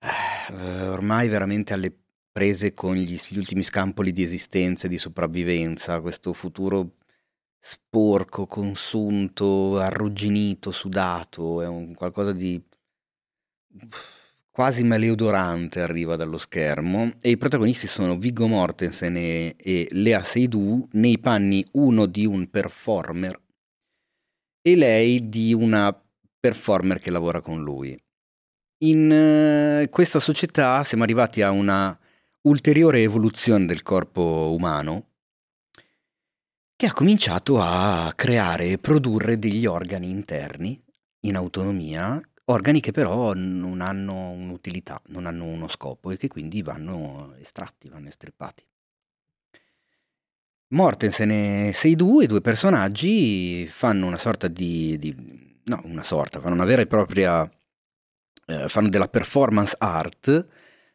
eh, 0.00 0.88
ormai 0.88 1.28
veramente 1.28 1.74
alle 1.74 1.94
prese 2.32 2.72
con 2.72 2.94
gli, 2.94 3.18
gli, 3.28 3.38
ultimi 3.38 3.62
scampoli 3.62 4.12
di 4.12 4.22
esistenza 4.22 4.86
e 4.86 4.90
di 4.90 4.98
sopravvivenza, 4.98 6.00
questo 6.00 6.32
futuro 6.32 6.96
sporco, 7.58 8.46
consunto, 8.46 9.78
arrugginito, 9.78 10.70
sudato, 10.70 11.60
è 11.60 11.66
un 11.66 11.94
qualcosa 11.94 12.32
di 12.32 12.60
quasi 14.50 14.84
maleodorante 14.84 15.80
arriva 15.80 16.16
dallo 16.16 16.38
schermo. 16.38 17.10
E 17.20 17.30
i 17.30 17.36
protagonisti 17.36 17.86
sono 17.86 18.16
Viggo 18.16 18.46
Mortensen 18.46 19.16
e, 19.16 19.56
e 19.58 19.88
Lea 19.90 20.22
Seydoux 20.22 20.88
nei 20.92 21.18
panni 21.18 21.64
uno 21.72 22.06
di 22.06 22.24
un 22.26 22.48
performer 22.48 23.38
e 24.62 24.76
lei 24.76 25.28
di 25.28 25.52
una 25.52 25.98
performer 26.38 26.98
che 26.98 27.10
lavora 27.10 27.40
con 27.40 27.62
lui. 27.62 27.98
In 28.82 29.82
uh, 29.84 29.90
questa 29.90 30.20
società 30.20 30.82
siamo 30.84 31.02
arrivati 31.02 31.42
a 31.42 31.50
una 31.50 31.98
ulteriore 32.42 33.02
evoluzione 33.02 33.66
del 33.66 33.82
corpo 33.82 34.54
umano 34.56 35.08
che 36.76 36.86
ha 36.86 36.92
cominciato 36.94 37.60
a 37.60 38.10
creare 38.16 38.70
e 38.70 38.78
produrre 38.78 39.38
degli 39.38 39.66
organi 39.66 40.08
interni 40.08 40.82
in 41.26 41.36
autonomia, 41.36 42.18
organi 42.46 42.80
che 42.80 42.90
però 42.90 43.34
non 43.34 43.82
hanno 43.82 44.30
un'utilità, 44.30 44.98
non 45.08 45.26
hanno 45.26 45.44
uno 45.44 45.68
scopo 45.68 46.10
e 46.10 46.16
che 46.16 46.28
quindi 46.28 46.62
vanno 46.62 47.34
estratti, 47.38 47.90
vanno 47.90 48.08
estirpati. 48.08 48.64
Mortensen 50.72 51.30
e 51.32 51.72
Seydoux, 51.74 52.22
i 52.22 52.26
due 52.26 52.40
personaggi, 52.40 53.66
fanno 53.66 54.06
una 54.06 54.16
sorta 54.16 54.46
di, 54.46 54.96
di 54.98 55.14
no, 55.64 55.80
una 55.84 56.04
sorta, 56.04 56.40
fanno 56.40 56.54
una 56.54 56.64
vera 56.64 56.82
e 56.82 56.86
propria, 56.86 57.48
eh, 58.46 58.68
fanno 58.68 58.88
della 58.88 59.08
performance 59.08 59.74
art, 59.78 60.46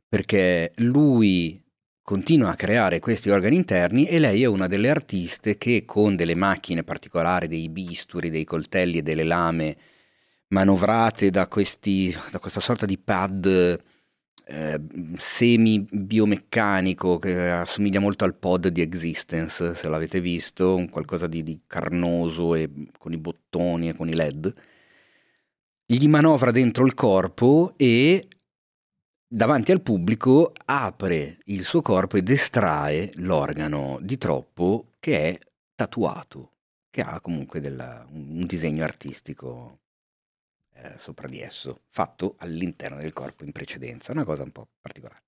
perché 0.08 0.72
lui 0.78 1.62
continua 2.02 2.52
a 2.52 2.56
creare 2.56 3.00
questi 3.00 3.30
organi 3.30 3.58
interni 3.58 4.06
e 4.06 4.20
lei 4.20 4.44
è 4.44 4.46
una 4.46 4.68
delle 4.68 4.90
artiste 4.90 5.58
che 5.58 5.84
con 5.84 6.16
delle 6.16 6.36
macchine 6.36 6.84
particolari, 6.86 7.50
dei 7.50 7.68
bisturi, 7.68 8.30
dei 8.30 8.46
coltelli 8.46 9.00
e 9.00 9.02
delle 9.02 9.24
lame 9.26 9.78
manovrate 10.50 11.32
da, 11.32 11.48
questi, 11.48 12.16
da 12.32 12.40
questa 12.40 12.62
sorta 12.62 12.86
di 12.86 12.98
pad 12.98 13.84
eh, 14.48 14.80
semi 15.18 15.86
biomeccanico 15.90 17.18
che 17.18 17.50
assomiglia 17.50 18.00
molto 18.00 18.26
al 18.26 18.36
pod 18.36 18.68
di 18.68 18.82
Existence, 18.82 19.74
se 19.74 19.90
l'avete 19.90 20.22
visto, 20.22 20.76
un 20.76 20.90
qualcosa 20.90 21.28
di, 21.28 21.44
di 21.44 21.62
carnoso 21.66 22.54
e 22.56 22.70
con 22.98 23.12
i 23.12 23.18
bottoni 23.18 23.90
e 23.90 23.96
con 23.96 24.08
i 24.08 24.16
led. 24.16 24.54
Gli 25.86 26.08
manovra 26.08 26.52
dentro 26.52 26.86
il 26.86 26.94
corpo 26.94 27.74
e 27.78 28.28
davanti 29.28 29.72
al 29.72 29.82
pubblico 29.82 30.54
apre 30.66 31.40
il 31.46 31.64
suo 31.64 31.82
corpo 31.82 32.18
ed 32.18 32.30
estrae 32.30 33.12
l'organo 33.16 34.00
di 34.02 34.18
troppo 34.18 34.94
che 35.00 35.30
è 35.30 35.38
tatuato, 35.76 36.52
che 36.90 37.02
ha 37.02 37.20
comunque 37.20 37.60
della, 37.60 38.08
un 38.12 38.46
disegno 38.46 38.84
artistico 38.84 39.80
eh, 40.76 40.94
sopra 40.98 41.28
di 41.28 41.40
esso, 41.42 41.82
fatto 41.90 42.36
all'interno 42.40 42.98
del 42.98 43.14
corpo 43.14 43.44
in 43.44 43.52
precedenza, 43.52 44.12
una 44.12 44.26
cosa 44.26 44.44
un 44.44 44.52
po' 44.52 44.68
particolare. 44.82 45.24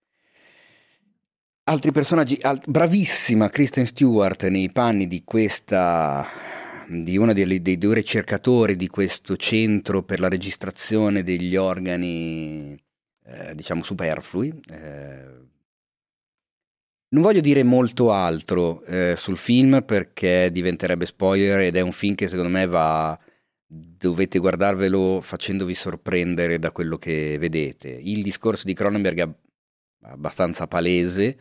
Altri 1.63 1.91
personaggi, 1.91 2.37
al- 2.41 2.61
bravissima 2.65 3.49
Kristen 3.49 3.85
Stewart 3.85 4.47
nei 4.47 4.71
panni 4.71 5.07
di 5.07 5.23
questa 5.23 6.25
di 6.89 7.17
uno 7.17 7.33
dei, 7.33 7.61
dei, 7.61 7.77
due 7.77 7.95
ricercatori 7.95 8.77
di 8.77 8.87
questo 8.87 9.35
centro 9.35 10.03
per 10.03 10.21
la 10.21 10.29
registrazione 10.29 11.21
degli 11.21 11.57
organi 11.57 12.81
eh, 13.25 13.55
diciamo 13.55 13.83
superflui. 13.83 14.57
Eh, 14.71 15.45
non 17.09 17.21
voglio 17.21 17.39
dire 17.39 17.63
molto 17.63 18.11
altro 18.11 18.83
eh, 18.83 19.15
sul 19.17 19.37
film 19.37 19.83
perché 19.85 20.49
diventerebbe 20.51 21.05
spoiler 21.05 21.61
ed 21.61 21.75
è 21.75 21.81
un 21.81 21.91
film 21.91 22.15
che 22.15 22.27
secondo 22.27 22.49
me 22.49 22.65
va 22.65 23.17
dovete 23.67 24.39
guardarvelo 24.39 25.19
facendovi 25.21 25.73
sorprendere 25.73 26.57
da 26.57 26.71
quello 26.71 26.97
che 26.97 27.37
vedete. 27.37 27.89
Il 27.89 28.23
discorso 28.23 28.65
di 28.65 28.73
Cronenberg 28.73 29.19
è 29.19 29.29
abbastanza 30.07 30.67
palese. 30.67 31.37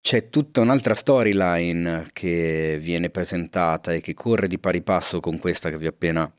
C'è 0.00 0.28
tutta 0.30 0.60
un'altra 0.60 0.94
storyline 0.94 2.08
che 2.12 2.78
viene 2.80 3.10
presentata 3.10 3.92
e 3.92 4.00
che 4.00 4.14
corre 4.14 4.48
di 4.48 4.58
pari 4.58 4.82
passo 4.82 5.20
con 5.20 5.38
questa 5.38 5.70
che 5.70 5.78
vi 5.78 5.86
ho 5.86 5.90
appena 5.90 6.32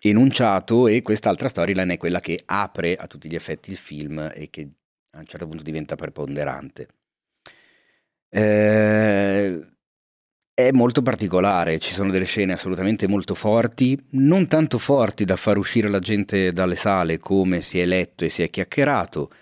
enunciato 0.00 0.86
e 0.86 1.02
quest'altra 1.02 1.48
storyline 1.48 1.94
è 1.94 1.96
quella 1.98 2.20
che 2.20 2.40
apre 2.44 2.94
a 2.94 3.06
tutti 3.06 3.28
gli 3.28 3.34
effetti 3.34 3.70
il 3.70 3.76
film 3.76 4.30
e 4.34 4.48
che 4.50 4.68
a 5.10 5.18
un 5.18 5.26
certo 5.26 5.46
punto 5.46 5.62
diventa 5.62 5.96
preponderante. 5.96 6.88
Eh, 8.28 9.73
è 10.54 10.70
molto 10.70 11.02
particolare, 11.02 11.80
ci 11.80 11.94
sono 11.94 12.12
delle 12.12 12.26
scene 12.26 12.52
assolutamente 12.52 13.08
molto 13.08 13.34
forti, 13.34 13.98
non 14.10 14.46
tanto 14.46 14.78
forti 14.78 15.24
da 15.24 15.34
far 15.34 15.58
uscire 15.58 15.88
la 15.88 15.98
gente 15.98 16.52
dalle 16.52 16.76
sale 16.76 17.18
come 17.18 17.60
si 17.60 17.80
è 17.80 17.84
letto 17.84 18.24
e 18.24 18.28
si 18.28 18.42
è 18.42 18.50
chiacchierato. 18.50 19.32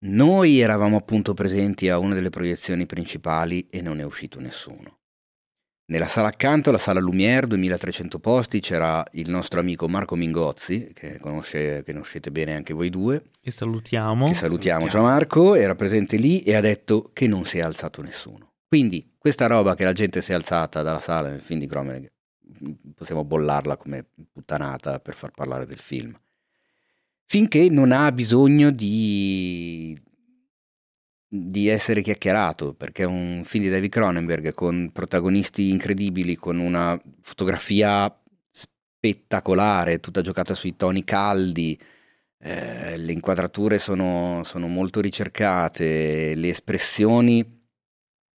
Noi 0.00 0.58
eravamo 0.58 0.96
appunto 0.96 1.32
presenti 1.32 1.88
a 1.88 1.98
una 1.98 2.14
delle 2.14 2.30
proiezioni 2.30 2.86
principali 2.86 3.68
e 3.70 3.80
non 3.80 4.00
è 4.00 4.04
uscito 4.04 4.40
nessuno. 4.40 4.98
Nella 5.88 6.08
sala 6.08 6.26
accanto, 6.26 6.72
la 6.72 6.78
sala 6.78 6.98
Lumière, 6.98 7.46
2300 7.46 8.18
posti, 8.18 8.58
c'era 8.58 9.04
il 9.12 9.30
nostro 9.30 9.60
amico 9.60 9.88
Marco 9.88 10.16
Mingozzi, 10.16 10.90
che, 10.92 11.18
conosce, 11.20 11.82
che 11.84 11.92
conoscete 11.92 12.32
bene 12.32 12.56
anche 12.56 12.74
voi 12.74 12.90
due. 12.90 13.22
Che 13.40 13.52
salutiamo. 13.52 14.26
Che 14.26 14.34
salutiamo, 14.34 14.80
salutiamo. 14.80 14.88
ciao 14.88 15.02
Marco, 15.02 15.54
era 15.54 15.76
presente 15.76 16.16
lì 16.16 16.40
e 16.40 16.56
ha 16.56 16.60
detto 16.60 17.10
che 17.12 17.28
non 17.28 17.44
si 17.44 17.58
è 17.58 17.60
alzato 17.60 18.02
nessuno. 18.02 18.45
Quindi 18.68 19.14
questa 19.16 19.46
roba 19.46 19.74
che 19.74 19.84
la 19.84 19.92
gente 19.92 20.20
si 20.20 20.32
è 20.32 20.34
alzata 20.34 20.82
dalla 20.82 21.00
sala 21.00 21.30
nel 21.30 21.40
film 21.40 21.60
di 21.60 21.66
Cromer, 21.66 22.12
possiamo 22.94 23.24
bollarla 23.24 23.76
come 23.76 24.04
puttanata 24.32 24.98
per 25.00 25.14
far 25.14 25.30
parlare 25.30 25.66
del 25.66 25.78
film. 25.78 26.18
Finché 27.24 27.68
non 27.68 27.92
ha 27.92 28.10
bisogno 28.12 28.70
di 28.70 29.98
di 31.28 31.68
essere 31.68 32.02
chiacchierato, 32.02 32.74
perché 32.74 33.02
è 33.02 33.06
un 33.06 33.42
film 33.44 33.64
di 33.64 33.70
David 33.70 33.90
Cronenberg 33.90 34.52
con 34.54 34.90
protagonisti 34.92 35.70
incredibili, 35.70 36.36
con 36.36 36.58
una 36.58 36.98
fotografia 37.20 38.12
spettacolare, 38.50 40.00
tutta 40.00 40.20
giocata 40.20 40.54
sui 40.54 40.76
toni 40.76 41.04
caldi, 41.04 41.78
eh, 42.38 42.96
le 42.96 43.12
inquadrature 43.12 43.78
sono, 43.78 44.42
sono, 44.44 44.68
molto 44.68 45.00
ricercate, 45.00 46.34
le 46.34 46.48
espressioni 46.48 47.55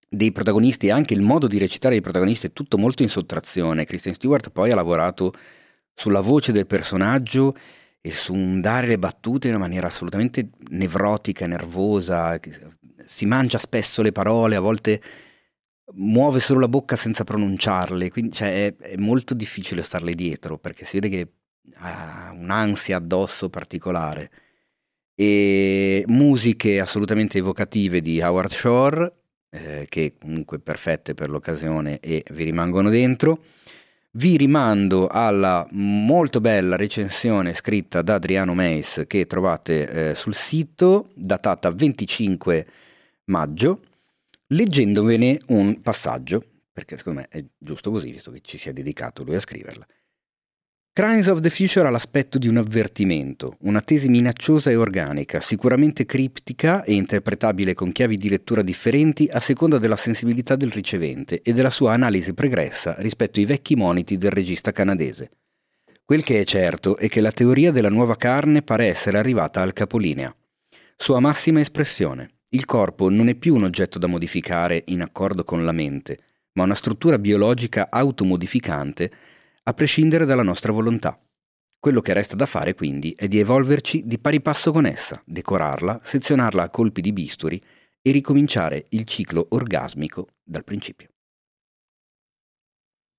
dei 0.08 0.32
protagonisti 0.32 0.86
e 0.86 0.90
anche 0.90 1.14
il 1.14 1.20
modo 1.20 1.46
di 1.46 1.58
recitare 1.58 1.94
dei 1.94 2.02
protagonisti 2.02 2.46
è 2.46 2.52
tutto 2.52 2.78
molto 2.78 3.02
in 3.02 3.08
sottrazione. 3.08 3.84
Kristen 3.84 4.14
Stewart 4.14 4.50
poi 4.50 4.70
ha 4.70 4.74
lavorato 4.74 5.32
sulla 5.94 6.20
voce 6.20 6.52
del 6.52 6.66
personaggio 6.66 7.54
e 8.00 8.10
su 8.10 8.32
un 8.32 8.60
dare 8.60 8.86
le 8.86 8.98
battute 8.98 9.48
in 9.48 9.54
una 9.54 9.64
maniera 9.64 9.88
assolutamente 9.88 10.50
nevrotica, 10.70 11.46
nervosa, 11.46 12.38
si 13.04 13.26
mangia 13.26 13.58
spesso 13.58 14.02
le 14.02 14.12
parole, 14.12 14.56
a 14.56 14.60
volte 14.60 15.02
muove 15.94 16.40
solo 16.40 16.60
la 16.60 16.68
bocca 16.68 16.96
senza 16.96 17.24
pronunciarle, 17.24 18.10
quindi 18.10 18.36
cioè, 18.36 18.66
è, 18.66 18.76
è, 18.76 18.96
molto 18.96 19.34
difficile 19.34 19.82
starle 19.82 20.14
dietro 20.14 20.58
perché 20.58 20.84
si 20.84 20.98
vede 20.98 21.08
che 21.08 21.32
ha 21.76 22.30
un'ansia 22.34 22.96
addosso 22.96 23.50
particolare. 23.50 24.30
E 25.14 26.04
musiche 26.06 26.80
assolutamente 26.80 27.38
evocative 27.38 28.00
di 28.00 28.20
Howard 28.20 28.52
Shore, 28.52 29.12
eh, 29.50 29.86
che 29.88 30.14
comunque 30.20 30.58
perfette 30.58 31.14
per 31.14 31.28
l'occasione 31.28 32.00
e 32.00 32.24
vi 32.30 32.44
rimangono 32.44 32.90
dentro. 32.90 33.44
Vi 34.12 34.36
rimando 34.36 35.06
alla 35.06 35.66
molto 35.70 36.40
bella 36.40 36.76
recensione 36.76 37.54
scritta 37.54 38.02
da 38.02 38.14
Adriano 38.14 38.54
Meis 38.54 39.04
che 39.06 39.26
trovate 39.26 40.10
eh, 40.10 40.14
sul 40.14 40.34
sito, 40.34 41.10
datata 41.14 41.70
25 41.70 42.66
maggio, 43.24 43.80
leggendovene 44.48 45.38
un 45.48 45.80
passaggio, 45.82 46.42
perché 46.72 46.96
secondo 46.96 47.20
me 47.20 47.28
è 47.28 47.44
giusto 47.56 47.90
così, 47.90 48.10
visto 48.10 48.30
che 48.30 48.40
ci 48.42 48.56
sia 48.58 48.72
dedicato 48.72 49.22
lui 49.24 49.36
a 49.36 49.40
scriverla. 49.40 49.86
Crimes 50.98 51.28
of 51.28 51.38
the 51.38 51.50
Future 51.50 51.86
ha 51.86 51.90
l'aspetto 51.90 52.38
di 52.38 52.48
un 52.48 52.56
avvertimento, 52.56 53.54
una 53.60 53.80
tesi 53.80 54.08
minacciosa 54.08 54.70
e 54.70 54.74
organica, 54.74 55.40
sicuramente 55.40 56.04
criptica 56.04 56.82
e 56.82 56.94
interpretabile 56.94 57.72
con 57.72 57.92
chiavi 57.92 58.16
di 58.16 58.28
lettura 58.28 58.62
differenti 58.62 59.28
a 59.30 59.38
seconda 59.38 59.78
della 59.78 59.94
sensibilità 59.94 60.56
del 60.56 60.72
ricevente 60.72 61.40
e 61.40 61.52
della 61.52 61.70
sua 61.70 61.92
analisi 61.92 62.34
pregressa 62.34 62.96
rispetto 62.98 63.38
ai 63.38 63.46
vecchi 63.46 63.76
moniti 63.76 64.16
del 64.16 64.32
regista 64.32 64.72
canadese. 64.72 65.30
Quel 66.04 66.24
che 66.24 66.40
è 66.40 66.44
certo 66.44 66.96
è 66.96 67.08
che 67.08 67.20
la 67.20 67.30
teoria 67.30 67.70
della 67.70 67.90
nuova 67.90 68.16
carne 68.16 68.62
pare 68.62 68.86
essere 68.86 69.18
arrivata 69.18 69.62
al 69.62 69.72
capolinea. 69.72 70.34
Sua 70.96 71.20
massima 71.20 71.60
espressione, 71.60 72.38
il 72.48 72.64
corpo 72.64 73.08
non 73.08 73.28
è 73.28 73.36
più 73.36 73.54
un 73.54 73.62
oggetto 73.62 74.00
da 74.00 74.08
modificare 74.08 74.82
in 74.86 75.02
accordo 75.02 75.44
con 75.44 75.64
la 75.64 75.70
mente, 75.70 76.18
ma 76.54 76.64
una 76.64 76.74
struttura 76.74 77.20
biologica 77.20 77.86
automodificante 77.88 79.10
a 79.68 79.74
prescindere 79.74 80.24
dalla 80.24 80.42
nostra 80.42 80.72
volontà. 80.72 81.20
Quello 81.78 82.00
che 82.00 82.14
resta 82.14 82.34
da 82.34 82.46
fare 82.46 82.74
quindi 82.74 83.14
è 83.16 83.28
di 83.28 83.38
evolverci 83.38 84.06
di 84.06 84.18
pari 84.18 84.40
passo 84.40 84.72
con 84.72 84.86
essa, 84.86 85.22
decorarla, 85.26 86.00
sezionarla 86.02 86.62
a 86.62 86.70
colpi 86.70 87.02
di 87.02 87.12
bisturi 87.12 87.62
e 88.00 88.10
ricominciare 88.10 88.86
il 88.90 89.04
ciclo 89.04 89.46
orgasmico 89.50 90.28
dal 90.42 90.64
principio. 90.64 91.08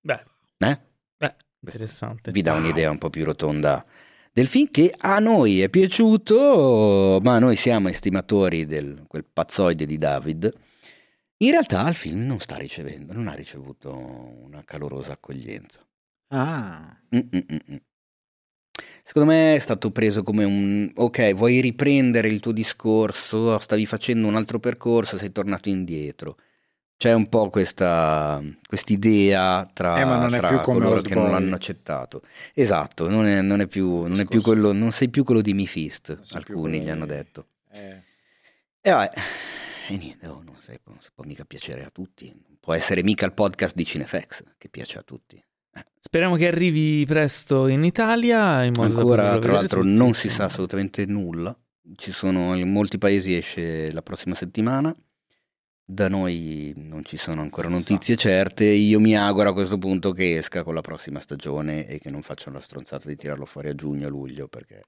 Beh, 0.00 0.24
eh? 0.58 0.80
Beh 1.16 1.34
interessante. 1.60 2.32
Vi 2.32 2.42
dà 2.42 2.54
un'idea 2.54 2.90
un 2.90 2.98
po' 2.98 3.10
più 3.10 3.24
rotonda 3.24 3.86
del 4.32 4.48
film 4.48 4.70
che 4.70 4.92
a 4.98 5.20
noi 5.20 5.62
è 5.62 5.68
piaciuto, 5.68 7.20
ma 7.22 7.38
noi 7.38 7.54
siamo 7.54 7.88
estimatori 7.88 8.66
di 8.66 9.04
quel 9.06 9.24
pazzoide 9.24 9.86
di 9.86 9.98
David. 9.98 10.52
In 11.38 11.50
realtà 11.52 11.88
il 11.88 11.94
film 11.94 12.26
non 12.26 12.40
sta 12.40 12.56
ricevendo, 12.56 13.12
non 13.12 13.28
ha 13.28 13.34
ricevuto 13.34 13.94
una 13.94 14.62
calorosa 14.64 15.12
accoglienza. 15.12 15.84
Ah. 16.30 16.96
Mm-mm-mm. 17.14 17.80
Secondo 19.02 19.32
me 19.32 19.56
è 19.56 19.58
stato 19.58 19.90
preso 19.90 20.22
come 20.22 20.44
un 20.44 20.88
ok, 20.94 21.34
vuoi 21.34 21.60
riprendere 21.60 22.28
il 22.28 22.38
tuo 22.38 22.52
discorso, 22.52 23.58
stavi 23.58 23.84
facendo 23.84 24.28
un 24.28 24.36
altro 24.36 24.60
percorso, 24.60 25.18
sei 25.18 25.32
tornato 25.32 25.68
indietro. 25.68 26.36
C'è 26.96 27.12
un 27.12 27.28
po' 27.28 27.48
questa 27.48 28.40
idea 28.86 29.68
tra, 29.72 30.26
eh, 30.26 30.28
tra 30.36 30.60
coloro 30.60 31.00
che 31.00 31.14
non 31.14 31.30
l'hanno 31.30 31.54
accettato. 31.54 32.22
Esatto, 32.54 33.08
non, 33.08 33.26
è, 33.26 33.40
non, 33.40 33.60
è 33.60 33.66
più, 33.66 34.02
non, 34.02 34.20
è 34.20 34.26
più 34.26 34.42
quello, 34.42 34.72
non 34.72 34.92
sei 34.92 35.08
più 35.08 35.24
quello 35.24 35.40
di 35.40 35.54
Mifist, 35.54 36.20
alcuni 36.32 36.80
gli 36.80 36.90
hanno 36.90 37.06
detto. 37.06 37.46
Eh. 37.72 38.02
E 38.82 38.90
vabbè, 38.90 39.12
e 39.88 39.96
niente, 39.96 40.26
oh, 40.28 40.42
non, 40.44 40.56
sei, 40.60 40.78
non 40.84 40.98
può 41.14 41.24
mica 41.24 41.44
piacere 41.44 41.84
a 41.84 41.90
tutti. 41.90 42.26
Non 42.26 42.58
può 42.60 42.74
essere 42.74 43.02
mica 43.02 43.26
il 43.26 43.32
podcast 43.32 43.74
di 43.74 43.84
Cinefex 43.84 44.44
che 44.56 44.68
piace 44.68 44.98
a 44.98 45.02
tutti. 45.02 45.42
Speriamo 45.98 46.36
che 46.36 46.48
arrivi 46.48 47.04
presto 47.06 47.66
in 47.68 47.84
Italia. 47.84 48.64
In 48.64 48.72
modo 48.76 48.98
Ancora, 48.98 49.38
tra 49.38 49.52
l'altro, 49.52 49.82
tutti. 49.82 49.92
non 49.92 50.14
si 50.14 50.28
sa 50.28 50.44
assolutamente 50.44 51.06
nulla. 51.06 51.56
Ci 51.94 52.12
sono 52.12 52.56
in 52.56 52.70
molti 52.72 52.98
paesi 52.98 53.36
esce 53.36 53.92
la 53.92 54.02
prossima 54.02 54.34
settimana. 54.34 54.94
Da 55.84 56.08
noi 56.08 56.72
non 56.76 57.04
ci 57.04 57.16
sono 57.16 57.40
ancora 57.40 57.68
notizie 57.68 58.16
certe. 58.16 58.64
Io 58.64 59.00
mi 59.00 59.16
auguro 59.16 59.50
a 59.50 59.52
questo 59.52 59.76
punto 59.76 60.12
che 60.12 60.36
esca 60.36 60.62
con 60.62 60.74
la 60.74 60.80
prossima 60.80 61.20
stagione 61.20 61.86
e 61.86 61.98
che 61.98 62.10
non 62.10 62.22
facciano 62.22 62.56
la 62.56 62.62
stronzata 62.62 63.08
di 63.08 63.16
tirarlo 63.16 63.44
fuori 63.44 63.68
a 63.68 63.74
giugno, 63.74 64.08
luglio, 64.08 64.46
perché 64.46 64.82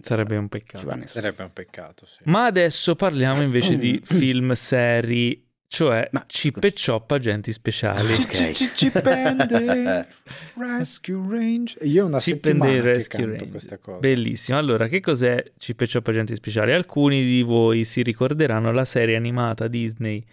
sarebbe 0.00 0.36
un 0.36 0.48
peccato. 0.48 0.86
Sarebbe 1.06 1.42
un 1.42 1.52
peccato, 1.52 2.06
sì. 2.06 2.20
Ma 2.24 2.44
adesso 2.44 2.94
parliamo 2.96 3.42
invece 3.42 3.78
di 3.78 4.00
film 4.04 4.52
seri 4.52 5.45
cioè 5.68 6.08
Ma, 6.12 6.24
Chip 6.26 6.62
e 6.62 6.72
Chop 6.72 7.10
agenti 7.10 7.52
speciali. 7.52 8.12
Okay. 8.12 8.52
Chip 8.52 8.96
and 9.04 10.06
Rescue 10.54 11.26
Range. 11.28 11.76
Io 11.82 12.04
ho 12.04 12.06
una 12.06 12.18
Chip 12.18 12.44
settimana 12.44 12.82
Rescue 12.82 13.26
Range. 13.26 13.48
questa 13.48 13.78
cosa. 13.78 13.98
Bellissimo. 13.98 14.58
Allora, 14.58 14.86
che 14.88 15.00
cos'è 15.00 15.52
Chip 15.58 15.80
e 15.80 15.88
Chop 15.92 16.06
agenti 16.06 16.34
speciali? 16.34 16.72
Alcuni 16.72 17.24
di 17.24 17.42
voi 17.42 17.84
si 17.84 18.02
ricorderanno 18.02 18.70
la 18.70 18.84
serie 18.84 19.16
animata 19.16 19.66
Disney, 19.66 20.24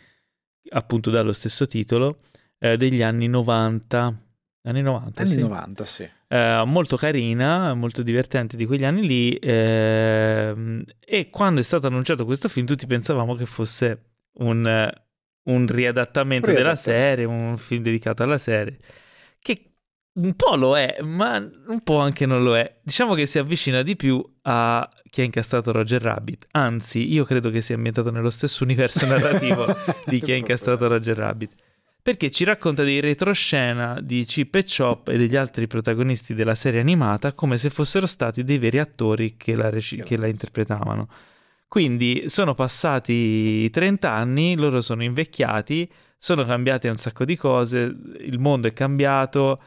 appunto 0.69 1.09
dallo 1.09 1.33
stesso 1.33 1.65
titolo, 1.65 2.19
eh, 2.59 2.77
degli 2.77 3.01
anni 3.01 3.27
90. 3.27 4.17
Anni 4.65 4.81
90, 4.81 5.21
anni 5.21 5.31
sì. 5.31 5.39
90, 5.39 5.85
sì. 5.85 6.09
Eh, 6.27 6.63
molto 6.65 6.95
carina, 6.95 7.73
molto 7.73 8.01
divertente 8.01 8.55
di 8.55 8.65
quegli 8.65 8.85
anni 8.85 9.05
lì. 9.05 9.35
Eh, 9.35 10.85
e 10.99 11.29
quando 11.29 11.59
è 11.59 11.63
stato 11.63 11.87
annunciato 11.87 12.23
questo 12.23 12.47
film, 12.47 12.65
tutti 12.65 12.87
pensavamo 12.87 13.35
che 13.35 13.45
fosse 13.45 14.03
un 14.35 14.91
un 15.43 15.67
riadattamento 15.67 16.51
della 16.51 16.75
serie, 16.75 17.25
un 17.25 17.57
film 17.57 17.83
dedicato 17.83 18.23
alla 18.23 18.37
serie, 18.37 18.77
che 19.39 19.73
un 20.13 20.35
po' 20.35 20.55
lo 20.55 20.77
è, 20.77 20.97
ma 21.01 21.37
un 21.37 21.81
po' 21.81 21.97
anche 21.97 22.25
non 22.25 22.43
lo 22.43 22.55
è. 22.55 22.79
Diciamo 22.83 23.15
che 23.15 23.25
si 23.25 23.39
avvicina 23.39 23.81
di 23.81 23.95
più 23.95 24.23
a 24.43 24.87
chi 25.09 25.21
ha 25.21 25.23
incastrato 25.23 25.71
Roger 25.71 26.01
Rabbit. 26.01 26.47
Anzi, 26.51 27.11
io 27.11 27.23
credo 27.23 27.49
che 27.49 27.61
sia 27.61 27.75
ambientato 27.75 28.11
nello 28.11 28.29
stesso 28.29 28.63
universo 28.63 29.05
narrativo 29.05 29.65
di 30.05 30.19
chi 30.19 30.31
ha 30.31 30.35
incastrato 30.35 30.87
Roger 30.87 31.17
Rabbit. 31.17 31.53
Perché 32.01 32.31
ci 32.31 32.43
racconta 32.43 32.83
di 32.83 32.99
retroscena 32.99 33.97
di 34.01 34.25
Chip 34.25 34.55
e 34.55 34.65
Chop 34.65 35.07
e 35.07 35.17
degli 35.17 35.37
altri 35.37 35.67
protagonisti 35.67 36.33
della 36.33 36.53
serie 36.53 36.81
animata 36.81 37.31
come 37.31 37.57
se 37.57 37.69
fossero 37.69 38.05
stati 38.05 38.43
dei 38.43 38.57
veri 38.57 38.77
attori 38.77 39.37
che 39.37 39.55
la, 39.55 39.69
rec- 39.69 40.03
che 40.03 40.17
la 40.17 40.27
interpretavano. 40.27 41.07
Quindi 41.73 42.25
sono 42.29 42.53
passati 42.53 43.67
30 43.67 44.11
anni, 44.11 44.55
loro 44.55 44.79
sono 44.79 45.01
invecchiati, 45.01 45.91
sono 46.19 46.45
cambiate 46.45 46.87
un 46.87 46.97
sacco 46.97 47.25
di 47.25 47.35
cose, 47.35 47.79
il 48.19 48.37
mondo 48.37 48.67
è 48.67 48.73
cambiato 48.73 49.59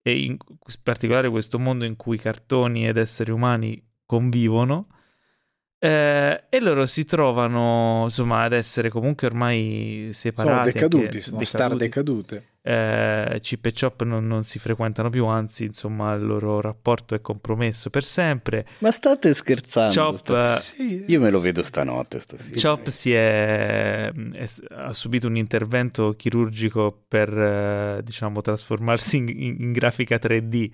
e 0.00 0.20
in 0.20 0.38
particolare 0.82 1.28
questo 1.28 1.58
mondo 1.58 1.84
in 1.84 1.96
cui 1.96 2.16
cartoni 2.16 2.88
ed 2.88 2.96
esseri 2.96 3.30
umani 3.30 3.78
convivono. 4.06 4.86
Eh, 5.78 6.44
e 6.48 6.60
loro 6.60 6.86
si 6.86 7.04
trovano 7.04 8.04
insomma 8.04 8.40
ad 8.40 8.54
essere 8.54 8.88
comunque 8.88 9.26
ormai 9.26 10.12
separati. 10.14 10.56
Sono 10.56 10.64
decaduti, 10.64 11.18
sono 11.18 11.36
decaduti. 11.36 11.44
star 11.44 11.76
decadute 11.76 12.49
eh, 12.62 13.38
Chip 13.40 13.66
e 13.66 13.72
Chop 13.72 14.02
non, 14.02 14.26
non, 14.26 14.44
si 14.44 14.58
frequentano 14.58 15.08
più, 15.08 15.26
anzi, 15.26 15.64
insomma, 15.64 16.12
il 16.14 16.24
loro 16.24 16.60
rapporto 16.60 17.14
è 17.14 17.20
compromesso 17.20 17.90
per 17.90 18.04
sempre. 18.04 18.66
Ma 18.78 18.90
state 18.90 19.32
scherzando? 19.34 19.94
Chop, 19.94 20.16
state... 20.16 20.56
Eh, 20.56 20.60
sì, 20.60 21.04
Io 21.08 21.20
me 21.20 21.30
lo 21.30 21.40
vedo 21.40 21.62
stanotte. 21.62 22.20
Sto 22.20 22.36
film. 22.36 22.58
Chop 22.60 22.88
si 22.88 23.12
è, 23.12 24.10
è, 24.12 24.48
ha 24.70 24.92
subito 24.92 25.26
un 25.26 25.36
intervento 25.36 26.14
chirurgico 26.16 27.04
per, 27.08 27.36
eh, 27.36 28.00
diciamo, 28.04 28.40
trasformarsi 28.40 29.16
in, 29.16 29.28
in, 29.28 29.56
in 29.58 29.72
grafica 29.72 30.16
3D 30.16 30.70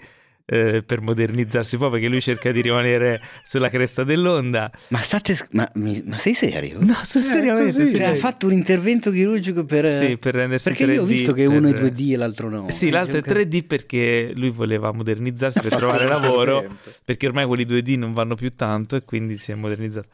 eh, 0.46 0.84
per 0.84 1.00
modernizzarsi 1.00 1.74
un 1.74 1.80
po' 1.82 1.90
perché 1.90 2.08
lui 2.08 2.20
cerca 2.20 2.52
di 2.52 2.62
rimanere 2.62 3.20
sulla 3.44 3.68
cresta 3.68 4.04
dell'onda. 4.04 4.70
Ma 4.88 4.98
state 4.98 5.36
ma, 5.50 5.68
ma 5.74 6.16
sei 6.16 6.34
serio? 6.34 6.78
No, 6.80 6.96
sono 7.02 7.24
eh, 7.24 7.28
seriamente. 7.28 7.72
Così, 7.72 7.96
cioè, 7.96 8.06
ha 8.06 8.14
fatto 8.14 8.46
un 8.46 8.52
intervento 8.52 9.10
chirurgico 9.10 9.64
per, 9.64 9.86
sì, 9.88 10.16
per 10.16 10.34
rendersi 10.34 10.68
Perché 10.68 10.86
3D 10.86 10.92
io 10.92 11.02
ho 11.02 11.06
visto 11.06 11.32
che 11.32 11.46
per... 11.46 11.56
uno 11.56 11.68
è 11.68 11.72
2D 11.72 12.12
e 12.12 12.16
l'altro 12.16 12.48
no. 12.48 12.70
Sì, 12.70 12.90
l'altro 12.90 13.18
è 13.18 13.22
3D 13.22 13.66
perché 13.66 14.30
lui 14.34 14.50
voleva 14.50 14.92
modernizzarsi 14.92 15.60
per 15.60 15.74
trovare 15.74 16.06
lavoro, 16.06 16.78
perché 17.04 17.26
ormai 17.26 17.44
quelli 17.46 17.64
2D 17.64 17.98
non 17.98 18.12
vanno 18.12 18.36
più 18.36 18.50
tanto 18.54 18.94
e 18.94 19.02
quindi 19.02 19.36
si 19.36 19.50
è 19.50 19.54
modernizzato. 19.56 20.08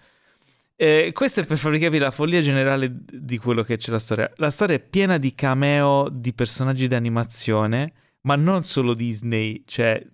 Eh, 0.74 1.10
questo 1.12 1.40
è 1.40 1.44
per 1.44 1.58
farvi 1.58 1.78
capire 1.78 2.02
la 2.02 2.10
follia 2.10 2.40
generale 2.40 2.90
di 2.90 3.36
quello 3.38 3.62
che 3.62 3.76
c'è 3.76 3.92
la 3.92 3.98
storia. 3.98 4.32
La 4.36 4.50
storia 4.50 4.76
è 4.76 4.80
piena 4.80 5.18
di 5.18 5.34
cameo 5.34 6.08
di 6.10 6.32
personaggi 6.32 6.88
d'animazione, 6.88 7.92
ma 8.22 8.34
non 8.34 8.64
solo 8.64 8.94
Disney, 8.94 9.62
cioè 9.66 10.04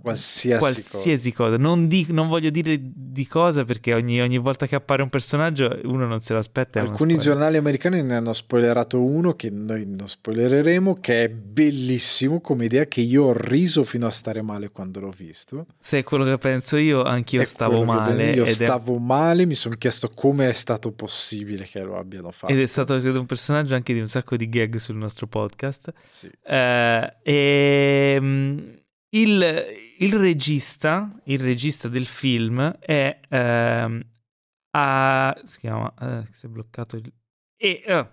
qualsiasi, 0.00 0.58
qualsiasi 0.58 1.32
cosa. 1.32 1.56
cosa. 1.56 1.62
Non, 1.62 1.88
di, 1.88 2.06
non, 2.10 2.28
voglio 2.28 2.50
dire 2.50 2.78
di 2.80 3.26
cosa 3.26 3.64
perché 3.64 3.94
ogni, 3.94 4.20
ogni, 4.20 4.38
volta 4.38 4.66
che 4.66 4.76
appare 4.76 5.02
un 5.02 5.08
personaggio 5.08 5.80
uno 5.84 6.06
non 6.06 6.20
se 6.20 6.32
l'aspetta. 6.34 6.80
Alcuni 6.80 7.18
giornali 7.18 7.56
americani 7.56 8.02
ne 8.02 8.14
hanno 8.14 8.32
spoilerato 8.32 9.02
uno 9.02 9.34
che 9.34 9.50
noi 9.50 9.84
non 9.86 10.08
spoilereremo, 10.08 10.94
che 10.94 11.24
è 11.24 11.28
bellissimo 11.28 12.40
come 12.40 12.66
idea 12.66 12.84
che 12.84 13.00
io 13.00 13.24
ho 13.24 13.32
riso 13.32 13.82
fino 13.84 14.06
a 14.06 14.10
stare 14.10 14.42
male 14.42 14.70
quando 14.70 15.00
l'ho 15.00 15.12
visto. 15.14 15.66
Se 15.78 15.98
è 15.98 16.02
quello 16.04 16.24
che 16.24 16.38
penso 16.38 16.76
io, 16.76 17.02
anch'io 17.02 17.42
è 17.42 17.44
stavo 17.44 17.82
male. 17.82 18.32
Io 18.32 18.44
stavo 18.44 18.96
è... 18.96 19.00
male, 19.00 19.46
mi 19.46 19.54
sono 19.54 19.74
chiesto 19.74 20.10
come 20.14 20.48
è 20.48 20.52
stato 20.52 20.92
possibile 20.92 21.64
che 21.64 21.82
lo 21.82 21.98
abbiano 21.98 22.30
fatto. 22.30 22.52
Ed 22.52 22.60
è 22.60 22.66
stato 22.66 23.00
credo 23.00 23.18
un 23.18 23.26
personaggio 23.26 23.74
anche 23.74 23.92
di 23.92 24.00
un 24.00 24.08
sacco 24.08 24.36
di 24.36 24.48
gag 24.48 24.76
sul 24.76 24.96
nostro 24.96 25.26
podcast. 25.26 25.92
Sì. 26.08 26.26
Uh, 26.26 27.10
e 27.22 28.14
ehm, 28.16 28.84
il, 29.20 29.64
il, 29.98 30.14
regista, 30.14 31.10
il 31.24 31.40
regista 31.40 31.88
del 31.88 32.06
film 32.06 32.78
è 32.78 33.20
ehm, 33.28 34.00
a, 34.70 35.40
si 35.44 35.60
chiama 35.60 35.94
eh, 36.00 36.26
si 36.30 36.46
è 36.46 36.48
bloccato 36.48 36.96
il 36.96 37.12
e, 37.56 37.82
uh, 37.86 38.06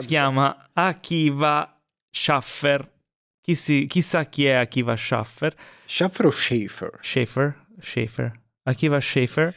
si 0.00 0.06
chiama 0.06 0.68
Akiva 0.74 1.80
Schaffer. 2.10 2.88
Chi 3.40 3.54
si, 3.54 3.86
chissà 3.86 4.26
chi 4.26 4.44
è 4.44 4.52
Akiva 4.52 4.94
Schaffer. 4.96 5.56
Schaffer 5.86 6.26
o 6.26 6.30
Schaefer? 6.30 6.98
Schaefer, 7.00 7.66
Schaefer. 7.80 8.38
Akiva 8.64 9.00
Schaefer. 9.00 9.54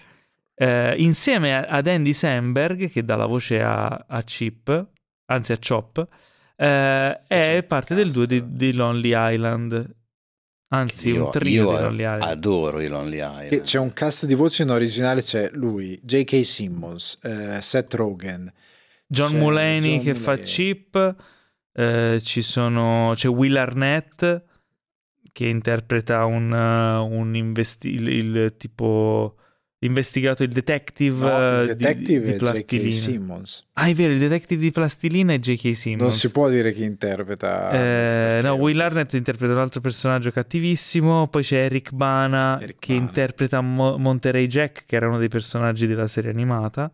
Eh, 0.55 0.95
insieme 0.99 1.65
ad 1.67 1.87
Andy 1.87 2.13
Samberg, 2.13 2.89
che 2.89 3.03
dà 3.03 3.17
la 3.17 3.25
voce 3.25 3.61
a, 3.61 4.05
a 4.07 4.21
Chip, 4.21 4.87
anzi 5.25 5.51
a 5.51 5.57
Chop, 5.57 6.07
eh, 6.55 7.23
è 7.27 7.63
parte 7.67 7.95
del 7.95 8.11
duo 8.11 8.25
di, 8.25 8.55
di 8.55 8.71
Lonely 8.71 9.11
Island 9.13 10.02
Anzi, 10.73 11.09
io, 11.09 11.25
un 11.25 11.31
trio 11.31 11.71
io 11.71 11.77
di 11.77 11.83
Lonely 11.83 12.03
Island. 12.03 12.21
adoro 12.23 12.81
i 12.81 12.87
Lonely 12.87 13.17
Island. 13.17 13.49
Che 13.49 13.61
c'è 13.61 13.79
un 13.79 13.93
cast 13.93 14.25
di 14.25 14.33
voce 14.33 14.63
in 14.63 14.69
originale, 14.69 15.21
c'è 15.21 15.49
lui, 15.53 15.99
J.K. 16.03 16.43
Simmons, 16.45 17.19
eh, 17.21 17.61
Seth 17.61 17.93
Rogen, 17.93 18.51
John 19.07 19.37
Mulaney 19.37 19.99
che 19.99 20.13
Mulaney. 20.13 20.15
fa 20.15 20.37
Chip, 20.37 21.15
eh, 21.73 22.21
ci 22.23 22.41
sono, 22.41 23.13
c'è 23.15 23.27
Will 23.27 23.55
Arnett 23.55 24.43
che 25.31 25.47
interpreta 25.47 26.25
un, 26.25 26.51
uh, 26.51 27.11
un 27.11 27.35
investi- 27.35 27.89
il, 27.93 28.07
il 28.07 28.53
tipo 28.57 29.37
investigato 29.85 30.43
il 30.43 30.49
detective, 30.49 31.29
no, 31.29 31.61
il 31.61 31.67
detective 31.67 32.25
di, 32.25 32.31
di 32.31 32.37
Plastilina. 32.37 32.89
J.K. 32.89 32.93
Simmons. 32.93 33.67
Ah, 33.73 33.87
è 33.87 33.93
vero, 33.93 34.13
il 34.13 34.19
detective 34.19 34.61
di 34.61 34.71
Plastilina 34.71 35.33
è 35.33 35.39
J.K. 35.39 35.75
Simmons. 35.75 36.01
Non 36.01 36.11
si 36.11 36.31
può 36.31 36.49
dire 36.49 36.73
chi 36.73 36.83
interpreta. 36.83 37.71
Eh, 37.71 38.39
no, 38.43 38.53
Will 38.53 38.79
Arnett 38.79 39.13
interpreta 39.13 39.53
un 39.53 39.59
altro 39.59 39.81
personaggio 39.81 40.31
cattivissimo. 40.31 41.27
Poi 41.27 41.43
c'è 41.43 41.57
Eric 41.57 41.91
Bana 41.91 42.59
Eric 42.61 42.79
che 42.79 42.93
Bana. 42.93 43.05
interpreta 43.05 43.61
Mo- 43.61 43.97
Monterey 43.97 44.47
Jack, 44.47 44.85
che 44.85 44.95
era 44.95 45.07
uno 45.07 45.17
dei 45.17 45.29
personaggi 45.29 45.87
della 45.87 46.07
serie 46.07 46.31
animata. 46.31 46.91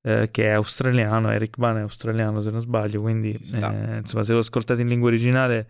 Eh, 0.00 0.28
che 0.30 0.44
è 0.44 0.50
australiano, 0.50 1.30
Eric 1.30 1.56
Bana 1.56 1.80
è 1.80 1.82
australiano 1.82 2.40
se 2.40 2.50
non 2.50 2.60
sbaglio, 2.60 3.00
quindi 3.00 3.32
eh, 3.32 3.96
insomma 3.98 4.22
se 4.22 4.32
lo 4.32 4.38
ascoltate 4.38 4.80
in 4.80 4.88
lingua 4.88 5.08
originale 5.08 5.66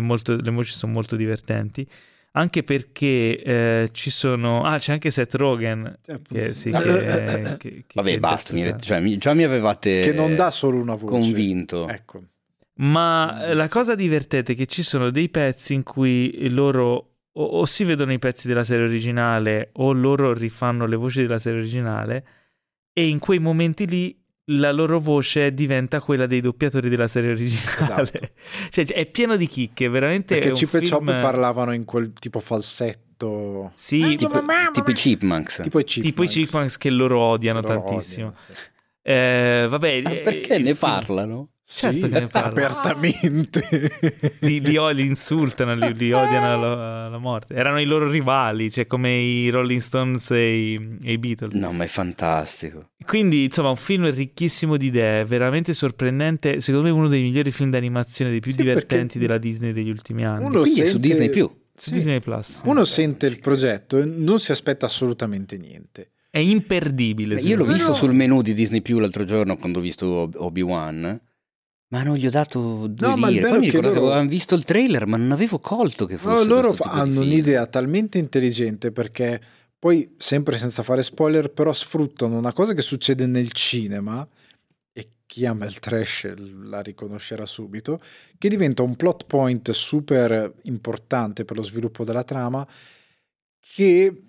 molto, 0.00 0.36
le 0.36 0.50
voci 0.50 0.72
sono 0.72 0.92
molto 0.92 1.16
divertenti. 1.16 1.88
Anche 2.32 2.62
perché 2.62 3.42
eh, 3.42 3.88
ci 3.92 4.10
sono... 4.10 4.62
Ah, 4.62 4.78
c'è 4.78 4.92
anche 4.92 5.10
Seth 5.10 5.34
Rogen. 5.34 5.98
Che, 6.02 6.54
sì, 6.54 6.70
che, 6.70 7.56
che, 7.58 7.84
Vabbè, 7.94 8.18
basta, 8.18 8.54
mi, 8.54 8.74
cioè, 8.80 9.00
già 9.18 9.34
mi 9.34 9.44
avevate... 9.44 10.00
Che 10.00 10.12
non 10.12 10.34
dà 10.34 10.50
solo 10.50 10.78
una 10.78 10.94
voce. 10.94 11.20
Convinto. 11.20 11.88
Ecco. 11.88 12.22
Ma 12.74 13.52
la 13.52 13.68
cosa 13.68 13.94
divertente 13.94 14.52
è 14.52 14.56
che 14.56 14.66
ci 14.66 14.82
sono 14.82 15.10
dei 15.10 15.28
pezzi 15.28 15.74
in 15.74 15.82
cui 15.82 16.48
loro 16.50 17.12
o, 17.32 17.44
o, 17.44 17.66
si 17.66 17.84
vedono 17.84 18.12
i 18.12 18.18
pezzi 18.18 18.48
della 18.48 18.64
serie 18.64 18.84
originale 18.84 19.70
o 19.74 19.92
loro 19.92 20.32
rifanno 20.32 20.86
le 20.86 20.96
voci 20.96 21.22
della 21.22 21.38
serie 21.38 21.60
originale 21.60 22.26
e 22.92 23.06
in 23.06 23.18
quei 23.18 23.38
momenti 23.38 23.86
lì 23.86 24.21
la 24.46 24.72
loro 24.72 24.98
voce 24.98 25.52
diventa 25.54 26.00
quella 26.00 26.26
dei 26.26 26.40
doppiatori 26.40 26.88
della 26.88 27.08
serie 27.08 27.30
originale. 27.32 28.02
Esatto. 28.02 28.18
cioè, 28.70 28.86
è 28.86 29.06
pieno 29.06 29.36
di 29.36 29.46
chicche, 29.46 29.88
veramente. 29.88 30.38
Perché 30.38 30.52
Chip 30.52 30.68
film... 30.68 30.84
e 30.84 30.88
Chop 30.88 31.04
parlavano 31.04 31.72
in 31.72 31.84
quel 31.84 32.12
tipo 32.12 32.40
falsetto. 32.40 33.70
Sì, 33.74 34.16
tipo, 34.16 34.42
tipo 34.72 34.90
i 34.90 34.94
Chipmunks. 34.94 35.60
Tipo 35.62 35.78
i 35.78 35.84
Chipmunks. 35.84 36.02
Tipo 36.02 36.22
i 36.24 36.26
Chipmunks 36.26 36.76
che 36.76 36.90
loro 36.90 37.20
odiano 37.20 37.60
loro 37.60 37.84
tantissimo. 37.84 38.28
Odiano, 38.28 38.44
sì. 38.46 38.70
Eh, 39.02 39.66
vabbè, 39.68 40.02
ah, 40.04 40.10
perché 40.22 40.58
ne 40.58 40.74
film... 40.74 40.76
parlano? 40.76 41.48
Certo 41.64 42.06
sì, 42.06 42.12
che 42.12 42.20
ne 42.20 42.28
apertamente. 42.30 43.62
li, 44.40 44.60
li, 44.60 44.78
li, 44.94 45.06
insultano, 45.06 45.74
li, 45.74 45.94
li 45.94 46.12
odiano 46.12 46.52
alla, 46.52 47.06
alla, 47.06 47.18
morte. 47.18 47.54
Erano 47.54 47.80
i 47.80 47.84
loro 47.84 48.10
rivali, 48.10 48.70
cioè 48.70 48.86
come 48.86 49.14
i 49.14 49.48
Rolling 49.48 49.80
Stones 49.80 50.30
e 50.32 50.72
i, 50.72 50.98
e 51.02 51.12
i, 51.12 51.18
Beatles. 51.18 51.54
No, 51.54 51.72
ma 51.72 51.84
è 51.84 51.86
fantastico. 51.86 52.90
Quindi, 53.04 53.44
insomma, 53.44 53.70
un 53.70 53.76
film 53.76 54.10
ricchissimo 54.12 54.76
di 54.76 54.86
idee, 54.86 55.24
veramente 55.24 55.72
sorprendente. 55.72 56.60
Secondo 56.60 56.88
me 56.88 56.92
uno 56.92 57.08
dei 57.08 57.22
migliori 57.22 57.50
film 57.52 57.70
d'animazione, 57.70 58.30
dei 58.30 58.40
più 58.40 58.50
sì, 58.50 58.58
divertenti 58.58 59.18
della 59.18 59.38
Disney 59.38 59.72
degli 59.72 59.90
ultimi 59.90 60.24
anni. 60.24 60.44
Uno 60.44 60.60
Quindi 60.60 60.78
sente... 60.78 60.90
su 60.90 60.98
Disney+. 60.98 61.30
Più. 61.30 61.50
Sì. 61.74 61.92
Disney 61.92 62.20
Plus. 62.20 62.60
Uno 62.64 62.84
sente 62.84 63.26
il 63.26 63.38
progetto 63.38 63.98
e 63.98 64.04
non 64.04 64.38
si 64.38 64.52
aspetta 64.52 64.86
assolutamente 64.86 65.56
niente. 65.56 66.11
È 66.32 66.38
imperdibile. 66.38 67.38
Io 67.42 67.58
l'ho 67.58 67.66
visto 67.66 67.92
sul 67.92 68.14
menu 68.14 68.40
di 68.40 68.54
Disney 68.54 68.80
Più 68.80 68.98
l'altro 68.98 69.24
giorno 69.24 69.58
quando 69.58 69.80
ho 69.80 69.82
visto 69.82 70.30
Obi-Wan 70.34 71.20
ma 71.88 72.02
non 72.02 72.16
gli 72.16 72.26
ho 72.26 72.30
dato 72.30 72.86
due 72.86 73.14
no, 73.14 73.26
lire. 73.28 73.46
Poi 73.46 73.58
mi 73.58 73.66
ricordo 73.66 73.88
loro... 73.88 74.00
che 74.00 74.06
avevamo 74.06 74.28
visto 74.28 74.54
il 74.54 74.64
trailer, 74.64 75.06
ma 75.06 75.18
non 75.18 75.30
avevo 75.30 75.58
colto 75.58 76.06
che 76.06 76.16
fosse. 76.16 76.48
No, 76.48 76.54
loro 76.54 76.74
hanno 76.78 77.20
un'idea 77.20 77.66
talmente 77.66 78.16
intelligente 78.16 78.92
perché 78.92 79.38
poi, 79.78 80.14
sempre 80.16 80.56
senza 80.56 80.82
fare 80.82 81.02
spoiler, 81.02 81.50
però 81.50 81.70
sfruttano 81.70 82.38
una 82.38 82.54
cosa 82.54 82.72
che 82.72 82.80
succede 82.80 83.26
nel 83.26 83.52
cinema 83.52 84.26
e 84.90 85.08
chi 85.26 85.44
ama 85.44 85.66
il 85.66 85.78
trash 85.80 86.32
la 86.62 86.80
riconoscerà 86.80 87.44
subito, 87.44 88.00
che 88.38 88.48
diventa 88.48 88.82
un 88.82 88.96
plot 88.96 89.26
point 89.26 89.70
super 89.72 90.50
importante 90.62 91.44
per 91.44 91.56
lo 91.56 91.62
sviluppo 91.62 92.04
della 92.04 92.24
trama 92.24 92.66
che 93.60 94.22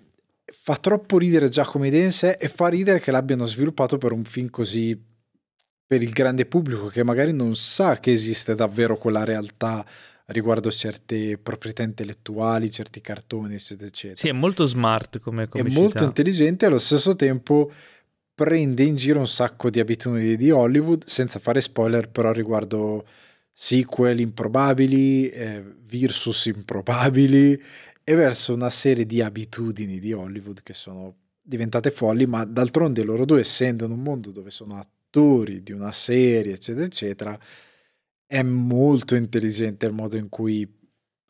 fa 0.52 0.76
troppo 0.76 1.18
ridere 1.18 1.48
già 1.48 1.64
come 1.64 1.88
idea 1.88 2.04
in 2.04 2.12
sé 2.12 2.32
e 2.32 2.48
fa 2.48 2.68
ridere 2.68 3.00
che 3.00 3.10
l'abbiano 3.10 3.46
sviluppato 3.46 3.98
per 3.98 4.12
un 4.12 4.24
film 4.24 4.50
così 4.50 5.00
per 5.86 6.02
il 6.02 6.10
grande 6.10 6.46
pubblico 6.46 6.86
che 6.86 7.02
magari 7.02 7.32
non 7.32 7.54
sa 7.56 7.98
che 8.00 8.10
esiste 8.10 8.54
davvero 8.54 8.96
quella 8.96 9.24
realtà 9.24 9.84
riguardo 10.26 10.70
certe 10.70 11.36
proprietà 11.36 11.82
intellettuali, 11.82 12.70
certi 12.70 13.00
cartoni, 13.02 13.54
eccetera, 13.54 13.88
eccetera. 13.88 14.20
Sì, 14.20 14.28
è 14.28 14.32
molto 14.32 14.64
smart 14.64 15.18
come 15.20 15.46
È 15.50 15.62
molto 15.62 16.04
intelligente 16.04 16.64
e 16.64 16.68
allo 16.68 16.78
stesso 16.78 17.14
tempo 17.14 17.70
prende 18.34 18.82
in 18.82 18.96
giro 18.96 19.20
un 19.20 19.28
sacco 19.28 19.68
di 19.68 19.80
abitudini 19.80 20.36
di 20.36 20.50
Hollywood, 20.50 21.04
senza 21.04 21.38
fare 21.38 21.60
spoiler, 21.60 22.08
però 22.08 22.32
riguardo 22.32 23.06
sequel 23.52 24.18
improbabili, 24.20 25.28
eh, 25.28 25.62
versus 25.86 26.46
improbabili 26.46 27.62
e 28.04 28.14
verso 28.14 28.52
una 28.52 28.70
serie 28.70 29.06
di 29.06 29.22
abitudini 29.22 29.98
di 29.98 30.12
Hollywood 30.12 30.62
che 30.62 30.74
sono 30.74 31.16
diventate 31.40 31.90
folli, 31.90 32.26
ma 32.26 32.44
d'altronde 32.44 33.02
loro 33.02 33.24
due, 33.24 33.40
essendo 33.40 33.86
in 33.86 33.92
un 33.92 34.02
mondo 34.02 34.30
dove 34.30 34.50
sono 34.50 34.78
attori 34.78 35.62
di 35.62 35.72
una 35.72 35.90
serie, 35.90 36.54
eccetera, 36.54 36.84
eccetera, 36.84 37.38
è 38.26 38.42
molto 38.42 39.14
intelligente 39.14 39.86
il 39.86 39.92
modo 39.92 40.16
in 40.16 40.28
cui 40.28 40.70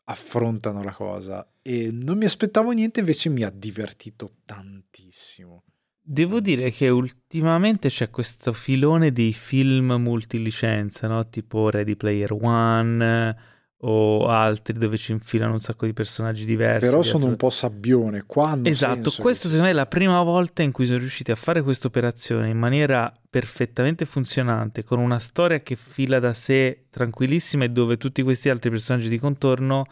affrontano 0.07 0.83
la 0.83 0.93
cosa 0.93 1.47
e 1.61 1.89
non 1.91 2.17
mi 2.17 2.25
aspettavo 2.25 2.71
niente, 2.71 2.99
invece 2.99 3.29
mi 3.29 3.43
ha 3.43 3.49
divertito 3.49 4.35
tantissimo. 4.45 5.63
Devo 5.99 6.39
dire 6.39 6.69
che 6.69 6.89
ultimamente 6.89 7.89
c'è 7.89 8.11
questo 8.11 8.53
filone 8.53 9.11
di 9.11 9.33
film 9.33 9.93
multilicenza, 9.93 11.07
no? 11.07 11.27
tipo 11.29 11.69
Ready 11.69 11.95
Player 11.95 12.31
One 12.31 13.35
o 13.79 14.27
altri 14.27 14.77
dove 14.77 14.97
ci 14.97 15.11
infilano 15.11 15.53
un 15.53 15.59
sacco 15.59 15.85
di 15.85 15.93
personaggi 15.93 16.45
diversi. 16.45 16.87
Però 16.87 17.01
sono 17.01 17.25
un 17.25 17.35
po' 17.35 17.49
sabbione. 17.49 18.23
Qua 18.25 18.57
esatto, 18.63 19.11
questa 19.19 19.47
secondo 19.47 19.65
me 19.65 19.71
è 19.71 19.73
la 19.73 19.85
prima 19.85 20.21
volta 20.23 20.63
in 20.63 20.71
cui 20.71 20.85
sono 20.85 20.97
riusciti 20.97 21.31
a 21.31 21.35
fare 21.35 21.61
questa 21.61 21.87
operazione 21.87 22.49
in 22.49 22.57
maniera 22.57 23.11
perfettamente 23.29 24.05
funzionante, 24.05 24.83
con 24.83 24.99
una 24.99 25.19
storia 25.19 25.59
che 25.59 25.75
fila 25.75 26.19
da 26.19 26.33
sé 26.33 26.85
tranquillissima 26.89 27.65
e 27.65 27.69
dove 27.69 27.97
tutti 27.97 28.23
questi 28.23 28.49
altri 28.49 28.69
personaggi 28.69 29.09
di 29.09 29.19
contorno 29.19 29.85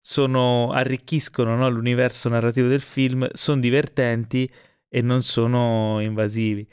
sono, 0.00 0.70
arricchiscono 0.70 1.56
no, 1.56 1.68
l'universo 1.68 2.28
narrativo 2.28 2.68
del 2.68 2.80
film, 2.80 3.28
sono 3.32 3.60
divertenti 3.60 4.48
e 4.88 5.02
non 5.02 5.22
sono 5.22 6.00
invasivi. 6.00 6.66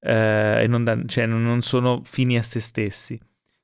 Eh, 0.00 0.64
e 0.64 0.66
non, 0.66 0.84
dan- 0.84 1.08
cioè, 1.08 1.24
non 1.24 1.62
sono 1.62 2.02
fini 2.04 2.36
a 2.36 2.42
se 2.42 2.60
stessi. 2.60 3.18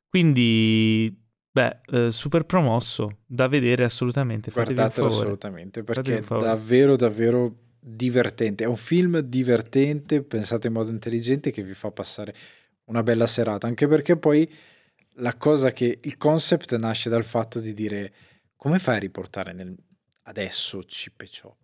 Quindi 0.09 1.20
Beh, 1.53 1.81
eh, 1.87 2.11
super 2.13 2.45
promosso, 2.45 3.19
da 3.27 3.49
vedere 3.49 3.85
assolutamente. 3.85 4.51
Guardatelo 4.51 5.09
assolutamente 5.09 5.83
perché 5.83 6.19
è 6.19 6.21
davvero, 6.23 6.95
davvero 6.97 7.55
divertente. 7.81 8.65
È 8.65 8.67
un 8.67 8.77
film 8.77 9.19
divertente, 9.19 10.23
pensato 10.23 10.69
in 10.69 10.75
modo 10.75 10.91
intelligente, 10.91 11.51
che 11.51 11.63
vi 11.63 11.75
fa 11.75 11.91
passare 11.91 12.35
una 12.85 13.03
bella 13.03 13.27
serata. 13.27 13.67
Anche 13.67 13.89
perché 13.89 14.17
poi 14.17 14.49
la 15.15 15.35
cosa 15.37 15.73
che 15.73 15.99
il 16.01 16.17
concept 16.17 16.77
nasce 16.77 17.11
dal 17.11 17.25
fatto 17.25 17.59
di 17.59 17.75
dire 17.75 18.13
come 18.57 18.79
fai 18.79 18.97
a 18.97 19.01
riportare 19.01 19.53
nel, 19.53 19.75
adesso 20.25 20.79
Chip 20.87 21.21
e 21.23 21.29
Chop? 21.43 21.57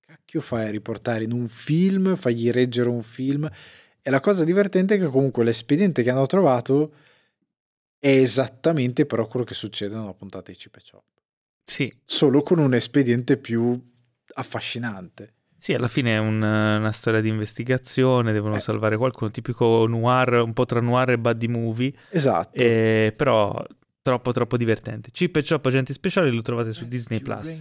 Cacchio 0.00 0.40
fai 0.40 0.68
a 0.68 0.70
riportare 0.70 1.24
in 1.24 1.32
un 1.32 1.48
film, 1.48 2.16
fagli 2.16 2.50
reggere 2.50 2.88
un 2.88 3.02
film? 3.02 3.50
E 4.00 4.10
la 4.10 4.20
cosa 4.20 4.44
divertente 4.44 4.94
è 4.94 4.98
che 4.98 5.08
comunque 5.08 5.44
l'espediente 5.44 6.02
che 6.02 6.10
hanno 6.10 6.26
trovato 6.26 6.92
è 8.06 8.20
esattamente 8.20 9.04
però 9.04 9.26
quello 9.26 9.44
che 9.44 9.54
succede 9.54 9.96
nella 9.96 10.14
puntata 10.14 10.52
di 10.52 10.56
Chip 10.56 10.76
e 10.76 10.80
Chop. 10.88 11.04
Sì. 11.64 11.92
Solo 12.04 12.42
con 12.42 12.60
un 12.60 12.72
espediente 12.72 13.36
più 13.36 13.76
affascinante. 14.34 15.34
Sì, 15.58 15.74
alla 15.74 15.88
fine 15.88 16.14
è 16.14 16.18
un, 16.18 16.36
una 16.36 16.92
storia 16.92 17.20
di 17.20 17.28
investigazione, 17.28 18.32
devono 18.32 18.54
eh. 18.54 18.60
salvare 18.60 18.96
qualcuno, 18.96 19.32
tipico 19.32 19.88
noir, 19.88 20.34
un 20.34 20.52
po' 20.52 20.64
tra 20.66 20.80
noir 20.80 21.10
e 21.10 21.18
buddy 21.18 21.48
movie. 21.48 21.92
Esatto. 22.10 22.62
Eh, 22.62 23.12
però 23.16 23.60
troppo 24.02 24.30
troppo 24.30 24.56
divertente. 24.56 25.10
Chip 25.10 25.34
e 25.34 25.42
Chop 25.42 25.66
Agenti 25.66 25.92
Speciali 25.92 26.32
lo 26.32 26.42
trovate 26.42 26.72
su 26.72 26.86
Disney 26.86 27.20
Plus. 27.20 27.60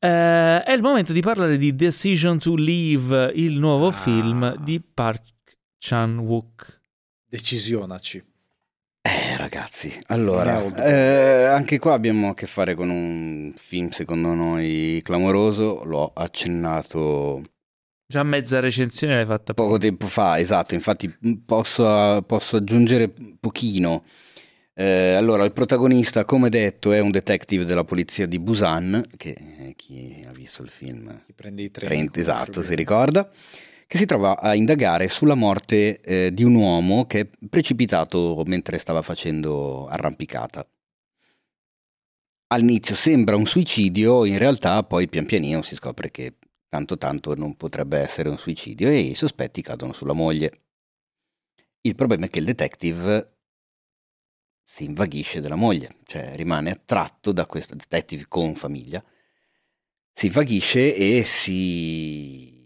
Eh, 0.00 0.62
è 0.64 0.72
il 0.72 0.82
momento 0.82 1.12
di 1.12 1.20
parlare 1.20 1.58
di 1.58 1.76
Decision 1.76 2.40
to 2.40 2.56
Leave, 2.56 3.30
il 3.36 3.56
nuovo 3.56 3.86
ah. 3.86 3.92
film 3.92 4.56
di 4.64 4.80
Park 4.80 5.22
Chan-wook. 5.78 6.80
Decisionaci. 7.28 8.27
Eh, 9.08 9.38
ragazzi, 9.38 9.98
allora, 10.08 10.84
eh, 10.84 11.44
anche 11.44 11.78
qua 11.78 11.94
abbiamo 11.94 12.28
a 12.28 12.34
che 12.34 12.46
fare 12.46 12.74
con 12.74 12.90
un 12.90 13.54
film 13.56 13.88
secondo 13.88 14.34
noi 14.34 15.00
clamoroso, 15.02 15.82
l'ho 15.84 16.12
accennato 16.14 17.40
Già 18.06 18.22
mezza 18.22 18.60
recensione 18.60 19.14
l'hai 19.14 19.24
fatta 19.24 19.54
poco 19.54 19.78
tempo 19.78 20.08
fa, 20.08 20.38
esatto, 20.38 20.74
infatti 20.74 21.10
posso, 21.42 22.22
posso 22.26 22.56
aggiungere 22.56 23.10
pochino. 23.40 24.04
Eh, 24.74 25.14
allora, 25.14 25.44
il 25.44 25.52
protagonista, 25.52 26.26
come 26.26 26.50
detto, 26.50 26.92
è 26.92 26.98
un 27.00 27.10
detective 27.10 27.64
della 27.64 27.84
polizia 27.84 28.26
di 28.26 28.38
Busan, 28.38 29.06
che 29.16 29.72
chi 29.74 30.22
ha 30.28 30.32
visto 30.32 30.62
il 30.62 30.68
film... 30.68 31.22
Chi 31.24 31.32
prende 31.32 31.62
i 31.62 31.70
treni. 31.70 32.10
esatto, 32.14 32.62
si 32.62 32.74
ricorda 32.74 33.30
che 33.88 33.96
si 33.96 34.04
trova 34.04 34.38
a 34.38 34.54
indagare 34.54 35.08
sulla 35.08 35.34
morte 35.34 36.00
eh, 36.00 36.30
di 36.34 36.44
un 36.44 36.54
uomo 36.54 37.06
che 37.06 37.20
è 37.20 37.28
precipitato 37.48 38.42
mentre 38.44 38.76
stava 38.76 39.00
facendo 39.00 39.86
arrampicata. 39.86 40.68
All'inizio 42.48 42.94
sembra 42.94 43.34
un 43.34 43.46
suicidio, 43.46 44.26
in 44.26 44.36
realtà 44.36 44.82
poi 44.82 45.08
pian 45.08 45.24
pianino 45.24 45.62
si 45.62 45.74
scopre 45.74 46.10
che 46.10 46.36
tanto 46.68 46.98
tanto 46.98 47.34
non 47.34 47.56
potrebbe 47.56 47.98
essere 47.98 48.28
un 48.28 48.36
suicidio 48.36 48.88
e 48.88 48.98
i 48.98 49.14
sospetti 49.14 49.62
cadono 49.62 49.94
sulla 49.94 50.12
moglie. 50.12 50.64
Il 51.80 51.94
problema 51.94 52.26
è 52.26 52.28
che 52.28 52.40
il 52.40 52.44
detective 52.44 53.36
si 54.64 54.84
invaghisce 54.84 55.40
della 55.40 55.54
moglie, 55.54 55.96
cioè 56.04 56.36
rimane 56.36 56.72
attratto 56.72 57.32
da 57.32 57.46
questo 57.46 57.74
detective 57.74 58.26
con 58.28 58.54
famiglia, 58.54 59.02
si 60.12 60.26
invaghisce 60.26 60.94
e 60.94 61.24
si 61.24 62.57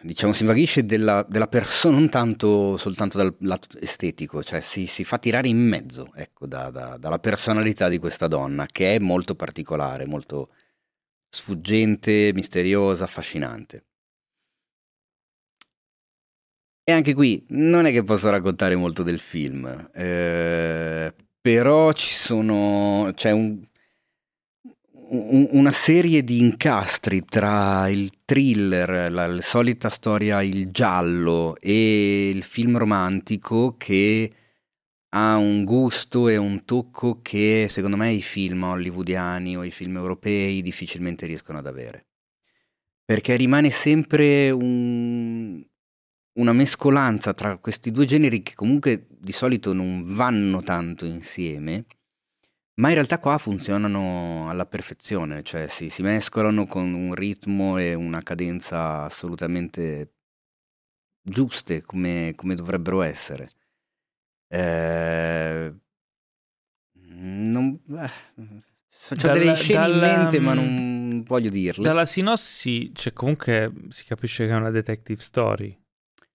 diciamo, 0.00 0.32
si 0.32 0.42
invaghisce 0.42 0.84
della, 0.86 1.24
della, 1.28 1.48
persona, 1.48 1.98
non 1.98 2.08
tanto 2.08 2.76
soltanto 2.76 3.18
dal 3.18 3.34
lato 3.40 3.78
estetico, 3.80 4.42
cioè 4.42 4.60
si, 4.60 4.86
si 4.86 5.04
fa 5.04 5.18
tirare 5.18 5.48
in 5.48 5.58
mezzo, 5.58 6.12
ecco, 6.14 6.46
da, 6.46 6.70
da, 6.70 6.96
dalla 6.96 7.18
personalità 7.18 7.88
di 7.88 7.98
questa 7.98 8.28
donna, 8.28 8.66
che 8.66 8.94
è 8.94 8.98
molto 8.98 9.34
particolare, 9.34 10.06
molto 10.06 10.50
sfuggente, 11.28 12.32
misteriosa, 12.34 13.04
affascinante. 13.04 13.84
E 16.84 16.92
anche 16.92 17.12
qui 17.12 17.44
non 17.50 17.84
è 17.84 17.92
che 17.92 18.02
posso 18.02 18.30
raccontare 18.30 18.74
molto 18.74 19.02
del 19.02 19.18
film, 19.18 19.90
eh, 19.92 21.14
però 21.38 21.92
ci 21.92 22.14
sono, 22.14 23.12
c'è 23.14 23.30
un, 23.30 23.67
una 25.10 25.72
serie 25.72 26.22
di 26.22 26.40
incastri 26.40 27.24
tra 27.24 27.88
il 27.88 28.10
thriller, 28.24 29.10
la, 29.10 29.26
la, 29.26 29.40
solita 29.40 29.88
storia, 29.88 30.42
il 30.42 30.70
giallo 30.70 31.56
e 31.60 32.28
il 32.28 32.42
film 32.42 32.76
romantico 32.76 33.76
che 33.78 34.32
ha 35.10 35.36
un 35.36 35.64
gusto 35.64 36.28
e 36.28 36.36
un 36.36 36.64
tocco 36.64 37.20
che 37.22 37.68
secondo 37.70 37.96
me 37.96 38.12
i 38.12 38.20
film 38.20 38.62
hollywoodiani 38.64 39.56
o 39.56 39.64
i 39.64 39.70
film 39.70 39.96
europei 39.96 40.60
difficilmente 40.60 41.24
riescono 41.24 41.58
ad 41.58 41.66
avere. 41.66 42.06
Perché 43.04 43.36
rimane 43.36 43.70
sempre 43.70 44.50
un, 44.50 45.64
una 46.34 46.52
mescolanza 46.52 47.32
tra 47.32 47.56
questi 47.56 47.90
due 47.90 48.04
generi 48.04 48.42
che 48.42 48.54
comunque 48.54 49.06
di 49.08 49.32
solito 49.32 49.72
non 49.72 50.02
vanno 50.14 50.62
tanto 50.62 51.06
insieme 51.06 51.86
ma 52.78 52.88
in 52.88 52.94
realtà 52.94 53.18
qua 53.18 53.38
funzionano 53.38 54.48
alla 54.48 54.66
perfezione, 54.66 55.42
cioè 55.42 55.66
si, 55.68 55.90
si 55.90 56.02
mescolano 56.02 56.66
con 56.66 56.92
un 56.92 57.14
ritmo 57.14 57.76
e 57.76 57.94
una 57.94 58.22
cadenza 58.22 59.04
assolutamente 59.04 60.12
giuste 61.20 61.82
come, 61.82 62.32
come 62.36 62.54
dovrebbero 62.54 63.02
essere. 63.02 63.50
Eh, 64.48 65.74
non, 67.00 67.80
eh, 67.90 68.10
dalla, 69.16 69.32
delle 69.32 69.56
scene 69.56 69.80
dalla, 69.80 69.94
in 69.94 70.18
mente, 70.20 70.40
ma 70.40 70.54
non 70.54 71.22
voglio 71.24 71.50
dirle. 71.50 71.82
Dalla 71.82 72.06
sinossi, 72.06 72.92
cioè 72.94 73.12
comunque 73.12 73.72
si 73.88 74.04
capisce 74.04 74.46
che 74.46 74.52
è 74.52 74.56
una 74.56 74.70
detective 74.70 75.20
story. 75.20 75.76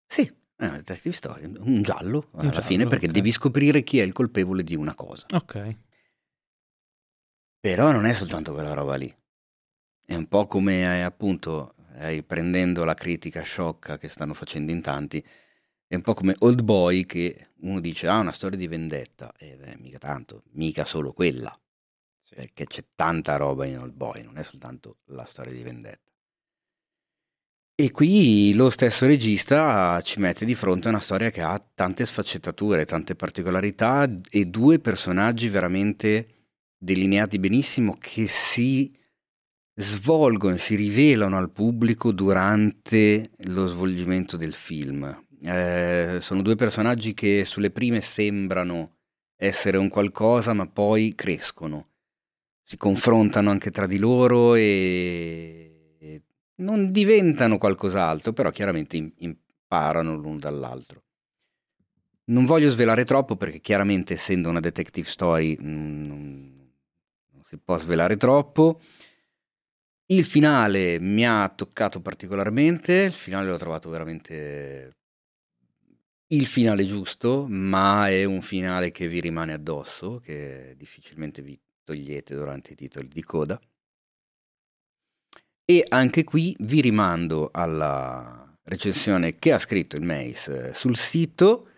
Sì, 0.05 0.23
è 0.57 0.65
una 0.65 0.75
detective 0.75 1.15
story, 1.15 1.45
un 1.45 1.81
giallo 1.81 2.27
un 2.31 2.41
alla 2.41 2.49
giallo, 2.49 2.65
fine, 2.65 2.83
perché 2.83 3.05
okay. 3.05 3.15
devi 3.15 3.31
scoprire 3.31 3.81
chi 3.83 3.99
è 3.99 4.03
il 4.03 4.11
colpevole 4.11 4.63
di 4.63 4.75
una 4.75 4.93
cosa. 4.93 5.25
Ok. 5.31 5.75
Però 7.63 7.93
non 7.93 8.05
è 8.05 8.11
soltanto 8.11 8.51
quella 8.51 8.73
roba 8.73 8.95
lì. 8.95 9.09
È 10.05 10.13
un 10.15 10.27
po' 10.27 10.47
come 10.47 10.81
eh, 10.81 10.99
appunto, 10.99 11.75
eh, 11.99 12.21
prendendo 12.21 12.83
la 12.83 12.93
critica 12.93 13.41
sciocca 13.41 13.97
che 13.97 14.09
stanno 14.09 14.33
facendo 14.33 14.73
in 14.73 14.81
tanti, 14.81 15.25
è 15.87 15.95
un 15.95 16.01
po' 16.01 16.13
come 16.13 16.35
Old 16.39 16.61
Boy 16.61 17.05
che 17.05 17.51
uno 17.61 17.79
dice 17.79 18.09
ah 18.09 18.19
una 18.19 18.33
storia 18.33 18.57
di 18.57 18.67
vendetta, 18.67 19.31
e 19.37 19.55
beh, 19.55 19.77
mica 19.77 19.97
tanto, 19.97 20.43
mica 20.55 20.83
solo 20.83 21.13
quella, 21.13 21.57
sì. 22.21 22.35
perché 22.35 22.65
c'è 22.65 22.83
tanta 22.95 23.37
roba 23.37 23.65
in 23.65 23.79
Old 23.79 23.93
Boy, 23.93 24.23
non 24.23 24.37
è 24.37 24.43
soltanto 24.43 24.97
la 25.05 25.23
storia 25.25 25.53
di 25.53 25.63
vendetta. 25.63 26.11
E 27.75 27.91
qui 27.91 28.53
lo 28.55 28.69
stesso 28.71 29.05
regista 29.05 30.01
ci 30.01 30.19
mette 30.19 30.43
di 30.43 30.53
fronte 30.53 30.87
a 30.87 30.91
una 30.91 30.99
storia 30.99 31.29
che 31.29 31.41
ha 31.41 31.65
tante 31.73 32.05
sfaccettature, 32.05 32.83
tante 32.83 33.15
particolarità 33.15 34.05
e 34.29 34.47
due 34.47 34.79
personaggi 34.79 35.47
veramente 35.47 36.32
delineati 36.83 37.39
benissimo 37.39 37.95
che 37.97 38.27
si 38.27 38.93
svolgono 39.75 40.55
e 40.55 40.59
si 40.59 40.75
rivelano 40.75 41.37
al 41.37 41.49
pubblico 41.49 42.11
durante 42.11 43.31
lo 43.45 43.65
svolgimento 43.65 44.35
del 44.35 44.53
film. 44.53 45.25
Eh, 45.41 46.17
sono 46.19 46.41
due 46.41 46.55
personaggi 46.55 47.13
che 47.13 47.43
sulle 47.45 47.71
prime 47.71 48.01
sembrano 48.01 48.97
essere 49.35 49.77
un 49.77 49.87
qualcosa, 49.87 50.53
ma 50.53 50.67
poi 50.67 51.15
crescono, 51.15 51.87
si 52.61 52.77
confrontano 52.77 53.49
anche 53.49 53.71
tra 53.71 53.87
di 53.87 53.97
loro 53.97 54.55
e 54.55 56.21
non 56.55 56.91
diventano 56.91 57.57
qualcos'altro, 57.57 58.31
però 58.31 58.51
chiaramente 58.51 59.13
imparano 59.17 60.15
l'uno 60.15 60.39
dall'altro. 60.39 61.01
Non 62.25 62.45
voglio 62.45 62.69
svelare 62.69 63.03
troppo 63.03 63.35
perché 63.35 63.59
chiaramente 63.59 64.13
essendo 64.13 64.49
una 64.49 64.61
detective 64.61 65.09
story 65.09 65.57
mm, 65.61 66.52
si 67.53 67.59
può 67.63 67.77
svelare 67.77 68.17
troppo. 68.17 68.81
Il 70.07 70.25
finale 70.25 70.99
mi 70.99 71.25
ha 71.25 71.47
toccato 71.55 72.01
particolarmente, 72.01 72.93
il 72.93 73.13
finale 73.13 73.47
l'ho 73.47 73.57
trovato 73.57 73.89
veramente 73.89 74.97
il 76.27 76.45
finale 76.47 76.85
giusto, 76.85 77.45
ma 77.47 78.09
è 78.09 78.23
un 78.23 78.41
finale 78.41 78.91
che 78.91 79.07
vi 79.07 79.21
rimane 79.21 79.53
addosso, 79.53 80.19
che 80.19 80.73
difficilmente 80.77 81.41
vi 81.41 81.59
togliete 81.83 82.35
durante 82.35 82.73
i 82.73 82.75
titoli 82.75 83.07
di 83.07 83.23
coda. 83.23 83.59
E 85.65 85.85
anche 85.89 86.23
qui 86.23 86.55
vi 86.59 86.81
rimando 86.81 87.49
alla 87.53 88.57
recensione 88.63 89.37
che 89.37 89.53
ha 89.53 89.59
scritto 89.59 89.95
il 89.95 90.03
Mace 90.03 90.69
eh, 90.69 90.73
sul 90.73 90.97
sito, 90.97 91.69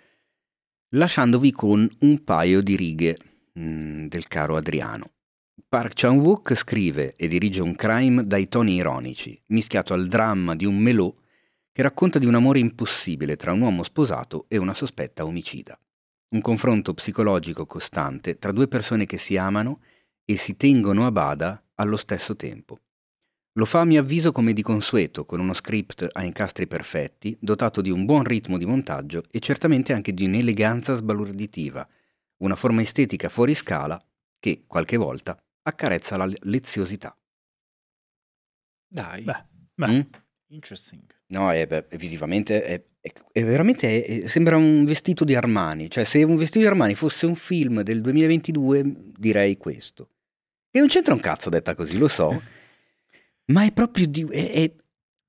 lasciandovi 0.95 1.51
con 1.51 1.87
un 1.99 2.23
paio 2.23 2.61
di 2.61 2.75
righe 2.75 3.17
mh, 3.53 3.61
mm, 3.61 4.05
del 4.07 4.27
caro 4.27 4.55
Adriano. 4.55 5.14
Park 5.75 5.91
Chan-wook 5.95 6.53
scrive 6.53 7.15
e 7.17 7.27
dirige 7.27 7.61
un 7.61 7.75
crime 7.75 8.25
dai 8.25 8.47
toni 8.47 8.75
ironici, 8.75 9.37
mischiato 9.47 9.93
al 9.93 10.07
dramma 10.07 10.55
di 10.55 10.63
un 10.63 10.77
melò 10.77 11.13
che 11.73 11.81
racconta 11.81 12.17
di 12.17 12.25
un 12.25 12.33
amore 12.33 12.59
impossibile 12.59 13.35
tra 13.35 13.51
un 13.51 13.59
uomo 13.59 13.83
sposato 13.83 14.45
e 14.47 14.55
una 14.55 14.73
sospetta 14.73 15.25
omicida. 15.25 15.77
Un 16.29 16.39
confronto 16.39 16.93
psicologico 16.93 17.65
costante 17.65 18.39
tra 18.39 18.53
due 18.53 18.69
persone 18.69 19.05
che 19.05 19.17
si 19.17 19.35
amano 19.35 19.81
e 20.23 20.37
si 20.37 20.55
tengono 20.55 21.05
a 21.05 21.11
bada 21.11 21.61
allo 21.75 21.97
stesso 21.97 22.37
tempo. 22.37 22.79
Lo 23.55 23.65
fa 23.65 23.81
a 23.81 23.85
mio 23.85 23.99
avviso 23.99 24.31
come 24.31 24.53
di 24.53 24.61
consueto, 24.61 25.25
con 25.25 25.41
uno 25.41 25.51
script 25.51 26.07
a 26.09 26.23
incastri 26.23 26.67
perfetti, 26.67 27.35
dotato 27.37 27.81
di 27.81 27.89
un 27.89 28.05
buon 28.05 28.23
ritmo 28.23 28.57
di 28.57 28.65
montaggio 28.65 29.23
e 29.29 29.39
certamente 29.39 29.91
anche 29.91 30.13
di 30.13 30.23
un'eleganza 30.23 30.95
sbalorditiva, 30.95 31.85
una 32.43 32.55
forma 32.55 32.81
estetica 32.81 33.27
fuori 33.27 33.53
scala 33.55 34.01
che, 34.39 34.63
qualche 34.67 34.95
volta, 34.95 35.37
accarezza 35.67 36.17
la 36.17 36.29
leziosità. 36.41 37.17
Dai. 38.87 39.23
Beh, 39.23 39.45
beh. 39.73 39.87
Mm? 39.87 40.01
Interesting. 40.47 41.03
No, 41.27 41.51
è, 41.51 41.65
beh, 41.65 41.87
visivamente 41.97 42.63
è, 42.63 42.83
è, 43.01 43.11
è 43.31 43.43
veramente 43.43 44.05
è, 44.05 44.27
sembra 44.27 44.57
un 44.57 44.85
vestito 44.85 45.25
di 45.25 45.35
Armani. 45.35 45.89
Cioè, 45.89 46.03
se 46.03 46.23
un 46.23 46.35
vestito 46.35 46.59
di 46.59 46.67
Armani 46.67 46.95
fosse 46.95 47.25
un 47.25 47.35
film 47.35 47.81
del 47.81 48.01
2022, 48.01 49.11
direi 49.17 49.57
questo. 49.57 50.09
E 50.69 50.79
non 50.79 50.87
c'entra 50.87 51.13
un 51.13 51.19
cazzo 51.19 51.49
detta 51.49 51.73
così, 51.73 51.97
lo 51.97 52.07
so. 52.07 52.41
ma 53.47 53.65
è 53.65 53.71
proprio 53.71 54.07
di... 54.07 54.25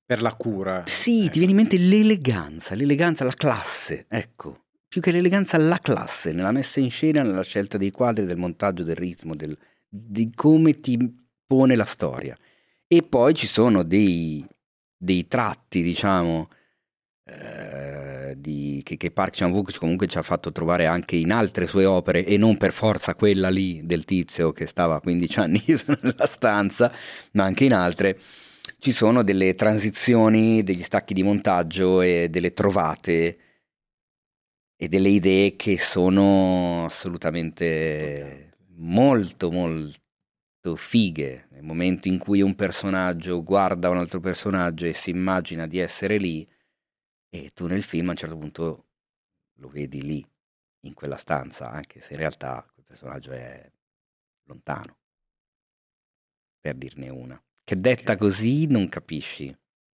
per 0.05 0.21
la 0.21 0.33
cura. 0.35 0.83
Sì, 0.85 1.23
ecco. 1.23 1.31
ti 1.31 1.37
viene 1.39 1.53
in 1.53 1.57
mente 1.57 1.77
l'eleganza, 1.77 2.75
l'eleganza, 2.75 3.23
la 3.23 3.33
classe, 3.33 4.05
ecco. 4.07 4.65
Più 4.87 5.01
che 5.01 5.11
l'eleganza, 5.11 5.57
la 5.57 5.79
classe, 5.79 6.31
nella 6.31 6.51
messa 6.51 6.79
in 6.79 6.89
scena, 6.89 7.21
nella 7.21 7.43
scelta 7.43 7.77
dei 7.77 7.91
quadri, 7.91 8.25
del 8.25 8.37
montaggio, 8.37 8.83
del 8.83 8.95
ritmo, 8.95 9.35
del, 9.35 9.57
di 9.87 10.31
come 10.33 10.79
ti 10.79 10.97
pone 11.45 11.75
la 11.75 11.85
storia. 11.85 12.37
E 12.87 13.03
poi 13.03 13.33
ci 13.33 13.47
sono 13.47 13.83
dei, 13.83 14.45
dei 14.97 15.27
tratti, 15.27 15.81
diciamo, 15.81 16.49
eh, 17.25 18.35
di, 18.37 18.81
che, 18.83 18.95
che, 18.95 19.11
Park 19.11 19.35
Chan-wook 19.35 19.77
comunque 19.77 20.07
ci 20.07 20.17
ha 20.17 20.23
fatto 20.23 20.51
trovare 20.53 20.85
anche 20.85 21.17
in 21.17 21.31
altre 21.31 21.67
sue 21.67 21.83
opere 21.83 22.25
e 22.25 22.37
non 22.37 22.55
per 22.55 22.71
forza 22.71 23.15
quella 23.15 23.49
lì 23.49 23.85
del 23.85 24.05
tizio 24.05 24.53
che 24.53 24.65
stava 24.67 25.01
15 25.01 25.39
anni 25.39 25.61
nella 26.01 26.25
stanza, 26.25 26.91
ma 27.31 27.43
anche 27.43 27.65
in 27.65 27.73
altre. 27.73 28.19
Ci 28.79 28.91
sono 28.91 29.23
delle 29.23 29.55
transizioni, 29.55 30.63
degli 30.63 30.83
stacchi 30.83 31.13
di 31.13 31.23
montaggio 31.23 32.01
e 32.01 32.27
delle 32.29 32.53
trovate 32.53 33.37
e 34.77 34.87
delle 34.87 35.09
idee 35.09 35.55
che 35.55 35.79
sono 35.79 36.85
assolutamente 36.85 38.46
molto 38.77 39.51
molto 39.51 40.75
fighe 40.75 41.47
nel 41.51 41.63
momento 41.63 42.07
in 42.07 42.17
cui 42.17 42.41
un 42.41 42.55
personaggio 42.55 43.43
guarda 43.43 43.89
un 43.89 43.97
altro 43.97 44.19
personaggio 44.19 44.85
e 44.85 44.93
si 44.93 45.09
immagina 45.09 45.65
di 45.65 45.79
essere 45.79 46.17
lì 46.17 46.47
e 47.29 47.51
tu 47.53 47.67
nel 47.67 47.83
film 47.83 48.07
a 48.07 48.11
un 48.11 48.17
certo 48.17 48.37
punto 48.37 48.85
lo 49.59 49.69
vedi 49.69 50.01
lì 50.01 50.25
in 50.81 50.93
quella 50.93 51.17
stanza 51.17 51.71
anche 51.71 52.01
se 52.01 52.13
in 52.13 52.19
realtà 52.19 52.65
quel 52.73 52.85
personaggio 52.85 53.31
è 53.31 53.69
lontano. 54.43 54.97
Per 56.59 56.75
dirne 56.75 57.09
una. 57.09 57.41
Che 57.63 57.79
detta 57.79 58.13
okay. 58.13 58.17
così 58.17 58.67
non 58.67 58.89
capisci. 58.89 59.55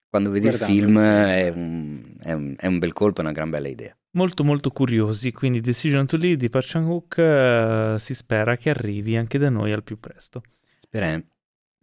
Quando 0.10 0.30
vedi 0.30 0.48
Guardando 0.48 0.74
il 0.74 0.80
film 0.80 1.00
è 1.00 1.50
un, 1.50 2.18
è, 2.22 2.34
un, 2.34 2.56
è 2.58 2.68
un 2.68 2.80
bel 2.80 2.94
colpo, 2.94 3.20
è 3.20 3.24
una 3.24 3.32
gran 3.32 3.50
bella 3.50 3.70
idea 3.70 3.96
molto 4.12 4.44
molto 4.44 4.72
curiosi, 4.72 5.32
quindi 5.32 5.62
Decision 5.62 6.06
to 6.06 6.18
Live 6.18 6.38
di 6.38 6.50
Park 6.50 6.68
Chan-wook 6.68 7.96
uh, 7.96 7.98
si 7.98 8.14
spera 8.14 8.56
che 8.58 8.70
arrivi 8.70 9.16
anche 9.16 9.38
da 9.38 9.50
noi 9.50 9.72
al 9.72 9.84
più 9.84 10.00
presto. 10.00 10.42
Speriamo. 10.80 11.24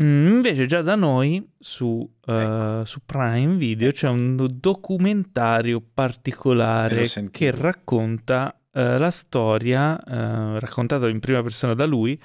Mm, 0.02 0.34
invece 0.34 0.66
già 0.66 0.80
da 0.80 0.94
noi 0.94 1.44
su, 1.58 1.86
uh, 1.86 2.30
ecco. 2.30 2.84
su 2.84 3.00
Prime 3.04 3.56
Video 3.56 3.90
c'è 3.90 4.08
un 4.08 4.36
documentario 4.60 5.80
particolare 5.80 7.08
che 7.30 7.50
racconta 7.50 8.56
uh, 8.72 8.80
la 8.80 9.10
storia, 9.10 9.94
uh, 9.96 10.58
raccontata 10.58 11.08
in 11.08 11.18
prima 11.18 11.42
persona 11.42 11.74
da 11.74 11.84
lui, 11.84 12.20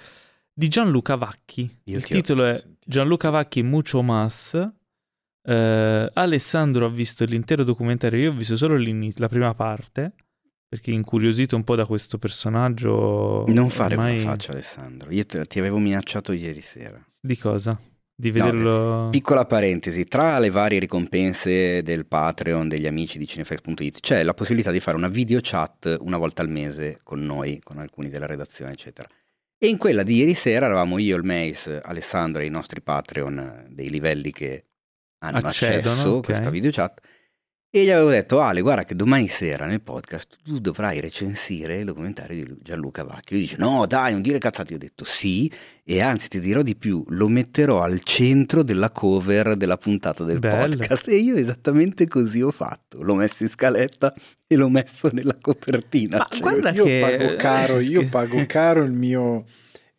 di 0.53 0.67
Gianluca 0.67 1.15
Vacchi. 1.15 1.79
Io 1.85 1.97
Il 1.97 2.05
titolo 2.05 2.45
è 2.45 2.63
Gianluca 2.85 3.31
Vacchi 3.31 3.63
Mucho 3.63 4.03
Mas. 4.03 4.55
Alessandro 5.45 6.85
ha 6.85 6.89
visto 6.89 7.25
l'intero 7.25 7.63
documentario, 7.63 8.19
io 8.19 8.31
ho 8.31 8.35
visto 8.35 8.55
solo 8.55 8.77
la 8.77 9.27
prima 9.27 9.53
parte 9.53 10.13
perché 10.73 10.89
incuriosito 10.89 11.55
un 11.55 11.63
po' 11.63 11.75
da 11.75 11.85
questo 11.85 12.17
personaggio. 12.17 13.45
Non 13.47 13.69
fare 13.69 13.95
ormai... 13.95 14.15
quella 14.15 14.31
faccia, 14.31 14.53
Alessandro. 14.53 15.11
Io 15.11 15.23
te, 15.23 15.45
ti 15.45 15.59
avevo 15.59 15.77
minacciato 15.77 16.31
ieri 16.31 16.61
sera. 16.61 16.99
Di 17.21 17.37
cosa? 17.37 17.79
Di 18.15 18.31
vederlo. 18.31 19.03
No, 19.03 19.09
piccola 19.11 19.45
parentesi: 19.45 20.05
tra 20.05 20.39
le 20.39 20.49
varie 20.49 20.79
ricompense 20.79 21.83
del 21.83 22.07
Patreon 22.07 22.67
degli 22.67 22.87
amici 22.87 23.19
di 23.19 23.27
Cinefx.it 23.27 23.99
c'è 23.99 24.23
la 24.23 24.33
possibilità 24.33 24.71
di 24.71 24.79
fare 24.79 24.97
una 24.97 25.09
video 25.09 25.39
chat 25.43 25.97
una 25.99 26.17
volta 26.17 26.41
al 26.41 26.49
mese 26.49 26.97
con 27.03 27.23
noi, 27.23 27.59
con 27.61 27.77
alcuni 27.77 28.09
della 28.09 28.25
redazione, 28.25 28.71
eccetera. 28.71 29.07
E 29.59 29.67
in 29.67 29.77
quella 29.77 30.01
di 30.01 30.15
ieri 30.15 30.33
sera 30.33 30.65
eravamo 30.65 30.97
io, 30.97 31.17
il 31.17 31.23
Mace, 31.23 31.81
Alessandro 31.81 32.41
e 32.41 32.45
i 32.45 32.49
nostri 32.49 32.81
Patreon 32.81 33.67
dei 33.69 33.89
livelli 33.91 34.31
che 34.31 34.69
hanno 35.23 35.47
Accedono, 35.47 35.91
accesso 35.91 36.07
a 36.07 36.11
okay. 36.11 36.21
questa 36.21 36.49
video 36.49 36.71
chat 36.71 37.01
e 37.75 37.85
gli 37.85 37.89
avevo 37.89 38.11
detto, 38.11 38.39
Ale, 38.39 38.61
guarda 38.61 38.83
che 38.83 38.95
domani 38.95 39.27
sera 39.27 39.65
nel 39.65 39.81
podcast 39.81 40.37
tu 40.43 40.59
dovrai 40.59 40.99
recensire 40.99 41.77
il 41.77 41.85
documentario 41.85 42.45
di 42.45 42.55
Gianluca 42.61 43.03
Vacchi. 43.03 43.33
Lui 43.33 43.41
dice, 43.41 43.55
no 43.57 43.87
dai, 43.87 44.11
non 44.11 44.21
dire 44.21 44.37
cazzate. 44.37 44.73
Io 44.73 44.75
ho 44.75 44.79
detto 44.79 45.03
sì, 45.03 45.51
e 45.83 45.99
anzi 45.99 46.27
ti 46.27 46.39
dirò 46.39 46.61
di 46.61 46.75
più, 46.75 47.03
lo 47.07 47.27
metterò 47.27 47.81
al 47.81 48.01
centro 48.03 48.61
della 48.61 48.91
cover 48.91 49.55
della 49.55 49.77
puntata 49.77 50.23
del 50.23 50.37
Bello. 50.37 50.67
podcast. 50.67 51.07
E 51.07 51.15
io 51.15 51.33
esattamente 51.33 52.07
così 52.07 52.43
ho 52.43 52.51
fatto. 52.51 53.01
L'ho 53.01 53.15
messo 53.15 53.41
in 53.41 53.49
scaletta 53.49 54.13
e 54.45 54.55
l'ho 54.55 54.69
messo 54.69 55.09
nella 55.11 55.37
copertina. 55.41 56.17
Ma 56.17 56.27
cioè, 56.29 56.73
io 56.73 56.83
che... 56.83 56.99
pago 57.01 57.35
caro, 57.37 57.79
io 57.79 58.07
pago 58.07 58.45
caro 58.45 58.83
il 58.83 58.91
mio 58.91 59.45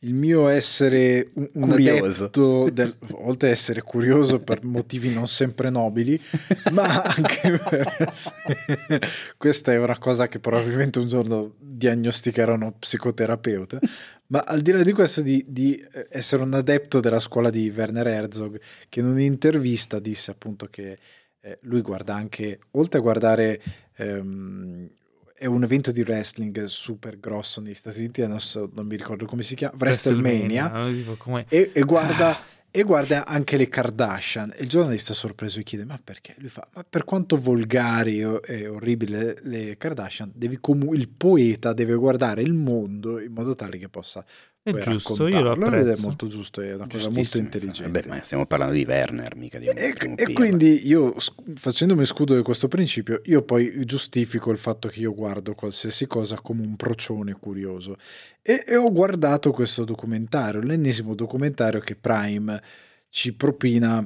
il 0.05 0.15
mio 0.15 0.49
essere 0.49 1.28
un, 1.34 1.49
un 1.55 1.70
adepto, 1.73 2.68
del, 2.70 2.94
oltre 3.12 3.49
ad 3.49 3.55
essere 3.55 3.83
curioso 3.83 4.39
per 4.41 4.62
motivi 4.62 5.12
non 5.12 5.26
sempre 5.26 5.70
nobili, 5.70 6.20
ma 6.73 7.02
anche 7.02 7.58
per 7.68 7.97
essere, 7.99 9.00
questa 9.36 9.73
è 9.73 9.78
una 9.78 9.99
cosa 9.99 10.28
che 10.28 10.39
probabilmente 10.39 10.99
un 10.99 11.08
giorno 11.08 11.55
diagnosticherò 11.58 12.55
uno 12.55 12.73
psicoterapeuta, 12.78 13.78
ma 14.26 14.41
al 14.41 14.60
di 14.60 14.73
là 14.73 14.83
di 14.83 14.92
questo 14.92 15.23
di, 15.23 15.42
di, 15.49 15.83
essere 16.10 16.42
un 16.42 16.55
adepto 16.55 17.00
della 17.00 17.20
scuola 17.20 17.50
di 17.50 17.73
Werner 17.74 18.07
Herzog, 18.07 18.60
che 18.89 19.00
in 19.00 19.07
un'intervista 19.07 19.99
disse 19.99 20.31
appunto 20.31 20.66
che 20.68 20.99
eh, 21.41 21.58
lui 21.62 21.81
guarda 21.81 22.15
anche, 22.15 22.58
oltre 22.73 22.99
a 22.99 23.02
guardare... 23.02 23.62
Ehm, 23.97 24.91
è 25.36 25.46
un 25.46 25.64
evento 25.64 25.90
di 25.90 26.02
wrestling 26.02 26.64
super 26.64 27.18
grosso 27.18 27.60
negli 27.60 27.74
Stati 27.74 27.98
Uniti, 27.98 28.24
non, 28.26 28.38
so, 28.38 28.70
non 28.72 28.86
mi 28.86 28.96
ricordo 28.96 29.26
come 29.26 29.42
si 29.42 29.56
chiama, 29.56 29.76
WrestleMania, 29.78 30.70
WrestleMania 30.72 31.44
e, 31.48 31.70
e, 31.74 31.80
guarda, 31.82 32.38
e, 32.70 32.82
guarda, 32.84 33.26
anche 33.26 33.56
le 33.56 33.68
Kardashian. 33.68 34.52
E 34.56 34.62
il 34.62 34.68
giornalista 34.68 35.12
sorpreso 35.12 35.58
gli 35.58 35.64
chiede, 35.64 35.84
ma 35.84 36.00
perché? 36.02 36.36
Lui 36.38 36.48
fa, 36.48 36.66
ma 36.72 36.84
per 36.88 37.04
quanto 37.04 37.36
volgari 37.36 38.20
e 38.20 38.68
orribili 38.68 39.34
le 39.42 39.76
Kardashian, 39.76 40.32
comu- 40.60 40.94
il 40.94 41.08
poeta 41.08 41.72
deve 41.72 41.94
guardare 41.94 42.40
il 42.40 42.52
mondo 42.52 43.20
in 43.20 43.32
modo 43.32 43.56
tale 43.56 43.76
che 43.76 43.88
possa 43.88 44.24
è 44.64 44.78
giusto, 44.78 45.28
io 45.28 45.40
lo 45.42 45.52
apprezzo. 45.52 45.90
Ed 45.90 45.98
è 45.98 46.00
molto 46.00 46.26
giusto, 46.26 46.62
è 46.62 46.74
una 46.74 46.86
cosa 46.88 47.10
molto 47.10 47.36
intelligente. 47.36 48.00
Beh, 48.00 48.08
ma 48.08 48.22
stiamo 48.22 48.46
parlando 48.46 48.74
di 48.74 48.84
Werner, 48.86 49.36
mica 49.36 49.58
di 49.58 49.68
un 49.68 49.76
E, 49.76 49.94
e 50.16 50.32
quindi 50.32 50.86
io, 50.86 51.14
facendomi 51.54 52.04
scudo 52.06 52.34
di 52.34 52.42
questo 52.42 52.66
principio, 52.66 53.20
io 53.24 53.42
poi 53.42 53.84
giustifico 53.84 54.50
il 54.50 54.56
fatto 54.56 54.88
che 54.88 55.00
io 55.00 55.14
guardo 55.14 55.54
qualsiasi 55.54 56.06
cosa 56.06 56.40
come 56.40 56.62
un 56.62 56.76
procione 56.76 57.34
curioso. 57.34 57.98
E, 58.40 58.64
e 58.66 58.76
ho 58.76 58.90
guardato 58.90 59.50
questo 59.50 59.84
documentario, 59.84 60.62
l'ennesimo 60.62 61.14
documentario 61.14 61.80
che 61.80 61.94
Prime 61.94 62.62
ci 63.10 63.34
propina 63.34 64.02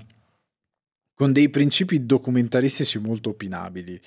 con 1.14 1.32
dei 1.32 1.50
principi 1.50 2.04
documentaristici 2.04 2.98
molto 2.98 3.30
opinabili. 3.30 4.00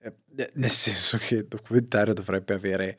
Eh, 0.00 0.50
nel 0.52 0.70
senso 0.70 1.16
che 1.16 1.36
il 1.36 1.46
documentario 1.46 2.12
dovrebbe 2.12 2.52
avere 2.52 2.98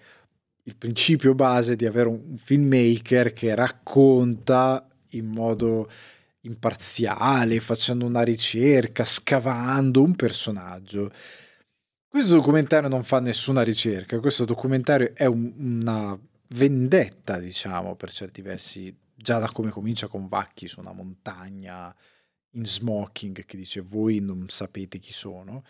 il 0.67 0.75
principio 0.75 1.35
base 1.35 1.75
di 1.75 1.85
avere 1.85 2.09
un 2.09 2.37
filmmaker 2.37 3.33
che 3.33 3.53
racconta 3.53 4.87
in 5.09 5.27
modo 5.27 5.89
imparziale, 6.41 7.59
facendo 7.59 8.05
una 8.05 8.23
ricerca, 8.23 9.03
scavando 9.03 10.01
un 10.01 10.15
personaggio. 10.15 11.11
Questo 12.07 12.35
documentario 12.35 12.89
non 12.89 13.03
fa 13.03 13.19
nessuna 13.19 13.61
ricerca, 13.61 14.19
questo 14.19 14.45
documentario 14.45 15.11
è 15.13 15.25
un, 15.25 15.53
una 15.57 16.19
vendetta, 16.49 17.37
diciamo, 17.39 17.95
per 17.95 18.11
certi 18.11 18.41
versi, 18.41 18.95
già 19.13 19.37
da 19.37 19.51
come 19.51 19.69
comincia 19.69 20.07
con 20.07 20.27
Vacchi 20.27 20.67
su 20.67 20.79
una 20.79 20.93
montagna 20.93 21.93
in 22.55 22.65
smoking 22.65 23.45
che 23.45 23.57
dice 23.57 23.81
voi 23.81 24.19
non 24.19 24.45
sapete 24.47 24.97
chi 24.97 25.13
sono 25.13 25.63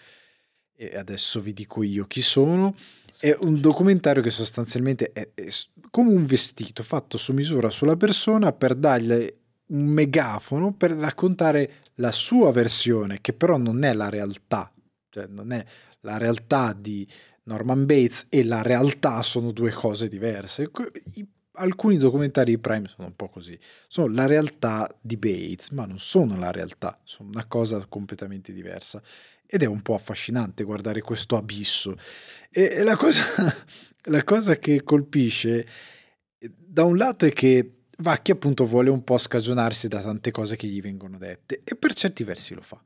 e 0.75 0.95
adesso 0.97 1.39
vi 1.39 1.53
dico 1.53 1.83
io 1.83 2.05
chi 2.05 2.21
sono 2.21 2.75
è 3.19 3.35
un 3.39 3.59
documentario 3.59 4.21
che 4.21 4.29
sostanzialmente 4.29 5.11
è, 5.11 5.29
è 5.33 5.47
come 5.89 6.13
un 6.13 6.25
vestito 6.25 6.83
fatto 6.83 7.17
su 7.17 7.33
misura 7.33 7.69
sulla 7.69 7.95
persona 7.95 8.51
per 8.51 8.75
dargli 8.75 9.33
un 9.67 9.85
megafono 9.85 10.73
per 10.73 10.91
raccontare 10.91 11.83
la 11.95 12.11
sua 12.11 12.51
versione, 12.51 13.21
che 13.21 13.33
però 13.33 13.57
non 13.57 13.83
è 13.83 13.93
la 13.93 14.09
realtà, 14.09 14.71
cioè 15.09 15.27
non 15.27 15.51
è 15.51 15.63
la 16.01 16.17
realtà 16.17 16.75
di 16.77 17.07
Norman 17.43 17.85
Bates 17.85 18.27
e 18.29 18.43
la 18.43 18.61
realtà 18.61 19.21
sono 19.21 19.51
due 19.51 19.71
cose 19.71 20.07
diverse. 20.07 20.69
Alcuni 21.57 21.97
documentari 21.97 22.51
di 22.51 22.57
Prime 22.59 22.87
sono 22.93 23.07
un 23.07 23.15
po' 23.15 23.29
così, 23.29 23.57
sono 23.87 24.13
la 24.13 24.25
realtà 24.25 24.93
di 24.99 25.15
Bates, 25.15 25.69
ma 25.69 25.85
non 25.85 25.99
sono 25.99 26.37
la 26.37 26.51
realtà, 26.51 26.99
sono 27.03 27.29
una 27.29 27.45
cosa 27.45 27.83
completamente 27.87 28.51
diversa 28.51 29.01
ed 29.47 29.63
è 29.63 29.65
un 29.65 29.81
po' 29.81 29.95
affascinante 29.95 30.63
guardare 30.63 31.01
questo 31.01 31.37
abisso. 31.37 31.97
E 32.49 32.83
la 32.83 32.95
cosa, 32.95 33.23
la 34.05 34.23
cosa 34.23 34.57
che 34.57 34.83
colpisce 34.83 35.67
da 36.37 36.83
un 36.83 36.97
lato 36.97 37.25
è 37.25 37.31
che 37.31 37.71
Vacchi 37.97 38.31
appunto 38.31 38.65
vuole 38.65 38.89
un 38.89 39.03
po' 39.05 39.17
scagionarsi 39.17 39.87
da 39.87 40.01
tante 40.01 40.29
cose 40.31 40.57
che 40.57 40.67
gli 40.67 40.81
vengono 40.81 41.17
dette 41.17 41.61
e 41.63 41.75
per 41.75 41.93
certi 41.93 42.25
versi 42.25 42.53
lo 42.53 42.61
fa. 42.61 42.83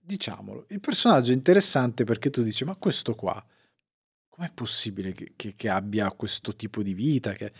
Diciamolo, 0.00 0.66
il 0.70 0.80
personaggio 0.80 1.30
è 1.30 1.34
interessante 1.34 2.04
perché 2.04 2.30
tu 2.30 2.42
dici 2.42 2.64
ma 2.64 2.74
questo 2.74 3.14
qua, 3.14 3.44
com'è 4.28 4.50
possibile 4.52 5.12
che, 5.12 5.32
che, 5.36 5.54
che 5.54 5.68
abbia 5.68 6.10
questo 6.10 6.56
tipo 6.56 6.82
di 6.82 6.94
vita? 6.94 7.32
Che... 7.32 7.52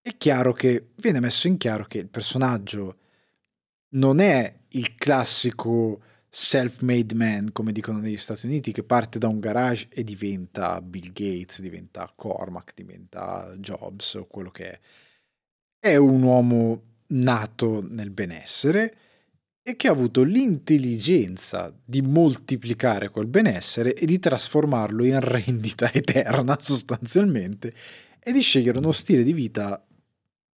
È 0.00 0.16
chiaro 0.16 0.52
che 0.52 0.92
viene 0.96 1.20
messo 1.20 1.48
in 1.48 1.58
chiaro 1.58 1.84
che 1.84 1.98
il 1.98 2.08
personaggio 2.08 2.98
non 3.90 4.20
è 4.20 4.60
il 4.68 4.94
classico 4.94 6.02
self-made 6.36 7.14
man, 7.14 7.52
come 7.52 7.70
dicono 7.70 8.00
negli 8.00 8.16
Stati 8.16 8.46
Uniti, 8.46 8.72
che 8.72 8.82
parte 8.82 9.20
da 9.20 9.28
un 9.28 9.38
garage 9.38 9.86
e 9.88 10.02
diventa 10.02 10.80
Bill 10.80 11.12
Gates, 11.12 11.60
diventa 11.60 12.12
Cormac, 12.12 12.72
diventa 12.74 13.54
Jobs 13.56 14.14
o 14.14 14.26
quello 14.26 14.50
che 14.50 14.70
è. 14.72 14.80
È 15.78 15.94
un 15.94 16.22
uomo 16.22 16.82
nato 17.08 17.86
nel 17.88 18.10
benessere 18.10 18.96
e 19.62 19.76
che 19.76 19.86
ha 19.86 19.92
avuto 19.92 20.24
l'intelligenza 20.24 21.72
di 21.84 22.02
moltiplicare 22.02 23.10
quel 23.10 23.28
benessere 23.28 23.94
e 23.94 24.04
di 24.04 24.18
trasformarlo 24.18 25.04
in 25.04 25.20
rendita 25.20 25.90
eterna 25.94 26.58
sostanzialmente 26.58 27.72
e 28.18 28.32
di 28.32 28.40
scegliere 28.40 28.78
uno 28.78 28.90
stile 28.90 29.22
di 29.22 29.32
vita 29.32 29.86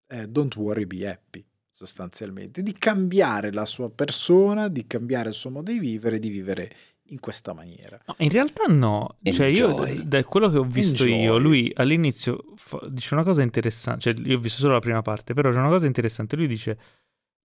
eh, 0.07 0.27
don't 0.27 0.55
worry 0.55 0.85
be 0.85 1.07
happy 1.07 1.45
sostanzialmente, 1.77 2.63
di 2.63 2.73
cambiare 2.73 3.51
la 3.51 3.65
sua 3.65 3.87
persona, 3.91 4.67
di 4.67 4.87
cambiare 4.87 5.29
il 5.29 5.35
suo 5.35 5.51
modo 5.51 5.71
di 5.71 5.77
vivere, 5.77 6.17
di 6.17 6.29
vivere 6.29 6.75
in 7.09 7.19
questa 7.19 7.53
maniera. 7.53 8.01
No, 8.07 8.15
in 8.17 8.31
realtà 8.31 8.65
no, 8.65 9.17
cioè 9.21 9.45
io 9.45 9.85
da 10.03 10.23
quello 10.23 10.49
che 10.49 10.57
ho 10.57 10.63
visto 10.63 11.03
Enjoy. 11.03 11.21
io, 11.21 11.37
lui 11.37 11.71
all'inizio 11.75 12.45
fa, 12.55 12.79
dice 12.89 13.13
una 13.13 13.21
cosa 13.21 13.43
interessante, 13.43 14.01
cioè 14.01 14.15
io 14.25 14.37
ho 14.37 14.39
visto 14.39 14.59
solo 14.59 14.73
la 14.73 14.79
prima 14.79 15.03
parte, 15.03 15.35
però 15.35 15.51
c'è 15.51 15.59
una 15.59 15.69
cosa 15.69 15.85
interessante, 15.85 16.35
lui 16.35 16.47
dice 16.47 16.79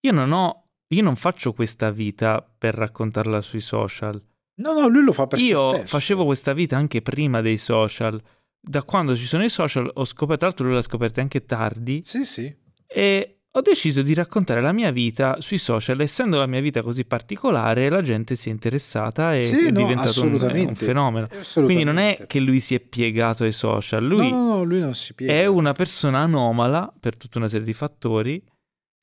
io 0.00 0.12
non 0.12 0.32
ho 0.32 0.68
io 0.88 1.02
non 1.02 1.16
faccio 1.16 1.52
questa 1.52 1.90
vita 1.90 2.42
per 2.42 2.74
raccontarla 2.74 3.42
sui 3.42 3.60
social. 3.60 4.18
No, 4.54 4.72
no, 4.72 4.88
lui 4.88 5.04
lo 5.04 5.12
fa 5.12 5.26
per 5.26 5.40
Io 5.40 5.84
facevo 5.84 6.24
questa 6.24 6.54
vita 6.54 6.78
anche 6.78 7.02
prima 7.02 7.42
dei 7.42 7.58
social. 7.58 8.20
Da 8.58 8.82
quando 8.82 9.14
ci 9.14 9.24
sono 9.24 9.44
i 9.44 9.50
social 9.50 9.90
ho 9.92 10.04
scoperto, 10.06 10.38
tra 10.38 10.46
l'altro 10.46 10.66
lui 10.66 10.74
l'ha 10.74 10.82
scoperta 10.82 11.20
anche 11.20 11.44
tardi. 11.44 12.00
Sì, 12.02 12.24
sì. 12.24 12.54
E 12.86 13.41
ho 13.54 13.60
deciso 13.60 14.00
di 14.00 14.14
raccontare 14.14 14.62
la 14.62 14.72
mia 14.72 14.90
vita 14.90 15.40
sui 15.40 15.58
social. 15.58 16.00
Essendo 16.00 16.38
la 16.38 16.46
mia 16.46 16.60
vita 16.60 16.82
così 16.82 17.04
particolare, 17.04 17.90
la 17.90 18.00
gente 18.00 18.34
si 18.34 18.48
è 18.48 18.52
interessata 18.52 19.36
e 19.36 19.44
sì, 19.44 19.66
è 19.66 19.70
no, 19.70 19.78
diventato 19.78 20.22
un, 20.22 20.32
un, 20.32 20.74
fenomeno. 20.74 21.28
Quindi 21.54 21.84
non 21.84 21.98
è 21.98 22.24
che 22.26 22.40
lui 22.40 22.60
si 22.60 22.74
è 22.74 22.80
piegato 22.80 23.44
ai 23.44 23.52
social, 23.52 24.04
lui, 24.04 24.30
no, 24.30 24.56
no, 24.56 24.62
lui 24.62 24.80
non 24.80 24.94
si 24.94 25.12
piega. 25.12 25.34
è 25.34 25.46
una 25.46 25.72
persona 25.72 26.20
anomala 26.20 26.92
per 26.98 27.16
tutta 27.16 27.38
una 27.38 27.48
serie 27.48 27.66
di 27.66 27.74
fattori 27.74 28.42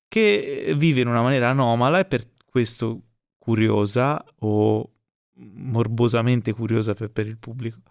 che 0.08 0.74
vive 0.76 1.02
in 1.02 1.08
una 1.08 1.22
maniera 1.22 1.50
anomala 1.50 2.00
e 2.00 2.06
per 2.06 2.26
questo 2.44 3.02
curiosa 3.38 4.24
o 4.40 4.94
morbosamente 5.36 6.54
curiosa 6.54 6.96
per, 6.96 7.12
per 7.12 7.28
il 7.28 7.38
pubblico. 7.38 7.82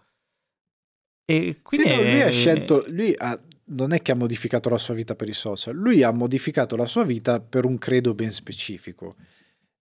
E 1.23 1.59
quindi 1.61 1.89
sì, 1.89 1.95
no, 1.95 2.01
lui 2.01 2.21
ha 2.21 2.31
scelto, 2.31 2.83
lui 2.87 3.13
ha, 3.15 3.39
non 3.69 3.93
è 3.93 4.01
che 4.01 4.11
ha 4.11 4.15
modificato 4.15 4.69
la 4.69 4.77
sua 4.77 4.93
vita 4.93 5.15
per 5.15 5.27
i 5.27 5.33
social, 5.33 5.75
lui 5.75 6.03
ha 6.03 6.11
modificato 6.11 6.75
la 6.75 6.85
sua 6.85 7.03
vita 7.03 7.39
per 7.39 7.65
un 7.65 7.77
credo 7.77 8.13
ben 8.13 8.31
specifico. 8.31 9.15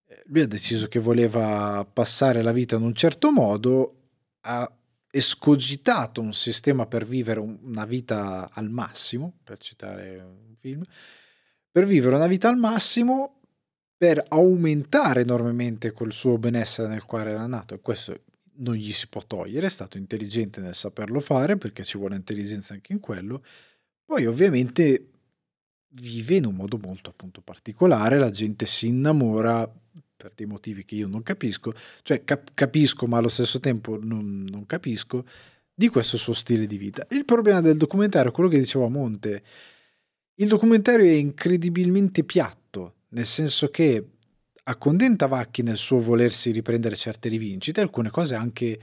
Eh, 0.07 0.23
lui 0.27 0.43
ha 0.43 0.47
deciso 0.47 0.89
che 0.89 0.99
voleva 0.99 1.87
passare 1.91 2.43
la 2.43 2.53
vita 2.53 2.77
in 2.77 2.83
un 2.83 2.95
certo 2.95 3.31
modo, 3.31 3.95
ha 4.41 4.71
escogitato 5.11 6.21
un 6.21 6.35
sistema 6.35 6.87
per 6.87 7.07
vivere 7.07 7.41
una 7.41 7.87
vita 7.87 8.51
al 8.53 8.71
massimo, 8.71 9.39
per 9.43 9.59
citare 9.59 10.19
un 10.21 10.55
film, 10.57 10.83
per 11.71 11.87
vivere 11.87 12.17
una 12.17 12.27
vita 12.27 12.49
al 12.49 12.57
massimo 12.57 13.41
per 13.97 14.25
aumentare 14.29 15.23
enormemente 15.23 15.91
quel 15.91 16.13
suo 16.13 16.39
benessere 16.39 16.89
nel 16.89 17.05
quale 17.05 17.31
era 17.31 17.47
nato 17.47 17.75
e 17.75 17.81
questo 17.81 18.23
non 18.59 18.75
gli 18.75 18.93
si 18.93 19.09
può 19.09 19.23
togliere, 19.27 19.67
è 19.67 19.71
stato 19.71 19.99
intelligente 19.99 20.61
nel 20.61 20.75
saperlo 20.75 21.21
fare 21.21 21.57
perché 21.57 21.83
ci 21.83 21.99
vuole 21.99 22.15
intelligenza 22.15 22.75
anche 22.75 22.93
in 22.93 23.01
quello. 23.01 23.43
Poi 24.09 24.25
ovviamente 24.25 25.11
vive 25.89 26.37
in 26.37 26.47
un 26.47 26.55
modo 26.55 26.79
molto 26.79 27.11
appunto 27.11 27.43
particolare, 27.43 28.19
la 28.19 28.31
gente 28.31 28.65
si 28.65 28.87
innamora 28.87 29.71
per 30.17 30.33
dei 30.35 30.47
motivi 30.47 30.87
che 30.87 30.95
io 30.95 31.07
non 31.09 31.23
capisco, 31.23 31.75
cioè 32.01 32.25
cap- 32.25 32.53
capisco 32.55 33.07
ma 33.07 33.19
allo 33.19 33.29
stesso 33.29 33.61
tempo 33.61 33.99
non, 34.01 34.47
non 34.51 34.65
capisco 34.65 35.27
di 35.75 35.89
questo 35.89 36.17
suo 36.17 36.33
stile 36.33 36.67
di 36.67 36.79
vita. 36.79 37.07
Il 37.11 37.27
problema 37.27 37.61
del 37.61 37.77
documentario 37.77 38.31
è 38.31 38.33
quello 38.33 38.49
che 38.49 38.59
diceva 38.59 38.89
Monte, 38.89 39.43
il 40.37 40.49
documentario 40.49 41.05
è 41.05 41.13
incredibilmente 41.13 42.25
piatto, 42.25 42.95
nel 43.09 43.27
senso 43.27 43.69
che 43.69 44.03
accondenta 44.63 45.27
Vacchi 45.27 45.61
nel 45.61 45.77
suo 45.77 46.01
volersi 46.01 46.51
riprendere 46.51 46.97
certe 46.97 47.29
rivincite, 47.29 47.83
alcune 47.83 48.09
cose 48.09 48.37
anche 48.37 48.81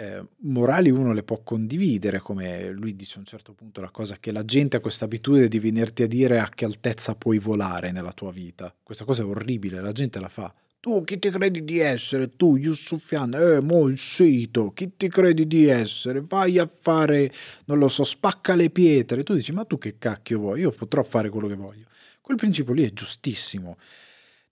eh, 0.00 0.24
morali 0.42 0.90
uno 0.90 1.12
le 1.12 1.24
può 1.24 1.42
condividere, 1.42 2.20
come 2.20 2.70
lui 2.70 2.94
dice 2.94 3.16
a 3.16 3.18
un 3.18 3.24
certo 3.24 3.52
punto 3.52 3.80
la 3.80 3.90
cosa 3.90 4.16
che 4.20 4.30
la 4.30 4.44
gente 4.44 4.76
ha 4.76 4.80
questa 4.80 5.06
abitudine 5.06 5.48
di 5.48 5.58
venirti 5.58 6.04
a 6.04 6.06
dire 6.06 6.38
a 6.38 6.48
che 6.48 6.64
altezza 6.64 7.16
puoi 7.16 7.40
volare 7.40 7.90
nella 7.90 8.12
tua 8.12 8.30
vita. 8.30 8.72
Questa 8.80 9.04
cosa 9.04 9.22
è 9.22 9.26
orribile, 9.26 9.80
la 9.80 9.90
gente 9.90 10.20
la 10.20 10.28
fa. 10.28 10.54
Tu 10.78 11.02
chi 11.02 11.18
ti 11.18 11.30
credi 11.30 11.64
di 11.64 11.80
essere? 11.80 12.36
Tu, 12.36 12.56
Yusufian, 12.56 13.34
eh, 13.34 13.60
mo 13.60 13.88
il 13.88 13.98
sito, 13.98 14.70
chi 14.70 14.92
ti 14.96 15.08
credi 15.08 15.48
di 15.48 15.66
essere? 15.66 16.20
Vai 16.20 16.60
a 16.60 16.68
fare, 16.68 17.32
non 17.64 17.78
lo 17.78 17.88
so, 17.88 18.04
spacca 18.04 18.54
le 18.54 18.70
pietre. 18.70 19.24
Tu 19.24 19.34
dici, 19.34 19.50
ma 19.50 19.64
tu 19.64 19.78
che 19.78 19.98
cacchio 19.98 20.38
vuoi? 20.38 20.60
Io 20.60 20.70
potrò 20.70 21.02
fare 21.02 21.28
quello 21.28 21.48
che 21.48 21.56
voglio. 21.56 21.86
Quel 22.20 22.36
principio 22.36 22.72
lì 22.72 22.84
è 22.84 22.92
giustissimo. 22.92 23.76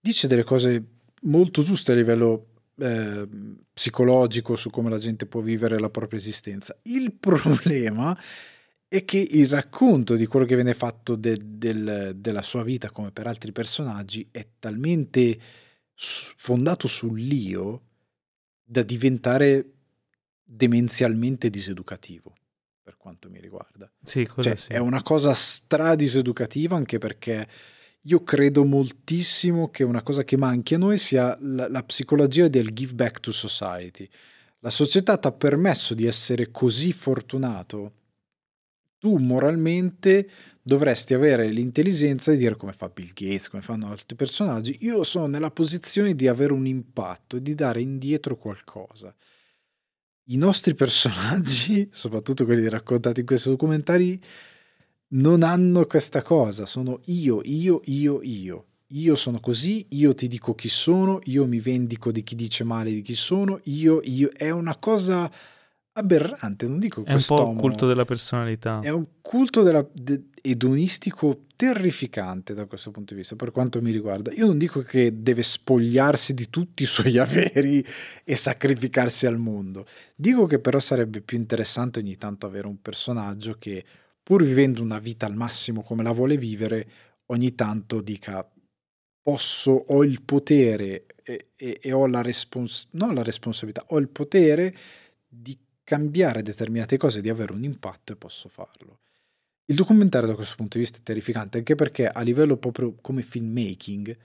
Dice 0.00 0.26
delle 0.26 0.42
cose 0.42 0.84
molto 1.23 1.62
giuste 1.62 1.92
a 1.92 1.94
livello 1.94 2.47
eh, 2.78 3.28
psicologico 3.72 4.56
su 4.56 4.70
come 4.70 4.90
la 4.90 4.98
gente 4.98 5.26
può 5.26 5.40
vivere 5.40 5.78
la 5.78 5.90
propria 5.90 6.18
esistenza. 6.18 6.76
Il 6.82 7.12
problema 7.18 8.16
è 8.88 9.05
che 9.05 9.18
il 9.18 9.48
racconto 9.48 10.14
di 10.14 10.26
quello 10.26 10.46
che 10.46 10.55
viene 10.55 10.74
fatto 10.74 11.16
de, 11.16 11.36
del, 11.40 12.12
della 12.16 12.42
sua 12.42 12.62
vita, 12.62 12.90
come 12.90 13.10
per 13.10 13.26
altri 13.26 13.52
personaggi, 13.52 14.28
è 14.30 14.46
talmente 14.58 15.38
fondato 15.94 16.86
sull'io 16.86 17.82
da 18.62 18.82
diventare 18.82 19.72
demenzialmente 20.42 21.50
diseducativo 21.50 22.34
per 22.82 22.96
quanto 22.96 23.28
mi 23.28 23.40
riguarda. 23.40 23.90
Sì, 24.02 24.28
cioè, 24.40 24.55
sì. 24.55 24.72
È 24.72 24.78
una 24.78 25.02
cosa 25.02 25.32
stradiseducativa 25.34 26.76
anche 26.76 26.98
perché 26.98 27.48
io 28.06 28.22
credo 28.22 28.64
moltissimo 28.64 29.70
che 29.70 29.84
una 29.84 30.02
cosa 30.02 30.24
che 30.24 30.36
manchi 30.36 30.74
a 30.74 30.78
noi 30.78 30.96
sia 30.96 31.36
la, 31.40 31.68
la 31.68 31.82
psicologia 31.82 32.48
del 32.48 32.72
give 32.72 32.94
back 32.94 33.20
to 33.20 33.32
society. 33.32 34.08
La 34.60 34.70
società 34.70 35.16
ti 35.16 35.26
ha 35.26 35.32
permesso 35.32 35.94
di 35.94 36.06
essere 36.06 36.50
così 36.50 36.92
fortunato. 36.92 37.92
Tu 38.98 39.16
moralmente 39.16 40.28
dovresti 40.62 41.14
avere 41.14 41.48
l'intelligenza 41.48 42.30
di 42.30 42.38
dire 42.38 42.56
come 42.56 42.72
fa 42.72 42.88
Bill 42.88 43.12
Gates, 43.12 43.48
come 43.48 43.62
fanno 43.62 43.90
altri 43.90 44.16
personaggi. 44.16 44.78
Io 44.80 45.02
sono 45.02 45.26
nella 45.26 45.50
posizione 45.50 46.14
di 46.14 46.26
avere 46.26 46.52
un 46.52 46.66
impatto 46.66 47.36
e 47.36 47.42
di 47.42 47.54
dare 47.54 47.80
indietro 47.80 48.36
qualcosa 48.36 49.14
i 50.28 50.36
nostri 50.36 50.74
personaggi, 50.74 51.88
soprattutto 51.92 52.44
quelli 52.44 52.68
raccontati 52.68 53.20
in 53.20 53.26
questi 53.26 53.48
documentari, 53.48 54.20
non 55.08 55.42
hanno 55.42 55.86
questa 55.86 56.22
cosa, 56.22 56.66
sono 56.66 57.00
io, 57.06 57.40
io, 57.44 57.80
io, 57.84 58.20
io. 58.22 58.64
Io 58.90 59.16
sono 59.16 59.40
così, 59.40 59.84
io 59.90 60.14
ti 60.14 60.28
dico 60.28 60.54
chi 60.54 60.68
sono, 60.68 61.18
io 61.24 61.44
mi 61.46 61.58
vendico 61.58 62.12
di 62.12 62.22
chi 62.22 62.36
dice 62.36 62.62
male 62.62 62.90
di 62.90 63.02
chi 63.02 63.16
sono, 63.16 63.58
io, 63.64 64.00
io. 64.04 64.30
È 64.32 64.50
una 64.50 64.76
cosa 64.76 65.28
aberrante, 65.92 66.68
non 66.68 66.78
dico 66.78 67.04
È 67.04 67.12
un 67.12 67.22
po' 67.26 67.50
il 67.50 67.58
culto 67.58 67.86
della 67.86 68.04
personalità. 68.04 68.80
È 68.80 68.90
un 68.90 69.06
culto 69.20 69.62
della, 69.62 69.84
de, 69.92 70.26
edonistico 70.40 71.46
terrificante 71.56 72.54
da 72.54 72.66
questo 72.66 72.92
punto 72.92 73.12
di 73.14 73.20
vista, 73.20 73.34
per 73.34 73.50
quanto 73.50 73.80
mi 73.80 73.90
riguarda. 73.90 74.32
Io 74.34 74.46
non 74.46 74.58
dico 74.58 74.82
che 74.82 75.20
deve 75.20 75.42
spogliarsi 75.42 76.32
di 76.34 76.48
tutti 76.48 76.84
i 76.84 76.86
suoi 76.86 77.16
averi 77.18 77.84
e 78.22 78.36
sacrificarsi 78.36 79.26
al 79.26 79.38
mondo. 79.38 79.84
Dico 80.14 80.46
che 80.46 80.60
però 80.60 80.78
sarebbe 80.78 81.22
più 81.22 81.38
interessante 81.38 81.98
ogni 81.98 82.16
tanto 82.16 82.46
avere 82.46 82.68
un 82.68 82.80
personaggio 82.80 83.56
che, 83.58 83.84
pur 84.26 84.42
vivendo 84.42 84.82
una 84.82 84.98
vita 84.98 85.24
al 85.24 85.36
massimo 85.36 85.84
come 85.84 86.02
la 86.02 86.10
vuole 86.10 86.36
vivere, 86.36 86.88
ogni 87.26 87.55
tanto 87.55 88.00
dica 88.00 88.44
posso, 89.22 89.70
ho 89.70 90.02
il 90.02 90.20
potere 90.22 91.06
e, 91.22 91.50
e, 91.55 91.78
e 91.80 91.92
ho 91.92 92.08
la, 92.08 92.22
respons- 92.22 92.88
non 92.92 93.14
la 93.14 93.22
responsabilità, 93.22 93.84
ho 93.90 93.98
il 93.98 94.08
potere 94.08 94.74
di 95.28 95.56
cambiare 95.84 96.42
determinate 96.42 96.96
cose, 96.96 97.20
di 97.20 97.28
avere 97.28 97.52
un 97.52 97.62
impatto 97.62 98.12
e 98.12 98.16
posso 98.16 98.48
farlo. 98.48 98.98
Il 99.66 99.76
documentario 99.76 100.26
da 100.26 100.34
questo 100.34 100.56
punto 100.56 100.76
di 100.76 100.82
vista 100.82 100.98
è 100.98 101.02
terrificante 101.02 101.58
anche 101.58 101.76
perché 101.76 102.08
a 102.08 102.20
livello 102.22 102.56
proprio 102.56 102.96
come 103.00 103.22
filmmaking 103.22 104.18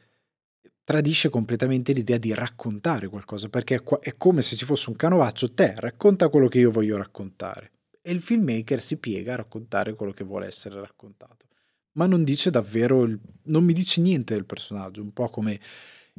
tradisce 0.83 1.29
completamente 1.29 1.93
l'idea 1.93 2.17
di 2.17 2.33
raccontare 2.33 3.07
qualcosa 3.07 3.49
perché 3.49 3.83
è 3.99 4.17
come 4.17 4.41
se 4.41 4.55
ci 4.55 4.65
fosse 4.65 4.89
un 4.89 4.95
canovaccio, 4.95 5.53
te 5.53 5.75
racconta 5.77 6.29
quello 6.29 6.47
che 6.47 6.57
io 6.57 6.71
voglio 6.71 6.97
raccontare 6.97 7.73
e 8.01 8.11
il 8.11 8.21
filmmaker 8.21 8.81
si 8.81 8.97
piega 8.97 9.33
a 9.33 9.37
raccontare 9.37 9.93
quello 9.93 10.11
che 10.11 10.23
vuole 10.23 10.47
essere 10.47 10.79
raccontato 10.79 11.45
ma 11.93 12.05
non 12.05 12.23
dice 12.23 12.49
davvero, 12.49 13.03
il, 13.03 13.19
non 13.43 13.63
mi 13.63 13.73
dice 13.73 14.01
niente 14.01 14.33
del 14.33 14.45
personaggio, 14.45 15.01
un 15.01 15.11
po' 15.11 15.29
come 15.29 15.59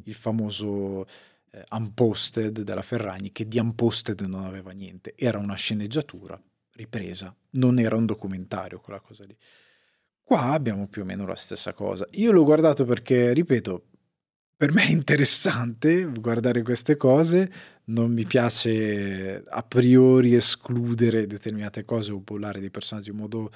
il 0.05 0.13
famoso 0.13 1.05
eh, 1.51 1.63
Unposted 1.71 2.61
della 2.61 2.81
Ferragni 2.81 3.31
che 3.31 3.47
di 3.47 3.57
Unposted 3.59 4.21
non 4.21 4.43
aveva 4.43 4.71
niente, 4.71 5.13
era 5.15 5.37
una 5.37 5.55
sceneggiatura 5.55 6.39
ripresa, 6.75 7.35
non 7.51 7.79
era 7.79 7.95
un 7.95 8.05
documentario 8.05 8.79
quella 8.79 8.99
cosa 8.99 9.23
lì. 9.23 9.35
Qua 10.21 10.51
abbiamo 10.51 10.87
più 10.87 11.01
o 11.01 11.05
meno 11.05 11.25
la 11.25 11.35
stessa 11.35 11.73
cosa. 11.73 12.07
Io 12.11 12.31
l'ho 12.31 12.43
guardato 12.43 12.85
perché, 12.85 13.33
ripeto, 13.33 13.87
per 14.55 14.71
me 14.71 14.83
è 14.83 14.91
interessante 14.91 16.05
guardare 16.05 16.61
queste 16.61 16.95
cose, 16.95 17.51
non 17.85 18.13
mi 18.13 18.25
piace 18.25 19.41
a 19.45 19.63
priori 19.63 20.35
escludere 20.35 21.27
determinate 21.27 21.83
cose 21.83 22.11
o 22.11 22.19
bollare 22.19 22.59
dei 22.59 22.69
personaggi 22.69 23.09
in 23.09 23.17
modo 23.17 23.51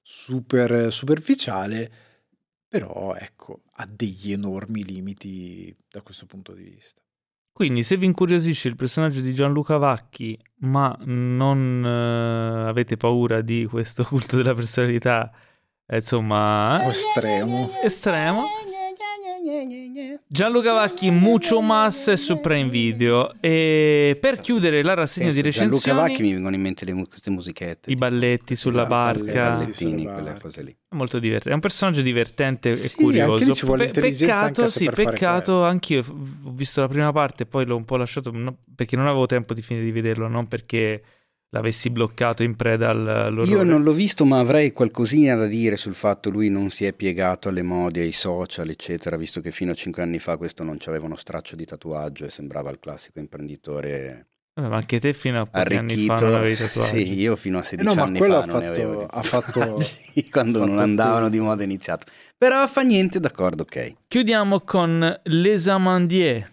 super 0.00 0.92
superficiale, 0.92 1.90
però 2.68 3.14
ecco, 3.14 3.62
ha 3.74 3.86
degli 3.90 4.32
enormi 4.32 4.84
limiti 4.84 5.76
da 5.90 6.00
questo 6.02 6.26
punto 6.26 6.52
di 6.52 6.62
vista. 6.62 7.00
Quindi, 7.52 7.82
se 7.82 7.96
vi 7.96 8.04
incuriosisce 8.04 8.68
il 8.68 8.76
personaggio 8.76 9.20
di 9.20 9.32
Gianluca 9.32 9.78
Vacchi, 9.78 10.38
ma 10.58 10.94
non 11.04 11.82
uh, 11.82 12.68
avete 12.68 12.98
paura 12.98 13.40
di 13.40 13.64
questo 13.64 14.04
culto 14.08 14.36
della 14.36 14.52
personalità, 14.52 15.32
eh, 15.86 15.96
insomma, 15.96 16.84
eh? 16.84 16.88
estremo. 16.88 17.70
estremo 17.82 18.44
Gianluca 20.26 20.72
Vacchi, 20.72 21.10
Mucho 21.10 21.60
Mas 21.60 22.12
su 22.14 22.40
Prime 22.40 22.68
Video. 22.68 23.32
E 23.40 24.18
per 24.20 24.40
chiudere 24.40 24.82
la 24.82 24.94
rassegna 24.94 25.26
Penso, 25.26 25.40
di 25.40 25.46
recensioni... 25.46 25.80
Gianluca 25.80 26.08
Vacchi 26.08 26.22
mi 26.22 26.32
vengono 26.32 26.54
in 26.56 26.60
mente 26.60 26.84
le, 26.84 27.06
queste 27.06 27.30
musichette. 27.30 27.90
I 27.90 27.94
balletti 27.94 28.56
sulla 28.56 28.86
esatto, 28.86 28.94
barca. 28.94 29.30
I 29.30 29.56
ballettini, 29.58 30.04
quelle 30.04 30.36
cose 30.40 30.62
lì. 30.62 30.76
È 30.88 30.94
molto 30.96 31.20
divertente. 31.20 31.50
È 31.50 31.54
un 31.54 31.60
personaggio 31.60 32.02
divertente 32.02 32.74
sì, 32.74 32.86
e 32.86 32.90
curioso. 33.00 33.54
Ci 33.54 33.66
vuole 33.66 33.90
Pe- 33.90 34.00
peccato, 34.00 34.66
sì, 34.66 34.90
peccato. 34.90 35.62
Anch'io 35.64 36.00
ho 36.00 36.50
visto 36.50 36.80
la 36.80 36.88
prima 36.88 37.12
parte 37.12 37.44
e 37.44 37.46
poi 37.46 37.64
l'ho 37.66 37.76
un 37.76 37.84
po' 37.84 37.96
lasciato 37.96 38.32
no, 38.32 38.58
perché 38.74 38.96
non 38.96 39.06
avevo 39.06 39.26
tempo 39.26 39.54
di 39.54 39.62
finire 39.62 39.84
di 39.84 39.92
vederlo, 39.92 40.26
non 40.26 40.48
perché 40.48 41.02
l'avessi 41.56 41.90
bloccato 41.90 42.42
in 42.42 42.54
preda 42.56 42.90
all'orrore. 42.90 43.48
Io 43.50 43.62
non 43.62 43.82
l'ho 43.82 43.92
visto, 43.92 44.24
ma 44.24 44.38
avrei 44.38 44.72
qualcosina 44.72 45.34
da 45.34 45.46
dire 45.46 45.76
sul 45.76 45.94
fatto 45.94 46.30
che 46.30 46.36
lui 46.36 46.48
non 46.50 46.70
si 46.70 46.84
è 46.84 46.92
piegato 46.92 47.48
alle 47.48 47.62
mode, 47.62 48.00
ai 48.02 48.12
social, 48.12 48.68
eccetera, 48.68 49.16
visto 49.16 49.40
che 49.40 49.50
fino 49.50 49.72
a 49.72 49.74
cinque 49.74 50.02
anni 50.02 50.18
fa 50.18 50.36
questo 50.36 50.62
non 50.62 50.76
aveva 50.86 51.06
uno 51.06 51.16
straccio 51.16 51.56
di 51.56 51.64
tatuaggio 51.64 52.24
e 52.24 52.30
sembrava 52.30 52.70
il 52.70 52.78
classico 52.78 53.18
imprenditore 53.18 54.26
Vabbè, 54.56 54.68
ma 54.68 54.76
anche 54.76 54.98
te 55.00 55.12
fino 55.12 55.40
a 55.40 55.44
pochi 55.44 55.74
anni 55.76 56.06
fa 56.06 56.14
arricchito. 56.14 56.24
non 56.30 56.34
avevi 56.40 56.56
tatuaggi. 56.56 57.04
Sì, 57.06 57.18
io 57.20 57.36
fino 57.36 57.58
a 57.58 57.62
16 57.62 57.82
Eh 57.82 57.94
no, 57.94 58.00
ma 58.00 58.06
anni 58.06 58.18
quello 58.18 58.34
fa 58.34 58.40
ha 58.40 58.46
non 58.46 58.56
ne 58.60 58.66
fatto- 58.66 58.80
avevo 58.80 59.06
ha 59.06 59.22
fatto- 59.22 59.78
quando 60.30 60.64
non 60.64 60.78
andavano 60.78 61.24
tutto. 61.26 61.30
di 61.30 61.40
moda 61.40 61.62
iniziato. 61.62 62.06
Però 62.38 62.66
fa 62.66 62.80
niente, 62.82 63.20
d'accordo, 63.20 63.62
ok. 63.64 63.94
Chiudiamo 64.08 64.60
con 64.60 65.20
Les 65.24 65.68
Amandiers, 65.68 66.46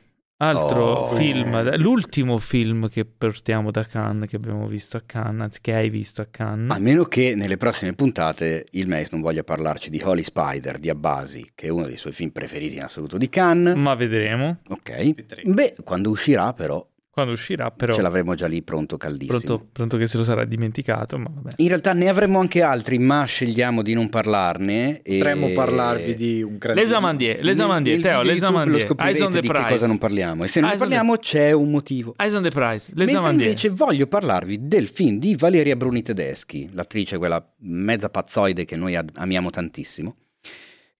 altro 0.43 0.81
Oh. 0.83 1.15
film, 1.15 1.77
l'ultimo 1.77 2.37
film 2.37 2.89
che 2.89 3.05
portiamo 3.05 3.71
da 3.71 3.83
Cannes, 3.83 4.29
che 4.29 4.35
abbiamo 4.35 4.67
visto 4.67 4.97
a 4.97 5.01
Cannes, 5.05 5.41
anzi 5.41 5.59
che 5.61 5.73
hai 5.73 5.89
visto 5.89 6.21
a 6.21 6.27
Cannes. 6.29 6.75
A 6.75 6.79
meno 6.79 7.05
che 7.05 7.33
nelle 7.35 7.57
prossime 7.57 7.93
puntate 7.93 8.65
il 8.71 8.87
Mace 8.87 9.09
non 9.11 9.21
voglia 9.21 9.43
parlarci 9.43 9.89
di 9.89 10.01
Holy 10.03 10.23
Spider 10.23 10.77
di 10.79 10.89
Abbasi, 10.89 11.51
che 11.55 11.67
è 11.67 11.69
uno 11.69 11.85
dei 11.85 11.97
suoi 11.97 12.13
film 12.13 12.29
preferiti 12.29 12.75
in 12.75 12.83
assoluto 12.83 13.17
di 13.17 13.29
Cannes. 13.29 13.75
Ma 13.75 13.95
vedremo 13.95 14.59
Ok. 14.69 15.13
Vedremo. 15.15 15.53
Beh, 15.53 15.75
quando 15.83 16.09
uscirà 16.09 16.53
però 16.53 16.85
quando 17.13 17.33
uscirà, 17.33 17.69
però 17.69 17.93
ce 17.93 18.01
l'avremo 18.01 18.33
già 18.33 18.47
lì 18.47 18.63
pronto 18.63 18.97
caldissimo. 18.97 19.37
pronto, 19.37 19.67
pronto 19.71 19.97
che 19.97 20.07
se 20.07 20.17
lo 20.17 20.23
sarà 20.23 20.45
dimenticato, 20.45 21.19
ma 21.19 21.29
vabbè. 21.31 21.51
In 21.57 21.67
realtà 21.67 21.93
ne 21.93 22.09
avremmo 22.09 22.39
anche 22.39 22.63
altri, 22.63 22.97
ma 22.97 23.23
scegliamo 23.23 23.83
di 23.83 23.93
non 23.93 24.09
parlarne. 24.09 25.03
E... 25.03 25.17
Potremmo 25.17 25.49
parlarvi 25.49 26.15
di 26.15 26.41
un 26.41 26.53
Les 26.53 26.57
grandissimo... 26.57 26.97
Amandiers, 26.97 27.41
Les 27.41 27.59
Amandiers, 27.59 28.01
Nel- 28.01 28.05
nel 28.05 28.13
Teo, 28.13 28.21
video 28.21 28.33
Les 28.33 28.41
YouTube 28.41 28.57
Amandiers, 28.57 28.89
lo 28.89 28.95
Eyes 29.03 29.19
on 29.21 29.31
the 29.31 29.41
di 29.41 29.47
che 29.47 29.65
cosa 29.67 29.85
non 29.85 29.97
parliamo. 29.99 30.43
E 30.43 30.47
se 30.47 30.59
non 30.59 30.69
ne 30.69 30.75
Eyes 30.75 30.83
on 30.83 30.89
the- 30.89 30.95
parliamo 30.95 31.17
c'è 31.19 31.51
un 31.51 31.69
motivo. 31.69 32.15
Eyes 32.17 32.33
on 32.33 32.41
the 32.41 32.49
Prize, 32.49 32.91
Les 32.95 33.05
Mentre 33.05 33.17
Amandiers. 33.17 33.45
invece 33.45 33.69
voglio 33.69 34.07
parlarvi 34.07 34.67
del 34.67 34.87
film 34.87 35.19
di 35.19 35.35
Valeria 35.35 35.75
Bruni 35.75 36.01
Tedeschi, 36.01 36.67
l'attrice 36.73 37.19
quella 37.19 37.47
mezza 37.59 38.09
pazzoide 38.09 38.65
che 38.65 38.75
noi 38.75 38.97
amiamo 39.13 39.51
tantissimo, 39.51 40.15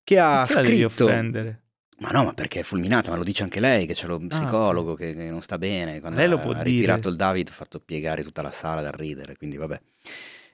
che 0.03 0.19
ha 0.19 0.43
Perché 0.45 0.53
la 0.53 0.61
devi 0.61 0.77
scritto... 0.77 1.05
offendere? 1.05 1.62
Ma 2.03 2.09
no, 2.09 2.25
ma 2.25 2.33
perché 2.33 2.59
è 2.59 2.63
fulminata, 2.63 3.11
ma 3.11 3.15
lo 3.17 3.23
dice 3.23 3.43
anche 3.43 3.61
lei, 3.61 3.85
che 3.85 3.93
c'è 3.93 4.07
lo 4.07 4.19
psicologo 4.19 4.93
che, 4.93 5.13
che 5.13 5.29
non 5.29 5.41
sta 5.41 5.57
bene. 5.57 6.01
Quando 6.01 6.19
Lei 6.19 6.27
lo 6.27 6.37
può 6.37 6.51
ha 6.51 6.55
dire. 6.55 6.69
ritirato 6.69 7.07
il 7.07 7.15
David, 7.15 7.47
ha 7.47 7.53
fatto 7.53 7.79
piegare 7.79 8.23
tutta 8.23 8.41
la 8.41 8.51
sala 8.51 8.81
da 8.81 8.91
ridere, 8.91 9.37
quindi 9.37 9.55
vabbè. 9.55 9.79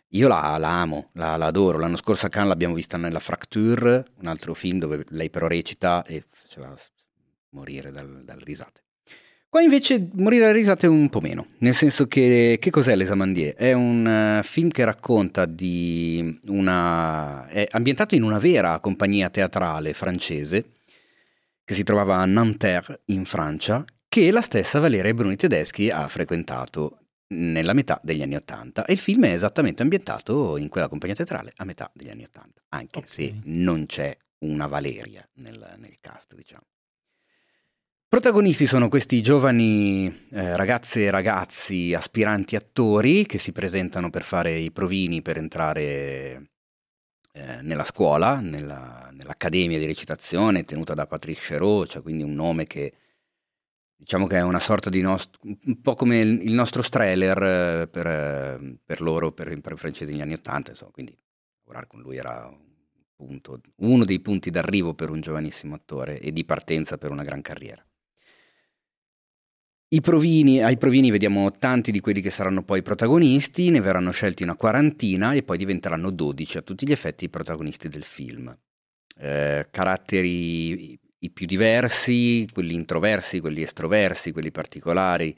Io 0.10 0.28
la, 0.28 0.56
la 0.60 0.82
amo, 0.82 1.10
la, 1.14 1.38
la 1.38 1.48
adoro. 1.48 1.80
L'anno 1.80 1.98
scorso 1.98 2.28
a 2.28 2.30
Cannes 2.30 2.50
l'abbiamo 2.50 2.76
vista 2.76 2.98
nella 2.98 3.20
Fracture, 3.20 4.06
un 4.20 4.28
altro 4.28 4.54
film 4.54 4.78
dove 4.78 5.04
lei 5.10 5.32
però 5.32 5.48
recita 5.48 6.04
e 6.06 6.24
faceva 6.28 6.72
morire 7.50 7.92
dal, 7.92 8.22
dal 8.24 8.40
risate. 8.40 8.84
Qua 9.50 9.62
invece 9.62 10.08
morire 10.14 10.42
dalle 10.42 10.54
risate 10.60 10.86
un 10.86 11.10
po' 11.10 11.20
meno, 11.20 11.48
nel 11.60 11.74
senso 11.74 12.06
che 12.08 12.58
che 12.62 12.70
cos'è 12.70 12.96
Les 12.96 13.10
Amandiers? 13.10 13.58
È 13.58 13.74
un 13.74 14.06
eh, 14.06 14.44
film 14.44 14.70
che 14.70 14.86
racconta 14.86 15.46
di 15.46 16.40
una... 16.46 17.48
è 17.48 17.68
ambientato 17.72 18.14
in 18.14 18.22
una 18.22 18.38
vera 18.38 18.80
compagnia 18.80 19.32
teatrale 19.32 19.96
francese 19.96 20.74
che 21.70 21.76
si 21.76 21.84
trovava 21.84 22.16
a 22.18 22.26
Nanterre 22.26 23.02
in 23.06 23.26
Francia, 23.26 23.86
che 24.08 24.32
la 24.32 24.42
stessa 24.42 24.80
Valeria 24.80 25.14
Bruni 25.14 25.36
Tedeschi 25.36 25.92
ha 25.92 26.08
frequentato 26.08 26.98
nella 27.36 27.74
metà 27.74 28.02
degli 28.04 28.24
anni 28.24 28.34
Ottanta 28.34 28.86
e 28.86 28.94
il 28.94 28.98
film 28.98 29.26
è 29.26 29.34
esattamente 29.34 29.84
ambientato 29.84 30.58
in 30.58 30.68
quella 30.68 30.88
compagnia 30.88 31.14
teatrale 31.14 31.54
a 31.58 31.66
metà 31.66 31.92
degli 31.94 32.10
anni 32.10 32.24
Ottanta, 32.24 32.64
anche 32.70 32.98
Ok. 32.98 33.08
se 33.08 33.36
non 33.44 33.86
c'è 33.86 34.18
una 34.40 34.66
Valeria 34.66 35.24
nel, 35.36 35.76
nel 35.78 35.98
cast, 36.02 36.34
diciamo. 36.34 36.64
Protagonisti 38.08 38.66
sono 38.66 38.90
questi 38.90 39.22
giovani 39.22 40.08
eh, 40.32 40.56
ragazze 40.56 41.04
e 41.04 41.12
ragazzi 41.12 41.94
aspiranti 41.94 42.56
attori 42.56 43.28
che 43.28 43.38
si 43.38 43.52
presentano 43.52 44.10
per 44.10 44.24
fare 44.24 44.58
i 44.58 44.72
provini 44.72 45.22
per 45.22 45.38
entrare 45.38 46.50
eh, 47.32 47.62
nella 47.62 47.86
scuola, 47.86 48.40
nella- 48.40 49.09
nell'accademia 49.20 49.78
di 49.78 49.86
recitazione 49.86 50.64
tenuta 50.64 50.94
da 50.94 51.06
Patrick 51.06 51.46
Chéreau, 51.46 51.86
cioè 51.86 52.02
quindi 52.02 52.24
un 52.24 52.34
nome 52.34 52.66
che 52.66 52.94
diciamo 53.96 54.28
che 54.28 54.38
è 54.38 54.42
una 54.42 54.60
sorta 54.60 54.90
di 54.90 55.02
nost- 55.02 55.38
un 55.42 55.82
po' 55.82 55.94
come 55.96 56.20
il, 56.20 56.54
nostro 56.54 56.82
Streller 56.82 57.82
eh, 57.82 57.88
per, 57.88 58.08
eh, 58.08 58.78
per 58.84 59.02
loro, 59.02 59.34
per, 59.34 59.48
per 59.60 59.74
i 59.74 59.78
francesi 59.78 60.12
degli 60.12 60.22
anni 60.22 60.34
Ottanta, 60.34 60.74
quindi 60.92 61.16
lavorare 61.60 61.88
con 61.88 62.00
lui 62.00 62.16
era 62.16 62.48
un 62.48 63.28
punto- 63.28 63.62
uno 63.78 64.06
dei 64.06 64.22
punti 64.22 64.50
d'arrivo 64.50 64.94
per 64.94 65.10
un 65.10 65.20
giovanissimo 65.20 65.76
attore 65.76 66.20
e 66.20 66.32
di 66.32 66.46
partenza 66.46 66.98
per 66.98 67.12
una 67.12 67.24
gran 67.24 67.42
carriera. 67.42 67.86
Provini, 70.02 70.64
ai 70.64 70.78
provini 70.78 71.12
vediamo 71.12 71.52
tanti 71.52 71.92
di 71.92 72.00
quelli 72.00 72.22
che 72.22 72.30
saranno 72.30 72.64
poi 72.64 72.80
i 72.80 72.84
protagonisti, 72.84 73.70
ne 73.70 73.82
verranno 73.82 74.12
scelti 74.12 74.44
una 74.44 74.56
quarantina 74.56 75.34
e 75.34 75.44
poi 75.44 75.58
diventeranno 75.58 76.10
12 76.10 76.58
a 76.60 76.62
tutti 76.62 76.88
gli 76.88 76.92
effetti 76.92 77.26
i 77.26 77.30
protagonisti 77.30 77.90
del 77.90 78.04
film. 78.04 78.56
Eh, 79.22 79.68
caratteri 79.72 80.94
i- 81.20 81.30
più 81.32 81.46
diversi, 81.46 82.48
quelli 82.54 82.74
introversi, 82.74 83.42
quelli 83.42 83.62
estroversi, 83.64 84.32
quelli 84.32 84.52
particolari, 84.52 85.36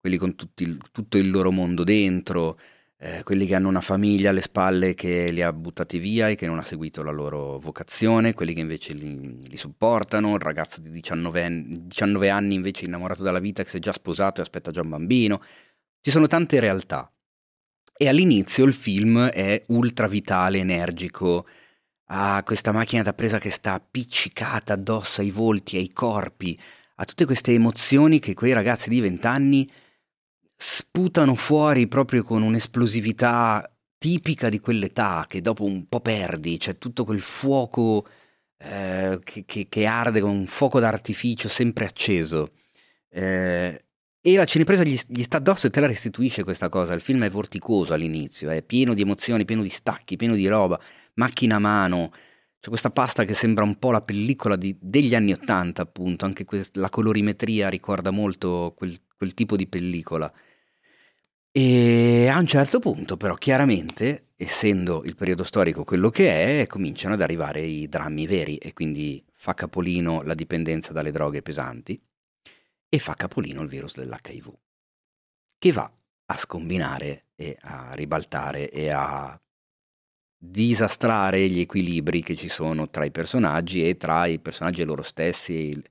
quelli 0.00 0.18
con 0.18 0.34
il- 0.56 0.78
tutto 0.92 1.16
il 1.18 1.30
loro 1.30 1.50
mondo 1.50 1.84
dentro, 1.84 2.58
eh, 2.98 3.22
quelli 3.24 3.46
che 3.46 3.54
hanno 3.54 3.68
una 3.68 3.80
famiglia 3.80 4.28
alle 4.30 4.42
spalle 4.42 4.94
che 4.94 5.30
li 5.30 5.40
ha 5.42 5.52
buttati 5.54 5.98
via 5.98 6.28
e 6.28 6.34
che 6.34 6.46
non 6.46 6.58
ha 6.58 6.64
seguito 6.64 7.02
la 7.02 7.10
loro 7.12 7.58
vocazione, 7.58 8.34
quelli 8.34 8.52
che 8.54 8.60
invece 8.60 8.92
li, 8.92 9.48
li 9.48 9.56
supportano, 9.56 10.34
il 10.34 10.40
ragazzo 10.42 10.80
di 10.80 10.90
19, 10.90 11.42
anni- 11.44 11.86
19 11.86 12.28
anni 12.28 12.54
invece 12.54 12.84
innamorato 12.84 13.22
dalla 13.22 13.38
vita 13.40 13.62
che 13.62 13.70
si 13.70 13.76
è 13.78 13.80
già 13.80 13.92
sposato 13.94 14.40
e 14.40 14.44
aspetta 14.44 14.70
già 14.70 14.82
un 14.82 14.90
bambino. 14.90 15.40
Ci 16.00 16.10
sono 16.10 16.26
tante 16.26 16.60
realtà. 16.60 17.10
E 17.96 18.08
all'inizio 18.08 18.64
il 18.64 18.72
film 18.74 19.26
è 19.28 19.62
ultra 19.68 20.08
vitale, 20.08 20.58
energico, 20.58 21.46
ha 22.06 22.42
questa 22.44 22.72
macchina 22.72 23.02
da 23.02 23.14
presa 23.14 23.38
che 23.38 23.50
sta 23.50 23.74
appiccicata 23.74 24.74
addosso 24.74 25.20
ai 25.20 25.30
volti, 25.30 25.76
ai 25.76 25.92
corpi, 25.92 26.58
a 26.96 27.04
tutte 27.04 27.24
queste 27.24 27.52
emozioni 27.52 28.18
che 28.18 28.34
quei 28.34 28.52
ragazzi 28.52 28.88
di 28.88 29.00
20 29.00 29.26
anni 29.26 29.70
sputano 30.56 31.34
fuori 31.34 31.88
proprio 31.88 32.22
con 32.22 32.42
un'esplosività 32.42 33.68
tipica 33.98 34.48
di 34.48 34.60
quell'età 34.60 35.24
che 35.28 35.40
dopo 35.40 35.64
un 35.64 35.88
po' 35.88 36.00
perdi, 36.00 36.58
c'è 36.58 36.78
tutto 36.78 37.04
quel 37.04 37.20
fuoco 37.20 38.06
eh, 38.58 39.18
che, 39.22 39.44
che- 39.46 39.66
che 39.68 39.86
arde 39.86 40.20
con 40.20 40.30
un 40.30 40.46
fuoco 40.46 40.80
d'artificio 40.80 41.48
sempre 41.48 41.86
acceso. 41.86 42.52
Eh, 43.10 43.78
e 44.26 44.36
la 44.36 44.44
cinepresa 44.46 44.82
gli, 44.84 44.98
gli 45.08 45.22
sta 45.22 45.36
addosso 45.36 45.66
e 45.66 45.70
te 45.70 45.80
la 45.80 45.86
restituisce 45.86 46.44
questa 46.44 46.68
cosa. 46.70 46.94
Il 46.94 47.00
film 47.02 47.24
è 47.24 47.30
vorticoso 47.30 47.92
all'inizio, 47.92 48.48
è 48.50 48.62
pieno 48.62 48.94
di 48.94 49.02
emozioni, 49.02 49.44
pieno 49.44 49.62
di 49.62 49.68
stacchi, 49.68 50.16
pieno 50.16 50.34
di 50.34 50.46
roba, 50.48 50.80
macchina 51.14 51.56
a 51.56 51.58
mano. 51.58 52.10
C'è 52.60 52.68
questa 52.68 52.90
pasta 52.90 53.24
che 53.24 53.34
sembra 53.34 53.64
un 53.64 53.78
po' 53.78 53.90
la 53.90 54.02
pellicola 54.02 54.56
di- 54.56 54.76
degli 54.80 55.14
anni 55.14 55.32
Ottanta, 55.32 55.82
appunto. 55.82 56.24
Anche 56.24 56.44
quest- 56.44 56.76
la 56.76 56.88
colorimetria 56.88 57.68
ricorda 57.68 58.10
molto 58.10 58.72
quel, 58.76 58.98
quel 59.16 59.34
tipo 59.34 59.56
di 59.56 59.66
pellicola. 59.66 60.32
E 61.56 62.28
a 62.28 62.38
un 62.38 62.46
certo 62.46 62.80
punto, 62.80 63.16
però, 63.16 63.34
chiaramente, 63.34 64.30
essendo 64.36 65.04
il 65.04 65.14
periodo 65.14 65.44
storico 65.44 65.84
quello 65.84 66.10
che 66.10 66.62
è, 66.62 66.66
cominciano 66.66 67.14
ad 67.14 67.20
arrivare 67.22 67.60
i 67.60 67.88
drammi 67.88 68.26
veri 68.26 68.56
e 68.56 68.72
quindi 68.72 69.24
fa 69.34 69.54
capolino 69.54 70.22
la 70.22 70.34
dipendenza 70.34 70.92
dalle 70.92 71.10
droghe 71.12 71.42
pesanti 71.42 72.00
e 72.88 72.98
fa 72.98 73.14
capolino 73.14 73.62
il 73.62 73.68
virus 73.68 73.96
dell'HIV, 73.96 74.52
che 75.58 75.72
va 75.72 75.90
a 76.26 76.36
scombinare 76.36 77.26
e 77.36 77.56
a 77.60 77.92
ribaltare 77.94 78.70
e 78.70 78.88
a 78.88 79.38
disastrare 80.50 81.48
gli 81.48 81.60
equilibri 81.60 82.22
che 82.22 82.36
ci 82.36 82.48
sono 82.48 82.88
tra 82.90 83.04
i 83.04 83.10
personaggi 83.10 83.88
e 83.88 83.96
tra 83.96 84.26
i 84.26 84.38
personaggi 84.38 84.82
e 84.82 84.84
loro 84.84 85.02
stessi 85.02 85.54
e 85.54 85.68
il, 85.68 85.84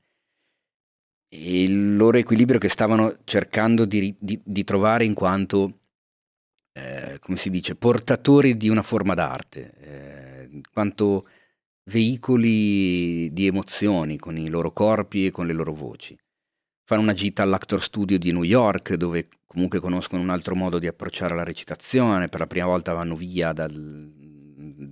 e 1.29 1.63
il 1.63 1.95
loro 1.95 2.17
equilibrio 2.17 2.59
che 2.59 2.69
stavano 2.69 3.17
cercando 3.23 3.85
di, 3.85 4.15
di- 4.19 4.39
di 4.43 4.63
trovare 4.63 5.05
in 5.05 5.13
quanto, 5.13 5.79
eh, 6.73 7.17
come 7.19 7.37
si 7.37 7.49
dice, 7.49 7.75
portatori 7.75 8.55
di 8.55 8.69
una 8.69 8.83
forma 8.83 9.13
d'arte, 9.15 9.73
eh, 9.79 10.61
quanto 10.71 11.27
veicoli 11.85 13.33
di 13.33 13.47
emozioni 13.47 14.17
con 14.17 14.37
i 14.37 14.49
loro 14.49 14.71
corpi 14.71 15.25
e 15.25 15.31
con 15.31 15.47
le 15.47 15.53
loro 15.53 15.73
voci. 15.73 16.17
Fanno 16.85 17.01
una 17.01 17.13
gita 17.13 17.43
all'Actor 17.43 17.81
Studio 17.81 18.19
di 18.19 18.31
New 18.31 18.43
York 18.43 18.93
dove 18.93 19.27
comunque 19.47 19.79
conoscono 19.79 20.21
un 20.21 20.29
altro 20.29 20.55
modo 20.55 20.79
di 20.79 20.87
approcciare 20.87 21.35
la 21.35 21.43
recitazione, 21.43 22.29
per 22.29 22.39
la 22.39 22.47
prima 22.47 22.65
volta 22.65 22.93
vanno 22.93 23.15
via 23.15 23.53
dal, 23.53 24.22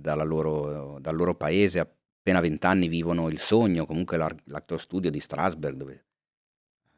loro- 0.00 0.98
dal 1.00 1.14
loro 1.16 1.34
paese, 1.34 1.80
appena 1.80 2.40
vent'anni 2.40 2.88
vivono 2.88 3.28
il 3.28 3.38
sogno, 3.38 3.86
comunque 3.86 4.16
l'Actor 4.16 4.80
Studio 4.80 5.10
di 5.10 5.20
Strasberg 5.20 5.76
dove 5.76 6.04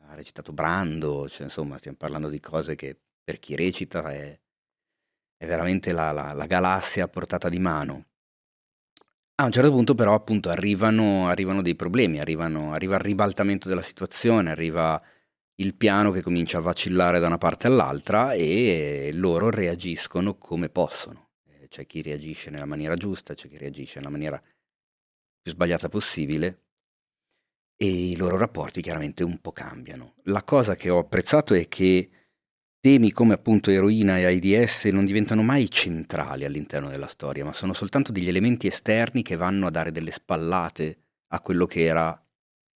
ha 0.08 0.14
recitato 0.14 0.52
Brando, 0.52 1.28
cioè, 1.28 1.44
insomma 1.44 1.78
stiamo 1.78 1.96
parlando 1.96 2.28
di 2.28 2.40
cose 2.40 2.74
che 2.74 2.96
per 3.22 3.38
chi 3.38 3.54
recita 3.56 4.10
è, 4.12 4.38
è 5.36 5.46
veramente 5.46 5.92
la, 5.92 6.12
la- 6.12 6.32
la 6.32 6.46
galassia 6.46 7.04
a 7.04 7.08
portata 7.08 7.48
di 7.48 7.58
mano. 7.58 8.06
A 9.36 9.44
un 9.44 9.50
certo 9.50 9.70
punto 9.70 9.94
però 9.94 10.14
appunto 10.14 10.48
arrivano, 10.50 11.26
arrivano 11.28 11.60
dei 11.62 11.74
problemi, 11.74 12.20
arrivano- 12.20 12.72
arriva 12.72 12.94
il 12.96 13.00
ribaltamento 13.00 13.68
della 13.68 13.82
situazione, 13.82 14.50
arriva 14.50 15.02
il 15.56 15.74
piano 15.74 16.10
che 16.10 16.22
comincia 16.22 16.58
a 16.58 16.62
vacillare 16.62 17.18
da 17.18 17.26
una 17.26 17.38
parte 17.38 17.66
all'altra 17.66 18.32
e 18.32 19.10
loro 19.14 19.50
reagiscono 19.50 20.36
come 20.36 20.68
possono. 20.68 21.23
C'è 21.74 21.86
chi 21.86 22.02
reagisce 22.02 22.50
nella 22.50 22.66
maniera 22.66 22.94
giusta, 22.94 23.34
c'è 23.34 23.48
chi 23.48 23.58
reagisce 23.58 23.98
nella 23.98 24.12
maniera 24.12 24.40
più 24.40 25.50
sbagliata 25.50 25.88
possibile 25.88 26.60
e 27.74 28.10
i 28.10 28.14
loro 28.14 28.36
rapporti 28.36 28.80
chiaramente 28.80 29.24
un 29.24 29.40
po' 29.40 29.50
cambiano. 29.50 30.14
La 30.26 30.44
cosa 30.44 30.76
che 30.76 30.88
ho 30.88 30.98
apprezzato 31.00 31.52
è 31.52 31.66
che 31.66 32.10
temi 32.78 33.10
come 33.10 33.34
appunto 33.34 33.72
eroina 33.72 34.18
e 34.18 34.24
AIDS 34.26 34.84
non 34.84 35.04
diventano 35.04 35.42
mai 35.42 35.68
centrali 35.68 36.44
all'interno 36.44 36.90
della 36.90 37.08
storia, 37.08 37.44
ma 37.44 37.52
sono 37.52 37.72
soltanto 37.72 38.12
degli 38.12 38.28
elementi 38.28 38.68
esterni 38.68 39.22
che 39.22 39.34
vanno 39.34 39.66
a 39.66 39.70
dare 39.70 39.90
delle 39.90 40.12
spallate 40.12 40.98
a 41.32 41.40
quello 41.40 41.66
che 41.66 41.82
era, 41.82 42.24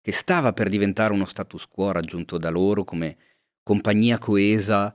che 0.00 0.10
stava 0.10 0.52
per 0.52 0.68
diventare 0.68 1.12
uno 1.12 1.26
status 1.26 1.68
quo 1.68 1.92
raggiunto 1.92 2.36
da 2.36 2.50
loro 2.50 2.82
come 2.82 3.16
compagnia 3.62 4.18
coesa 4.18 4.92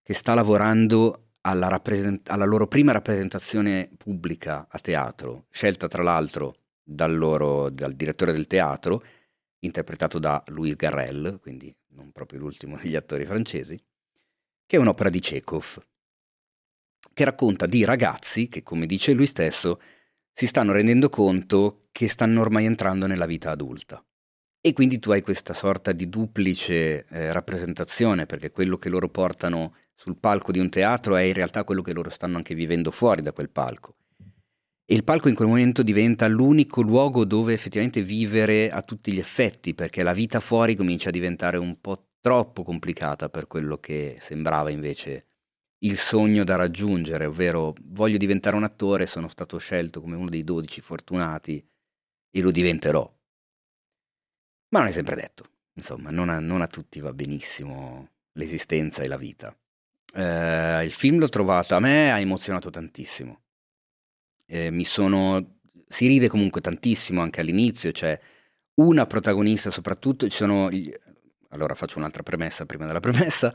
che 0.00 0.14
sta 0.14 0.34
lavorando 0.34 1.29
alla, 1.42 1.68
rappresent- 1.68 2.28
alla 2.28 2.44
loro 2.44 2.66
prima 2.66 2.92
rappresentazione 2.92 3.90
pubblica 3.96 4.66
a 4.68 4.78
teatro, 4.78 5.46
scelta 5.50 5.88
tra 5.88 6.02
l'altro 6.02 6.56
dal, 6.82 7.16
loro, 7.16 7.70
dal 7.70 7.92
direttore 7.92 8.32
del 8.32 8.46
teatro, 8.46 9.02
interpretato 9.60 10.18
da 10.18 10.42
Louis 10.48 10.76
Garrel, 10.76 11.38
quindi 11.40 11.74
non 11.88 12.10
proprio 12.12 12.40
l'ultimo 12.40 12.76
degli 12.80 12.96
attori 12.96 13.24
francesi 13.24 13.78
che 14.70 14.76
è 14.76 14.78
un'opera 14.78 15.10
di 15.10 15.18
Chekhov, 15.18 15.84
che 17.12 17.24
racconta 17.24 17.66
di 17.66 17.82
ragazzi 17.82 18.46
che, 18.46 18.62
come 18.62 18.86
dice 18.86 19.12
lui 19.14 19.26
stesso, 19.26 19.80
si 20.32 20.46
stanno 20.46 20.70
rendendo 20.70 21.08
conto 21.08 21.88
che 21.90 22.06
stanno 22.06 22.40
ormai 22.40 22.66
entrando 22.66 23.08
nella 23.08 23.26
vita 23.26 23.50
adulta. 23.50 24.00
E 24.60 24.72
quindi 24.72 25.00
tu 25.00 25.10
hai 25.10 25.22
questa 25.22 25.54
sorta 25.54 25.90
di 25.90 26.08
duplice 26.08 27.04
eh, 27.06 27.32
rappresentazione, 27.32 28.26
perché 28.26 28.52
quello 28.52 28.76
che 28.76 28.90
loro 28.90 29.08
portano 29.08 29.74
sul 30.00 30.16
palco 30.16 30.50
di 30.50 30.58
un 30.58 30.70
teatro 30.70 31.14
è 31.16 31.20
in 31.20 31.34
realtà 31.34 31.62
quello 31.62 31.82
che 31.82 31.92
loro 31.92 32.08
stanno 32.08 32.38
anche 32.38 32.54
vivendo 32.54 32.90
fuori 32.90 33.20
da 33.20 33.34
quel 33.34 33.50
palco. 33.50 33.96
E 34.86 34.94
il 34.94 35.04
palco 35.04 35.28
in 35.28 35.34
quel 35.34 35.48
momento 35.48 35.82
diventa 35.82 36.26
l'unico 36.26 36.80
luogo 36.80 37.26
dove 37.26 37.52
effettivamente 37.52 38.00
vivere 38.00 38.70
a 38.70 38.80
tutti 38.80 39.12
gli 39.12 39.18
effetti, 39.18 39.74
perché 39.74 40.02
la 40.02 40.14
vita 40.14 40.40
fuori 40.40 40.74
comincia 40.74 41.10
a 41.10 41.12
diventare 41.12 41.58
un 41.58 41.78
po' 41.82 42.12
troppo 42.18 42.64
complicata 42.64 43.28
per 43.28 43.46
quello 43.46 43.76
che 43.76 44.16
sembrava 44.20 44.70
invece 44.70 45.26
il 45.80 45.98
sogno 45.98 46.44
da 46.44 46.56
raggiungere, 46.56 47.26
ovvero 47.26 47.74
voglio 47.82 48.16
diventare 48.16 48.56
un 48.56 48.64
attore, 48.64 49.04
sono 49.04 49.28
stato 49.28 49.58
scelto 49.58 50.00
come 50.00 50.16
uno 50.16 50.30
dei 50.30 50.44
dodici 50.44 50.80
fortunati 50.80 51.62
e 52.30 52.40
lo 52.40 52.50
diventerò. 52.50 53.02
Ma 54.70 54.78
non 54.78 54.88
è 54.88 54.92
sempre 54.92 55.16
detto, 55.16 55.44
insomma, 55.74 56.08
non 56.10 56.30
a, 56.30 56.40
non 56.40 56.62
a 56.62 56.66
tutti 56.66 57.00
va 57.00 57.12
benissimo 57.12 58.08
l'esistenza 58.32 59.02
e 59.02 59.06
la 59.06 59.18
vita. 59.18 59.54
Eh, 60.14 60.84
il 60.84 60.92
film 60.92 61.18
l'ho 61.18 61.28
trovato, 61.28 61.74
a 61.74 61.80
me 61.80 62.12
ha 62.12 62.18
emozionato 62.18 62.70
tantissimo. 62.70 63.40
Eh, 64.46 64.70
mi 64.70 64.84
sono... 64.84 65.58
Si 65.88 66.06
ride 66.06 66.28
comunque 66.28 66.60
tantissimo 66.60 67.20
anche 67.20 67.40
all'inizio, 67.40 67.90
c'è 67.90 68.18
una 68.74 69.06
protagonista 69.06 69.70
soprattutto, 69.70 70.28
ci 70.28 70.36
sono 70.36 70.68
allora 71.50 71.74
faccio 71.74 71.98
un'altra 71.98 72.22
premessa 72.22 72.66
prima 72.66 72.86
della 72.86 73.00
premessa. 73.00 73.54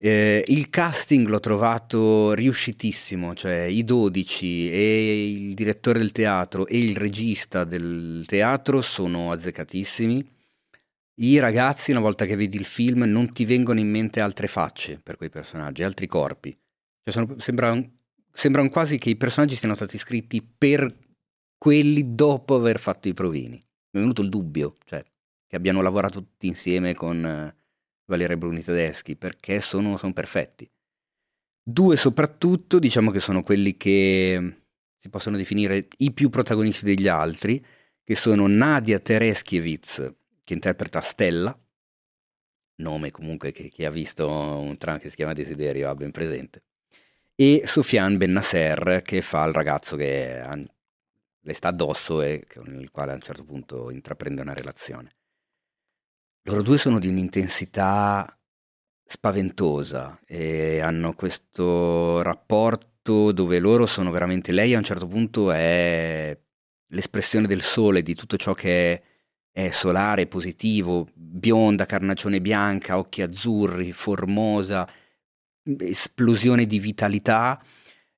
Eh, 0.00 0.44
il 0.48 0.70
casting 0.70 1.26
l'ho 1.26 1.40
trovato 1.40 2.32
riuscitissimo, 2.32 3.34
cioè 3.34 3.62
i 3.62 3.84
12 3.84 4.70
e 4.70 5.30
il 5.32 5.54
direttore 5.54 5.98
del 5.98 6.12
teatro 6.12 6.66
e 6.66 6.78
il 6.78 6.96
regista 6.96 7.64
del 7.64 8.24
teatro 8.26 8.80
sono 8.80 9.32
azzeccatissimi. 9.32 10.36
I 11.20 11.38
ragazzi, 11.40 11.90
una 11.90 12.00
volta 12.00 12.26
che 12.26 12.36
vedi 12.36 12.56
il 12.56 12.64
film, 12.64 13.02
non 13.02 13.32
ti 13.32 13.44
vengono 13.44 13.80
in 13.80 13.90
mente 13.90 14.20
altre 14.20 14.46
facce 14.46 15.00
per 15.02 15.16
quei 15.16 15.30
personaggi, 15.30 15.82
altri 15.82 16.06
corpi. 16.06 16.56
Cioè 17.02 17.12
sono, 17.12 17.40
sembra, 17.40 17.76
sembrano 18.32 18.68
quasi 18.68 18.98
che 18.98 19.10
i 19.10 19.16
personaggi 19.16 19.56
siano 19.56 19.74
stati 19.74 19.98
scritti 19.98 20.42
per 20.42 20.94
quelli 21.56 22.14
dopo 22.14 22.54
aver 22.54 22.78
fatto 22.78 23.08
i 23.08 23.14
provini. 23.14 23.56
Mi 23.56 23.64
è 23.90 23.98
venuto 23.98 24.22
il 24.22 24.28
dubbio, 24.28 24.76
cioè 24.84 25.04
che 25.48 25.56
abbiano 25.56 25.80
lavorato 25.80 26.20
tutti 26.20 26.46
insieme 26.46 26.94
con 26.94 27.24
eh, 27.24 27.56
Valeria 28.04 28.36
Bruni 28.36 28.62
Tedeschi, 28.62 29.16
perché 29.16 29.60
sono, 29.60 29.96
sono 29.96 30.12
perfetti. 30.12 30.70
Due 31.60 31.96
soprattutto, 31.96 32.78
diciamo 32.78 33.10
che 33.10 33.18
sono 33.18 33.42
quelli 33.42 33.76
che 33.76 34.60
si 34.96 35.08
possono 35.08 35.36
definire 35.36 35.88
i 35.98 36.12
più 36.12 36.28
protagonisti 36.30 36.84
degli 36.84 37.08
altri, 37.08 37.64
che 38.04 38.14
sono 38.14 38.46
Nadia 38.46 39.00
Tereskiewicz, 39.00 40.14
che 40.48 40.54
interpreta 40.54 41.02
Stella, 41.02 41.54
nome 42.76 43.10
comunque 43.10 43.52
che 43.52 43.68
chi 43.68 43.84
ha 43.84 43.90
visto 43.90 44.26
un 44.26 44.78
tram 44.78 44.98
che 44.98 45.10
si 45.10 45.16
chiama 45.16 45.34
Desiderio 45.34 45.90
ha 45.90 45.94
ben 45.94 46.10
presente, 46.10 46.62
e 47.34 47.64
Sofiane 47.66 48.16
Bennasser, 48.16 49.02
che 49.04 49.20
fa 49.20 49.44
il 49.44 49.52
ragazzo 49.52 49.94
che 49.94 50.42
le 51.38 51.52
sta 51.52 51.68
addosso 51.68 52.22
e 52.22 52.46
con 52.50 52.74
il 52.80 52.90
quale 52.90 53.12
a 53.12 53.16
un 53.16 53.20
certo 53.20 53.44
punto 53.44 53.90
intraprende 53.90 54.40
una 54.40 54.54
relazione. 54.54 55.16
Loro 56.44 56.62
due 56.62 56.78
sono 56.78 56.98
di 56.98 57.08
un'intensità 57.08 58.34
spaventosa 59.04 60.18
e 60.24 60.80
hanno 60.80 61.12
questo 61.12 62.22
rapporto 62.22 63.32
dove 63.32 63.58
loro 63.58 63.84
sono 63.84 64.10
veramente 64.10 64.52
lei 64.52 64.74
a 64.74 64.78
un 64.78 64.84
certo 64.84 65.06
punto 65.06 65.52
è 65.52 66.34
l'espressione 66.92 67.46
del 67.46 67.60
sole 67.60 68.02
di 68.02 68.14
tutto 68.14 68.38
ciò 68.38 68.54
che 68.54 68.94
è, 68.94 69.02
è 69.58 69.72
solare, 69.72 70.28
positivo, 70.28 71.08
bionda, 71.12 71.84
carnagione 71.84 72.40
bianca, 72.40 72.96
occhi 72.96 73.22
azzurri, 73.22 73.90
formosa, 73.90 74.88
esplosione 75.80 76.64
di 76.64 76.78
vitalità 76.78 77.60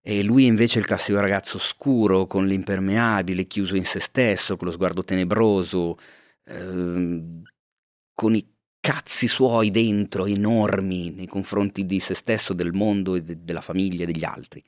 e 0.02 0.22
lui 0.22 0.44
invece 0.44 0.76
è 0.76 0.80
il 0.82 0.86
classico 0.86 1.18
ragazzo 1.18 1.58
scuro 1.58 2.26
con 2.26 2.46
l'impermeabile, 2.46 3.46
chiuso 3.46 3.74
in 3.74 3.86
se 3.86 4.00
stesso, 4.00 4.58
con 4.58 4.66
lo 4.66 4.72
sguardo 4.74 5.02
tenebroso, 5.02 5.96
eh, 6.44 7.22
con 8.14 8.34
i 8.34 8.54
cazzi 8.78 9.26
suoi 9.26 9.70
dentro, 9.70 10.26
enormi, 10.26 11.10
nei 11.10 11.26
confronti 11.26 11.86
di 11.86 12.00
se 12.00 12.14
stesso, 12.14 12.52
del 12.52 12.74
mondo 12.74 13.14
e 13.14 13.22
de- 13.22 13.42
della 13.42 13.62
famiglia 13.62 14.02
e 14.02 14.06
degli 14.06 14.24
altri. 14.24 14.62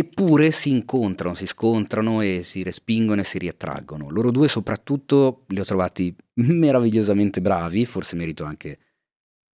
Eppure 0.00 0.50
si 0.50 0.70
incontrano, 0.70 1.34
si 1.34 1.46
scontrano 1.46 2.22
e 2.22 2.40
si 2.42 2.62
respingono 2.62 3.20
e 3.20 3.24
si 3.24 3.36
riattraggono. 3.36 4.08
Loro 4.08 4.30
due 4.30 4.48
soprattutto 4.48 5.44
li 5.48 5.60
ho 5.60 5.64
trovati 5.64 6.16
meravigliosamente 6.40 7.42
bravi, 7.42 7.84
forse 7.84 8.16
merito 8.16 8.44
anche 8.44 8.78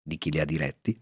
di 0.00 0.16
chi 0.18 0.30
li 0.30 0.38
ha 0.38 0.44
diretti. 0.44 0.96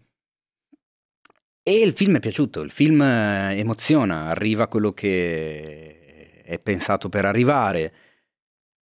E 1.61 1.79
il 1.79 1.93
film 1.93 2.15
è 2.15 2.19
piaciuto, 2.19 2.61
il 2.61 2.71
film 2.71 2.99
emoziona, 3.03 4.29
arriva 4.29 4.67
quello 4.67 4.93
che 4.93 6.41
è 6.41 6.57
pensato 6.57 7.07
per 7.07 7.25
arrivare 7.25 7.93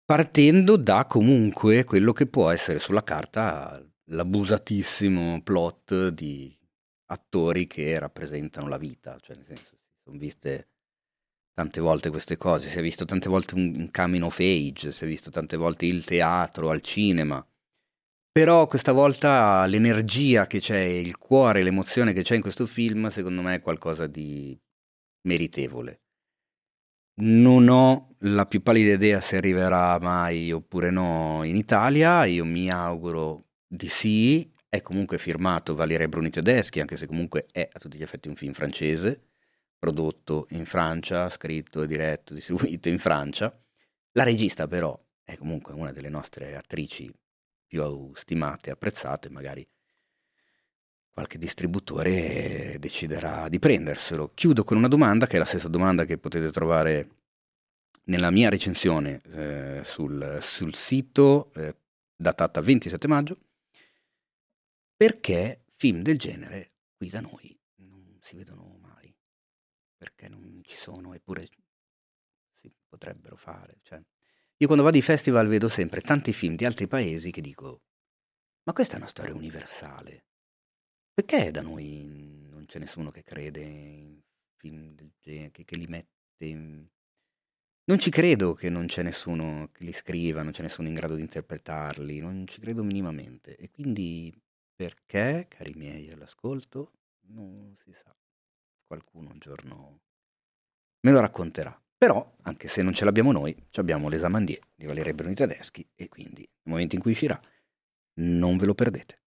partendo 0.06 0.78
da 0.78 1.06
comunque 1.08 1.84
quello 1.84 2.14
che 2.14 2.26
può 2.26 2.50
essere 2.50 2.80
sulla 2.80 3.04
carta 3.04 3.86
l'abusatissimo 4.06 5.42
plot 5.44 6.08
di 6.08 6.58
attori 7.08 7.68
che 7.68 8.00
rappresentano 8.00 8.70
la 8.70 8.78
vita, 8.78 9.18
cioè 9.22 9.36
nel 9.36 9.46
senso 9.46 9.73
sono 10.04 10.18
viste 10.18 10.70
tante 11.54 11.80
volte 11.80 12.10
queste 12.10 12.36
cose, 12.38 12.70
si 12.70 12.78
è 12.78 12.82
visto 12.82 13.06
tante 13.06 13.30
volte 13.30 13.56
un, 13.56 13.90
coming 13.92 14.24
of 14.24 14.40
age, 14.40 14.92
si 14.92 15.04
è 15.04 15.08
visto 15.08 15.30
tante 15.30 15.56
volte 15.56 15.86
il 15.86 16.04
teatro 16.04 16.70
al 16.70 16.82
cinema, 16.82 17.46
però 18.32 18.66
questa 18.66 18.92
volta 18.92 19.64
l'energia 19.68 20.48
che 20.48 20.60
c'è, 20.60 20.80
il 20.80 21.18
cuore, 21.18 21.62
l'emozione 21.62 22.14
che 22.14 22.24
c'è 22.24 22.34
in 22.34 22.42
questo 22.42 22.66
film, 22.66 23.10
secondo 23.10 23.42
me 23.42 23.56
è 23.56 23.62
qualcosa 23.62 24.08
di 24.08 24.60
meritevole. 25.28 26.02
Non 27.22 27.70
ho 27.70 28.16
la 28.22 28.48
più 28.48 28.64
pallida 28.64 28.94
idea 28.94 29.22
se 29.22 29.38
arriverà 29.38 30.00
mai 30.00 30.52
oppure 30.52 30.90
no 30.90 31.44
in 31.44 31.56
Italia, 31.56 32.26
io 32.26 32.44
mi 32.44 32.72
auguro 32.72 33.50
di 33.68 33.88
sì. 33.88 34.52
È 34.68 34.82
comunque 34.82 35.20
firmato 35.20 35.76
Valeria 35.76 36.08
Bruni 36.08 36.32
Tedeschi, 36.32 36.80
anche 36.80 36.98
se 36.98 37.06
comunque 37.06 37.46
è 37.52 37.70
a 37.72 37.78
tutti 37.78 38.00
gli 38.00 38.02
effetti 38.02 38.30
un 38.30 38.36
film 38.36 38.54
francese, 38.54 39.33
prodotto 39.84 40.48
in 40.52 40.66
Francia, 40.66 41.30
scritto, 41.30 41.86
diretto, 41.86 42.34
distribuito 42.34 42.88
in 42.88 43.00
Francia. 43.00 43.54
La 44.14 44.24
regista 44.24 44.66
però 44.66 44.98
è 45.26 45.36
comunque 45.36 45.74
una 45.74 45.92
delle 45.92 46.08
nostre 46.08 46.56
attrici 46.56 47.14
più 47.68 48.14
stimate 48.16 48.70
e 48.70 48.72
apprezzate, 48.72 49.30
magari 49.30 49.68
qualche 51.12 51.38
distributore 51.38 52.78
deciderà 52.80 53.50
di 53.50 53.60
prenderselo. 53.60 54.32
Chiudo 54.34 54.64
con 54.64 54.78
una 54.78 54.88
domanda 54.88 55.28
che 55.28 55.36
è 55.36 55.40
la 55.40 55.46
stessa 55.46 55.68
domanda 55.68 56.06
che 56.06 56.18
potete 56.18 56.50
trovare 56.50 57.10
nella 58.06 58.32
mia 58.32 58.50
recensione 58.50 59.22
eh, 59.34 59.82
sul, 59.84 60.38
sul, 60.42 60.74
sito 60.74 61.52
eh, 61.56 61.76
datata 62.16 62.62
27 62.62 63.08
maggio. 63.08 63.38
Perché 64.96 65.66
film 65.68 66.02
del 66.02 66.18
genere 66.18 66.72
qui 66.96 67.10
da 67.10 67.20
noi 67.20 67.60
non 67.76 68.18
si 68.22 68.38
vedono? 68.38 68.63
Perché 70.04 70.28
non 70.28 70.60
ci 70.66 70.76
sono 70.76 71.14
eppure 71.14 71.48
si 72.60 72.70
potrebbero 72.90 73.38
fare. 73.38 73.78
Cioè, 73.84 74.02
io 74.58 74.68
quando 74.68 74.84
vado 74.84 74.98
ai 74.98 75.02
festival 75.02 75.48
vedo 75.48 75.70
sempre 75.70 76.02
tanti 76.02 76.34
film 76.34 76.58
di 76.58 76.66
altri 76.66 76.88
paesi 76.88 77.32
che 77.32 77.40
dico, 77.40 77.84
ma 78.64 78.74
questa 78.74 78.96
è 78.96 78.98
una 78.98 79.08
storia 79.08 79.34
universale 79.34 80.26
perché 81.14 81.52
da 81.52 81.62
noi 81.62 82.48
non 82.50 82.66
c'è 82.66 82.80
nessuno 82.80 83.12
che 83.12 83.22
crede 83.22 83.62
in 83.62 84.20
film 84.56 84.96
del 84.96 85.12
genere, 85.22 85.52
che, 85.52 85.64
che 85.64 85.76
li 85.76 85.86
mette 85.86 86.10
in... 86.46 86.88
Non 87.86 88.00
ci 88.00 88.10
credo 88.10 88.54
che 88.54 88.70
non 88.70 88.88
c'è 88.88 89.04
nessuno 89.04 89.70
che 89.72 89.84
li 89.84 89.94
scriva, 89.94 90.42
non 90.42 90.54
c'è 90.54 90.64
nessuno 90.64 90.88
in 90.88 90.96
grado 90.96 91.14
di 91.16 91.22
interpretarli, 91.22 92.20
non 92.20 92.48
ci 92.48 92.60
credo 92.60 92.82
minimamente. 92.82 93.56
E 93.58 93.70
quindi 93.70 94.34
perché, 94.76 95.46
cari 95.50 95.74
miei 95.76 96.10
all'ascolto, 96.10 96.94
Non 97.28 97.76
si 97.78 97.94
sa. 97.94 98.14
Qualcuno 98.94 99.32
un 99.32 99.40
giorno 99.40 100.00
me 101.02 101.12
lo 101.12 101.20
racconterà. 101.20 101.76
Però, 101.98 102.36
anche 102.44 102.68
se 102.68 102.84
non 102.84 102.94
ce 102.94 103.06
l'abbiamo 103.06 103.32
noi, 103.32 103.56
abbiamo 103.78 104.08
les 104.08 104.24
amandier 104.24 104.60
di 104.76 104.86
Valeria 104.86 105.14
Bruni 105.14 105.34
Tedeschi 105.34 105.84
e 105.96 106.08
quindi 106.10 106.42
nel 106.42 106.74
momento 106.74 106.94
in 106.94 107.02
cui 107.02 107.12
uscirà 107.12 107.40
non 108.20 108.58
ve 108.58 108.66
lo 108.68 108.76
perdete. 108.76 109.20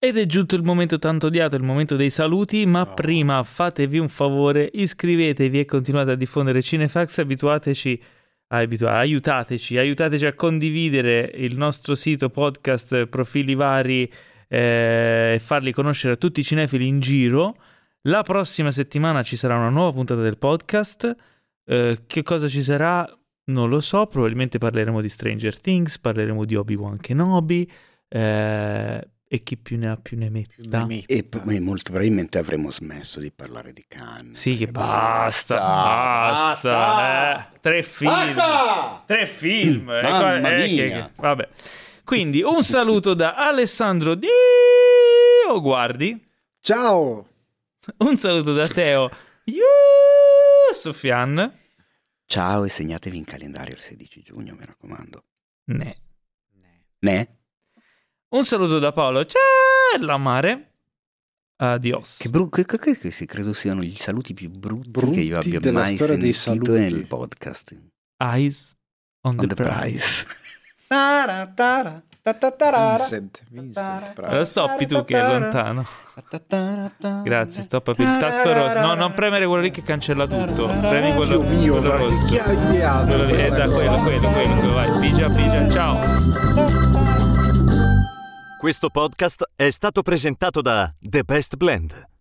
Ed 0.00 0.18
è 0.18 0.26
giunto 0.26 0.56
il 0.56 0.64
momento 0.64 0.98
tanto 0.98 1.28
odiato, 1.28 1.54
il 1.54 1.62
momento 1.62 1.94
dei 1.94 2.10
saluti, 2.10 2.66
ma 2.66 2.82
No. 2.82 2.94
prima 2.94 3.44
fatevi 3.44 3.98
un 3.98 4.08
favore, 4.08 4.68
iscrivetevi 4.72 5.60
e 5.60 5.64
continuate 5.64 6.10
a 6.12 6.16
diffondere 6.16 6.60
Cinefax, 6.60 7.18
abituateci, 7.18 8.02
abitua- 8.48 8.94
aiutateci, 8.94 9.78
aiutateci 9.78 10.26
a 10.26 10.34
condividere 10.34 11.30
il 11.36 11.56
nostro 11.56 11.94
sito, 11.94 12.30
podcast, 12.30 13.06
profili 13.06 13.54
vari 13.54 14.10
eh, 14.48 15.34
e 15.34 15.38
farli 15.38 15.70
conoscere 15.70 16.14
a 16.14 16.16
tutti 16.16 16.40
i 16.40 16.44
cinefili 16.44 16.86
in 16.86 16.98
giro. 16.98 17.56
La 18.02 18.22
prossima 18.22 18.70
settimana 18.70 19.22
ci 19.22 19.36
sarà 19.36 19.56
una 19.56 19.68
nuova 19.68 19.92
puntata 19.92 20.22
del 20.22 20.38
podcast. 20.38 21.14
Eh, 21.66 22.02
che 22.06 22.22
cosa 22.22 22.48
ci 22.48 22.62
sarà? 22.62 23.06
Non 23.44 23.68
lo 23.68 23.80
so, 23.80 24.06
probabilmente 24.06 24.58
parleremo 24.58 25.00
di 25.00 25.08
Stranger 25.08 25.58
Things, 25.60 25.98
parleremo 25.98 26.44
di 26.44 26.54
Obi-Wan 26.56 26.98
Kenobi. 26.98 27.70
eh, 28.08 29.08
e 29.32 29.42
chi 29.44 29.56
più 29.56 29.78
ne 29.78 29.88
ha 29.90 29.96
più 29.96 30.16
ne 30.18 30.28
metta. 30.28 30.88
E 31.06 31.22
p- 31.22 31.40
e 31.48 31.60
molto 31.60 31.92
probabilmente 31.92 32.38
avremo 32.38 32.72
smesso 32.72 33.20
di 33.20 33.30
parlare 33.30 33.72
di 33.72 33.84
Cannes. 33.86 34.36
Sì, 34.36 34.56
che 34.56 34.64
perché 34.66 34.72
basta, 34.72 35.54
basta, 35.56 37.38
eh. 37.54 37.58
Tre 37.60 37.82
film. 37.84 38.10
Tre 39.06 39.26
film. 39.26 39.88
Eh, 39.94 40.02
mamma 40.02 40.50
eh, 40.56 40.66
mia. 40.66 40.82
che- 40.82 40.88
che- 40.90 41.10
vabbè. 41.14 41.48
Quindi 42.02 42.42
un 42.42 42.64
saluto 42.64 43.14
da 43.14 43.34
Alessandro 43.36 44.16
Dio 44.16 45.60
Guardi. 45.60 46.20
Ciao! 46.60 47.26
Un 47.98 48.16
saluto 48.16 48.54
da 48.54 48.68
Teo 48.68 49.10
Sofian. 50.72 51.58
Ciao 52.26 52.64
e 52.64 52.68
segnatevi 52.68 53.16
in 53.16 53.24
calendario 53.24 53.74
il 53.74 53.80
16 53.80 54.22
giugno, 54.22 54.54
mi 54.54 54.64
raccomando. 54.64 55.24
Ne. 55.64 55.96
Ne? 57.00 57.38
Un 58.28 58.44
saluto 58.44 58.78
da 58.78 58.92
Paolo. 58.92 59.24
Ciao, 59.24 59.40
la 60.00 60.16
mare. 60.16 60.66
Adios. 61.56 62.18
Che, 62.18 62.28
bru- 62.30 62.48
che, 62.54 62.64
che- 62.64 62.96
che- 62.96 63.10
sì, 63.10 63.26
credo 63.26 63.52
siano 63.52 63.82
i 63.82 63.94
saluti 63.98 64.32
più 64.32 64.48
brutti, 64.48 64.88
Brutti 64.90 65.14
che 65.16 65.20
io 65.22 65.38
abbia 65.38 65.72
mai 65.72 65.96
sentito 66.32 66.72
nel 66.72 67.06
podcast. 67.06 67.76
Eyes 68.16 68.74
on, 69.22 69.38
On 69.38 69.46
the, 69.46 69.54
the 69.54 69.62
prize. 69.62 70.24
prize. 70.86 72.06
Vincent, 72.22 73.44
Vincent, 73.48 74.12
bravo. 74.14 74.44
Stoppi 74.44 74.86
tu 74.86 75.04
che 75.04 75.18
è 75.18 75.26
lontano. 75.26 75.86
Grazie, 77.22 77.62
stoppa 77.62 77.94
per 77.94 78.06
il 78.06 78.18
tasto 78.18 78.52
rosso. 78.52 78.78
No, 78.78 78.94
non 78.94 79.14
premere 79.14 79.46
quello 79.46 79.62
lì 79.62 79.70
che 79.70 79.82
cancella 79.82 80.26
tutto. 80.26 80.66
Premi 80.66 81.14
quello, 81.14 81.42
mio, 81.42 81.72
quello 81.78 81.88
ma 81.88 81.96
rosso. 81.96 82.36
Quello 82.36 83.24
lì, 83.24 83.32
questa 83.32 83.64
esatto, 83.64 83.70
quello, 83.70 84.02
quello, 84.02 84.28
quello, 84.30 84.54
quello, 84.54 84.72
vai, 84.74 85.00
pigia, 85.00 85.30
pigia, 85.30 85.68
ciao. 85.70 85.98
Questo 88.58 88.90
podcast 88.90 89.52
è 89.56 89.70
stato 89.70 90.02
presentato 90.02 90.60
da 90.60 90.92
The 91.00 91.22
Best 91.22 91.56
Blend, 91.56 92.10